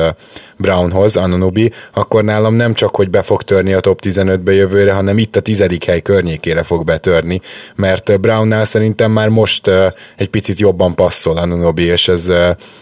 Brownhoz, 0.57 1.15
Anunobi, 1.15 1.71
akkor 1.91 2.23
nálam 2.23 2.53
nem 2.53 2.73
csak, 2.73 2.95
hogy 2.95 3.09
be 3.09 3.21
fog 3.21 3.43
törni 3.43 3.73
a 3.73 3.79
top 3.79 3.99
15-be 4.03 4.53
jövőre, 4.53 4.93
hanem 4.93 5.17
itt 5.17 5.35
a 5.35 5.41
tizedik 5.41 5.83
hely 5.83 6.01
környékére 6.01 6.63
fog 6.63 6.85
betörni, 6.85 7.41
mert 7.75 8.19
Brownnál 8.19 8.65
szerintem 8.65 9.11
már 9.11 9.29
most 9.29 9.67
egy 10.15 10.29
picit 10.29 10.59
jobban 10.59 10.95
passzol 10.95 11.37
Anunobi, 11.37 11.83
és 11.83 12.07
ez 12.07 12.31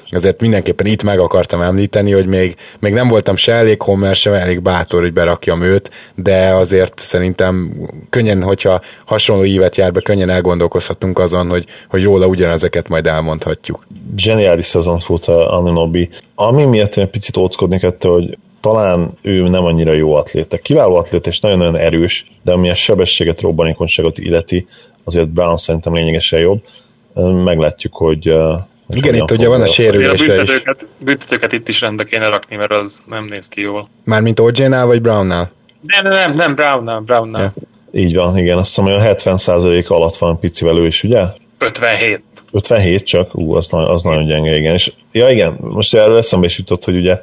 ezért 0.10 0.42
mindenképpen 0.42 0.86
itt 0.86 1.04
meg 1.04 1.20
akartam 1.20 1.62
említeni, 1.62 2.12
hogy 2.12 2.28
még, 2.28 2.56
még 2.80 2.94
nem 2.94 3.08
voltam 3.08 3.36
se 3.36 3.54
elég 3.54 3.82
homer, 3.82 4.16
se 4.16 4.32
elég 4.32 4.62
bátor, 4.62 5.02
hogy 5.02 5.14
berakjam 5.14 5.62
őt, 5.62 5.92
de 6.16 6.54
azért 6.54 7.00
szerintem 7.00 7.72
könnyen, 8.10 8.44
hogyha 8.44 8.82
hasonló 9.06 9.44
évet 9.44 9.76
jár 9.76 9.92
be, 9.92 10.02
könnyen 10.02 10.30
elgondolkozhatunk 10.30 11.20
azon, 11.20 11.50
hogy, 11.50 11.66
hogy 11.90 12.04
róla 12.04 12.28
ugyanezeket 12.28 12.88
majd 12.88 13.08
elmondhatjuk. 13.08 13.88
Zseniális 14.16 14.66
szezon 14.66 15.00
fut 15.00 15.26
a 15.26 15.58
Anunobi. 15.58 16.10
Ami 16.36 16.66
miatt 16.66 16.96
én 16.96 17.04
egy 17.04 17.10
picit 17.10 17.38
óckodnék 17.38 17.84
ettől, 17.84 18.14
hogy 18.14 18.38
talán 18.62 19.12
ő 19.22 19.48
nem 19.48 19.66
annyira 19.66 19.94
jó 19.94 20.14
atléta. 20.14 20.58
Kiváló 20.58 20.96
atléta 20.96 21.30
és 21.30 21.40
nagyon-nagyon 21.40 21.76
erős, 21.76 22.26
de 22.44 22.52
ami 22.52 22.70
a 22.70 22.76
sebességet, 22.76 23.42
robbanékonyságot 23.42 24.18
illeti, 24.18 24.68
azért 25.04 25.30
Brown 25.30 25.58
szerintem 25.58 25.94
lényegesen 25.94 26.40
jobb. 26.40 26.62
Meglátjuk, 27.44 27.96
hogy 27.96 28.38
igen, 28.90 29.16
itt 29.16 29.32
ugye 29.32 29.48
van 29.48 29.62
a 29.62 29.66
sérülése 29.66 30.10
a 30.10 30.36
büntetőket, 30.36 30.82
is. 30.82 30.88
büntetőket 31.06 31.52
itt 31.52 31.68
is 31.68 31.82
rendbe 31.82 32.04
kéne 32.04 32.28
rakni, 32.28 32.56
mert 32.56 32.72
az 32.72 33.02
nem 33.08 33.26
néz 33.26 33.48
ki 33.48 33.62
jól. 33.62 33.90
Mármint 34.04 34.40
OJ-nál 34.40 34.86
vagy 34.86 35.02
Brown-nál? 35.02 35.52
Nem, 35.82 36.08
nem, 36.08 36.36
nem, 36.36 36.56
Brown-nál, 36.56 37.00
Brown-nál. 37.00 37.42
Ja. 37.42 37.54
Így 38.02 38.16
van, 38.16 38.38
igen, 38.38 38.58
azt 38.58 38.76
hiszem, 38.76 38.84
hogy 38.84 39.08
a 39.08 39.16
70% 39.16 39.88
alatt 39.88 40.18
van 40.18 40.40
picivel 40.40 40.78
ő 40.78 40.86
is, 40.86 41.04
ugye? 41.04 41.24
57. 41.58 42.24
57 42.52 43.04
csak? 43.04 43.36
Ú, 43.36 43.54
az, 43.54 43.68
az 43.72 44.04
nagyon 44.04 44.26
gyenge, 44.26 44.56
igen. 44.56 44.74
És, 44.74 44.92
ja 45.12 45.30
igen, 45.30 45.58
most 45.60 45.96
erről 45.96 46.18
eszembe 46.18 46.46
is 46.46 46.58
jutott, 46.58 46.84
hogy 46.84 46.98
ugye 46.98 47.22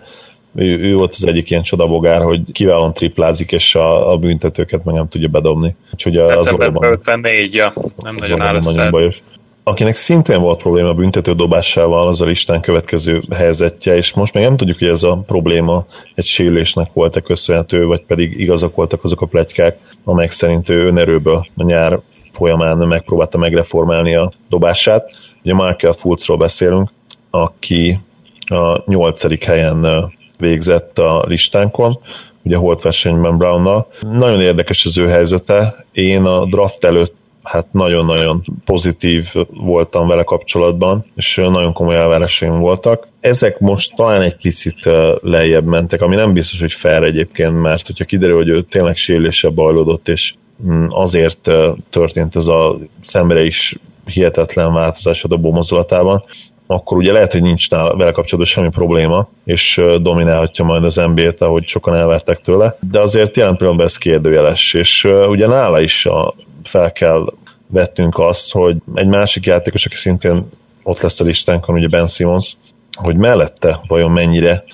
ő, 0.55 0.78
ő 0.78 0.94
volt 0.94 1.14
az 1.14 1.26
egyik 1.26 1.51
ilyen 1.51 1.62
csodabogár, 1.62 2.22
hogy 2.22 2.40
kiválóan 2.52 2.93
triplázik, 2.93 3.52
és 3.52 3.74
a, 3.74 4.12
a 4.12 4.16
büntetőket 4.16 4.84
meg 4.84 4.94
nem 4.94 5.09
tudja 5.09 5.28
bedobni. 5.28 5.76
Úgyhogy 5.93 6.16
az 6.16 6.52
orban, 6.52 6.93
54, 6.93 7.55
ja, 7.55 7.72
nem 7.97 8.14
nagyon 8.14 8.40
áll 8.40 8.59
nagyon 8.59 8.90
bajos. 8.90 9.22
Akinek 9.64 9.97
szintén 9.97 10.40
volt 10.40 10.62
probléma 10.62 10.89
a 10.89 10.94
büntető 10.94 11.32
dobásával, 11.32 12.09
az 12.09 12.20
a 12.20 12.24
listán 12.24 12.60
következő 12.60 13.20
helyzetje, 13.34 13.97
és 13.97 14.12
most 14.12 14.34
még 14.34 14.44
nem 14.44 14.56
tudjuk, 14.56 14.78
hogy 14.78 14.89
ez 14.89 15.02
a 15.02 15.22
probléma 15.26 15.86
egy 16.14 16.24
sérülésnek 16.24 16.93
volt-e 16.93 17.20
köszönhető, 17.20 17.84
vagy 17.84 18.02
pedig 18.02 18.40
igazak 18.40 18.74
voltak 18.74 19.05
azok 19.05 19.20
a 19.20 19.26
plegykák, 19.26 19.78
amelyek 20.05 20.30
szerint 20.30 20.68
ő 20.68 20.86
önerőből 20.86 21.47
a 21.56 21.64
nyár 21.64 22.01
folyamán 22.32 22.76
megpróbálta 22.76 23.39
megreformálni 23.39 24.14
a 24.14 24.32
dobását. 24.48 25.10
Ugye 25.43 25.55
Markel 25.55 25.93
Fultzról 25.93 26.36
beszélünk, 26.36 26.90
aki 27.30 28.01
a 28.44 28.90
nyolcadik 28.90 29.44
helyen 29.44 30.12
végzett 30.39 30.98
a 30.98 31.22
listánkon, 31.26 31.98
ugye 32.43 32.56
holt 32.56 32.82
versenyben 32.82 33.36
Brownnal. 33.36 33.86
Nagyon 34.01 34.40
érdekes 34.40 34.84
az 34.84 34.98
ő 34.98 35.09
helyzete. 35.09 35.84
Én 35.93 36.24
a 36.24 36.44
draft 36.44 36.84
előtt 36.84 37.14
hát 37.43 37.73
nagyon-nagyon 37.73 38.44
pozitív 38.64 39.28
voltam 39.48 40.09
vele 40.09 40.23
kapcsolatban, 40.23 41.05
és 41.16 41.35
nagyon 41.35 41.73
komoly 41.73 41.97
elvárásaim 41.97 42.59
voltak. 42.59 43.09
Ezek 43.20 43.59
most 43.59 43.94
talán 43.97 44.23
egy 44.23 44.36
picit 44.36 44.90
lejjebb 45.20 45.64
mentek, 45.64 46.02
ami 46.02 46.14
nem 46.14 46.32
biztos, 46.32 46.60
hogy 46.60 46.73
fel 46.73 47.05
egyébként, 47.05 47.60
mert 47.60 47.86
hogyha 47.86 48.05
kiderül, 48.05 48.36
hogy 48.36 48.48
ő 48.48 48.62
tényleg 48.62 48.97
sérülése 48.97 49.48
bajlódott, 49.48 50.09
és 50.09 50.35
mm, 50.66 50.86
azért 50.89 51.51
történt 51.90 52.36
ez 52.36 52.47
a 52.47 52.78
szemre 53.02 53.44
is 53.44 53.77
hihetetlen 54.05 54.73
változás 54.73 55.24
a 55.24 55.28
dobó 55.28 55.52
mozdulatában, 55.52 56.24
akkor 56.66 56.97
ugye 56.97 57.12
lehet, 57.12 57.32
hogy 57.32 57.43
nincs 57.43 57.70
nála, 57.70 57.97
vele 57.97 58.10
kapcsolatban 58.10 58.52
semmi 58.52 58.69
probléma, 58.69 59.28
és 59.44 59.81
dominálhatja 60.01 60.64
majd 60.64 60.85
az 60.85 60.97
NBA-t, 60.97 61.43
ahogy 61.43 61.66
sokan 61.66 61.94
elvertek 61.97 62.40
tőle, 62.40 62.77
de 62.90 63.01
azért 63.01 63.36
jelen 63.36 63.56
pillanatban 63.56 63.86
ez 63.86 63.97
kérdőjeles, 63.97 64.74
és 64.74 65.09
ugye 65.27 65.47
nála 65.47 65.81
is 65.81 66.06
a, 66.06 66.35
fel 66.64 66.93
kell 66.93 67.32
vettünk 67.66 68.18
azt, 68.18 68.52
hogy 68.52 68.76
egy 68.94 69.09
másik 69.09 69.47
játékos, 69.47 69.86
aki 69.86 69.94
szintén 69.94 70.47
ott 70.82 71.01
lesz 71.01 71.20
a 71.20 71.24
listánkon, 71.24 71.74
ugye 71.74 71.89
Ben 71.89 72.09
Simmons, 72.09 72.55
hogy 72.93 73.16
mellette 73.16 73.80
vajon 73.86 74.10
mennyire 74.10 74.64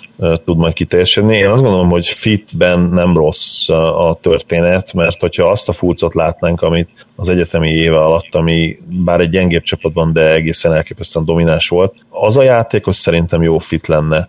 tud 0.45 0.57
majd 0.57 0.73
kiteljesedni. 0.73 1.37
Én 1.37 1.49
azt 1.49 1.63
gondolom, 1.63 1.89
hogy 1.89 2.07
fitben 2.07 2.81
nem 2.81 3.17
rossz 3.17 3.69
a 3.69 4.19
történet, 4.23 4.93
mert 4.93 5.21
hogyha 5.21 5.51
azt 5.51 5.69
a 5.69 5.73
fulcot 5.73 6.15
látnánk, 6.15 6.61
amit 6.61 6.89
az 7.17 7.29
egyetemi 7.29 7.71
éve 7.71 7.99
alatt, 7.99 8.35
ami 8.35 8.79
bár 8.89 9.21
egy 9.21 9.31
gyengébb 9.31 9.63
csapatban, 9.63 10.13
de 10.13 10.31
egészen 10.33 10.73
elképesztően 10.73 11.25
domináns 11.25 11.69
volt, 11.69 11.95
az 12.11 12.37
a 12.37 12.43
játékos 12.43 12.97
szerintem 12.97 13.43
jó 13.43 13.59
fit 13.59 13.87
lenne 13.87 14.29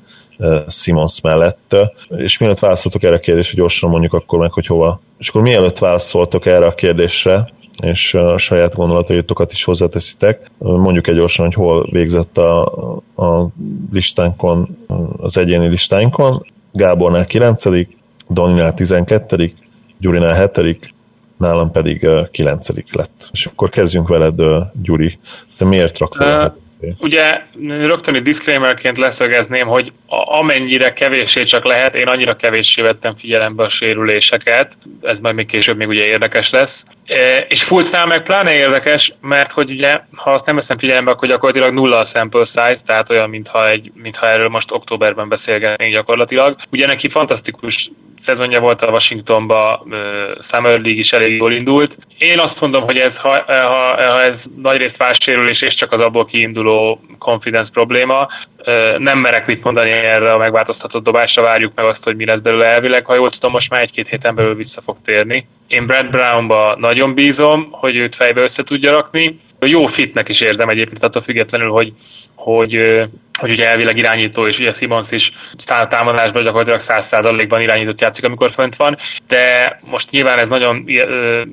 Simons 0.68 1.22
mellett. 1.22 1.76
És 2.10 2.38
mielőtt 2.38 2.60
válaszoltok 2.60 3.04
erre 3.04 3.16
a 3.16 3.20
kérdésre, 3.20 3.58
gyorsan 3.58 3.90
mondjuk 3.90 4.14
akkor 4.14 4.40
meg, 4.40 4.52
hogy 4.52 4.66
hova. 4.66 5.02
És 5.18 5.30
akkor 5.30 5.42
mielőtt 5.42 5.78
válaszoltok 5.78 6.46
erre 6.46 6.66
a 6.66 6.76
kérdésre, 6.76 7.54
és 7.82 8.14
a 8.14 8.38
saját 8.38 8.76
gondolataitokat 8.76 9.52
is 9.52 9.64
hozzáteszitek. 9.64 10.52
Mondjuk 10.58 11.08
egy 11.08 11.16
gyorsan, 11.16 11.46
hogy 11.46 11.54
hol 11.54 11.88
végzett 11.92 12.38
a, 12.38 12.64
a 13.16 13.48
listánkon, 13.92 14.86
az 15.18 15.38
egyéni 15.38 15.68
listánkon. 15.68 16.46
Gábornál 16.72 17.26
9 17.26 17.64
Doninál 18.28 18.74
12 18.74 19.54
Gyurinál 19.98 20.50
7 20.56 20.94
nálam 21.38 21.72
pedig 21.72 22.10
9 22.32 22.68
lett. 22.92 23.30
És 23.32 23.46
akkor 23.46 23.70
kezdjünk 23.70 24.08
veled, 24.08 24.42
Gyuri. 24.82 25.20
Te 25.58 25.66
miért 25.66 25.98
raktál? 25.98 26.46
Uh, 26.48 26.54
Ugye 26.98 27.42
rögtön 27.68 28.16
egy 28.16 28.22
disclaimerként 28.22 28.98
leszögezném, 28.98 29.68
hogy 29.68 29.92
amennyire 30.08 30.94
kevéssé 30.94 31.44
csak 31.44 31.66
lehet, 31.66 31.96
én 31.96 32.08
annyira 32.08 32.36
kevéssé 32.36 32.82
vettem 32.82 33.16
figyelembe 33.16 33.64
a 33.64 33.70
sérüléseket, 33.70 34.78
ez 35.02 35.20
majd 35.20 35.36
még 35.36 35.46
később 35.46 35.78
még 35.78 35.88
ugye 35.88 36.06
érdekes 36.06 36.50
lesz. 36.50 36.86
E, 37.06 37.38
és 37.38 37.64
Fulcnál 37.64 38.06
meg 38.06 38.24
pláne 38.24 38.54
érdekes, 38.54 39.14
mert 39.22 39.52
hogy 39.52 39.72
ugye, 39.72 40.00
ha 40.16 40.32
azt 40.32 40.46
nem 40.46 40.56
veszem 40.56 40.78
figyelembe, 40.78 41.12
akkor 41.12 41.28
gyakorlatilag 41.28 41.74
nulla 41.74 41.98
a 41.98 42.06
sample 42.06 42.46
size, 42.46 42.82
tehát 42.86 43.10
olyan, 43.10 43.30
mintha, 43.30 43.68
egy, 43.68 43.92
mintha 43.94 44.28
erről 44.28 44.50
most 44.50 44.72
októberben 44.72 45.30
beszélgetnénk 45.30 45.94
gyakorlatilag. 45.94 46.56
Ugye 46.72 46.86
neki 46.86 47.10
fantasztikus 47.10 47.92
szezonja 48.20 48.60
volt 48.60 48.82
a 48.82 48.92
Washingtonba, 48.92 49.86
Summer 50.42 50.72
League 50.72 51.00
is 51.00 51.14
elég 51.14 51.38
jól 51.38 51.56
indult. 51.56 51.98
Én 52.18 52.40
azt 52.40 52.62
mondom, 52.62 52.84
hogy 52.84 52.98
ez, 52.98 53.18
ha, 53.18 53.44
ha, 53.48 54.12
ha 54.12 54.22
ez 54.22 54.46
nagyrészt 54.62 54.98
válsérülés 54.98 55.62
és 55.62 55.74
csak 55.74 55.92
az 55.92 56.00
abból 56.00 56.26
kiinduló 56.26 56.69
confidence 57.18 57.72
probléma, 57.72 58.28
nem 58.98 59.20
merek 59.20 59.46
mit 59.48 59.64
mondani 59.64 59.90
erre 59.90 60.30
a 60.30 60.38
megváltoztatott 60.38 61.04
dobásra, 61.04 61.44
várjuk 61.44 61.74
meg 61.76 61.86
azt, 61.86 62.04
hogy 62.04 62.16
mi 62.16 62.26
lesz 62.26 62.40
belőle 62.40 62.66
elvileg. 62.66 63.06
Ha 63.06 63.16
jól 63.16 63.30
tudom, 63.30 63.52
most 63.52 63.70
már 63.70 63.82
egy-két 63.82 64.08
héten 64.08 64.36
belül 64.36 64.56
vissza 64.56 64.82
fog 64.82 64.98
térni. 65.06 65.48
Én 65.68 65.86
Brad 65.86 66.10
Brownba 66.10 66.76
nagyon 66.78 67.14
bízom, 67.14 67.68
hogy 67.72 67.96
őt 67.96 68.16
fejbe 68.16 68.42
össze 68.42 68.64
tudja 68.64 68.94
rakni. 68.94 69.40
Jó 69.60 69.86
fitnek 69.86 70.30
is 70.30 70.42
érzem 70.42 70.70
egyébként 70.70 71.04
attól 71.04 71.22
függetlenül, 71.22 71.70
hogy, 71.70 71.94
hogy 72.36 72.78
hogy 73.40 73.52
ugye 73.52 73.70
elvileg 73.70 73.98
irányító, 73.98 74.48
és 74.48 74.60
ugye 74.60 74.74
Simons 74.74 75.12
is 75.12 75.32
támadásban 75.90 76.44
gyakorlatilag 76.44 76.82
100%-ban 76.84 77.62
irányított 77.62 78.02
játszik, 78.02 78.26
amikor 78.26 78.52
fönt 78.52 78.76
van, 78.76 78.98
de 79.28 79.80
most 79.84 80.12
nyilván 80.12 80.40
ez 80.40 80.50
nagyon 80.50 80.84
ö, 80.88 81.44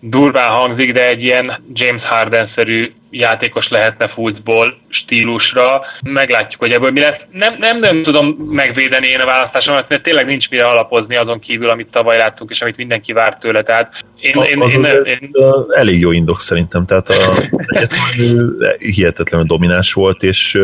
durván 0.00 0.48
hangzik, 0.48 0.92
de 0.92 1.08
egy 1.08 1.22
ilyen 1.22 1.64
James 1.72 2.04
Harden-szerű 2.04 2.92
játékos 3.12 3.68
lehetne 3.68 4.06
Fultzból 4.06 4.74
stílusra. 4.88 5.80
Meglátjuk, 6.02 6.60
hogy 6.60 6.72
ebből 6.72 6.90
mi 6.90 7.00
lesz. 7.00 7.26
Nem, 7.32 7.56
nem, 7.58 7.78
nem 7.78 8.02
tudom 8.02 8.26
megvédeni 8.50 9.06
én 9.06 9.20
a 9.20 9.26
választásomat, 9.26 9.88
mert 9.88 10.02
tényleg 10.02 10.26
nincs 10.26 10.50
mire 10.50 10.64
alapozni 10.64 11.16
azon 11.16 11.38
kívül, 11.38 11.68
amit 11.68 11.90
tavaly 11.90 12.16
láttunk, 12.16 12.50
és 12.50 12.62
amit 12.62 12.76
mindenki 12.76 13.12
várt 13.12 13.40
tőle. 13.40 13.62
Tehát 13.62 14.04
én, 14.20 14.42
én, 14.42 14.60
az 14.60 14.72
én, 14.72 14.84
én, 14.84 15.04
én, 15.04 15.30
elég 15.68 16.00
jó 16.00 16.12
indok 16.12 16.40
szerintem. 16.40 16.84
Tehát 16.86 17.08
a, 17.08 17.48
hihetetlenül 18.78 19.46
domináns 19.46 19.92
volt, 19.92 20.22
és 20.22 20.58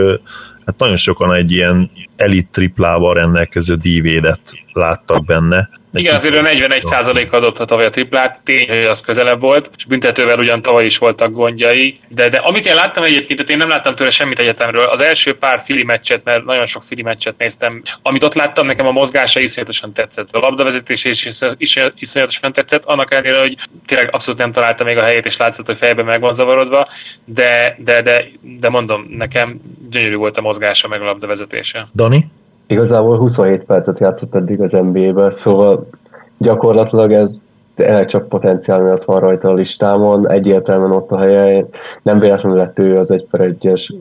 hát 0.64 0.78
nagyon 0.78 0.96
sokan 0.96 1.34
egy 1.34 1.52
ilyen 1.52 1.90
elit 2.16 2.48
triplával 2.52 3.14
rendelkező 3.14 3.74
dívédet 3.74 4.40
láttak 4.72 5.24
benne. 5.24 5.68
Igen, 5.92 6.14
azért 6.14 6.34
a 6.34 6.42
41% 6.42 7.30
adott 7.30 7.58
a 7.58 7.64
tavaly 7.64 7.86
a 7.86 7.90
triplát, 7.90 8.40
tény, 8.44 8.68
hogy 8.68 8.84
az 8.84 9.00
közelebb 9.00 9.40
volt, 9.40 9.70
és 9.76 9.84
büntetővel 9.84 10.38
ugyan 10.38 10.62
tavaly 10.62 10.84
is 10.84 10.98
voltak 10.98 11.32
gondjai, 11.32 11.98
de, 12.08 12.28
de 12.28 12.36
amit 12.36 12.66
én 12.66 12.74
láttam 12.74 13.02
egyébként, 13.02 13.38
tehát 13.38 13.50
én 13.50 13.56
nem 13.56 13.68
láttam 13.68 13.94
tőle 13.94 14.10
semmit 14.10 14.38
egyetemről, 14.38 14.88
az 14.88 15.00
első 15.00 15.36
pár 15.36 15.60
fili 15.64 15.84
meccset, 15.84 16.24
mert 16.24 16.44
nagyon 16.44 16.66
sok 16.66 16.82
fili 16.82 17.02
meccset 17.02 17.38
néztem, 17.38 17.82
amit 18.02 18.22
ott 18.22 18.34
láttam, 18.34 18.66
nekem 18.66 18.86
a 18.86 18.92
mozgása 18.92 19.40
iszonyatosan 19.40 19.92
tetszett, 19.92 20.28
a 20.32 20.38
labdavezetés 20.38 21.04
is 21.04 21.28
iszonyatosan 21.98 22.52
tetszett, 22.52 22.84
annak 22.84 23.12
ellenére, 23.12 23.38
hogy 23.38 23.56
tényleg 23.86 24.14
abszolút 24.14 24.40
nem 24.40 24.52
találta 24.52 24.84
még 24.84 24.96
a 24.96 25.04
helyét, 25.04 25.26
és 25.26 25.36
látszott, 25.36 25.66
hogy 25.66 25.78
fejben 25.78 26.04
meg 26.04 26.20
van 26.20 26.34
zavarodva, 26.34 26.88
de, 27.24 27.76
de, 27.78 28.02
de, 28.02 28.28
de 28.40 28.68
mondom, 28.68 29.06
nekem 29.08 29.60
gyönyörű 29.90 30.16
volt 30.16 30.36
a 30.36 30.40
mozgása, 30.40 30.88
meg 30.88 31.00
a 31.00 31.04
labdavezetése. 31.04 31.88
Dani? 31.94 32.26
Igazából 32.70 33.18
27 33.18 33.64
percet 33.64 33.98
játszott 33.98 34.34
eddig 34.34 34.60
az 34.60 34.72
NBA-be, 34.72 35.30
szóval 35.30 35.86
gyakorlatilag 36.38 37.12
ez 37.12 37.30
tényleg 37.74 38.06
csak 38.06 38.28
potenciál 38.28 38.82
miatt 38.82 39.04
van 39.04 39.20
rajta 39.20 39.48
a 39.48 39.54
listámon, 39.54 40.30
egyértelműen 40.30 40.92
ott 40.92 41.10
a 41.10 41.18
helye, 41.18 41.66
nem 42.02 42.18
véletlenül 42.18 42.58
lett 42.58 42.78
ő 42.78 42.96
az 42.96 43.10
egy 43.10 43.26
per 43.30 43.40
egyes. 43.40 43.92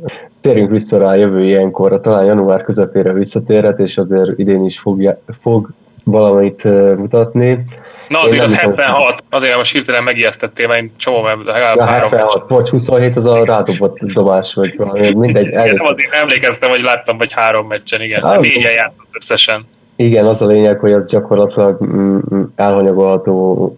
Térjünk 0.42 0.72
vissza 0.72 0.98
rá 0.98 1.16
jövő 1.16 1.44
ilyenkorra, 1.44 2.02
talán 2.02 2.26
január 2.26 2.64
közepére 2.64 3.14
visszatérhet, 3.14 3.80
és 3.80 3.98
azért 3.98 4.40
idén 4.40 4.66
is 4.66 4.80
fog, 4.80 5.18
fog 5.42 5.70
valamit 6.04 6.64
mutatni. 6.98 7.66
Na 8.08 8.20
azért 8.20 8.44
az 8.44 8.54
76, 8.54 9.24
azért 9.30 9.56
most 9.56 9.72
hirtelen 9.72 10.04
megijesztettél, 10.04 10.68
mert 10.68 10.80
én 10.80 10.92
csomó, 10.98 11.22
mert 11.22 11.44
legalább 11.44 11.76
ja, 11.76 11.86
három 11.86 12.12
76, 12.12 12.50
vagy 12.50 12.70
27 12.70 13.16
az 13.16 13.26
a 13.26 13.46
rádobott 13.46 13.98
dobás, 14.00 14.54
vagy 14.54 14.78
valami, 14.78 15.14
mindegy. 15.14 15.48
Igen, 15.48 15.80
azért 15.80 16.14
emlékeztem, 16.14 16.70
hogy 16.70 16.82
láttam, 16.82 17.18
vagy 17.18 17.34
három 17.34 17.68
meccsen, 17.68 18.02
igen. 18.02 18.24
Hát, 18.24 18.40
négyen 18.40 18.72
játszott 18.72 19.08
összesen. 19.12 19.66
Igen, 19.96 20.26
az 20.26 20.42
a 20.42 20.46
lényeg, 20.46 20.80
hogy 20.80 20.92
az 20.92 21.06
gyakorlatilag 21.06 21.86
mm, 21.86 22.18
mm, 22.34 22.44
elhanyagolható 22.56 23.78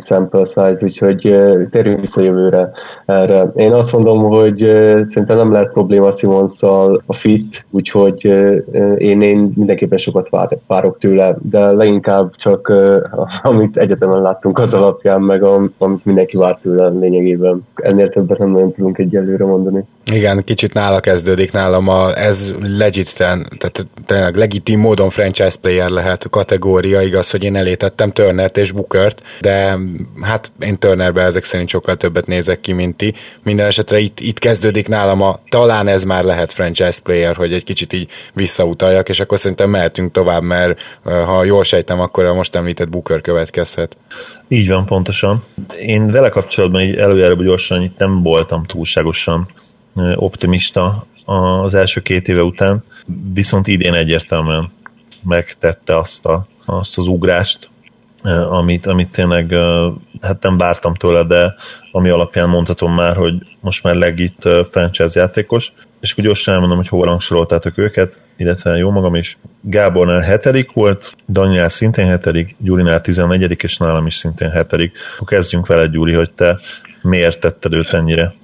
sample 0.00 0.44
size, 0.44 0.78
úgyhogy 0.80 1.34
térjünk 1.70 2.00
vissza 2.00 2.22
jövőre 2.22 2.70
erre. 3.06 3.50
Én 3.54 3.72
azt 3.72 3.92
mondom, 3.92 4.22
hogy 4.22 4.58
szerintem 5.02 5.36
nem 5.36 5.52
lehet 5.52 5.72
probléma 5.72 6.10
simons 6.10 6.62
a 7.06 7.12
fit, 7.12 7.64
úgyhogy 7.70 8.24
én, 8.96 9.22
én 9.22 9.52
mindenképpen 9.54 9.98
sokat 9.98 10.28
vár, 10.30 10.58
várok 10.66 10.98
tőle, 10.98 11.36
de 11.42 11.72
leginkább 11.72 12.36
csak 12.36 12.72
amit 13.42 13.76
egyetemen 13.76 14.22
láttunk 14.22 14.58
az 14.58 14.74
alapján, 14.74 15.20
meg 15.20 15.42
amit 15.42 16.04
mindenki 16.04 16.36
vár 16.36 16.58
tőle 16.62 16.88
lényegében. 16.88 17.66
Ennél 17.74 18.08
többet 18.08 18.38
nem 18.38 18.50
nagyon 18.50 18.72
tudunk 18.72 18.98
egyelőre 18.98 19.44
mondani. 19.44 19.84
Igen, 20.12 20.42
kicsit 20.44 20.72
nála 20.72 21.00
kezdődik 21.00 21.52
nálam, 21.52 21.88
a, 21.88 22.18
ez 22.18 22.54
legit, 22.78 23.16
tehát 23.16 23.86
tényleg 24.06 24.36
legitim 24.36 24.80
módon 24.80 25.10
franchise 25.10 25.56
player 25.60 25.90
lehet 25.90 26.30
kategória, 26.30 27.00
igaz, 27.00 27.30
hogy 27.30 27.44
én 27.44 27.56
elétettem 27.56 28.10
Turnert 28.10 28.56
és 28.56 28.72
Bookert, 28.72 29.22
de 29.40 29.51
de 29.52 29.78
hát 30.20 30.52
én 30.58 30.78
Turnerbe 30.78 31.22
ezek 31.22 31.44
szerint 31.44 31.68
sokkal 31.68 31.96
többet 31.96 32.26
nézek 32.26 32.60
ki, 32.60 32.72
mint 32.72 32.96
ti. 32.96 33.14
Minden 33.42 33.66
esetre 33.66 33.98
itt, 33.98 34.20
itt 34.20 34.38
kezdődik 34.38 34.88
nálam 34.88 35.22
a, 35.22 35.38
talán 35.48 35.88
ez 35.88 36.04
már 36.04 36.24
lehet 36.24 36.52
franchise 36.52 37.00
player, 37.02 37.36
hogy 37.36 37.52
egy 37.52 37.64
kicsit 37.64 37.92
így 37.92 38.08
visszautaljak, 38.34 39.08
és 39.08 39.20
akkor 39.20 39.38
szerintem 39.38 39.70
mehetünk 39.70 40.12
tovább, 40.12 40.42
mert 40.42 40.80
ha 41.02 41.44
jól 41.44 41.64
sejtem, 41.64 42.00
akkor 42.00 42.24
a 42.24 42.34
most 42.34 42.56
említett 42.56 42.88
Booker 42.88 43.20
következhet. 43.20 43.96
Így 44.48 44.68
van, 44.68 44.86
pontosan. 44.86 45.44
Én 45.86 46.10
vele 46.10 46.28
kapcsolatban 46.28 46.80
így 46.80 46.96
előjáróban 46.96 47.44
gyorsan 47.44 47.82
itt 47.82 47.98
nem 47.98 48.22
voltam 48.22 48.64
túlságosan 48.64 49.48
optimista 50.14 51.06
az 51.24 51.74
első 51.74 52.00
két 52.00 52.28
éve 52.28 52.42
után, 52.42 52.84
viszont 53.34 53.66
idén 53.66 53.94
egyértelműen 53.94 54.70
megtette 55.24 55.96
azt, 55.98 56.26
a, 56.26 56.46
azt 56.64 56.98
az 56.98 57.06
ugrást, 57.06 57.70
amit, 58.50 58.86
amit 58.86 59.12
tényleg 59.12 59.54
hát 60.20 60.42
nem 60.42 60.58
vártam 60.58 60.94
tőle, 60.94 61.24
de 61.24 61.54
ami 61.92 62.08
alapján 62.08 62.48
mondhatom 62.48 62.94
már, 62.94 63.16
hogy 63.16 63.34
most 63.60 63.82
már 63.82 63.94
legit 63.94 64.48
franchise 64.70 65.20
játékos, 65.20 65.72
és 66.00 66.12
akkor 66.12 66.24
gyorsan 66.24 66.54
elmondom, 66.54 66.76
hogy 66.76 66.88
hol 66.88 67.04
rangsoroltátok 67.04 67.78
őket, 67.78 68.18
illetve 68.36 68.76
jó 68.76 68.90
magam 68.90 69.14
is. 69.14 69.38
Gábornál 69.60 70.20
hetedik 70.20 70.72
volt, 70.72 71.14
Daniel 71.28 71.68
szintén 71.68 72.06
hetedik, 72.06 72.56
Gyurinál 72.58 73.00
tizennegyedik, 73.00 73.62
és 73.62 73.76
nálam 73.76 74.06
is 74.06 74.14
szintén 74.14 74.50
hetedik. 74.50 74.92
Akkor 75.14 75.28
kezdjünk 75.28 75.66
vele, 75.66 75.86
Gyuri, 75.86 76.12
hogy 76.12 76.30
te 76.32 76.60
miért 77.02 77.40
tetted 77.40 77.76
őt 77.76 77.92
ennyire? 77.92 78.34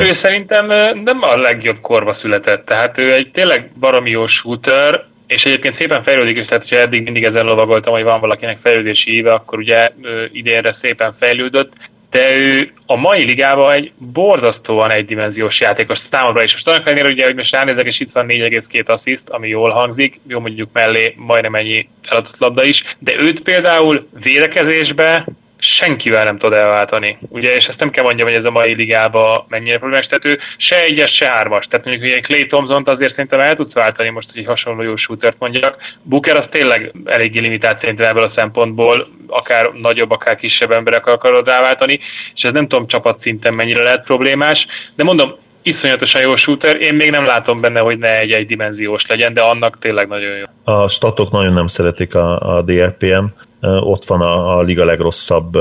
Ő 0.00 0.12
szerintem 0.12 0.66
nem 1.04 1.18
a 1.20 1.36
legjobb 1.36 1.80
korba 1.80 2.12
született, 2.12 2.64
tehát 2.64 2.98
ő 2.98 3.12
egy 3.12 3.30
tényleg 3.30 3.70
baromi 3.80 4.10
jó 4.10 4.26
shooter, 4.26 5.04
és 5.28 5.44
egyébként 5.44 5.74
szépen 5.74 6.02
fejlődik 6.02 6.36
is, 6.36 6.46
tehát 6.46 6.68
hogyha 6.68 6.84
eddig 6.84 7.02
mindig 7.02 7.24
ezzel 7.24 7.44
lovagoltam, 7.44 7.92
hogy 7.92 8.02
van 8.02 8.20
valakinek 8.20 8.58
fejlődési 8.58 9.14
éve, 9.14 9.32
akkor 9.32 9.58
ugye 9.58 9.90
idénre 10.32 10.72
szépen 10.72 11.12
fejlődött, 11.12 11.72
de 12.10 12.36
ő 12.36 12.72
a 12.86 12.96
mai 12.96 13.24
ligában 13.24 13.74
egy 13.74 13.92
borzasztóan 13.98 14.90
egydimenziós 14.90 15.60
játékos 15.60 15.98
számomra 15.98 16.42
is. 16.42 16.52
Most 16.52 16.68
annak 16.68 16.86
ellenére, 16.86 17.08
ugye, 17.08 17.24
hogy 17.24 17.34
most 17.34 17.52
ránézek, 17.52 17.86
és 17.86 18.00
itt 18.00 18.10
van 18.10 18.26
4,2 18.28 18.86
assziszt, 18.86 19.28
ami 19.28 19.48
jól 19.48 19.70
hangzik, 19.70 20.20
jó 20.26 20.40
mondjuk 20.40 20.68
mellé 20.72 21.14
majdnem 21.16 21.54
ennyi 21.54 21.88
eladott 22.02 22.38
labda 22.38 22.64
is, 22.64 22.84
de 22.98 23.14
őt 23.18 23.42
például 23.42 24.08
védekezésbe 24.22 25.26
senkivel 25.58 26.24
nem 26.24 26.38
tud 26.38 26.52
elváltani. 26.52 27.18
Ugye, 27.28 27.54
és 27.54 27.68
ezt 27.68 27.80
nem 27.80 27.90
kell 27.90 28.04
mondjam, 28.04 28.28
hogy 28.28 28.36
ez 28.36 28.44
a 28.44 28.50
mai 28.50 28.74
ligában 28.74 29.44
mennyire 29.48 29.78
problémás, 29.78 30.06
tehát 30.06 30.24
ő 30.24 30.38
se 30.56 30.82
egyes, 30.82 31.14
se 31.14 31.26
hármas. 31.26 31.66
Tehát 31.66 31.86
mondjuk 31.86 32.10
hogy 32.10 32.22
Clay 32.22 32.46
thompson 32.46 32.82
azért 32.86 33.12
szerintem 33.12 33.40
el 33.40 33.54
tudsz 33.54 33.74
váltani, 33.74 34.10
most, 34.10 34.32
hogy 34.32 34.44
hasonló 34.44 34.82
jó 34.82 34.96
shootert 34.96 35.36
mondjak. 35.38 35.76
Booker 36.02 36.36
az 36.36 36.48
tényleg 36.48 36.92
eléggé 37.04 37.38
limitált 37.38 37.78
szerintem 37.78 38.06
ebből 38.06 38.24
a 38.24 38.28
szempontból, 38.28 39.08
akár 39.26 39.70
nagyobb, 39.72 40.10
akár 40.10 40.36
kisebb 40.36 40.70
emberek 40.70 41.06
akarod 41.06 41.48
elváltani, 41.48 41.98
és 42.34 42.44
ez 42.44 42.52
nem 42.52 42.68
tudom 42.68 42.86
csapat 42.86 43.18
szinten 43.18 43.54
mennyire 43.54 43.82
lehet 43.82 44.04
problémás, 44.04 44.66
de 44.96 45.04
mondom, 45.04 45.34
iszonyatosan 45.62 46.20
jó 46.20 46.36
shooter, 46.36 46.76
én 46.76 46.94
még 46.94 47.10
nem 47.10 47.24
látom 47.24 47.60
benne, 47.60 47.80
hogy 47.80 47.98
ne 47.98 48.18
egy 48.18 48.46
dimenziós 48.46 49.06
legyen, 49.06 49.34
de 49.34 49.40
annak 49.40 49.78
tényleg 49.78 50.08
nagyon 50.08 50.36
jó. 50.36 50.44
A 50.64 50.88
statok 50.88 51.30
nagyon 51.30 51.54
nem 51.54 51.66
szeretik 51.66 52.14
a, 52.14 52.56
a 52.56 52.62
DRPM, 52.62 53.24
ott 53.60 54.04
van 54.04 54.20
a, 54.20 54.58
a 54.58 54.62
liga 54.62 54.84
legrosszabb 54.84 55.56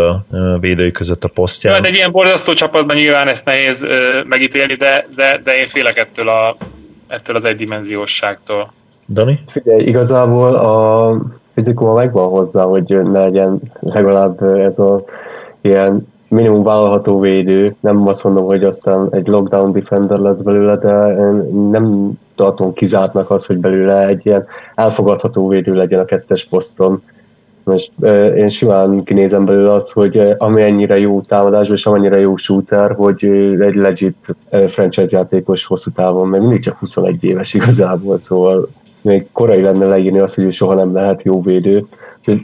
védői 0.60 0.91
között 0.91 1.24
a 1.24 1.28
posztján. 1.28 1.74
Hát 1.74 1.86
egy 1.86 1.95
ilyen 1.95 2.11
borzasztó 2.11 2.53
csapatban 2.53 2.95
nyilván 2.95 3.28
ezt 3.28 3.45
nehéz 3.45 3.86
megítélni, 4.28 4.74
de, 4.74 5.07
de, 5.15 5.41
de 5.44 5.57
én 5.57 5.65
félek 5.65 5.98
ettől, 5.98 6.30
a, 6.30 6.56
ettől 7.07 7.36
az 7.36 7.45
egydimenziósságtól. 7.45 8.72
Dani? 9.10 9.40
Figyelj, 9.48 9.84
igazából 9.84 10.56
a 10.56 11.15
fizikuma 11.53 11.94
megvan 11.94 12.28
hozzá, 12.28 12.64
hogy 12.64 12.88
ne 12.88 13.19
legyen 13.19 13.60
legalább 13.80 14.41
ez 14.41 14.80
a 14.80 15.03
ilyen 15.61 16.07
minimum 16.28 16.64
vállalható 16.64 17.19
védő. 17.19 17.76
Nem 17.80 18.07
azt 18.07 18.24
mondom, 18.24 18.45
hogy 18.45 18.64
aztán 18.64 19.07
egy 19.11 19.28
lockdown 19.28 19.72
defender 19.72 20.19
lesz 20.19 20.41
belőle, 20.41 20.78
de 20.78 21.14
nem 21.72 22.11
tartom 22.36 22.74
kizártnak 22.74 23.30
az, 23.30 23.45
hogy 23.45 23.57
belőle 23.57 24.07
egy 24.07 24.26
ilyen 24.26 24.45
elfogadható 24.76 25.48
védő 25.48 25.74
legyen 25.74 25.99
a 25.99 26.06
kettes 26.06 26.45
poszton. 26.49 27.03
Most 27.68 27.91
én 28.35 28.49
simán 28.49 29.03
kinézem 29.03 29.45
belőle 29.45 29.73
azt, 29.73 29.91
hogy 29.91 30.35
amennyire 30.38 30.98
jó 30.99 31.22
támadásban 31.22 31.76
és 31.76 31.85
amennyire 31.85 32.19
jó 32.19 32.38
shooter, 32.38 32.91
hogy 32.91 33.26
egy 33.60 33.76
legit 33.76 34.35
franchise 34.49 35.18
játékos 35.18 35.65
hosszú 35.65 35.91
távon, 35.91 36.27
mert 36.27 36.41
mindig 36.44 36.61
csak 36.61 36.77
21 36.77 37.23
éves 37.23 37.53
igazából, 37.53 38.18
szóval 38.18 38.68
még 39.02 39.27
korai 39.31 39.61
lenne 39.61 39.85
leírni 39.85 40.19
azt, 40.19 40.35
hogy 40.35 40.53
soha 40.53 40.73
nem 40.73 40.94
lehet 40.94 41.23
jó 41.23 41.41
védő. 41.41 41.85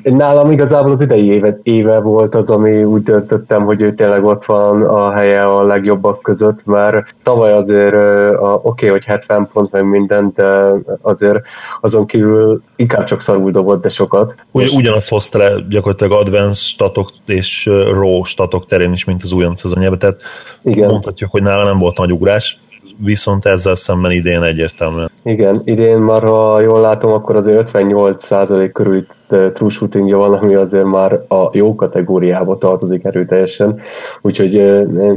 Nálam 0.04 0.52
igazából 0.52 0.92
az 0.92 1.02
idei 1.02 1.32
éve, 1.32 1.60
éve 1.64 2.00
volt 2.00 2.36
az, 2.36 2.50
ami 2.50 2.84
úgy 2.84 3.04
döntöttem, 3.04 3.66
hogy 3.66 3.82
ő 3.82 3.94
tényleg 3.94 4.24
ott 4.24 4.46
van 4.46 4.84
a 4.84 5.12
helye 5.12 5.44
a 5.44 5.64
legjobbak 5.64 6.22
között, 6.22 6.66
mert 6.66 7.16
tavaly 7.24 7.52
azért 7.52 7.96
oké, 8.40 8.60
okay, 8.64 8.90
hogy 8.90 9.04
70 9.06 9.50
pont 9.54 9.72
meg 9.72 9.90
minden, 9.90 10.32
de 10.36 10.74
azért 11.02 11.42
azon 11.82 12.06
kívül 12.06 12.62
inkább 12.76 13.04
csak 13.04 13.22
szarul 13.22 13.52
dobott, 13.52 13.82
de 13.82 13.90
sokat. 13.90 14.34
Ugy, 14.52 14.74
ugyanazt 14.76 15.10
hozta 15.10 15.38
le 15.38 15.62
gyakorlatilag 15.70 16.14
advanced 16.14 16.56
statok 16.56 17.10
és 17.26 17.66
raw 17.88 18.24
statok 18.24 18.66
terén 18.66 18.94
is, 18.94 19.06
mint 19.06 19.24
az 19.24 19.32
újonc 19.32 19.60
szezonjában, 19.60 20.00
tehát 20.00 20.18
Igen. 20.64 20.90
mondhatjuk, 20.90 21.32
hogy 21.32 21.44
nála 21.44 21.64
nem 21.64 21.80
volt 21.80 21.98
nagy 21.98 22.12
ugrás, 22.12 22.60
viszont 22.98 23.46
ezzel 23.46 23.76
szemben 23.76 24.12
idén 24.12 24.44
egyértelműen. 24.44 25.10
Igen, 25.24 25.62
idén 25.66 25.98
már 25.98 26.24
ha 26.24 26.62
jól 26.62 26.82
látom, 26.82 27.12
akkor 27.12 27.36
azért 27.36 27.72
58% 27.74 28.70
körül 28.74 29.06
true 29.28 29.70
shootingja 29.70 30.18
van, 30.18 30.34
ami 30.34 30.56
azért 30.56 30.86
már 30.86 31.14
a 31.14 31.50
jó 31.52 31.76
kategóriába 31.76 32.58
tartozik 32.58 33.04
erőteljesen. 33.04 33.80
Úgyhogy 34.22 34.54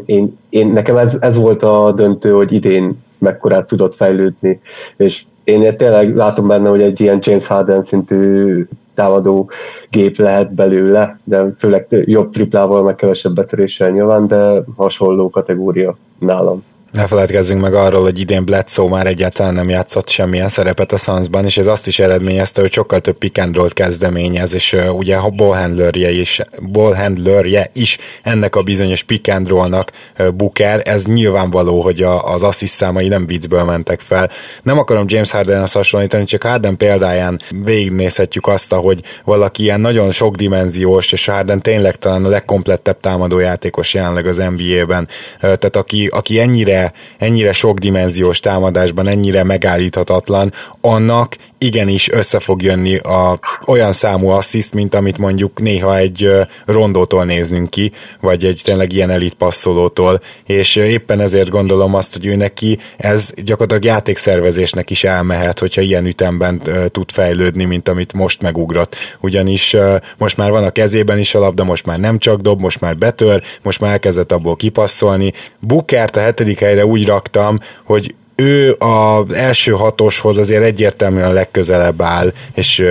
én, 0.07 0.39
én, 0.49 0.67
nekem 0.67 0.97
ez, 0.97 1.17
ez 1.21 1.37
volt 1.37 1.63
a 1.63 1.93
döntő, 1.93 2.31
hogy 2.31 2.53
idén 2.53 3.05
mekkorát 3.19 3.67
tudott 3.67 3.97
fejlődni, 3.97 4.61
és 4.97 5.25
én 5.45 5.77
tényleg 5.77 6.17
látom 6.17 6.47
benne, 6.47 6.69
hogy 6.69 6.83
egy 6.83 7.01
ilyen 7.01 7.19
James 7.23 7.47
Harden 7.47 7.83
szintű 7.83 8.67
támadó 8.95 9.51
gép 9.91 10.19
lehet 10.19 10.55
belőle, 10.55 11.19
de 11.25 11.55
főleg 11.59 11.87
jobb 11.91 12.33
triplával, 12.33 12.83
meg 12.83 12.95
kevesebb 12.95 13.35
betöréssel 13.35 13.91
nyilván, 13.91 14.27
de 14.27 14.63
hasonló 14.77 15.31
kategória 15.31 15.97
nálam. 16.19 16.65
Ne 16.93 17.07
feledkezzünk 17.07 17.61
meg 17.61 17.75
arról, 17.75 18.03
hogy 18.03 18.21
idén 18.21 18.45
Bledsoe 18.45 18.89
már 18.89 19.07
egyáltalán 19.07 19.55
nem 19.55 19.69
játszott 19.69 20.09
semmilyen 20.09 20.49
szerepet 20.49 20.93
a 20.93 20.97
Sunsban, 20.97 21.45
és 21.45 21.59
ez 21.59 21.67
azt 21.67 21.87
is 21.87 21.99
eredményezte, 21.99 22.61
hogy 22.61 22.73
sokkal 22.73 23.01
több 23.01 23.19
pick 23.19 23.39
and 23.39 23.57
roll 23.57 23.73
kezdeményez, 23.73 24.55
és 24.55 24.73
uh, 24.73 24.97
ugye 24.97 25.17
a 25.17 25.29
ballhandlerje 25.29 26.11
is, 26.11 26.41
ballhandlerje 26.73 27.71
is 27.73 27.99
ennek 28.23 28.57
a 28.57 28.63
bizonyos 28.63 29.03
pick 29.03 29.29
and 29.29 29.49
rollnak 29.49 29.93
uh, 30.19 30.29
Booker, 30.29 30.83
ez 30.85 31.05
nyilvánvaló, 31.05 31.81
hogy 31.81 32.03
a, 32.03 32.33
az 32.33 32.43
assist 32.43 32.73
számai 32.73 33.09
nem 33.09 33.27
viccből 33.27 33.65
mentek 33.65 34.01
fel. 34.01 34.31
Nem 34.63 34.79
akarom 34.79 35.05
James 35.07 35.31
Harden-hez 35.31 35.73
hasonlítani, 35.73 36.25
csak 36.25 36.43
Harden 36.43 36.77
példáján 36.77 37.41
végignézhetjük 37.65 38.47
azt, 38.47 38.73
hogy 38.73 39.01
valaki 39.25 39.63
ilyen 39.63 39.81
nagyon 39.81 40.11
sokdimenziós, 40.11 41.13
és 41.13 41.27
Harden 41.27 41.63
tényleg 41.63 41.97
talán 41.97 42.25
a 42.25 42.29
legkomplettebb 42.29 43.01
támadójátékos 43.01 43.95
jelenleg 43.95 44.27
az 44.27 44.37
NBA-ben, 44.37 45.09
uh, 45.35 45.41
tehát 45.41 45.77
aki, 45.77 46.07
aki 46.07 46.41
ennyire 46.41 46.76
ennyire, 47.19 47.53
sok 47.53 47.79
dimenziós 47.79 48.41
támadásban, 48.41 49.09
ennyire 49.09 49.43
megállíthatatlan, 49.43 50.53
annak 50.81 51.37
igenis 51.59 52.11
össze 52.11 52.41
fog 52.41 52.63
jönni 52.63 52.97
a, 52.97 53.39
olyan 53.67 53.93
számú 53.93 54.29
assziszt, 54.29 54.75
mint 54.75 54.95
amit 54.95 55.19
mondjuk 55.19 55.61
néha 55.61 55.97
egy 55.97 56.29
rondótól 56.67 57.25
néznünk 57.25 57.71
ki, 57.71 57.93
vagy 58.21 58.45
egy 58.45 58.61
tényleg 58.65 58.93
ilyen 58.93 59.11
elit 59.11 59.35
passzolótól, 59.35 60.21
és 60.47 60.77
éppen 60.77 61.21
ezért 61.21 61.49
gondolom 61.49 61.95
azt, 61.95 62.13
hogy 62.13 62.27
ő 62.27 62.37
neki 62.37 62.79
ez 62.97 63.31
gyakorlatilag 63.37 63.85
játékszervezésnek 63.85 64.91
is 64.91 65.05
elmehet, 65.05 65.59
hogyha 65.59 65.81
ilyen 65.81 66.07
ütemben 66.07 66.63
tud 66.89 67.11
fejlődni, 67.11 67.65
mint 67.65 67.89
amit 67.89 68.13
most 68.13 68.43
megugrott. 68.43 68.97
Ugyanis 69.21 69.77
most 70.19 70.37
már 70.37 70.51
van 70.51 70.65
a 70.65 70.71
kezében 70.71 71.19
is 71.19 71.35
a 71.35 71.39
labda, 71.39 71.65
most 71.65 71.87
már 71.87 71.99
nem 71.99 72.19
csak 72.19 72.41
dob, 72.41 72.61
most 72.61 72.81
már 72.81 72.97
betör, 72.97 73.43
most 73.63 73.81
már 73.81 73.91
elkezdett 73.91 74.33
abból 74.33 74.57
kipasszolni. 74.57 75.33
Bukert 75.59 76.17
a 76.17 76.21
hetedik 76.21 76.59
helyre 76.59 76.87
úgy 76.87 77.07
raktam, 77.07 77.59
hogy 77.85 78.15
ő 78.37 78.77
az 78.79 79.33
első 79.33 79.73
hatoshoz 79.73 80.39
azért 80.39 80.63
egyértelműen 80.63 81.33
legközelebb 81.33 82.03
áll, 82.03 82.33
és 82.55 82.85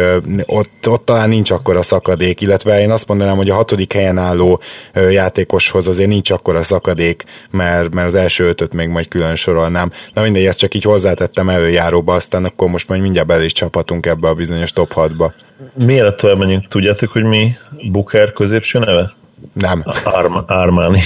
ott, 0.45 0.89
ott 0.89 1.05
talán 1.05 1.29
nincs 1.29 1.51
akkor 1.51 1.77
a 1.77 1.81
szakadék, 1.81 2.41
illetve 2.41 2.81
én 2.81 2.91
azt 2.91 3.07
mondanám, 3.07 3.35
hogy 3.35 3.49
a 3.49 3.55
hatodik 3.55 3.93
helyen 3.93 4.17
álló 4.17 4.61
játékoshoz 5.09 5.87
azért 5.87 6.09
nincs 6.09 6.31
akkor 6.31 6.55
a 6.55 6.63
szakadék, 6.63 7.23
mert, 7.51 7.93
mert 7.93 8.07
az 8.07 8.15
első 8.15 8.47
ötöt 8.47 8.73
még 8.73 8.87
majd 8.87 9.07
külön 9.07 9.35
sorolnám. 9.35 9.91
Na 10.13 10.21
mindegy, 10.21 10.45
ezt 10.45 10.59
csak 10.59 10.73
így 10.73 10.83
hozzátettem 10.83 11.49
előjáróba, 11.49 12.13
aztán 12.13 12.45
akkor 12.45 12.69
most 12.69 12.87
majd 12.87 13.01
mindjárt 13.01 13.27
bele 13.27 13.43
is 13.43 13.51
csapatunk 13.51 14.05
ebbe 14.05 14.27
a 14.27 14.33
bizonyos 14.33 14.71
top 14.71 14.91
6-ba. 14.95 15.31
Miért 15.73 16.17
tovább 16.17 16.37
menjünk? 16.37 16.67
Tudjátok, 16.67 17.11
hogy 17.11 17.23
mi 17.23 17.55
Booker 17.91 18.33
középső 18.33 18.79
neve? 18.79 19.13
Nem. 19.53 19.83
Arma, 20.03 20.43
Armani 20.47 21.01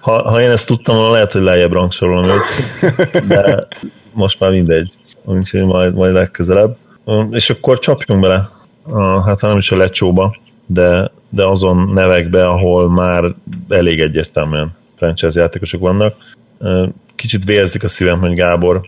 ha, 0.00 0.30
ha 0.30 0.40
én 0.40 0.50
ezt 0.50 0.66
tudtam 0.66 0.96
volna, 0.96 1.12
lehet, 1.12 1.32
hogy 1.32 1.42
lejjebb 1.42 1.72
rangsorolom 1.72 2.28
őt, 2.28 3.26
de 3.26 3.68
most 4.12 4.40
már 4.40 4.50
mindegy. 4.50 4.92
Úgyhogy 5.24 5.64
majd, 5.64 5.94
majd 5.94 6.12
legközelebb. 6.12 6.76
És 7.30 7.50
akkor 7.50 7.78
csapjunk 7.78 8.20
bele, 8.20 8.50
hát 9.24 9.40
nem 9.40 9.56
is 9.56 9.70
a 9.70 9.76
lecsóba, 9.76 10.36
de, 10.66 11.10
de 11.28 11.46
azon 11.46 11.90
nevekbe, 11.92 12.44
ahol 12.44 12.90
már 12.90 13.34
elég 13.68 14.00
egyértelműen 14.00 14.76
franchise 14.96 15.40
játékosok 15.40 15.80
vannak. 15.80 16.16
Kicsit 17.14 17.44
vérzik 17.44 17.82
a 17.84 17.88
szívem, 17.88 18.18
hogy 18.20 18.34
Gábor 18.34 18.80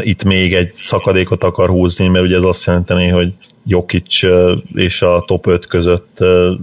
itt 0.00 0.24
még 0.24 0.54
egy 0.54 0.72
szakadékot 0.74 1.44
akar 1.44 1.68
húzni, 1.68 2.08
mert 2.08 2.24
ugye 2.24 2.36
ez 2.36 2.42
azt 2.42 2.64
jelenteni, 2.64 3.08
hogy 3.08 3.32
Jokic 3.64 4.20
és 4.74 5.02
a 5.02 5.24
top 5.26 5.46
5 5.46 5.66
között 5.66 6.18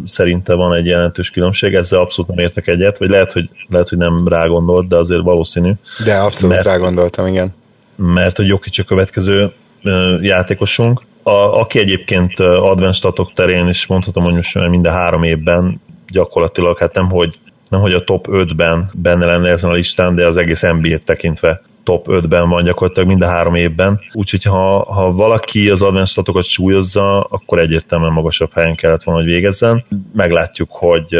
szerinte 0.06 0.56
van 0.56 0.74
egy 0.74 0.86
jelentős 0.86 1.30
különbség, 1.30 1.74
ezzel 1.74 2.00
abszolút 2.00 2.32
nem 2.36 2.46
értek 2.46 2.68
egyet, 2.68 2.98
vagy 2.98 3.10
lehet, 3.10 3.32
hogy, 3.32 3.50
lehet, 3.68 3.90
hogy 3.90 3.98
nem 3.98 4.28
rágondolt, 4.28 4.88
de 4.88 4.98
azért 4.98 5.22
valószínű. 5.22 5.72
De 6.06 6.18
abszolút 6.18 6.56
mert, 6.56 6.68
rágondoltam, 6.68 7.28
igen. 7.28 7.56
Mert 7.96 8.38
hogy 8.38 8.48
Jokic 8.48 8.80
a 8.80 8.84
következő 8.84 9.52
játékosunk, 10.22 11.02
a, 11.24 11.60
aki 11.60 11.80
egyébként 11.80 12.40
advanced 12.40 12.94
statok 12.94 13.34
terén 13.34 13.68
is 13.68 13.88
mondhatom, 13.88 14.24
hogy 14.24 14.34
most 14.34 14.70
minden 14.70 14.94
három 14.94 15.24
évben 15.24 15.82
gyakorlatilag, 16.08 16.78
hát 16.78 16.94
nem 16.94 17.10
hogy, 17.10 17.36
nem 17.70 17.82
hogy 17.82 17.94
a 17.94 18.04
top 18.04 18.28
5-ben 18.30 18.90
benne 18.94 19.26
lenne 19.26 19.50
ezen 19.50 19.70
a 19.70 19.74
listán, 19.74 20.16
de 20.16 20.26
az 20.26 20.38
egész 20.38 20.62
NBA-t 20.62 21.06
tekintve 21.06 21.62
top 21.84 22.06
5-ben 22.10 22.50
van 22.50 22.64
gyakorlatilag 22.64 23.08
mind 23.08 23.22
a 23.22 23.28
három 23.28 23.56
évben, 23.56 24.00
úgyhogy 24.14 24.44
ha, 24.44 24.94
ha 24.94 25.12
valaki 25.12 25.70
az 25.70 25.82
advanced 25.82 26.08
statokat 26.12 26.44
súlyozza, 26.44 27.20
akkor 27.20 27.60
egyértelműen 27.60 28.12
magasabb 28.12 28.54
helyen 28.54 28.76
kellett 28.76 29.04
volna, 29.04 29.22
hogy 29.22 29.32
végezzen. 29.32 29.86
Meglátjuk, 30.14 30.72
hogy, 30.72 31.16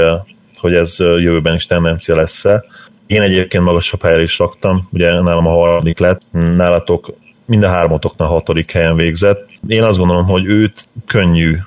hogy 0.60 0.74
ez 0.74 0.96
jövőben 1.00 1.56
is 1.56 1.66
tendencia 1.66 2.16
lesz-e. 2.16 2.64
Én 3.08 3.22
egyébként 3.22 3.64
magasabb 3.64 4.02
helyre 4.02 4.22
is 4.22 4.40
raktam, 4.40 4.88
ugye 4.92 5.22
nálam 5.22 5.48
a 5.48 5.50
harmadik 5.50 6.00
lett, 6.00 6.22
nálatok 6.32 7.14
mind 7.46 7.64
a 7.64 7.70
hármatoknál 7.70 8.30
hatodik 8.30 8.72
helyen 8.72 8.96
végzett. 8.96 9.50
Én 9.68 9.84
azt 9.84 9.98
gondolom, 9.98 10.26
hogy 10.26 10.46
őt 10.46 10.88
könnyű 11.06 11.58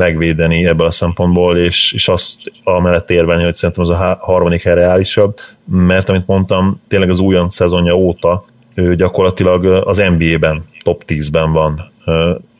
megvédeni 0.00 0.66
ebből 0.66 0.86
a 0.86 0.90
szempontból, 0.90 1.58
és, 1.58 1.92
és 1.92 2.08
azt 2.08 2.34
amellett 2.64 3.10
érvelni, 3.10 3.44
hogy 3.44 3.54
szerintem 3.54 3.84
az 3.84 3.90
a 3.90 4.18
harmadik 4.20 4.62
hely 4.62 4.74
reálisabb, 4.74 5.38
mert 5.64 6.08
amit 6.08 6.26
mondtam, 6.26 6.80
tényleg 6.88 7.10
az 7.10 7.18
újonc 7.18 7.54
szezonja 7.54 7.94
óta 7.94 8.44
ő 8.74 8.96
gyakorlatilag 8.96 9.64
az 9.64 10.02
NBA-ben 10.16 10.64
top 10.82 11.04
10-ben 11.06 11.52
van 11.52 11.92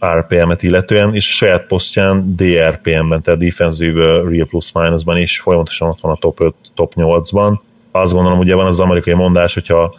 RPM-et 0.05 0.63
illetően, 0.63 1.15
és 1.15 1.29
a 1.29 1.33
saját 1.33 1.67
posztján 1.67 2.35
DRPM-ben, 2.37 3.23
tehát 3.23 3.41
Defensive 3.41 4.07
Real 4.07 4.47
Plus 4.47 4.73
Minus-ban 4.73 5.17
is 5.17 5.41
folyamatosan 5.41 5.89
ott 5.89 6.01
van 6.01 6.13
a 6.13 6.17
top 6.17 6.41
5, 6.41 6.55
top 6.75 6.93
8-ban. 6.97 7.59
Azt 7.91 8.13
gondolom, 8.13 8.39
ugye 8.39 8.55
van 8.55 8.67
az 8.67 8.81
amerikai 8.81 9.15
mondás, 9.15 9.55
hogyha 9.55 9.95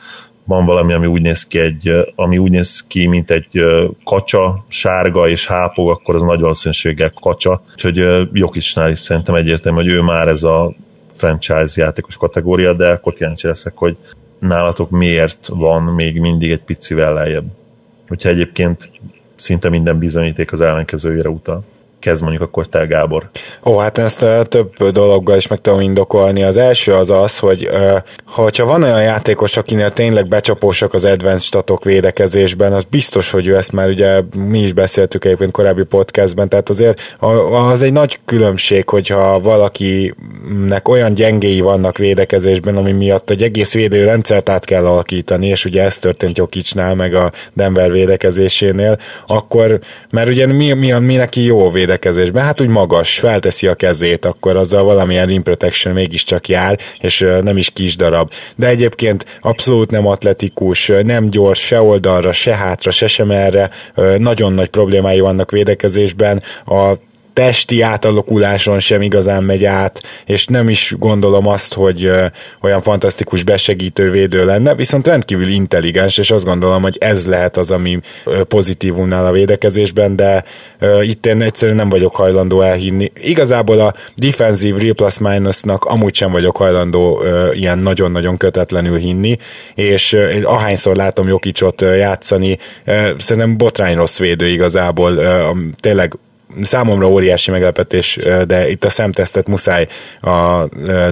van 0.51 0.65
valami, 0.65 0.93
ami 0.93 1.05
úgy 1.05 1.21
néz 1.21 1.47
ki, 1.47 1.59
egy, 1.59 1.91
ami 2.15 2.37
úgy 2.37 2.51
néz 2.51 2.85
ki, 2.87 3.07
mint 3.07 3.31
egy 3.31 3.63
kacsa, 4.03 4.65
sárga 4.67 5.27
és 5.27 5.47
hápog, 5.47 5.89
akkor 5.89 6.15
az 6.15 6.21
nagy 6.21 6.39
valószínűséggel 6.39 7.11
kacsa. 7.21 7.63
Úgyhogy 7.73 7.95
Jokicsnál 8.33 8.91
is 8.91 8.99
szerintem 8.99 9.35
egyértelmű, 9.35 9.81
hogy 9.81 9.91
ő 9.91 10.01
már 10.01 10.27
ez 10.27 10.43
a 10.43 10.73
franchise 11.11 11.81
játékos 11.81 12.17
kategória, 12.17 12.73
de 12.73 12.89
akkor 12.89 13.13
kíváncsi 13.13 13.47
leszek, 13.47 13.73
hogy 13.75 13.97
nálatok 14.39 14.89
miért 14.89 15.47
van 15.47 15.83
még 15.83 16.19
mindig 16.19 16.51
egy 16.51 16.63
picivel 16.63 17.13
lejjebb. 17.13 17.45
Hogyha 18.07 18.29
egyébként 18.29 18.89
szinte 19.35 19.69
minden 19.69 19.97
bizonyíték 19.97 20.51
az 20.51 20.61
ellenkezőjére 20.61 21.29
utal 21.29 21.63
kezd 22.01 22.21
mondjuk 22.21 22.41
akkor 22.41 22.67
te, 22.67 22.85
Gábor. 22.85 23.29
Ó, 23.65 23.77
hát 23.77 23.97
ezt 23.97 24.21
uh, 24.21 24.41
több 24.41 24.91
dologgal 24.91 25.37
is 25.37 25.47
meg 25.47 25.61
tudom 25.61 25.79
indokolni. 25.79 26.43
Az 26.43 26.57
első 26.57 26.93
az 26.93 27.09
az, 27.09 27.37
hogy 27.37 27.69
uh, 27.71 27.97
ha 28.25 28.65
van 28.65 28.83
olyan 28.83 29.01
játékos, 29.01 29.57
akinél 29.57 29.91
tényleg 29.91 30.27
becsapósak 30.27 30.93
az 30.93 31.03
advanced 31.03 31.41
statok 31.41 31.83
védekezésben, 31.83 32.73
az 32.73 32.83
biztos, 32.83 33.31
hogy 33.31 33.47
ő 33.47 33.57
ezt 33.57 33.71
már 33.71 33.87
ugye 33.87 34.21
mi 34.45 34.59
is 34.59 34.73
beszéltük 34.73 35.25
egyébként 35.25 35.51
korábbi 35.51 35.83
podcastben, 35.83 36.49
tehát 36.49 36.69
azért 36.69 37.15
az 37.71 37.81
egy 37.81 37.91
nagy 37.91 38.19
különbség, 38.25 38.89
hogyha 38.89 39.39
valakinek 39.39 40.87
olyan 40.87 41.13
gyengéi 41.13 41.59
vannak 41.59 41.97
védekezésben, 41.97 42.75
ami 42.77 42.91
miatt 42.91 43.29
egy 43.29 43.41
egész 43.41 43.73
védőrendszert 43.73 44.49
át 44.49 44.65
kell 44.65 44.85
alakítani, 44.85 45.47
és 45.47 45.65
ugye 45.65 45.83
ez 45.83 45.97
történt 45.97 46.37
Jokicsnál, 46.37 46.95
meg 46.95 47.13
a 47.13 47.31
Denver 47.53 47.91
védekezésénél, 47.91 48.97
akkor, 49.27 49.79
mert 50.09 50.29
ugye 50.29 50.45
mi, 50.45 50.73
mi, 50.73 50.91
mi 50.91 51.15
neki 51.15 51.43
jó 51.43 51.71
védekezés, 51.71 51.89
védekezésben, 51.91 52.43
hát 52.43 52.61
úgy 52.61 52.67
magas, 52.67 53.19
felteszi 53.19 53.67
a 53.67 53.73
kezét, 53.73 54.25
akkor 54.25 54.55
azzal 54.55 54.83
valamilyen 54.83 55.27
rim 55.27 55.43
protection 55.43 55.93
mégiscsak 55.93 56.47
jár, 56.47 56.79
és 56.99 57.25
nem 57.41 57.57
is 57.57 57.69
kis 57.69 57.95
darab. 57.95 58.31
De 58.55 58.67
egyébként 58.67 59.25
abszolút 59.41 59.91
nem 59.91 60.07
atletikus, 60.07 60.91
nem 61.03 61.29
gyors, 61.29 61.59
se 61.59 61.81
oldalra, 61.81 62.31
se 62.31 62.55
hátra, 62.55 62.91
se 62.91 63.07
sem 63.07 63.31
erre, 63.31 63.69
nagyon 64.17 64.53
nagy 64.53 64.69
problémái 64.69 65.19
vannak 65.19 65.51
védekezésben, 65.51 66.43
a 66.65 66.93
testi 67.33 67.81
átalakuláson 67.81 68.79
sem 68.79 69.01
igazán 69.01 69.43
megy 69.43 69.65
át, 69.65 70.01
és 70.25 70.45
nem 70.45 70.69
is 70.69 70.93
gondolom 70.99 71.47
azt, 71.47 71.73
hogy 71.73 72.11
olyan 72.61 72.81
fantasztikus 72.81 73.43
besegítő 73.43 74.11
védő 74.11 74.45
lenne, 74.45 74.75
viszont 74.75 75.07
rendkívül 75.07 75.47
intelligens, 75.47 76.17
és 76.17 76.31
azt 76.31 76.45
gondolom, 76.45 76.81
hogy 76.81 76.97
ez 76.99 77.27
lehet 77.27 77.57
az, 77.57 77.71
ami 77.71 77.99
pozitívumnál 78.47 79.25
a 79.25 79.31
védekezésben, 79.31 80.15
de 80.15 80.43
itt 81.01 81.25
én 81.25 81.41
egyszerűen 81.41 81.77
nem 81.77 81.89
vagyok 81.89 82.15
hajlandó 82.15 82.61
elhinni. 82.61 83.11
Igazából 83.21 83.79
a 83.79 83.93
defensive 84.15 84.79
real 84.79 84.93
plus 84.93 85.17
minusnak 85.17 85.85
amúgy 85.85 86.15
sem 86.15 86.31
vagyok 86.31 86.57
hajlandó 86.57 87.23
ilyen 87.53 87.77
nagyon-nagyon 87.77 88.37
kötetlenül 88.37 88.97
hinni, 88.97 89.37
és 89.75 90.17
ahányszor 90.43 90.95
látom 90.95 91.27
Jokicsot 91.27 91.81
játszani, 91.81 92.57
szerintem 93.17 93.57
botrány 93.57 93.95
rossz 93.95 94.17
védő 94.17 94.47
igazából, 94.47 95.19
tényleg 95.79 96.17
számomra 96.61 97.07
óriási 97.09 97.51
meglepetés, 97.51 98.17
de 98.47 98.69
itt 98.69 98.83
a 98.83 98.89
szemtesztet 98.89 99.47
muszáj 99.47 99.87
a 100.21 100.65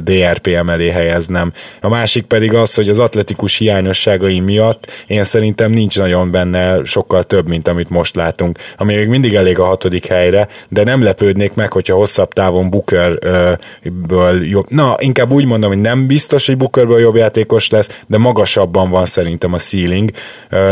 DRPM 0.04 0.70
elé 0.70 0.90
helyeznem. 0.90 1.52
A 1.82 1.90
másik 1.90 2.26
pedig 2.26 2.54
az, 2.54 2.74
hogy 2.74 2.90
az 2.90 3.00
atletikus 3.00 3.58
hiányosságai 3.58 4.40
miatt 4.40 4.92
én 5.08 5.24
szerintem 5.24 5.72
nincs 5.72 5.98
nagyon 5.98 6.32
benne 6.32 6.84
sokkal 6.84 7.24
több, 7.24 7.48
mint 7.48 7.68
amit 7.68 7.90
most 7.90 8.16
látunk, 8.16 8.58
ami 8.78 8.96
még 8.96 9.08
mindig 9.08 9.36
elég 9.36 9.60
a 9.60 9.66
hatodik 9.66 10.06
helyre, 10.06 10.48
de 10.70 10.84
nem 10.84 11.04
lepődnék 11.04 11.54
meg, 11.54 11.72
hogyha 11.72 11.96
hosszabb 11.96 12.34
távon 12.34 12.70
Bookerből 12.70 14.46
jobb, 14.46 14.66
na, 14.70 14.96
inkább 15.00 15.32
úgy 15.32 15.46
mondom, 15.46 15.70
hogy 15.70 15.82
nem 15.82 16.08
biztos, 16.08 16.46
hogy 16.46 16.58
Bookerből 16.58 17.00
jobb 17.00 17.16
játékos 17.16 17.70
lesz, 17.70 18.02
de 18.08 18.18
magasabban 18.18 18.90
van 18.90 19.06
szerintem 19.06 19.54
a 19.54 19.58
ceiling. 19.58 20.12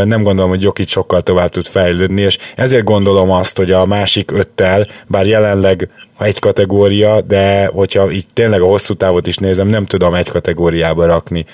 Nem 0.04 0.22
gondolom, 0.22 0.50
hogy 0.50 0.62
Jokic 0.62 0.90
sokkal 0.90 1.22
tovább 1.22 1.50
tud 1.50 1.66
fejlődni, 1.66 2.20
és 2.20 2.38
ezért 2.56 2.84
gondolom 2.84 3.30
azt, 3.30 3.56
hogy 3.56 3.70
a 3.70 3.86
másik 3.86 4.30
öt 4.30 4.48
el, 4.60 4.86
bár 5.06 5.26
jelenleg 5.26 5.90
egy 6.18 6.38
kategória, 6.38 7.20
de 7.20 7.66
hogyha 7.66 8.10
így 8.10 8.26
tényleg 8.32 8.60
a 8.60 8.66
hosszú 8.66 8.94
távot 8.94 9.26
is 9.26 9.36
nézem, 9.36 9.68
nem 9.68 9.86
tudom 9.86 10.14
egy 10.14 10.28
kategóriába 10.28 11.06
rakni. 11.06 11.46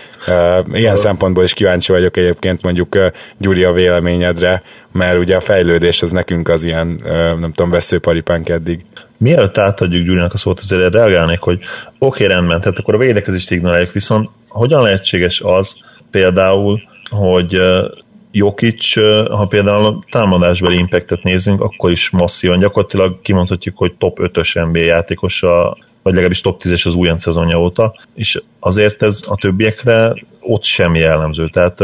Ilyen 0.72 0.96
szempontból 0.96 1.44
is 1.44 1.52
kíváncsi 1.52 1.92
vagyok 1.92 2.16
egyébként 2.16 2.62
mondjuk 2.62 2.98
Gyuri 3.38 3.64
a 3.64 3.72
véleményedre, 3.72 4.62
mert 4.92 5.18
ugye 5.18 5.36
a 5.36 5.40
fejlődés 5.40 6.02
az 6.02 6.10
nekünk 6.10 6.48
az 6.48 6.62
ilyen, 6.62 7.00
nem 7.40 7.52
tudom, 7.52 7.70
veszőparipánk 7.70 8.48
eddig. 8.48 8.84
Mielőtt 9.16 9.58
átadjuk 9.58 10.04
Gyurinak 10.04 10.32
a 10.32 10.38
szót, 10.38 10.58
azért 10.58 10.92
reagálnék, 10.92 11.40
hogy 11.40 11.58
oké, 11.98 12.24
okay, 12.24 12.26
rendben, 12.26 12.60
tehát 12.60 12.78
akkor 12.78 12.94
a 12.94 12.98
védekezést 12.98 13.50
ignoráljuk, 13.50 13.92
viszont 13.92 14.28
hogyan 14.48 14.82
lehetséges 14.82 15.40
az 15.40 15.74
például, 16.10 16.80
hogy 17.10 17.58
Jokic, 18.36 18.94
ha 19.30 19.46
például 19.46 20.04
támadásbeli 20.10 20.78
impactet 20.78 21.22
nézünk, 21.22 21.60
akkor 21.60 21.90
is 21.90 22.10
masszívan 22.10 22.58
gyakorlatilag 22.58 23.20
kimondhatjuk, 23.22 23.76
hogy 23.76 23.94
top 23.94 24.18
5-ös 24.20 24.72
NBA 24.72 24.78
játékos 24.78 25.42
a, 25.42 25.76
vagy 26.02 26.12
legalábbis 26.12 26.40
top 26.40 26.62
10-es 26.62 26.86
az 26.86 26.94
újonc 26.94 27.22
szezonja 27.22 27.60
óta, 27.60 27.94
és 28.14 28.42
azért 28.58 29.02
ez 29.02 29.20
a 29.26 29.36
többiekre 29.36 30.14
ott 30.40 30.64
sem 30.64 30.94
jellemző. 30.94 31.48
Tehát 31.48 31.80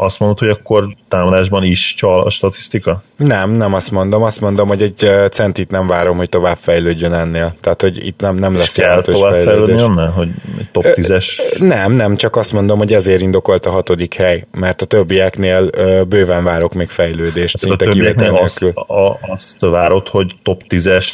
azt 0.00 0.18
mondod, 0.18 0.38
hogy 0.38 0.48
akkor 0.48 0.96
támadásban 1.08 1.64
is 1.64 1.94
csal 1.94 2.20
a 2.20 2.30
statisztika? 2.30 3.02
Nem, 3.16 3.50
nem 3.50 3.74
azt 3.74 3.90
mondom. 3.90 4.22
Azt 4.22 4.40
mondom, 4.40 4.68
hogy 4.68 4.82
egy 4.82 5.10
centit 5.30 5.70
nem 5.70 5.86
várom, 5.86 6.16
hogy 6.16 6.28
tovább 6.28 6.56
fejlődjön 6.60 7.12
ennél. 7.12 7.54
Tehát, 7.60 7.82
hogy 7.82 8.06
itt 8.06 8.20
nem, 8.20 8.36
nem 8.36 8.56
lesz 8.56 8.76
jelentős 8.76 9.18
fejlődés. 9.18 9.82
Annál, 9.82 10.10
hogy 10.10 10.28
egy 10.58 10.68
top 10.72 10.84
10-es? 10.84 11.26
Nem, 11.58 11.92
nem, 11.92 12.16
csak 12.16 12.36
azt 12.36 12.52
mondom, 12.52 12.78
hogy 12.78 12.92
ezért 12.92 13.20
indokolt 13.20 13.66
a 13.66 13.70
hatodik 13.70 14.14
hely, 14.14 14.44
mert 14.58 14.82
a 14.82 14.86
többieknél 14.86 15.70
bőven 16.04 16.44
várok 16.44 16.74
még 16.74 16.88
fejlődést, 16.88 17.58
szinte 17.58 17.84
a 17.84 17.88
többieknél 17.88 18.34
azt, 18.34 18.62
a, 18.62 19.18
azt 19.20 19.60
várod, 19.60 20.08
hogy 20.08 20.34
top 20.42 20.62
10-es 20.68 21.06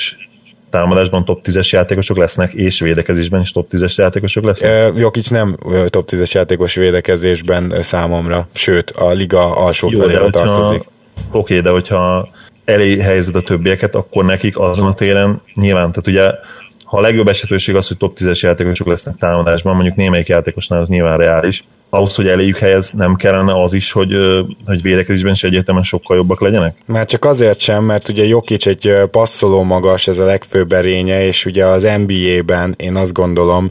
támadásban 0.74 1.24
top 1.24 1.40
10-es 1.44 1.68
játékosok 1.68 2.16
lesznek, 2.16 2.52
és 2.52 2.80
védekezésben 2.80 3.40
is 3.40 3.50
top 3.50 3.66
10-es 3.70 3.94
játékosok 3.94 4.44
lesznek? 4.44 4.92
Jokic 4.96 5.28
nem 5.28 5.56
top 5.86 6.08
10-es 6.10 6.32
játékos 6.32 6.74
védekezésben 6.74 7.82
számomra, 7.82 8.48
sőt, 8.52 8.90
a 8.90 9.10
liga 9.10 9.56
alsó 9.56 9.88
Jó, 9.90 10.00
felére 10.00 10.30
tartozik. 10.30 10.80
Oké, 10.80 10.88
okay, 11.30 11.60
de 11.60 11.70
hogyha 11.70 12.28
elé 12.64 12.98
helyezed 13.00 13.36
a 13.36 13.40
többieket, 13.40 13.94
akkor 13.94 14.24
nekik 14.24 14.58
azon 14.58 14.86
a 14.86 14.94
téren 14.94 15.42
nyilván, 15.54 15.92
tehát 15.92 16.06
ugye 16.06 16.30
ha 16.84 16.96
a 16.96 17.00
legjobb 17.00 17.28
esetőség 17.28 17.74
az, 17.74 17.88
hogy 17.88 17.96
top 17.96 18.18
10-es 18.20 18.40
játékosok 18.40 18.86
lesznek 18.86 19.14
támadásban, 19.14 19.74
mondjuk 19.74 19.96
némelyik 19.96 20.28
játékosnál 20.28 20.80
az 20.80 20.88
nyilván 20.88 21.18
reális, 21.18 21.64
ahhoz, 21.94 22.14
hogy 22.14 22.26
eléjük 22.26 22.58
helyez, 22.58 22.90
nem 22.90 23.14
kellene 23.14 23.62
az 23.62 23.74
is, 23.74 23.92
hogy, 23.92 24.12
hogy 24.66 24.82
védekezésben 24.82 25.32
is 25.32 25.44
egyértelműen 25.44 25.84
sokkal 25.84 26.16
jobbak 26.16 26.40
legyenek? 26.40 26.76
Már 26.86 27.06
csak 27.06 27.24
azért 27.24 27.60
sem, 27.60 27.84
mert 27.84 28.08
ugye 28.08 28.24
Jokic 28.24 28.66
egy 28.66 28.92
passzoló 29.10 29.62
magas, 29.62 30.08
ez 30.08 30.18
a 30.18 30.24
legfőbb 30.24 30.72
erénye, 30.72 31.26
és 31.26 31.46
ugye 31.46 31.66
az 31.66 31.82
NBA-ben 31.82 32.74
én 32.76 32.96
azt 32.96 33.12
gondolom, 33.12 33.70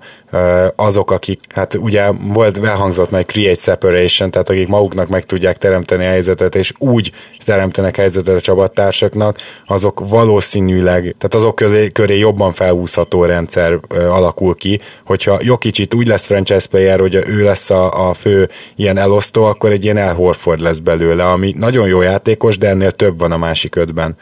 azok, 0.76 1.12
akik, 1.12 1.40
hát 1.50 1.74
ugye 1.76 2.12
volt, 2.12 2.66
elhangzott 2.66 3.10
meg 3.10 3.26
create 3.26 3.60
separation, 3.60 4.30
tehát 4.30 4.50
akik 4.50 4.68
maguknak 4.68 5.08
meg 5.08 5.26
tudják 5.26 5.58
teremteni 5.58 6.06
a 6.06 6.10
helyzetet, 6.10 6.56
és 6.56 6.74
úgy 6.78 7.12
teremtenek 7.45 7.95
helyzetet 7.95 8.36
a 8.36 8.41
csapattársaknak, 8.41 9.38
azok 9.64 10.10
valószínűleg, 10.10 11.02
tehát 11.02 11.36
azok 11.36 11.56
közé, 11.56 11.90
köré 11.90 12.18
jobban 12.18 12.54
felhúzható 12.54 13.26
rendszer 13.26 13.80
alakul 13.90 14.56
ki, 14.56 14.80
hogyha 15.06 15.40
Jokicsit 15.41 15.94
úgy 15.94 16.08
lesz 16.08 16.26
franchise 16.26 16.68
player, 16.68 17.00
hogy 17.00 17.16
ő 17.16 17.44
lesz 17.44 17.70
a, 17.70 18.10
a 18.10 18.12
fő 18.14 18.49
ilyen 18.76 18.98
elosztó, 18.98 19.44
akkor 19.44 19.72
egy 19.72 19.84
ilyen 19.84 19.98
El 19.98 20.14
Horford 20.14 20.60
lesz 20.60 20.77
belőle, 20.77 21.26
ami 21.26 21.53
nagyon 21.57 21.88
jó 21.88 22.02
játékos, 22.02 22.57
de 22.57 22.69
ennél 22.69 22.91
több 22.91 23.19
van 23.19 23.31
a 23.31 23.38
másik 23.38 23.76
ötben, 23.76 24.15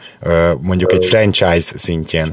mondjuk 0.60 0.92
egy 0.92 1.06
franchise 1.06 1.78
szintjén. 1.78 2.26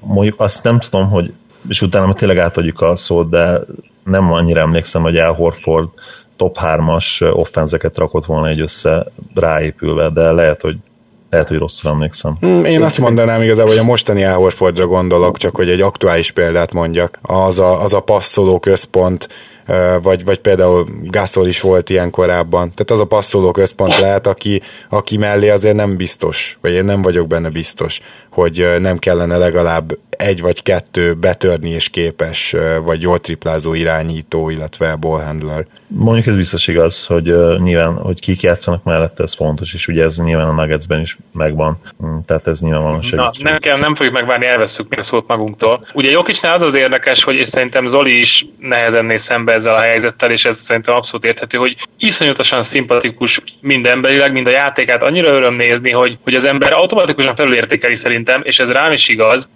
Mondjuk 0.00 0.40
azt 0.40 0.62
nem 0.62 0.80
tudom, 0.80 1.06
hogy 1.06 1.32
és 1.68 1.82
utána 1.82 2.14
tényleg 2.14 2.38
átadjuk 2.38 2.80
a 2.80 2.96
szót, 2.96 3.30
de 3.30 3.60
nem 4.04 4.32
annyira 4.32 4.60
emlékszem, 4.60 5.02
hogy 5.02 5.16
El 5.16 5.32
Horford 5.32 5.88
top 6.36 6.58
3-as 6.60 7.34
offenzeket 7.34 7.98
rakott 7.98 8.24
volna 8.24 8.48
egy 8.48 8.60
össze 8.60 9.06
ráépülve, 9.34 10.10
de 10.10 10.30
lehet, 10.30 10.60
hogy 10.60 10.76
lehet, 11.30 11.48
hogy 11.48 11.58
rosszul 11.58 11.90
emlékszem. 11.90 12.36
Hmm, 12.40 12.64
én 12.64 12.82
azt 12.82 12.98
mondanám 12.98 13.42
igazából, 13.42 13.70
hogy 13.70 13.80
a 13.80 13.84
mostani 13.84 14.24
Al 14.24 14.52
gondolok, 14.74 15.36
csak 15.36 15.56
hogy 15.56 15.70
egy 15.70 15.80
aktuális 15.80 16.30
példát 16.30 16.72
mondjak. 16.72 17.18
Az 17.22 17.58
a, 17.58 17.82
az 17.82 17.92
a 17.92 18.00
passzoló 18.00 18.58
központ, 18.58 19.28
vagy, 20.02 20.24
vagy 20.24 20.38
például 20.38 20.86
Gasol 21.02 21.48
is 21.48 21.60
volt 21.60 21.90
ilyen 21.90 22.10
korábban. 22.10 22.72
Tehát 22.74 22.90
az 22.90 23.00
a 23.00 23.04
passzoló 23.04 23.50
központ 23.50 23.98
lehet, 23.98 24.26
aki, 24.26 24.62
aki 24.88 25.16
mellé 25.16 25.48
azért 25.48 25.76
nem 25.76 25.96
biztos, 25.96 26.58
vagy 26.60 26.72
én 26.72 26.84
nem 26.84 27.02
vagyok 27.02 27.26
benne 27.26 27.48
biztos, 27.48 28.00
hogy 28.30 28.66
nem 28.78 28.98
kellene 28.98 29.36
legalább 29.36 29.98
egy 30.20 30.40
vagy 30.40 30.62
kettő 30.62 31.14
betörni 31.14 31.70
és 31.70 31.88
képes, 31.88 32.54
vagy 32.84 33.02
jól 33.02 33.20
triplázó 33.20 33.74
irányító, 33.74 34.50
illetve 34.50 34.96
ballhandler. 34.96 35.66
Mondjuk 35.86 36.26
ez 36.26 36.36
biztos 36.36 36.68
igaz, 36.68 37.06
hogy 37.06 37.32
uh, 37.32 37.58
nyilván, 37.58 37.94
hogy 37.94 38.20
kik 38.20 38.40
játszanak 38.40 38.84
mellette, 38.84 39.22
ez 39.22 39.34
fontos, 39.34 39.74
és 39.74 39.88
ugye 39.88 40.04
ez 40.04 40.16
nyilván 40.16 40.48
a 40.48 40.52
Nuggetsben 40.52 41.00
is 41.00 41.18
megvan, 41.32 41.78
mm, 42.04 42.18
tehát 42.26 42.46
ez 42.46 42.60
nyilván 42.60 42.82
van 42.82 43.00
Na, 43.10 43.30
nem, 43.38 43.58
kell, 43.58 43.78
nem 43.78 43.94
fogjuk 43.94 44.14
megvárni, 44.14 44.46
elveszünk 44.46 44.88
még 44.88 44.98
a 44.98 45.02
szót 45.02 45.28
magunktól. 45.28 45.86
Ugye 45.94 46.10
Jokicsnál 46.10 46.54
az 46.54 46.62
az 46.62 46.74
érdekes, 46.74 47.24
hogy 47.24 47.38
és 47.38 47.48
szerintem 47.48 47.86
Zoli 47.86 48.18
is 48.18 48.46
nehezen 48.58 49.04
néz 49.04 49.22
szembe 49.22 49.52
ezzel 49.52 49.74
a 49.74 49.82
helyzettel, 49.82 50.30
és 50.30 50.44
ez 50.44 50.56
szerintem 50.56 50.94
abszolút 50.94 51.24
érthető, 51.24 51.58
hogy 51.58 51.76
iszonyatosan 51.98 52.62
szimpatikus 52.62 53.42
mind 53.60 53.86
emberileg, 53.86 54.32
mind 54.32 54.46
a 54.46 54.50
játékát. 54.50 55.02
Annyira 55.02 55.32
öröm 55.32 55.54
nézni, 55.54 55.90
hogy, 55.90 56.18
hogy 56.22 56.34
az 56.34 56.44
ember 56.44 56.72
automatikusan 56.72 57.34
felülértékeli 57.34 57.96
szerintem, 58.24 58.42
és 58.44 58.58
ez 58.58 58.72
rám 58.72 58.90
is 58.90 59.08
igaz, 59.08 59.48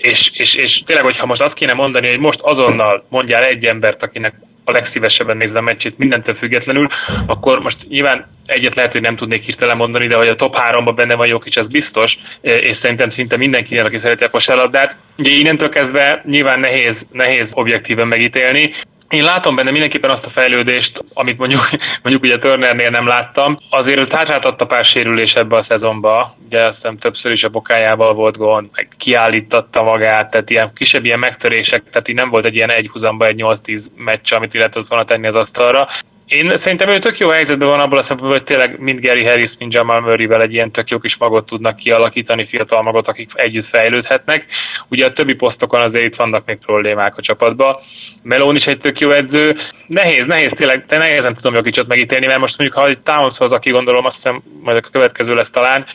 és, 0.00 0.30
és, 0.34 0.54
és 0.54 0.82
tényleg, 0.82 1.04
hogyha 1.04 1.26
most 1.26 1.42
azt 1.42 1.54
kéne 1.54 1.72
mondani, 1.72 2.08
hogy 2.08 2.18
most 2.18 2.40
azonnal 2.42 3.04
mondjál 3.08 3.44
egy 3.44 3.64
embert, 3.64 4.02
akinek 4.02 4.34
a 4.64 4.72
legszívesebben 4.72 5.36
nézze 5.36 5.58
a 5.58 5.62
meccsét 5.62 5.98
mindentől 5.98 6.34
függetlenül, 6.34 6.86
akkor 7.26 7.58
most 7.58 7.88
nyilván 7.88 8.26
egyet 8.46 8.74
lehet, 8.74 8.92
hogy 8.92 9.00
nem 9.00 9.16
tudnék 9.16 9.44
hirtelen 9.44 9.76
mondani, 9.76 10.06
de 10.06 10.16
hogy 10.16 10.28
a 10.28 10.34
top 10.34 10.56
3-ban 10.58 10.92
benne 10.96 11.14
van 11.14 11.26
Jokic, 11.26 11.56
az 11.56 11.68
biztos, 11.68 12.18
és 12.40 12.76
szerintem 12.76 13.08
szinte 13.08 13.36
mindenkinél, 13.36 13.84
aki 13.84 13.98
szereti 13.98 14.24
a 14.24 14.30
kosárlabdát. 14.30 14.96
Ugye 15.18 15.30
innentől 15.30 15.68
kezdve 15.68 16.22
nyilván 16.26 16.60
nehéz, 16.60 17.06
nehéz 17.12 17.50
objektíven 17.54 18.08
megítélni, 18.08 18.70
én 19.12 19.24
látom 19.24 19.54
benne 19.54 19.70
mindenképpen 19.70 20.10
azt 20.10 20.26
a 20.26 20.30
fejlődést, 20.30 21.04
amit 21.14 21.38
mondjuk, 21.38 21.68
mondjuk 22.02 22.22
ugye 22.22 22.38
Turnernél 22.38 22.88
nem 22.88 23.06
láttam. 23.06 23.58
Azért 23.70 23.98
ő 23.98 24.06
hátráltatta 24.10 24.66
pár 24.66 24.84
sérülés 24.84 25.34
ebbe 25.34 25.56
a 25.56 25.62
szezonba, 25.62 26.36
ugye 26.46 26.64
azt 26.64 26.74
hiszem 26.74 26.98
többször 26.98 27.32
is 27.32 27.44
a 27.44 27.48
bokájával 27.48 28.14
volt 28.14 28.36
gond, 28.36 28.68
meg 28.72 28.88
kiállítatta 28.96 29.82
magát, 29.82 30.30
tehát 30.30 30.50
ilyen 30.50 30.70
kisebb 30.74 31.04
ilyen 31.04 31.18
megtörések, 31.18 31.82
tehát 31.90 32.08
így 32.08 32.14
nem 32.14 32.30
volt 32.30 32.44
egy 32.44 32.54
ilyen 32.54 32.70
egy 32.70 32.88
húzamba 32.88 33.26
egy 33.26 33.42
8-10 33.42 33.84
meccs, 33.96 34.32
amit 34.32 34.54
illetve 34.54 34.72
tudott 34.72 34.88
volna 34.88 35.04
tenni 35.04 35.26
az 35.26 35.34
asztalra. 35.34 35.88
Én 36.26 36.56
szerintem 36.56 36.88
ő 36.88 36.98
tök 36.98 37.18
jó 37.18 37.28
helyzetben 37.28 37.68
van 37.68 37.80
abból 37.80 37.98
a 37.98 38.02
szempontból, 38.02 38.38
hogy 38.38 38.46
tényleg 38.46 38.78
mind 38.78 39.00
Gary 39.00 39.24
Harris, 39.24 39.50
mind 39.58 39.72
Jamal 39.72 40.00
Murray-vel 40.00 40.42
egy 40.42 40.52
ilyen 40.52 40.70
tök 40.70 40.88
jó 40.88 40.98
kis 40.98 41.16
magot 41.16 41.46
tudnak 41.46 41.76
kialakítani, 41.76 42.44
fiatal 42.44 42.82
magot, 42.82 43.08
akik 43.08 43.30
együtt 43.34 43.64
fejlődhetnek. 43.64 44.46
Ugye 44.88 45.06
a 45.06 45.12
többi 45.12 45.34
posztokon 45.34 45.80
azért 45.80 46.04
itt 46.04 46.14
vannak 46.14 46.44
még 46.46 46.58
problémák 46.58 47.16
a 47.16 47.22
csapatba. 47.22 47.80
Melón 48.22 48.56
is 48.56 48.66
egy 48.66 48.78
tök 48.78 49.00
jó 49.00 49.10
edző. 49.10 49.56
Nehéz, 49.86 50.26
nehéz, 50.26 50.52
tényleg, 50.52 50.84
de 50.86 50.96
nehézen 50.96 51.34
tudom 51.34 51.54
Jokicsot 51.54 51.88
megítélni, 51.88 52.26
mert 52.26 52.40
most 52.40 52.58
mondjuk, 52.58 52.80
ha 52.80 52.88
egy 52.88 53.00
Townshoz, 53.00 53.52
aki 53.52 53.70
gondolom, 53.70 54.04
azt 54.04 54.16
hiszem 54.16 54.42
majd 54.62 54.76
a 54.76 54.88
következő 54.90 55.34
lesz 55.34 55.50
talán, 55.50 55.86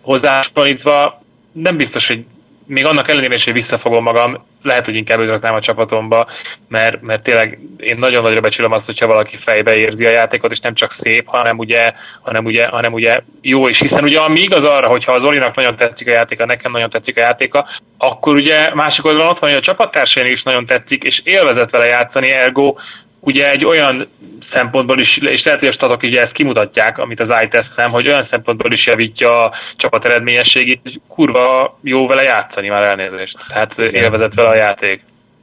hozzáspalítva, 0.00 1.22
nem 1.52 1.76
biztos, 1.76 2.08
hogy 2.08 2.24
még 2.70 2.84
annak 2.84 3.08
ellenére 3.08 3.34
is, 3.34 3.44
hogy 3.44 3.52
visszafogom 3.52 4.02
magam, 4.02 4.44
lehet, 4.62 4.84
hogy 4.84 4.94
inkább 4.94 5.18
őraknám 5.18 5.54
a 5.54 5.60
csapatomba, 5.60 6.26
mert, 6.68 7.02
mert 7.02 7.22
tényleg 7.22 7.58
én 7.76 7.98
nagyon 7.98 8.22
nagyra 8.22 8.40
becsülöm 8.40 8.72
azt, 8.72 8.86
hogyha 8.86 9.06
valaki 9.06 9.36
fejbe 9.36 9.76
érzi 9.76 10.06
a 10.06 10.10
játékot, 10.10 10.50
és 10.50 10.60
nem 10.60 10.74
csak 10.74 10.90
szép, 10.90 11.26
hanem 11.26 11.58
ugye, 11.58 11.92
hanem 12.22 12.44
ugye, 12.44 12.66
hanem 12.66 12.92
ugye 12.92 13.16
jó 13.40 13.68
is, 13.68 13.80
hiszen 13.80 14.04
ugye 14.04 14.20
ami 14.20 14.40
igaz 14.40 14.64
arra, 14.64 14.88
hogyha 14.88 15.12
az 15.12 15.24
Olinak 15.24 15.54
nagyon 15.54 15.76
tetszik 15.76 16.08
a 16.08 16.12
játéka, 16.12 16.44
nekem 16.44 16.72
nagyon 16.72 16.90
tetszik 16.90 17.16
a 17.16 17.20
játéka, 17.20 17.68
akkor 17.98 18.34
ugye 18.34 18.74
másik 18.74 19.04
oldalon 19.04 19.28
ott 19.28 19.38
van, 19.38 19.50
hogy 19.50 19.58
a 19.58 19.62
csapattársain 19.62 20.26
is 20.26 20.42
nagyon 20.42 20.66
tetszik, 20.66 21.02
és 21.02 21.20
élvezett 21.24 21.70
vele 21.70 21.86
játszani, 21.86 22.30
ergo 22.30 22.74
ugye 23.20 23.50
egy 23.50 23.64
olyan 23.64 24.08
szempontból 24.40 24.98
is, 24.98 25.18
és 25.18 25.44
lehet, 25.44 25.60
hogy 25.60 25.68
a 25.68 25.72
statok 25.72 26.02
ugye 26.02 26.20
ezt 26.20 26.32
kimutatják, 26.32 26.98
amit 26.98 27.20
az 27.20 27.32
iTest 27.42 27.76
nem, 27.76 27.90
hogy 27.90 28.08
olyan 28.08 28.22
szempontból 28.22 28.72
is 28.72 28.86
javítja 28.86 29.44
a 29.44 29.52
csapat 29.76 30.04
eredményességét, 30.04 30.80
hogy 30.82 31.00
kurva 31.08 31.78
jó 31.82 32.06
vele 32.06 32.22
játszani 32.22 32.68
már 32.68 32.82
elnézést. 32.82 33.38
Tehát 33.48 33.78
élvezett 33.78 34.34
vele 34.34 34.48
a 34.48 34.56
játék. 34.56 35.02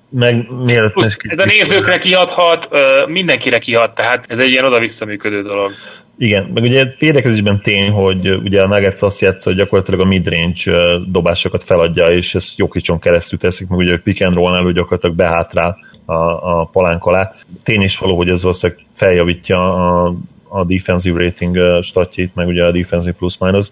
Meg 0.10 0.52
miért 0.66 0.92
Plusz, 0.92 1.18
ez 1.20 1.40
a 1.40 1.46
nézőkre 1.46 1.98
kihathat, 1.98 2.70
mindenkire 3.08 3.58
kihat, 3.58 3.96
tehát 3.96 4.26
ez 4.28 4.40
egy 4.40 4.50
ilyen 4.50 4.66
oda-vissza 4.66 5.06
működő 5.06 5.42
dolog. 5.42 5.72
Igen, 6.18 6.52
meg 6.54 6.64
ugye 6.64 6.86
védekezésben 7.00 7.62
tény, 7.62 7.90
hogy 7.90 8.30
ugye 8.30 8.62
a 8.62 8.68
Nuggets 8.68 9.02
azt 9.02 9.20
játsza, 9.20 9.50
hogy 9.50 9.60
gyakorlatilag 9.60 10.00
a 10.00 10.06
midrange 10.06 10.98
dobásokat 11.12 11.64
feladja, 11.64 12.08
és 12.08 12.36
ezt 12.36 12.58
Jokicson 12.58 13.00
keresztül 13.00 13.40
teszik, 13.40 13.68
meg 13.68 13.80
ugye 13.80 13.94
a 13.94 14.00
pick 14.04 14.22
and 14.22 14.36
roll 14.36 14.72
gyakorlatilag 14.74 15.16
behátrál 15.16 15.78
a, 16.08 16.60
a 16.60 16.70
palánk 16.72 17.06
alá. 17.06 17.34
Tény 17.64 17.82
is 17.82 17.98
való, 17.98 18.16
hogy 18.16 18.30
ez 18.30 18.42
valószínűleg 18.42 18.84
feljavítja 18.94 19.74
a, 19.74 20.14
a 20.48 20.64
defensive 20.64 21.24
rating 21.24 21.84
statjét, 21.84 22.36
meg 22.36 22.48
ugye 22.48 22.66
a 22.66 22.72
defensive 22.72 23.16
plus-minus. 23.16 23.68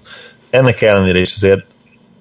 Ennek 0.49 0.81
ellenére 0.81 1.19
is 1.19 1.35
azért 1.35 1.65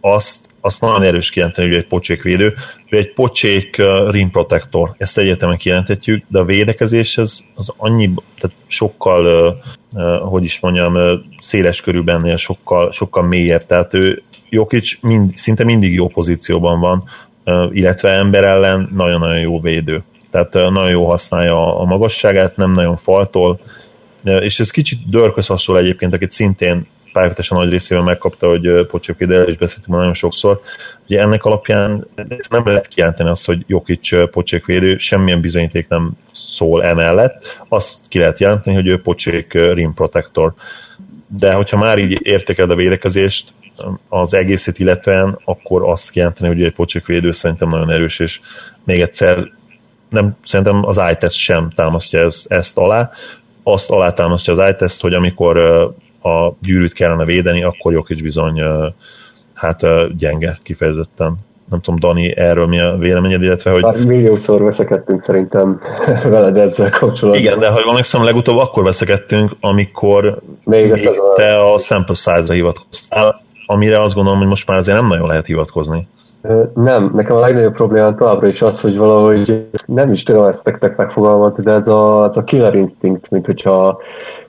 azt, 0.01 0.49
azt 0.61 0.81
nagyon 0.81 1.03
erős 1.03 1.31
kijelenteni, 1.31 1.69
hogy 1.69 1.77
egy 1.77 1.86
pocsékvédő, 1.86 2.55
hogy 2.89 2.99
egy 2.99 3.12
pocsék 3.12 3.77
rim 4.11 4.31
protector, 4.31 4.95
ezt 4.99 5.19
egyetemen 5.19 5.57
kijelenthetjük, 5.57 6.24
de 6.28 6.39
a 6.39 6.45
védekezés 6.45 7.19
az, 7.19 7.45
az 7.55 7.73
annyi, 7.77 8.11
tehát 8.39 8.57
sokkal, 8.66 9.62
hogy 10.20 10.45
is 10.45 10.61
mondjam, 10.61 11.23
széles 11.41 11.81
körülben 11.81 12.36
sokkal, 12.36 12.93
sokkal 12.93 13.23
mélyebb, 13.23 13.66
tehát 13.66 13.95
ő 13.95 14.23
Jokic 14.49 14.99
mind, 15.01 15.36
szinte 15.36 15.65
mindig 15.65 15.95
jó 15.95 16.09
pozícióban 16.09 16.81
van, 16.81 17.05
illetve 17.71 18.11
ember 18.11 18.45
ellen 18.45 18.91
nagyon-nagyon 18.95 19.41
jó 19.41 19.61
védő. 19.61 20.03
Tehát 20.31 20.53
nagyon 20.53 20.91
jó 20.91 21.09
használja 21.09 21.79
a 21.79 21.85
magasságát, 21.85 22.57
nem 22.57 22.73
nagyon 22.73 22.97
faltol, 22.97 23.61
és 24.23 24.61
ez 24.61 24.71
kicsit 24.71 24.99
Dörkös 25.11 25.47
hasonló 25.47 25.81
egyébként, 25.81 26.12
akit 26.12 26.33
szintén 26.33 26.87
párhuzamosan 27.12 27.59
nagy 27.59 27.71
részében 27.71 28.05
megkapta, 28.05 28.49
hogy 28.49 28.87
Pocsék 28.87 29.16
ide 29.19 29.45
is 29.47 29.57
beszéltünk 29.57 29.97
nagyon 29.97 30.15
sokszor. 30.15 30.61
Ugye 31.07 31.21
ennek 31.21 31.45
alapján 31.45 32.07
nem 32.51 32.66
lehet 32.66 32.89
kijelenteni 32.89 33.29
azt, 33.29 33.47
hogy 33.47 33.65
Jokic 33.66 34.31
Pocsék 34.31 34.66
védő, 34.66 34.99
semmilyen 34.99 35.41
bizonyíték 35.41 35.89
nem 35.89 36.11
szól 36.33 36.85
emellett. 36.85 37.65
Azt 37.69 38.09
ki 38.09 38.19
lehet 38.19 38.39
jelenteni, 38.39 38.77
hogy 38.77 38.87
ő 38.87 39.01
Pocsék 39.01 39.53
rim 39.53 39.95
protector. 39.95 40.55
De 41.39 41.52
hogyha 41.52 41.77
már 41.77 41.98
így 41.98 42.19
értékeled 42.23 42.70
a 42.70 42.74
védekezést, 42.74 43.52
az 44.09 44.35
egészét 44.35 44.78
illetően, 44.78 45.39
akkor 45.44 45.89
azt 45.89 46.11
kijelenteni, 46.11 46.48
hogy 46.48 46.62
egy 46.62 46.74
pocsék 46.74 47.06
védő 47.06 47.32
szerintem 47.32 47.69
nagyon 47.69 47.90
erős, 47.90 48.19
és 48.19 48.40
még 48.85 49.01
egyszer 49.01 49.52
nem, 50.09 50.36
szerintem 50.44 50.85
az 50.85 51.01
iTest 51.11 51.36
sem 51.36 51.70
támasztja 51.74 52.20
ez, 52.20 52.44
ezt 52.48 52.78
alá. 52.78 53.11
Azt 53.62 53.90
alátámasztja 53.90 54.52
az 54.52 54.70
iTest, 54.70 55.01
hogy 55.01 55.15
amikor 55.15 55.56
a 56.23 56.52
gyűrűt 56.61 56.93
kellene 56.93 57.24
védeni, 57.24 57.62
akkor 57.62 57.93
Jokic 57.93 58.20
bizony 58.20 58.62
hát 59.55 59.82
gyenge 60.16 60.59
kifejezetten. 60.62 61.36
Nem 61.70 61.81
tudom, 61.81 61.99
Dani, 62.01 62.36
erről 62.36 62.66
mi 62.66 62.81
a 62.81 62.97
véleményed, 62.99 63.43
illetve 63.43 63.70
hogy... 63.70 63.82
Már 63.82 64.05
milliószor 64.05 64.62
veszekedtünk 64.62 65.24
szerintem 65.24 65.81
veled 66.31 66.57
ezzel 66.57 66.91
kapcsolatban. 66.91 67.43
Igen, 67.43 67.59
de 67.59 67.69
ha 67.69 67.82
emlékszem, 67.89 68.24
legutóbb 68.24 68.57
akkor 68.57 68.85
veszekedtünk, 68.85 69.49
amikor 69.61 70.39
még, 70.65 70.93
még 70.93 71.20
te 71.35 71.61
a 71.61 71.78
sample 71.78 72.15
size-ra 72.15 72.55
hivatkoztál, 72.55 73.36
amire 73.66 74.01
azt 74.01 74.15
gondolom, 74.15 74.39
hogy 74.39 74.49
most 74.49 74.69
már 74.69 74.78
azért 74.78 74.99
nem 74.99 75.09
nagyon 75.09 75.27
lehet 75.28 75.47
hivatkozni. 75.47 76.09
Nem, 76.74 77.11
nekem 77.15 77.36
a 77.36 77.41
legnagyobb 77.41 77.74
problémám 77.74 78.16
továbbra 78.16 78.49
is 78.49 78.62
az, 78.62 78.81
hogy 78.81 78.97
valahogy 78.97 79.66
nem 79.86 80.12
is 80.12 80.23
tudom 80.23 80.47
ezt 80.47 80.65
nektek 80.65 80.97
megfogalmazni, 80.97 81.62
de 81.62 81.73
ez 81.73 81.89
a, 81.89 82.24
ez 82.24 82.36
a 82.36 82.45
killer 82.45 82.74
instinct, 82.74 83.31
mint 83.31 83.47
hogyha 83.47 84.01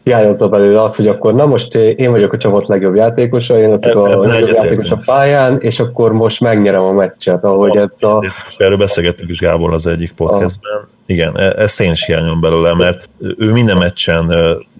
hiányozna 0.05 0.47
belőle 0.47 0.83
az, 0.83 0.95
hogy 0.95 1.07
akkor 1.07 1.33
na 1.33 1.45
most 1.45 1.75
én 1.75 2.11
vagyok 2.11 2.33
a 2.33 2.37
csapat 2.37 2.67
legjobb 2.67 2.95
játékosa, 2.95 3.57
én 3.59 3.69
vagyok 3.69 4.05
a 4.05 4.19
legjobb 4.19 4.55
játékos 4.55 4.89
a 4.89 5.01
pályán, 5.05 5.57
és 5.59 5.79
akkor 5.79 6.13
most 6.13 6.41
megnyerem 6.41 6.83
a 6.83 6.91
meccset, 6.91 7.43
ahogy 7.43 7.77
ez 7.77 7.95
a... 7.99 8.31
Erről 8.57 8.77
beszélgettünk 8.77 9.29
is 9.29 9.39
Gábor 9.39 9.73
az 9.73 9.87
egyik 9.87 10.11
podcastben. 10.11 10.94
Igen, 11.05 11.37
e- 11.37 11.61
ezt 11.61 11.81
én 11.81 11.91
is 11.91 12.05
hiányom 12.05 12.41
belőle, 12.41 12.73
mert 12.73 13.09
ő 13.19 13.51
minden 13.51 13.77
meccsen 13.77 14.35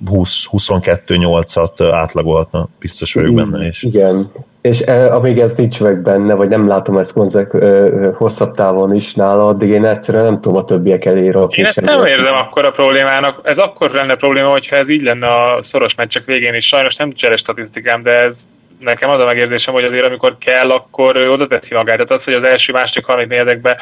20-22-8-at 0.06 1.90
átlagolhatna, 1.92 2.68
biztos 2.80 3.14
vagyok 3.14 3.34
benne. 3.34 3.68
És... 3.68 3.84
Igen, 3.84 4.32
és 4.62 4.82
e, 4.82 5.14
amíg 5.14 5.40
ez 5.40 5.56
nincs 5.56 5.80
meg 5.80 6.02
benne, 6.02 6.34
vagy 6.34 6.48
nem 6.48 6.68
látom 6.68 6.98
ezt 6.98 7.14
konzek, 7.14 7.52
hosszabb 8.16 8.56
távon 8.56 8.96
is 8.96 9.14
nála, 9.14 9.48
addig 9.48 9.70
én 9.70 9.86
egyszerűen 9.86 10.24
nem 10.24 10.42
tudom 10.42 10.58
a 10.58 10.66
többiek 10.66 11.06
elé 11.06 11.30
rakni. 11.30 11.62
Én 11.62 11.66
ezt 11.66 11.82
nem 11.82 12.06
érzem 12.06 12.34
akkor 12.34 12.66
a 12.66 12.72
problémának. 12.72 13.40
Ez 13.44 13.58
akkor 13.58 13.92
lenne 13.92 14.16
probléma, 14.16 14.50
hogyha 14.50 14.76
ez 14.76 14.90
így 14.90 15.02
lenne 15.02 15.28
a 15.28 15.62
szoros 15.62 15.96
meccsek 15.96 16.26
végén 16.26 16.54
is. 16.54 16.68
Sajnos 16.68 16.96
nem 16.96 17.12
cseres 17.12 17.40
statisztikám, 17.40 18.04
de 18.04 18.12
ez 18.12 18.48
nekem 18.80 19.10
az 19.10 19.22
a 19.22 19.26
megérzésem, 19.26 19.74
hogy 19.74 19.84
azért 19.84 20.06
amikor 20.06 20.38
kell, 20.38 20.70
akkor 20.70 21.18
oda 21.18 21.48
teszi 21.48 21.74
magát. 21.74 21.96
Tehát 21.96 22.12
az, 22.12 22.24
hogy 22.24 22.34
az 22.34 22.44
első, 22.44 22.74
második, 22.74 23.06
harmadik 23.06 23.30
negyedekbe 23.30 23.78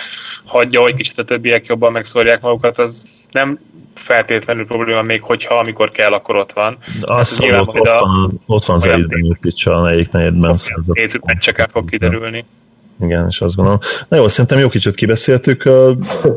hagyja, 0.45 0.81
hogy 0.81 0.95
kicsit 0.95 1.19
a 1.19 1.23
többiek 1.23 1.65
jobban 1.65 1.91
megszórják 1.91 2.41
magukat, 2.41 2.77
az 2.77 3.05
nem 3.31 3.59
feltétlenül 3.95 4.65
probléma, 4.65 5.01
még 5.01 5.21
hogyha 5.21 5.55
amikor 5.55 5.91
kell, 5.91 6.11
akkor 6.11 6.39
ott 6.39 6.51
van. 6.51 6.77
Azt 7.01 7.43
hát, 7.43 7.61
ott, 7.61 7.87
a, 7.87 7.99
van, 7.99 8.41
ott 8.45 8.65
van 8.65 8.79
Zayden 8.79 9.23
Jukic 9.23 9.67
a 9.67 9.81
negyedik 9.81 10.11
negyedben. 10.11 10.57
Nézzük, 10.85 11.25
meccseket 11.25 11.71
fog 11.71 11.89
kiderülni. 11.89 12.45
igen, 13.01 13.27
és 13.29 13.41
azt 13.41 13.55
gondolom. 13.55 13.79
Na 14.07 14.17
jó, 14.17 14.27
szerintem 14.27 14.59
jó 14.59 14.67
kicsit 14.67 14.95
kibeszéltük, 14.95 15.65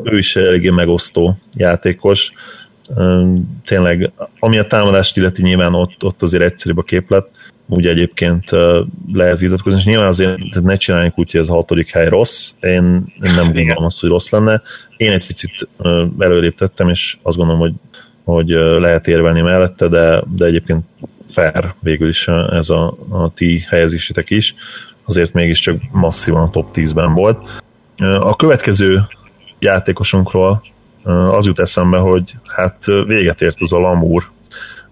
ő 0.02 0.18
is 0.18 0.36
eléggé 0.36 0.70
megosztó 0.70 1.38
játékos. 1.54 2.32
Tényleg, 3.64 4.10
ami 4.38 4.58
a 4.58 4.66
támadást 4.66 5.16
illeti, 5.16 5.42
nyilván 5.42 5.74
ott, 5.74 6.04
ott 6.04 6.22
azért 6.22 6.42
egyszerűbb 6.42 6.78
a 6.78 6.82
képlet, 6.82 7.28
úgy 7.68 7.86
egyébként 7.86 8.50
lehet 9.12 9.38
vitatkozni, 9.38 9.78
és 9.78 9.84
nyilván 9.84 10.08
azért 10.08 10.38
ne 10.60 10.76
csináljunk 10.76 11.18
úgy, 11.18 11.30
hogy 11.30 11.40
ez 11.40 11.48
a 11.48 11.54
hatodik 11.54 11.90
hely 11.90 12.08
rossz, 12.08 12.52
én, 12.60 13.12
én 13.22 13.34
nem 13.34 13.52
gondolom 13.52 13.84
azt, 13.84 14.00
hogy 14.00 14.10
rossz 14.10 14.30
lenne. 14.30 14.62
Én 14.96 15.12
egy 15.12 15.26
picit 15.26 15.68
előrébb 16.18 16.54
tettem, 16.54 16.88
és 16.88 17.16
azt 17.22 17.36
gondolom, 17.36 17.60
hogy, 17.60 17.74
hogy 18.24 18.48
lehet 18.80 19.08
érvelni 19.08 19.40
mellette, 19.40 19.88
de, 19.88 20.22
de 20.36 20.44
egyébként 20.44 20.84
fair 21.28 21.74
végül 21.80 22.08
is 22.08 22.28
ez 22.50 22.70
a, 22.70 22.96
a 23.08 23.32
ti 23.34 23.64
helyezésetek 23.68 24.30
is 24.30 24.54
azért 25.04 25.32
mégiscsak 25.32 25.80
masszívan 25.92 26.42
a 26.42 26.50
top 26.50 26.66
10-ben 26.72 27.14
volt. 27.14 27.62
A 28.18 28.36
következő 28.36 29.06
játékosunkról 29.58 30.62
az 31.04 31.46
jut 31.46 31.60
eszembe, 31.60 31.98
hogy 31.98 32.36
hát 32.44 32.84
véget 33.06 33.42
ért 33.42 33.60
az 33.60 33.72
a 33.72 33.78
Lamur, 33.78 34.30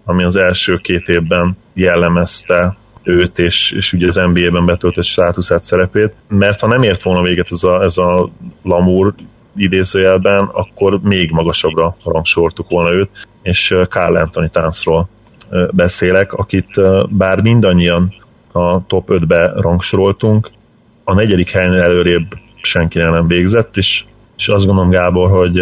ami 0.05 0.23
az 0.23 0.35
első 0.35 0.77
két 0.77 1.07
évben 1.07 1.57
jellemezte 1.73 2.77
őt, 3.03 3.39
és, 3.39 3.71
és 3.71 3.93
ugye 3.93 4.07
az 4.07 4.15
NBA-ben 4.15 4.65
betöltött 4.65 5.03
státuszát 5.03 5.63
szerepét, 5.63 6.13
mert 6.27 6.59
ha 6.59 6.67
nem 6.67 6.83
ért 6.83 7.01
volna 7.01 7.21
véget 7.21 7.47
ez 7.51 7.63
a, 7.63 7.83
ez 7.83 7.97
a 7.97 8.29
Lamur 8.63 9.13
idézőjelben, 9.55 10.49
akkor 10.53 10.99
még 11.01 11.31
magasabbra 11.31 11.95
rangsortuk 12.05 12.69
volna 12.69 12.93
őt, 12.95 13.09
és 13.41 13.75
Carl 13.89 14.15
Anthony 14.15 14.49
Táncról 14.51 15.09
beszélek, 15.71 16.33
akit 16.33 16.81
bár 17.09 17.41
mindannyian 17.41 18.13
a 18.51 18.85
top 18.85 19.09
5-be 19.11 19.51
rangsoroltunk, 19.55 20.51
a 21.03 21.13
negyedik 21.13 21.51
helyen 21.51 21.73
előrébb 21.73 22.27
senki 22.61 22.99
nem 22.99 23.27
végzett, 23.27 23.77
és, 23.77 24.05
és 24.37 24.47
azt 24.47 24.65
gondolom, 24.65 24.89
Gábor, 24.89 25.29
hogy 25.29 25.61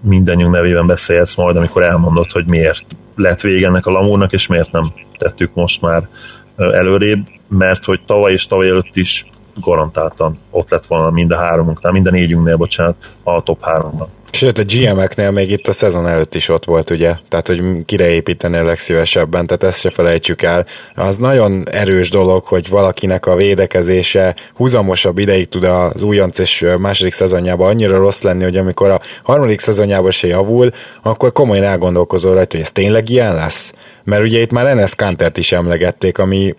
mindannyiunk 0.00 0.54
nevében 0.54 0.86
beszélhetsz 0.86 1.34
majd, 1.34 1.56
amikor 1.56 1.82
elmondod, 1.82 2.30
hogy 2.30 2.46
miért 2.46 2.84
lett 3.16 3.40
vége 3.40 3.66
ennek 3.66 3.86
a 3.86 3.90
lamúrnak, 3.90 4.32
és 4.32 4.46
miért 4.46 4.72
nem 4.72 4.82
tettük 5.18 5.54
most 5.54 5.80
már 5.80 6.08
előrébb, 6.56 7.26
mert 7.48 7.84
hogy 7.84 8.00
tavaly 8.06 8.32
és 8.32 8.46
tavaly 8.46 8.68
előtt 8.68 8.96
is 8.96 9.26
garantáltan 9.60 10.38
ott 10.50 10.70
lett 10.70 10.86
volna 10.86 11.10
mind 11.10 11.32
a 11.32 11.36
hárumunknál, 11.36 11.92
mind 11.92 12.06
a 12.06 12.10
négyünknél, 12.10 12.56
bocsánat, 12.56 13.16
a 13.22 13.42
top 13.42 13.64
háromban. 13.64 14.08
Sőt, 14.32 14.58
a 14.58 14.62
GM-eknél 14.64 15.30
még 15.30 15.50
itt 15.50 15.66
a 15.66 15.72
szezon 15.72 16.08
előtt 16.08 16.34
is 16.34 16.48
ott 16.48 16.64
volt, 16.64 16.90
ugye? 16.90 17.14
Tehát, 17.28 17.46
hogy 17.46 17.62
kire 17.84 18.08
építenél 18.08 18.64
legszívesebben, 18.64 19.46
tehát 19.46 19.62
ezt 19.62 19.80
se 19.80 19.90
felejtsük 19.90 20.42
el. 20.42 20.66
Az 20.94 21.16
nagyon 21.16 21.68
erős 21.70 22.10
dolog, 22.10 22.44
hogy 22.44 22.68
valakinek 22.68 23.26
a 23.26 23.34
védekezése 23.34 24.34
húzamosabb 24.52 25.18
ideig 25.18 25.48
tud 25.48 25.64
az 25.64 26.02
újonc 26.02 26.38
és 26.38 26.66
második 26.78 27.12
szezonjában 27.12 27.68
annyira 27.68 27.96
rossz 27.96 28.20
lenni, 28.20 28.42
hogy 28.42 28.56
amikor 28.56 28.90
a 28.90 29.00
harmadik 29.22 29.60
szezonjában 29.60 30.10
se 30.10 30.26
javul, 30.26 30.70
akkor 31.02 31.32
komolyan 31.32 31.64
elgondolkozol 31.64 32.34
rajta, 32.34 32.56
hogy 32.56 32.64
ez 32.64 32.72
tényleg 32.72 33.08
ilyen 33.08 33.34
lesz? 33.34 33.72
Mert 34.04 34.22
ugye 34.22 34.40
itt 34.40 34.50
már 34.50 34.66
Enes 34.66 34.94
Kantert 34.94 35.38
is 35.38 35.52
emlegették, 35.52 36.18
ami 36.18 36.54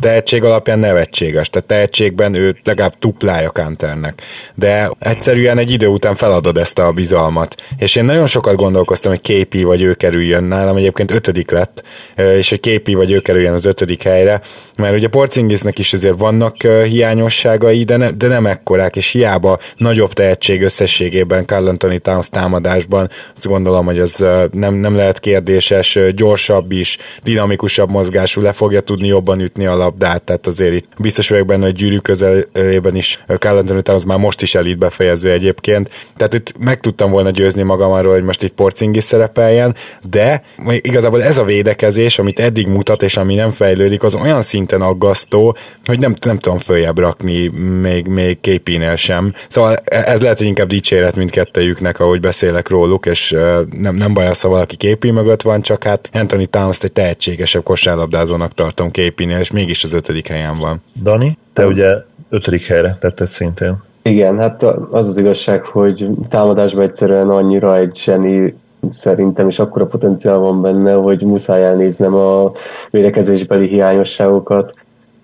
tehetség 0.00 0.44
alapján 0.44 0.78
nevetséges, 0.78 1.50
tehát 1.50 1.68
tehetségben 1.68 2.34
ő 2.34 2.56
legalább 2.64 2.98
tuplája 2.98 3.50
Kanternek. 3.50 4.22
De 4.54 4.90
egyszerűen 4.98 5.58
egy 5.58 5.70
idő 5.70 5.86
után 5.86 6.14
feladod 6.14 6.56
ezt 6.56 6.78
a 6.78 6.92
bizalmat. 6.92 7.54
És 7.78 7.96
én 7.96 8.04
nagyon 8.04 8.26
sokat 8.26 8.56
gondolkoztam, 8.56 9.10
hogy 9.10 9.20
képi 9.20 9.62
vagy 9.62 9.82
ő 9.82 9.94
kerüljön 9.94 10.44
nálam, 10.44 10.76
egyébként 10.76 11.10
ötödik 11.10 11.50
lett, 11.50 11.82
és 12.16 12.50
hogy 12.50 12.60
képi 12.60 12.94
vagy 12.94 13.10
ő 13.10 13.20
kerüljön 13.20 13.52
az 13.52 13.66
ötödik 13.66 14.02
helyre, 14.02 14.40
mert 14.76 14.94
ugye 14.94 15.08
Porcingisnek 15.08 15.78
is 15.78 15.92
azért 15.92 16.18
vannak 16.18 16.56
hiányosságai, 16.62 17.84
de, 17.84 17.96
ne, 17.96 18.10
de 18.10 18.26
nem 18.26 18.46
ekkorák, 18.46 18.96
és 18.96 19.10
hiába 19.10 19.58
nagyobb 19.76 20.12
tehetség 20.12 20.62
összességében 20.62 21.46
Carl 21.46 21.68
Anthony 21.68 22.00
Towns 22.02 22.28
támadásban, 22.28 23.10
azt 23.34 23.46
gondolom, 23.46 23.84
hogy 23.84 23.98
ez 23.98 24.16
nem, 24.50 24.74
nem 24.74 24.96
lehet 24.96 25.20
kérdéses, 25.20 25.98
gyorsabb 26.14 26.72
is, 26.72 26.83
dinamikusabb 27.22 27.90
mozgású, 27.90 28.40
le 28.40 28.52
fogja 28.52 28.80
tudni 28.80 29.06
jobban 29.06 29.40
ütni 29.40 29.66
a 29.66 29.76
labdát, 29.76 30.22
tehát 30.22 30.46
azért 30.46 30.74
itt 30.74 30.88
biztos 30.98 31.28
vagyok 31.28 31.46
benne, 31.46 31.64
hogy 31.64 31.74
gyűrű 31.74 31.98
közelében 31.98 32.96
is 32.96 33.24
Carl 33.38 33.56
Anthony 33.56 33.82
Towns 33.82 34.04
már 34.04 34.18
most 34.18 34.42
is 34.42 34.54
elit 34.54 34.78
befejező 34.78 35.30
egyébként, 35.30 35.90
tehát 36.16 36.34
itt 36.34 36.54
meg 36.58 36.80
tudtam 36.80 37.10
volna 37.10 37.30
győzni 37.30 37.62
magam 37.62 37.92
arról, 37.92 38.12
hogy 38.12 38.24
most 38.24 38.42
itt 38.42 38.54
Porcingis 38.54 39.04
szerepeljen, 39.04 39.74
de 40.10 40.42
igazából 40.80 41.22
ez 41.22 41.38
a 41.38 41.44
védekezés, 41.44 42.18
amit 42.18 42.40
eddig 42.40 42.66
mutat, 42.66 43.02
és 43.02 43.16
ami 43.16 43.34
nem 43.34 43.50
fejlődik, 43.50 44.02
az 44.02 44.14
olyan 44.14 44.42
szinten 44.42 44.80
aggasztó, 44.80 45.56
hogy 45.84 45.98
nem, 45.98 46.14
nem 46.26 46.38
tudom 46.38 46.58
följebb 46.58 46.98
rakni 46.98 47.46
még, 47.80 48.06
még 48.06 48.40
képinél 48.40 48.96
sem. 48.96 49.34
Szóval 49.48 49.76
ez 49.84 50.20
lehet, 50.20 50.38
hogy 50.38 50.46
inkább 50.46 50.68
dicséret 50.68 51.16
mindkettejüknek, 51.16 52.00
ahogy 52.00 52.20
beszélek 52.20 52.68
róluk, 52.68 53.06
és 53.06 53.36
nem, 53.78 53.94
nem 53.94 54.14
baj 54.14 54.26
az, 54.26 54.40
ha 54.40 54.48
valaki 54.48 54.76
képi 54.76 55.10
mögött 55.10 55.42
van, 55.42 55.62
csak 55.62 55.84
hát 55.84 56.08
Anthony 56.12 56.50
Towns 56.50 56.73
egy 56.82 56.92
tehetségesebb 56.92 57.62
kosárlabdázónak 57.62 58.52
tartom 58.52 58.90
képinél, 58.90 59.38
és 59.38 59.50
mégis 59.50 59.84
az 59.84 59.94
ötödik 59.94 60.28
helyen 60.28 60.54
van. 60.60 60.82
Dani, 61.02 61.38
te 61.52 61.66
ugye 61.66 61.94
ötödik 62.28 62.66
helyre 62.66 62.96
tetted 63.00 63.28
szintén. 63.28 63.78
Igen, 64.02 64.38
hát 64.38 64.62
az 64.90 65.06
az 65.06 65.16
igazság, 65.16 65.64
hogy 65.64 66.06
támadásban 66.28 66.84
egyszerűen 66.84 67.28
annyira 67.28 67.76
egy 67.76 68.00
zseni 68.04 68.54
szerintem, 68.96 69.48
és 69.48 69.58
akkora 69.58 69.86
potenciál 69.86 70.38
van 70.38 70.62
benne, 70.62 70.92
hogy 70.92 71.22
muszáj 71.22 71.64
elnéznem 71.64 72.14
a 72.14 72.52
védekezésbeli 72.90 73.68
hiányosságokat. 73.68 74.74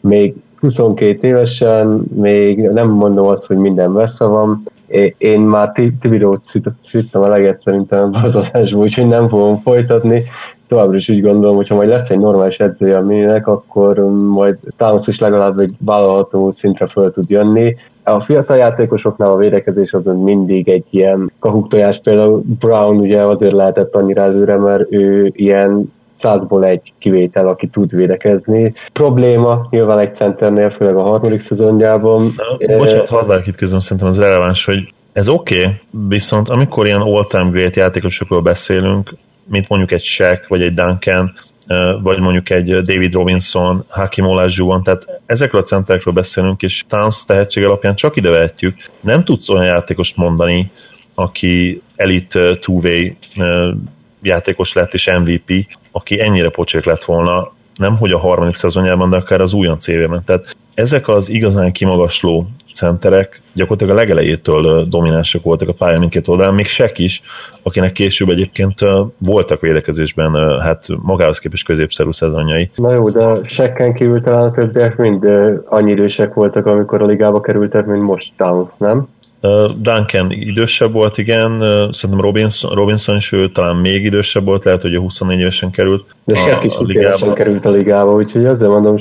Még 0.01 0.35
22 0.61 1.27
évesen, 1.27 2.05
még 2.17 2.59
nem 2.59 2.89
mondom 2.89 3.27
azt, 3.27 3.47
hogy 3.47 3.57
minden 3.57 3.93
vessze 3.93 4.25
van. 4.25 4.63
Én 5.19 5.41
már 5.41 5.73
Tibidót 6.01 6.45
szittem 6.89 7.23
a 7.23 7.29
leget 7.29 7.61
szerintem 7.61 8.11
az 8.23 8.37
adásból, 8.37 8.83
úgyhogy 8.83 9.07
nem 9.07 9.29
fogom 9.29 9.61
folytatni. 9.61 10.25
Továbbra 10.71 10.97
is 10.97 11.09
úgy 11.09 11.23
gondolom, 11.23 11.57
hogy 11.57 11.69
ha 11.69 11.75
majd 11.75 11.89
lesz 11.89 12.11
egy 12.11 12.19
normális 12.19 12.57
edzőjelménynek, 12.57 13.47
akkor 13.47 13.99
majd 14.11 14.57
Towns 14.77 15.07
is 15.07 15.19
legalább 15.19 15.59
egy 15.59 15.75
vállalható 15.85 16.51
szintre 16.53 16.87
föl 16.87 17.13
tud 17.13 17.31
jönni. 17.31 17.77
A 18.05 18.21
fiatal 18.21 18.57
játékosoknál 18.57 19.31
a 19.31 19.37
védekezés 19.37 19.93
az 19.93 20.03
mindig 20.05 20.69
egy 20.69 20.85
ilyen 20.91 21.33
kahuktojás, 21.39 22.01
például 22.03 22.43
Brown 22.59 22.97
ugye 22.97 23.23
azért 23.23 23.53
lehetett 23.53 23.95
annyira 23.95 24.23
előre, 24.23 24.57
mert 24.57 24.93
ő 24.93 25.33
ilyen 25.35 25.93
százból 26.17 26.65
egy 26.65 26.93
kivétel, 26.99 27.49
aki 27.49 27.67
tud 27.67 27.95
védekezni. 27.95 28.75
Probléma 28.93 29.67
nyilván 29.71 29.99
egy 29.99 30.15
centernél, 30.15 30.71
főleg 30.71 30.97
a 30.97 31.03
harmadik 31.03 31.41
szezonjában. 31.41 32.35
Bocsánat, 32.79 33.09
hadd 33.09 33.41
itt 33.45 33.57
közben, 33.57 33.81
szerintem 33.81 34.09
az 34.09 34.19
releváns, 34.19 34.65
hogy 34.65 34.93
ez 35.13 35.29
oké, 35.29 35.61
okay, 35.61 35.73
viszont 36.09 36.49
amikor 36.49 36.87
ilyen 36.87 37.01
all-time 37.01 37.51
great 37.51 37.77
játékosokról 37.77 38.41
beszélünk, 38.41 39.05
mint 39.51 39.69
mondjuk 39.69 39.93
egy 39.93 40.03
Shaq, 40.03 40.45
vagy 40.49 40.63
egy 40.63 40.75
Duncan, 40.75 41.33
vagy 42.03 42.19
mondjuk 42.21 42.51
egy 42.51 42.71
David 42.71 43.15
Robinson, 43.15 43.85
Hakim 43.89 44.25
Olajuwon, 44.25 44.83
tehát 44.83 45.21
ezekről 45.27 45.61
a 45.61 45.65
centerekről 45.65 46.15
beszélünk, 46.15 46.63
és 46.63 46.85
Towns 46.89 47.25
tehetség 47.25 47.65
alapján 47.65 47.95
csak 47.95 48.17
ide 48.17 48.31
vehetjük. 48.31 48.77
Nem 49.01 49.25
tudsz 49.25 49.49
olyan 49.49 49.65
játékost 49.65 50.17
mondani, 50.17 50.71
aki 51.15 51.83
elite 51.97 52.55
two-way 52.57 53.11
játékos 54.23 54.73
lett 54.73 54.95
és 54.95 55.11
MVP, 55.13 55.67
aki 55.91 56.21
ennyire 56.21 56.51
pocsék 56.51 56.85
lett 56.85 57.05
volna, 57.05 57.53
nem 57.75 57.97
hogy 57.97 58.13
a 58.13 58.19
harmadik 58.19 58.55
szezonjában, 58.55 59.11
de 59.11 59.17
akár 59.17 59.41
az 59.41 59.53
újon 59.53 59.79
CV-ben. 59.79 60.23
Tehát 60.25 60.57
ezek 60.75 61.09
az 61.09 61.29
igazán 61.29 61.73
kimagasló 61.73 62.47
centerek 62.75 63.41
gyakorlatilag 63.53 63.97
a 63.97 64.01
legelejétől 64.01 64.85
dominánsak 64.85 65.43
voltak 65.43 65.69
a 65.69 65.73
pálya 65.73 65.99
mindkét 65.99 66.29
oldalán, 66.29 66.55
még 66.55 66.67
Sek 66.67 66.99
is, 66.99 67.23
akinek 67.63 67.93
később 67.93 68.29
egyébként 68.29 68.79
voltak 69.19 69.61
védekezésben 69.61 70.61
hát 70.61 70.87
magához 71.03 71.39
képest 71.39 71.65
középszerű 71.65 72.11
szezonjai. 72.11 72.71
Na 72.75 72.93
jó, 72.93 73.09
de 73.09 73.41
Sekken 73.45 73.95
kívül 73.95 74.21
talán 74.21 74.49
a 74.49 74.51
többiek 74.51 74.97
mind 74.97 75.25
annyi 75.69 75.91
idősek 75.91 76.35
voltak, 76.35 76.67
amikor 76.67 77.03
a 77.03 77.07
ligába 77.07 77.41
kerültek, 77.41 77.87
mint 77.87 78.03
most 78.03 78.33
Towns, 78.37 78.73
nem? 78.79 79.09
Duncan 79.77 80.31
idősebb 80.31 80.93
volt, 80.93 81.19
igen, 81.19 81.59
szerintem 81.93 82.21
Robinson, 82.21 82.75
Robinson 82.75 83.17
is 83.17 83.33
ő 83.33 83.49
talán 83.49 83.77
még 83.77 84.05
idősebb 84.05 84.45
volt, 84.45 84.65
lehet, 84.65 84.83
hogy 84.83 84.95
a 84.95 85.01
24 85.01 85.39
évesen 85.39 85.71
került 85.71 86.05
De 86.25 86.35
Shaq 86.35 86.67
is 86.67 86.75
20 86.75 86.89
évesen 86.89 87.35
került 87.35 87.65
a 87.65 87.71
ligába, 87.71 88.13
úgyhogy 88.13 88.47
azért 88.47 88.71
mondom, 88.71 88.97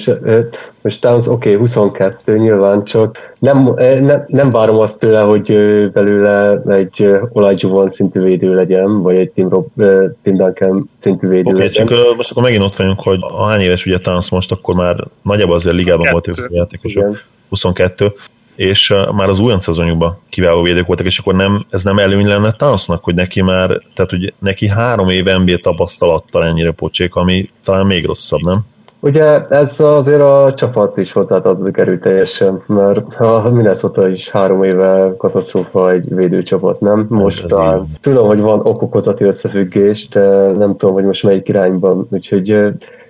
most 0.81 1.01
Towns 1.01 1.27
oké, 1.27 1.49
okay, 1.49 1.59
22 1.59 2.37
nyilván, 2.37 2.83
csak 2.83 3.17
nem, 3.39 3.73
ne, 4.01 4.23
nem 4.27 4.51
várom 4.51 4.79
azt 4.79 4.99
tőle, 4.99 5.21
hogy 5.21 5.47
belőle 5.91 6.61
egy 6.67 7.09
Olajuwon 7.29 7.89
szintű 7.89 8.21
védő 8.21 8.53
legyen, 8.53 9.01
vagy 9.01 9.17
egy 9.17 9.29
Tim, 9.29 9.49
Rob, 9.49 9.67
Tim 10.23 10.35
Duncan 10.35 10.89
szintű 11.01 11.27
védő 11.27 11.49
okay, 11.49 11.59
legyen. 11.59 11.85
csak 11.85 12.15
most 12.15 12.31
akkor 12.31 12.43
megint 12.43 12.63
ott 12.63 12.75
vagyunk, 12.75 12.99
hogy 12.99 13.19
hány 13.45 13.61
éves 13.61 13.85
ugye 13.85 13.99
Towns 13.99 14.29
most, 14.29 14.51
akkor 14.51 14.75
már 14.75 15.07
nagyjából 15.21 15.55
azért 15.55 15.75
ligában 15.75 16.07
volt 16.11 16.27
ez 16.27 16.39
a 16.39 16.47
játékosok. 16.49 17.21
22 17.49 18.13
és 18.59 18.93
már 19.15 19.29
az 19.29 19.39
újonc 19.39 19.63
szezonjukban 19.63 20.15
kiváló 20.29 20.61
védők 20.61 20.87
voltak, 20.87 21.05
és 21.05 21.19
akkor 21.19 21.35
nem, 21.35 21.59
ez 21.69 21.83
nem 21.83 21.97
előny 21.97 22.27
lenne 22.27 22.51
Townsnak, 22.51 23.03
hogy 23.03 23.15
neki 23.15 23.41
már, 23.41 23.67
tehát 23.67 24.09
hogy 24.09 24.33
neki 24.39 24.67
három 24.67 25.09
év 25.09 25.25
NBA 25.25 25.57
tapasztalattal 25.61 26.45
ennyire 26.45 26.71
pocsék, 26.71 27.15
ami 27.15 27.49
talán 27.63 27.85
még 27.85 28.05
rosszabb, 28.05 28.41
nem? 28.41 28.63
Ugye 28.99 29.47
ez 29.47 29.79
azért 29.79 30.21
a 30.21 30.53
csapat 30.57 30.97
is 30.97 31.11
hozzátartozik 31.11 31.77
erőteljesen, 31.77 32.63
mert 32.67 33.15
a 33.19 33.49
Minnesota 33.49 34.09
is 34.09 34.29
három 34.29 34.63
éve 34.63 35.13
katasztrófa 35.17 35.91
egy 35.91 36.15
védőcsapat, 36.15 36.79
nem? 36.79 37.05
Most 37.09 37.45
talán 37.45 37.87
tudom, 38.01 38.27
hogy 38.27 38.39
van 38.39 38.59
okokozati 38.59 39.23
összefüggés, 39.23 40.07
de 40.07 40.51
nem 40.51 40.77
tudom, 40.77 40.93
hogy 40.93 41.03
most 41.03 41.23
melyik 41.23 41.47
irányban, 41.47 42.07
úgyhogy 42.11 42.57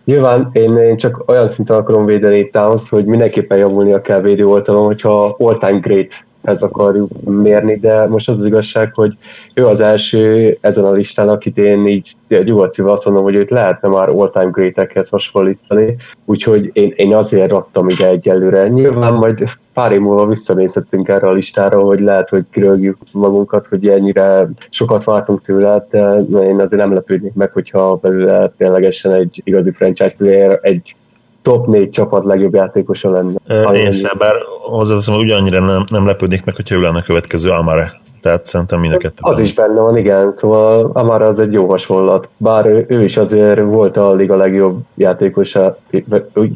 Nyilván 0.10 0.50
én, 0.54 0.78
én 0.78 0.98
csak 0.98 1.24
olyan 1.28 1.50
szinten 1.50 1.78
akarom 1.78 2.06
védeni 2.06 2.50
Towns, 2.50 2.90
hogy 2.90 3.06
mindenképpen 3.06 3.58
javulnia 3.58 4.02
kell 4.02 4.22
védő 4.22 4.48
oltalon, 4.48 4.86
hogyha 4.86 5.36
all-time 5.40 5.80
great 5.80 6.26
ez 6.42 6.62
akarjuk 6.62 7.10
mérni, 7.24 7.76
de 7.76 8.08
most 8.08 8.30
az 8.30 8.40
az 8.40 8.46
igazság, 8.46 8.94
hogy 8.94 9.18
ő 9.54 9.66
az 9.66 9.80
első 9.80 10.58
ezen 10.62 10.86
a 10.86 10.92
listán, 10.92 11.30
akit 11.30 11.58
én 11.58 11.88
így 11.88 12.16
nyugodszíva 12.28 12.92
azt 12.92 13.06
mondom, 13.06 13.24
hogy 13.24 13.36
őt 13.36 13.50
lehetne 13.50 13.88
már 13.88 14.10
all-time 14.10 14.50
greatekhez 14.50 15.10
hasonlítani, 15.10 15.96
úgyhogy 16.26 16.70
én, 16.74 16.94
én 16.96 17.16
azért 17.16 17.50
raktam 17.50 17.90
ide 17.90 18.08
egyelőre. 18.08 18.68
Nyilván 18.68 19.14
majd 19.14 19.44
pár 19.74 19.92
év 19.92 20.00
múlva 20.00 20.26
visszanézhetünk 20.26 21.08
erre 21.08 21.28
a 21.28 21.34
listára, 21.34 21.80
hogy 21.82 22.00
lehet, 22.00 22.30
hogy 22.30 22.46
kirögjük 22.52 22.98
magunkat, 23.12 23.68
hogy 23.68 23.88
ennyire 23.88 24.50
sokat 24.70 25.04
vártunk 25.04 25.42
tőle, 25.42 25.88
de 25.90 26.16
én 26.30 26.60
azért 26.60 26.82
nem 26.82 26.94
lepődnék 26.94 27.34
meg, 27.34 27.52
hogyha 27.52 27.96
belőle 27.96 28.54
ténylegesen 28.58 29.14
egy 29.14 29.42
igazi 29.44 29.72
franchise 29.72 30.16
player, 30.18 30.60
egy 30.62 30.96
top 31.42 31.68
4 31.68 31.90
csapat 31.90 32.26
legjobb 32.26 32.54
játékosa 32.54 33.12
lenne. 33.12 33.38
Én 33.74 33.92
sem, 33.92 34.18
bár 34.18 34.36
hozzáteszem, 34.62 35.14
hogy 35.14 35.24
ugyannyira 35.24 35.60
nem, 35.60 35.86
nem 35.90 36.06
lepődnék 36.06 36.44
meg, 36.44 36.56
hogyha 36.56 36.76
ő 36.76 36.82
lenne 36.82 36.98
a 36.98 37.04
következő 37.04 37.50
Amare. 37.50 38.00
Tehát 38.22 38.46
szerintem 38.46 38.80
mind 38.80 38.94
a 38.94 38.98
kettő. 38.98 39.16
Az 39.20 39.40
is 39.40 39.54
benne 39.54 39.82
van, 39.82 39.98
igen. 39.98 40.34
Szóval 40.34 40.92
Amara 40.94 41.26
az 41.26 41.40
egy 41.40 41.54
jó 41.54 41.70
hasonlat. 41.70 42.28
Bár 42.38 42.66
ő, 42.66 42.86
ő 42.88 43.04
is 43.04 43.18
azért 43.18 43.60
volt 43.60 43.98
a 43.98 44.14
liga 44.14 44.36
legjobb 44.36 44.80
játékosa 44.96 45.78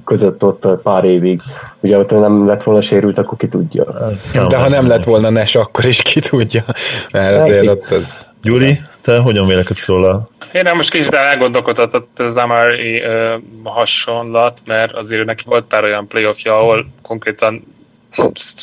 között 0.05 0.43
ott 0.43 0.67
pár 0.83 1.03
évig. 1.03 1.41
Ugye 1.79 1.97
ott 1.97 2.09
nem 2.09 2.47
lett 2.47 2.63
volna 2.63 2.81
sérült, 2.81 3.17
akkor 3.17 3.37
ki 3.37 3.47
tudja. 3.47 3.85
De 4.49 4.57
ha 4.57 4.69
nem 4.69 4.87
lett 4.87 5.03
volna 5.03 5.29
Nes, 5.29 5.55
akkor 5.55 5.85
is 5.85 6.01
ki 6.01 6.19
tudja. 6.19 6.63
Mert 7.13 7.41
azért 7.41 7.67
ott 7.67 7.91
az... 7.91 8.25
Gyuri, 8.43 8.81
te 9.01 9.17
hogyan 9.17 9.47
vélekedsz 9.47 9.87
róla? 9.87 10.27
Én 10.51 10.61
nem 10.61 10.75
most 10.75 10.91
kicsit 10.91 11.13
elgondolkodhatott 11.13 12.19
az 12.19 12.37
Amari 12.37 13.03
uh, 13.03 13.41
hasonlat, 13.63 14.59
mert 14.65 14.93
azért 14.93 15.25
neki 15.25 15.43
volt 15.45 15.67
pár 15.67 15.83
olyan 15.83 16.07
playoffja, 16.07 16.53
ahol 16.53 16.87
konkrétan 17.01 17.63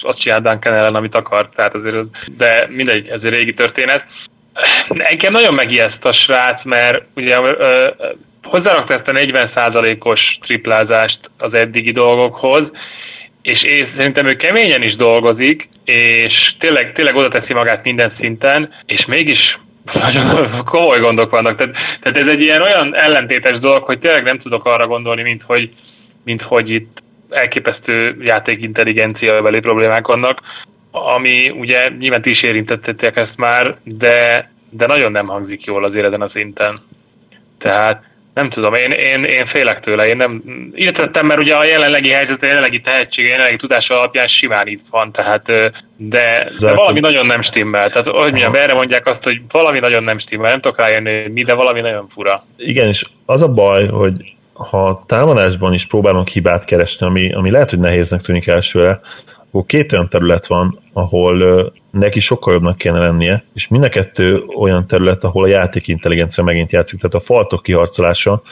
azt 0.00 0.20
csinált 0.20 0.42
Duncan 0.42 0.74
ellen, 0.74 0.94
amit 0.94 1.14
akart, 1.14 1.54
tehát 1.54 1.74
azért 1.74 1.94
az, 1.94 2.10
de 2.36 2.66
mindegy, 2.68 3.08
ez 3.08 3.24
egy 3.24 3.32
régi 3.32 3.54
történet. 3.54 4.06
Engem 4.88 5.32
nagyon 5.32 5.54
megijeszt 5.54 6.04
a 6.04 6.12
srác, 6.12 6.64
mert 6.64 7.04
ugye 7.14 7.40
uh, 7.40 7.54
hozzárakta 8.42 8.92
ezt 8.92 9.08
a 9.08 9.12
40%-os 9.12 10.38
triplázást 10.42 11.30
az 11.38 11.54
eddigi 11.54 11.92
dolgokhoz, 11.92 12.72
és 13.42 13.62
én 13.62 13.84
szerintem 13.84 14.26
ő 14.26 14.34
keményen 14.34 14.82
is 14.82 14.96
dolgozik, 14.96 15.68
és 15.84 16.56
tényleg, 16.58 16.92
tényleg 16.92 17.16
oda 17.16 17.28
teszi 17.28 17.54
magát 17.54 17.84
minden 17.84 18.08
szinten, 18.08 18.74
és 18.86 19.06
mégis 19.06 19.58
nagyon 19.94 20.50
komoly 20.64 20.98
gondok 20.98 21.30
vannak. 21.30 21.56
Tehát, 21.56 21.76
tehát 22.00 22.18
ez 22.18 22.28
egy 22.28 22.40
ilyen 22.40 22.62
olyan 22.62 22.96
ellentétes 22.96 23.58
dolog, 23.58 23.84
hogy 23.84 23.98
tényleg 23.98 24.22
nem 24.22 24.38
tudok 24.38 24.64
arra 24.64 24.86
gondolni, 24.86 25.22
mint 25.22 25.42
hogy, 25.42 25.70
mint 26.24 26.42
hogy 26.42 26.70
itt 26.70 27.02
elképesztő 27.30 28.16
játékintelligencia 28.20 29.42
beli 29.42 29.60
problémák 29.60 30.06
vannak, 30.06 30.40
ami 30.90 31.50
ugye 31.50 31.88
nyilván 31.98 32.22
ti 32.22 32.30
is 32.30 32.42
érintettétek 32.42 33.16
ezt 33.16 33.36
már, 33.36 33.76
de, 33.84 34.50
de 34.70 34.86
nagyon 34.86 35.12
nem 35.12 35.26
hangzik 35.26 35.64
jól 35.64 35.84
azért 35.84 36.06
ezen 36.06 36.20
a 36.20 36.28
szinten. 36.28 36.80
Tehát 37.58 38.09
nem 38.34 38.50
tudom, 38.50 38.74
én, 38.74 38.90
én, 38.90 39.24
én 39.24 39.44
félek 39.44 39.80
tőle, 39.80 40.06
én 40.06 40.16
nem 40.16 40.42
írtettem, 40.74 41.26
mert 41.26 41.40
ugye 41.40 41.54
a 41.54 41.64
jelenlegi 41.64 42.10
helyzet, 42.10 42.42
a 42.42 42.46
jelenlegi 42.46 42.80
tehetség, 42.80 43.24
a 43.24 43.28
jelenlegi 43.28 43.56
tudása 43.56 43.94
alapján 43.98 44.26
simán 44.26 44.66
itt 44.66 44.84
van, 44.90 45.12
tehát 45.12 45.46
de, 45.96 46.50
de 46.58 46.74
valami 46.74 47.00
nagyon 47.00 47.26
nem 47.26 47.42
stimmel. 47.42 47.90
Tehát 47.90 48.06
hogy 48.06 48.30
mondjam, 48.32 48.54
erre 48.54 48.74
mondják 48.74 49.06
azt, 49.06 49.24
hogy 49.24 49.40
valami 49.48 49.78
nagyon 49.78 50.04
nem 50.04 50.18
stimmel, 50.18 50.50
nem 50.50 50.60
tudok 50.60 50.78
rájönni, 50.78 51.28
mi, 51.28 51.42
de 51.42 51.54
valami 51.54 51.80
nagyon 51.80 52.08
fura. 52.08 52.44
Igen, 52.56 52.88
és 52.88 53.04
az 53.26 53.42
a 53.42 53.48
baj, 53.48 53.88
hogy 53.88 54.12
ha 54.52 55.02
támadásban 55.06 55.72
is 55.72 55.86
próbálunk 55.86 56.28
hibát 56.28 56.64
keresni, 56.64 57.06
ami, 57.06 57.32
ami 57.32 57.50
lehet, 57.50 57.70
hogy 57.70 57.78
nehéznek 57.78 58.20
tűnik 58.20 58.46
elsőre, 58.46 59.00
akkor 59.50 59.66
két 59.66 59.92
olyan 59.92 60.08
terület 60.08 60.46
van, 60.46 60.78
ahol 60.92 61.72
neki 61.90 62.20
sokkal 62.20 62.52
jobbnak 62.52 62.76
kéne 62.76 62.98
lennie, 62.98 63.44
és 63.54 63.68
mind 63.68 63.84
a 63.84 63.88
kettő 63.88 64.44
olyan 64.58 64.86
terület, 64.86 65.24
ahol 65.24 65.44
a 65.44 65.48
játék 65.48 65.88
intelligencia 65.88 66.44
megint 66.44 66.72
játszik, 66.72 67.00
tehát 67.00 67.14
a 67.14 67.20
faltok 67.20 67.62
kiharcolása, 67.62 68.42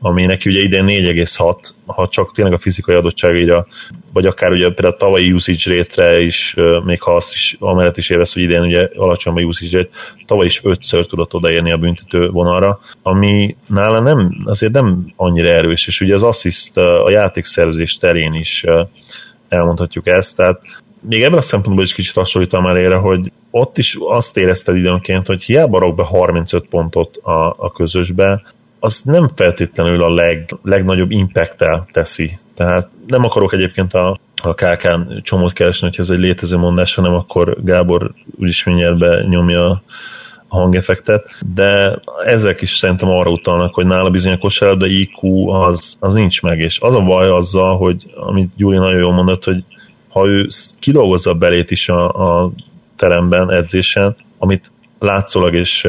ami 0.00 0.24
neki 0.24 0.50
ugye 0.50 0.60
idén 0.60 0.84
4,6, 0.86 1.54
ha 1.86 2.08
csak 2.08 2.32
tényleg 2.32 2.54
a 2.54 2.58
fizikai 2.58 2.94
adottságaira, 2.94 3.66
vagy 4.12 4.26
akár 4.26 4.50
ugye 4.52 4.68
például 4.68 4.94
a 4.94 4.96
tavalyi 4.96 5.32
usage 5.32 5.76
rate 5.76 6.20
is, 6.20 6.54
még 6.84 7.02
ha 7.02 7.14
azt 7.14 7.34
is, 7.34 7.56
amellett 7.58 7.96
is 7.96 8.10
érvesz, 8.10 8.34
hogy 8.34 8.42
idén 8.42 8.60
ugye 8.60 8.88
alacsony 8.96 9.42
a 9.42 9.46
usage 9.46 9.76
rate, 9.78 9.90
tavaly 10.26 10.46
is 10.46 10.60
ötször 10.64 11.06
tudott 11.06 11.34
odaérni 11.34 11.72
a 11.72 11.76
büntető 11.76 12.28
vonalra, 12.28 12.80
ami 13.02 13.56
nála 13.66 14.00
nem, 14.00 14.42
azért 14.44 14.72
nem 14.72 15.12
annyira 15.16 15.48
erős, 15.48 15.86
és 15.86 16.00
ugye 16.00 16.14
az 16.14 16.22
assist 16.22 16.76
a 16.76 17.10
játékszervezés 17.10 17.96
terén 17.96 18.32
is 18.32 18.64
elmondhatjuk 19.48 20.06
ezt, 20.06 20.36
tehát 20.36 20.60
még 21.00 21.22
ebben 21.22 21.38
a 21.38 21.42
szempontból 21.42 21.84
is 21.84 21.94
kicsit 21.94 22.14
hasonlítom 22.14 22.66
elére, 22.66 22.96
hogy 22.96 23.32
ott 23.50 23.78
is 23.78 23.96
azt 24.00 24.36
érezted 24.36 24.76
időnként, 24.76 25.26
hogy 25.26 25.42
hiába 25.42 25.78
rak 25.78 25.94
be 25.94 26.02
35 26.02 26.66
pontot 26.68 27.16
a, 27.16 27.54
a 27.58 27.72
közösbe, 27.72 28.42
az 28.80 29.00
nem 29.04 29.30
feltétlenül 29.34 30.02
a 30.02 30.14
leg, 30.14 30.54
legnagyobb 30.62 31.10
impact 31.10 31.64
teszi. 31.92 32.38
Tehát 32.56 32.88
nem 33.06 33.24
akarok 33.24 33.52
egyébként 33.52 33.94
a, 33.94 34.20
a 34.42 34.54
KK-n 34.54 35.22
csomót 35.22 35.52
keresni, 35.52 35.86
hogy 35.86 35.98
ez 35.98 36.10
egy 36.10 36.18
létező 36.18 36.56
mondás, 36.56 36.94
hanem 36.94 37.14
akkor 37.14 37.56
Gábor 37.64 38.12
úgyis 38.38 38.64
mindjárt 38.64 38.98
benyomja 38.98 39.82
a 40.48 40.56
hangeffektet, 40.56 41.24
de 41.54 42.00
ezek 42.24 42.60
is 42.60 42.76
szerintem 42.76 43.08
arra 43.08 43.30
utalnak, 43.30 43.74
hogy 43.74 43.86
nála 43.86 44.10
bizony 44.10 44.32
a 44.32 44.38
kosárlabda 44.38 44.86
IQ 44.86 45.48
az, 45.48 45.96
az 46.00 46.14
nincs 46.14 46.42
meg, 46.42 46.58
és 46.58 46.80
az 46.80 46.94
a 46.94 47.00
baj 47.00 47.28
azzal, 47.28 47.76
hogy 47.76 48.12
amit 48.14 48.50
Gyuri 48.56 48.76
nagyon 48.76 49.00
jól 49.00 49.12
mondott, 49.12 49.44
hogy 49.44 49.64
ha 50.08 50.26
ő 50.26 50.46
kidolgozza 50.78 51.30
a 51.30 51.34
belét 51.34 51.70
is 51.70 51.88
a, 51.88 52.08
a 52.08 52.50
teremben, 52.96 53.50
edzésen, 53.52 54.16
amit 54.38 54.70
látszólag 54.98 55.54
és 55.54 55.88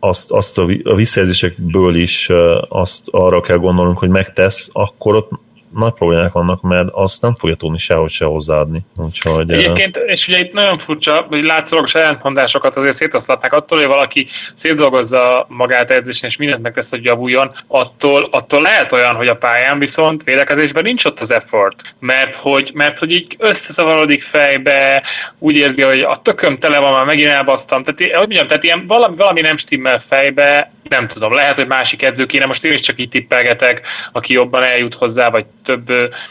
azt, 0.00 0.30
azt 0.30 0.58
a 0.58 0.94
visszajelzésekből 0.94 1.94
is 1.94 2.28
azt 2.68 3.02
arra 3.10 3.40
kell 3.40 3.56
gondolnunk, 3.56 3.98
hogy 3.98 4.08
megtesz, 4.08 4.68
akkor 4.72 5.14
ott 5.14 5.30
nagy 5.74 5.92
problémák 5.92 6.32
vannak, 6.32 6.62
mert 6.62 6.88
azt 6.92 7.22
nem 7.22 7.34
fogja 7.34 7.56
tudni 7.56 7.78
sehogy 7.78 8.10
se 8.10 8.24
hozzáadni. 8.24 8.84
Úgyhogy, 8.96 9.50
Egyébként, 9.50 9.96
és 9.96 10.28
ugye 10.28 10.38
itt 10.38 10.52
nagyon 10.52 10.78
furcsa, 10.78 11.26
hogy 11.28 11.44
látszólagos 11.44 11.94
ellentmondásokat 11.94 12.76
azért 12.76 12.94
szétoszlatnak 12.94 13.52
attól, 13.52 13.78
hogy 13.78 13.86
valaki 13.86 14.26
szétdolgozza 14.54 15.46
magát 15.48 15.90
edzésen, 15.90 16.28
és 16.28 16.36
mindent 16.36 16.62
megtesz, 16.62 16.90
hogy 16.90 17.04
javuljon, 17.04 17.52
attól, 17.66 18.28
attól 18.30 18.62
lehet 18.62 18.92
olyan, 18.92 19.14
hogy 19.14 19.28
a 19.28 19.36
pályán 19.36 19.78
viszont 19.78 20.24
védekezésben 20.24 20.82
nincs 20.82 21.04
ott 21.04 21.20
az 21.20 21.30
effort, 21.30 21.94
mert 21.98 22.34
hogy, 22.36 22.70
mert 22.74 22.98
hogy 22.98 23.12
így 23.12 23.36
összezavarodik 23.38 24.22
fejbe, 24.22 25.02
úgy 25.38 25.56
érzi, 25.56 25.82
hogy 25.82 26.00
a 26.00 26.16
tököm 26.16 26.58
tele 26.58 26.78
van, 26.78 26.92
már 26.92 27.04
megint 27.04 27.32
elbasztam, 27.32 27.84
tehát, 27.84 28.00
hogy 28.00 28.26
mondjam, 28.28 28.46
tehát 28.46 28.64
ilyen 28.64 28.84
valami, 28.86 29.16
valami 29.16 29.40
nem 29.40 29.56
stimmel 29.56 29.98
fejbe, 29.98 30.72
nem 30.88 31.08
tudom, 31.08 31.32
lehet, 31.32 31.56
hogy 31.56 31.66
másik 31.66 32.02
edző 32.02 32.26
kéne, 32.26 32.46
most 32.46 32.64
én 32.64 32.72
is 32.72 32.80
csak 32.80 32.98
itt 32.98 33.10
tippelgetek, 33.10 33.86
aki 34.12 34.32
jobban 34.32 34.62
eljut 34.62 34.94
hozzá, 34.94 35.30
vagy 35.30 35.46
több, 35.64 35.86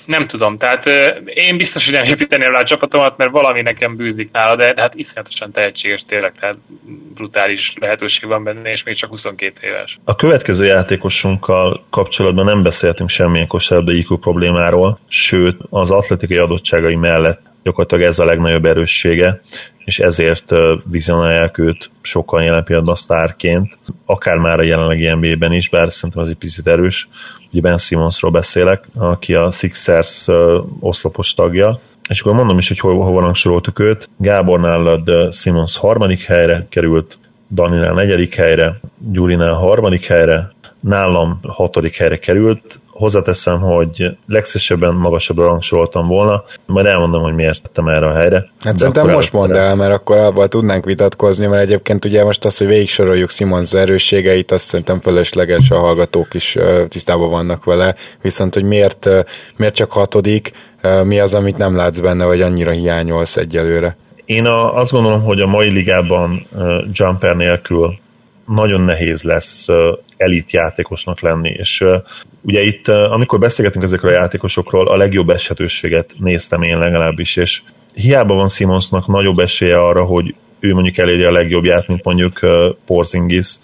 nem 0.06 0.28
tudom. 0.28 0.58
Tehát 0.58 0.86
én 1.26 1.58
biztos, 1.58 1.86
hogy 1.86 1.94
nem 1.94 2.04
építeném 2.04 2.52
rá 2.52 2.60
a 2.60 2.64
csapatomat, 2.64 3.18
mert 3.18 3.32
valami 3.32 3.62
nekem 3.62 3.96
bűzik 3.96 4.32
nála, 4.32 4.56
de 4.56 4.74
hát 4.78 4.96
iszonyatosan 4.96 5.52
tehetséges 5.52 6.06
tényleg, 6.06 6.34
tehát 6.40 6.58
brutális 7.14 7.74
lehetőség 7.80 8.30
van 8.30 8.44
benne, 8.44 8.72
és 8.72 8.84
még 8.84 8.96
csak 8.96 9.10
22 9.10 9.68
éves. 9.68 10.00
A 10.04 10.16
következő 10.16 10.66
játékosunkkal 10.66 11.86
kapcsolatban 11.90 12.46
nem 12.46 12.62
beszéltünk 12.62 13.10
semmilyen 13.10 13.48
kosárlabda 13.48 13.94
IQ 13.94 14.18
problémáról, 14.18 15.00
sőt 15.08 15.58
az 15.70 15.92
atletikai 15.92 16.38
adottságai 16.38 16.96
mellett 16.96 17.52
gyakorlatilag 17.64 18.04
ez 18.04 18.20
a 18.20 18.26
legnagyobb 18.26 18.66
erőssége, 18.66 19.42
és 19.86 20.00
ezért 20.00 20.52
vizionálják 20.86 21.58
őt 21.58 21.90
sokkal 22.02 22.44
jelen 22.44 22.64
pillanatban 22.64 22.96
sztárként, 22.96 23.78
akár 24.06 24.38
már 24.38 24.60
a 24.60 24.66
jelenlegi 24.66 25.14
NBA-ben 25.14 25.52
is, 25.52 25.70
bár 25.70 25.92
szerintem 25.92 26.22
az 26.22 26.30
egy 26.30 26.36
picit 26.36 26.68
erős. 26.68 27.10
Ugye 27.52 27.62
Ben 27.62 27.78
Simmonsról 27.78 28.32
beszélek, 28.32 28.86
aki 28.94 29.34
a 29.34 29.52
Sixers 29.52 30.28
oszlopos 30.80 31.34
tagja, 31.34 31.80
és 32.10 32.22
akkor 32.22 32.34
mondom 32.34 32.58
is, 32.58 32.68
hogy 32.68 32.80
hol, 32.80 33.04
hova 33.04 33.20
rangsoroltuk 33.20 33.80
őt. 33.80 34.10
Gábor 34.18 34.60
nálad 34.60 35.34
Simmons 35.34 35.78
harmadik 35.78 36.24
helyre 36.24 36.68
került, 36.70 37.18
Daninál 37.52 37.94
negyedik 37.94 38.36
helyre, 38.36 38.80
Gyurinál 39.12 39.54
harmadik 39.54 40.06
helyre, 40.06 40.52
nálam 40.80 41.40
hatodik 41.48 41.96
helyre 41.96 42.18
került, 42.18 42.80
hozzáteszem, 42.94 43.62
hogy 43.62 44.18
legszesebben 44.28 44.96
magasabbra 44.96 45.46
rangsoroltam 45.46 46.08
volna, 46.08 46.44
majd 46.66 46.86
elmondom, 46.86 47.22
hogy 47.22 47.34
miért 47.34 47.62
tettem 47.62 47.88
erre 47.88 48.08
a 48.08 48.14
helyre. 48.14 48.50
Hát 48.60 48.78
szerintem 48.78 49.10
most 49.10 49.34
mondd 49.34 49.54
el, 49.54 49.76
mert 49.76 49.94
akkor 49.94 50.18
abban 50.18 50.50
tudnánk 50.50 50.86
vitatkozni, 50.86 51.46
mert 51.46 51.64
egyébként 51.64 52.06
ugye 52.06 52.24
most 52.24 52.46
az, 52.46 52.58
hogy 52.58 52.68
végig 52.68 52.90
soroljuk 52.90 53.30
Simons 53.30 53.74
erősségeit, 53.74 54.52
azt 54.52 54.66
szerintem 54.66 55.00
fölösleges, 55.00 55.72
a 55.72 55.80
hallgatók 55.80 56.34
is 56.34 56.58
tisztában 56.88 57.30
vannak 57.30 57.64
vele, 57.64 57.96
viszont 58.22 58.54
hogy 58.54 58.64
miért, 58.64 59.10
miért 59.58 59.76
csak 59.76 59.92
hatodik, 59.92 60.52
mi 61.04 61.20
az, 61.20 61.34
amit 61.34 61.58
nem 61.58 61.76
látsz 61.76 62.00
benne, 62.00 62.26
vagy 62.26 62.42
annyira 62.42 62.72
hiányolsz 62.72 63.38
egyelőre? 63.38 63.96
Én 64.26 64.46
a, 64.46 64.74
azt 64.74 64.92
gondolom, 64.92 65.24
hogy 65.24 65.40
a 65.40 65.48
mai 65.48 65.72
ligában 65.72 66.48
jumper 66.92 67.36
nélkül 67.36 68.02
nagyon 68.48 68.82
nehéz 68.82 69.22
lesz 69.22 69.68
elit 70.18 70.52
játékosnak 70.52 71.22
lenni, 71.22 71.50
és 71.50 71.84
ugye 72.42 72.62
itt, 72.62 72.88
amikor 72.88 73.40
beszélgetünk 73.40 73.84
ezekről 73.84 74.12
a 74.12 74.16
játékosokról, 74.16 74.88
a 74.88 74.98
legjobb 74.98 75.30
esetőséget 75.30 76.12
néztem 76.20 76.62
én 76.62 76.78
legalábbis, 76.78 77.36
és 77.36 77.62
hiába 77.94 78.36
van 78.36 78.48
Simonsnak 78.48 79.08
nagyobb 79.08 79.40
esélye 79.40 79.78
arra, 79.78 80.06
hogy 80.06 80.36
ő 80.60 80.74
mondjuk 80.74 80.98
elérje 80.98 81.28
a 81.28 81.32
legjobbját, 81.32 81.88
mint 81.88 82.04
mondjuk 82.04 82.40
Porzingis, 82.86 83.56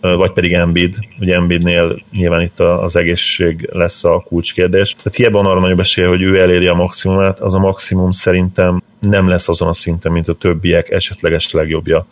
vagy 0.00 0.32
pedig 0.32 0.52
Embiid. 0.52 0.96
Ugye 1.20 1.34
Embiidnél 1.34 2.02
nyilván 2.12 2.40
itt 2.40 2.60
az 2.60 2.96
egészség 2.96 3.68
lesz 3.72 4.04
a 4.04 4.24
kulcskérdés. 4.26 4.94
Tehát 4.94 5.18
hiába 5.18 5.42
van 5.42 5.50
arra 5.50 5.60
nagyobb 5.60 5.80
esélye, 5.80 6.08
hogy 6.08 6.22
ő 6.22 6.40
eléri 6.40 6.66
a 6.66 6.74
maximumát, 6.74 7.38
az 7.38 7.54
a 7.54 7.58
maximum 7.58 8.10
szerintem 8.10 8.82
nem 9.00 9.28
lesz 9.28 9.48
azon 9.48 9.68
a 9.68 9.72
szinten, 9.72 10.12
mint 10.12 10.28
a 10.28 10.34
többiek 10.34 10.90
esetleges 10.90 11.52
legjobbja. 11.52 12.06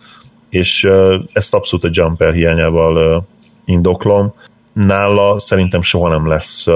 És 0.50 0.88
ezt 1.32 1.54
abszolút 1.54 1.84
a 1.84 1.88
jumper 1.92 2.32
hiányával 2.32 3.26
indoklom. 3.64 4.34
Nála 4.72 5.38
szerintem 5.38 5.82
soha 5.82 6.08
nem 6.08 6.28
lesz 6.28 6.66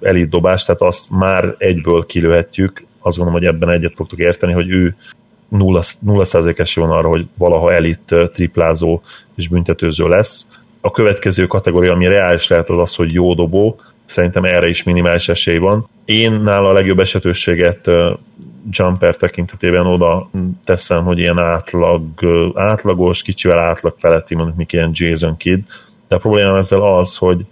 elit 0.00 0.28
dobás, 0.28 0.64
tehát 0.64 0.80
azt 0.80 1.10
már 1.10 1.54
egyből 1.58 2.06
kilőhetjük, 2.06 2.84
azt 3.00 3.16
gondolom, 3.16 3.40
hogy 3.40 3.54
ebben 3.54 3.70
egyet 3.70 3.94
fogtok 3.94 4.18
érteni, 4.18 4.52
hogy 4.52 4.70
ő 4.70 4.96
0, 5.48 5.82
0 6.00 6.24
esély 6.56 6.84
van 6.84 6.96
arra, 6.96 7.08
hogy 7.08 7.28
valaha 7.38 7.72
elit 7.72 8.14
triplázó 8.32 9.00
és 9.36 9.48
büntetőző 9.48 10.04
lesz. 10.04 10.46
A 10.80 10.90
következő 10.90 11.46
kategória, 11.46 11.92
ami 11.92 12.06
reális 12.06 12.48
lehet, 12.48 12.70
az 12.70 12.78
az, 12.78 12.94
hogy 12.94 13.12
jó 13.12 13.34
dobó, 13.34 13.80
szerintem 14.04 14.44
erre 14.44 14.68
is 14.68 14.82
minimális 14.82 15.28
esély 15.28 15.58
van. 15.58 15.86
Én 16.04 16.32
nála 16.32 16.68
a 16.68 16.72
legjobb 16.72 16.98
esetőséget 16.98 17.90
jumper 18.70 19.16
tekintetében 19.16 19.86
oda 19.86 20.30
teszem, 20.64 21.04
hogy 21.04 21.18
ilyen 21.18 21.38
átlag, 21.38 22.02
átlagos, 22.54 23.22
kicsivel 23.22 23.58
átlag 23.58 23.94
feletti, 23.98 24.34
mondjuk 24.34 24.56
még 24.56 24.72
ilyen 24.72 24.90
Jason 24.92 25.36
Kidd, 25.36 25.60
de 26.08 26.14
a 26.14 26.18
probléma 26.18 26.56
ezzel 26.56 26.82
az, 26.82 27.16
hogy 27.16 27.46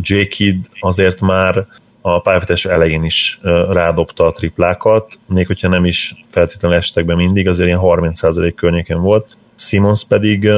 J. 0.00 0.20
Kidd 0.20 0.64
azért 0.80 1.20
már 1.20 1.66
a 2.00 2.20
pályafutása 2.20 2.70
elején 2.70 3.04
is 3.04 3.40
rádobta 3.68 4.26
a 4.26 4.32
triplákat, 4.32 5.18
még 5.26 5.46
hogyha 5.46 5.68
nem 5.68 5.84
is 5.84 6.24
feltétlenül 6.30 6.76
estek 6.76 7.04
be 7.04 7.14
mindig, 7.14 7.48
azért 7.48 7.68
ilyen 7.68 7.80
30% 7.82 8.52
környéken 8.56 9.00
volt. 9.00 9.36
Simons 9.54 10.04
pedig 10.04 10.50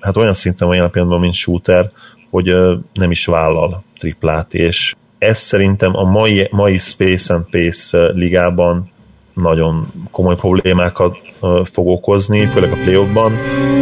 hát 0.00 0.16
olyan 0.16 0.34
szinten 0.34 0.66
van 0.66 0.76
jelen 0.76 0.90
pillanatban, 0.90 1.22
mint 1.22 1.34
shooter, 1.34 1.90
hogy 2.30 2.54
nem 2.92 3.10
is 3.10 3.26
vállal 3.26 3.84
triplát, 3.98 4.54
és 4.54 4.94
ez 5.18 5.38
szerintem 5.38 5.96
a 5.96 6.10
mai, 6.10 6.48
mai 6.50 6.78
Space 6.78 7.34
and 7.34 7.44
Pace 7.50 8.10
ligában 8.12 8.90
nagyon 9.34 9.86
komoly 10.10 10.36
problémákat 10.36 11.16
fog 11.64 11.88
okozni, 11.88 12.46
főleg 12.46 12.72
a 12.72 12.76
play 12.76 13.06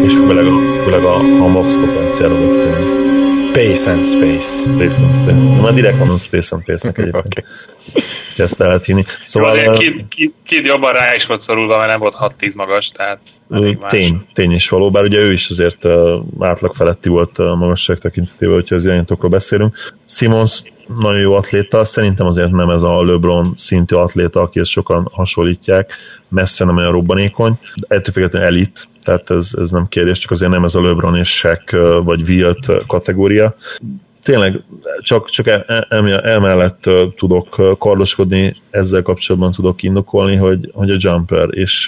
és 0.05 0.13
főleg 0.13 0.47
a, 0.47 0.83
főleg 0.85 1.05
a, 1.05 1.15
a 1.17 1.49
max 1.49 1.75
potenciálról 1.75 2.39
beszélünk. 2.39 3.01
Space 3.53 3.91
and 3.91 4.05
Space. 4.05 4.63
Space 4.63 5.05
and 5.05 5.15
Space. 5.15 5.61
Már 5.61 5.75
direkt 5.75 5.99
mondom 5.99 6.19
Space 6.19 6.55
and 6.55 6.63
Space-nek 6.63 6.99
egyébként. 6.99 7.27
okay. 7.27 7.45
ezt 8.37 8.61
el 8.61 8.67
lehet 8.67 8.85
hinni. 8.85 9.05
Szóval... 9.23 9.57
Jó, 9.57 9.71
két, 9.71 10.05
két, 10.09 10.35
két 10.45 10.67
jobban 10.67 10.93
rá 10.93 11.15
is 11.15 11.27
volt 11.27 11.41
szorulva, 11.41 11.79
mert 11.79 11.91
nem 11.91 12.01
volt 12.01 12.17
6-10 12.39 12.57
magas, 12.57 12.89
tehát 12.89 13.21
Tény, 13.89 14.27
tény 14.33 14.51
is 14.51 14.69
való, 14.69 14.91
bár 14.91 15.05
ugye 15.05 15.19
ő 15.19 15.33
is 15.33 15.51
azért 15.51 15.87
átlag 16.39 16.75
feletti 16.75 17.09
volt 17.09 17.39
a 17.39 17.55
magasság 17.55 17.99
tekintetében, 17.99 18.55
hogyha 18.55 18.75
az 18.75 18.85
irányítókról 18.85 19.31
beszélünk. 19.31 19.77
Simons 20.09 20.63
nagyon 20.99 21.21
jó 21.21 21.33
atléta, 21.33 21.85
szerintem 21.85 22.27
azért 22.27 22.51
nem 22.51 22.71
ez 22.71 22.83
a 22.83 23.05
LeBron 23.05 23.53
szintű 23.57 23.95
atléta, 23.95 24.41
akihez 24.41 24.69
sokan 24.69 25.09
hasonlítják, 25.13 25.93
messze 26.29 26.65
nem 26.65 26.77
olyan 26.77 26.93
robbanékony, 26.93 27.59
de 27.75 27.87
ettől 27.89 28.15
függetlenül 28.15 28.49
elit, 28.49 28.89
tehát 29.03 29.31
ez, 29.31 29.51
ez 29.61 29.71
nem 29.71 29.89
kérdés, 29.89 30.19
csak 30.19 30.31
azért 30.31 30.51
nem 30.51 30.65
ez 30.65 30.75
a 30.75 30.83
LeBron 30.83 31.17
és 31.17 31.37
Shaq 31.37 32.03
vagy 32.05 32.29
Wilt 32.29 32.87
kategória. 32.87 33.57
Tényleg 34.23 34.63
csak, 35.01 35.31
csak 35.31 35.47
emellett 36.23 36.91
tudok 37.17 37.79
kardoskodni, 37.79 38.55
ezzel 38.71 39.03
kapcsolatban 39.03 39.53
tudok 39.53 39.83
indokolni, 39.83 40.37
hogy, 40.37 40.71
hogy 40.75 40.91
a 40.91 40.97
jumper, 40.99 41.49
és 41.51 41.87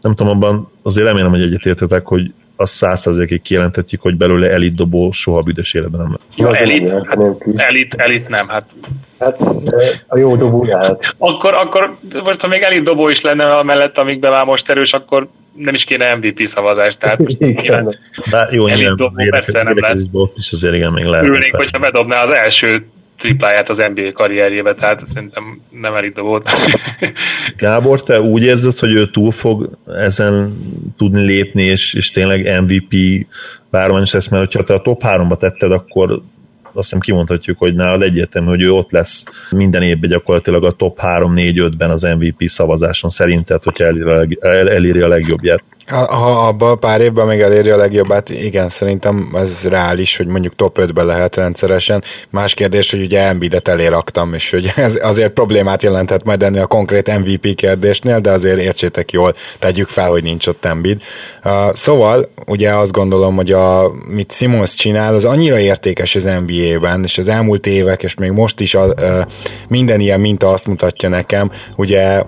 nem 0.00 0.14
tudom, 0.14 0.28
abban 0.28 0.68
azért 0.82 1.06
remélem, 1.06 1.30
hogy 1.30 1.42
egyetértetek, 1.42 2.06
hogy 2.06 2.32
azt 2.60 2.74
százszerzékig 2.74 3.42
kijelentetjük, 3.42 4.00
hogy 4.00 4.16
belőle 4.16 4.50
elit 4.50 4.74
dobó 4.74 5.10
soha 5.10 5.40
büdös 5.40 5.74
életben 5.74 6.00
nem 6.00 6.10
lesz. 6.10 6.36
Ja, 6.36 6.58
elit, 6.58 6.90
hát, 6.90 7.18
elit, 7.56 7.94
elit 7.94 8.28
nem, 8.28 8.48
hát 8.48 8.64
Hát 9.20 9.40
a 10.06 10.18
jó 10.18 10.36
dobó 10.36 10.64
lehet. 10.64 11.14
Akkor, 11.18 11.54
akkor 11.54 11.96
most 12.24 12.40
ha 12.40 12.48
még 12.48 12.62
elit 12.62 12.82
dobó 12.82 13.08
is 13.08 13.20
lenne 13.20 13.62
mellett, 13.62 13.98
amikben 13.98 14.30
már 14.30 14.44
most 14.44 14.70
erős, 14.70 14.92
akkor 14.92 15.28
nem 15.54 15.74
is 15.74 15.84
kéne 15.84 16.14
MVP 16.14 16.46
szavazás, 16.46 16.96
tehát 16.96 17.18
most 17.18 17.38
kéne. 17.38 17.84
De 18.30 18.48
jó, 18.50 18.66
elit 18.66 18.96
dobó 18.96 19.22
persze 19.30 19.62
nem 19.62 19.78
lesz. 19.78 20.06
Is 20.34 20.52
azért 20.52 20.74
igen, 20.74 20.92
még 20.92 21.04
lehet. 21.04 21.26
Ülnék, 21.26 21.54
hogyha 21.54 21.78
bedobná 21.78 22.22
az 22.22 22.30
első 22.30 22.86
tripláját 23.20 23.68
az 23.68 23.82
NBA 23.94 24.12
karrierjébe, 24.12 24.74
tehát 24.74 25.06
szerintem 25.06 25.60
nem 25.70 25.94
elit 25.94 26.14
dobott. 26.14 26.48
Gábor, 27.56 28.02
te 28.02 28.20
úgy 28.20 28.42
érzed, 28.42 28.78
hogy 28.78 28.92
ő 28.92 29.10
túl 29.10 29.30
fog 29.30 29.70
ezen 29.86 30.56
tudni 30.96 31.22
lépni, 31.22 31.62
és, 31.62 31.94
és 31.94 32.10
tényleg 32.10 32.60
MVP 32.62 33.26
bármilyen 33.70 34.02
is 34.02 34.12
lesz, 34.12 34.28
mert 34.28 34.52
ha 34.52 34.62
te 34.62 34.74
a 34.74 34.80
top 34.80 35.02
3-ba 35.04 35.36
tetted, 35.38 35.72
akkor 35.72 36.22
azt 36.72 36.88
hiszem 36.88 37.00
kimondhatjuk, 37.00 37.58
hogy 37.58 37.74
nálad 37.74 38.02
egyértelmű, 38.02 38.48
hogy 38.48 38.62
ő 38.62 38.70
ott 38.70 38.90
lesz 38.90 39.24
minden 39.50 39.82
évben 39.82 40.10
gyakorlatilag 40.10 40.64
a 40.64 40.72
top 40.72 40.98
3-4-5-ben 41.02 41.90
az 41.90 42.02
MVP 42.02 42.48
szavazáson 42.48 43.10
szerinted, 43.10 43.62
hogyha 43.62 43.84
eléri 44.44 45.00
a 45.00 45.08
legjobbját. 45.08 45.62
Ha 45.90 46.46
abban 46.46 46.78
pár 46.78 47.00
évben 47.00 47.26
még 47.26 47.40
eléri 47.40 47.70
a 47.70 47.76
legjobbát, 47.76 48.28
igen, 48.28 48.68
szerintem 48.68 49.30
ez 49.34 49.62
reális, 49.62 50.16
hogy 50.16 50.26
mondjuk 50.26 50.54
top 50.54 50.78
5-ben 50.80 51.06
lehet 51.06 51.36
rendszeresen. 51.36 52.02
Más 52.30 52.54
kérdés, 52.54 52.90
hogy 52.90 53.02
ugye 53.02 53.26
Embiidet 53.26 53.68
eléraktam, 53.68 54.34
és 54.34 54.50
hogy 54.50 54.72
ez 54.76 54.98
azért 55.02 55.32
problémát 55.32 55.82
jelenthet 55.82 56.24
majd 56.24 56.42
ennél 56.42 56.62
a 56.62 56.66
konkrét 56.66 57.18
MVP 57.18 57.54
kérdésnél, 57.54 58.20
de 58.20 58.30
azért 58.30 58.58
értsétek 58.58 59.12
jól, 59.12 59.34
tegyük 59.58 59.88
fel, 59.88 60.08
hogy 60.08 60.22
nincs 60.22 60.46
ott 60.46 60.64
Embiid. 60.64 61.02
Uh, 61.44 61.74
szóval, 61.74 62.28
ugye 62.46 62.74
azt 62.74 62.92
gondolom, 62.92 63.36
hogy 63.36 63.52
a, 63.52 63.92
mit 64.08 64.32
Simons 64.32 64.74
csinál, 64.74 65.14
az 65.14 65.24
annyira 65.24 65.58
értékes 65.58 66.14
az 66.14 66.24
NBA-ben, 66.46 67.02
és 67.02 67.18
az 67.18 67.28
elmúlt 67.28 67.66
évek, 67.66 68.02
és 68.02 68.14
még 68.14 68.30
most 68.30 68.60
is 68.60 68.74
a, 68.74 68.84
uh, 68.84 69.20
minden 69.68 70.00
ilyen 70.00 70.20
minta 70.20 70.52
azt 70.52 70.66
mutatja 70.66 71.08
nekem, 71.08 71.50
ugye 71.76 72.22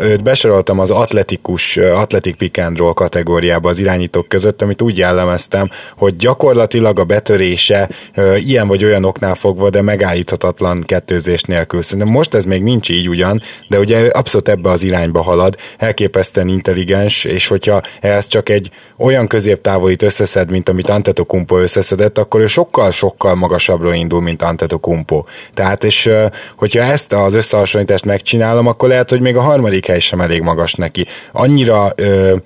őt 0.00 0.22
besoroltam 0.22 0.78
az 0.78 0.90
atletikus, 0.90 1.76
uh, 1.76 2.00
atletik 2.00 2.36
pick 2.36 2.58
and 2.58 2.76
roll 2.76 2.92
kategóriába 3.08 3.68
az 3.68 3.78
irányítók 3.78 4.28
között, 4.28 4.62
amit 4.62 4.82
úgy 4.82 4.98
jellemeztem, 4.98 5.70
hogy 5.96 6.16
gyakorlatilag 6.16 6.98
a 6.98 7.04
betörése 7.04 7.88
ilyen 8.36 8.68
vagy 8.68 8.84
olyan 8.84 9.04
oknál 9.04 9.34
fogva, 9.34 9.70
de 9.70 9.82
megállíthatatlan 9.82 10.82
kettőzés 10.86 11.42
nélkül. 11.42 11.82
Szerintem 11.82 12.12
most 12.12 12.34
ez 12.34 12.44
még 12.44 12.62
nincs 12.62 12.88
így 12.90 13.08
ugyan, 13.08 13.42
de 13.68 13.78
ugye 13.78 14.06
abszolút 14.06 14.48
ebbe 14.48 14.70
az 14.70 14.82
irányba 14.82 15.22
halad, 15.22 15.56
elképesztően 15.78 16.48
intelligens, 16.48 17.24
és 17.24 17.46
hogyha 17.46 17.82
ez 18.00 18.26
csak 18.26 18.48
egy 18.48 18.70
olyan 18.98 19.26
középtávolít 19.26 20.02
összeszed, 20.02 20.50
mint 20.50 20.68
amit 20.68 20.88
Antetokumpo 20.88 21.58
összeszedett, 21.58 22.18
akkor 22.18 22.40
ő 22.40 22.46
sokkal-sokkal 22.46 23.34
magasabbra 23.34 23.94
indul, 23.94 24.20
mint 24.20 24.42
Antetokumpo. 24.42 25.24
Tehát, 25.54 25.84
és 25.84 26.10
hogyha 26.56 26.82
ezt 26.82 27.12
az 27.12 27.34
összehasonlítást 27.34 28.04
megcsinálom, 28.04 28.66
akkor 28.66 28.88
lehet, 28.88 29.10
hogy 29.10 29.20
még 29.20 29.36
a 29.36 29.40
harmadik 29.40 29.86
hely 29.86 30.00
sem 30.00 30.20
elég 30.20 30.42
magas 30.42 30.74
neki. 30.74 31.06
Annyira 31.32 31.92
ö, 31.96 32.36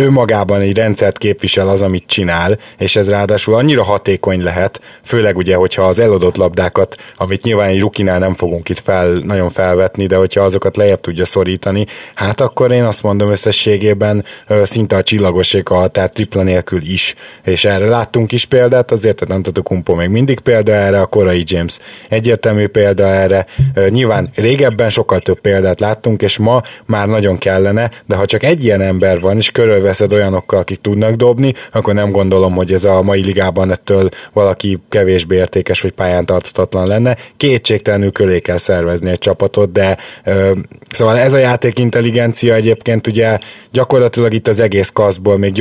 önmagában 0.00 0.60
egy 0.60 0.76
rendszert 0.76 1.18
képvisel 1.18 1.68
az, 1.68 1.82
amit 1.82 2.06
csinál, 2.06 2.58
és 2.78 2.96
ez 2.96 3.08
ráadásul 3.08 3.54
annyira 3.54 3.82
hatékony 3.82 4.42
lehet, 4.42 4.80
főleg 5.04 5.36
ugye, 5.36 5.54
hogyha 5.54 5.82
az 5.82 5.98
eladott 5.98 6.36
labdákat, 6.36 6.96
amit 7.16 7.42
nyilván 7.42 7.68
egy 7.68 7.80
rukinál 7.80 8.18
nem 8.18 8.34
fogunk 8.34 8.68
itt 8.68 8.78
fel, 8.78 9.08
nagyon 9.08 9.50
felvetni, 9.50 10.06
de 10.06 10.16
hogyha 10.16 10.44
azokat 10.44 10.76
lejjebb 10.76 11.00
tudja 11.00 11.24
szorítani, 11.24 11.86
hát 12.14 12.40
akkor 12.40 12.72
én 12.72 12.84
azt 12.84 13.02
mondom 13.02 13.30
összességében 13.30 14.24
szinte 14.62 14.96
a 14.96 15.02
csillagosék 15.02 15.68
a 15.68 15.74
határ 15.74 16.10
tripla 16.10 16.42
nélkül 16.42 16.82
is, 16.82 17.14
és 17.44 17.64
erre 17.64 17.86
láttunk 17.86 18.32
is 18.32 18.44
példát, 18.44 18.90
azért 18.90 19.28
nem 19.28 19.42
tudok 19.42 19.64
kumpó 19.64 19.94
még 19.94 20.08
mindig 20.08 20.40
példa 20.40 20.72
erre, 20.72 21.00
a 21.00 21.06
korai 21.06 21.42
James 21.46 21.78
egyértelmű 22.08 22.66
példa 22.66 23.06
erre, 23.06 23.46
nyilván 23.88 24.30
régebben 24.34 24.90
sokkal 24.90 25.20
több 25.20 25.40
példát 25.40 25.80
láttunk, 25.80 26.22
és 26.22 26.38
ma 26.38 26.62
már 26.86 27.06
nagyon 27.06 27.38
kellene, 27.38 27.90
de 28.06 28.14
ha 28.14 28.26
csak 28.26 28.42
egy 28.42 28.64
ilyen 28.64 28.80
ember 28.80 29.20
van, 29.20 29.36
és 29.36 29.50
körülve 29.50 29.89
megveszed 29.90 30.12
olyanokkal, 30.12 30.58
akik 30.58 30.80
tudnak 30.80 31.14
dobni, 31.14 31.54
akkor 31.72 31.94
nem 31.94 32.10
gondolom, 32.10 32.54
hogy 32.54 32.72
ez 32.72 32.84
a 32.84 33.02
mai 33.02 33.22
ligában 33.22 33.70
ettől 33.70 34.08
valaki 34.32 34.78
kevésbé 34.88 35.36
értékes 35.36 35.80
vagy 35.80 35.92
pályán 35.92 36.26
tartatatlan 36.26 36.86
lenne. 36.86 37.16
Kétségtelenül 37.36 38.12
köré 38.12 38.38
kell 38.38 38.58
szervezni 38.58 39.10
egy 39.10 39.18
csapatot, 39.18 39.72
de 39.72 39.98
ö, 40.24 40.52
szóval 40.88 41.18
ez 41.18 41.32
a 41.32 41.38
játék 41.38 41.78
intelligencia 41.78 42.54
egyébként 42.54 43.06
ugye 43.06 43.38
gyakorlatilag 43.70 44.32
itt 44.32 44.48
az 44.48 44.60
egész 44.60 44.90
kaszból 44.90 45.38
még 45.38 45.56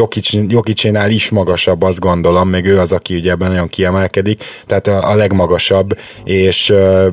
Jokicsénál 0.47 1.10
is 1.10 1.30
magasabb, 1.30 1.81
azt 1.81 1.99
gondolom, 1.99 2.49
még 2.49 2.65
ő 2.65 2.80
az, 2.80 2.91
aki 2.91 3.15
ugye 3.15 3.31
ebben 3.31 3.51
nagyon 3.51 3.68
kiemelkedik, 3.68 4.43
tehát 4.65 4.88
a, 4.88 5.10
a 5.10 5.15
legmagasabb, 5.15 5.97
és 6.23 6.69
ö, 6.69 7.07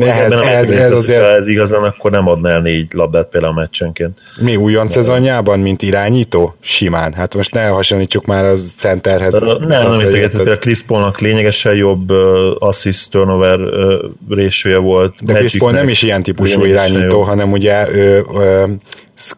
ehhez, 0.00 0.32
ehhez, 0.32 0.70
ez 0.70 0.92
azért... 0.92 1.20
Ha 1.20 1.28
ez 1.28 1.48
igaz 1.48 1.70
lenne, 1.70 1.86
akkor 1.86 2.10
nem 2.10 2.28
adná 2.28 2.50
el 2.50 2.60
négy 2.60 2.92
labdát 2.92 3.28
például 3.28 3.52
a 3.52 3.56
meccsenként. 3.56 4.18
Mi 4.40 4.56
újon 4.56 4.88
szezonjában, 4.88 5.60
mint 5.60 5.82
irányító? 5.82 6.54
Simán. 6.60 7.12
Hát 7.12 7.34
most 7.34 7.54
ne 7.54 7.66
hasonlítsuk 7.66 8.26
már 8.26 8.44
a 8.44 8.54
centerhez. 8.76 9.32
Nem, 9.32 9.58
nem, 9.68 10.48
a 10.48 10.58
Chris 10.58 10.82
Paulnak 10.82 11.20
lényegesen 11.20 11.76
jobb 11.76 12.10
uh, 12.10 12.18
assist 12.58 13.10
turnover 13.10 13.60
uh, 13.60 13.94
ratio 14.28 14.80
volt. 14.80 15.14
De 15.20 15.32
Chris 15.32 15.56
Paul 15.58 15.72
nem 15.72 15.88
is 15.88 16.02
ilyen 16.02 16.22
típusú 16.22 16.64
irányító, 16.64 17.16
jobb. 17.16 17.26
hanem 17.26 17.52
ugye 17.52 17.90
ő, 17.90 18.24
ő, 18.34 18.64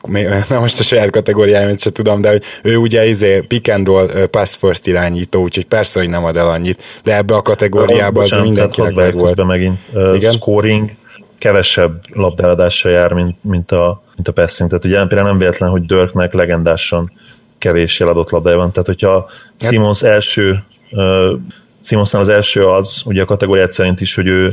nem 0.49 0.61
most 0.61 0.81
a 0.81 0.83
saját 0.83 1.11
kategóriáját 1.11 1.81
sem 1.81 1.93
tudom, 1.93 2.21
de 2.21 2.31
hogy 2.31 2.43
ő 2.63 2.77
ugye 2.77 3.07
izé 3.07 3.41
pick 3.41 3.69
and 3.69 3.87
roll 3.87 4.27
pass 4.27 4.57
first 4.57 4.87
irányító, 4.87 5.43
úgyhogy 5.43 5.67
persze, 5.67 6.01
hogy 6.01 6.09
nem 6.09 6.25
ad 6.25 6.37
el 6.37 6.49
annyit, 6.49 6.83
de 7.03 7.17
ebbe 7.17 7.35
a 7.35 7.43
kategóriába 7.43 8.23
az 8.23 8.31
mindenkinek 8.31 8.95
meg 8.95 9.15
volt. 9.15 9.45
megint. 9.45 9.79
Uh, 9.93 10.15
Igen? 10.15 10.33
Scoring 10.33 10.91
kevesebb 11.39 12.01
labdáladással 12.13 12.93
jár, 12.93 13.13
mint, 13.13 13.37
mint, 13.41 13.73
a, 13.73 14.03
mint 14.17 14.29
a 14.29 14.33
passing. 14.33 14.69
Tehát 14.69 14.85
ugye 14.85 14.97
például 14.99 15.29
nem 15.29 15.39
véletlen, 15.39 15.71
hogy 15.71 15.87
Dörknek 15.87 16.33
legendásan 16.33 17.13
kevés 17.59 18.01
eladott 18.01 18.31
labdája 18.31 18.57
van. 18.57 18.73
Tehát 18.73 18.87
hogyha 18.87 19.31
hát- 19.61 19.71
Simons 19.71 20.03
első 20.03 20.65
uh, 20.91 21.39
Simonsnál 21.85 22.23
az 22.23 22.29
első 22.29 22.65
az, 22.65 23.03
ugye 23.05 23.23
a 23.23 23.25
kategóriát 23.25 23.73
szerint 23.73 24.01
is, 24.01 24.15
hogy 24.15 24.27
ő 24.27 24.53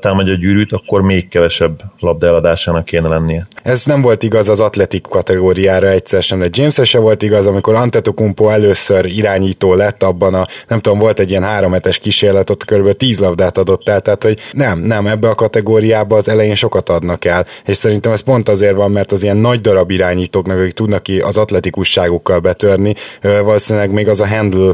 támadja 0.00 0.32
a 0.32 0.36
gyűrűt, 0.36 0.72
akkor 0.72 1.02
még 1.02 1.28
kevesebb 1.28 1.82
labda 1.98 2.26
eladásának 2.26 2.84
kéne 2.84 3.08
lennie. 3.08 3.46
Ez 3.62 3.84
nem 3.84 4.02
volt 4.02 4.22
igaz 4.22 4.48
az 4.48 4.60
atletik 4.60 5.02
kategóriára 5.02 5.88
egyszer 5.88 6.22
sem, 6.22 6.38
de 6.38 6.48
james 6.50 6.80
se 6.82 6.98
volt 6.98 7.22
igaz, 7.22 7.46
amikor 7.46 7.74
Antetokumpo 7.74 8.48
először 8.48 9.06
irányító 9.06 9.74
lett 9.74 10.02
abban 10.02 10.34
a, 10.34 10.46
nem 10.68 10.80
tudom, 10.80 10.98
volt 10.98 11.18
egy 11.18 11.30
ilyen 11.30 11.42
három 11.42 11.72
hetes 11.72 11.98
kísérlet, 11.98 12.50
ott 12.50 12.64
kb. 12.64 12.96
10 12.96 13.18
labdát 13.18 13.58
adott 13.58 13.88
el, 13.88 14.00
tehát 14.00 14.22
hogy 14.22 14.38
nem, 14.52 14.78
nem, 14.78 15.06
ebbe 15.06 15.28
a 15.28 15.34
kategóriába 15.34 16.16
az 16.16 16.28
elején 16.28 16.54
sokat 16.54 16.88
adnak 16.88 17.24
el, 17.24 17.46
és 17.64 17.76
szerintem 17.76 18.12
ez 18.12 18.20
pont 18.20 18.48
azért 18.48 18.74
van, 18.74 18.90
mert 18.90 19.12
az 19.12 19.22
ilyen 19.22 19.36
nagy 19.36 19.60
darab 19.60 19.90
irányítóknak, 19.90 20.58
akik 20.58 20.72
tudnak 20.72 21.02
ki 21.02 21.20
az 21.20 21.36
atletikusságukkal 21.36 22.38
betörni, 22.38 22.94
valószínűleg 23.22 23.90
még 23.90 24.08
az 24.08 24.20
a 24.20 24.26
handle 24.26 24.72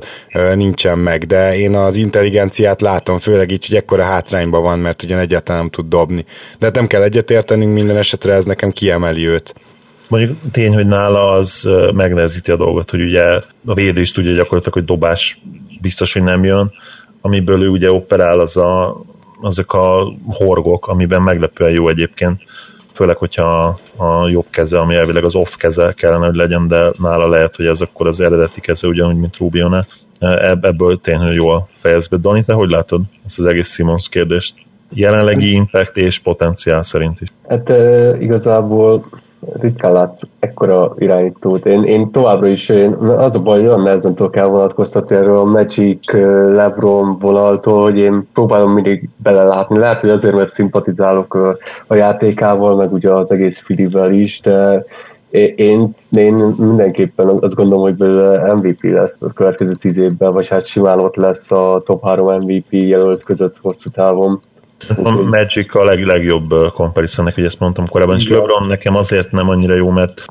nincsen 0.55 0.99
meg, 0.99 1.25
de 1.25 1.57
én 1.57 1.75
az 1.75 1.97
intelligenciát 1.97 2.81
látom, 2.81 3.19
főleg 3.19 3.51
így, 3.51 3.67
hogy 3.67 3.77
ekkora 3.77 4.03
hátrányban 4.03 4.63
van, 4.63 4.79
mert 4.91 5.03
ugyan 5.03 5.19
egyáltalán 5.19 5.61
nem 5.61 5.71
tud 5.71 5.89
dobni. 5.89 6.25
De 6.59 6.67
hát 6.67 6.75
nem 6.75 6.87
kell 6.87 7.03
egyetértenünk, 7.03 7.73
minden 7.73 7.97
esetre 7.97 8.33
ez 8.33 8.45
nekem 8.45 8.71
kiemeli 8.71 9.27
őt. 9.27 9.55
Mondjuk 10.09 10.39
tény, 10.53 10.75
hogy 10.75 10.87
nála 10.87 11.31
az 11.31 11.69
megnehezíti 11.95 12.51
a 12.51 12.57
dolgot, 12.57 12.91
hogy 12.91 13.03
ugye 13.03 13.23
a 13.65 13.75
védő 13.75 14.01
is 14.01 14.13
tudja 14.13 14.33
gyakorlatilag, 14.33 14.75
hogy 14.75 14.85
dobás 14.85 15.41
biztos, 15.81 16.13
hogy 16.13 16.23
nem 16.23 16.45
jön, 16.45 16.73
amiből 17.21 17.63
ő 17.63 17.69
ugye 17.69 17.93
operál 17.93 18.39
az 18.39 18.57
a, 18.57 18.97
azok 19.41 19.75
a 19.75 20.13
horgok, 20.27 20.87
amiben 20.87 21.23
meglepően 21.23 21.71
jó 21.71 21.89
egyébként, 21.89 22.43
főleg, 22.93 23.17
hogyha 23.17 23.81
a 23.97 24.29
jobb 24.29 24.47
keze, 24.51 24.79
ami 24.79 24.97
elvileg 24.97 25.25
az 25.25 25.35
off 25.35 25.57
keze 25.57 25.93
kellene, 25.97 26.27
hogy 26.27 26.35
legyen, 26.35 26.69
de 26.69 26.91
nála 26.99 27.29
lehet, 27.29 27.57
hogy 27.57 27.67
ez 27.67 27.81
akkor 27.81 28.07
az 28.07 28.21
eredeti 28.21 28.61
keze, 28.61 28.87
ugyanúgy, 28.87 29.17
mint 29.17 29.37
Rubione. 29.37 29.87
Ebből 30.51 31.01
tényleg 31.01 31.35
jól 31.35 31.69
fejez 31.75 32.07
be. 32.07 32.17
Dani, 32.17 32.45
te 32.45 32.53
hogy 32.53 32.71
látod 32.71 33.03
ezt 33.27 33.39
az 33.39 33.45
egész 33.45 33.75
Simons 33.75 34.09
kérdést? 34.09 34.55
Jelenlegi 34.93 35.55
impact 35.55 35.97
és 35.97 36.19
potenciál 36.19 36.83
szerint 36.83 37.21
is. 37.21 37.29
Hát 37.49 37.71
e, 37.71 38.17
igazából 38.21 39.05
ritkán 39.61 39.93
látsz 39.93 40.23
ekkora 40.39 40.95
irányítót. 40.99 41.67
Én, 41.67 41.85
én 41.85 42.11
továbbra 42.11 42.47
is, 42.47 42.69
én, 42.69 42.93
az 42.93 43.35
a 43.35 43.39
baj, 43.39 43.59
hogy 43.59 43.67
olyan 43.67 43.83
nehezen 43.83 44.15
tudok 44.15 44.37
elvonatkoztatni 44.37 45.17
erről 45.17 45.37
a 45.37 45.45
Magic, 45.45 46.13
Lebron 46.53 47.19
vonaltól, 47.19 47.83
hogy 47.83 47.97
én 47.97 48.29
próbálom 48.33 48.73
mindig 48.73 49.09
belelátni. 49.17 49.79
Lehet, 49.79 50.01
hogy 50.01 50.11
azért, 50.11 50.35
mert 50.35 50.53
szimpatizálok 50.53 51.57
a 51.87 51.95
játékával, 51.95 52.77
meg 52.77 52.93
ugye 52.93 53.11
az 53.11 53.33
egész 53.33 53.63
Filivel 53.65 54.13
is, 54.13 54.41
de 54.41 54.85
én, 55.31 55.95
én 56.11 56.35
mindenképpen 56.57 57.29
azt 57.29 57.55
gondolom, 57.55 57.83
hogy 57.83 57.97
belőle 57.97 58.55
MVP 58.55 58.83
lesz 58.83 59.23
a 59.23 59.33
következő 59.33 59.73
tíz 59.73 59.99
évben, 59.99 60.33
vagy 60.33 60.49
hát 60.49 60.67
simán 60.67 60.99
ott 60.99 61.17
lesz 61.17 61.51
a 61.51 61.83
top 61.85 62.05
3 62.05 62.43
MVP 62.43 62.67
jelölt 62.71 63.23
között 63.23 63.57
hosszú 63.61 63.91
távon. 63.91 64.41
A 65.03 65.11
Magic 65.11 65.75
a 65.75 65.85
leg, 65.85 66.05
legjobb 66.05 66.73
comparisonnek, 66.75 67.35
hogy 67.35 67.45
ezt 67.45 67.61
mondtam 67.61 67.89
korábban, 67.89 68.17
és 68.17 68.29
LeBron 68.29 68.67
nekem 68.69 68.95
azért 68.95 69.33
nem 69.33 69.49
annyira 69.49 69.77
jó, 69.77 69.91
mert 69.91 70.25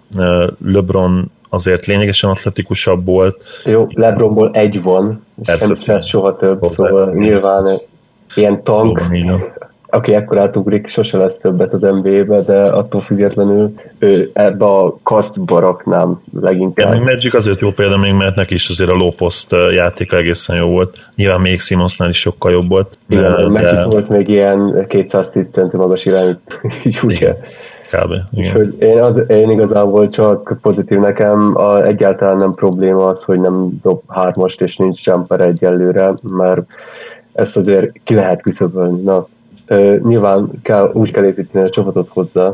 LeBron 0.66 1.32
azért 1.50 1.86
lényegesen 1.86 2.30
atletikusabb 2.30 3.06
volt. 3.06 3.62
Jó, 3.66 3.88
LeBronból 3.90 4.52
egy 4.54 4.82
van, 4.82 5.26
és 5.42 5.46
Persze, 5.46 5.78
nem 5.86 6.02
soha 6.02 6.36
több, 6.36 6.66
szóval 6.66 7.14
nyilván 7.14 7.64
ilyen 8.36 8.64
tank, 8.64 9.02
aki 9.90 10.14
ekkor 10.14 10.40
átugrik, 10.40 10.88
sose 10.88 11.18
lesz 11.18 11.38
többet 11.38 11.74
az 11.74 11.82
NBA-be, 11.82 12.41
de 12.41 12.61
attól 12.61 13.02
függetlenül 13.02 13.74
ő 13.99 14.30
ebbe 14.34 14.66
a 14.66 14.98
kaszt 15.03 15.41
baraknám 15.41 16.22
leginkább. 16.41 16.94
Ja, 16.94 17.02
Magic 17.02 17.34
azért 17.34 17.60
jó 17.60 17.72
példa 17.72 17.98
még, 17.98 18.14
mert 18.14 18.36
neki 18.36 18.53
is 18.53 18.70
azért 18.70 18.90
a 18.90 18.95
low 18.95 19.11
post 19.18 19.52
játéka 19.72 20.18
egészen 20.18 20.56
jó 20.56 20.68
volt. 20.68 20.98
Nyilván 21.16 21.41
még 21.41 21.60
Simonsnál 21.60 22.10
is 22.10 22.20
sokkal 22.20 22.52
jobb 22.52 22.68
volt. 22.68 22.98
Igen, 23.10 23.34
de... 23.34 23.48
Magic 23.48 23.91
volt 23.91 24.10
még 24.10 24.28
ilyen 24.28 24.86
210 24.88 25.52
centi 25.52 25.78
magas 25.78 26.06
irány, 26.06 26.40
így 26.86 26.99
ugye. 27.03 27.36
Kb. 27.91 28.14
Úgyhogy 28.32 28.76
én, 28.80 29.02
az, 29.02 29.24
én 29.28 29.49
igazából 29.49 30.10
csak 30.10 30.57
pozitív 30.61 30.99
nekem, 30.99 31.57
a, 31.57 31.84
egyáltalán 31.86 32.38
nem 32.38 32.53
probléma 32.53 33.07
az, 33.07 33.24
hogy 33.24 33.40
nem 33.40 33.80
dob 33.82 34.02
hármast 34.07 34.61
és 34.61 34.76
nincs 34.76 35.06
jumper 35.06 35.41
egyelőre, 35.41 36.14
mert 36.22 36.61
ezt 37.34 37.57
azért 37.57 37.91
ki 38.03 38.14
lehet 38.14 38.41
küszöbölni. 38.41 39.02
Na, 39.02 39.28
Uh, 39.72 40.00
nyilván 40.04 40.50
kell, 40.64 40.91
úgy 40.94 41.12
kell 41.12 41.26
építeni 41.26 41.66
a 41.66 41.70
csapatot 41.70 42.10
hozzá, 42.10 42.54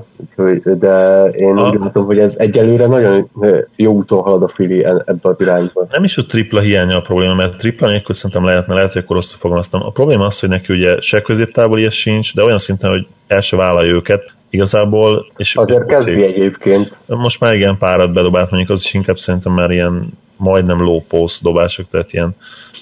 de 0.64 1.24
én 1.24 1.60
úgy 1.60 1.80
látom, 1.80 2.06
hogy 2.06 2.20
ez 2.20 2.36
egyelőre 2.38 2.86
nagyon 2.86 3.30
jó 3.76 3.94
úton 3.94 4.22
halad 4.22 4.44
a 4.44 4.48
Fili 4.48 4.84
ebbe 4.84 5.20
az 5.22 5.36
irányba. 5.40 5.88
Nem 5.92 6.04
is 6.04 6.18
a 6.18 6.26
tripla 6.26 6.60
hiánya 6.60 6.98
a 6.98 7.02
probléma, 7.02 7.34
mert 7.34 7.58
tripla 7.58 7.88
nélkül 7.88 8.16
szerintem 8.16 8.46
lehetne, 8.46 8.74
lehet, 8.74 8.94
hogy 8.94 9.02
akkor 9.02 9.18
összefogalmaztam. 9.18 9.82
A 9.84 9.90
probléma 9.90 10.26
az, 10.26 10.40
hogy 10.40 10.50
neki 10.50 10.74
ugye 10.74 11.02
se 11.02 11.22
középtávol 11.22 11.90
sincs, 11.90 12.36
de 12.36 12.44
olyan 12.44 12.60
szinten, 12.60 12.90
hogy 12.90 13.08
el 13.28 13.42
se 13.42 13.56
vállalja 13.56 13.94
őket, 13.94 14.34
igazából. 14.50 15.26
És 15.38 15.56
Azért 15.56 15.86
kezdi 15.86 16.24
egyébként. 16.24 16.96
Most 17.06 17.40
már 17.40 17.54
igen 17.54 17.78
párat 17.78 18.14
bedobált, 18.14 18.50
mondjuk 18.50 18.72
az 18.72 18.84
is 18.86 18.94
inkább 18.94 19.18
szerintem 19.18 19.54
már 19.54 19.70
ilyen 19.70 20.10
majdnem 20.38 20.82
low 20.82 21.02
post 21.02 21.44
dobások, 21.44 21.86
tehát 21.92 22.14
ilyen, 22.14 22.36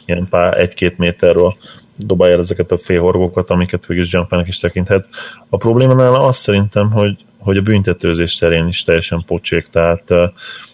ilyen 0.05 0.27
pár, 0.29 0.61
egy-két 0.61 0.97
méterről 0.97 1.55
dobálja 1.95 2.37
ezeket 2.37 2.71
a 2.71 2.77
félhorgókat, 2.77 3.49
amiket 3.49 3.85
végül 3.85 4.05
jumpernek 4.07 4.47
is 4.47 4.59
tekinthet. 4.59 5.09
A 5.49 5.57
probléma 5.57 5.93
nála 5.93 6.27
az 6.27 6.37
szerintem, 6.37 6.91
hogy, 6.91 7.17
hogy 7.39 7.57
a 7.57 7.61
büntetőzés 7.61 8.35
terén 8.35 8.67
is 8.67 8.83
teljesen 8.83 9.23
pocsék, 9.27 9.67
tehát 9.67 10.03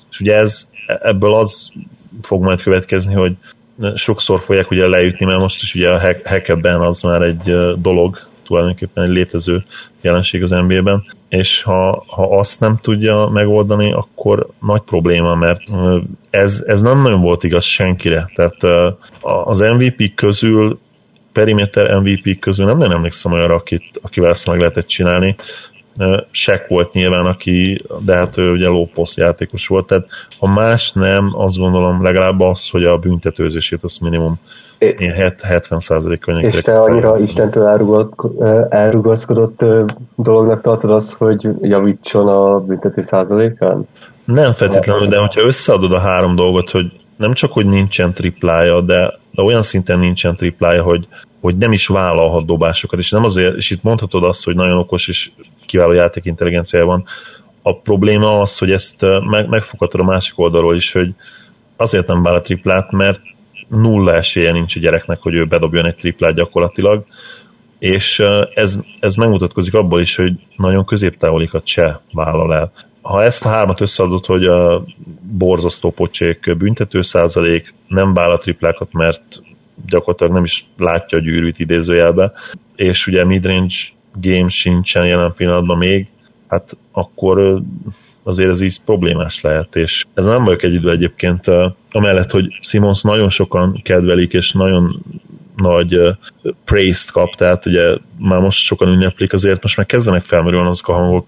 és 0.10 0.20
ugye 0.20 0.36
ez, 0.36 0.68
ebből 0.86 1.34
az 1.34 1.72
fog 2.22 2.44
majd 2.44 2.62
következni, 2.62 3.14
hogy 3.14 3.36
sokszor 3.96 4.40
fogják 4.40 4.72
ugye 4.72 4.88
leütni, 4.88 5.26
mert 5.26 5.40
most 5.40 5.62
is 5.62 5.76
ugye 5.76 5.90
a 5.90 6.00
hackebben 6.24 6.82
az 6.82 7.02
már 7.02 7.22
egy 7.22 7.56
dolog, 7.82 8.28
tulajdonképpen 8.44 9.04
egy 9.04 9.10
létező 9.10 9.64
jelenség 10.02 10.42
az 10.42 10.50
NBA-ben, 10.50 11.04
és 11.30 11.62
ha, 11.62 12.04
ha 12.08 12.38
azt 12.40 12.60
nem 12.60 12.80
tudja 12.82 13.30
megoldani, 13.34 13.94
akkor 13.94 14.48
nagy 14.62 14.82
probléma, 14.82 15.36
mert 15.36 15.62
ez, 16.30 16.64
ez 16.66 16.82
nem 16.82 17.02
nagyon 17.02 17.22
volt 17.22 17.44
igaz 17.44 17.64
senkire. 17.64 18.32
Tehát 18.36 18.90
az 19.22 19.60
MVP 19.60 20.14
közül 20.16 20.80
perimeter 21.40 22.00
MVP 22.00 22.40
közül 22.40 22.66
nem 22.66 22.78
nagyon 22.78 22.94
emlékszem 22.94 23.32
olyanra, 23.32 23.56
akit, 23.56 23.84
akivel 24.02 24.30
ezt 24.30 24.48
meg 24.48 24.60
lehetett 24.60 24.86
csinálni. 24.86 25.36
Sek 26.32 26.68
volt 26.68 26.94
nyilván, 26.94 27.26
aki, 27.26 27.78
de 28.00 28.16
hát 28.16 28.38
ő 28.38 28.52
ugye 28.52 28.68
lóposzt 28.68 29.18
játékos 29.18 29.68
volt, 29.68 29.88
tehát 29.88 30.08
ha 30.40 30.48
más 30.48 30.92
nem, 30.92 31.30
azt 31.34 31.58
gondolom 31.58 32.04
legalább 32.04 32.40
az, 32.40 32.70
hogy 32.70 32.84
a 32.84 32.98
büntetőzését 32.98 33.84
az 33.84 33.98
minimum 33.98 34.34
ilyen 34.80 35.34
70 35.42 35.80
környékén. 36.20 36.50
És 36.50 36.62
te 36.62 36.82
annyira 36.82 37.20
Istentől 37.20 37.68
elrugaszkodott 38.70 39.66
dolognak 40.16 40.62
tartod 40.62 40.92
azt, 40.92 41.14
hogy 41.14 41.48
javítson 41.62 42.28
a 42.28 42.60
büntető 42.60 43.04
százalékán? 43.04 43.88
Nem 44.26 44.54
feltétlenül, 44.54 45.08
de 45.08 45.18
hogyha 45.18 45.46
összeadod 45.46 45.92
a 45.92 46.00
három 46.00 46.36
dolgot, 46.36 46.70
hogy 46.70 46.92
nem 47.20 47.34
csak, 47.34 47.52
hogy 47.52 47.66
nincsen 47.66 48.14
triplája, 48.14 48.82
de, 48.82 49.20
de 49.32 49.42
olyan 49.42 49.64
szinten 49.64 50.00
nincsen 50.00 50.36
triplája, 50.36 50.84
hogy, 50.84 51.08
hogy 51.42 51.58
nem 51.58 51.72
is 51.72 51.88
vállalhat 51.88 52.46
dobásokat, 52.46 53.00
és 53.00 53.10
nem 53.12 53.24
azért, 53.24 53.56
és 53.56 53.70
itt 53.70 53.84
mondhatod 53.84 54.24
azt, 54.24 54.44
hogy 54.44 54.56
nagyon 54.56 54.78
okos 54.78 55.08
és 55.08 55.32
kiváló 55.66 55.94
játék 55.94 56.26
intelligenciája 56.26 56.86
van, 56.86 57.04
a 57.62 57.76
probléma 57.76 58.42
az, 58.42 58.58
hogy 58.58 58.72
ezt 58.72 59.06
meg, 59.30 59.50
megfoghatod 59.50 60.02
a 60.02 60.04
másik 60.04 60.40
oldalról 60.40 60.76
is, 60.76 60.92
hogy 60.92 61.14
azért 61.76 62.08
nem 62.08 62.24
vál 62.24 62.36
a 62.36 62.42
triplát, 62.42 62.92
mert 62.92 63.22
nulla 63.68 64.14
esélye 64.14 64.52
nincs 64.52 64.76
a 64.76 64.80
gyereknek, 64.80 65.22
hogy 65.22 65.34
ő 65.34 65.46
bedobjon 65.46 65.86
egy 65.86 65.96
triplát 65.96 66.34
gyakorlatilag, 66.34 67.06
és 67.80 68.20
ez, 68.54 68.80
ez 69.00 69.16
megmutatkozik 69.16 69.74
abból 69.74 70.02
is, 70.02 70.16
hogy 70.16 70.34
nagyon 70.56 70.86
középtávolikat 70.86 71.68
se 71.68 72.02
vállal 72.14 72.56
el. 72.56 72.72
Ha 73.10 73.24
ezt 73.24 73.46
a 73.46 73.50
hármat 73.50 73.82
összeadott, 73.82 74.26
hogy 74.26 74.44
a 74.44 74.84
borzasztó 75.22 75.92
pocsék 75.92 76.58
büntető 76.58 77.02
százalék, 77.02 77.74
nem 77.88 78.14
vállal 78.14 78.38
triplákat, 78.38 78.94
mert 78.94 79.42
gyakorlatilag 79.86 80.34
nem 80.34 80.44
is 80.44 80.66
látja 80.78 81.18
a 81.18 81.22
gyűrűt 81.22 81.60
idézőjelbe, 81.60 82.34
és 82.76 83.08
ugye 83.08 83.26
midrange 83.26 83.76
game 84.14 84.50
sincsen 84.50 85.06
jelen 85.06 85.34
pillanatban 85.34 85.78
még, 85.78 86.08
hát 86.48 86.78
akkor 86.92 87.62
azért 88.24 88.50
ez 88.50 88.62
így 88.62 88.82
problémás 88.86 89.42
lehet, 89.42 89.76
és 89.76 90.06
ez 90.14 90.26
nem 90.26 90.44
vagyok 90.44 90.64
egyedül 90.64 90.92
egyébként, 90.92 91.46
amellett, 91.92 92.32
hogy 92.32 92.60
Simons 92.62 93.02
nagyon 93.02 93.30
sokan 93.30 93.74
kedvelik, 93.84 94.34
és 94.34 94.52
nagyon 94.52 95.04
nagy 95.56 96.02
praise-t 96.66 97.12
kap, 97.12 97.36
tehát 97.36 97.66
ugye 97.66 97.98
már 98.18 98.40
most 98.40 98.64
sokan 98.64 98.88
ünneplik, 98.88 99.34
azért 99.34 99.62
most 99.62 99.78
már 99.78 99.86
kezdenek 99.86 100.24
felmerülni 100.24 100.70
azok 100.70 100.88
a 100.88 100.94
hangok, 100.94 101.26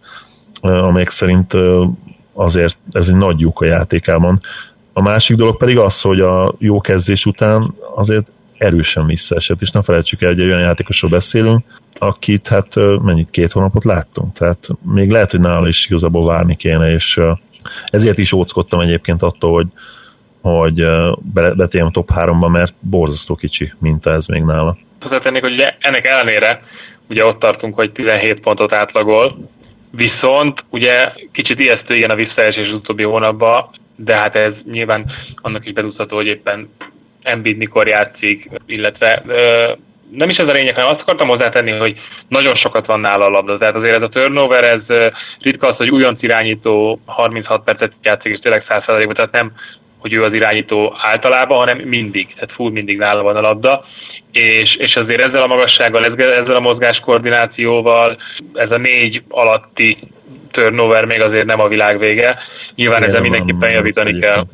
amelyek 0.61 1.09
szerint 1.09 1.53
azért 2.33 2.77
ez 2.91 3.09
egy 3.09 3.15
nagy 3.15 3.39
lyuk 3.39 3.61
a 3.61 3.65
játékában. 3.65 4.39
A 4.93 5.01
másik 5.01 5.37
dolog 5.37 5.57
pedig 5.57 5.77
az, 5.77 6.01
hogy 6.01 6.19
a 6.19 6.53
jó 6.57 6.81
kezdés 6.81 7.25
után 7.25 7.73
azért 7.95 8.27
erősen 8.57 9.05
visszaesett, 9.05 9.61
és 9.61 9.71
ne 9.71 9.81
felejtsük 9.81 10.21
el, 10.21 10.29
hogy 10.29 10.39
egy 10.39 10.47
olyan 10.47 10.61
játékosról 10.61 11.11
beszélünk, 11.11 11.65
akit 11.97 12.47
hát 12.47 12.75
mennyit 13.01 13.29
két 13.29 13.51
hónapot 13.51 13.83
láttunk, 13.83 14.33
tehát 14.33 14.67
még 14.93 15.11
lehet, 15.11 15.31
hogy 15.31 15.39
nála 15.39 15.67
is 15.67 15.85
igazából 15.85 16.25
várni 16.25 16.55
kéne, 16.55 16.91
és 16.91 17.19
ezért 17.85 18.17
is 18.17 18.31
óckodtam 18.31 18.79
egyébként 18.79 19.21
attól, 19.21 19.53
hogy, 19.53 19.67
hogy 20.41 20.85
betérjem 21.55 21.87
a 21.87 21.91
top 21.91 22.11
3-ba, 22.15 22.51
mert 22.51 22.73
borzasztó 22.79 23.35
kicsi 23.35 23.71
minta 23.79 24.13
ez 24.13 24.25
még 24.25 24.43
nála. 24.43 24.77
Hozzátennék, 25.01 25.41
hogy 25.41 25.53
ugye 25.53 25.75
ennek 25.79 26.05
ellenére 26.05 26.61
ugye 27.09 27.25
ott 27.25 27.39
tartunk, 27.39 27.75
hogy 27.75 27.91
17 27.91 28.39
pontot 28.39 28.73
átlagol, 28.73 29.49
viszont 29.91 30.65
ugye 30.69 31.13
kicsit 31.31 31.59
ijesztő 31.59 31.95
igen 31.95 32.09
a 32.09 32.15
visszaesés 32.15 32.67
az 32.67 32.73
utóbbi 32.73 33.03
hónapban, 33.03 33.69
de 33.95 34.15
hát 34.15 34.35
ez 34.35 34.61
nyilván 34.71 35.11
annak 35.35 35.65
is 35.65 35.73
bedudható, 35.73 36.15
hogy 36.15 36.27
éppen 36.27 36.69
Embiid 37.23 37.57
mikor 37.57 37.87
játszik, 37.87 38.49
illetve 38.65 39.23
ö, 39.27 39.73
nem 40.11 40.29
is 40.29 40.39
ez 40.39 40.47
a 40.47 40.51
lényeg, 40.51 40.75
hanem 40.75 40.89
azt 40.89 41.01
akartam 41.01 41.27
hozzátenni, 41.27 41.71
hogy 41.71 41.99
nagyon 42.27 42.55
sokat 42.55 42.85
van 42.85 42.99
nála 42.99 43.25
a 43.25 43.29
labda. 43.29 43.57
Tehát 43.57 43.75
azért 43.75 43.95
ez 43.95 44.01
a 44.01 44.07
turnover, 44.07 44.63
ez 44.63 44.87
ritka 45.39 45.67
az, 45.67 45.77
hogy 45.77 45.89
újonc 45.89 46.23
irányító 46.23 46.99
36 47.05 47.63
percet 47.63 47.93
játszik, 48.03 48.31
és 48.31 48.39
tényleg 48.39 48.61
100%-ban, 48.65 49.13
tehát 49.13 49.31
nem 49.31 49.51
hogy 50.01 50.13
ő 50.13 50.21
az 50.21 50.33
irányító 50.33 50.95
általában, 51.01 51.57
hanem 51.57 51.77
mindig, 51.77 52.33
tehát 52.33 52.51
full 52.51 52.71
mindig 52.71 52.97
nála 52.97 53.23
van 53.23 53.35
a 53.35 53.41
labda, 53.41 53.83
és, 54.31 54.75
és 54.75 54.95
azért 54.95 55.21
ezzel 55.21 55.41
a 55.41 55.47
magassággal, 55.47 56.05
ezzel 56.05 56.55
a 56.55 56.59
mozgás 56.59 56.99
koordinációval, 56.99 58.17
ez 58.53 58.71
a 58.71 58.77
négy 58.77 59.23
alatti 59.29 59.97
turnover 60.51 61.05
még 61.05 61.21
azért 61.21 61.45
nem 61.45 61.59
a 61.59 61.67
világ 61.67 61.99
vége. 61.99 62.37
Nyilván 62.75 63.03
ezzel 63.03 63.21
mindenképpen 63.21 63.71
javítani 63.71 64.19
kell. 64.19 64.45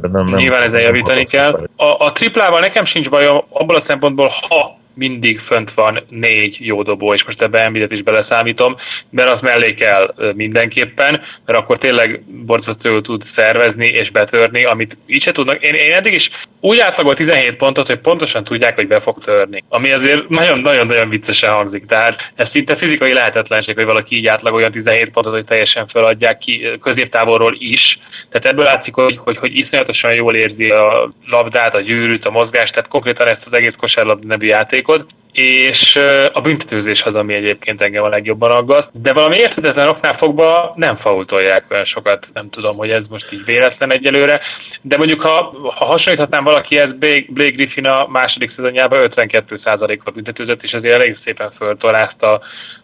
Nem, 0.00 0.12
nem, 0.12 0.34
Nyilván 0.34 0.62
ezen 0.62 0.80
javítani 0.80 1.24
kell. 1.24 1.68
A, 1.76 2.04
a 2.04 2.12
triplával 2.12 2.60
nekem 2.60 2.84
sincs 2.84 3.10
bajom 3.10 3.44
abból 3.48 3.76
a 3.76 3.80
szempontból, 3.80 4.30
ha 4.48 4.79
mindig 4.94 5.38
fönt 5.38 5.72
van 5.72 6.04
négy 6.08 6.56
jó 6.60 6.82
dobó, 6.82 7.12
és 7.12 7.24
most 7.24 7.42
ebbe 7.42 7.64
Embiidet 7.64 7.92
is 7.92 8.02
beleszámítom, 8.02 8.76
mert 9.10 9.30
az 9.30 9.40
mellé 9.40 9.74
kell 9.74 10.14
mindenképpen, 10.34 11.20
mert 11.46 11.58
akkor 11.58 11.78
tényleg 11.78 12.22
borzasztó 12.46 13.00
tud 13.00 13.22
szervezni 13.22 13.86
és 13.86 14.10
betörni, 14.10 14.64
amit 14.64 14.98
így 15.06 15.22
se 15.22 15.32
tudnak. 15.32 15.62
Én, 15.62 15.74
én 15.74 15.92
eddig 15.92 16.14
is 16.14 16.30
úgy 16.60 16.78
átlagolt 16.78 17.16
17 17.16 17.56
pontot, 17.56 17.86
hogy 17.86 18.00
pontosan 18.00 18.44
tudják, 18.44 18.74
hogy 18.74 18.88
be 18.88 19.00
fog 19.00 19.18
törni. 19.18 19.64
Ami 19.68 19.92
azért 19.92 20.28
nagyon-nagyon-nagyon 20.28 21.08
viccesen 21.08 21.52
hangzik. 21.52 21.86
Tehát 21.86 22.32
ez 22.34 22.48
szinte 22.48 22.76
fizikai 22.76 23.12
lehetetlenség, 23.12 23.74
hogy 23.74 23.84
valaki 23.84 24.16
így 24.16 24.26
átlagoljon 24.26 24.70
17 24.70 25.10
pontot, 25.10 25.32
hogy 25.32 25.44
teljesen 25.44 25.86
feladják 25.86 26.38
ki 26.38 26.78
középtávolról 26.80 27.54
is. 27.58 27.98
Tehát 28.30 28.46
ebből 28.46 28.64
látszik, 28.64 28.94
hogy, 28.94 29.16
hogy, 29.16 29.36
hogy 29.36 29.56
iszonyatosan 29.56 30.14
jól 30.14 30.34
érzi 30.34 30.68
a 30.68 31.12
labdát, 31.26 31.74
a 31.74 31.80
gyűrűt, 31.80 32.24
a 32.24 32.30
mozgást, 32.30 32.74
tehát 32.74 32.88
konkrétan 32.88 33.28
ezt 33.28 33.46
az 33.46 33.52
egész 33.52 33.76
kosárlabda 33.76 34.26
nevű 34.26 34.46
játékot 34.46 34.89
és 35.32 35.96
a 36.32 36.40
büntetőzés 36.40 37.02
az, 37.02 37.14
ami 37.14 37.34
egyébként 37.34 37.80
engem 37.80 38.02
a 38.02 38.08
legjobban 38.08 38.50
aggaszt, 38.50 38.90
de 39.00 39.12
valami 39.12 39.36
érthetetlen 39.36 39.88
oknál 39.88 40.12
fogva 40.12 40.72
nem 40.76 40.96
faultolják 40.96 41.64
olyan 41.70 41.84
sokat, 41.84 42.26
nem 42.32 42.50
tudom, 42.50 42.76
hogy 42.76 42.90
ez 42.90 43.08
most 43.08 43.32
így 43.32 43.44
véletlen 43.44 43.92
egyelőre, 43.92 44.40
de 44.82 44.96
mondjuk 44.96 45.20
ha, 45.20 45.54
ha 45.74 45.84
hasonlíthatnám 45.84 46.44
valakihez, 46.44 46.92
Blake 46.92 47.50
Griffin 47.50 47.86
a 47.86 48.06
második 48.08 48.48
szezonjában 48.48 49.08
52%-kal 49.10 50.12
büntetőzött, 50.12 50.62
és 50.62 50.74
azért 50.74 50.94
elég 50.94 51.14
szépen 51.14 51.50
föltornázta, 51.50 52.40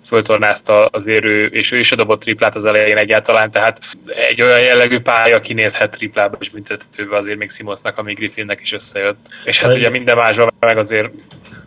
föltornázta 0.06 0.84
azért 0.84 1.24
ő, 1.24 1.46
és 1.46 1.72
ő 1.72 1.78
is 1.78 1.90
dobott 1.90 2.20
triplát 2.20 2.54
az 2.54 2.64
elején 2.64 2.96
egyáltalán, 2.96 3.50
tehát 3.50 3.78
egy 4.06 4.42
olyan 4.42 4.60
jellegű 4.60 4.98
pálya 4.98 5.40
kinézhet 5.40 5.90
triplába 5.90 6.36
és 6.40 6.48
büntetőbe 6.48 7.16
azért 7.16 7.38
még 7.38 7.50
Simonsnak, 7.50 7.98
ami 7.98 8.14
Griffinnek 8.14 8.60
is 8.60 8.72
összejött. 8.72 9.18
És 9.44 9.60
hát 9.60 9.72
ugye 9.72 9.90
minden 9.90 10.16
másban 10.16 10.52
meg 10.60 10.78
azért 10.78 11.10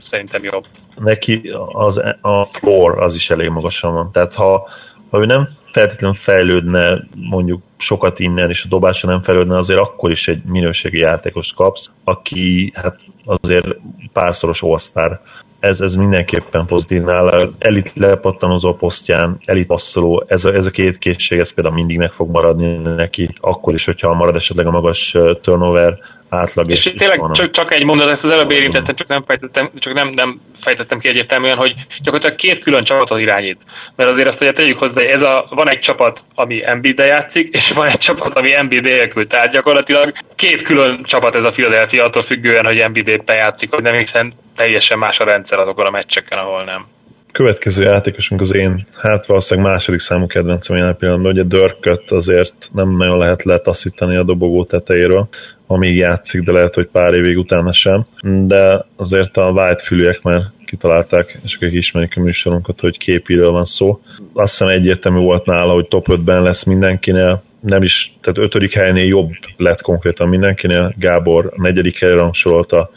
szerintem 0.09 0.43
jobb. 0.43 0.65
Neki 0.95 1.51
az, 1.71 2.01
a 2.21 2.43
floor 2.43 3.01
az 3.01 3.15
is 3.15 3.29
elég 3.29 3.49
magasan 3.49 3.93
van. 3.93 4.11
Tehát 4.11 4.33
ha, 4.33 4.67
ha 5.09 5.19
ő 5.19 5.25
nem 5.25 5.49
feltétlenül 5.71 6.15
fejlődne 6.15 7.07
mondjuk 7.15 7.61
sokat 7.77 8.19
innen, 8.19 8.49
és 8.49 8.63
a 8.63 8.67
dobása 8.67 9.07
nem 9.07 9.21
fejlődne, 9.21 9.57
azért 9.57 9.79
akkor 9.79 10.11
is 10.11 10.27
egy 10.27 10.43
minőségi 10.43 10.97
játékos 10.97 11.53
kapsz, 11.53 11.91
aki 12.03 12.71
hát 12.75 12.99
azért 13.25 13.75
párszoros 14.13 14.61
all 14.61 15.19
ez, 15.59 15.81
ez 15.81 15.95
mindenképpen 15.95 16.65
pozitív 16.65 17.01
nála. 17.01 17.49
Elit 17.59 17.91
lepattanozó 17.95 18.73
posztján, 18.73 19.37
elit 19.45 19.67
passzoló, 19.67 20.23
ez 20.27 20.45
a, 20.45 20.53
ez 20.53 20.65
a 20.65 20.71
két 20.71 20.97
készség, 20.97 21.39
ez 21.39 21.53
például 21.53 21.75
mindig 21.75 21.97
meg 21.97 22.11
fog 22.11 22.29
maradni 22.29 22.77
neki, 22.77 23.29
akkor 23.39 23.73
is, 23.73 23.85
hogyha 23.85 24.13
marad 24.13 24.35
esetleg 24.35 24.65
a 24.65 24.71
magas 24.71 25.17
turnover 25.41 25.99
átlag. 26.29 26.71
És, 26.71 26.85
és 26.85 26.93
tényleg 26.93 27.21
csak, 27.31 27.49
csak, 27.49 27.73
egy 27.73 27.85
mondat, 27.85 28.07
ezt 28.07 28.23
az 28.23 28.31
előbb 28.31 28.51
érintettem, 28.51 28.95
csak 28.95 29.07
nem 29.07 29.23
fejtettem, 29.27 29.71
csak 29.79 29.93
nem, 29.93 30.09
nem 30.09 30.39
fejtettem 30.55 30.99
ki 30.99 31.07
egyértelműen, 31.07 31.57
hogy 31.57 31.73
gyakorlatilag 32.01 32.35
két 32.35 32.59
külön 32.59 32.83
csapatot 32.83 33.19
irányít. 33.19 33.61
Mert 33.95 34.09
azért 34.09 34.27
azt, 34.27 34.39
hogy 34.39 34.53
tegyük 34.53 34.77
hozzá, 34.77 35.01
ez 35.01 35.21
a, 35.21 35.47
van 35.49 35.69
egy 35.69 35.79
csapat, 35.79 36.23
ami 36.35 36.65
Embiid-de 36.65 37.05
játszik, 37.05 37.55
és 37.55 37.71
van 37.71 37.87
egy 37.87 37.97
csapat, 37.97 38.37
ami 38.37 38.55
Embiid 38.55 38.83
nélkül. 38.83 39.27
Tehát 39.27 39.51
gyakorlatilag 39.51 40.11
két 40.35 40.61
külön 40.61 41.03
csapat 41.03 41.35
ez 41.35 41.43
a 41.43 41.51
Philadelphia, 41.51 42.03
attól 42.03 42.21
függően, 42.21 42.65
hogy 42.65 43.07
éppen 43.07 43.35
játszik, 43.35 43.73
hogy 43.73 43.83
nem, 43.83 43.95
hiszen 43.95 44.33
teljesen 44.55 44.97
más 44.97 45.19
a 45.19 45.25
rendszer 45.25 45.59
azokon 45.59 45.85
a 45.85 45.89
meccseken, 45.89 46.37
ahol 46.37 46.63
nem 46.63 46.85
következő 47.31 47.83
játékosunk 47.83 48.41
az 48.41 48.55
én, 48.55 48.85
hát 48.97 49.25
valószínűleg 49.25 49.71
második 49.71 49.99
számú 49.99 50.27
kedvencem 50.27 50.75
jelen 50.75 50.97
pillanatban, 50.97 51.31
ugye 51.31 51.43
Dörköt 51.43 52.11
azért 52.11 52.69
nem 52.73 52.95
nagyon 52.97 53.17
lehet 53.17 53.43
letaszítani 53.43 54.17
a 54.17 54.23
dobogó 54.23 54.65
tetejéről, 54.65 55.27
amíg 55.67 55.95
játszik, 55.95 56.41
de 56.41 56.51
lehet, 56.51 56.73
hogy 56.73 56.87
pár 56.87 57.13
évig 57.13 57.37
utána 57.37 57.73
sem. 57.73 58.05
De 58.45 58.85
azért 58.95 59.37
a 59.37 59.49
white 59.49 59.83
fülűek 59.83 60.21
már 60.21 60.41
kitalálták, 60.65 61.39
és 61.43 61.55
akik 61.55 61.73
ismerik 61.73 62.13
a 62.17 62.21
műsorunkat, 62.21 62.79
hogy 62.79 62.97
képiről 62.97 63.51
van 63.51 63.65
szó. 63.65 64.01
Azt 64.33 64.51
hiszem 64.51 64.67
egyértelmű 64.67 65.19
volt 65.19 65.45
nála, 65.45 65.73
hogy 65.73 65.87
top 65.87 66.05
5-ben 66.09 66.41
lesz 66.41 66.63
mindenkinél, 66.63 67.43
nem 67.59 67.83
is, 67.83 68.13
tehát 68.21 68.37
ötödik 68.37 68.73
helynél 68.73 69.05
jobb 69.05 69.31
lett 69.57 69.81
konkrétan 69.81 70.27
mindenkinél. 70.27 70.93
Gábor 70.97 71.53
negyedik 71.55 71.99
helyre 71.99 72.15
rangsorolta, 72.15 72.91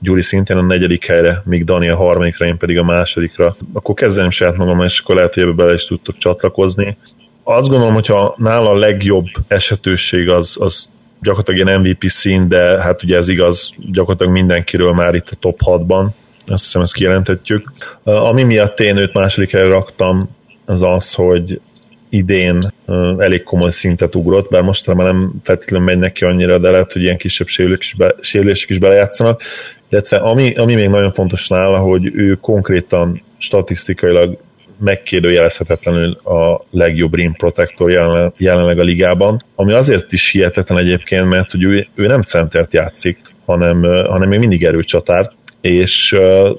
Gyuri 0.00 0.22
szintén 0.22 0.56
a 0.56 0.62
negyedik 0.62 1.06
helyre, 1.06 1.42
míg 1.44 1.64
Dani 1.64 1.88
a 1.88 1.96
harmadikra, 1.96 2.46
én 2.46 2.56
pedig 2.56 2.78
a 2.78 2.84
másodikra. 2.84 3.56
Akkor 3.72 3.94
kezdeném 3.94 4.30
saját 4.30 4.56
magam, 4.56 4.80
és 4.80 5.00
akkor 5.00 5.14
lehet, 5.14 5.34
hogy 5.34 5.42
ebbe 5.42 5.52
bele 5.52 5.74
is 5.74 5.86
tudtok 5.86 6.16
csatlakozni. 6.18 6.96
Azt 7.42 7.68
gondolom, 7.68 7.94
hogyha 7.94 8.34
nála 8.38 8.70
a 8.70 8.78
legjobb 8.78 9.26
esetőség 9.48 10.30
az, 10.30 10.56
az 10.60 10.88
gyakorlatilag 11.22 11.66
ilyen 11.66 11.80
MVP 11.80 12.04
szín, 12.06 12.48
de 12.48 12.80
hát 12.80 13.02
ugye 13.02 13.16
ez 13.16 13.28
igaz 13.28 13.72
gyakorlatilag 13.92 14.32
mindenkiről 14.32 14.92
már 14.92 15.14
itt 15.14 15.28
a 15.30 15.36
top 15.40 15.60
6-ban, 15.64 16.06
azt 16.46 16.64
hiszem 16.64 16.82
ezt 16.82 16.94
kijelentetjük. 16.94 17.72
Ami 18.02 18.42
miatt 18.42 18.80
én 18.80 18.96
őt 18.96 19.12
második 19.12 19.50
helyre 19.50 19.68
raktam, 19.68 20.36
az 20.64 20.82
az, 20.82 21.14
hogy 21.14 21.60
idén 22.08 22.72
elég 23.18 23.42
komoly 23.42 23.70
szintet 23.70 24.14
ugrott, 24.14 24.50
bár 24.50 24.62
mostanában 24.62 25.16
nem 25.16 25.32
feltétlenül 25.42 25.86
megy 25.86 25.98
neki 25.98 26.24
annyira, 26.24 26.58
de 26.58 26.70
lehet, 26.70 26.92
hogy 26.92 27.02
ilyen 27.02 27.16
kisebb 27.16 27.46
sérülések 27.46 27.84
is, 27.84 27.94
be, 27.94 28.14
sérülések 28.20 28.70
is 28.70 28.78
belejátszanak. 28.78 29.42
Illetve 29.88 30.16
ami, 30.16 30.54
ami 30.54 30.74
még 30.74 30.88
nagyon 30.88 31.12
fontos 31.12 31.48
nála, 31.48 31.78
hogy 31.78 32.10
ő 32.14 32.38
konkrétan 32.40 33.22
statisztikailag 33.38 34.38
megkérdőjelezhetetlenül 34.78 36.12
a 36.12 36.64
legjobb 36.70 37.14
rim 37.14 37.32
protector 37.32 37.90
jelenleg, 38.36 38.78
a 38.78 38.82
ligában, 38.82 39.42
ami 39.54 39.72
azért 39.72 40.12
is 40.12 40.30
hihetetlen 40.30 40.78
egyébként, 40.78 41.28
mert 41.28 41.50
hogy 41.50 41.62
ő, 41.62 41.86
ő 41.94 42.06
nem 42.06 42.22
centert 42.22 42.72
játszik, 42.72 43.18
hanem, 43.46 43.82
hanem 43.82 44.28
még 44.28 44.38
mindig 44.38 44.64
erőcsatárt, 44.64 45.32
és 45.60 46.16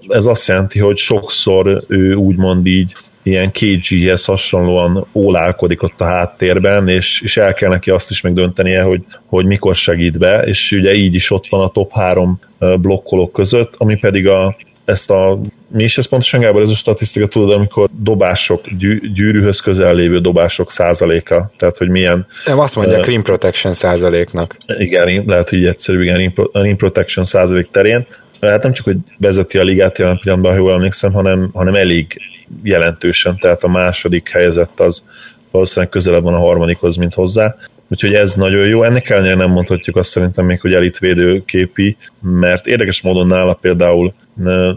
ez 0.08 0.26
azt 0.26 0.48
jelenti, 0.48 0.80
hogy 0.80 0.98
sokszor 0.98 1.82
ő 1.88 2.14
úgymond 2.14 2.66
így 2.66 2.96
ilyen 3.24 3.52
KG-hez 3.52 4.26
hasonlóan 4.26 5.08
ólálkodik 5.14 5.84
ott 5.84 6.02
a 6.02 6.06
háttérben, 6.06 6.88
és, 6.88 7.22
és 7.22 7.38
el 7.38 7.54
kell 7.54 7.70
neki 7.70 7.90
azt 7.90 8.10
is 8.10 8.22
megdöntenie, 8.22 8.82
hogy, 8.82 9.04
hogy 9.26 9.46
mikor 9.46 9.76
segít 9.76 10.18
be, 10.18 10.38
és 10.38 10.72
ugye 10.72 10.94
így 10.94 11.16
is 11.16 11.32
ott 11.32 11.48
van 11.48 11.62
a 11.62 11.70
top 11.70 11.92
három 11.92 12.40
blokkolók 12.60 13.32
között, 13.32 13.74
ami 13.78 13.96
pedig 13.96 14.28
a, 14.28 14.56
ezt 14.86 15.10
a 15.10 15.40
mi 15.72 15.84
is 15.84 15.98
ez 15.98 16.08
pontosan, 16.08 16.40
Gábor, 16.40 16.62
ez 16.62 16.70
a 16.70 16.76
statisztika, 16.76 17.28
tudod, 17.28 17.52
amikor 17.52 17.90
dobások, 17.92 18.70
gyű, 18.78 19.12
gyűrűhöz 19.14 19.60
közel 19.60 19.94
lévő 19.94 20.20
dobások 20.20 20.72
százaléka, 20.72 21.52
tehát 21.58 21.78
hogy 21.78 21.90
milyen... 21.90 22.28
Nem, 22.46 22.60
azt 22.60 22.76
mondják 22.76 23.00
uh, 23.00 23.06
rim 23.06 23.22
protection 23.22 23.74
százaléknak. 23.74 24.58
Igen, 24.66 25.24
lehet, 25.28 25.50
hogy 25.50 25.66
egyszerű, 25.66 26.02
igen, 26.02 26.18
rim, 26.18 26.34
rim 26.52 26.78
protection 26.78 27.26
százalék 27.26 27.68
terén. 27.72 28.06
Hát 28.42 28.64
nem 28.64 28.74
csak, 28.74 28.86
hogy 28.86 28.98
vezeti 29.18 29.58
a 29.58 29.64
ligát 29.64 29.98
jelen 29.98 30.20
pillanatban, 30.22 30.52
ha 30.52 30.58
jól 30.58 30.74
emlékszem, 30.74 31.14
hanem, 31.14 31.50
hanem 31.54 31.76
elég 31.76 32.22
jelentősen, 32.64 33.38
tehát 33.38 33.64
a 33.64 33.68
második 33.68 34.30
helyezett 34.30 34.80
az 34.80 35.04
valószínűleg 35.52 35.90
közelebb 35.90 36.24
van 36.24 36.34
a 36.34 36.40
harmadikhoz, 36.40 36.96
mint 36.96 37.14
hozzá. 37.14 37.56
Úgyhogy 37.92 38.14
ez 38.14 38.36
nagyon 38.36 38.68
jó. 38.68 38.84
Ennek 38.84 39.10
ellenére 39.10 39.36
nem 39.36 39.52
mondhatjuk 39.52 39.96
azt 39.96 40.10
szerintem 40.10 40.46
még, 40.46 40.62
hogy 40.62 40.74
elitvédő 40.74 41.44
képi, 41.46 41.98
mert 42.22 42.68
érdekes 42.68 43.02
módon 43.02 43.28
nála 43.28 43.54
például 43.54 44.14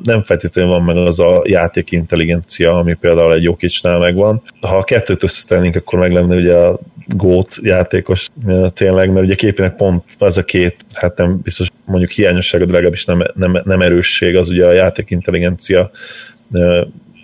nem 0.03 0.23
feltétlenül 0.25 0.71
van 0.71 0.83
meg 0.83 0.97
az 0.97 1.21
a 1.21 1.43
játék 1.45 1.91
intelligencia, 1.91 2.79
ami 2.79 2.97
például 3.01 3.33
egy 3.33 3.43
Jokicsnál 3.43 3.99
megvan. 3.99 4.43
Ha 4.61 4.77
a 4.77 4.85
kettőt 4.85 5.23
összetennénk, 5.23 5.77
akkor 5.77 5.99
meg 5.99 6.13
lenne 6.13 6.37
ugye 6.37 6.55
a 6.55 6.79
gót 7.07 7.59
játékos 7.63 8.29
tényleg, 8.75 9.13
mert 9.13 9.27
ugye 9.27 9.35
képének 9.35 9.77
pont 9.77 10.05
az 10.19 10.39
a 10.39 10.45
két, 10.45 10.77
hát 10.93 11.17
nem 11.17 11.41
biztos 11.43 11.69
mondjuk 11.85 12.11
hiányosság, 12.11 12.67
de 12.67 12.73
legalábbis 12.73 13.05
nem, 13.05 13.23
nem, 13.35 13.61
nem 13.65 13.81
erősség, 13.81 14.37
az 14.37 14.49
ugye 14.49 14.67
a 14.67 14.73
játék 14.73 15.11
intelligencia 15.11 15.91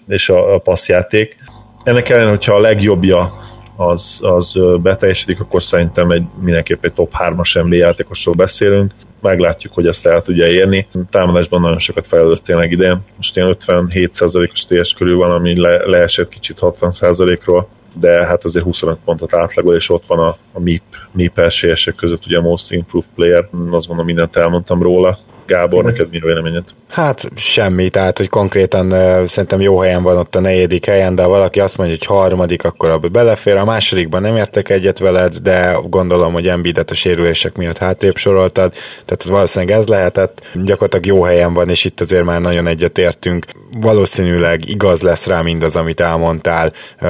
és 0.09 0.29
a, 0.29 0.55
a 0.55 0.59
passzjáték. 0.59 1.37
Ennek 1.85 2.09
ellenére, 2.09 2.31
hogyha 2.31 2.57
a 2.57 2.61
legjobbja 2.61 3.33
az, 3.81 4.19
az 4.21 4.59
beteljesedik, 4.83 5.41
akkor 5.41 5.63
szerintem 5.63 6.11
egy, 6.11 6.25
mindenképp 6.41 6.85
egy 6.85 6.93
top 6.93 7.13
3-as 7.19 7.65
NBA 7.65 7.75
játékosról 7.75 8.35
beszélünk. 8.35 8.93
Meglátjuk, 9.21 9.75
hogy 9.75 9.87
ezt 9.87 10.07
el 10.07 10.23
tudja 10.23 10.47
érni. 10.47 10.87
Támadásban 11.11 11.61
nagyon 11.61 11.79
sokat 11.79 12.07
fejlődött 12.07 12.45
tényleg 12.45 12.71
idén. 12.71 13.01
Most 13.17 13.37
ilyen 13.37 13.57
57%-os 13.61 14.65
TS 14.65 14.93
körül 14.93 15.17
van, 15.17 15.31
ami 15.31 15.61
le, 15.61 15.87
leesett 15.87 16.29
kicsit 16.29 16.59
60%-ról 16.61 17.69
de 18.01 18.27
hát 18.27 18.45
azért 18.45 18.65
25 18.65 18.99
pontot 19.05 19.35
átlagol, 19.35 19.75
és 19.75 19.91
ott 19.91 20.07
van 20.07 20.19
a, 20.19 20.37
a 20.53 20.61
MIP, 20.61 20.83
MIP 21.13 21.39
esélyesek 21.39 21.95
között 21.95 22.27
ugye 22.27 22.39
a 22.39 22.43
Most 22.43 22.73
Improved 22.73 23.09
Player, 23.15 23.49
azt 23.71 23.89
mondom, 23.89 24.07
mindent 24.07 24.37
elmondtam 24.37 24.83
róla, 24.83 25.19
Gábor, 25.49 25.85
neked 25.85 26.11
mi 26.11 26.19
a 26.21 26.27
véleményed? 26.27 26.65
Hát 26.89 27.29
semmi, 27.35 27.89
tehát 27.89 28.19
hogy 28.19 28.29
konkrétan 28.29 28.91
szerintem 29.27 29.61
jó 29.61 29.79
helyen 29.79 30.03
van 30.03 30.17
ott 30.17 30.35
a 30.35 30.41
negyedik 30.41 30.87
helyen, 30.87 31.15
de 31.15 31.23
ha 31.23 31.29
valaki 31.29 31.61
azt 31.61 31.77
mondja, 31.77 31.97
hogy 31.99 32.17
harmadik, 32.17 32.65
akkor 32.65 32.89
abba 32.89 33.09
belefér. 33.09 33.57
A 33.57 33.65
másodikban 33.65 34.23
nem 34.23 34.37
értek 34.37 34.69
egyet 34.69 34.99
veled, 34.99 35.37
de 35.37 35.79
gondolom, 35.89 36.33
hogy 36.33 36.49
Embiidet 36.49 36.91
a 36.91 36.95
sérülések 36.95 37.57
miatt 37.57 37.79
hátrébb 37.79 38.17
soroltad, 38.17 38.73
tehát 39.05 39.23
valószínűleg 39.23 39.79
ez 39.79 39.87
lehetett. 39.87 40.43
Gyakorlatilag 40.55 41.07
jó 41.07 41.23
helyen 41.23 41.55
van, 41.55 41.69
és 41.69 41.85
itt 41.85 42.01
azért 42.01 42.25
már 42.25 42.41
nagyon 42.41 42.67
egyet 42.67 42.99
értünk. 42.99 43.47
Valószínűleg 43.81 44.69
igaz 44.69 45.03
lesz 45.03 45.27
rá 45.27 45.41
mindaz, 45.41 45.77
amit 45.77 46.01
elmondtál. 46.01 46.73
Uh, 47.01 47.09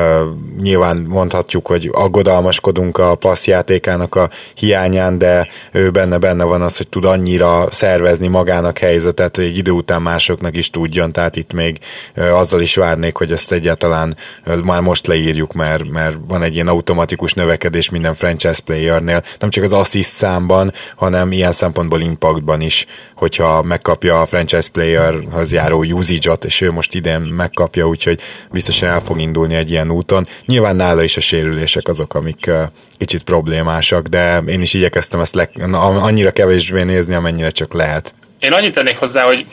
nyilván 0.61 0.97
mondhatjuk, 0.97 1.67
hogy 1.67 1.89
aggodalmaskodunk 1.93 2.99
a 2.99 3.15
passzjátékának 3.15 4.15
a 4.15 4.31
hiányán, 4.55 5.19
de 5.19 5.49
ő 5.73 5.91
benne-benne 5.91 6.45
van 6.45 6.63
az, 6.63 6.77
hogy 6.77 6.89
tud 6.89 7.05
annyira 7.05 7.67
szervezni 7.71 8.28
magának 8.29 8.79
helyzetet, 8.79 9.37
hogy 9.37 9.45
egy 9.45 9.57
idő 9.57 9.71
után 9.71 10.03
másoknak 10.03 10.57
is 10.57 10.71
tudjon, 10.71 11.13
tehát 11.13 11.37
itt 11.37 11.53
még 11.53 11.79
azzal 12.15 12.61
is 12.61 12.75
várnék, 12.75 13.17
hogy 13.17 13.33
ezt 13.33 13.53
egyáltalán 13.53 14.17
már 14.65 14.81
most 14.81 15.07
leírjuk, 15.07 15.53
mert, 15.53 15.91
mert 15.91 16.17
van 16.29 16.43
egy 16.43 16.55
ilyen 16.55 16.69
automatikus 16.69 17.33
növekedés 17.33 17.91
minden 17.91 18.15
franchise 18.15 18.61
playernél, 18.65 19.23
nem 19.39 19.51
csak 19.51 19.65
az 19.65 19.73
assist 19.73 20.11
számban, 20.11 20.73
hanem 20.97 21.33
ilyen 21.33 21.53
szempontból 21.53 22.01
impactban 22.01 22.61
is, 22.61 22.87
hogyha 23.15 23.63
megkapja 23.63 24.21
a 24.21 24.27
franchise 24.27 24.71
playerhoz 24.73 25.53
járó 25.53 25.85
usage-ot, 25.85 26.45
és 26.45 26.61
ő 26.61 26.71
most 26.71 26.95
idén 26.95 27.21
megkapja, 27.21 27.89
úgyhogy 27.89 28.21
biztosan 28.51 28.89
el 28.89 29.01
fog 29.01 29.21
indulni 29.21 29.55
egy 29.55 29.71
ilyen 29.71 29.91
úton. 29.91 30.27
Nyilván 30.47 30.77
nála 30.77 31.03
is 31.03 31.17
a 31.17 31.21
sérülések 31.21 31.89
azok, 31.89 32.15
amik 32.15 32.51
kicsit 32.97 33.23
problémásak, 33.23 34.07
de 34.07 34.43
én 34.47 34.61
is 34.61 34.75
igyekeztem 34.75 35.21
ezt 35.21 35.35
le, 35.35 35.51
annyira 35.81 36.31
kevésbé 36.31 36.83
nézni, 36.83 37.15
amennyire 37.15 37.51
csak 37.51 37.73
lehet. 37.73 38.15
Én 38.39 38.53
annyit 38.53 38.75
tennék 38.75 38.97
hozzá, 38.97 39.23
hogy 39.23 39.47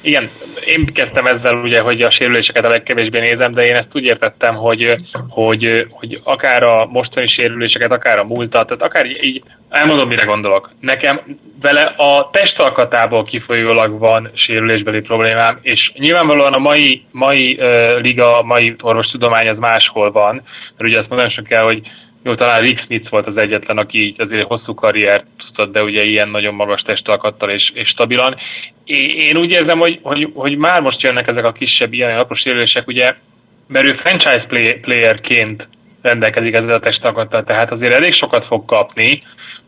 igen, 0.00 0.30
én 0.64 0.86
kezdtem 0.86 1.26
ezzel 1.26 1.54
ugye, 1.54 1.80
hogy 1.80 2.02
a 2.02 2.10
sérüléseket 2.10 2.64
a 2.64 2.68
legkevésbé 2.68 3.18
nézem, 3.18 3.52
de 3.52 3.64
én 3.64 3.74
ezt 3.74 3.96
úgy 3.96 4.04
értettem, 4.04 4.54
hogy, 4.54 4.96
hogy, 5.28 5.86
hogy 5.90 6.20
akár 6.24 6.62
a 6.62 6.86
mostani 6.86 7.26
sérüléseket, 7.26 7.90
akár 7.90 8.18
a 8.18 8.24
múltat, 8.24 8.66
tehát 8.66 8.82
akár 8.82 9.06
így, 9.06 9.42
elmondom, 9.68 10.08
mire 10.08 10.24
gondolok. 10.24 10.70
Nekem 10.80 11.20
vele 11.60 11.94
a 11.96 12.28
testalkatából 12.32 13.24
kifolyólag 13.24 13.98
van 13.98 14.30
sérülésbeli 14.34 15.00
problémám, 15.00 15.58
és 15.62 15.92
nyilvánvalóan 15.94 16.52
a 16.52 16.58
mai, 16.58 17.02
mai 17.10 17.56
uh, 17.60 18.00
liga, 18.00 18.42
mai 18.42 18.76
orvostudomány 18.80 19.48
az 19.48 19.58
máshol 19.58 20.12
van, 20.12 20.34
mert 20.34 20.90
ugye 20.90 20.98
azt 20.98 21.10
mondanom 21.10 21.44
kell, 21.44 21.64
hogy 21.64 21.80
jó, 22.22 22.34
talán 22.34 22.60
Rick 22.60 22.78
Smith 22.78 23.10
volt 23.10 23.26
az 23.26 23.36
egyetlen, 23.36 23.76
aki 23.76 23.98
így 23.98 24.20
azért 24.20 24.46
hosszú 24.46 24.74
karriert 24.74 25.26
tudott, 25.54 25.72
de 25.72 25.82
ugye 25.82 26.02
ilyen 26.02 26.28
nagyon 26.28 26.54
magas 26.54 26.82
testalkattal 26.82 27.50
és, 27.50 27.70
és 27.70 27.88
stabilan. 27.88 28.36
Én 29.14 29.36
úgy 29.36 29.50
érzem, 29.50 29.78
hogy, 29.78 29.98
hogy, 30.02 30.30
hogy 30.34 30.56
már 30.56 30.80
most 30.80 31.02
jönnek 31.02 31.26
ezek 31.26 31.44
a 31.44 31.52
kisebb 31.52 31.92
ilyen 31.92 32.18
apró 32.18 32.34
sérülések, 32.34 32.86
ugye, 32.86 33.14
mert 33.66 33.86
ő 33.86 33.92
franchise 33.92 34.46
play, 34.48 34.78
playerként 34.80 35.68
rendelkezik 36.02 36.54
ezzel 36.54 36.74
a 36.74 36.80
testalkattal, 36.80 37.44
tehát 37.44 37.70
azért 37.70 37.92
elég 37.92 38.12
sokat 38.12 38.44
fog 38.44 38.64
kapni, 38.64 39.22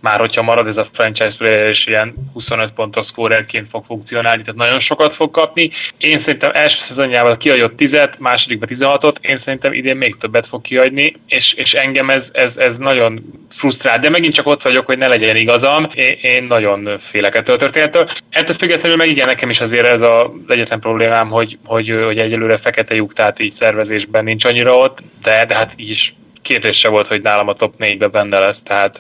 már 0.05 0.19
hogyha 0.19 0.43
marad 0.43 0.67
ez 0.67 0.77
a 0.77 0.85
franchise 0.93 1.37
player, 1.39 1.69
és 1.69 1.87
ilyen 1.87 2.15
25 2.33 2.73
pontos 2.73 3.07
scorerként 3.07 3.69
fog 3.69 3.85
funkcionálni, 3.85 4.43
tehát 4.43 4.61
nagyon 4.61 4.79
sokat 4.79 5.15
fog 5.15 5.31
kapni. 5.31 5.71
Én 5.99 6.19
szerintem 6.19 6.51
első 6.55 6.79
szezonjával 6.79 7.37
kiadott 7.37 7.77
10 7.77 8.09
másodikban 8.19 8.69
16-ot, 8.73 9.15
én 9.21 9.37
szerintem 9.37 9.73
idén 9.73 9.97
még 9.97 10.17
többet 10.17 10.47
fog 10.47 10.63
kiadni, 10.63 11.15
és, 11.27 11.53
és 11.53 11.75
engem 11.75 12.09
ez, 12.09 12.31
ez, 12.33 12.57
ez 12.57 12.79
nagyon 12.79 13.23
frusztrál, 13.51 13.99
de 13.99 14.11
megint 14.11 14.35
csak 14.35 14.47
ott 14.47 14.63
vagyok, 14.63 14.87
hogy 14.87 14.99
ne 14.99 15.07
legyen 15.07 15.37
igazam, 15.37 15.89
én, 15.95 16.19
én 16.21 16.45
nagyon 16.45 16.99
félek 16.99 17.35
ettől 17.35 17.57
a 17.57 17.59
történettől. 17.59 18.09
Ettől 18.31 18.57
függetlenül 18.57 18.97
meg 18.97 19.09
igen, 19.09 19.27
nekem 19.27 19.51
is 19.51 19.61
azért 19.61 19.87
ez 19.87 20.03
az 20.03 20.27
egyetlen 20.47 20.81
problémám, 20.81 21.29
hogy, 21.29 21.59
hogy, 21.65 21.89
hogy 22.05 22.19
egyelőre 22.19 22.57
fekete 22.57 22.95
lyuk, 22.95 23.13
tehát 23.13 23.39
így 23.41 23.53
szervezésben 23.53 24.25
nincs 24.25 24.45
annyira 24.45 24.77
ott, 24.77 24.99
de, 25.23 25.45
de 25.45 25.55
hát 25.55 25.73
így 25.77 25.91
is 25.91 26.15
kérdése 26.45 26.89
volt, 26.89 27.07
hogy 27.07 27.23
nálam 27.23 27.49
a 27.49 27.55
top 27.55 27.75
4-be 27.79 28.09
benne 28.09 28.39
lesz, 28.39 28.63
tehát, 28.63 28.97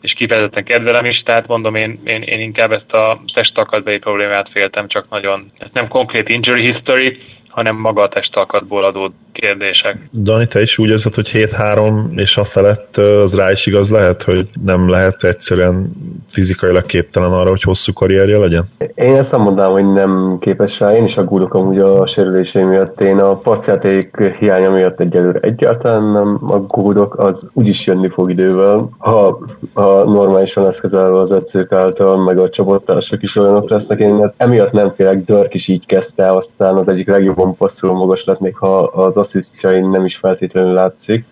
és 0.00 0.14
kifejezetten 0.14 0.64
kedvelem 0.64 1.04
is, 1.04 1.22
tehát 1.22 1.46
mondom, 1.46 1.74
én, 1.74 2.00
én, 2.04 2.22
én 2.22 2.40
inkább 2.40 2.72
ezt 2.72 2.92
a 2.92 3.20
testakadbeli 3.34 3.98
problémát 3.98 4.48
féltem, 4.48 4.88
csak 4.88 5.08
nagyon, 5.08 5.52
nem 5.72 5.88
konkrét 5.88 6.28
injury 6.28 6.64
history, 6.64 7.18
hanem 7.48 7.76
maga 7.76 8.02
a 8.02 8.08
testalkatból 8.08 8.84
adó 8.84 9.12
kérdések. 9.36 10.08
Dani, 10.12 10.46
te 10.46 10.60
is 10.62 10.78
úgy 10.78 10.88
érzed, 10.88 11.14
hogy 11.14 11.30
7-3 11.32 12.18
és 12.20 12.36
a 12.36 12.44
felett 12.44 12.96
az 12.96 13.34
rá 13.34 13.50
is 13.50 13.66
igaz 13.66 13.90
lehet, 13.90 14.22
hogy 14.22 14.48
nem 14.64 14.88
lehet 14.88 15.24
egyszerűen 15.24 15.88
fizikailag 16.30 16.86
képtelen 16.86 17.32
arra, 17.32 17.48
hogy 17.48 17.62
hosszú 17.62 17.92
karrierje 17.92 18.38
legyen? 18.38 18.64
Én 18.94 19.14
ezt 19.14 19.30
nem 19.30 19.40
mondanám, 19.40 19.72
hogy 19.72 19.92
nem 19.92 20.36
képes 20.40 20.78
rá, 20.78 20.96
én 20.96 21.04
is 21.04 21.16
aggódok 21.16 21.54
amúgy 21.54 21.78
a 21.78 22.06
sérüléseim 22.06 22.68
miatt. 22.68 23.00
Én 23.00 23.18
a 23.18 23.36
passzjáték 23.36 24.16
hiánya 24.38 24.70
miatt 24.70 25.00
egyelőre 25.00 25.38
egyáltalán 25.38 26.02
nem 26.02 26.38
aggódok, 26.40 27.18
az 27.18 27.48
úgyis 27.52 27.86
jönni 27.86 28.08
fog 28.08 28.30
idővel. 28.30 28.88
Ha, 28.98 29.38
ha 29.74 30.04
normálisan 30.04 30.64
lesz 30.64 30.80
kezelve 30.80 31.18
az 31.18 31.32
edzők 31.32 31.72
által, 31.72 32.24
meg 32.24 32.38
a 32.38 32.48
csapattársak 32.48 33.22
is 33.22 33.36
olyanok 33.36 33.70
lesznek, 33.70 33.98
én 33.98 34.32
emiatt 34.36 34.72
nem 34.72 34.92
félek, 34.96 35.24
Dörk 35.24 35.54
is 35.54 35.68
így 35.68 35.86
kezdte, 35.86 36.32
aztán 36.32 36.76
az 36.76 36.88
egyik 36.88 37.08
legjobban 37.08 37.56
passzoló 37.56 37.94
magas 37.94 38.24
lett, 38.24 38.40
még 38.40 38.56
ha 38.56 38.78
az 38.78 39.16
asszisztjain 39.26 39.88
nem 39.88 40.04
is 40.04 40.16
feltétlenül 40.16 40.72
látszik. 40.72 41.24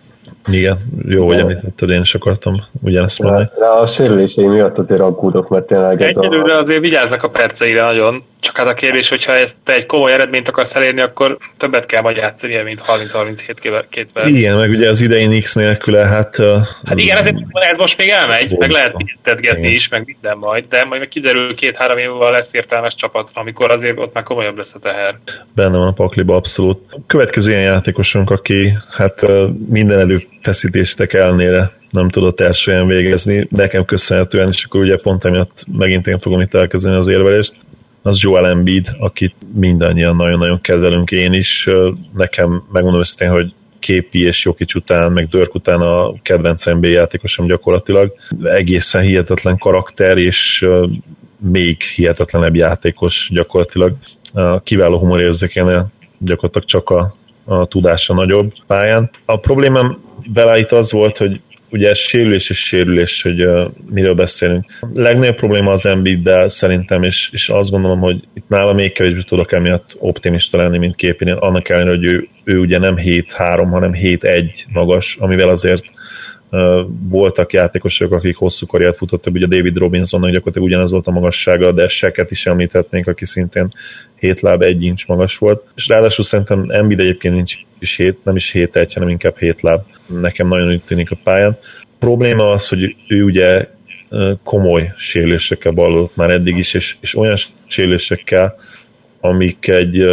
Igen, 0.45 0.77
jó, 1.07 1.25
hogy 1.25 1.39
említetted, 1.39 1.89
én 1.89 2.01
is 2.01 2.15
akartam 2.15 2.55
ugyanezt 2.81 3.19
mondani. 3.19 3.49
De 3.57 3.65
a 3.65 3.87
sérülései 3.87 4.47
miatt 4.47 4.77
azért 4.77 5.01
aggódok, 5.01 5.49
mert 5.49 5.67
tényleg 5.67 6.01
ez 6.01 6.17
Egyelőre 6.17 6.55
a... 6.55 6.59
azért 6.59 6.79
vigyáznak 6.79 7.23
a 7.23 7.29
perceire 7.29 7.83
nagyon, 7.83 8.23
csak 8.45 8.57
hát 8.57 8.67
a 8.67 8.73
kérdés, 8.73 9.09
hogyha 9.09 9.35
ezt 9.35 9.55
te 9.63 9.73
egy 9.73 9.85
komoly 9.85 10.11
eredményt 10.11 10.47
akarsz 10.47 10.75
elérni, 10.75 11.01
akkor 11.01 11.37
többet 11.57 11.85
kell 11.85 12.01
majd 12.01 12.17
játszani, 12.17 12.61
mint 12.63 12.81
30-37 12.87 13.85
két 13.89 14.07
perc. 14.13 14.29
Igen, 14.29 14.57
meg 14.57 14.69
ugye 14.69 14.89
az 14.89 15.01
idején 15.01 15.41
X 15.41 15.53
nélküle, 15.53 16.05
hát... 16.05 16.37
Hát 16.85 16.99
igen, 16.99 17.17
ezért 17.17 17.35
lehet 17.51 17.77
most 17.77 17.97
még 17.97 18.09
elmegy, 18.09 18.49
volt. 18.49 18.59
meg 18.59 18.69
lehet 18.69 18.95
tetgetni 19.21 19.69
is, 19.69 19.89
meg 19.89 20.03
minden 20.05 20.37
majd, 20.37 20.65
de 20.69 20.85
majd 20.85 20.99
meg 20.99 21.09
kiderül 21.09 21.55
két-három 21.55 21.97
év 21.97 22.09
múlva 22.09 22.31
lesz 22.31 22.53
értelmes 22.53 22.95
csapat, 22.95 23.29
amikor 23.33 23.71
azért 23.71 23.99
ott 23.99 24.13
már 24.13 24.23
komolyabb 24.23 24.57
lesz 24.57 24.73
a 24.73 24.79
teher. 24.79 25.15
Benne 25.55 25.77
van 25.77 25.87
a 25.87 25.93
pakliba 25.93 26.35
abszolút. 26.35 26.79
Következő 27.07 27.49
ilyen 27.49 27.61
játékosunk, 27.61 28.29
aki 28.29 28.77
hát 28.97 29.21
minden 29.69 29.99
előfeszítéstek 29.99 31.13
ellenére 31.13 31.71
nem 31.89 32.09
tudott 32.09 32.39
első 32.39 32.83
végezni, 32.83 33.47
nekem 33.49 33.85
köszönhetően, 33.85 34.47
és 34.47 34.63
akkor 34.63 34.81
ugye 34.81 34.97
pont 35.03 35.25
emiatt 35.25 35.63
megint 35.77 36.07
én 36.07 36.19
fogom 36.19 36.41
itt 36.41 36.53
elkezdeni 36.53 36.95
az 36.95 37.07
érvelést 37.07 37.53
az 38.05 38.21
Joel 38.21 38.47
Embiid, 38.47 38.95
akit 38.99 39.35
mindannyian 39.53 40.15
nagyon-nagyon 40.15 40.61
kedvelünk 40.61 41.11
én 41.11 41.33
is. 41.33 41.69
Nekem 42.13 42.63
megmondom 42.71 42.99
őszintén, 42.99 43.29
hogy 43.29 43.53
Képi 43.79 44.23
és 44.23 44.45
Jokic 44.45 44.75
után, 44.75 45.11
meg 45.11 45.27
Dörk 45.27 45.55
után 45.55 45.81
a 45.81 46.13
kedvenc 46.21 46.65
NBA 46.65 46.87
játékosom 46.87 47.47
gyakorlatilag. 47.47 48.13
Egészen 48.43 49.01
hihetetlen 49.01 49.57
karakter, 49.57 50.17
és 50.17 50.65
még 51.37 51.81
hihetetlenebb 51.81 52.55
játékos 52.55 53.29
gyakorlatilag. 53.33 53.95
Kiváló 54.63 54.97
humorérzékénél 54.97 55.91
gyakorlatilag 56.17 56.67
csak 56.67 56.89
a, 56.89 57.15
a 57.43 57.65
tudása 57.65 58.13
nagyobb 58.13 58.53
pályán. 58.67 59.09
A 59.25 59.37
problémám 59.37 59.97
vele 60.33 60.57
itt 60.57 60.71
az 60.71 60.91
volt, 60.91 61.17
hogy 61.17 61.41
ugye 61.75 61.93
sérülés 61.93 62.49
és 62.49 62.65
sérülés, 62.65 63.21
hogy 63.21 63.45
uh, 63.45 63.65
miről 63.89 64.13
beszélünk. 64.13 64.65
A 64.81 64.87
legnagyobb 64.93 65.35
probléma 65.35 65.71
az 65.71 65.85
Embiiddel 65.85 66.49
szerintem, 66.49 67.03
és, 67.03 67.29
és 67.33 67.49
azt 67.49 67.69
gondolom, 67.69 67.99
hogy 67.99 68.23
itt 68.33 68.47
nálam 68.47 68.75
még 68.75 68.93
kevésbé 68.93 69.21
tudok 69.21 69.51
emiatt 69.51 69.95
optimista 69.97 70.57
lenni, 70.57 70.77
mint 70.77 70.95
képén, 70.95 71.27
annak 71.27 71.69
ellenére, 71.69 71.95
hogy 71.95 72.05
ő, 72.05 72.27
ő 72.43 72.59
ugye 72.59 72.77
nem 72.77 72.95
7-3, 72.97 73.67
hanem 73.71 73.91
7-1 73.93 74.51
magas, 74.73 75.17
amivel 75.19 75.49
azért 75.49 75.83
voltak 77.09 77.53
játékosok, 77.53 78.13
akik 78.13 78.35
hosszú 78.35 78.65
karriert 78.65 78.97
futottak, 78.97 79.33
ugye 79.33 79.45
David 79.45 79.77
Robinsonnak 79.77 80.31
gyakorlatilag 80.31 80.67
ugyanez 80.67 80.91
volt 80.91 81.07
a 81.07 81.11
magassága, 81.11 81.71
de 81.71 81.87
Seket 81.87 82.31
is 82.31 82.45
említhetnénk, 82.45 83.07
aki 83.07 83.25
szintén 83.25 83.67
7 84.19 84.41
láb 84.41 84.61
1 84.61 84.83
incs 84.83 85.07
magas 85.07 85.37
volt. 85.37 85.63
És 85.75 85.87
ráadásul 85.87 86.23
szerintem 86.23 86.65
Embiid 86.69 86.99
egyébként 86.99 87.33
nincs 87.33 87.55
is 87.79 87.95
7, 87.95 88.17
nem 88.23 88.35
is 88.35 88.51
7 88.51 88.75
1, 88.75 88.93
hanem 88.93 89.09
inkább 89.09 89.37
7 89.37 89.61
láb. 89.61 89.81
Nekem 90.05 90.47
nagyon 90.47 90.67
úgy 90.67 90.81
tűnik 90.85 91.11
a 91.11 91.17
pályán. 91.23 91.57
A 91.81 91.85
probléma 91.99 92.49
az, 92.49 92.67
hogy 92.67 92.95
ő 93.07 93.23
ugye 93.23 93.67
komoly 94.43 94.93
sérülésekkel 94.97 95.71
ballott 95.71 96.15
már 96.15 96.29
eddig 96.29 96.57
is, 96.57 96.73
és, 96.73 96.95
és 96.99 97.15
olyan 97.15 97.35
sérülésekkel, 97.67 98.55
amik 99.19 99.67
egy 99.67 100.05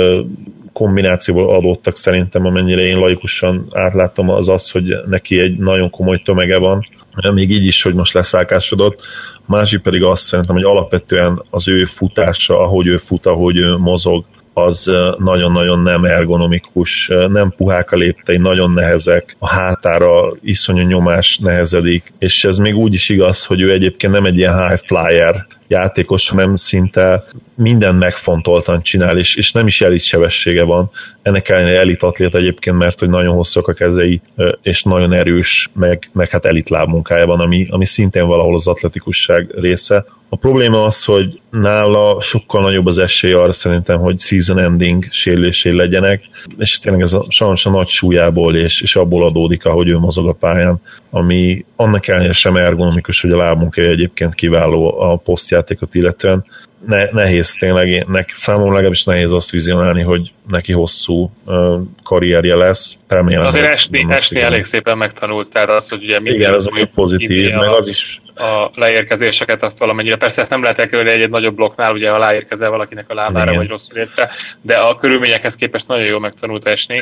kombinációból 0.72 1.50
adottak 1.50 1.96
szerintem, 1.96 2.46
amennyire 2.46 2.82
én 2.82 2.98
laikusan 2.98 3.66
átláttam, 3.72 4.28
az 4.28 4.48
az, 4.48 4.70
hogy 4.70 4.96
neki 5.04 5.40
egy 5.40 5.58
nagyon 5.58 5.90
komoly 5.90 6.22
tömege 6.24 6.58
van, 6.58 6.86
még 7.32 7.50
így 7.50 7.66
is, 7.66 7.82
hogy 7.82 7.94
most 7.94 8.12
leszállkásodott. 8.12 9.00
A 9.36 9.56
másik 9.56 9.80
pedig 9.80 10.02
azt 10.02 10.24
szerintem, 10.24 10.54
hogy 10.54 10.64
alapvetően 10.64 11.42
az 11.50 11.68
ő 11.68 11.84
futása, 11.84 12.60
ahogy 12.60 12.86
ő 12.86 12.96
fut, 12.96 13.26
ahogy 13.26 13.58
ő 13.58 13.76
mozog, 13.76 14.24
az 14.54 14.90
nagyon-nagyon 15.18 15.82
nem 15.82 16.04
ergonomikus, 16.04 17.10
nem 17.28 17.52
puhák 17.56 17.92
a 17.92 17.96
léptei, 17.96 18.36
nagyon 18.36 18.72
nehezek, 18.72 19.36
a 19.38 19.48
hátára 19.48 20.32
iszonyú 20.42 20.86
nyomás 20.86 21.38
nehezedik, 21.38 22.12
és 22.18 22.44
ez 22.44 22.56
még 22.56 22.76
úgy 22.76 22.94
is 22.94 23.08
igaz, 23.08 23.44
hogy 23.44 23.60
ő 23.60 23.72
egyébként 23.72 24.12
nem 24.12 24.24
egy 24.24 24.36
ilyen 24.36 24.68
high 24.68 24.80
flyer 24.86 25.46
játékos, 25.66 26.28
hanem 26.28 26.56
szinte 26.56 27.24
minden 27.54 27.94
megfontoltan 27.94 28.82
csinál, 28.82 29.18
és, 29.18 29.34
és 29.34 29.52
nem 29.52 29.66
is 29.66 29.80
elit 29.80 30.02
sebessége 30.02 30.64
van. 30.64 30.90
Ennek 31.22 31.48
ellenére 31.48 31.78
elit 31.78 32.02
atlét 32.02 32.34
egyébként, 32.34 32.76
mert 32.76 32.98
hogy 32.98 33.08
nagyon 33.08 33.34
hosszak 33.34 33.68
a 33.68 33.72
kezei, 33.72 34.20
és 34.62 34.82
nagyon 34.82 35.12
erős, 35.12 35.70
meg, 35.74 36.10
meg 36.12 36.30
hát 36.30 36.44
elit 36.44 36.68
lábmunkája 36.68 37.26
van, 37.26 37.40
ami, 37.40 37.66
ami 37.70 37.84
szintén 37.84 38.26
valahol 38.26 38.54
az 38.54 38.66
atletikusság 38.66 39.50
része. 39.54 40.04
A 40.32 40.36
probléma 40.36 40.84
az, 40.84 41.04
hogy 41.04 41.40
nála 41.50 42.20
sokkal 42.20 42.62
nagyobb 42.62 42.86
az 42.86 42.98
esély 42.98 43.32
arra 43.32 43.52
szerintem, 43.52 43.96
hogy 43.98 44.20
season 44.20 44.58
ending 44.58 45.06
sérülésé 45.10 45.70
legyenek, 45.70 46.22
és 46.58 46.78
tényleg 46.78 47.02
ez 47.02 47.12
a, 47.12 47.24
sajnos 47.28 47.66
a 47.66 47.70
nagy 47.70 47.88
súlyából 47.88 48.56
és, 48.56 48.80
és 48.80 48.96
abból 48.96 49.26
adódik, 49.26 49.64
ahogy 49.64 49.90
ő 49.90 49.98
mozog 49.98 50.28
a 50.28 50.32
pályán, 50.32 50.80
ami 51.10 51.64
annak 51.76 52.08
ellenére 52.08 52.32
sem 52.32 52.56
ergonomikus, 52.56 53.20
hogy 53.20 53.30
a 53.30 53.36
lábmunkája 53.36 53.90
egyébként 53.90 54.34
kiváló 54.34 55.00
a 55.00 55.16
posztjátékot 55.16 55.94
illetően. 55.94 56.44
Ne, 56.86 57.04
nehéz 57.10 57.54
tényleg, 57.54 58.04
nek, 58.08 58.30
számomra 58.30 58.72
legalábbis 58.72 59.04
nehéz 59.04 59.30
azt 59.30 59.50
vizionálni, 59.50 60.02
hogy 60.02 60.32
neki 60.48 60.72
hosszú 60.72 61.30
uh, 61.46 61.80
karrierje 62.02 62.56
lesz. 62.56 62.98
Remélem, 63.08 63.44
Azért 63.44 63.72
esni, 63.72 64.06
esni 64.08 64.40
elég 64.40 64.64
szépen 64.64 64.98
megtanult, 64.98 65.50
tehát 65.50 65.68
az, 65.68 65.88
hogy 65.88 66.04
ugye 66.04 66.18
Igen, 66.22 66.54
ez 66.54 66.66
a 66.66 66.88
pozitív, 66.94 67.50
meg 67.50 67.70
az 67.70 67.88
is 67.88 68.20
a 68.34 68.70
leérkezéseket 68.74 69.62
azt 69.62 69.78
valamennyire. 69.78 70.16
Persze 70.16 70.40
ezt 70.40 70.50
nem 70.50 70.62
lehet 70.62 70.78
elkerülni 70.78 71.10
egy, 71.10 71.20
egy 71.20 71.30
nagyobb 71.30 71.54
blokknál, 71.54 71.92
ugye 71.92 72.10
ha 72.10 72.18
leérkezel 72.18 72.70
valakinek 72.70 73.04
a 73.08 73.14
lábára, 73.14 73.44
Igen. 73.44 73.56
vagy 73.56 73.68
rosszul 73.68 73.98
érte, 73.98 74.30
de 74.60 74.74
a 74.74 74.94
körülményekhez 74.94 75.54
képest 75.54 75.88
nagyon 75.88 76.06
jól 76.06 76.20
megtanult 76.20 76.66
esni. 76.66 77.00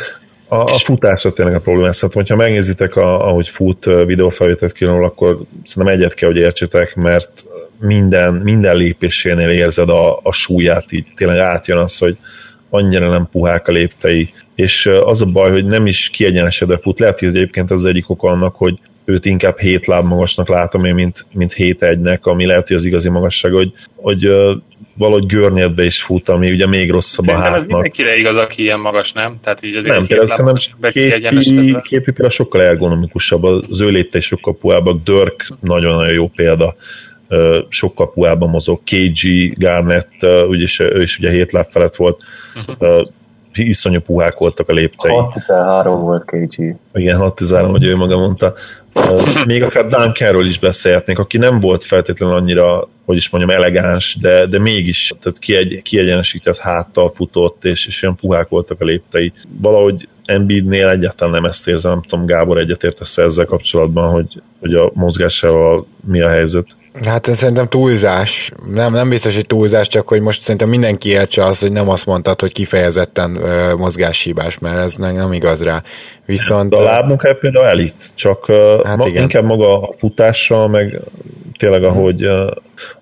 A, 0.49 0.57
a 0.57 0.79
futásra 0.79 1.33
tényleg 1.33 1.55
a 1.55 1.61
probléma. 1.61 1.93
Szóval, 1.93 2.11
hogyha 2.15 2.37
megnézitek, 2.37 2.97
a, 2.97 3.19
ahogy 3.19 3.49
fut 3.49 3.85
videófelvételt 3.85 4.73
kiról, 4.73 5.05
akkor 5.05 5.39
szerintem 5.65 5.99
egyet 5.99 6.15
kell, 6.15 6.29
hogy 6.29 6.41
értsétek, 6.41 6.95
mert 6.95 7.45
minden, 7.81 8.35
minden 8.35 8.77
lépésénél 8.77 9.49
érzed 9.49 9.89
a, 9.89 10.21
a 10.23 10.33
súlyát, 10.33 10.93
így 10.93 11.07
tényleg 11.17 11.39
átjön 11.39 11.79
az, 11.79 11.99
hogy 11.99 12.17
annyira 12.71 13.09
nem 13.09 13.29
puhák 13.33 13.69
a 13.69 13.73
léptei, 13.73 14.33
és 14.55 14.87
az 14.87 15.21
a 15.21 15.27
baj, 15.27 15.51
hogy 15.51 15.67
nem 15.67 15.87
is 15.87 16.11
kiegyenesedve 16.11 16.79
fut. 16.79 16.99
Lehet, 16.99 17.19
hogy 17.19 17.29
ez 17.29 17.35
egyébként 17.35 17.71
az 17.71 17.85
egyik 17.85 18.11
oka 18.11 18.29
annak, 18.29 18.55
hogy 18.55 18.79
őt 19.05 19.25
inkább 19.25 19.59
7 19.59 19.87
láb 19.87 20.05
magasnak 20.05 20.49
látom 20.49 20.85
én, 20.85 20.95
mint, 20.95 21.27
mint 21.33 21.53
7 21.53 21.83
egynek, 21.83 22.27
ami 22.27 22.47
lehet, 22.47 22.69
hogy 22.69 22.77
az 22.77 22.85
igazi 22.85 23.09
magasság, 23.09 23.53
hogy, 23.53 23.73
hogy 23.95 24.33
valahogy 24.95 25.27
görnyedve 25.27 25.85
is 25.85 26.03
fut, 26.03 26.29
ami 26.29 26.51
ugye 26.51 26.67
még 26.67 26.91
rosszabb 26.91 27.25
Szerintem 27.25 27.51
a 27.51 27.55
hátnak. 27.55 27.63
ez 27.63 27.67
mindenkire 27.67 28.17
igaz, 28.17 28.37
aki 28.37 28.63
ilyen 28.63 28.81
magas, 28.81 29.13
nem? 29.13 29.39
Tehát 29.43 29.65
így 29.65 29.75
azért 29.75 29.95
nem, 29.95 30.07
például 30.07 30.29
szerintem 30.29 30.91
képi, 30.91 31.77
képi 31.83 32.05
például 32.05 32.31
sokkal 32.31 32.63
ergonomikusabb, 32.63 33.43
az 33.43 33.81
ő 33.81 33.87
lépte 33.87 34.19
is 34.19 34.25
sokkal 34.25 34.57
puhább, 34.57 35.03
Dörk 35.05 35.49
nagyon-nagyon 35.61 36.15
jó 36.15 36.29
példa, 36.29 36.77
sokkal 37.69 38.13
puhában 38.13 38.49
mozog, 38.49 38.81
KG, 38.85 39.53
Garnett, 39.59 40.27
úgyis, 40.49 40.81
ő 40.81 41.03
is 41.03 41.19
ugye 41.19 41.31
7 41.31 41.53
láb 41.53 41.67
felett 41.71 41.97
volt, 41.97 42.23
uh-huh 42.55 43.09
iszonyú 43.53 44.01
puhák 44.01 44.39
voltak 44.39 44.69
a 44.69 44.73
léptei. 44.73 45.13
6-13 45.15 45.99
volt 46.01 46.25
KG. 46.25 46.77
Igen, 46.95 47.19
6-13, 47.21 47.69
hogy 47.71 47.87
ő 47.87 47.97
maga 47.97 48.17
mondta. 48.17 48.55
Még 49.47 49.63
akár 49.63 49.87
Dan 49.87 50.15
Carroll 50.15 50.47
is 50.47 50.59
beszélhetnénk, 50.59 51.19
aki 51.19 51.39
nem 51.39 51.61
volt 51.61 51.85
feltétlenül 51.85 52.35
annyira, 52.35 52.89
hogy 53.05 53.17
is 53.17 53.31
mondjam, 53.31 53.59
elegáns, 53.59 54.17
de, 54.21 54.47
de 54.47 54.59
mégis 54.59 55.13
tehát 55.21 55.39
kiegy, 55.39 55.83
kiegyenesített 55.83 56.57
háttal 56.57 57.11
futott, 57.15 57.65
és, 57.65 57.87
és 57.87 58.03
olyan 58.03 58.17
puhák 58.17 58.49
voltak 58.49 58.81
a 58.81 58.85
léptei. 58.85 59.33
Valahogy 59.61 60.09
Embiidnél 60.25 60.89
egyáltalán 60.89 61.35
nem 61.35 61.45
ezt 61.45 61.69
érzem, 61.69 61.93
nem 61.93 62.03
tudom, 62.03 62.27
Gábor 62.27 62.59
egyetértesz 62.59 63.19
ezzel 63.19 63.45
kapcsolatban, 63.45 64.11
hogy, 64.11 64.43
hogy 64.61 64.75
a 64.75 64.91
mozgásával 64.95 65.87
mi 66.07 66.21
a 66.21 66.29
helyzet? 66.29 66.67
Hát 67.05 67.29
ez 67.29 67.37
szerintem 67.37 67.69
túlzás. 67.69 68.53
Nem, 68.75 68.93
nem 68.93 69.09
biztos, 69.09 69.35
hogy 69.35 69.47
túlzás, 69.47 69.89
csak 69.89 70.09
hogy 70.09 70.21
most 70.21 70.43
szerintem 70.43 70.69
mindenki 70.69 71.09
értse 71.09 71.45
azt, 71.45 71.61
hogy 71.61 71.73
nem 71.73 71.89
azt 71.89 72.07
mondtad, 72.07 72.41
hogy 72.41 72.53
kifejezetten 72.53 73.37
uh, 73.37 73.75
mozgáshibás, 73.79 74.59
mert 74.59 74.79
ez 74.79 74.95
nem, 74.95 75.15
nem 75.15 75.33
igaz 75.33 75.63
rá. 75.63 75.83
Viszont... 76.27 76.71
De 76.71 76.77
a 76.77 76.83
lábmunkája 76.83 77.35
például 77.35 77.67
elit, 77.67 78.11
csak 78.15 78.47
hát 78.85 78.97
ma, 78.97 79.07
igen. 79.07 79.23
inkább 79.23 79.45
maga 79.45 79.81
a 79.83 79.93
futással, 79.99 80.69
meg 80.69 81.01
tényleg 81.59 81.85
ahogy, 81.85 82.27
uh, 82.27 82.51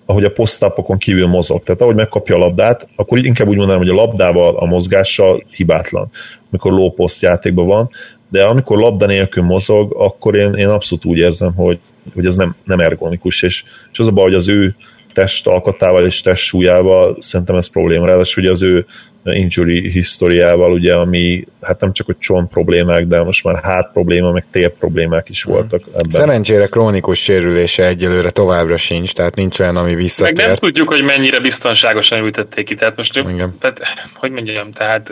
ahogy 0.06 0.24
a 0.24 0.30
posztápokon 0.30 0.98
kívül 0.98 1.26
mozog. 1.26 1.62
Tehát 1.62 1.80
ahogy 1.80 1.94
megkapja 1.94 2.34
a 2.36 2.38
labdát, 2.38 2.88
akkor 2.96 3.24
inkább 3.24 3.48
úgy 3.48 3.56
mondanám, 3.56 3.82
hogy 3.82 3.90
a 3.90 3.94
labdával, 3.94 4.56
a 4.56 4.64
mozgással 4.64 5.44
hibátlan, 5.50 6.10
amikor 6.50 6.72
low 6.72 6.90
post 6.90 7.22
játékban 7.22 7.66
van, 7.66 7.90
de 8.30 8.44
amikor 8.44 8.78
labda 8.78 9.06
nélkül 9.06 9.42
mozog, 9.42 9.94
akkor 9.98 10.36
én, 10.36 10.54
én 10.54 10.68
abszolút 10.68 11.04
úgy 11.04 11.18
érzem, 11.18 11.54
hogy 11.54 11.78
hogy 12.14 12.26
ez 12.26 12.36
nem, 12.36 12.56
nem 12.64 12.78
ergonomikus, 12.78 13.42
és, 13.42 13.64
és 13.92 13.98
az 13.98 14.06
a 14.06 14.10
baj, 14.10 14.24
hogy 14.24 14.34
az 14.34 14.48
ő 14.48 14.74
test 15.12 15.46
alkatával 15.46 16.06
és 16.06 16.20
test 16.20 16.44
súlyával 16.44 17.16
szerintem 17.20 17.56
ez 17.56 17.70
probléma. 17.70 18.06
Ráadásul 18.06 18.42
ugye 18.42 18.52
az 18.52 18.62
ő 18.62 18.86
injury 19.32 19.90
historiával, 19.90 20.72
ugye, 20.72 20.94
ami 20.94 21.44
hát 21.60 21.80
nem 21.80 21.92
csak 21.92 22.06
hogy 22.06 22.18
csont 22.18 22.50
problémák, 22.50 23.06
de 23.06 23.22
most 23.22 23.44
már 23.44 23.62
hát 23.62 23.90
probléma, 23.92 24.32
meg 24.32 24.44
tér 24.50 24.70
problémák 24.70 25.28
is 25.28 25.42
voltak 25.42 25.80
ebben. 25.86 26.10
Szerencsére 26.10 26.66
krónikus 26.66 27.22
sérülése 27.22 27.86
egyelőre 27.86 28.30
továbbra 28.30 28.76
sincs, 28.76 29.12
tehát 29.12 29.34
nincs 29.34 29.58
olyan, 29.58 29.76
ami 29.76 29.94
visszatért. 29.94 30.36
Meg 30.36 30.46
nem 30.46 30.54
tudjuk, 30.54 30.88
hogy 30.88 31.04
mennyire 31.04 31.40
biztonságosan 31.40 32.18
ültették 32.18 32.64
ki, 32.64 32.74
tehát 32.74 32.96
most 32.96 33.16
Igen. 33.16 33.54
Tehát, 33.60 33.80
hogy 34.14 34.30
mondjam, 34.30 34.72
tehát 34.72 35.08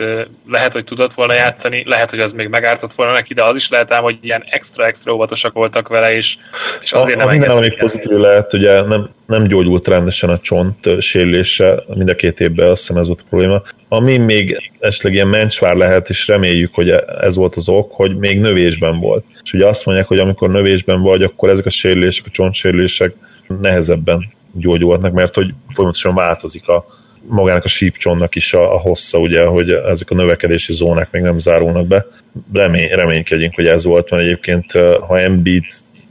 lehet, 0.47 0.73
hogy 0.73 0.83
tudott 0.83 1.13
volna 1.13 1.33
játszani, 1.33 1.83
lehet, 1.85 2.09
hogy 2.09 2.19
az 2.19 2.31
még 2.31 2.47
megártott 2.47 2.93
volna 2.93 3.11
neki, 3.11 3.33
de 3.33 3.43
az 3.43 3.55
is 3.55 3.69
lehet 3.69 3.91
ám, 3.91 4.03
hogy 4.03 4.17
ilyen 4.21 4.43
extra-extra 4.49 5.13
óvatosak 5.13 5.53
voltak 5.53 5.87
vele, 5.87 6.11
és, 6.11 6.37
és 6.81 6.91
azért 6.91 7.15
a, 7.15 7.17
nem 7.17 7.27
a 7.27 7.31
minden, 7.31 7.49
ami 7.49 7.69
pozitív 7.69 8.17
lehet, 8.17 8.53
ugye 8.53 8.81
nem, 8.81 9.09
nem 9.27 9.43
gyógyult 9.43 9.87
rendesen 9.87 10.29
a 10.29 10.39
csont 10.39 11.01
sérülése, 11.01 11.83
mind 11.87 12.09
a 12.09 12.15
két 12.15 12.39
évben 12.39 12.71
azt 12.71 12.81
hiszem 12.81 12.97
ez 12.97 13.07
volt 13.07 13.21
a 13.21 13.25
probléma. 13.29 13.61
Ami 13.87 14.17
még 14.17 14.71
esetleg 14.79 15.13
ilyen 15.13 15.27
mencsvár 15.27 15.75
lehet, 15.75 16.09
és 16.09 16.27
reméljük, 16.27 16.73
hogy 16.73 16.89
ez 17.21 17.35
volt 17.35 17.55
az 17.55 17.69
ok, 17.69 17.91
hogy 17.91 18.17
még 18.17 18.39
növésben 18.39 18.99
volt. 18.99 19.25
És 19.43 19.53
ugye 19.53 19.67
azt 19.67 19.85
mondják, 19.85 20.07
hogy 20.07 20.19
amikor 20.19 20.49
növésben 20.49 21.01
vagy, 21.01 21.21
akkor 21.21 21.49
ezek 21.49 21.65
a 21.65 21.69
sérülések, 21.69 22.25
a 22.25 22.31
csontsérülések 22.31 23.13
nehezebben 23.61 24.33
gyógyulhatnak, 24.53 25.13
mert 25.13 25.35
hogy 25.35 25.53
folyamatosan 25.73 26.15
változik 26.15 26.67
a, 26.67 26.85
magának 27.27 27.63
a 27.63 27.67
sípcsontnak 27.67 28.35
is 28.35 28.53
a, 28.53 28.73
a 28.73 28.79
hossza, 28.79 29.19
ugye, 29.19 29.45
hogy 29.45 29.71
ezek 29.71 30.09
a 30.09 30.15
növekedési 30.15 30.73
zónák 30.73 31.11
még 31.11 31.21
nem 31.21 31.39
zárulnak 31.39 31.87
be. 31.87 32.05
Remény, 32.53 32.87
reménykedjünk, 32.87 33.55
hogy 33.55 33.67
ez 33.67 33.83
volt, 33.83 34.09
mert 34.09 34.23
egyébként 34.23 34.71
ha 35.07 35.19
Embiid, 35.19 35.63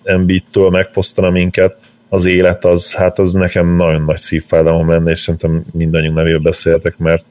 Embiid-től 0.02 0.70
megfosztana 0.70 1.30
minket, 1.30 1.76
az 2.08 2.26
élet, 2.26 2.64
az, 2.64 2.92
hát 2.92 3.18
az 3.18 3.32
nekem 3.32 3.76
nagyon 3.76 4.02
nagy 4.02 4.18
szívfájdalom 4.18 4.90
lenne, 4.90 5.10
és 5.10 5.20
szerintem 5.20 5.62
mindannyiunk 5.72 6.16
nevében 6.16 6.42
beszéltek, 6.42 6.98
mert 6.98 7.24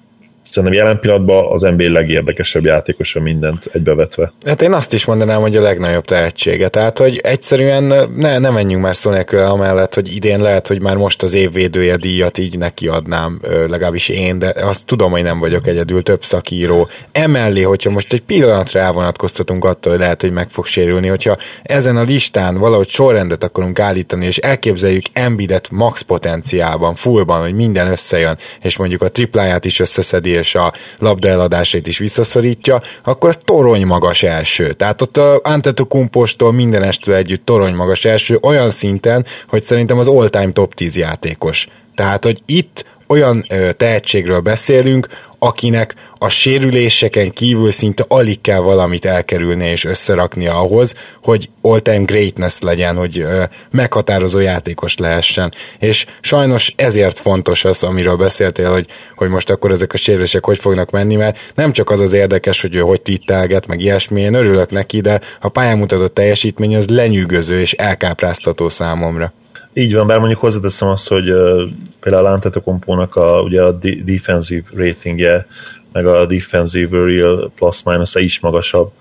szerintem 0.50 0.74
jelen 0.74 1.00
pillanatban 1.00 1.52
az 1.52 1.62
NBA 1.62 1.92
legérdekesebb 1.92 2.66
játékosa 2.66 3.20
mindent 3.22 3.70
egybevetve. 3.74 4.34
Hát 4.46 4.62
én 4.62 4.74
azt 4.74 4.94
is 4.94 5.06
mondanám, 5.06 5.42
hogy 5.42 5.56
a 5.56 5.62
legnagyobb 5.62 6.06
tehetsége. 6.06 6.68
Tehát, 6.68 6.98
hogy 6.98 7.20
egyszerűen 7.24 7.84
ne, 8.16 8.40
ne 8.40 8.50
menjünk 8.50 8.82
már 8.84 8.96
szó 8.96 9.12
nélkül 9.12 9.40
amellett, 9.40 9.94
hogy 9.94 10.16
idén 10.16 10.42
lehet, 10.42 10.68
hogy 10.68 10.82
már 10.82 10.96
most 10.96 11.24
az 11.24 11.34
évvédője 11.34 11.96
díjat 11.96 12.38
így 12.38 12.58
neki 12.58 12.88
adnám, 12.88 13.42
legalábbis 13.70 14.10
én, 14.10 14.40
de 14.40 14.54
azt 14.62 14.86
tudom, 14.86 15.12
hogy 15.12 15.24
nem 15.24 15.40
vagyok 15.40 15.68
egyedül, 15.68 16.04
több 16.04 16.24
szakíró. 16.24 16.88
Emellé, 17.12 17.62
hogyha 17.62 17.90
most 17.90 18.14
egy 18.14 18.22
pillanatra 18.22 18.80
elvonatkoztatunk 18.80 19.66
attól, 19.66 19.92
hogy 19.92 20.02
lehet, 20.02 20.22
hogy 20.22 20.32
meg 20.32 20.50
fog 20.50 20.66
sérülni, 20.66 21.08
hogyha 21.08 21.38
ezen 21.64 21.98
a 21.98 22.04
listán 22.04 22.58
valahogy 22.58 22.90
sorrendet 22.90 23.44
akarunk 23.44 23.80
állítani, 23.80 24.26
és 24.26 24.38
elképzeljük 24.38 25.04
Embidet 25.14 25.70
max 25.72 26.02
potenciálban, 26.02 26.96
fullban, 26.96 27.42
hogy 27.42 27.54
minden 27.54 27.88
összejön, 27.88 28.38
és 28.62 28.78
mondjuk 28.78 29.02
a 29.02 29.10
tripláját 29.10 29.66
is 29.66 29.80
összeszedi, 29.80 30.35
és 30.36 30.56
a 30.56 30.74
labda 31.00 31.28
eladásait 31.28 31.88
is 31.88 31.98
visszaszorítja, 31.98 32.82
akkor 33.04 33.30
ez 33.30 33.38
torony 33.46 33.86
magas 33.86 34.24
első. 34.24 34.74
Tehát 34.74 35.02
ott 35.02 35.18
a 35.18 35.40
Antetokumpostól 35.44 36.52
minden 36.52 36.84
estől 36.84 37.16
együtt 37.16 37.46
torony 37.46 37.74
magas 37.74 38.06
első, 38.06 38.40
olyan 38.42 38.70
szinten, 38.70 39.26
hogy 39.48 39.64
szerintem 39.64 40.00
az 40.00 40.08
all-time 40.08 40.52
top 40.52 40.74
10 40.74 40.98
játékos. 40.98 41.68
Tehát, 41.96 42.24
hogy 42.24 42.42
itt 42.46 42.86
olyan 43.08 43.44
ö, 43.50 43.72
tehetségről 43.74 44.40
beszélünk, 44.40 45.08
akinek 45.40 45.96
a 46.18 46.30
sérüléseken 46.30 47.32
kívül 47.32 47.72
szinte 47.72 48.06
alig 48.08 48.42
kell 48.42 48.60
valamit 48.60 49.06
elkerülni 49.06 49.70
és 49.70 49.86
összerakni 49.86 50.48
ahhoz, 50.48 50.94
hogy 51.24 51.50
all-time 51.62 52.04
greatness 52.04 52.60
legyen, 52.60 52.96
hogy 52.96 53.20
ö, 53.20 53.44
meghatározó 53.72 54.40
játékos 54.40 54.98
lehessen. 54.98 55.54
És 55.80 56.06
sajnos 56.22 56.74
ezért 56.76 57.20
fontos 57.20 57.66
az, 57.66 57.84
amiről 57.84 58.16
beszéltél, 58.16 58.72
hogy, 58.72 58.88
hogy 59.16 59.30
most 59.30 59.50
akkor 59.50 59.72
ezek 59.72 59.94
a 59.94 59.98
sérülések 59.98 60.46
hogy 60.46 60.58
fognak 60.58 60.92
menni, 60.92 61.16
mert 61.16 61.38
nem 61.56 61.72
csak 61.72 61.90
az 61.90 62.00
az 62.00 62.14
érdekes, 62.14 62.62
hogy 62.62 62.76
ő 62.76 62.80
hogy 62.80 63.02
tittelget, 63.02 63.68
meg 63.68 63.80
ilyesmi, 63.80 64.22
én 64.22 64.34
örülök 64.34 64.72
neki, 64.72 65.02
de 65.02 65.22
a 65.42 65.50
pályán 65.50 65.78
mutatott 65.78 66.14
teljesítmény 66.14 66.76
az 66.76 66.88
lenyűgöző 66.88 67.60
és 67.60 67.74
elkápráztató 67.74 68.70
számomra. 68.70 69.34
Így 69.78 69.94
van, 69.94 70.08
bár 70.08 70.20
mondjuk 70.20 70.40
hozzáteszem 70.40 70.88
azt, 70.88 71.08
hogy 71.08 71.32
uh, 71.32 71.70
például 72.00 72.26
Antetokompónak 72.26 73.16
a, 73.16 73.42
ugye 73.42 73.64
a 73.64 73.72
defensive 74.04 74.68
ratingje, 74.74 75.48
meg 75.92 76.06
a 76.06 76.26
defensive 76.26 76.98
real 76.98 77.52
plus 77.56 77.84
minus 77.84 78.16
is 78.16 78.40
magasabb 78.40 78.92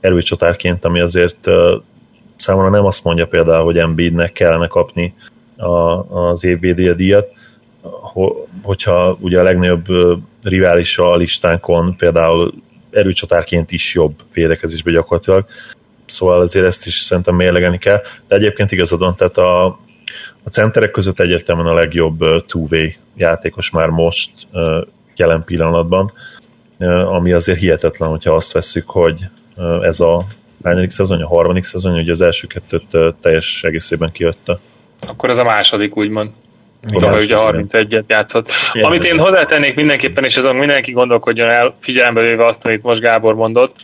erőcsatárként, 0.00 0.84
ami 0.84 1.00
azért 1.00 1.46
uh, 1.46 1.82
számomra 2.36 2.70
nem 2.70 2.84
azt 2.84 3.04
mondja 3.04 3.26
például, 3.26 3.64
hogy 3.64 3.78
Embiidnek 3.78 4.32
kellene 4.32 4.66
kapni 4.66 5.14
a, 5.56 5.68
az 6.28 6.44
évvédője 6.44 6.94
díjat, 6.94 7.32
hogyha 8.62 9.16
ugye 9.20 9.40
a 9.40 9.42
legnagyobb 9.42 9.86
riválisa 10.42 11.10
a 11.10 11.16
listánkon 11.16 11.96
például 11.96 12.54
erőcsatárként 12.90 13.70
is 13.70 13.94
jobb 13.94 14.14
védekezésben 14.32 14.94
gyakorlatilag, 14.94 15.44
szóval 16.06 16.40
azért 16.40 16.66
ezt 16.66 16.86
is 16.86 16.98
szerintem 16.98 17.34
mérlegelni 17.34 17.78
kell, 17.78 18.00
de 18.28 18.34
egyébként 18.34 18.72
igazadon, 18.72 19.16
tehát 19.16 19.36
a, 19.36 19.78
a 20.48 20.50
centerek 20.50 20.90
között 20.90 21.20
egyértelműen 21.20 21.66
a 21.66 21.74
legjobb 21.74 22.18
two-way 22.46 22.88
játékos 23.16 23.70
már 23.70 23.88
most 23.88 24.30
jelen 25.16 25.44
pillanatban, 25.44 26.12
ami 27.06 27.32
azért 27.32 27.58
hihetetlen, 27.58 28.08
hogyha 28.08 28.34
azt 28.34 28.52
veszük, 28.52 28.90
hogy 28.90 29.24
ez 29.82 30.00
a 30.00 30.26
hányadik 30.62 30.90
szezon, 30.90 31.22
a 31.22 31.26
harmadik 31.26 31.64
szezon, 31.64 31.92
hogy 31.92 32.08
az 32.08 32.20
első 32.20 32.46
kettőt 32.46 33.16
teljes 33.20 33.64
egészében 33.64 34.10
kijötte. 34.12 34.58
Akkor 35.00 35.30
ez 35.30 35.38
a 35.38 35.44
második, 35.44 35.96
úgymond. 35.96 36.30
Oda, 36.92 37.18
ugye 37.18 37.34
31-et 37.38 38.06
játszott. 38.06 38.50
Igen. 38.72 38.86
Amit 38.86 39.04
én 39.04 39.18
hozzátennék 39.18 39.74
mindenképpen, 39.74 40.24
és 40.24 40.36
azon 40.36 40.56
mindenki 40.56 40.92
gondolkodjon 40.92 41.50
el, 41.50 41.76
figyelembe 41.80 42.20
véve 42.20 42.46
azt, 42.46 42.64
amit 42.64 42.82
most 42.82 43.00
Gábor 43.00 43.34
mondott. 43.34 43.76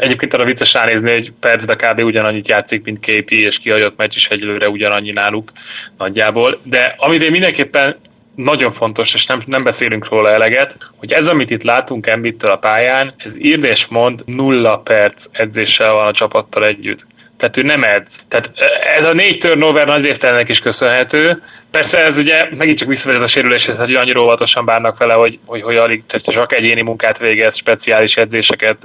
Egyébként 0.00 0.34
arra 0.34 0.44
vicces 0.44 0.72
ránézni, 0.72 1.10
hogy 1.10 1.32
percbe 1.40 1.76
kb. 1.76 1.98
ugyanannyit 2.04 2.48
játszik, 2.48 2.84
mint 2.84 2.98
KP, 2.98 3.30
és 3.30 3.58
kiadott 3.58 3.96
meccs 3.96 4.16
is 4.16 4.28
egyelőre 4.28 4.68
ugyanannyi 4.68 5.10
náluk 5.10 5.52
nagyjából. 5.98 6.58
De 6.62 6.94
amit 6.98 7.22
én 7.22 7.30
mindenképpen 7.30 7.96
nagyon 8.34 8.72
fontos, 8.72 9.14
és 9.14 9.26
nem, 9.26 9.40
nem 9.46 9.62
beszélünk 9.62 10.08
róla 10.08 10.30
eleget, 10.30 10.76
hogy 10.98 11.12
ez, 11.12 11.26
amit 11.26 11.50
itt 11.50 11.62
látunk 11.62 12.06
Embittől 12.06 12.50
a 12.50 12.56
pályán, 12.56 13.14
ez 13.16 13.36
írd 13.36 13.64
és 13.64 13.86
mond 13.86 14.22
nulla 14.26 14.76
perc 14.76 15.24
edzéssel 15.32 15.92
van 15.92 16.06
a 16.06 16.12
csapattal 16.12 16.66
együtt 16.66 17.06
tehát 17.38 17.56
ő 17.58 17.62
nem 17.62 17.82
edz. 17.82 18.22
Tehát 18.28 18.50
ez 18.96 19.04
a 19.04 19.12
négy 19.12 19.38
turnover 19.38 19.86
nagy 19.86 20.02
résztelnek 20.02 20.48
is 20.48 20.60
köszönhető. 20.60 21.42
Persze 21.70 21.98
ez 21.98 22.18
ugye 22.18 22.48
megint 22.56 22.78
csak 22.78 22.88
visszavezet 22.88 23.22
a 23.22 23.26
sérüléshez, 23.26 23.78
hogy 23.78 23.94
annyira 23.94 24.22
óvatosan 24.22 24.64
bánnak 24.64 24.98
vele, 24.98 25.14
hogy, 25.14 25.38
hogy, 25.44 25.62
hogy 25.62 25.76
alig 25.76 26.02
tehát 26.06 26.30
csak 26.30 26.52
egyéni 26.52 26.82
munkát 26.82 27.18
végez, 27.18 27.56
speciális 27.56 28.16
edzéseket, 28.16 28.76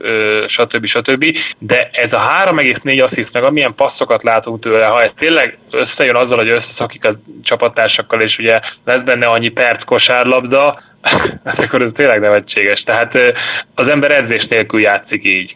stb. 0.45 0.85
stb. 0.85 1.37
De 1.59 1.89
ez 1.91 2.13
a 2.13 2.19
3,4 2.19 3.03
assziszt, 3.03 3.33
meg 3.33 3.43
amilyen 3.43 3.75
passzokat 3.75 4.23
látunk 4.23 4.61
tőle, 4.61 4.85
ha 4.85 5.01
ez 5.01 5.11
tényleg 5.15 5.57
összejön 5.71 6.15
azzal, 6.15 6.37
hogy 6.37 6.49
összeszakik 6.49 7.05
a 7.05 7.13
csapattársakkal, 7.43 8.21
és 8.21 8.37
ugye 8.37 8.59
lesz 8.85 9.01
benne 9.01 9.25
annyi 9.25 9.49
perc 9.49 9.83
kosárlabda, 9.83 10.81
hát 11.45 11.59
akkor 11.59 11.81
ez 11.81 11.91
tényleg 11.91 12.19
nevetséges. 12.19 12.83
Tehát 12.83 13.17
az 13.75 13.87
ember 13.87 14.11
edzés 14.11 14.47
nélkül 14.47 14.79
játszik 14.79 15.23
így. 15.23 15.55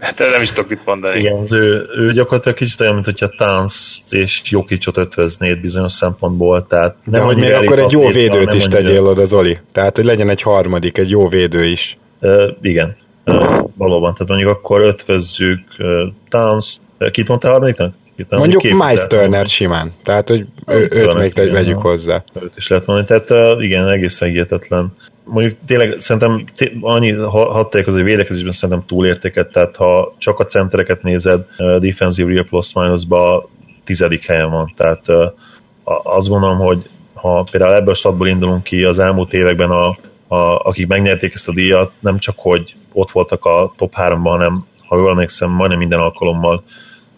Hát 0.00 0.18
nem 0.18 0.42
is 0.42 0.52
tudok 0.52 0.70
mit 0.70 0.80
mondani. 0.84 1.18
Igen, 1.18 1.38
az 1.38 1.52
ő, 1.52 1.86
ő 1.96 2.12
gyakorlatilag 2.12 2.56
kicsit 2.56 2.80
olyan, 2.80 2.94
mint 2.94 3.04
hogyha 3.04 3.28
Tánc 3.28 3.74
és 4.10 4.42
Jokicsot 4.44 4.96
ötvöznéd 4.96 5.60
bizonyos 5.60 5.92
szempontból. 5.92 6.66
Tehát 6.66 6.96
nem, 7.04 7.20
De 7.20 7.26
hogy 7.26 7.36
még 7.36 7.52
akkor 7.52 7.78
egy 7.78 7.90
jó 7.90 8.08
védőt 8.08 8.54
is 8.54 8.64
tegyél 8.64 9.06
oda, 9.06 9.24
Zoli. 9.24 9.58
Tehát, 9.72 9.96
hogy 9.96 10.04
legyen 10.04 10.28
egy 10.28 10.42
harmadik, 10.42 10.98
egy 10.98 11.10
jó 11.10 11.28
védő 11.28 11.64
is. 11.64 11.98
Uh, 12.20 12.50
igen, 12.60 12.96
uh, 13.24 13.58
valóban. 13.76 14.12
Tehát 14.12 14.28
mondjuk 14.28 14.50
akkor 14.50 14.80
ötvözzük 14.80 15.60
uh, 15.78 15.86
Towns, 16.28 16.76
kit 17.10 17.28
mondtál 17.28 17.50
harmadiknak? 17.50 17.94
Mondjuk 18.28 18.62
Miles 18.62 19.06
Turner 19.06 19.46
simán, 19.46 19.92
tehát 20.02 20.28
hogy 20.28 20.46
ő, 20.66 20.88
őt 20.90 21.14
még 21.14 21.52
vegyük 21.52 21.78
hozzá. 21.78 22.24
Őt 22.42 22.52
is 22.56 22.68
lehet 22.68 22.86
mondani, 22.86 23.06
tehát 23.06 23.54
uh, 23.56 23.64
igen, 23.64 23.88
egészen 23.88 24.28
hihetetlen 24.28 24.92
mondjuk 25.24 25.56
tényleg 25.66 26.00
szerintem 26.00 26.44
annyi 26.80 27.12
hadd 27.12 27.76
az, 27.86 27.94
hogy 27.94 28.02
védekezésben 28.02 28.52
szerintem 28.52 28.86
túlértéket, 28.86 29.52
tehát 29.52 29.76
ha 29.76 30.14
csak 30.18 30.38
a 30.40 30.46
centereket 30.46 31.02
nézed, 31.02 31.46
defensive 31.78 32.32
real 32.32 32.44
plus 32.44 32.74
minusba 32.74 33.48
tizedik 33.84 34.26
helyen 34.26 34.50
van, 34.50 34.72
tehát 34.76 35.06
azt 36.02 36.28
gondolom, 36.28 36.58
hogy 36.58 36.88
ha 37.14 37.46
például 37.50 37.72
ebből 37.74 37.92
a 37.92 37.96
statból 37.96 38.28
indulunk 38.28 38.62
ki, 38.62 38.82
az 38.82 38.98
elmúlt 38.98 39.32
években 39.32 39.70
a, 39.70 39.98
a, 40.28 40.60
akik 40.64 40.86
megnyerték 40.86 41.34
ezt 41.34 41.48
a 41.48 41.52
díjat, 41.52 41.94
nem 42.00 42.18
csak, 42.18 42.34
hogy 42.38 42.76
ott 42.92 43.10
voltak 43.10 43.44
a 43.44 43.72
top 43.76 43.92
3-ban, 43.96 44.22
hanem 44.22 44.66
ha 44.86 44.96
jól 44.96 45.10
emlékszem, 45.10 45.50
majdnem 45.50 45.78
minden 45.78 45.98
alkalommal 45.98 46.64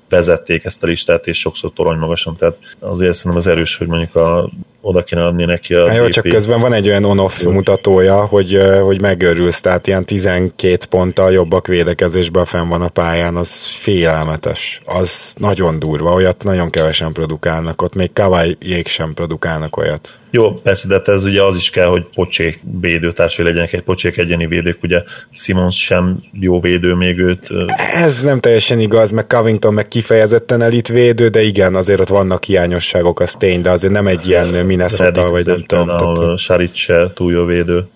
vezették 0.09 0.65
ezt 0.65 0.83
a 0.83 0.87
listát, 0.87 1.27
és 1.27 1.39
sokszor 1.39 1.73
torony 1.73 1.99
magasan, 1.99 2.37
tehát 2.37 2.57
azért 2.79 3.15
szerintem 3.15 3.41
az 3.41 3.47
erős, 3.47 3.77
hogy 3.77 3.87
mondjuk 3.87 4.15
a, 4.15 4.51
oda 4.87 5.03
kéne 5.03 5.27
adni 5.27 5.45
neki 5.45 5.75
a 5.75 5.93
Jó, 5.93 6.09
csak 6.09 6.25
közben 6.25 6.61
van 6.61 6.73
egy 6.73 6.89
olyan 6.89 7.05
on-off 7.05 7.43
mutatója, 7.43 8.25
hogy, 8.25 8.61
hogy 8.83 9.01
megörülsz, 9.01 9.61
tehát 9.61 9.87
ilyen 9.87 10.05
12 10.05 10.77
ponttal 10.91 11.33
jobbak 11.33 11.67
védekezésben 11.67 12.45
fenn 12.45 12.69
van 12.69 12.83
a 12.83 12.89
pályán, 12.89 13.37
az 13.37 13.67
félelmetes. 13.67 14.81
Az 14.85 15.35
nagyon 15.37 15.79
durva, 15.79 16.13
olyat 16.13 16.45
nagyon 16.45 16.71
kevesen 16.71 17.13
produkálnak, 17.13 17.83
ott 17.83 17.95
még 17.95 18.13
Kawai-jék 18.13 18.89
sem 18.89 19.15
produkálnak 19.15 19.77
olyat. 19.77 20.19
Jó, 20.37 20.53
persze, 20.53 20.89
de 20.89 21.03
ez 21.05 21.25
ugye 21.25 21.43
az 21.43 21.57
is 21.57 21.71
kell, 21.71 21.87
hogy 21.87 22.07
pocsék 22.15 22.61
védőtársai 22.81 23.47
legyenek, 23.47 23.73
egy 23.73 23.83
pocsék 23.83 24.17
egyeni 24.17 24.47
védők, 24.47 24.83
ugye 24.83 25.03
Simons 25.33 25.77
sem 25.85 26.17
jó 26.33 26.61
védő 26.61 26.95
még 26.95 27.19
őt. 27.19 27.49
Ez 27.95 28.23
nem 28.23 28.41
teljesen 28.41 28.81
igaz, 28.81 29.11
meg 29.11 29.27
Covington 29.27 29.75
meg 29.75 29.89
kifejezetten 29.89 30.63
elit 30.63 30.89
védő, 30.89 31.29
de 31.29 31.43
igen, 31.43 31.75
azért 31.75 32.01
ott 32.01 32.09
vannak 32.09 32.45
hiányosságok, 32.45 33.21
az 33.21 33.35
tény, 33.35 33.63
de 33.63 33.71
azért 33.71 33.93
nem 33.93 34.07
egy 34.07 34.29
ilyen 34.29 34.47
Minnesota, 34.77 35.31
vagy 35.31 35.47
nem 35.47 35.65
tudom. 35.65 35.89
Ahol 35.89 36.37
Saric 36.37 36.77
se 36.77 37.11
túl 37.15 37.33
jó 37.33 37.45
védő. 37.45 37.89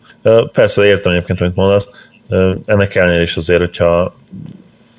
Persze 0.52 0.84
értem 0.84 1.12
egyébként, 1.12 1.40
amit 1.40 1.54
mondasz, 1.54 1.88
ennek 2.66 2.94
ellenére 2.94 3.22
is 3.22 3.36
azért, 3.36 3.60
hogyha, 3.60 4.14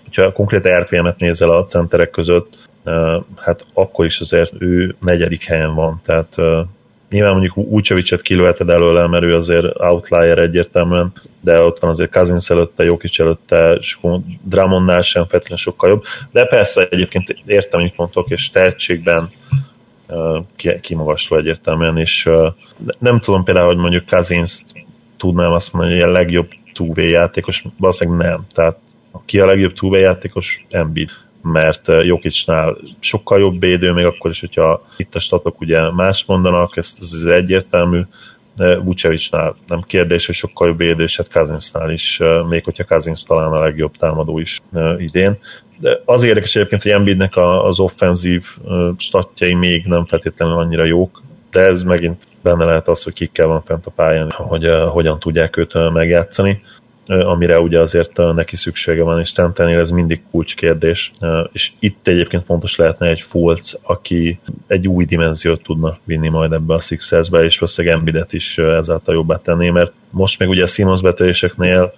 hogyha 0.03 0.31
konkrét 0.31 0.67
RPM-et 0.67 1.19
nézel 1.19 1.49
a 1.49 1.65
centerek 1.65 2.09
között, 2.09 2.69
hát 3.35 3.65
akkor 3.73 4.05
is 4.05 4.19
azért 4.19 4.53
ő 4.59 4.95
negyedik 4.99 5.43
helyen 5.43 5.73
van, 5.75 6.01
tehát 6.05 6.35
Nyilván 7.11 7.31
mondjuk 7.31 7.57
Úcsevicset 7.57 8.21
kilőheted 8.21 8.69
előle, 8.69 9.07
mert 9.07 9.23
ő 9.23 9.35
azért 9.35 9.79
outlier 9.79 10.37
egyértelműen, 10.37 11.11
de 11.41 11.61
ott 11.61 11.79
van 11.79 11.89
azért 11.89 12.11
Kazinsz 12.11 12.49
előtte, 12.49 12.83
Jokic 12.83 13.19
előtte, 13.19 13.73
és 13.79 13.97
Dramonnál 14.43 15.01
sem 15.01 15.27
feltétlenül 15.27 15.63
sokkal 15.63 15.89
jobb. 15.89 16.03
De 16.31 16.45
persze 16.45 16.87
egyébként 16.89 17.35
értem, 17.45 17.79
hogy 17.79 17.93
mondtok, 17.95 18.29
és 18.29 18.49
tehetségben 18.49 19.29
kimagasló 20.81 21.37
egyértelműen, 21.37 21.97
és 21.97 22.29
nem 22.99 23.19
tudom 23.19 23.43
például, 23.43 23.67
hogy 23.67 23.77
mondjuk 23.77 24.05
Kazinsz 24.05 24.65
tudnám 25.17 25.51
azt 25.51 25.73
mondani, 25.73 25.99
hogy 25.99 26.09
a 26.09 26.11
legjobb 26.11 26.49
2 26.73 27.07
játékos, 27.07 27.63
valószínűleg 27.77 28.31
nem. 28.31 28.45
Tehát 28.53 28.77
ki 29.25 29.39
a 29.39 29.45
legjobb 29.45 29.73
2 29.73 29.99
játékos? 29.99 30.65
Embiid. 30.69 31.09
mert 31.41 31.87
Jokicsnál 31.87 32.77
sokkal 32.99 33.39
jobb 33.39 33.59
védő, 33.59 33.91
még 33.91 34.05
akkor 34.05 34.29
is, 34.31 34.39
hogyha 34.39 34.81
itt 34.97 35.15
a 35.15 35.19
statok 35.19 35.61
ugye 35.61 35.91
más 35.91 36.25
mondanak, 36.25 36.77
ez, 36.77 36.95
ez 36.99 37.23
egyértelmű, 37.23 38.01
Vucevicnál 38.83 39.55
nem 39.67 39.79
kérdés, 39.87 40.25
hogy 40.25 40.35
sokkal 40.35 40.67
jobb 40.67 40.77
védő, 40.77 41.03
és 41.03 41.17
hát 41.17 41.31
Kazinsnál 41.31 41.91
is, 41.91 42.19
még 42.49 42.63
hogyha 42.63 42.85
Kazins 42.85 43.23
talán 43.23 43.51
a 43.51 43.59
legjobb 43.59 43.97
támadó 43.97 44.39
is 44.39 44.59
idén. 44.97 45.37
De 45.81 46.01
az 46.05 46.23
érdekes 46.23 46.55
egyébként, 46.55 46.81
hogy 46.81 46.91
Embiidnek 46.91 47.33
az 47.37 47.79
offenzív 47.79 48.45
statjai 48.97 49.53
még 49.53 49.85
nem 49.85 50.05
feltétlenül 50.05 50.57
annyira 50.57 50.85
jók, 50.85 51.21
de 51.51 51.61
ez 51.61 51.83
megint 51.83 52.27
benne 52.41 52.65
lehet 52.65 52.87
az, 52.87 53.03
hogy 53.03 53.13
kikkel 53.13 53.47
van 53.47 53.61
fent 53.61 53.85
a 53.85 53.91
pályán, 53.91 54.31
hogy 54.31 54.69
hogyan 54.89 55.19
tudják 55.19 55.57
őt 55.57 55.91
megjátszani. 55.93 56.61
Amire 57.05 57.59
ugye 57.59 57.79
azért 57.79 58.17
neki 58.33 58.55
szüksége 58.55 59.03
van, 59.03 59.19
és 59.19 59.31
Tentenél 59.31 59.79
ez 59.79 59.89
mindig 59.89 60.21
kulcskérdés, 60.31 61.11
és 61.51 61.71
itt 61.79 62.07
egyébként 62.07 62.45
fontos 62.45 62.75
lehetne 62.75 63.07
egy 63.07 63.21
Fulc, 63.21 63.73
aki 63.81 64.39
egy 64.67 64.87
új 64.87 65.05
dimenziót 65.05 65.63
tudna 65.63 65.97
vinni 66.03 66.29
majd 66.29 66.51
ebbe 66.51 66.73
a 66.73 66.79
Sixersbe, 66.79 67.41
és 67.41 67.59
valószínűleg 67.59 67.97
Embidet 67.97 68.33
is 68.33 68.57
ezáltal 68.57 69.13
jobbá 69.13 69.37
tenné, 69.37 69.69
mert 69.69 69.93
most 70.09 70.39
még 70.39 70.49
ugye 70.49 70.63
a 70.63 70.67
Simons 70.67 71.01
betöréseknél 71.01 71.93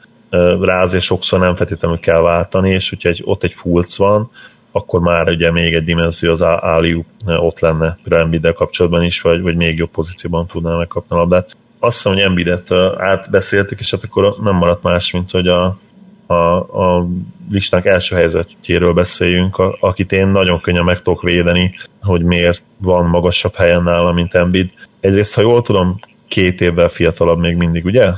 rá 0.62 0.82
azért 0.82 1.04
sokszor 1.04 1.40
nem 1.40 1.56
feltétlenül 1.56 2.00
kell 2.00 2.22
váltani, 2.22 2.70
és 2.70 2.90
hogyha 2.90 3.10
egy, 3.10 3.22
ott 3.26 3.44
egy 3.44 3.54
Fulc 3.54 3.98
van, 3.98 4.30
akkor 4.72 5.00
már 5.00 5.30
ugye 5.30 5.52
még 5.52 5.74
egy 5.74 5.84
dimenzió 5.84 6.32
az 6.32 6.42
Áliu 6.42 7.04
ott 7.26 7.60
lenne 7.60 7.98
Embiddel 8.10 8.54
kapcsolatban 8.54 9.04
is, 9.04 9.22
vagy, 9.22 9.42
vagy 9.42 9.56
még 9.56 9.78
jobb 9.78 9.92
pozícióban 9.92 10.48
tudná 10.48 10.78
megkapni 10.78 11.16
a 11.16 11.20
labdát 11.20 11.56
azt 11.84 11.96
hiszem, 11.96 12.14
hogy 12.14 12.22
Embidet 12.22 12.72
átbeszéltük, 12.98 13.80
és 13.80 13.92
hát 13.92 14.04
akkor 14.04 14.36
nem 14.44 14.56
maradt 14.56 14.84
más, 14.84 15.12
mint 15.12 15.32
hogy 15.32 15.48
a, 15.48 15.78
a, 16.26 16.34
a 16.58 17.08
listánk 17.52 17.86
első 17.86 18.16
helyzetjéről 18.16 18.94
beszéljünk, 18.94 19.58
a, 19.58 19.78
akit 19.80 20.12
én 20.12 20.28
nagyon 20.28 20.62
könnyen 20.62 20.84
meg 20.84 21.02
tudok 21.02 21.22
védeni, 21.22 21.76
hogy 22.02 22.24
miért 22.24 22.64
van 22.78 23.06
magasabb 23.06 23.56
helyen 23.56 23.84
nála, 23.84 24.12
mint 24.12 24.34
Embiid. 24.34 24.72
Egyrészt, 25.00 25.34
ha 25.34 25.42
jól 25.42 25.62
tudom, 25.62 26.00
két 26.28 26.62
évvel 26.62 26.90
fiatalabb 26.90 27.40
még 27.40 27.56
mindig, 27.56 27.86
ugye? 27.86 28.12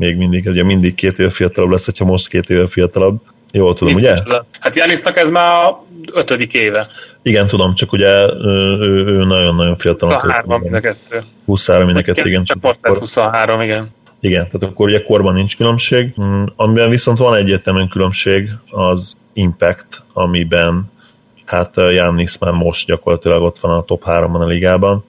Még 0.00 0.16
mindig, 0.16 0.46
ugye 0.46 0.64
mindig 0.64 0.94
két 0.94 1.18
évvel 1.18 1.30
fiatalabb 1.30 1.70
lesz, 1.70 1.98
ha 1.98 2.04
most 2.04 2.28
két 2.28 2.50
évvel 2.50 2.66
fiatalabb. 2.66 3.20
Jól 3.52 3.74
tudom, 3.74 3.94
Nincs 3.94 4.10
ugye? 4.10 4.42
Hát 4.60 4.76
Janisnak 4.76 5.16
ez 5.16 5.30
már 5.30 5.64
a 5.64 5.84
ötödik 6.12 6.54
éve. 6.54 6.88
Igen, 7.22 7.46
tudom, 7.46 7.74
csak 7.74 7.92
ugye 7.92 8.08
ő, 8.42 8.78
ő 9.06 9.24
nagyon-nagyon 9.24 9.76
fiatal. 9.76 10.14
23 10.14 10.60
mind 10.60 10.74
a 10.74 10.80
kettő. 10.80 11.22
23 11.46 11.86
mind 11.86 11.98
a 11.98 12.02
kettő, 12.02 12.28
igen. 12.28 12.44
Csak 12.44 12.60
most 12.60 12.78
akkor... 12.82 12.98
23, 12.98 13.60
igen. 13.60 13.88
Igen, 14.20 14.44
tehát 14.44 14.62
akkor 14.62 14.86
ugye 14.86 15.02
korban 15.02 15.34
nincs 15.34 15.56
különbség. 15.56 16.14
Mm, 16.26 16.44
amiben 16.56 16.90
viszont 16.90 17.18
van 17.18 17.36
egyértelműen 17.36 17.88
különbség, 17.88 18.50
az 18.70 19.16
Impact, 19.32 20.02
amiben 20.12 20.90
hát 21.44 21.74
Jannis 21.76 22.38
már 22.38 22.52
most 22.52 22.86
gyakorlatilag 22.86 23.42
ott 23.42 23.58
van 23.58 23.72
a 23.72 23.82
top 23.82 24.02
3-ban 24.06 24.40
a 24.40 24.46
ligában, 24.46 25.04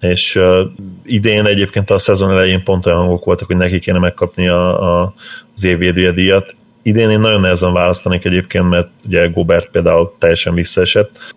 és 0.00 0.36
uh, 0.36 0.58
idén 1.04 1.46
egyébként 1.46 1.90
a 1.90 1.98
szezon 1.98 2.30
elején 2.30 2.64
pont 2.64 2.86
olyan 2.86 2.98
hangok 2.98 3.24
voltak, 3.24 3.46
hogy 3.46 3.56
neki 3.56 3.78
kéne 3.78 3.98
megkapni 3.98 4.48
a, 4.48 5.00
a, 5.00 5.14
az 5.54 5.64
évvédője 5.64 6.12
díjat, 6.12 6.54
Idén 6.86 7.10
én 7.10 7.20
nagyon 7.20 7.40
nehezen 7.40 7.72
választanék 7.72 8.24
egyébként, 8.24 8.68
mert 8.68 8.88
ugye 9.06 9.28
Gobert 9.28 9.70
például 9.70 10.14
teljesen 10.18 10.54
visszaesett, 10.54 11.34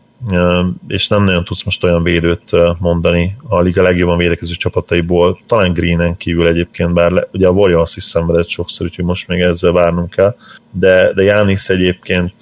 és 0.87 1.07
nem 1.07 1.23
nagyon 1.23 1.43
tudsz 1.43 1.63
most 1.63 1.83
olyan 1.83 2.03
védőt 2.03 2.51
mondani. 2.79 3.35
A 3.47 3.61
liga 3.61 3.81
legjobban 3.81 4.17
védekező 4.17 4.53
csapataiból, 4.53 5.39
talán 5.47 5.73
Greenen 5.73 6.17
kívül 6.17 6.47
egyébként, 6.47 6.93
bár 6.93 7.11
le, 7.11 7.27
ugye 7.31 7.47
a 7.47 7.51
Warriors 7.51 7.95
is 7.95 8.03
szenvedett 8.03 8.47
sokszor, 8.47 8.85
úgyhogy 8.85 9.05
most 9.05 9.27
még 9.27 9.41
ezzel 9.41 9.71
várnunk 9.71 10.09
kell, 10.09 10.35
de, 10.71 11.13
de 11.13 11.23
Jánisz 11.23 11.69
egyébként 11.69 12.33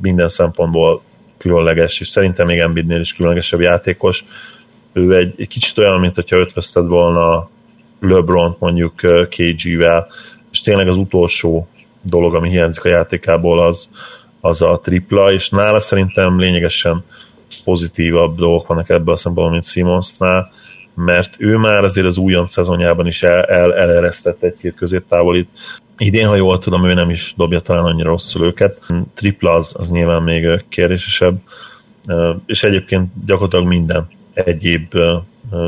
minden 0.00 0.28
szempontból 0.28 1.02
különleges, 1.38 2.00
és 2.00 2.08
szerintem 2.08 2.46
még 2.46 2.58
Embiidnél 2.58 3.00
is 3.00 3.12
különlegesebb 3.12 3.60
játékos. 3.60 4.24
Ő 4.94 5.16
egy, 5.16 5.34
egy 5.36 5.48
kicsit 5.48 5.78
olyan, 5.78 6.00
mint 6.00 6.14
hogyha 6.14 6.36
ötvözted 6.36 6.86
volna 6.86 7.48
LeBron 8.00 8.56
mondjuk 8.58 8.94
KG-vel, 9.28 10.06
és 10.50 10.60
tényleg 10.60 10.88
az 10.88 10.96
utolsó 10.96 11.68
dolog, 12.02 12.34
ami 12.34 12.50
hiányzik 12.50 12.84
a 12.84 12.88
játékából, 12.88 13.66
az, 13.66 13.90
az 14.40 14.62
a 14.62 14.80
tripla, 14.82 15.32
és 15.32 15.48
nála 15.48 15.80
szerintem 15.80 16.38
lényegesen 16.38 17.04
pozitívabb 17.64 18.36
dolgok 18.36 18.66
vannak 18.66 18.88
ebből 18.88 19.14
a 19.14 19.16
szempontból, 19.16 19.52
mint 19.52 19.64
Simonsnál, 19.64 20.46
mert 20.94 21.34
ő 21.38 21.56
már 21.56 21.84
azért 21.84 22.06
az 22.06 22.16
újon 22.16 22.46
szezonjában 22.46 23.06
is 23.06 23.22
el, 23.22 23.42
el, 23.42 23.74
eleresztett 23.74 24.42
egy-két 24.42 24.74
középtávolit. 24.74 25.48
Idén, 25.98 26.26
ha 26.26 26.36
jól 26.36 26.58
tudom, 26.58 26.84
ő 26.84 26.94
nem 26.94 27.10
is 27.10 27.34
dobja 27.36 27.60
talán 27.60 27.84
annyira 27.84 28.08
rosszul 28.08 28.44
őket. 28.44 28.80
Tripla 29.14 29.52
az, 29.52 29.74
az 29.78 29.90
nyilván 29.90 30.22
még 30.22 30.64
kérdésesebb, 30.68 31.36
és 32.46 32.62
egyébként 32.62 33.08
gyakorlatilag 33.26 33.66
minden 33.66 34.08
egyéb 34.34 34.94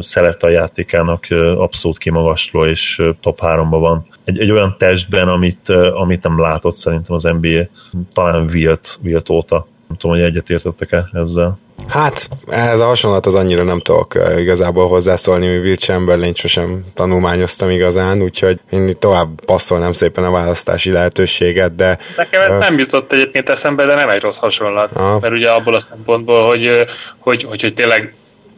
szelet 0.00 0.42
a 0.42 0.50
játékának 0.50 1.26
abszolút 1.56 1.98
kimagasló, 1.98 2.64
és 2.64 3.02
top 3.20 3.38
3-ban 3.40 3.78
van. 3.80 4.06
Egy, 4.24 4.38
egy 4.38 4.50
olyan 4.50 4.74
testben, 4.78 5.28
amit, 5.28 5.68
amit 5.94 6.22
nem 6.22 6.40
látott 6.40 6.76
szerintem 6.76 7.14
az 7.14 7.22
NBA, 7.22 7.68
talán 8.12 8.48
Wilt, 8.52 8.98
Wilt 9.02 9.28
óta. 9.28 9.66
Nem 9.88 9.96
tudom, 9.96 10.16
hogy 10.16 10.24
egyetértettek-e 10.24 11.08
ezzel. 11.12 11.58
Hát, 11.88 12.28
ehhez 12.48 12.80
a 12.80 12.84
hasonlat 12.84 13.26
az 13.26 13.34
annyira 13.34 13.62
nem 13.62 13.80
tudok 13.80 14.14
igazából 14.36 14.88
hozzászólni, 14.88 15.46
hogy 15.46 15.64
Will 15.64 15.76
chamberlain 15.76 16.34
sosem 16.34 16.84
tanulmányoztam 16.94 17.70
igazán, 17.70 18.22
úgyhogy 18.22 18.60
én 18.70 18.98
tovább 18.98 19.28
passzolnám 19.44 19.92
szépen 19.92 20.24
a 20.24 20.30
választási 20.30 20.90
lehetőséget, 20.90 21.74
de... 21.74 21.98
Nekem 22.16 22.42
ez 22.42 22.50
uh, 22.50 22.58
nem 22.58 22.78
jutott 22.78 23.12
egyébként 23.12 23.48
eszembe, 23.48 23.84
de 23.84 23.94
nem 23.94 24.08
egy 24.08 24.22
rossz 24.22 24.38
hasonlat, 24.38 24.90
uh, 24.90 25.20
mert 25.20 25.32
ugye 25.32 25.50
abból 25.50 25.74
a 25.74 25.80
szempontból, 25.80 26.46
hogy, 26.46 26.86
hogy, 27.18 27.42
hogy, 27.42 27.60
hogy 27.60 27.74
tényleg 27.74 28.14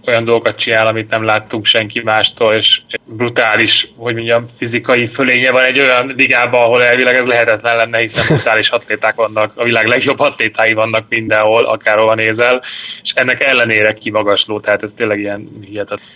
olyan 0.08 0.24
dolgokat 0.24 0.58
csinál, 0.58 0.86
amit 0.86 1.10
nem 1.10 1.24
láttunk 1.24 1.64
senki 1.64 2.00
mástól, 2.04 2.54
és 2.54 2.80
brutális, 3.04 3.88
hogy 3.96 4.14
mondjam, 4.14 4.46
fizikai 4.58 5.06
fölénye 5.06 5.50
van 5.50 5.62
egy 5.62 5.80
olyan 5.80 6.12
ligában, 6.16 6.62
ahol 6.62 6.84
elvileg 6.84 7.14
ez 7.14 7.26
lehetetlen 7.26 7.76
lenne, 7.76 7.98
hiszen 7.98 8.26
brutális 8.26 8.68
atléták 8.68 9.14
vannak, 9.14 9.52
a 9.54 9.64
világ 9.64 9.86
legjobb 9.86 10.18
atlétái 10.18 10.72
vannak 10.72 11.06
mindenhol, 11.08 11.64
akárhova 11.64 12.14
nézel, 12.14 12.62
és 13.02 13.12
ennek 13.14 13.44
ellenére 13.44 13.92
kimagasló, 13.92 14.60
tehát 14.60 14.82
ez 14.82 14.92
tényleg 14.92 15.18
ilyen 15.18 15.48
hihetetlen. 15.60 16.06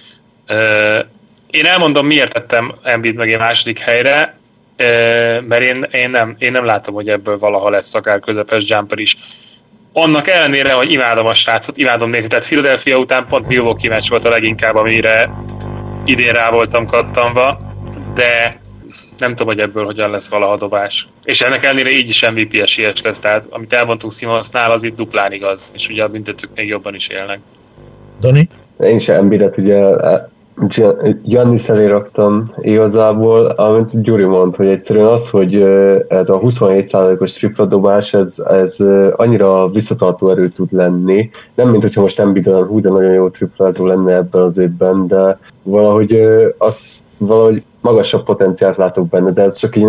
Én 1.51 1.67
elmondom, 1.67 2.07
miért 2.07 2.33
tettem 2.33 2.75
Embiid 2.83 3.15
meg 3.15 3.33
egy 3.33 3.39
második 3.39 3.79
helyre, 3.79 4.37
mert 5.47 5.63
én, 5.63 5.89
én, 5.91 6.11
nem, 6.11 6.37
én 6.39 6.53
nem 6.53 6.65
látom, 6.65 6.95
hogy 6.95 7.09
ebből 7.09 7.39
valaha 7.39 7.71
lesz 7.71 7.95
akár 7.95 8.21
közepes 8.21 8.69
jumper 8.69 8.99
is 8.99 9.17
annak 9.93 10.29
ellenére, 10.29 10.73
hogy 10.73 10.93
imádom 10.93 11.27
a 11.27 11.35
srácot, 11.35 11.77
imádom 11.77 12.11
nézni, 12.11 12.29
tehát 12.29 12.47
Philadelphia 12.47 12.97
után 12.97 13.27
pont 13.29 13.47
Milwaukee 13.47 13.91
meccs 13.91 14.09
volt 14.09 14.25
a 14.25 14.31
leginkább, 14.31 14.75
amire 14.75 15.31
idén 16.05 16.33
rá 16.33 16.51
voltam 16.51 16.87
kattanva, 16.87 17.59
de 18.15 18.61
nem 19.19 19.31
tudom, 19.31 19.47
hogy 19.47 19.59
ebből 19.59 19.85
hogyan 19.85 20.11
lesz 20.11 20.29
valaha 20.29 20.57
dobás. 20.57 21.09
És 21.25 21.41
ennek 21.41 21.65
ellenére 21.65 21.91
így 21.91 22.09
is 22.09 22.29
MVP 22.31 22.55
esélyes 22.55 23.03
lesz, 23.03 23.19
tehát 23.19 23.47
amit 23.51 23.73
elmondtunk 23.73 24.13
Simonsnál, 24.13 24.71
az 24.71 24.83
itt 24.83 24.97
duplán 24.97 25.33
igaz, 25.33 25.71
és 25.73 25.89
ugye 25.89 26.03
a 26.03 26.09
büntetők 26.09 26.51
még 26.55 26.69
jobban 26.69 26.95
is 26.95 27.09
élnek. 27.09 27.41
Dani? 28.21 28.49
Én 28.81 28.99
sem 28.99 29.17
Embiidet 29.17 29.59
ugye 29.59 29.79
Giannis 31.23 31.69
elé 31.69 31.87
raktam 31.87 32.53
igazából, 32.61 33.47
amit 33.47 34.03
Gyuri 34.03 34.25
mond, 34.25 34.57
hogy 34.57 34.67
egyszerűen 34.67 35.07
az, 35.07 35.29
hogy 35.29 35.55
ez 36.09 36.29
a 36.29 36.41
27%-os 36.41 37.33
tripla 37.33 37.67
dobás, 37.67 38.15
ez, 38.15 38.35
ez 38.49 38.77
annyira 39.17 39.69
visszatartó 39.69 40.31
erő 40.31 40.49
tud 40.49 40.73
lenni. 40.73 41.31
Nem, 41.55 41.69
mint 41.69 41.83
hogyha 41.83 42.01
most 42.01 42.19
Embiid 42.19 42.47
olyan 42.47 42.67
hú, 42.67 42.81
de 42.81 42.91
nagyon 42.91 43.13
jó 43.13 43.29
triplázó 43.29 43.87
lenne 43.87 44.15
ebben 44.15 44.43
az 44.43 44.59
évben, 44.59 45.07
de 45.07 45.39
valahogy 45.63 46.21
az 46.59 47.01
valahogy 47.19 47.63
magasabb 47.83 48.25
potenciált 48.25 48.77
látok 48.77 49.09
benne, 49.09 49.31
de 49.31 49.43
ez 49.43 49.57
csak 49.57 49.77
így 49.77 49.87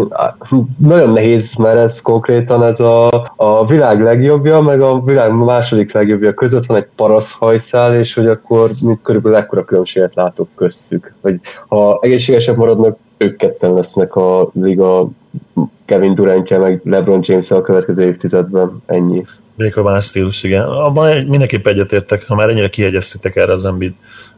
nagyon 0.77 1.09
nehéz, 1.09 1.55
mert 1.55 1.77
ez 1.77 2.01
konkrétan 2.01 2.63
ez 2.63 2.79
a, 2.79 3.31
a 3.35 3.65
világ 3.65 4.01
legjobbja, 4.01 4.61
meg 4.61 4.81
a 4.81 5.01
világ 5.01 5.31
második 5.31 5.93
legjobbja 5.93 6.33
között 6.33 6.65
van 6.65 6.77
egy 6.77 6.87
paraszhajszál, 6.95 7.95
és 7.95 8.13
hogy 8.13 8.25
akkor 8.25 8.71
mint 8.81 8.99
körülbelül 9.03 9.37
ekkora 9.37 9.65
különbséget 9.65 10.15
látok 10.15 10.47
köztük. 10.55 11.13
Hogy 11.21 11.39
ha 11.67 11.99
egészségesek 12.01 12.55
maradnak, 12.55 12.97
ők 13.17 13.37
ketten 13.37 13.73
lesznek 13.73 14.15
a 14.15 14.49
liga 14.53 15.09
Kevin 15.85 16.15
Durantja, 16.15 16.59
meg 16.59 16.81
LeBron 16.83 17.19
james 17.23 17.51
a 17.51 17.61
következő 17.61 18.03
évtizedben. 18.03 18.83
Ennyi. 18.85 19.25
Más 19.75 20.05
stílus, 20.05 20.43
igen. 20.43 20.63
Abban 20.63 21.25
mindenképp 21.25 21.67
egyetértek, 21.67 22.25
ha 22.27 22.35
már 22.35 22.49
ennyire 22.49 22.69
kihegyeztétek 22.69 23.35
erre 23.35 23.53
az 23.53 23.65
Embiid 23.65 23.93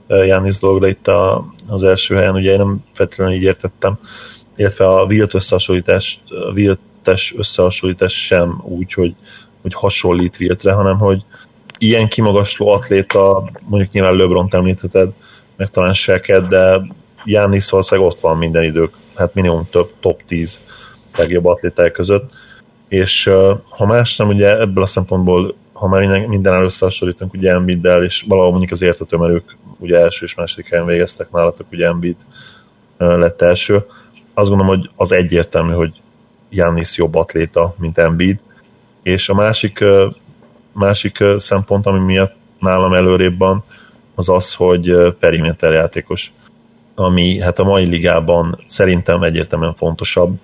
Jánisz 0.08 0.60
dologra 0.60 0.88
itt 0.88 1.08
a, 1.08 1.46
az 1.68 1.84
első 1.84 2.16
helyen, 2.16 2.34
ugye 2.34 2.52
én 2.52 2.58
nem 2.58 2.84
feltétlenül 2.94 3.34
így 3.34 3.44
értettem, 3.44 4.00
illetve 4.56 4.86
a 4.86 5.04
Wilt 5.04 5.34
összehasonlítás, 5.34 6.20
a 6.30 6.52
Wiltes 6.52 7.34
összehasonlítás 7.38 8.26
sem 8.26 8.62
úgy, 8.64 8.94
hogy, 8.94 9.16
hogy 9.62 9.74
hasonlít 9.74 10.38
Wiltre, 10.40 10.74
hanem 10.74 10.98
hogy 10.98 11.24
ilyen 11.78 12.08
kimagasló 12.08 12.70
atléta, 12.70 13.50
mondjuk 13.68 13.92
nyilván 13.92 14.16
LeBron 14.16 14.48
említheted, 14.52 15.10
meg 15.56 15.70
talán 15.70 15.94
Seket, 15.94 16.48
de 16.48 16.82
Jánisz 17.24 17.70
valószínűleg 17.70 18.10
ott 18.10 18.20
van 18.20 18.38
minden 18.38 18.64
idők, 18.64 18.94
hát 19.16 19.34
minimum 19.34 19.68
több 19.72 19.92
top 20.00 20.22
10 20.28 20.62
legjobb 21.16 21.46
atléták 21.46 21.92
között, 21.92 22.32
és 22.88 23.32
ha 23.70 23.86
más 23.86 24.16
nem, 24.16 24.28
ugye 24.28 24.60
ebből 24.60 24.84
a 24.84 24.88
szempontból 24.88 25.56
ha 25.76 25.88
már 25.88 26.00
minden, 26.00 26.22
minden 26.22 26.64
összehasonlítunk 26.64 27.34
ugye 27.34 27.52
Embiiddel, 27.52 28.04
és 28.04 28.26
valahol 28.28 28.50
mondjuk 28.50 28.72
az 28.72 28.82
értető, 28.82 29.18
mert 29.18 29.34
ők 29.34 29.52
ugye 29.78 30.00
első 30.00 30.26
és 30.26 30.36
második 30.36 30.70
helyen 30.70 30.86
végeztek 30.86 31.32
nálatok, 31.32 31.68
ugye 31.72 31.86
Embiid 31.86 32.16
lett 32.98 33.42
első. 33.42 33.74
Azt 34.34 34.50
gondolom, 34.50 34.68
hogy 34.68 34.90
az 34.96 35.12
egyértelmű, 35.12 35.74
hogy 35.74 36.02
Jannis 36.50 36.98
jobb 36.98 37.16
atléta, 37.16 37.76
mint 37.78 37.98
Embiid, 37.98 38.40
és 39.04 39.30
a 39.30 39.34
másik, 39.34 39.84
másik 40.72 41.24
szempont, 41.38 41.86
ami 41.86 42.00
miatt 42.00 42.36
nálam 42.60 42.94
előrébb 42.94 43.38
van, 43.38 43.64
az 44.16 44.30
az, 44.30 44.54
hogy 44.54 44.94
periméter 45.20 45.72
játékos, 45.72 46.34
ami 46.96 47.40
hát 47.42 47.60
a 47.60 47.64
mai 47.64 47.86
ligában 47.86 48.62
szerintem 48.66 49.22
egyértelműen 49.22 49.76
fontosabb, 49.76 50.40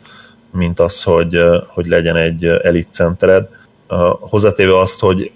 mint 0.52 0.80
az, 0.80 1.04
hogy, 1.04 1.38
hogy 1.68 1.86
legyen 1.86 2.16
egy 2.16 2.46
elit 2.46 2.88
centered. 2.92 3.50
Hozzátéve 4.20 4.80
azt, 4.80 5.00
hogy 5.00 5.32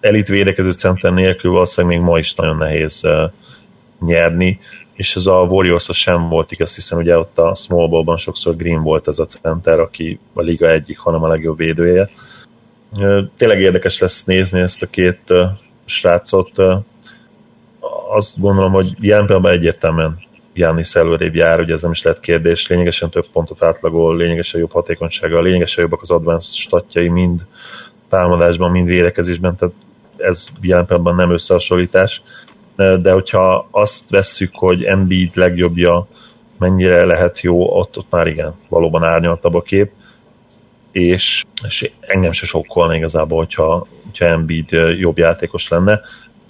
elit 0.00 0.28
védekező 0.28 0.72
center 0.72 1.12
nélkül 1.12 1.50
valószínűleg 1.50 1.96
még 1.96 2.06
ma 2.06 2.18
is 2.18 2.34
nagyon 2.34 2.56
nehéz 2.56 3.02
nyerni, 4.00 4.60
és 4.92 5.16
ez 5.16 5.26
a 5.26 5.46
warriors 5.48 5.88
sem 5.92 6.28
volt 6.28 6.52
igaz, 6.52 6.74
hiszen 6.74 6.98
ugye 6.98 7.18
ott 7.18 7.38
a 7.38 7.54
small 7.54 7.88
ball-ban 7.88 8.16
sokszor 8.16 8.56
Green 8.56 8.80
volt 8.80 9.08
ez 9.08 9.18
a 9.18 9.26
center, 9.26 9.78
aki 9.78 10.18
a 10.34 10.40
liga 10.40 10.70
egyik, 10.70 10.98
hanem 10.98 11.22
a 11.22 11.28
legjobb 11.28 11.56
védője. 11.56 12.10
Tényleg 13.36 13.60
érdekes 13.60 13.98
lesz 13.98 14.24
nézni 14.24 14.60
ezt 14.60 14.82
a 14.82 14.86
két 14.86 15.32
srácot. 15.84 16.52
Azt 18.10 18.40
gondolom, 18.40 18.72
hogy 18.72 18.86
ilyen 19.00 19.26
pillanatban 19.26 19.52
egyértelműen 19.52 20.24
Jánisz 20.54 20.94
előrébb 20.94 21.34
jár, 21.34 21.60
ugye 21.60 21.72
ez 21.72 21.82
nem 21.82 21.90
is 21.90 22.02
lehet 22.02 22.20
kérdés, 22.20 22.68
lényegesen 22.68 23.10
több 23.10 23.26
pontot 23.32 23.62
átlagol, 23.62 24.16
lényegesen 24.16 24.60
jobb 24.60 24.72
hatékonysága, 24.72 25.40
lényegesen 25.40 25.82
jobbak 25.82 26.02
az 26.02 26.10
advanced 26.10 26.54
statjai 26.54 27.08
mind 27.08 27.46
támadásban, 28.08 28.70
mind 28.70 28.86
védekezésben, 28.86 29.56
tehát 29.56 29.74
ez 30.16 30.48
jelen 30.60 30.84
pillanatban 30.86 31.14
nem 31.14 31.32
összehasonlítás, 31.32 32.22
de 32.76 33.12
hogyha 33.12 33.68
azt 33.70 34.10
vesszük, 34.10 34.50
hogy 34.52 34.84
Embiid 34.84 35.36
legjobbja 35.36 36.06
mennyire 36.58 37.04
lehet 37.04 37.40
jó, 37.40 37.78
ott, 37.78 37.98
ott 37.98 38.10
már 38.10 38.26
igen, 38.26 38.54
valóban 38.68 39.02
árnyaltabb 39.02 39.54
a 39.54 39.62
kép, 39.62 39.90
és, 40.92 41.44
és 41.66 41.90
engem 42.00 42.32
se 42.32 42.46
sokkolna 42.46 42.94
igazából, 42.94 43.38
hogyha, 43.38 43.86
hogyha 44.04 44.26
Embiid 44.26 44.70
jobb 44.98 45.18
játékos 45.18 45.68
lenne, 45.68 46.00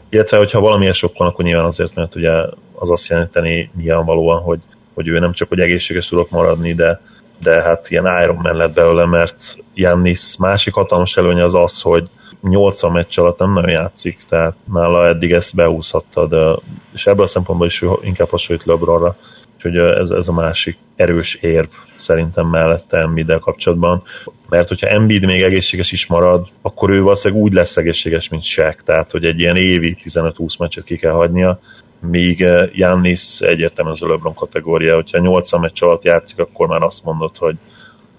illetve 0.08 0.36
hogyha 0.36 0.60
valamilyen 0.60 0.92
sokkal, 0.92 1.26
akkor 1.26 1.44
nyilván 1.44 1.64
azért, 1.64 1.94
mert 1.94 2.14
ugye 2.14 2.30
az 2.74 2.90
azt 2.90 3.08
jelenteni 3.08 3.70
nyilvánvalóan, 3.76 4.42
hogy, 4.42 4.60
hogy 4.94 5.08
ő 5.08 5.18
nem 5.18 5.32
csak, 5.32 5.48
hogy 5.48 5.60
egészséges 5.60 6.08
tudok 6.08 6.30
maradni, 6.30 6.74
de, 6.74 7.00
de 7.38 7.62
hát 7.62 7.90
ilyen 7.90 8.22
Iron 8.22 8.36
Man 8.42 8.56
lett 8.56 8.74
belőle, 8.74 9.06
mert 9.06 9.56
Jannis 9.74 10.36
másik 10.38 10.74
hatalmas 10.74 11.16
előnye 11.16 11.42
az 11.42 11.54
az, 11.54 11.80
hogy 11.80 12.08
80 12.42 12.92
meccs 12.92 13.18
alatt 13.18 13.38
nem 13.38 13.52
nagyon 13.52 13.70
játszik, 13.70 14.18
tehát 14.28 14.54
nála 14.72 15.06
eddig 15.06 15.32
ezt 15.32 15.54
beúszhattad, 15.54 16.60
és 16.94 17.06
ebből 17.06 17.24
a 17.24 17.26
szempontból 17.28 17.66
is 17.66 17.84
inkább 18.02 18.28
hasonlít 18.28 18.66
LeBronra, 18.66 19.16
úgyhogy 19.54 19.76
ez, 19.76 20.10
ez 20.10 20.28
a 20.28 20.32
másik 20.32 20.76
erős 20.96 21.34
érv 21.34 21.68
szerintem 21.96 22.46
mellette 22.46 22.98
Embiid-del 22.98 23.38
kapcsolatban, 23.38 24.02
mert 24.48 24.68
hogyha 24.68 24.86
Embiid 24.86 25.24
még 25.24 25.42
egészséges 25.42 25.92
is 25.92 26.06
marad, 26.06 26.46
akkor 26.62 26.90
ő 26.90 27.02
valószínűleg 27.02 27.42
úgy 27.42 27.52
lesz 27.52 27.76
egészséges, 27.76 28.28
mint 28.28 28.42
Shaq, 28.42 28.82
tehát 28.84 29.10
hogy 29.10 29.24
egy 29.24 29.40
ilyen 29.40 29.56
évi 29.56 29.96
15-20 30.04 30.58
meccset 30.58 30.84
ki 30.84 30.96
kell 30.96 31.12
hagynia, 31.12 31.60
míg 32.00 32.46
Jannis 32.72 33.40
egyértelműen 33.40 33.96
az 34.00 34.02
a 34.02 34.08
LeBron 34.08 34.34
kategória, 34.34 34.94
hogyha 34.94 35.18
80 35.18 35.60
meccs 35.60 35.82
alatt 35.82 36.04
játszik, 36.04 36.38
akkor 36.38 36.66
már 36.66 36.82
azt 36.82 37.04
mondod, 37.04 37.36
hogy, 37.36 37.56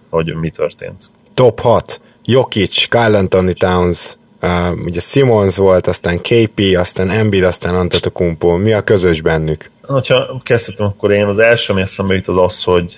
hogy 0.10 0.36
mi 0.36 0.50
történt. 0.50 1.10
Top 1.34 1.60
6. 1.60 2.02
Jokic, 2.26 2.88
Kyle 2.88 3.18
Anthony 3.18 3.54
Towns, 3.54 4.18
uh, 4.42 4.86
ugye 4.86 5.00
Simons 5.00 5.58
volt, 5.58 5.88
aztán 5.88 6.20
KP, 6.22 6.62
aztán 6.78 7.10
Embiid, 7.10 7.44
aztán 7.44 7.76
Antetokounmpo. 7.76 8.58
Mi 8.58 8.74
a 8.74 8.82
közös 8.82 9.22
bennük? 9.22 9.70
Ha 9.82 10.02
kezdhetem, 10.44 10.86
akkor 10.86 11.12
én 11.12 11.26
az 11.26 11.40
első, 11.40 11.74
ami 11.74 11.82
eszembe 11.82 12.16
jut, 12.16 12.28
az 12.28 12.38
az, 12.38 12.64
hogy 12.64 12.98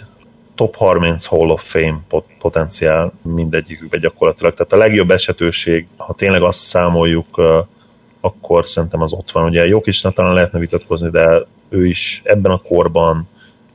top 0.55 0.75
30 0.75 1.25
Hall 1.25 1.49
of 1.49 1.69
Fame 1.69 1.99
pot- 2.07 2.25
potenciál 2.39 3.13
mindegyikükbe 3.23 3.97
gyakorlatilag. 3.97 4.53
Tehát 4.53 4.73
a 4.73 4.77
legjobb 4.77 5.11
esetőség, 5.11 5.87
ha 5.97 6.13
tényleg 6.13 6.41
azt 6.41 6.59
számoljuk, 6.59 7.37
uh, 7.37 7.65
akkor 8.21 8.67
szerintem 8.67 9.01
az 9.01 9.13
ott 9.13 9.31
van. 9.31 9.43
Ugye 9.43 9.65
Jokicnál 9.65 10.13
talán 10.13 10.33
lehetne 10.33 10.59
vitatkozni, 10.59 11.09
de 11.09 11.45
ő 11.69 11.85
is 11.85 12.21
ebben 12.23 12.51
a 12.51 12.61
korban 12.61 13.27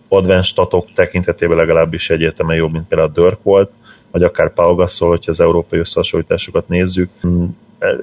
advanced 0.08 0.44
statok 0.44 0.92
tekintetében 0.92 1.56
legalábbis 1.56 2.10
egyértelműen 2.10 2.58
jobb, 2.58 2.72
mint 2.72 2.88
például 2.88 3.10
Dirk 3.14 3.42
volt, 3.42 3.70
vagy 4.10 4.22
akár 4.22 4.52
Pau 4.52 4.74
Gasol, 4.74 5.08
hogyha 5.08 5.30
az 5.30 5.40
európai 5.40 5.78
összehasonlításokat 5.78 6.68
nézzük. 6.68 7.10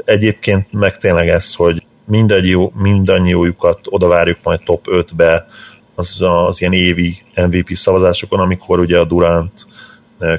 Egyébként 0.05 0.71
meg 0.71 0.97
tényleg 0.97 1.29
ez, 1.29 1.53
hogy 1.53 1.83
mindannyi, 2.05 2.69
mindannyiójukat 2.73 3.79
oda 3.83 4.07
várjuk 4.07 4.37
majd 4.43 4.63
top 4.63 4.85
5-be 4.89 5.47
az, 5.95 6.21
az 6.21 6.61
ilyen 6.61 6.73
évi 6.73 7.17
MVP 7.35 7.69
szavazásokon, 7.73 8.39
amikor 8.39 8.79
ugye 8.79 8.99
a 8.99 9.03
Durant, 9.03 9.67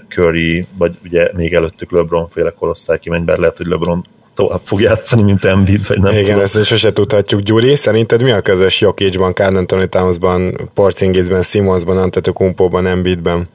Curry, 0.09 0.67
vagy 0.79 0.99
ugye 1.05 1.31
még 1.35 1.55
előttük 1.55 1.91
LeBron 1.91 2.29
féle 2.29 2.51
korosztály 2.51 2.99
kimegy, 2.99 3.25
bár 3.25 3.39
lehet, 3.39 3.57
hogy 3.57 3.67
LeBron 3.67 4.05
tovább 4.47 4.61
fog 4.65 4.81
játszani, 4.81 5.23
mint 5.23 5.45
Embiid, 5.45 5.87
vagy 5.89 6.01
nem 6.01 6.13
Igen, 6.13 6.25
tudom. 6.25 6.41
ezt 6.41 6.65
sose 6.65 6.93
tudhatjuk. 6.93 7.41
Gyuri, 7.41 7.77
szerinted 7.77 8.23
mi 8.23 8.31
a 8.31 8.41
közös 8.41 8.81
Jokicsban, 8.81 9.35
Carl 9.35 9.57
Anthony 9.57 9.89
Townsban, 9.89 10.71
Porzingisben, 10.75 11.43
Simonsban, 11.43 11.99
Antetokounmpo-ban, 11.99 12.87
Embiidben? 12.87 13.49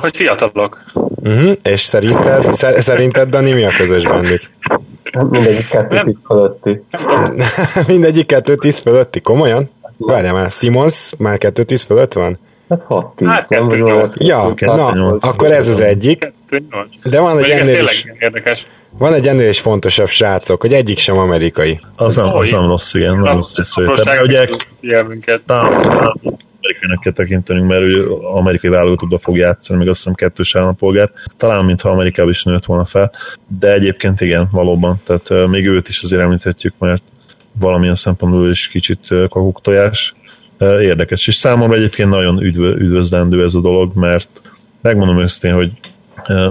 Hogy 0.00 0.16
fiatalok. 0.16 0.84
Uh-huh. 0.94 1.52
És 1.62 1.80
szerinted, 1.80 2.52
szer- 2.54 2.80
szerinted, 2.82 3.28
Dani, 3.28 3.52
mi 3.52 3.64
a 3.64 3.72
közös 3.76 4.04
bennük? 4.06 4.40
Hát 5.12 5.30
mindegyik 5.30 5.68
kettő 5.68 6.02
tíz 6.04 6.16
fölötti. 6.26 6.82
mindegyik 7.92 8.26
kettő 8.26 8.56
tíz 8.56 8.78
fölötti, 8.78 9.20
komolyan? 9.20 9.68
Várjál 9.96 10.32
már, 10.32 10.50
Simons 10.50 11.12
már 11.18 11.38
kettő 11.38 11.62
tíz 11.62 11.82
fölött 11.82 12.12
van? 12.12 12.38
Hát 12.68 12.80
6 12.86 13.16
10 13.16 13.28
Hát 13.28 13.48
nem 13.48 13.68
vagy. 13.68 14.10
Ja, 14.14 14.54
na, 14.60 14.92
nyolc. 14.94 15.24
akkor 15.26 15.50
ez 15.50 15.68
az 15.68 15.80
egyik. 15.80 16.32
De 17.04 17.20
van 17.20 17.38
egy 17.38 17.50
ennél 17.50 17.82
is, 17.82 18.06
érdekes. 18.18 18.66
van 18.90 19.14
egy 19.14 19.26
ennél 19.26 19.48
is 19.48 19.60
fontosabb 19.60 20.08
srácok, 20.08 20.60
hogy 20.60 20.72
egyik 20.72 20.98
sem 20.98 21.18
amerikai. 21.18 21.78
Az 21.96 22.16
nem, 22.16 22.34
az 22.34 22.50
nem 22.50 22.68
rossz, 22.68 22.94
igen, 22.94 23.18
nem 23.18 23.36
rossz 23.36 23.58
észrevétel. 23.58 24.22
Ugye 24.22 24.48
amerikainak 26.66 27.00
kell 27.00 27.12
tekintenünk, 27.12 27.68
mert 27.68 27.82
ő 27.82 28.10
amerikai 28.34 28.70
válogatottba 28.70 29.18
fog 29.18 29.36
játszani, 29.36 29.78
még 29.78 29.88
azt 29.88 29.98
hiszem 29.98 30.14
kettős 30.14 30.54
állampolgár. 30.54 31.10
Talán, 31.36 31.64
mintha 31.64 31.88
Amerikában 31.88 32.30
is 32.30 32.42
nőtt 32.42 32.64
volna 32.64 32.84
fel, 32.84 33.12
de 33.58 33.72
egyébként 33.72 34.20
igen, 34.20 34.48
valóban. 34.50 35.00
Tehát 35.04 35.30
uh, 35.30 35.46
még 35.46 35.66
őt 35.66 35.88
is 35.88 36.02
azért 36.02 36.22
említhetjük, 36.22 36.74
mert 36.78 37.02
valamilyen 37.58 37.94
szempontból 37.94 38.50
is 38.50 38.68
kicsit 38.68 39.10
uh, 39.10 39.28
kakuktojás. 39.28 40.14
Uh, 40.58 40.82
érdekes. 40.82 41.26
És 41.26 41.34
számomra 41.34 41.76
egyébként 41.76 42.08
nagyon 42.08 42.42
üdvö, 42.42 42.76
üdvözlendő 42.76 43.44
ez 43.44 43.54
a 43.54 43.60
dolog, 43.60 43.94
mert 43.94 44.42
megmondom 44.82 45.20
őszintén, 45.20 45.54
hogy 45.54 45.70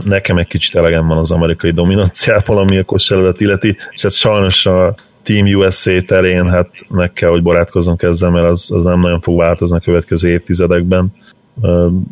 nekem 0.04 0.38
egy 0.38 0.48
kicsit 0.48 0.76
elegem 0.76 1.08
van 1.08 1.18
az 1.18 1.32
amerikai 1.32 1.72
dominanciából, 1.72 2.58
ami 2.58 2.78
a 2.78 2.84
kosárlabdát 2.84 3.42
illeti, 3.42 3.78
és 3.92 4.02
hát 4.02 4.12
sajnos 4.12 4.66
a 4.66 4.96
Team 5.24 5.46
USA 5.46 6.02
terén 6.02 6.50
hát 6.50 6.70
meg 6.90 7.14
kell, 7.14 7.30
hogy 7.30 7.42
barátkozzunk 7.42 8.02
ezzel, 8.02 8.30
mert 8.30 8.50
az, 8.50 8.72
az 8.72 8.84
nem 8.84 9.00
nagyon 9.00 9.22
fog 9.22 9.38
változni 9.38 9.78
a 9.78 9.80
következő 9.80 10.30
évtizedekben. 10.30 11.14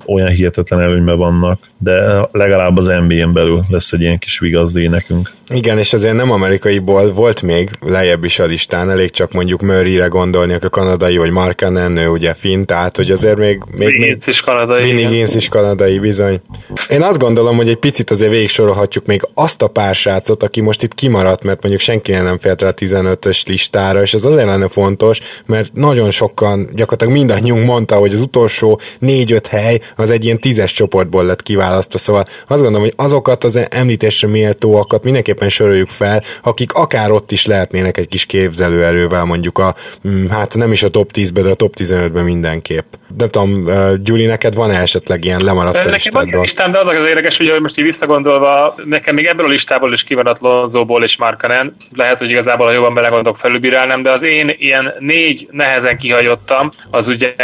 Olyan 0.05 0.29
hihetetlen 0.29 0.81
előnyben 0.81 1.17
vannak, 1.17 1.59
de 1.77 2.27
legalább 2.31 2.77
az 2.77 2.85
NBA-n 2.85 3.33
belül 3.33 3.65
lesz 3.69 3.91
egy 3.91 4.01
ilyen 4.01 4.19
kis 4.19 4.39
vigazdíj 4.39 4.87
nekünk. 4.87 5.31
Igen, 5.53 5.77
és 5.77 5.93
azért 5.93 6.15
nem 6.15 6.31
amerikaiból 6.31 7.11
volt 7.11 7.41
még 7.41 7.69
lejjebb 7.81 8.23
is 8.23 8.39
a 8.39 8.45
listán, 8.45 8.89
elég 8.89 9.11
csak 9.11 9.31
mondjuk 9.31 9.61
Murray-re 9.61 10.07
gondolni, 10.07 10.53
a 10.53 10.69
kanadai, 10.69 11.17
vagy 11.17 11.29
Markanen, 11.29 11.97
ő 11.97 12.07
ugye 12.07 12.33
finn, 12.33 12.65
tehát 12.65 12.97
hogy 12.97 13.11
azért 13.11 13.37
még... 13.37 13.63
még, 13.71 13.87
még 13.87 13.87
Wiggins 13.87 14.27
is 14.27 14.41
kanadai. 14.41 14.95
Higgins 14.95 15.35
is 15.35 15.47
kanadai, 15.47 15.99
bizony. 15.99 16.41
Én 16.89 17.01
azt 17.01 17.19
gondolom, 17.19 17.55
hogy 17.55 17.69
egy 17.69 17.77
picit 17.77 18.11
azért 18.11 18.31
végig 18.31 18.49
sorolhatjuk 18.49 19.05
még 19.05 19.21
azt 19.33 19.61
a 19.61 19.67
pár 19.67 19.95
srácot, 19.95 20.43
aki 20.43 20.61
most 20.61 20.83
itt 20.83 20.95
kimaradt, 20.95 21.43
mert 21.43 21.61
mondjuk 21.61 21.83
senki 21.83 22.11
nem 22.11 22.37
fért 22.37 22.61
el 22.61 22.69
a 22.69 22.73
15-ös 22.73 23.47
listára, 23.47 24.01
és 24.01 24.13
ez 24.13 24.25
azért 24.25 24.45
lenne 24.45 24.67
fontos, 24.67 25.19
mert 25.45 25.73
nagyon 25.73 26.11
sokan, 26.11 26.69
gyakorlatilag 26.75 27.13
mindannyiunk 27.13 27.65
mondta, 27.65 27.95
hogy 27.95 28.13
az 28.13 28.21
utolsó 28.21 28.79
4-5 29.33 29.45
hely 29.49 29.79
az 29.95 30.09
egy 30.09 30.23
ilyen 30.23 30.39
tízes 30.39 30.73
csoportból 30.73 31.25
lett 31.25 31.43
kiválasztva, 31.43 31.97
szóval 31.97 32.25
azt 32.47 32.61
gondolom, 32.61 32.81
hogy 32.81 32.93
azokat 32.97 33.43
az 33.43 33.59
említésre 33.69 34.27
méltóakat 34.27 35.03
mindenképpen 35.03 35.49
soroljuk 35.49 35.89
fel, 35.89 36.23
akik 36.43 36.73
akár 36.73 37.11
ott 37.11 37.31
is 37.31 37.45
lehetnének 37.45 37.97
egy 37.97 38.07
kis 38.07 38.25
képzelőerővel, 38.25 39.25
mondjuk 39.25 39.57
a, 39.57 39.75
mm, 40.07 40.27
hát 40.27 40.55
nem 40.55 40.71
is 40.71 40.83
a 40.83 40.89
top 40.89 41.11
10-ben, 41.13 41.43
de 41.43 41.49
a 41.49 41.55
top 41.55 41.73
15-ben 41.79 42.23
mindenképp. 42.23 42.85
Nem 43.17 43.29
tudom, 43.29 43.65
Gyuri, 44.03 44.25
neked 44.25 44.53
van-e 44.53 44.79
esetleg 44.79 45.25
ilyen 45.25 45.41
lemaradt 45.43 45.75
a 45.75 45.77
Nekem 45.77 45.91
van 45.91 45.93
listádról? 45.93 46.41
listám, 46.41 46.71
de 46.71 46.79
az 46.79 46.87
az 46.87 47.07
érdekes, 47.07 47.37
hogy 47.37 47.61
most 47.61 47.77
így 47.77 47.85
visszagondolva, 47.85 48.75
nekem 48.85 49.15
még 49.15 49.25
ebből 49.25 49.45
a 49.45 49.49
listából 49.49 49.93
is 49.93 50.03
kivanat 50.03 50.39
Lonzóból 50.39 51.03
és 51.03 51.17
Markanen. 51.17 51.75
Lehet, 51.95 52.19
hogy 52.19 52.29
igazából, 52.29 52.65
ha 52.65 52.73
jobban 52.73 52.93
belegondolok, 52.93 53.37
felülbírálnám, 53.37 54.01
de 54.03 54.11
az 54.11 54.23
én 54.23 54.55
ilyen 54.57 54.93
négy 54.99 55.47
nehezen 55.51 55.97
kihagyottam, 55.97 56.71
az 56.91 57.07
ugye 57.07 57.35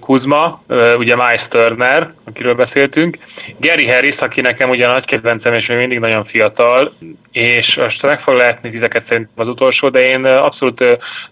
Kuzma, 0.00 0.62
ugye 0.98 1.16
Miles 1.30 1.48
Turner, 1.48 2.12
akiről 2.24 2.54
beszéltünk, 2.54 3.18
Gary 3.60 3.88
Harris, 3.88 4.18
aki 4.18 4.40
nekem 4.40 4.68
ugye 4.68 4.86
nagy 4.86 5.04
kedvencem, 5.04 5.52
és 5.52 5.66
még 5.68 5.78
mindig 5.78 5.98
nagyon 5.98 6.24
fiatal, 6.24 6.92
és 7.32 7.76
most 7.76 8.02
meg 8.02 8.20
fog 8.20 8.34
lehetni 8.34 8.70
titeket 8.70 9.02
szerintem 9.02 9.34
az 9.36 9.48
utolsó, 9.48 9.88
de 9.88 10.00
én 10.00 10.24
abszolút 10.24 10.84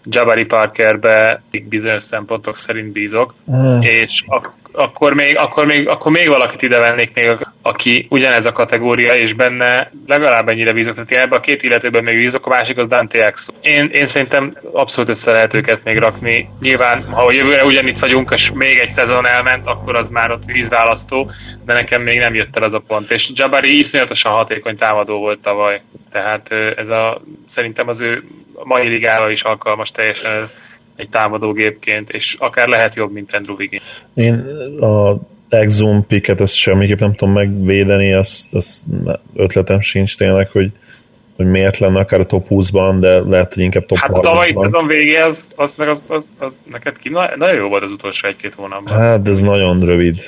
Jabari 0.03 0.45
Parkerbe 0.45 1.41
bizonyos 1.69 2.03
szempontok 2.03 2.55
szerint 2.55 2.91
bízok, 2.91 3.33
mm. 3.51 3.79
és 3.81 4.23
a, 4.27 4.53
akkor 4.71 5.13
még, 5.13 5.37
akkor, 5.37 5.65
még, 5.65 5.87
akkor 5.87 6.11
még 6.11 6.27
valakit 6.27 6.61
ide 6.61 6.79
vennék 6.79 7.13
még, 7.13 7.47
aki 7.69 8.07
ugyanez 8.09 8.45
a 8.45 8.51
kategória, 8.51 9.15
és 9.15 9.33
benne 9.33 9.91
legalább 10.07 10.47
ennyire 10.47 10.71
én 10.71 11.17
ebben 11.17 11.37
a 11.37 11.39
két 11.39 11.63
illetőben 11.63 12.03
még 12.03 12.15
bízok, 12.15 12.45
a 12.45 12.49
másik 12.49 12.77
az 12.77 12.87
Dante 12.87 13.25
Exo. 13.25 13.53
Én, 13.61 13.89
én 13.93 14.05
szerintem 14.05 14.57
abszolút 14.71 15.09
össze 15.09 15.31
lehet 15.31 15.53
őket 15.53 15.83
még 15.83 15.97
rakni. 15.97 16.49
Nyilván, 16.61 17.03
ha 17.03 17.31
jövőre 17.31 17.63
ugyanitt 17.63 17.99
vagyunk, 17.99 18.31
és 18.33 18.51
még 18.51 18.77
egy 18.77 18.91
szezon 18.91 19.27
elment, 19.27 19.67
akkor 19.67 19.95
az 19.95 20.09
már 20.09 20.31
ott 20.31 20.45
vízválasztó, 20.45 21.29
de 21.65 21.73
nekem 21.73 22.01
még 22.01 22.17
nem 22.17 22.33
jött 22.33 22.55
el 22.55 22.63
az 22.63 22.73
a 22.73 22.83
pont. 22.87 23.11
És 23.11 23.31
Jabari 23.35 23.79
iszonyatosan 23.79 24.31
hatékony 24.31 24.77
támadó 24.77 25.19
volt 25.19 25.39
tavaly. 25.41 25.81
Tehát 26.11 26.51
ez 26.75 26.89
a, 26.89 27.21
szerintem 27.47 27.87
az 27.87 28.01
ő 28.01 28.23
mai 28.63 28.87
ligára 28.87 29.31
is 29.31 29.41
alkalmas 29.41 29.91
teljesen 29.91 30.49
egy 30.95 31.09
támadógépként, 31.09 32.09
és 32.09 32.35
akár 32.39 32.67
lehet 32.67 32.95
jobb, 32.95 33.11
mint 33.11 33.33
Andrew 33.33 33.55
Wiggins. 33.55 33.83
Én 34.13 34.33
a 34.81 35.19
Exum 35.49 36.05
picket 36.07 36.41
ezt 36.41 36.55
semmiképp 36.55 36.99
nem 36.99 37.15
tudom 37.15 37.33
megvédeni, 37.33 38.13
azt, 38.13 38.55
azt 38.55 38.83
ötletem 39.35 39.81
sincs 39.81 40.17
tényleg, 40.17 40.49
hogy, 40.49 40.71
hogy 41.35 41.45
miért 41.45 41.77
lenne 41.77 41.99
akár 41.99 42.19
a 42.19 42.25
top 42.25 42.45
20-ban, 42.49 42.97
de 42.99 43.19
lehet, 43.19 43.53
hogy 43.53 43.63
inkább 43.63 43.85
top 43.85 43.97
hát 43.97 44.09
30-ban. 44.09 44.13
Hát 44.13 44.23
tavalyi 44.23 44.53
szezon 44.53 44.87
végé 44.87 45.15
az, 45.15 45.53
az, 45.57 45.75
az, 45.79 46.05
az, 46.07 46.29
az, 46.39 46.59
neked 46.71 46.97
ki, 46.97 47.09
nagyon 47.09 47.55
jó 47.55 47.67
volt 47.67 47.83
az 47.83 47.91
utolsó 47.91 48.27
egy-két 48.27 48.53
hónapban. 48.53 48.97
Hát, 48.97 49.27
ez 49.27 49.41
nagyon 49.41 49.79
rövid, 49.79 50.19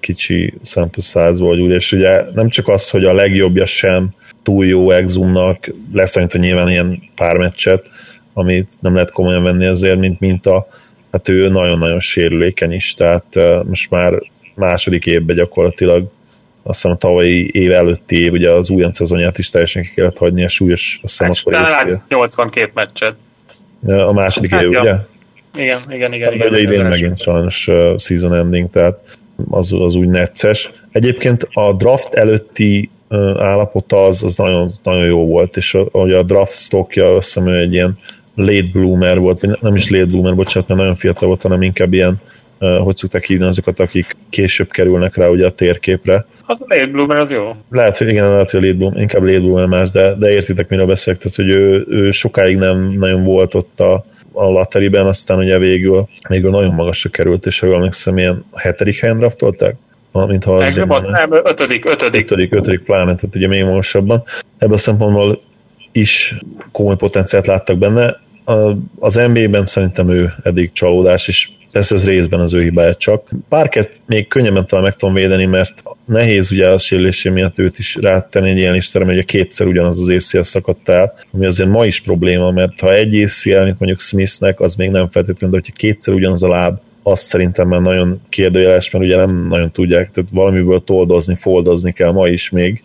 kicsi 0.00 0.54
sample 0.64 1.02
size 1.02 1.42
volt, 1.42 1.60
ugye, 1.60 1.74
és 1.74 1.92
ugye 1.92 2.24
nem 2.34 2.48
csak 2.48 2.68
az, 2.68 2.90
hogy 2.90 3.04
a 3.04 3.14
legjobbja 3.14 3.66
sem 3.66 4.08
túl 4.42 4.66
jó 4.66 4.90
Exumnak, 4.90 5.70
leszámítva 5.92 6.38
nyilván 6.38 6.68
ilyen 6.68 7.02
pár 7.14 7.36
meccset, 7.36 7.86
amit 8.32 8.68
nem 8.80 8.94
lehet 8.94 9.10
komolyan 9.10 9.42
venni 9.42 9.66
azért, 9.66 9.98
mint 9.98 10.20
minta, 10.20 10.68
hát 11.12 11.28
ő 11.28 11.48
nagyon-nagyon 11.48 12.00
sérülékeny 12.00 12.72
is, 12.72 12.94
tehát 12.94 13.34
most 13.64 13.90
már 13.90 14.20
második 14.54 15.06
évben 15.06 15.36
gyakorlatilag 15.36 16.10
azt 16.62 16.80
hiszem 16.80 16.90
a 16.90 16.96
tavalyi 16.96 17.50
év 17.52 17.72
előtti 17.72 18.22
év, 18.22 18.32
ugye 18.32 18.50
az 18.50 18.70
újonc 18.70 18.96
szezonját 18.96 19.38
is 19.38 19.50
teljesen 19.50 19.82
ki 19.82 19.90
kellett 19.94 20.18
hagyni, 20.18 20.44
a 20.44 20.48
súlyos, 20.48 21.00
azt 21.02 21.18
hiszem 21.18 21.54
hát, 21.54 21.68
akkor 21.76 21.88
is, 21.88 21.94
82 22.08 22.70
meccset. 22.74 23.14
A 23.86 24.12
második 24.12 24.50
hát, 24.50 24.62
év, 24.62 24.70
ja. 24.70 24.80
ugye? 24.80 24.94
Igen, 25.54 25.82
igen, 25.90 26.12
igen. 26.12 26.32
igen, 26.32 26.54
igen 26.54 26.72
idén 26.72 26.84
megint 26.84 27.20
sajnos 27.20 27.68
uh, 27.68 27.98
season 27.98 28.34
ending, 28.34 28.70
tehát 28.70 28.98
az, 29.50 29.72
az 29.72 29.94
úgy 29.94 30.08
necces. 30.08 30.70
Egyébként 30.92 31.48
a 31.52 31.72
draft 31.72 32.14
előtti 32.14 32.90
uh, 33.08 33.44
állapota 33.44 34.04
az, 34.04 34.22
az 34.22 34.36
nagyon, 34.36 34.70
nagyon 34.82 35.04
jó 35.04 35.26
volt, 35.26 35.56
és 35.56 35.74
a, 35.74 35.88
a 35.92 36.22
draft 36.22 36.52
stockja 36.52 37.14
hiszem, 37.14 37.46
egy 37.46 37.72
ilyen 37.72 37.98
late 38.34 38.68
bloomer 38.72 39.18
volt, 39.18 39.40
vagy 39.40 39.58
nem 39.60 39.74
is 39.74 39.90
late 39.90 40.04
bloomer, 40.04 40.34
bocsánat, 40.34 40.68
mert 40.68 40.80
nagyon 40.80 40.94
fiatal 40.94 41.28
volt, 41.28 41.42
hanem 41.42 41.62
inkább 41.62 41.92
ilyen, 41.92 42.20
hogy 42.60 42.96
szokták 42.96 43.24
hívni 43.24 43.46
azokat, 43.46 43.80
akik 43.80 44.16
később 44.30 44.70
kerülnek 44.70 45.16
rá 45.16 45.28
ugye 45.28 45.46
a 45.46 45.50
térképre. 45.50 46.26
Az 46.46 46.62
a 46.62 46.64
late 46.68 46.86
bloomer 46.86 47.16
az 47.16 47.30
jó. 47.30 47.50
Lehet, 47.70 47.98
hogy 47.98 48.08
igen, 48.08 48.30
lehet, 48.30 48.50
hogy 48.50 48.64
a 48.64 48.66
late 48.66 48.76
bloomer, 48.76 49.00
inkább 49.00 49.22
late 49.22 49.38
bloomer 49.38 49.66
más, 49.66 49.90
de, 49.90 50.14
de 50.14 50.30
értitek, 50.30 50.68
miről 50.68 50.86
beszélek, 50.86 51.20
tehát, 51.20 51.36
hogy 51.36 51.48
ő, 51.48 51.86
ő 51.88 52.10
sokáig 52.10 52.56
nem 52.56 52.78
nagyon 52.98 53.24
volt 53.24 53.54
ott 53.54 53.80
a, 53.80 54.04
a 54.32 54.44
lateriben, 54.50 55.06
aztán 55.06 55.38
ugye 55.38 55.58
végül, 55.58 56.08
végül 56.28 56.50
nagyon 56.50 56.74
magasra 56.74 57.10
került, 57.10 57.46
és 57.46 57.58
ha 57.58 57.66
jól 57.66 57.74
emlékszem, 57.74 58.18
ilyen 58.18 58.44
hetedik 58.54 59.00
helyen 59.00 59.18
draftolták? 59.18 59.76
mint 60.12 60.44
ha 60.44 60.56
az 60.56 60.74
nem, 60.74 60.88
nem, 60.88 61.32
ötödik, 61.32 61.84
ötödik. 61.84 62.22
Ötödik, 62.24 62.54
ötödik 62.54 62.80
pláne, 62.80 63.14
tehát 63.14 63.36
ugye 63.36 63.48
még 63.48 63.64
magasabban. 63.64 64.22
Ebből 64.58 64.74
a 64.74 64.78
szempontból 64.78 65.38
is 65.92 66.34
komoly 66.72 66.96
potenciált 66.96 67.46
láttak 67.46 67.78
benne. 67.78 68.20
Az 68.98 69.14
NBA-ben 69.14 69.66
szerintem 69.66 70.10
ő 70.10 70.28
eddig 70.42 70.72
csalódás, 70.72 71.28
és 71.28 71.48
persze 71.72 71.94
ez 71.94 72.04
részben 72.04 72.40
az 72.40 72.54
ő 72.54 72.62
hibája 72.62 72.94
csak. 72.94 73.28
Parket 73.48 73.90
még 74.06 74.28
könnyebben 74.28 74.66
talán 74.66 74.84
meg 74.84 74.96
tudom 74.96 75.14
védeni, 75.14 75.44
mert 75.44 75.82
nehéz 76.04 76.52
ugye 76.52 76.68
a 76.68 76.78
sérülésé 76.78 77.28
miatt 77.28 77.58
őt 77.58 77.78
is 77.78 77.96
rátenni 78.00 78.50
egy 78.50 78.56
ilyen 78.56 78.72
listára, 78.72 79.04
mert 79.04 79.16
ugye 79.16 79.26
kétszer 79.26 79.66
ugyanaz 79.66 79.98
az 79.98 80.08
ACL 80.08 80.40
szakadt 80.40 80.88
el, 80.88 81.14
ami 81.32 81.46
azért 81.46 81.68
ma 81.68 81.84
is 81.84 82.00
probléma, 82.00 82.50
mert 82.50 82.80
ha 82.80 82.94
egy 82.94 83.22
ACL, 83.22 83.62
mint 83.62 83.78
mondjuk 83.78 84.00
Smithnek, 84.00 84.60
az 84.60 84.74
még 84.74 84.90
nem 84.90 85.10
feltétlenül, 85.10 85.56
de 85.56 85.62
hogyha 85.64 85.80
kétszer 85.88 86.14
ugyanaz 86.14 86.42
a 86.42 86.48
láb, 86.48 86.80
azt 87.02 87.26
szerintem 87.26 87.68
már 87.68 87.80
nagyon 87.80 88.20
kérdőjeles, 88.28 88.90
mert 88.90 89.04
ugye 89.04 89.16
nem 89.16 89.46
nagyon 89.48 89.70
tudják, 89.70 90.10
tehát 90.10 90.30
valamiből 90.32 90.84
toldozni, 90.84 91.34
foldozni 91.34 91.92
kell 91.92 92.12
ma 92.12 92.26
is 92.26 92.50
még, 92.50 92.82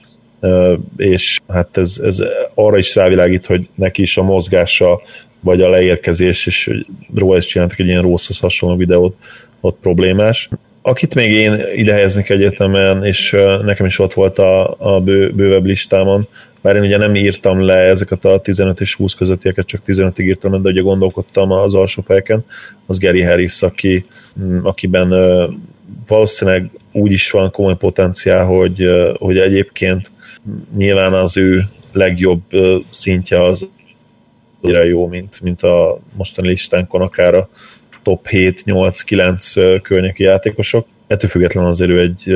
és 0.97 1.39
hát 1.47 1.77
ez, 1.77 1.99
ez 2.03 2.23
arra 2.55 2.77
is 2.77 2.95
rávilágít, 2.95 3.45
hogy 3.45 3.67
neki 3.75 4.01
is 4.01 4.17
a 4.17 4.23
mozgása, 4.23 5.01
vagy 5.45 5.61
a 5.61 5.69
leérkezés, 5.69 6.45
és 6.45 6.69
róla 7.15 7.37
is 7.37 7.45
csináltak 7.45 7.79
egy 7.79 7.87
ilyen 7.87 8.01
rosszhoz 8.01 8.39
hasonló 8.39 8.75
videót, 8.75 9.15
ott 9.61 9.77
problémás. 9.81 10.49
Akit 10.81 11.15
még 11.15 11.31
én 11.31 11.63
ide 11.75 11.93
helyeznek 11.93 12.29
egyetemen, 12.29 13.05
és 13.05 13.35
nekem 13.61 13.85
is 13.85 13.99
ott 13.99 14.13
volt 14.13 14.37
a, 14.37 14.75
a 14.77 14.99
bő, 14.99 15.31
bővebb 15.31 15.65
listámon, 15.65 16.23
bár 16.61 16.75
én 16.75 16.81
ugye 16.81 16.97
nem 16.97 17.15
írtam 17.15 17.61
le 17.61 17.77
ezeket 17.77 18.25
a 18.25 18.39
15 18.39 18.81
és 18.81 18.95
20 18.95 19.13
közöttieket, 19.13 19.65
csak 19.65 19.81
15-ig 19.87 20.21
írtam, 20.21 20.61
de 20.61 20.69
ugye 20.69 20.81
gondolkodtam 20.81 21.51
az 21.51 21.73
alsó 21.73 22.03
fejeken, 22.05 22.45
az 22.85 22.99
Gary 22.99 23.21
Harris, 23.21 23.61
aki, 23.61 24.05
mm, 24.39 24.59
akiben 24.63 25.13
valószínűleg 26.07 26.69
úgy 26.91 27.11
is 27.11 27.31
van 27.31 27.51
komoly 27.51 27.77
potenciál, 27.77 28.45
hogy, 28.45 28.85
hogy 29.17 29.39
egyébként 29.39 30.11
nyilván 30.77 31.13
az 31.13 31.37
ő 31.37 31.67
legjobb 31.93 32.41
szintje 32.89 33.43
az 33.43 33.67
annyira 34.65 34.83
jó, 34.83 35.07
mint, 35.07 35.41
mint 35.41 35.61
a 35.61 35.99
mostani 36.13 36.47
listánkon 36.47 37.01
akár 37.01 37.33
a 37.33 37.49
top 38.03 38.27
7-8-9 38.29 39.79
környéki 39.83 40.23
játékosok. 40.23 40.87
Ettől 41.07 41.29
függetlenül 41.29 41.69
azért 41.69 41.89
ő 41.89 41.99
egy 41.99 42.31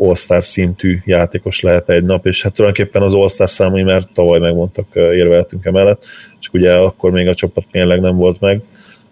All-Star 0.00 0.44
szintű 0.44 0.96
játékos 1.04 1.60
lehet 1.60 1.88
egy 1.88 2.04
nap, 2.04 2.26
és 2.26 2.42
hát 2.42 2.52
tulajdonképpen 2.52 3.02
az 3.02 3.14
All-Star 3.14 3.50
számai 3.50 3.82
már 3.82 4.02
tavaly 4.14 4.38
megmondtak, 4.38 4.86
érveltünk 4.94 5.64
emellett, 5.64 6.04
csak 6.38 6.54
ugye 6.54 6.74
akkor 6.74 7.10
még 7.10 7.28
a 7.28 7.34
csapat 7.34 7.64
tényleg 7.70 8.00
nem 8.00 8.16
volt 8.16 8.40
meg. 8.40 8.60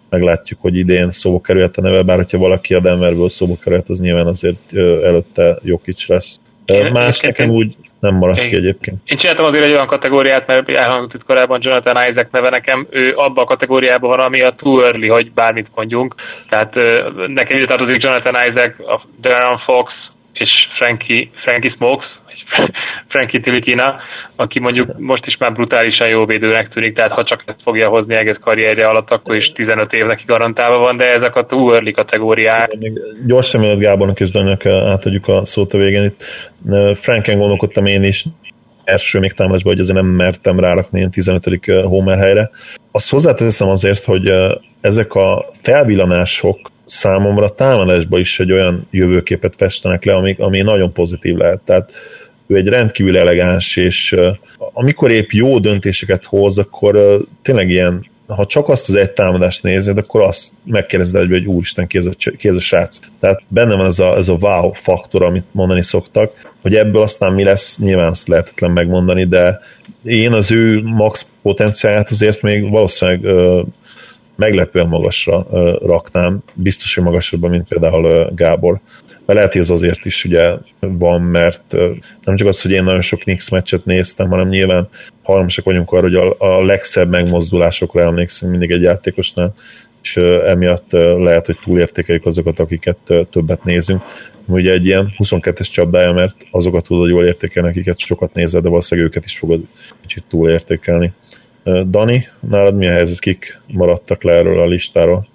Meglátjuk, 0.09 0.61
hogy 0.61 0.75
idén 0.75 1.11
szóba 1.11 1.41
került 1.41 1.77
a 1.77 1.81
neve, 1.81 2.01
bár 2.01 2.17
hogyha 2.17 2.37
valaki 2.37 2.73
a 2.73 2.79
Denverből 2.79 3.29
szóba 3.29 3.57
került, 3.63 3.89
az 3.89 3.99
nyilván 3.99 4.27
azért 4.27 4.73
előtte 5.03 5.59
Jokic 5.63 6.07
lesz. 6.07 6.39
Más 6.93 7.19
nekem 7.19 7.49
úgy 7.49 7.75
nem 7.99 8.15
maradt 8.15 8.43
én, 8.43 8.49
ki 8.49 8.55
egyébként. 8.55 9.01
Én 9.05 9.17
csináltam 9.17 9.45
azért 9.45 9.63
egy 9.63 9.73
olyan 9.73 9.87
kategóriát, 9.87 10.47
mert 10.47 10.69
elhangzott 10.69 11.13
itt 11.13 11.23
korábban 11.23 11.59
Jonathan 11.61 12.09
Isaac 12.09 12.29
neve 12.31 12.49
nekem, 12.49 12.87
ő 12.89 13.13
abban 13.15 13.43
a 13.43 13.47
kategóriában 13.47 14.09
van, 14.09 14.19
ami 14.19 14.41
a 14.41 14.49
too 14.49 14.81
early, 14.83 15.07
hogy 15.07 15.31
bármit 15.31 15.71
mondjunk. 15.75 16.15
Tehát 16.49 16.75
nekem 17.27 17.57
ide 17.57 17.65
tartozik 17.65 18.03
Jonathan 18.03 18.47
Isaac, 18.47 18.79
a 18.79 19.01
Darren 19.21 19.57
Fox, 19.57 20.13
és 20.39 20.67
Frankie, 20.69 21.29
Frankie 21.33 21.69
Smokes, 21.69 22.19
vagy 22.25 22.43
Frankie 23.07 23.39
Tilikina, 23.39 23.95
aki 24.35 24.59
mondjuk 24.59 24.97
most 24.97 25.25
is 25.25 25.37
már 25.37 25.51
brutálisan 25.51 26.07
jó 26.07 26.25
védőnek 26.25 26.67
tűnik, 26.67 26.93
tehát 26.93 27.11
ha 27.11 27.23
csak 27.23 27.43
ezt 27.45 27.61
fogja 27.61 27.89
hozni 27.89 28.15
egész 28.15 28.37
karrierje 28.37 28.85
alatt, 28.85 29.11
akkor 29.11 29.35
is 29.35 29.51
15 29.51 29.93
év 29.93 30.05
neki 30.05 30.23
garantálva 30.25 30.77
van, 30.77 30.97
de 30.97 31.13
ezek 31.13 31.35
a 31.35 31.45
too 31.45 31.73
early 31.73 31.91
kategóriák. 31.91 32.77
Gyorsan 33.25 33.59
mielőtt 33.59 33.79
Gábornak 33.79 34.19
és 34.19 34.31
Daninak 34.31 34.65
átadjuk 34.65 35.27
a 35.27 35.45
szót 35.45 35.73
a 35.73 35.77
végén 35.77 36.03
itt. 36.03 36.23
Franken 36.97 37.37
gondolkodtam 37.37 37.85
én 37.85 38.03
is, 38.03 38.25
első 38.83 39.19
még 39.19 39.33
támadásban, 39.33 39.71
hogy 39.71 39.81
azért 39.81 39.97
nem 39.97 40.05
mertem 40.05 40.59
rárakni 40.59 40.97
ilyen 40.97 41.11
15. 41.11 41.43
Homer 41.83 42.17
helyre. 42.17 42.49
Azt 42.91 43.09
hozzáteszem 43.09 43.69
azért, 43.69 44.03
hogy 44.03 44.31
ezek 44.81 45.13
a 45.13 45.49
felvillanások 45.61 46.71
számomra 46.89 47.49
támadásban 47.49 48.19
is 48.19 48.39
egy 48.39 48.51
olyan 48.51 48.87
jövőképet 48.91 49.53
festenek 49.57 50.03
le, 50.03 50.13
ami, 50.13 50.35
ami 50.39 50.61
nagyon 50.61 50.93
pozitív 50.93 51.35
lehet. 51.35 51.59
Tehát 51.59 51.91
ő 52.47 52.55
egy 52.55 52.67
rendkívül 52.67 53.17
elegáns, 53.17 53.75
és 53.75 54.15
amikor 54.57 55.11
épp 55.11 55.29
jó 55.29 55.59
döntéseket 55.59 56.23
hoz, 56.25 56.57
akkor 56.57 57.21
tényleg 57.41 57.69
ilyen, 57.69 58.05
ha 58.27 58.45
csak 58.45 58.69
azt 58.69 58.89
az 58.89 58.95
egy 58.95 59.11
támadást 59.11 59.63
nézed, 59.63 59.97
akkor 59.97 60.21
azt 60.21 60.51
megkérdezed 60.63 61.21
egy, 61.21 61.29
hogy 61.29 61.45
úristen, 61.45 61.87
ki 61.87 61.97
ez 61.97 62.05
a, 62.05 62.11
ki 62.37 62.47
ez 62.47 62.55
a 62.55 62.59
srác. 62.59 62.99
Tehát 63.19 63.41
benne 63.47 63.75
van 63.75 63.85
ez 63.85 63.99
a, 63.99 64.17
ez 64.17 64.27
a 64.27 64.37
wow 64.39 64.71
faktor, 64.71 65.23
amit 65.23 65.45
mondani 65.51 65.83
szoktak, 65.83 66.31
hogy 66.61 66.75
ebből 66.75 67.01
aztán 67.01 67.33
mi 67.33 67.43
lesz, 67.43 67.77
nyilván 67.77 68.09
azt 68.09 68.27
lehetetlen 68.27 68.71
megmondani, 68.71 69.25
de 69.25 69.59
én 70.03 70.33
az 70.33 70.51
ő 70.51 70.81
max 70.83 71.25
potenciáját 71.41 72.09
azért 72.09 72.41
még 72.41 72.69
valószínűleg 72.69 73.35
meglepően 74.39 74.87
magasra 74.87 75.45
raknám, 75.85 76.39
biztos, 76.53 76.95
hogy 76.95 77.03
magasabban, 77.03 77.49
mint 77.49 77.67
például 77.67 78.31
Gábor. 78.35 78.79
De 79.25 79.33
lehet, 79.33 79.51
hogy 79.51 79.61
ez 79.61 79.69
azért 79.69 80.05
is 80.05 80.25
ugye 80.25 80.53
van, 80.79 81.21
mert 81.21 81.63
nem 82.23 82.35
csak 82.35 82.47
az, 82.47 82.61
hogy 82.61 82.71
én 82.71 82.83
nagyon 82.83 83.01
sok 83.01 83.19
Knicks 83.19 83.49
meccset 83.49 83.85
néztem, 83.85 84.29
hanem 84.29 84.47
nyilván 84.47 84.89
hajlamosak 85.23 85.65
vagyunk 85.65 85.91
arra, 85.91 86.01
hogy 86.01 86.15
a, 86.15 86.35
a 86.37 86.65
legszebb 86.65 87.09
megmozdulásokra 87.09 88.01
emlékszünk 88.01 88.51
mindig 88.51 88.71
egy 88.71 88.81
játékosnál, 88.81 89.53
és 90.01 90.17
emiatt 90.45 90.91
lehet, 91.17 91.45
hogy 91.45 91.57
túlértékeljük 91.63 92.25
azokat, 92.25 92.59
akiket 92.59 92.97
többet 93.29 93.63
nézünk. 93.63 94.01
Ugye 94.45 94.71
egy 94.71 94.85
ilyen 94.85 95.13
22-es 95.17 95.71
csapdája, 95.71 96.11
mert 96.13 96.35
azokat 96.51 96.83
tudod 96.83 97.09
jól 97.09 97.25
értékelni, 97.25 97.69
akiket 97.69 97.99
sokat 97.99 98.33
nézel, 98.33 98.61
de 98.61 98.69
valószínűleg 98.69 99.09
őket 99.09 99.25
is 99.25 99.37
fogod 99.37 99.61
kicsit 100.01 100.23
túlértékelni. 100.29 101.13
Dani, 101.63 102.27
nálad 102.39 102.75
mi 102.75 102.87
a 102.87 102.91
helyzet, 102.91 103.19
kik 103.19 103.61
maradtak 103.67 104.23
le 104.23 104.33
erről 104.33 104.59
a 104.59 104.65
listáról? 104.65 105.25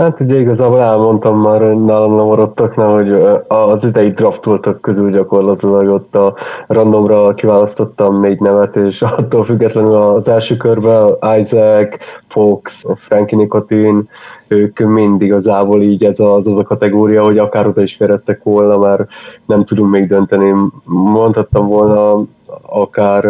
Hát 0.00 0.20
ugye 0.20 0.38
igazából 0.38 0.80
elmondtam 0.80 1.40
már, 1.40 1.60
hogy 1.60 1.84
nálam 1.84 2.14
nem 2.14 2.24
maradtak, 2.24 2.76
nem, 2.76 2.90
hogy 2.90 3.12
az 3.48 3.84
idei 3.84 4.10
draftoltak 4.10 4.80
közül 4.80 5.10
gyakorlatilag 5.10 5.88
ott 5.88 6.14
a 6.14 6.34
randomra 6.66 7.34
kiválasztottam 7.34 8.20
négy 8.20 8.40
nevet, 8.40 8.76
és 8.76 9.02
attól 9.16 9.44
függetlenül 9.44 9.94
az 9.94 10.28
első 10.28 10.56
körben 10.56 11.16
Isaac, 11.38 11.96
Fox, 12.28 12.84
Frankie 13.08 13.38
Nicotin, 13.38 14.08
ők 14.48 14.78
mind 14.78 15.22
igazából 15.22 15.82
így 15.82 16.04
ez 16.04 16.18
az, 16.18 16.46
az 16.46 16.58
a 16.58 16.62
kategória, 16.62 17.24
hogy 17.24 17.38
akár 17.38 17.66
oda 17.66 17.82
is 17.82 17.96
férhettek 17.96 18.42
volna, 18.42 18.78
már 18.78 19.06
nem 19.46 19.64
tudunk 19.64 19.92
még 19.92 20.06
dönteni. 20.06 20.54
Mondhattam 20.84 21.66
volna 21.66 22.24
akár 22.62 23.24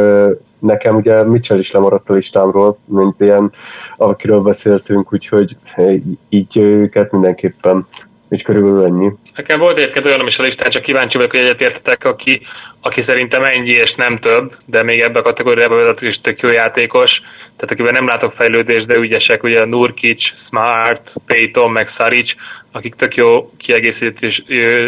nekem 0.60 0.96
ugye 0.96 1.24
Mitchell 1.24 1.58
is 1.58 1.70
lemaradt 1.70 2.10
a 2.10 2.12
listámról, 2.12 2.78
mint 2.84 3.20
ilyen, 3.20 3.52
akiről 3.96 4.40
beszéltünk, 4.40 5.12
úgyhogy 5.12 5.56
így 6.28 6.56
őket 6.56 7.12
mindenképpen 7.12 7.86
és 8.30 8.42
körülbelül 8.42 8.84
ennyi. 8.84 9.12
Nekem 9.36 9.58
volt 9.58 9.76
egyébként 9.76 10.04
olyan 10.04 10.26
is 10.26 10.38
a 10.38 10.42
listán, 10.42 10.70
csak 10.70 10.82
kíváncsi 10.82 11.16
vagyok, 11.16 11.30
hogy 11.30 11.40
egyetértetek, 11.40 12.04
aki, 12.04 12.40
aki 12.80 13.00
szerintem 13.00 13.44
ennyi 13.44 13.70
és 13.70 13.94
nem 13.94 14.16
több, 14.16 14.56
de 14.64 14.82
még 14.82 15.00
ebbe 15.00 15.18
a 15.18 15.22
kategóriába 15.22 15.74
vezető 15.74 16.06
is 16.06 16.20
tök 16.20 16.40
jó 16.40 16.50
játékos, 16.50 17.20
tehát 17.56 17.70
akiben 17.70 17.92
nem 17.92 18.06
látok 18.06 18.32
fejlődést, 18.32 18.86
de 18.86 18.96
ügyesek, 18.96 19.42
ugye 19.42 19.64
Nurkic, 19.64 20.22
Smart, 20.38 21.14
Payton, 21.26 21.70
meg 21.70 21.88
Saric, 21.88 22.34
akik 22.72 22.94
tök 22.94 23.14
jó 23.14 23.50
kiegészítés 23.56 24.42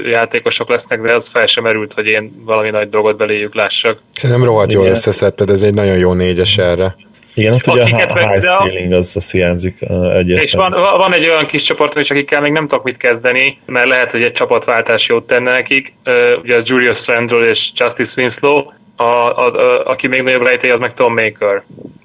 játékosok 0.04 0.68
lesznek, 0.68 1.00
de 1.00 1.14
az 1.14 1.28
fel 1.28 1.46
sem 1.46 1.64
merült, 1.64 1.92
hogy 1.92 2.06
én 2.06 2.42
valami 2.44 2.70
nagy 2.70 2.88
dolgot 2.88 3.16
beléjük 3.16 3.54
lássak. 3.54 3.98
Szerintem 4.14 4.44
rohadt 4.44 4.72
jól 4.72 4.86
összeszedted, 4.86 5.50
ez 5.50 5.62
egy 5.62 5.74
nagyon 5.74 5.96
jó 5.96 6.12
négyes 6.12 6.58
erre. 6.58 6.96
Igen, 7.34 7.52
ott 7.52 7.66
ugye 7.66 7.82
a 7.82 8.28
high 8.28 8.40
ceiling 8.40 8.92
az, 8.92 9.10
az 9.14 9.30
hiányzik 9.30 9.80
egyébként. 10.12 10.42
És 10.42 10.52
van, 10.52 10.70
van 10.96 11.14
egy 11.14 11.28
olyan 11.28 11.46
kis 11.46 11.62
csoport 11.62 11.96
is, 11.96 12.10
akikkel 12.10 12.40
még 12.40 12.52
nem 12.52 12.66
tudok 12.68 12.84
mit 12.84 12.96
kezdeni, 12.96 13.58
mert 13.66 13.88
lehet, 13.88 14.10
hogy 14.10 14.22
egy 14.22 14.32
csapatváltás 14.32 15.08
jót 15.08 15.26
tenne 15.26 15.50
nekik. 15.50 15.94
Ugye 16.42 16.56
az 16.56 16.68
Julius 16.68 17.06
Randle 17.06 17.48
és 17.48 17.70
Justice 17.74 18.20
Winslow, 18.20 18.64
a, 18.96 19.02
a, 19.04 19.46
a, 19.46 19.84
aki 19.84 20.06
még 20.06 20.22
nagyobb 20.22 20.42
rejtély, 20.42 20.70
az 20.70 20.78
meg 20.78 20.94
Tom 20.94 21.14
Maker. 21.14 21.62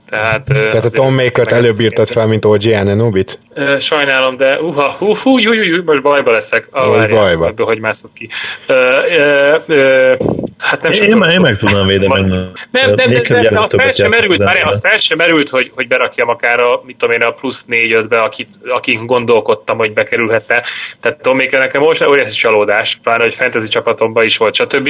Tehát, 0.09 0.43
Tehát 0.43 0.85
a 0.85 0.89
Tom 0.89 1.13
Maker-t 1.13 1.51
előbb 1.51 1.79
írtad 1.79 2.07
fel, 2.07 2.27
mint 2.27 2.45
OG 2.45 2.65
Ananobit? 2.65 3.39
Sajnálom, 3.79 4.37
de 4.37 4.59
uha, 4.61 4.91
hú, 4.91 5.05
hú, 5.05 5.13
hú, 5.15 5.39
hú, 5.39 5.75
hú, 5.75 5.83
most 5.85 6.01
bajba 6.01 6.31
leszek. 6.31 6.67
Ah, 6.71 6.95
most 6.95 7.09
bajba. 7.09 7.47
Ebből, 7.47 7.65
hogy 7.65 7.79
mászok 7.79 8.13
ki. 8.13 8.29
Uh, 8.67 8.75
uh, 8.77 9.61
uh, 9.67 10.17
hát 10.57 10.81
nem 10.81 10.91
én, 10.91 11.03
én, 11.03 11.29
én 11.29 11.41
meg 11.41 11.57
tudnám 11.57 11.87
védeni. 11.87 12.07
Nem, 12.07 12.29
nem, 12.71 12.93
nem, 12.95 13.09
de, 13.09 13.21
de, 13.21 13.49
de 13.49 13.59
az 13.59 13.69
fel 13.69 13.93
sem 13.93 14.09
merült, 14.09 14.39
már 14.39 14.63
az 14.63 14.79
fel 14.81 14.99
sem 14.99 15.17
merült, 15.17 15.49
hogy, 15.49 15.71
hogy 15.75 15.87
berakjam 15.87 16.27
akár 16.27 16.59
a, 16.59 16.81
mit 16.85 16.97
tudom 16.97 17.15
én, 17.15 17.21
a 17.21 17.31
plusz 17.31 17.65
négy-ötbe, 17.65 18.17
akit, 18.19 18.49
akin 18.69 19.05
gondolkodtam, 19.05 19.77
hogy 19.77 19.93
bekerülhetne. 19.93 20.63
Tehát 21.01 21.21
Tom 21.21 21.37
Maker 21.37 21.59
nekem 21.59 21.81
most 21.81 22.07
óriási 22.07 22.31
csalódás, 22.31 22.99
pláne, 23.03 23.23
hogy 23.23 23.33
fantasy 23.33 23.67
csapatomban 23.67 24.25
is 24.25 24.37
volt, 24.37 24.55
stb. 24.55 24.89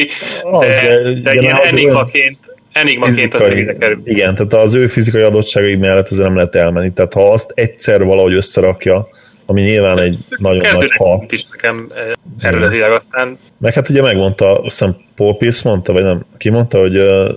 De, 0.60 0.68
de, 0.68 1.20
de 1.24 1.34
ilyen 1.34 1.56
enigmaként 1.56 2.56
enigmaként 2.80 3.34
az 3.34 3.42
kerül. 3.80 4.02
Igen, 4.04 4.36
tehát 4.36 4.54
az 4.54 4.74
ő 4.74 4.88
fizikai 4.88 5.22
adottságai 5.22 5.76
mellett 5.76 6.12
ezzel 6.12 6.26
nem 6.26 6.36
lehet 6.36 6.56
elmenni. 6.56 6.94
Tehát 6.94 7.14
ha 7.14 7.32
azt 7.32 7.52
egyszer 7.56 8.04
valahogy 8.04 8.34
összerakja, 8.34 9.08
ami 9.46 9.62
nyilván 9.62 10.00
egy 10.00 10.18
nagyon 10.38 10.74
nagy 10.74 10.92
ha. 10.98 11.26
is 11.30 11.46
nekem 11.52 11.92
eh, 11.96 12.12
eredetileg 12.50 12.92
aztán. 12.92 13.38
Meg 13.58 13.74
hát 13.74 13.90
ugye 13.90 14.02
megmondta, 14.02 14.52
azt 14.52 14.64
hiszem 14.64 14.96
Paul 15.16 15.38
Pierce 15.38 15.70
mondta, 15.70 15.94
vagy 15.94 16.04
nem, 16.04 16.26
ki 16.38 16.50
mondta, 16.50 16.80
hogy 16.80 16.98
uh, 16.98 17.30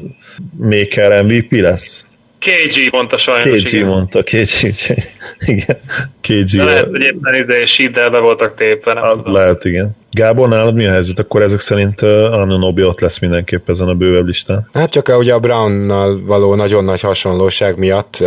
Maker 0.56 1.24
MVP 1.24 1.50
lesz? 1.50 2.06
KG 2.40 2.92
mondta 2.92 3.16
sajnos, 3.16 3.62
KG 3.62 3.72
igen. 3.72 3.86
mondta, 3.86 4.22
KG, 4.22 4.74
igen. 5.52 5.80
KG. 6.20 6.56
De 6.56 6.64
lehet, 6.64 6.86
hogy 6.86 7.02
éppen 7.02 7.34
izé 7.34 7.88
be 7.88 8.20
voltak 8.20 8.54
tépve, 8.54 8.92
nem 8.92 9.10
tudom. 9.10 9.32
Lehet, 9.32 9.64
igen. 9.64 9.96
Gábor, 10.10 10.48
nálad 10.48 10.74
mi 10.74 10.86
a 10.86 10.92
helyzet? 10.92 11.18
Akkor 11.18 11.42
ezek 11.42 11.60
szerint 11.60 12.02
uh, 12.02 12.08
Anunobi 12.10 12.84
ott 12.84 13.00
lesz 13.00 13.18
mindenképp 13.18 13.68
ezen 13.68 13.88
a 13.88 13.94
bővebb 13.94 14.26
listán. 14.26 14.68
Hát 14.72 14.90
csak 14.90 15.12
ugye 15.18 15.34
a 15.34 15.38
Brownnal 15.38 16.20
való 16.24 16.54
nagyon 16.54 16.84
nagy 16.84 17.00
hasonlóság 17.00 17.78
miatt 17.78 18.24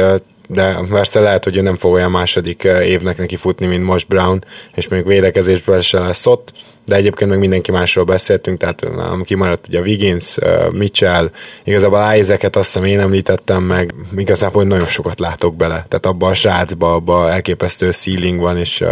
de 0.48 0.78
persze 0.90 1.20
lehet, 1.20 1.44
hogy 1.44 1.58
ő 1.58 1.62
nem 1.62 1.76
fog 1.76 1.94
olyan 1.94 2.12
második 2.12 2.64
évnek 2.64 3.18
neki 3.18 3.36
futni, 3.36 3.66
mint 3.66 3.84
most 3.84 4.08
Brown, 4.08 4.44
és 4.76 4.88
még 4.88 5.06
védekezésben 5.06 5.82
se 5.82 6.00
lesz 6.00 6.26
ott, 6.26 6.52
de 6.86 6.96
egyébként 6.96 7.30
meg 7.30 7.40
mindenki 7.40 7.72
másról 7.72 8.06
beszéltünk, 8.06 8.60
tehát 8.60 8.82
nálam 8.96 9.24
kimaradt 9.24 9.68
ugye 9.68 9.80
Wiggins, 9.80 10.38
Mitchell, 10.72 11.30
igazából 11.64 12.14
Isaac-et 12.18 12.56
azt 12.56 12.74
hiszem 12.74 12.86
én 12.86 13.00
említettem 13.00 13.64
meg, 13.64 13.94
igazából 14.16 14.64
nagyon 14.64 14.88
sokat 14.88 15.20
látok 15.20 15.56
bele, 15.56 15.86
tehát 15.88 16.06
abban 16.06 16.30
a 16.30 16.34
srácba, 16.34 16.94
abban 16.94 17.30
elképesztő 17.30 17.92
ceiling 17.92 18.40
van, 18.40 18.58
és 18.58 18.84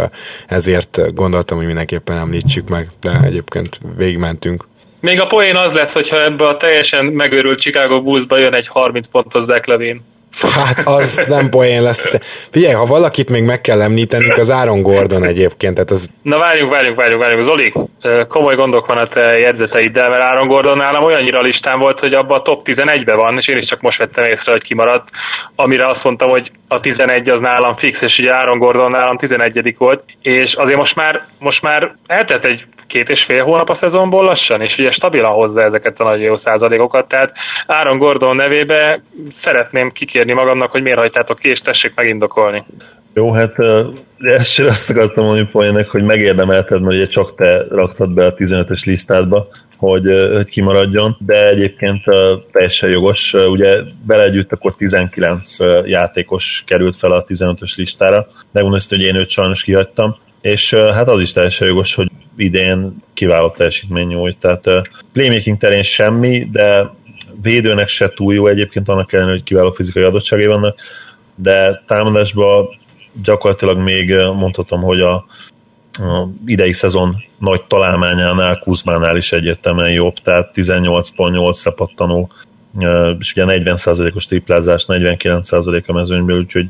ezért 0.46 1.14
gondoltam, 1.14 1.56
hogy 1.56 1.66
mindenképpen 1.66 2.16
említsük 2.16 2.68
meg, 2.68 2.90
de 3.00 3.20
egyébként 3.24 3.80
végigmentünk. 3.96 4.64
Még 5.00 5.20
a 5.20 5.26
poén 5.26 5.56
az 5.56 5.72
lesz, 5.72 5.92
hogyha 5.92 6.22
ebbe 6.22 6.46
a 6.46 6.56
teljesen 6.56 7.04
megőrült 7.04 7.60
Chicago 7.60 8.02
Bulls-ba 8.02 8.38
jön 8.38 8.54
egy 8.54 8.66
30 8.66 9.06
pontos 9.06 9.42
Zach 9.42 9.68
Levine. 9.68 10.00
Hát 10.40 10.80
az 10.84 11.24
nem 11.28 11.48
poén 11.48 11.82
lesz. 11.82 12.08
Figyelj, 12.50 12.74
ha 12.74 12.86
valakit 12.86 13.28
még 13.28 13.42
meg 13.42 13.60
kell 13.60 13.82
említenünk, 13.82 14.36
az 14.36 14.50
Aaron 14.50 14.82
Gordon 14.82 15.24
egyébként. 15.24 15.74
Tehát 15.74 15.90
az... 15.90 16.08
Na 16.22 16.38
várjunk, 16.38 16.70
várjunk, 16.70 16.96
várjunk, 16.96 17.22
várjunk. 17.22 17.42
Zoli, 17.42 17.72
komoly 18.28 18.54
gondok 18.54 18.86
van 18.86 18.98
a 18.98 19.06
te 19.06 19.38
jegyzeteiddel, 19.38 20.08
mert 20.08 20.22
Aaron 20.22 20.48
Gordon 20.48 20.76
nálam 20.76 21.04
olyannyira 21.04 21.40
listán 21.40 21.78
volt, 21.78 21.98
hogy 21.98 22.12
abban 22.12 22.38
a 22.38 22.42
top 22.42 22.62
11-ben 22.64 23.16
van, 23.16 23.36
és 23.36 23.48
én 23.48 23.56
is 23.56 23.66
csak 23.66 23.80
most 23.80 23.98
vettem 23.98 24.24
észre, 24.24 24.52
hogy 24.52 24.62
kimaradt, 24.62 25.08
amire 25.56 25.86
azt 25.86 26.04
mondtam, 26.04 26.28
hogy 26.28 26.50
a 26.68 26.80
11 26.80 27.28
az 27.28 27.40
nálam 27.40 27.74
fix, 27.74 28.02
és 28.02 28.18
ugye 28.18 28.32
Aaron 28.32 28.58
Gordon 28.58 28.90
nálam 28.90 29.16
11 29.16 29.74
volt, 29.78 30.04
és 30.22 30.54
azért 30.54 30.78
most 30.78 30.96
már, 30.96 31.26
most 31.38 31.62
már 31.62 31.94
eltelt 32.06 32.44
egy 32.44 32.66
két 32.92 33.08
és 33.08 33.24
fél 33.24 33.42
hónap 33.44 33.68
a 33.68 33.74
szezonból 33.74 34.24
lassan, 34.24 34.60
és 34.60 34.78
ugye 34.78 34.90
stabilan 34.90 35.32
hozza 35.32 35.62
ezeket 35.62 36.00
a 36.00 36.04
nagy 36.04 36.20
jó 36.20 36.36
százalékokat, 36.36 37.08
tehát 37.08 37.32
Aaron 37.66 37.98
Gordon 37.98 38.36
nevébe 38.36 39.02
szeretném 39.30 39.90
kikérni 39.90 40.32
magamnak, 40.32 40.70
hogy 40.70 40.82
miért 40.82 40.98
hagytátok 40.98 41.38
ki, 41.38 41.48
és 41.48 41.60
tessék 41.60 41.92
megindokolni. 41.94 42.64
Jó, 43.14 43.32
hát 43.32 43.54
első 44.18 44.66
azt 44.66 44.90
akartam 44.90 45.24
mondani 45.24 45.48
poénnek, 45.52 45.88
hogy 45.88 46.02
megérdemelted, 46.02 46.80
mert 46.80 46.94
ugye 46.94 47.06
csak 47.06 47.34
te 47.34 47.66
raktad 47.70 48.10
be 48.10 48.26
a 48.26 48.34
15-ös 48.34 48.84
listádba, 48.84 49.46
hogy, 49.76 50.28
hogy 50.32 50.46
kimaradjon, 50.46 51.16
de 51.20 51.48
egyébként 51.48 52.04
teljesen 52.52 52.90
jogos. 52.90 53.32
Ugye 53.32 53.80
bele 54.06 54.22
együtt 54.22 54.52
akkor 54.52 54.74
19 54.76 55.56
játékos 55.84 56.64
került 56.66 56.96
fel 56.96 57.12
a 57.12 57.24
15-ös 57.24 57.76
listára. 57.76 58.26
Megmondom 58.52 58.80
hogy 58.88 59.02
én 59.02 59.16
őt 59.16 59.30
sajnos 59.30 59.62
kihagytam, 59.62 60.14
és 60.42 60.74
hát 60.74 61.08
az 61.08 61.20
is 61.20 61.32
teljesen 61.32 61.68
jogos, 61.68 61.94
hogy 61.94 62.10
idén 62.36 63.02
kiváló 63.14 63.50
teljesítmény 63.50 64.06
nyújt. 64.06 64.38
Tehát 64.38 64.64
playmaking 65.12 65.58
terén 65.58 65.82
semmi, 65.82 66.48
de 66.52 66.90
védőnek 67.42 67.88
se 67.88 68.08
túl 68.08 68.34
jó 68.34 68.46
egyébként, 68.46 68.88
annak 68.88 69.12
ellenére, 69.12 69.34
hogy 69.34 69.44
kiváló 69.44 69.70
fizikai 69.70 70.02
adottságai 70.02 70.46
vannak, 70.46 70.78
de 71.34 71.82
támadásban 71.86 72.68
gyakorlatilag 73.22 73.78
még 73.78 74.14
mondhatom, 74.14 74.82
hogy 74.82 75.00
a, 75.00 75.14
a 75.92 76.28
idei 76.46 76.72
szezon 76.72 77.16
nagy 77.38 77.64
találmányánál, 77.64 78.58
Kuzmánál 78.58 79.16
is 79.16 79.32
egyértelműen 79.32 79.92
jobb, 79.92 80.14
tehát 80.14 80.50
18.8 80.54 81.72
pattanó, 81.76 82.30
és 83.18 83.32
ugye 83.36 83.44
40%-os 83.48 84.26
triplázás, 84.26 84.84
49% 84.88 85.86
a 85.86 85.92
mezőnyből, 85.92 86.38
úgyhogy 86.38 86.66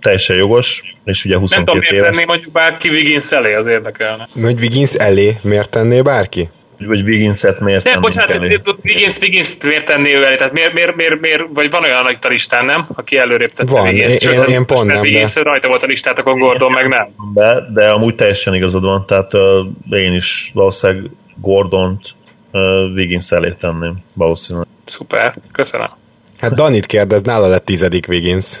teljesen 0.00 0.36
jogos, 0.36 0.82
és 1.04 1.24
ugye 1.24 1.36
22 1.36 1.56
Nem 1.56 1.64
tudom, 1.64 1.80
miért 1.90 2.14
tenné 2.14 2.24
mondjuk 2.24 2.52
bárki 2.52 2.88
Wiggins 2.88 3.30
elé, 3.30 3.54
az 3.54 3.66
érdekelne. 3.66 4.28
Hogy 4.42 4.60
Wiggins 4.60 4.94
elé, 4.94 5.38
miért 5.42 5.70
tenné 5.70 6.02
bárki? 6.02 6.48
Vagy 6.86 7.02
Wiggins-et 7.02 7.60
miért 7.60 7.84
Nem, 7.84 8.00
bocsánat, 8.00 8.38
Wiggins, 8.82 9.18
Wiggins 9.20 9.56
miért 9.62 9.84
tenné 9.84 10.14
ő 10.14 10.24
elé? 10.24 10.36
Tehát 10.36 10.52
miért, 10.52 10.72
miért, 10.72 10.96
miért, 10.96 11.20
miért, 11.20 11.42
vagy 11.54 11.70
van 11.70 11.84
olyan 11.84 12.02
nagy 12.02 12.18
a 12.20 12.28
listán, 12.28 12.64
nem? 12.64 12.86
Aki 12.94 13.16
előrébb 13.16 13.50
tette 13.50 13.72
Van, 13.72 13.82
Wiggins. 13.82 14.24
én, 14.24 14.32
én, 14.32 14.42
én 14.42 14.66
pont 14.66 14.86
nem, 14.86 15.00
Wiggins 15.00 15.32
de... 15.32 15.42
rajta 15.42 15.68
volt 15.68 15.82
a 15.82 15.86
listát, 15.86 16.18
akkor 16.18 16.38
Gordon 16.38 16.72
meg 16.72 16.88
nem. 16.88 17.08
De, 17.34 17.54
de 17.74 17.88
amúgy 17.88 18.14
teljesen 18.14 18.54
igazad 18.54 18.82
van, 18.82 19.06
tehát 19.06 19.34
uh, 19.34 19.66
én 19.90 20.14
is 20.14 20.50
valószínűleg 20.54 21.10
Gordont 21.40 22.14
uh, 22.52 22.60
Wiggins 22.94 23.30
elé 23.30 23.54
tenném, 23.60 23.96
valószínűleg. 24.14 24.66
Szuper, 24.84 25.34
köszönöm. 25.52 25.90
Hát 26.40 26.54
Danit 26.54 26.86
kérdez, 26.86 27.22
nála 27.22 27.46
lett 27.46 27.64
tizedik 27.64 28.06
Wiggins. 28.08 28.60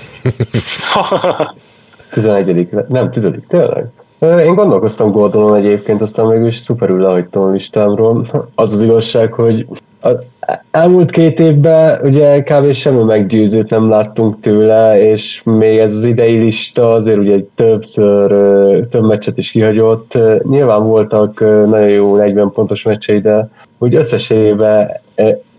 Tizenegyedik, 2.12 2.70
nem 2.88 3.10
tizedik, 3.10 3.46
tényleg? 3.48 3.86
Én 4.20 4.54
gondolkoztam 4.54 5.10
Gordonon 5.10 5.54
egyébként, 5.54 6.02
aztán 6.02 6.26
mégis 6.26 6.56
szuperül 6.56 7.00
lehagytam 7.00 7.42
a 7.42 7.50
listámról. 7.50 8.26
Az 8.54 8.72
az 8.72 8.82
igazság, 8.82 9.32
hogy 9.32 9.66
elmúlt 10.70 11.10
két 11.10 11.40
évben 11.40 12.00
ugye 12.02 12.42
kb. 12.42 12.72
semmi 12.72 13.02
meggyőzőt 13.02 13.70
nem 13.70 13.88
láttunk 13.88 14.40
tőle, 14.40 15.00
és 15.10 15.40
még 15.44 15.78
ez 15.78 15.94
az 15.94 16.04
idei 16.04 16.36
lista 16.36 16.92
azért 16.92 17.18
ugye 17.18 17.38
többször 17.54 18.30
több 18.88 19.06
meccset 19.06 19.38
is 19.38 19.50
kihagyott. 19.50 20.18
Nyilván 20.42 20.82
voltak 20.82 21.40
nagyon 21.40 21.88
jó 21.88 22.16
40 22.16 22.52
pontos 22.52 22.82
meccsei, 22.82 23.20
de 23.20 23.48
úgy 23.78 23.94
összességében 23.94 24.90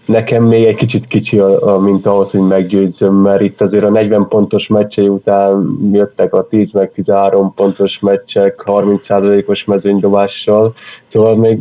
nekem 0.09 0.43
még 0.43 0.65
egy 0.65 0.75
kicsit 0.75 1.07
kicsi 1.07 1.39
a, 1.39 1.75
a 1.75 1.79
mint 1.79 2.05
ahhoz, 2.05 2.31
hogy 2.31 2.39
meggyőzzöm, 2.39 3.15
mert 3.15 3.41
itt 3.41 3.61
azért 3.61 3.83
a 3.83 3.89
40 3.89 4.27
pontos 4.27 4.67
meccsei 4.67 5.07
után 5.07 5.79
jöttek 5.91 6.33
a 6.33 6.47
10 6.47 6.71
meg 6.71 6.91
13 6.91 7.53
pontos 7.53 7.99
meccsek 7.99 8.63
30%-os 8.65 9.63
mezőnydobással, 9.65 10.73
szóval 11.07 11.35
még 11.35 11.59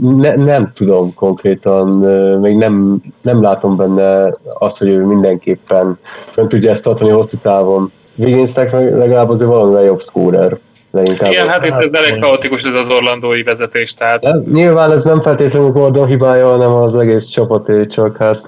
ne, 0.00 0.34
nem 0.34 0.72
tudom 0.74 1.14
konkrétan, 1.14 1.88
még 2.40 2.56
nem, 2.56 3.02
nem 3.22 3.42
látom 3.42 3.76
benne 3.76 4.36
azt, 4.58 4.78
hogy 4.78 4.88
ő 4.88 5.04
mindenképpen 5.04 5.98
fönn 6.32 6.48
tudja 6.48 6.70
ezt 6.70 6.84
tartani 6.84 7.10
hosszú 7.10 7.36
távon. 7.42 7.92
Wigginsnek 8.16 8.72
legalább 8.72 9.28
azért 9.28 9.50
valamivel 9.50 9.84
jobb 9.84 10.02
scorer. 10.92 11.06
Leginkább 11.06 11.30
Igen, 11.30 11.48
hát 11.48 11.66
itt 11.66 11.94
ez 11.94 12.04
elég 12.04 12.20
kaotikus 12.20 12.62
ez 12.62 12.80
az 12.80 12.90
orlandói 12.90 13.42
vezetés, 13.42 13.94
tehát... 13.94 14.20
De 14.20 14.36
nyilván 14.52 14.92
ez 14.92 15.04
nem 15.04 15.22
feltétlenül 15.22 15.70
Gordon 15.70 16.06
hibája, 16.06 16.46
hanem 16.46 16.72
az 16.72 16.96
egész 16.96 17.24
csapaté, 17.24 17.86
csak 17.86 18.16
hát 18.16 18.42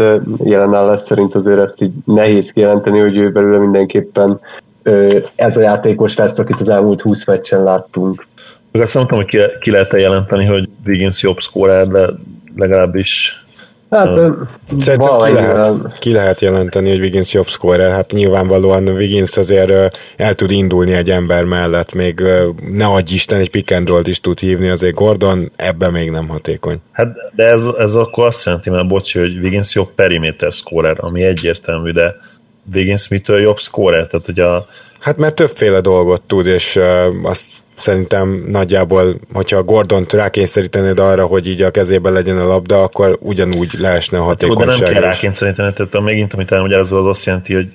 jelen 0.45 0.87
lesz 0.87 1.07
szerint 1.07 1.35
azért 1.35 1.61
ezt 1.61 1.83
így 1.83 1.93
nehéz 2.05 2.51
kijelenteni, 2.51 3.01
hogy 3.01 3.17
ő 3.17 3.31
belőle 3.31 3.59
mindenképpen 3.59 4.41
ez 5.35 5.57
a 5.57 5.61
játékos 5.61 6.17
lesz, 6.17 6.39
akit 6.39 6.61
az 6.61 6.69
elmúlt 6.69 7.01
20 7.01 7.25
meccsen 7.27 7.63
láttunk. 7.63 8.27
Azt 8.73 8.95
nem 8.95 9.03
tudom, 9.03 9.19
hogy 9.19 9.29
ki, 9.29 9.39
ki 9.61 9.71
lehet 9.71 9.93
jelenteni, 9.93 10.45
hogy 10.45 10.69
Wiggins 10.87 11.23
jobb 11.23 11.41
scorer, 11.41 11.87
de 11.87 12.09
legalábbis 12.57 13.44
Hát, 13.95 14.19
Szerintem 14.79 15.17
ki 15.19 15.33
lehet, 15.33 15.99
ki 15.99 16.13
lehet 16.13 16.41
jelenteni, 16.41 16.89
hogy 16.89 16.99
Wiggins 16.99 17.33
jobb 17.33 17.47
scorer. 17.47 17.91
Hát 17.91 18.13
nyilvánvalóan 18.13 18.89
Wiggins 18.89 19.37
azért 19.37 19.99
el 20.17 20.35
tud 20.35 20.51
indulni 20.51 20.93
egy 20.93 21.11
ember 21.11 21.45
mellett, 21.45 21.93
még 21.93 22.23
ne 22.71 22.87
adj 22.87 23.15
Isten, 23.15 23.41
egy 23.41 23.51
pick 23.51 23.71
and 23.71 24.09
is 24.09 24.21
tud 24.21 24.39
hívni, 24.39 24.69
azért 24.69 24.95
Gordon 24.95 25.51
ebben 25.57 25.93
még 25.93 26.11
nem 26.11 26.29
hatékony. 26.29 26.81
Hát, 26.93 27.09
de 27.35 27.45
ez, 27.45 27.67
ez 27.79 27.95
akkor 27.95 28.27
azt 28.27 28.45
jelenti, 28.45 28.71
mert 28.71 28.89
bocsi, 28.89 29.19
hogy 29.19 29.39
Wiggins 29.39 29.75
jobb 29.75 29.95
perimeter 29.95 30.53
scorer, 30.53 30.97
ami 31.01 31.23
egyértelmű, 31.23 31.91
de 31.91 32.17
Wiggins 32.75 33.09
mitől 33.09 33.41
jobb 33.41 33.59
scorer? 33.59 34.07
Tehát, 34.07 34.27
hogy 34.27 34.41
a... 34.41 34.67
Hát 34.99 35.17
mert 35.17 35.35
többféle 35.35 35.81
dolgot 35.81 36.23
tud, 36.27 36.47
és 36.47 36.77
uh, 36.77 36.85
azt 37.23 37.45
szerintem 37.77 38.45
nagyjából, 38.47 39.15
hogyha 39.33 39.63
Gordont 39.63 40.13
rákényszerítenéd 40.13 40.99
arra, 40.99 41.27
hogy 41.27 41.47
így 41.49 41.63
a 41.63 41.71
kezében 41.71 42.13
legyen 42.13 42.39
a 42.39 42.47
labda, 42.47 42.83
akkor 42.83 43.19
ugyanúgy 43.21 43.73
leesne 43.79 44.19
a 44.19 44.23
hatékonyság. 44.23 44.69
Hát, 44.69 44.79
de 44.79 44.85
nem 44.85 44.93
kell 44.93 45.03
rákényszeríteni, 45.03 45.73
tehát 45.73 46.01
megint, 46.01 46.35
amit 46.35 46.53
elmagyarázol, 46.53 46.99
az 46.99 47.07
azt 47.07 47.25
jelenti, 47.25 47.55
hogy 47.55 47.67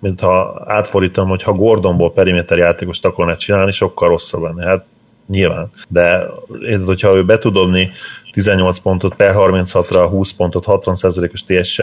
mint 0.00 0.20
ha 0.20 0.64
átfordítom, 0.66 1.28
hogy 1.28 1.42
ha 1.42 1.52
Gordonból 1.52 2.12
periméter 2.12 2.58
játékost 2.58 3.06
akarná 3.06 3.34
csinálni, 3.34 3.70
sokkal 3.70 4.08
rosszabb 4.08 4.42
lenne. 4.42 4.66
Hát 4.66 4.84
nyilván. 5.26 5.68
De 5.88 6.26
érted, 6.60 6.84
hogyha 6.84 7.16
ő 7.16 7.24
be 7.24 7.38
tud 7.38 7.52
dobni 7.52 7.90
18 8.32 8.78
pontot 8.78 9.14
per 9.14 9.34
36-ra, 9.36 10.06
20 10.10 10.32
pontot 10.32 10.64
60%-os 10.66 11.42
ts 11.44 11.80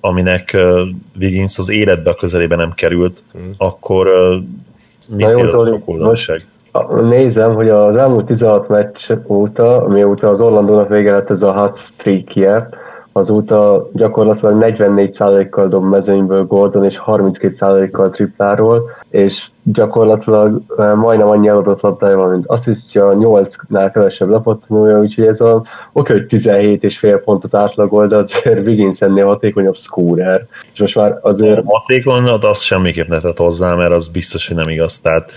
aminek 0.00 0.50
uh, 0.54 0.80
Wiggins 1.18 1.58
az 1.58 1.68
életbe 1.68 2.10
a 2.10 2.14
közelében 2.14 2.58
nem 2.58 2.72
került, 2.72 3.22
hmm. 3.32 3.54
akkor 3.56 4.06
uh, 4.06 4.42
mit 5.16 5.28
ér 5.28 5.44
a 5.44 5.66
sok 5.66 5.86
most, 5.86 6.46
Nézem, 7.02 7.54
hogy 7.54 7.68
az 7.68 7.96
elmúlt 7.96 8.26
16 8.26 8.68
meccs 8.68 9.12
óta, 9.26 9.84
mióta 9.88 10.28
az 10.28 10.40
Orlandónak 10.40 10.88
vége 10.88 11.12
lett 11.12 11.30
ez 11.30 11.42
a 11.42 11.52
hat 11.52 11.78
streakje, 11.78 12.68
azóta 13.12 13.88
gyakorlatilag 13.92 14.64
44%-kal 14.64 15.68
dob 15.68 15.84
mezőnyből 15.84 16.44
Gordon 16.44 16.84
és 16.84 17.00
32%-kal 17.06 18.10
tripláról, 18.10 18.90
és 19.10 19.46
gyakorlatilag 19.62 20.60
eh, 20.76 20.94
majdnem 20.94 21.28
annyi 21.28 21.48
eladott 21.48 21.80
labdája 21.80 22.16
van, 22.16 22.30
mint 22.30 22.46
asszisztja, 22.46 23.12
8-nál 23.12 23.90
kevesebb 23.92 24.28
lepattanója, 24.28 24.98
úgyhogy 24.98 25.26
ez 25.26 25.40
a 25.40 25.62
oké, 25.92 26.12
hogy 26.12 26.26
17 26.26 26.84
és 26.84 26.98
fél 26.98 27.18
pontot 27.18 27.54
átlagol, 27.54 28.06
de 28.06 28.16
azért 28.16 28.66
Wiggins 28.66 29.00
ennél 29.00 29.26
hatékonyabb 29.26 29.76
scorer. 29.76 30.46
És 30.72 30.80
most 30.80 30.94
már 30.94 31.18
azért... 31.22 31.58
A 31.58 31.78
hatékony, 31.78 32.28
az 32.40 32.60
semmiképp 32.60 33.08
ne 33.08 33.20
tett 33.20 33.38
hozzá, 33.38 33.74
mert 33.74 33.92
az 33.92 34.08
biztos, 34.08 34.48
hogy 34.48 34.56
nem 34.56 34.68
igaz. 34.68 35.00
Tehát 35.00 35.30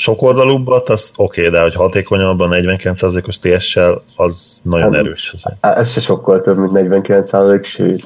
sok 0.00 0.22
oldalúbbat, 0.22 0.88
az 0.88 1.12
oké, 1.16 1.46
okay, 1.46 1.52
de 1.52 1.62
hogy 1.62 1.74
hatékonyabban 1.74 2.50
49%-os 2.52 3.38
TS-sel, 3.38 4.02
az 4.16 4.60
nagyon 4.62 4.92
hát, 4.92 5.00
erős. 5.00 5.34
Ez, 5.34 5.76
ez 5.76 5.90
se 5.92 6.00
sokkal 6.00 6.40
több, 6.40 6.58
mint 6.58 6.72
49%, 6.74 7.64
sőt. 7.66 8.04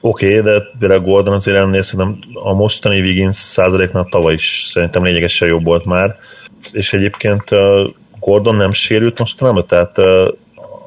Oké, 0.00 0.38
okay, 0.38 0.40
de 0.40 0.62
például 0.78 1.00
Gordon 1.00 1.34
azért 1.34 1.58
ennél 1.58 1.82
szerintem 1.82 2.18
a 2.34 2.54
mostani 2.54 3.00
Wiggins 3.00 3.34
százaléknál 3.34 4.06
tavaly 4.10 4.34
is 4.34 4.68
szerintem 4.72 5.04
lényegesen 5.04 5.48
jobb 5.48 5.64
volt 5.64 5.84
már, 5.84 6.16
és 6.72 6.92
egyébként 6.92 7.42
Gordon 8.20 8.56
nem 8.56 8.70
sérült 8.70 9.18
mostanában, 9.18 9.66
tehát 9.66 9.96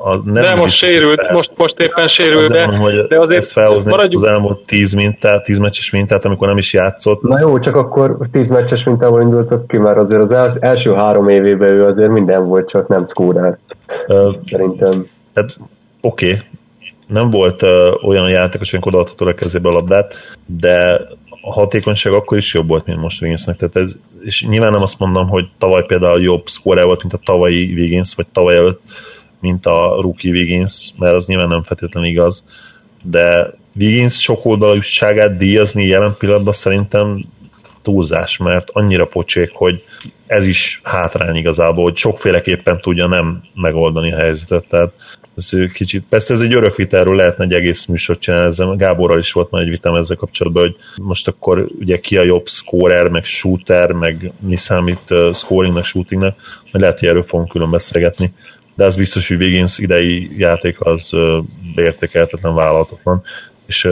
a 0.02 0.22
nem 0.24 0.44
de 0.44 0.56
most 0.56 0.76
sérült, 0.76 1.22
fel. 1.26 1.36
most, 1.36 1.52
most 1.58 1.80
éppen 1.80 2.08
sérül, 2.08 2.48
de, 2.48 2.66
mondom, 2.66 3.08
de 3.08 3.20
azért 3.20 3.42
ezt 3.42 3.52
felhozni 3.52 3.92
maradjuk... 3.92 4.24
az 4.24 4.30
elmúlt 4.30 4.66
tíz 4.66 4.94
mintát, 4.94 5.44
tíz 5.44 5.58
meccses 5.58 5.92
mintát, 5.92 6.26
amikor 6.26 6.48
nem 6.48 6.58
is 6.58 6.74
játszott. 6.74 7.22
Na 7.22 7.40
jó, 7.40 7.60
csak 7.60 7.76
akkor 7.76 8.18
tíz 8.32 8.48
meccses 8.48 8.84
mintával 8.84 9.22
indultak 9.22 9.68
ki, 9.68 9.78
mert 9.78 9.98
azért 9.98 10.22
az 10.22 10.58
első 10.60 10.94
három 10.94 11.30
évében 11.30 11.70
ő 11.70 11.86
azért 11.86 12.10
minden 12.12 12.48
volt, 12.48 12.70
csak 12.70 12.88
nem 12.88 13.06
szkórált. 13.08 13.60
Uh, 14.08 14.36
Szerintem. 14.50 15.08
Hát, 15.36 15.58
oké, 16.02 16.32
okay. 16.32 16.42
nem 17.08 17.30
volt 17.30 17.62
uh, 17.62 17.70
olyan 18.04 18.30
játékos, 18.30 18.74
amikor 18.74 18.96
odaadható 18.96 19.26
a 19.26 19.34
kezébe 19.34 19.70
a 19.70 19.74
labdát, 19.74 20.14
de 20.46 21.02
a 21.42 21.54
hatékonyság 21.54 22.14
akkor 22.14 22.38
is 22.38 22.54
jobb 22.54 22.68
volt, 22.68 22.86
mint 22.86 23.00
most 23.00 23.22
Wigginsnek. 23.22 23.56
Tehát 23.56 23.76
ez, 23.76 23.96
és 24.22 24.46
nyilván 24.48 24.72
nem 24.72 24.82
azt 24.82 25.00
mondom, 25.00 25.28
hogy 25.28 25.46
tavaly 25.58 25.84
például 25.88 26.22
jobb 26.22 26.48
score 26.48 26.84
volt, 26.84 27.02
mint 27.02 27.14
a 27.14 27.20
tavalyi 27.24 27.74
Wiggins, 27.74 28.16
vagy 28.16 28.28
tavaly 28.28 28.56
előtt, 28.56 28.82
mint 29.40 29.66
a 29.66 30.02
rookie 30.02 30.32
Wiggins, 30.32 30.92
mert 30.98 31.16
az 31.16 31.28
nyilván 31.28 31.48
nem 31.48 31.64
feltétlenül 31.64 32.10
igaz, 32.10 32.44
de 33.04 33.54
Wiggins 33.76 34.22
sok 34.22 34.46
oldalúságát 34.46 35.38
díjazni 35.38 35.86
jelen 35.86 36.16
pillanatban 36.18 36.54
szerintem 36.54 37.26
túlzás, 37.82 38.38
mert 38.38 38.70
annyira 38.70 39.06
pocsék, 39.06 39.52
hogy 39.54 39.84
ez 40.28 40.46
is 40.46 40.82
hátrány 40.84 41.36
igazából, 41.36 41.84
hogy 41.84 41.98
sokféleképpen 41.98 42.82
tudja 42.82 43.08
nem 43.08 43.42
megoldani 43.54 44.14
a 44.14 44.18
helyzetet, 44.18 44.66
tehát 44.70 44.92
ez 45.36 45.72
kicsit, 45.74 46.10
persze 46.10 46.34
ez 46.34 46.42
egy 46.42 46.54
örök 46.54 46.76
vitáról 46.76 47.16
lehetne 47.16 47.44
egy 47.44 47.54
egész 47.54 47.86
műsort 47.86 48.20
csinálni, 48.20 48.48
ezzel 48.48 48.76
Gáborral 48.76 49.18
is 49.18 49.32
volt 49.32 49.52
már 49.52 49.62
egy 49.62 49.70
vitám 49.70 49.96
ezzel 49.96 50.18
kapcsolatban, 50.18 50.64
hogy 50.64 50.76
most 51.02 51.28
akkor 51.28 51.66
ugye 51.80 52.00
ki 52.00 52.18
a 52.18 52.24
jobb 52.24 52.48
scorer, 52.48 53.10
meg 53.10 53.24
shooter, 53.24 53.92
meg 53.92 54.32
mi 54.40 54.56
számít 54.56 55.06
uh, 55.10 55.34
scoringnak, 55.34 55.86
shootingnak, 55.86 56.36
majd 56.72 56.84
lehet, 56.84 57.00
hogy 57.00 57.10
erről 57.10 57.24
fogunk 57.24 57.50
külön 57.50 57.72
beszélgetni 57.72 58.30
de 58.80 58.86
az 58.86 58.96
biztos, 58.96 59.28
hogy 59.28 59.38
Wiggins 59.38 59.78
idei 59.78 60.28
játék 60.38 60.76
az 60.80 61.10
beértékelhetetlen 61.76 62.54
vállalatokban, 62.54 63.22
és 63.66 63.90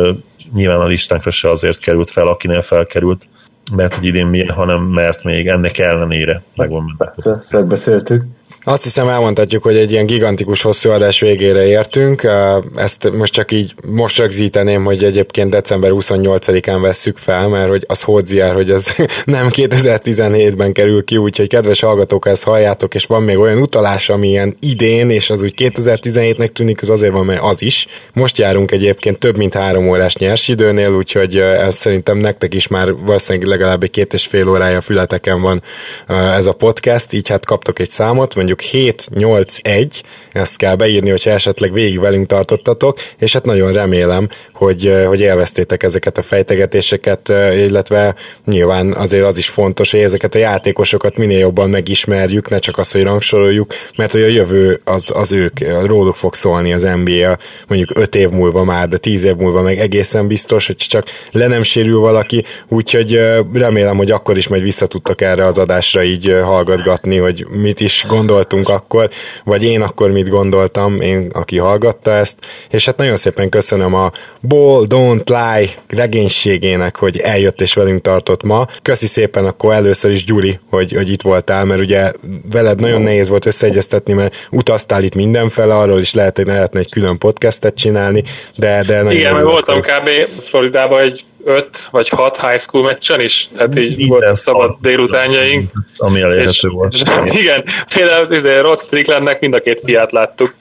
nyilván 0.54 0.80
a 0.80 0.86
listánkra 0.86 1.32
se 1.32 1.50
azért 1.50 1.80
került 1.80 2.10
fel, 2.10 2.28
akinél 2.28 2.62
felkerült, 2.62 3.28
mert 3.76 3.96
hogy 3.96 4.06
idén 4.06 4.28
milyen, 4.28 4.50
hanem 4.50 4.82
mert 4.82 5.24
még 5.24 5.48
ennek 5.48 5.78
ellenére 5.78 6.44
megvan. 6.56 6.96
Persze, 6.98 7.32
ezt 7.32 7.68
beszéltük. 7.68 8.24
Azt 8.70 8.84
hiszem 8.84 9.08
elmondhatjuk, 9.08 9.64
hogy 9.64 9.78
egy 9.78 9.92
ilyen 9.92 10.06
gigantikus 10.06 10.62
hosszú 10.62 10.90
adás 10.90 11.20
végére 11.20 11.68
értünk. 11.68 12.28
Ezt 12.76 13.12
most 13.12 13.34
csak 13.34 13.52
így 13.52 13.74
most 13.86 14.18
rögzíteném, 14.18 14.84
hogy 14.84 15.04
egyébként 15.04 15.50
december 15.50 15.92
28-án 15.94 16.78
vesszük 16.82 17.18
fel, 17.18 17.48
mert 17.48 17.70
hogy 17.70 17.84
az 17.88 18.02
hodziár, 18.02 18.54
hogy 18.54 18.72
ez 18.72 18.96
nem 19.26 19.48
2017-ben 19.52 20.74
kerül 20.74 21.04
ki, 21.04 21.18
úgyhogy 21.18 21.48
kedves 21.48 21.80
hallgatók, 21.80 22.28
ezt 22.28 22.44
halljátok, 22.44 22.96
és 22.96 23.06
van 23.06 23.24
még 23.24 23.38
olyan 23.38 23.62
utalás, 23.62 24.10
ami 24.10 24.28
ilyen 24.28 24.58
idén, 24.60 25.10
és 25.10 25.30
az 25.30 25.44
úgy 25.44 25.54
2017-nek 25.58 26.48
tűnik, 26.48 26.82
az 26.82 26.90
azért 26.90 27.14
van, 27.14 27.26
mert 27.26 27.42
az 27.44 27.62
is. 27.62 27.88
Most 28.14 28.38
járunk 28.38 28.72
egyébként 28.72 29.20
több 29.20 29.38
mint 29.38 29.54
három 29.54 29.90
órás 29.90 30.16
nyers 30.16 30.48
időnél, 30.48 30.92
úgyhogy 30.92 31.38
ez 31.38 31.76
szerintem 31.76 32.18
nektek 32.18 32.54
is 32.54 32.68
már 32.68 32.94
valószínűleg 32.94 33.48
legalább 33.48 33.84
egy 33.84 33.92
két 33.92 34.14
és 34.14 34.26
fél 34.26 34.50
órája 34.50 34.82
fületeken 34.82 35.42
van 35.42 35.64
ez 36.08 36.46
a 36.46 36.54
podcast, 36.54 37.14
így 37.14 37.28
hát 37.28 37.46
kaptok 37.46 37.80
egy 37.80 37.92
számot, 37.92 38.36
mondjuk 38.36 38.56
mondjuk 38.58 38.96
7-8-1, 39.12 40.02
ezt 40.32 40.58
kell 40.58 40.76
beírni, 40.76 41.10
hogyha 41.10 41.30
esetleg 41.30 41.74
végig 41.74 42.00
velünk 42.00 42.28
tartottatok, 42.28 43.00
és 43.18 43.34
hát 43.34 43.46
nagyon 43.46 43.74
remélem, 43.74 44.30
hogy, 44.54 44.94
hogy 45.08 45.20
élveztétek 45.20 45.84
ezeket 45.84 46.18
a 46.18 46.22
fejtegetéseket, 46.22 47.30
illetve 47.54 48.16
nyilván 48.46 48.94
azért 48.94 49.26
az 49.26 49.38
is 49.38 49.50
fontos, 49.50 49.92
hogy 49.92 50.00
ezeket 50.00 50.36
a 50.36 50.38
játékosokat 50.38 51.18
minél 51.18 51.38
jobban 51.38 51.70
megismerjük, 51.70 52.50
ne 52.50 52.60
csak 52.60 52.78
azt, 52.78 52.92
hogy 52.92 53.04
rangsoroljuk, 53.04 53.74
mert 53.98 54.12
hogy 54.12 54.22
a 54.22 54.28
jövő 54.28 54.82
az, 54.84 55.12
az 55.14 55.32
ők, 55.32 55.60
róluk 55.86 56.16
fog 56.16 56.34
szólni 56.34 56.74
az 56.74 56.82
NBA, 56.82 57.38
mondjuk 57.68 57.98
5 57.98 58.16
év 58.16 58.30
múlva 58.30 58.64
már, 58.64 58.88
de 58.88 58.98
10 58.98 59.24
év 59.24 59.36
múlva 59.36 59.62
meg 59.62 59.80
egészen 59.80 60.28
biztos, 60.28 60.68
hogy 60.68 60.76
csak 60.76 61.08
le 61.32 61.48
nem 61.48 61.62
sérül 61.62 62.00
valaki, 62.00 62.46
úgyhogy 62.68 63.22
remélem, 63.54 63.98
hogy 63.98 64.12
akkor 64.12 64.38
is 64.38 64.48
majd 64.48 64.62
visszatudtak 64.62 65.22
erre 65.22 65.46
az 65.46 65.58
adásra 65.58 66.04
így 66.04 66.38
hallgatgatni, 66.44 67.18
hogy 67.18 67.46
mit 67.50 67.80
is 67.80 68.06
gondolt 68.08 68.47
gondoltunk 68.48 68.82
akkor, 68.82 69.10
vagy 69.44 69.64
én 69.64 69.82
akkor 69.82 70.12
mit 70.12 70.30
gondoltam, 70.30 71.02
én, 71.02 71.30
aki 71.34 71.58
hallgatta 71.58 72.12
ezt, 72.12 72.38
és 72.70 72.86
hát 72.86 72.98
nagyon 72.98 73.16
szépen 73.16 73.50
köszönöm 73.50 73.94
a 73.94 74.12
Ball 74.48 74.86
Don't 74.90 75.28
Lie 75.28 75.70
regénységének, 75.88 76.96
hogy 76.96 77.18
eljött 77.18 77.62
és 77.62 77.74
velünk 77.74 78.02
tartott 78.02 78.44
ma. 78.44 78.68
Köszi 78.82 79.08
szépen 79.08 79.46
akkor 79.46 79.74
először 79.74 80.12
is 80.12 80.24
Gyuri, 80.26 80.60
hogy, 80.70 80.92
hogy 80.92 81.12
itt 81.12 81.22
voltál, 81.22 81.66
mert 81.66 81.82
ugye 81.82 82.12
veled 82.52 82.80
nagyon 82.80 83.02
nehéz 83.02 83.30
volt 83.30 83.46
összeegyeztetni, 83.46 84.14
mert 84.14 84.48
utaztál 84.52 85.04
itt 85.04 85.16
mindenfele, 85.16 85.76
arról 85.76 86.00
is 86.00 86.14
lehet, 86.14 86.36
hogy 86.36 86.46
lehetne 86.46 86.80
egy 86.80 86.92
külön 86.92 87.18
podcastet 87.18 87.76
csinálni, 87.76 88.24
de, 88.58 88.84
de 88.88 88.96
nagyon 88.96 89.20
Igen, 89.20 89.34
mert 89.34 89.46
voltam 89.46 89.82
kb. 89.82 90.10
Floridában 90.40 91.00
egy 91.02 91.26
öt 91.48 91.88
vagy 91.92 92.10
hat 92.10 92.42
high 92.42 92.60
school 92.60 92.84
meccsen 92.84 93.22
is, 93.22 93.48
tehát 93.54 93.80
így 93.80 93.98
Minden 93.98 94.20
volt 94.20 94.38
szabad 94.38 94.76
délutánjaink. 94.82 95.72
Ami 95.98 96.22
elérhető 96.22 96.70
volt. 96.70 96.96
Igen, 97.42 97.64
például 97.94 98.34
izé, 98.34 98.58
Rod 98.58 98.80
Stricklandnek 98.80 99.40
mind 99.40 99.54
a 99.54 99.60
két 99.60 99.82
fiát 99.84 100.12
láttuk, 100.12 100.56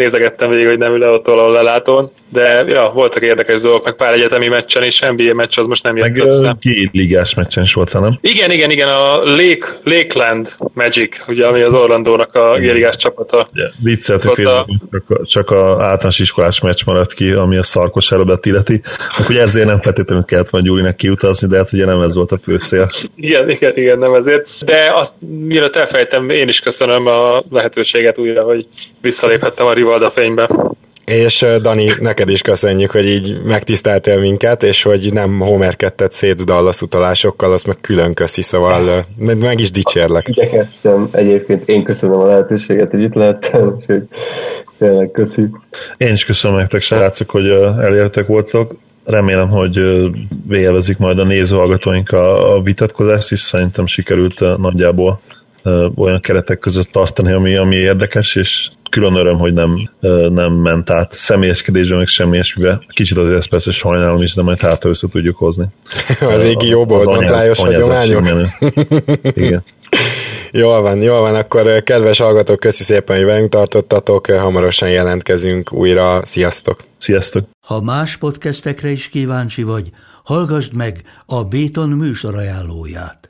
nézegettem 0.00 0.50
végig, 0.50 0.66
hogy 0.66 0.78
nem 0.78 0.92
ül 0.92 1.02
ott 1.02 1.26
valahol 1.26 1.52
lelátón, 1.52 2.10
de 2.32 2.64
ja, 2.66 2.90
voltak 2.94 3.22
érdekes 3.22 3.60
dolgok, 3.60 3.84
meg 3.84 3.96
pár 3.96 4.12
egyetemi 4.12 4.48
meccsen 4.48 4.82
is, 4.82 5.00
NBA 5.00 5.34
meccs 5.34 5.58
az 5.58 5.66
most 5.66 5.82
nem 5.82 5.96
jött 5.96 6.08
meg 6.08 6.24
össze. 6.26 6.56
Két 6.60 6.90
ligás 6.92 7.34
meccsen 7.34 7.62
is 7.62 7.74
volt, 7.74 7.92
nem? 7.92 8.18
Igen, 8.20 8.50
igen, 8.50 8.70
igen, 8.70 8.88
a 8.88 9.16
Lake, 9.16 9.66
Lakeland 9.84 10.48
Magic, 10.74 11.28
ugye, 11.28 11.46
ami 11.46 11.62
az 11.62 11.74
Orlandónak 11.74 12.34
a 12.34 12.54
ligás 12.54 12.96
csapata. 12.96 13.48
Yeah, 13.52 13.70
viccelt, 13.84 14.24
hogy 14.24 14.44
a... 14.44 14.66
csak, 14.90 15.26
csak 15.26 15.50
a 15.50 15.82
általános 15.82 16.18
iskolás 16.18 16.60
meccs 16.60 16.84
maradt 16.84 17.14
ki, 17.14 17.30
ami 17.30 17.56
a 17.56 17.62
szarkos 17.62 18.12
eredet 18.12 18.46
illeti. 18.46 18.82
Akkor 19.18 19.36
ezért 19.36 19.66
nem 19.66 19.80
feltétlenül 19.80 20.24
kellett 20.24 20.50
majd 20.50 20.64
Gyurinek 20.64 20.96
kiutazni, 20.96 21.48
de 21.48 21.56
hát 21.56 21.72
ugye 21.72 21.84
nem 21.84 22.00
ez 22.00 22.14
volt 22.14 22.32
a 22.32 22.38
fő 22.42 22.56
cél. 22.56 22.90
Igen, 23.16 23.50
igen, 23.50 23.76
igen, 23.76 23.98
nem 23.98 24.14
ezért. 24.14 24.64
De 24.64 24.92
azt, 24.94 25.14
mielőtt 25.46 25.76
elfejtem, 25.76 26.30
én 26.30 26.48
is 26.48 26.60
köszönöm 26.60 27.06
a 27.06 27.42
lehetőséget 27.50 28.18
újra, 28.18 28.42
hogy 28.42 28.66
visszaléphettem 29.00 29.66
a 29.66 29.72
Rivalda 29.90 30.10
fénybe. 30.10 30.48
És 31.04 31.46
Dani, 31.62 31.90
neked 32.00 32.28
is 32.28 32.42
köszönjük, 32.42 32.90
hogy 32.90 33.06
így 33.06 33.34
megtiszteltél 33.46 34.18
minket, 34.18 34.62
és 34.62 34.82
hogy 34.82 35.12
nem 35.12 35.38
homerkedted 35.38 36.12
szét 36.12 36.44
Dallas 36.44 36.82
utalásokkal, 36.82 37.52
azt 37.52 37.66
meg 37.66 37.76
külön 37.80 38.14
köszi, 38.14 38.42
szóval 38.42 39.02
meg 39.38 39.60
is 39.60 39.70
dicsérlek. 39.70 40.28
Igyekeztem, 40.28 41.08
egyébként 41.12 41.68
én 41.68 41.84
köszönöm 41.84 42.18
a 42.18 42.26
lehetőséget, 42.26 42.90
hogy 42.90 43.00
itt 43.00 43.14
lehettem, 43.14 43.74
úgyhogy 43.76 44.02
tényleg 44.78 45.10
köszi. 45.10 45.42
Én 45.96 46.12
is 46.12 46.24
köszönöm 46.24 46.56
nektek, 46.56 46.80
srácok, 46.80 47.30
hogy 47.30 47.46
elértek 47.80 48.26
voltak. 48.26 48.74
Remélem, 49.04 49.48
hogy 49.48 49.80
élvezik 50.50 50.98
majd 50.98 51.18
a 51.18 51.24
nézőhallgatóink 51.24 52.10
a, 52.10 52.54
a 52.54 52.62
vitatkozást, 52.62 53.32
és 53.32 53.40
szerintem 53.40 53.86
sikerült 53.86 54.40
nagyjából 54.58 55.20
olyan 55.96 56.20
keretek 56.20 56.58
között 56.58 56.90
tartani, 56.90 57.32
ami, 57.32 57.56
ami 57.56 57.76
érdekes, 57.76 58.34
és 58.34 58.68
külön 58.90 59.16
öröm, 59.16 59.38
hogy 59.38 59.52
nem, 59.52 59.90
nem 60.32 60.52
ment 60.52 60.90
át 60.90 61.12
személyeskedésbe, 61.12 61.96
meg 61.96 62.06
semmi 62.06 62.32
ilyesmibe. 62.32 62.80
Kicsit 62.88 63.18
azért 63.18 63.36
ezt 63.36 63.48
persze 63.48 63.70
sajnálom 63.70 64.22
is, 64.22 64.34
de 64.34 64.42
majd 64.42 64.60
hát 64.60 64.84
össze 64.84 65.08
tudjuk 65.08 65.36
hozni. 65.36 65.66
A 66.20 66.36
régi 66.36 66.68
jobb 66.68 66.90
oldalt 66.90 67.28
rájos 67.28 67.58
hagyományok. 67.58 68.24
Igen. 69.22 69.64
Jól 70.52 70.80
van, 70.80 71.02
jól 71.02 71.20
van, 71.20 71.34
akkor 71.34 71.82
kedves 71.82 72.18
hallgatók, 72.18 72.60
köszi 72.60 72.82
szépen, 72.82 73.16
hogy 73.16 73.24
velünk 73.24 73.50
tartottatok, 73.50 74.26
hamarosan 74.26 74.90
jelentkezünk 74.90 75.72
újra, 75.72 76.20
sziasztok! 76.24 76.84
Sziasztok! 76.98 77.48
Ha 77.66 77.80
más 77.80 78.16
podcastekre 78.16 78.90
is 78.90 79.08
kíváncsi 79.08 79.62
vagy, 79.62 79.90
hallgassd 80.24 80.74
meg 80.74 81.02
a 81.26 81.44
Béton 81.44 81.88
műsor 81.88 82.36
ajánlóját. 82.36 83.29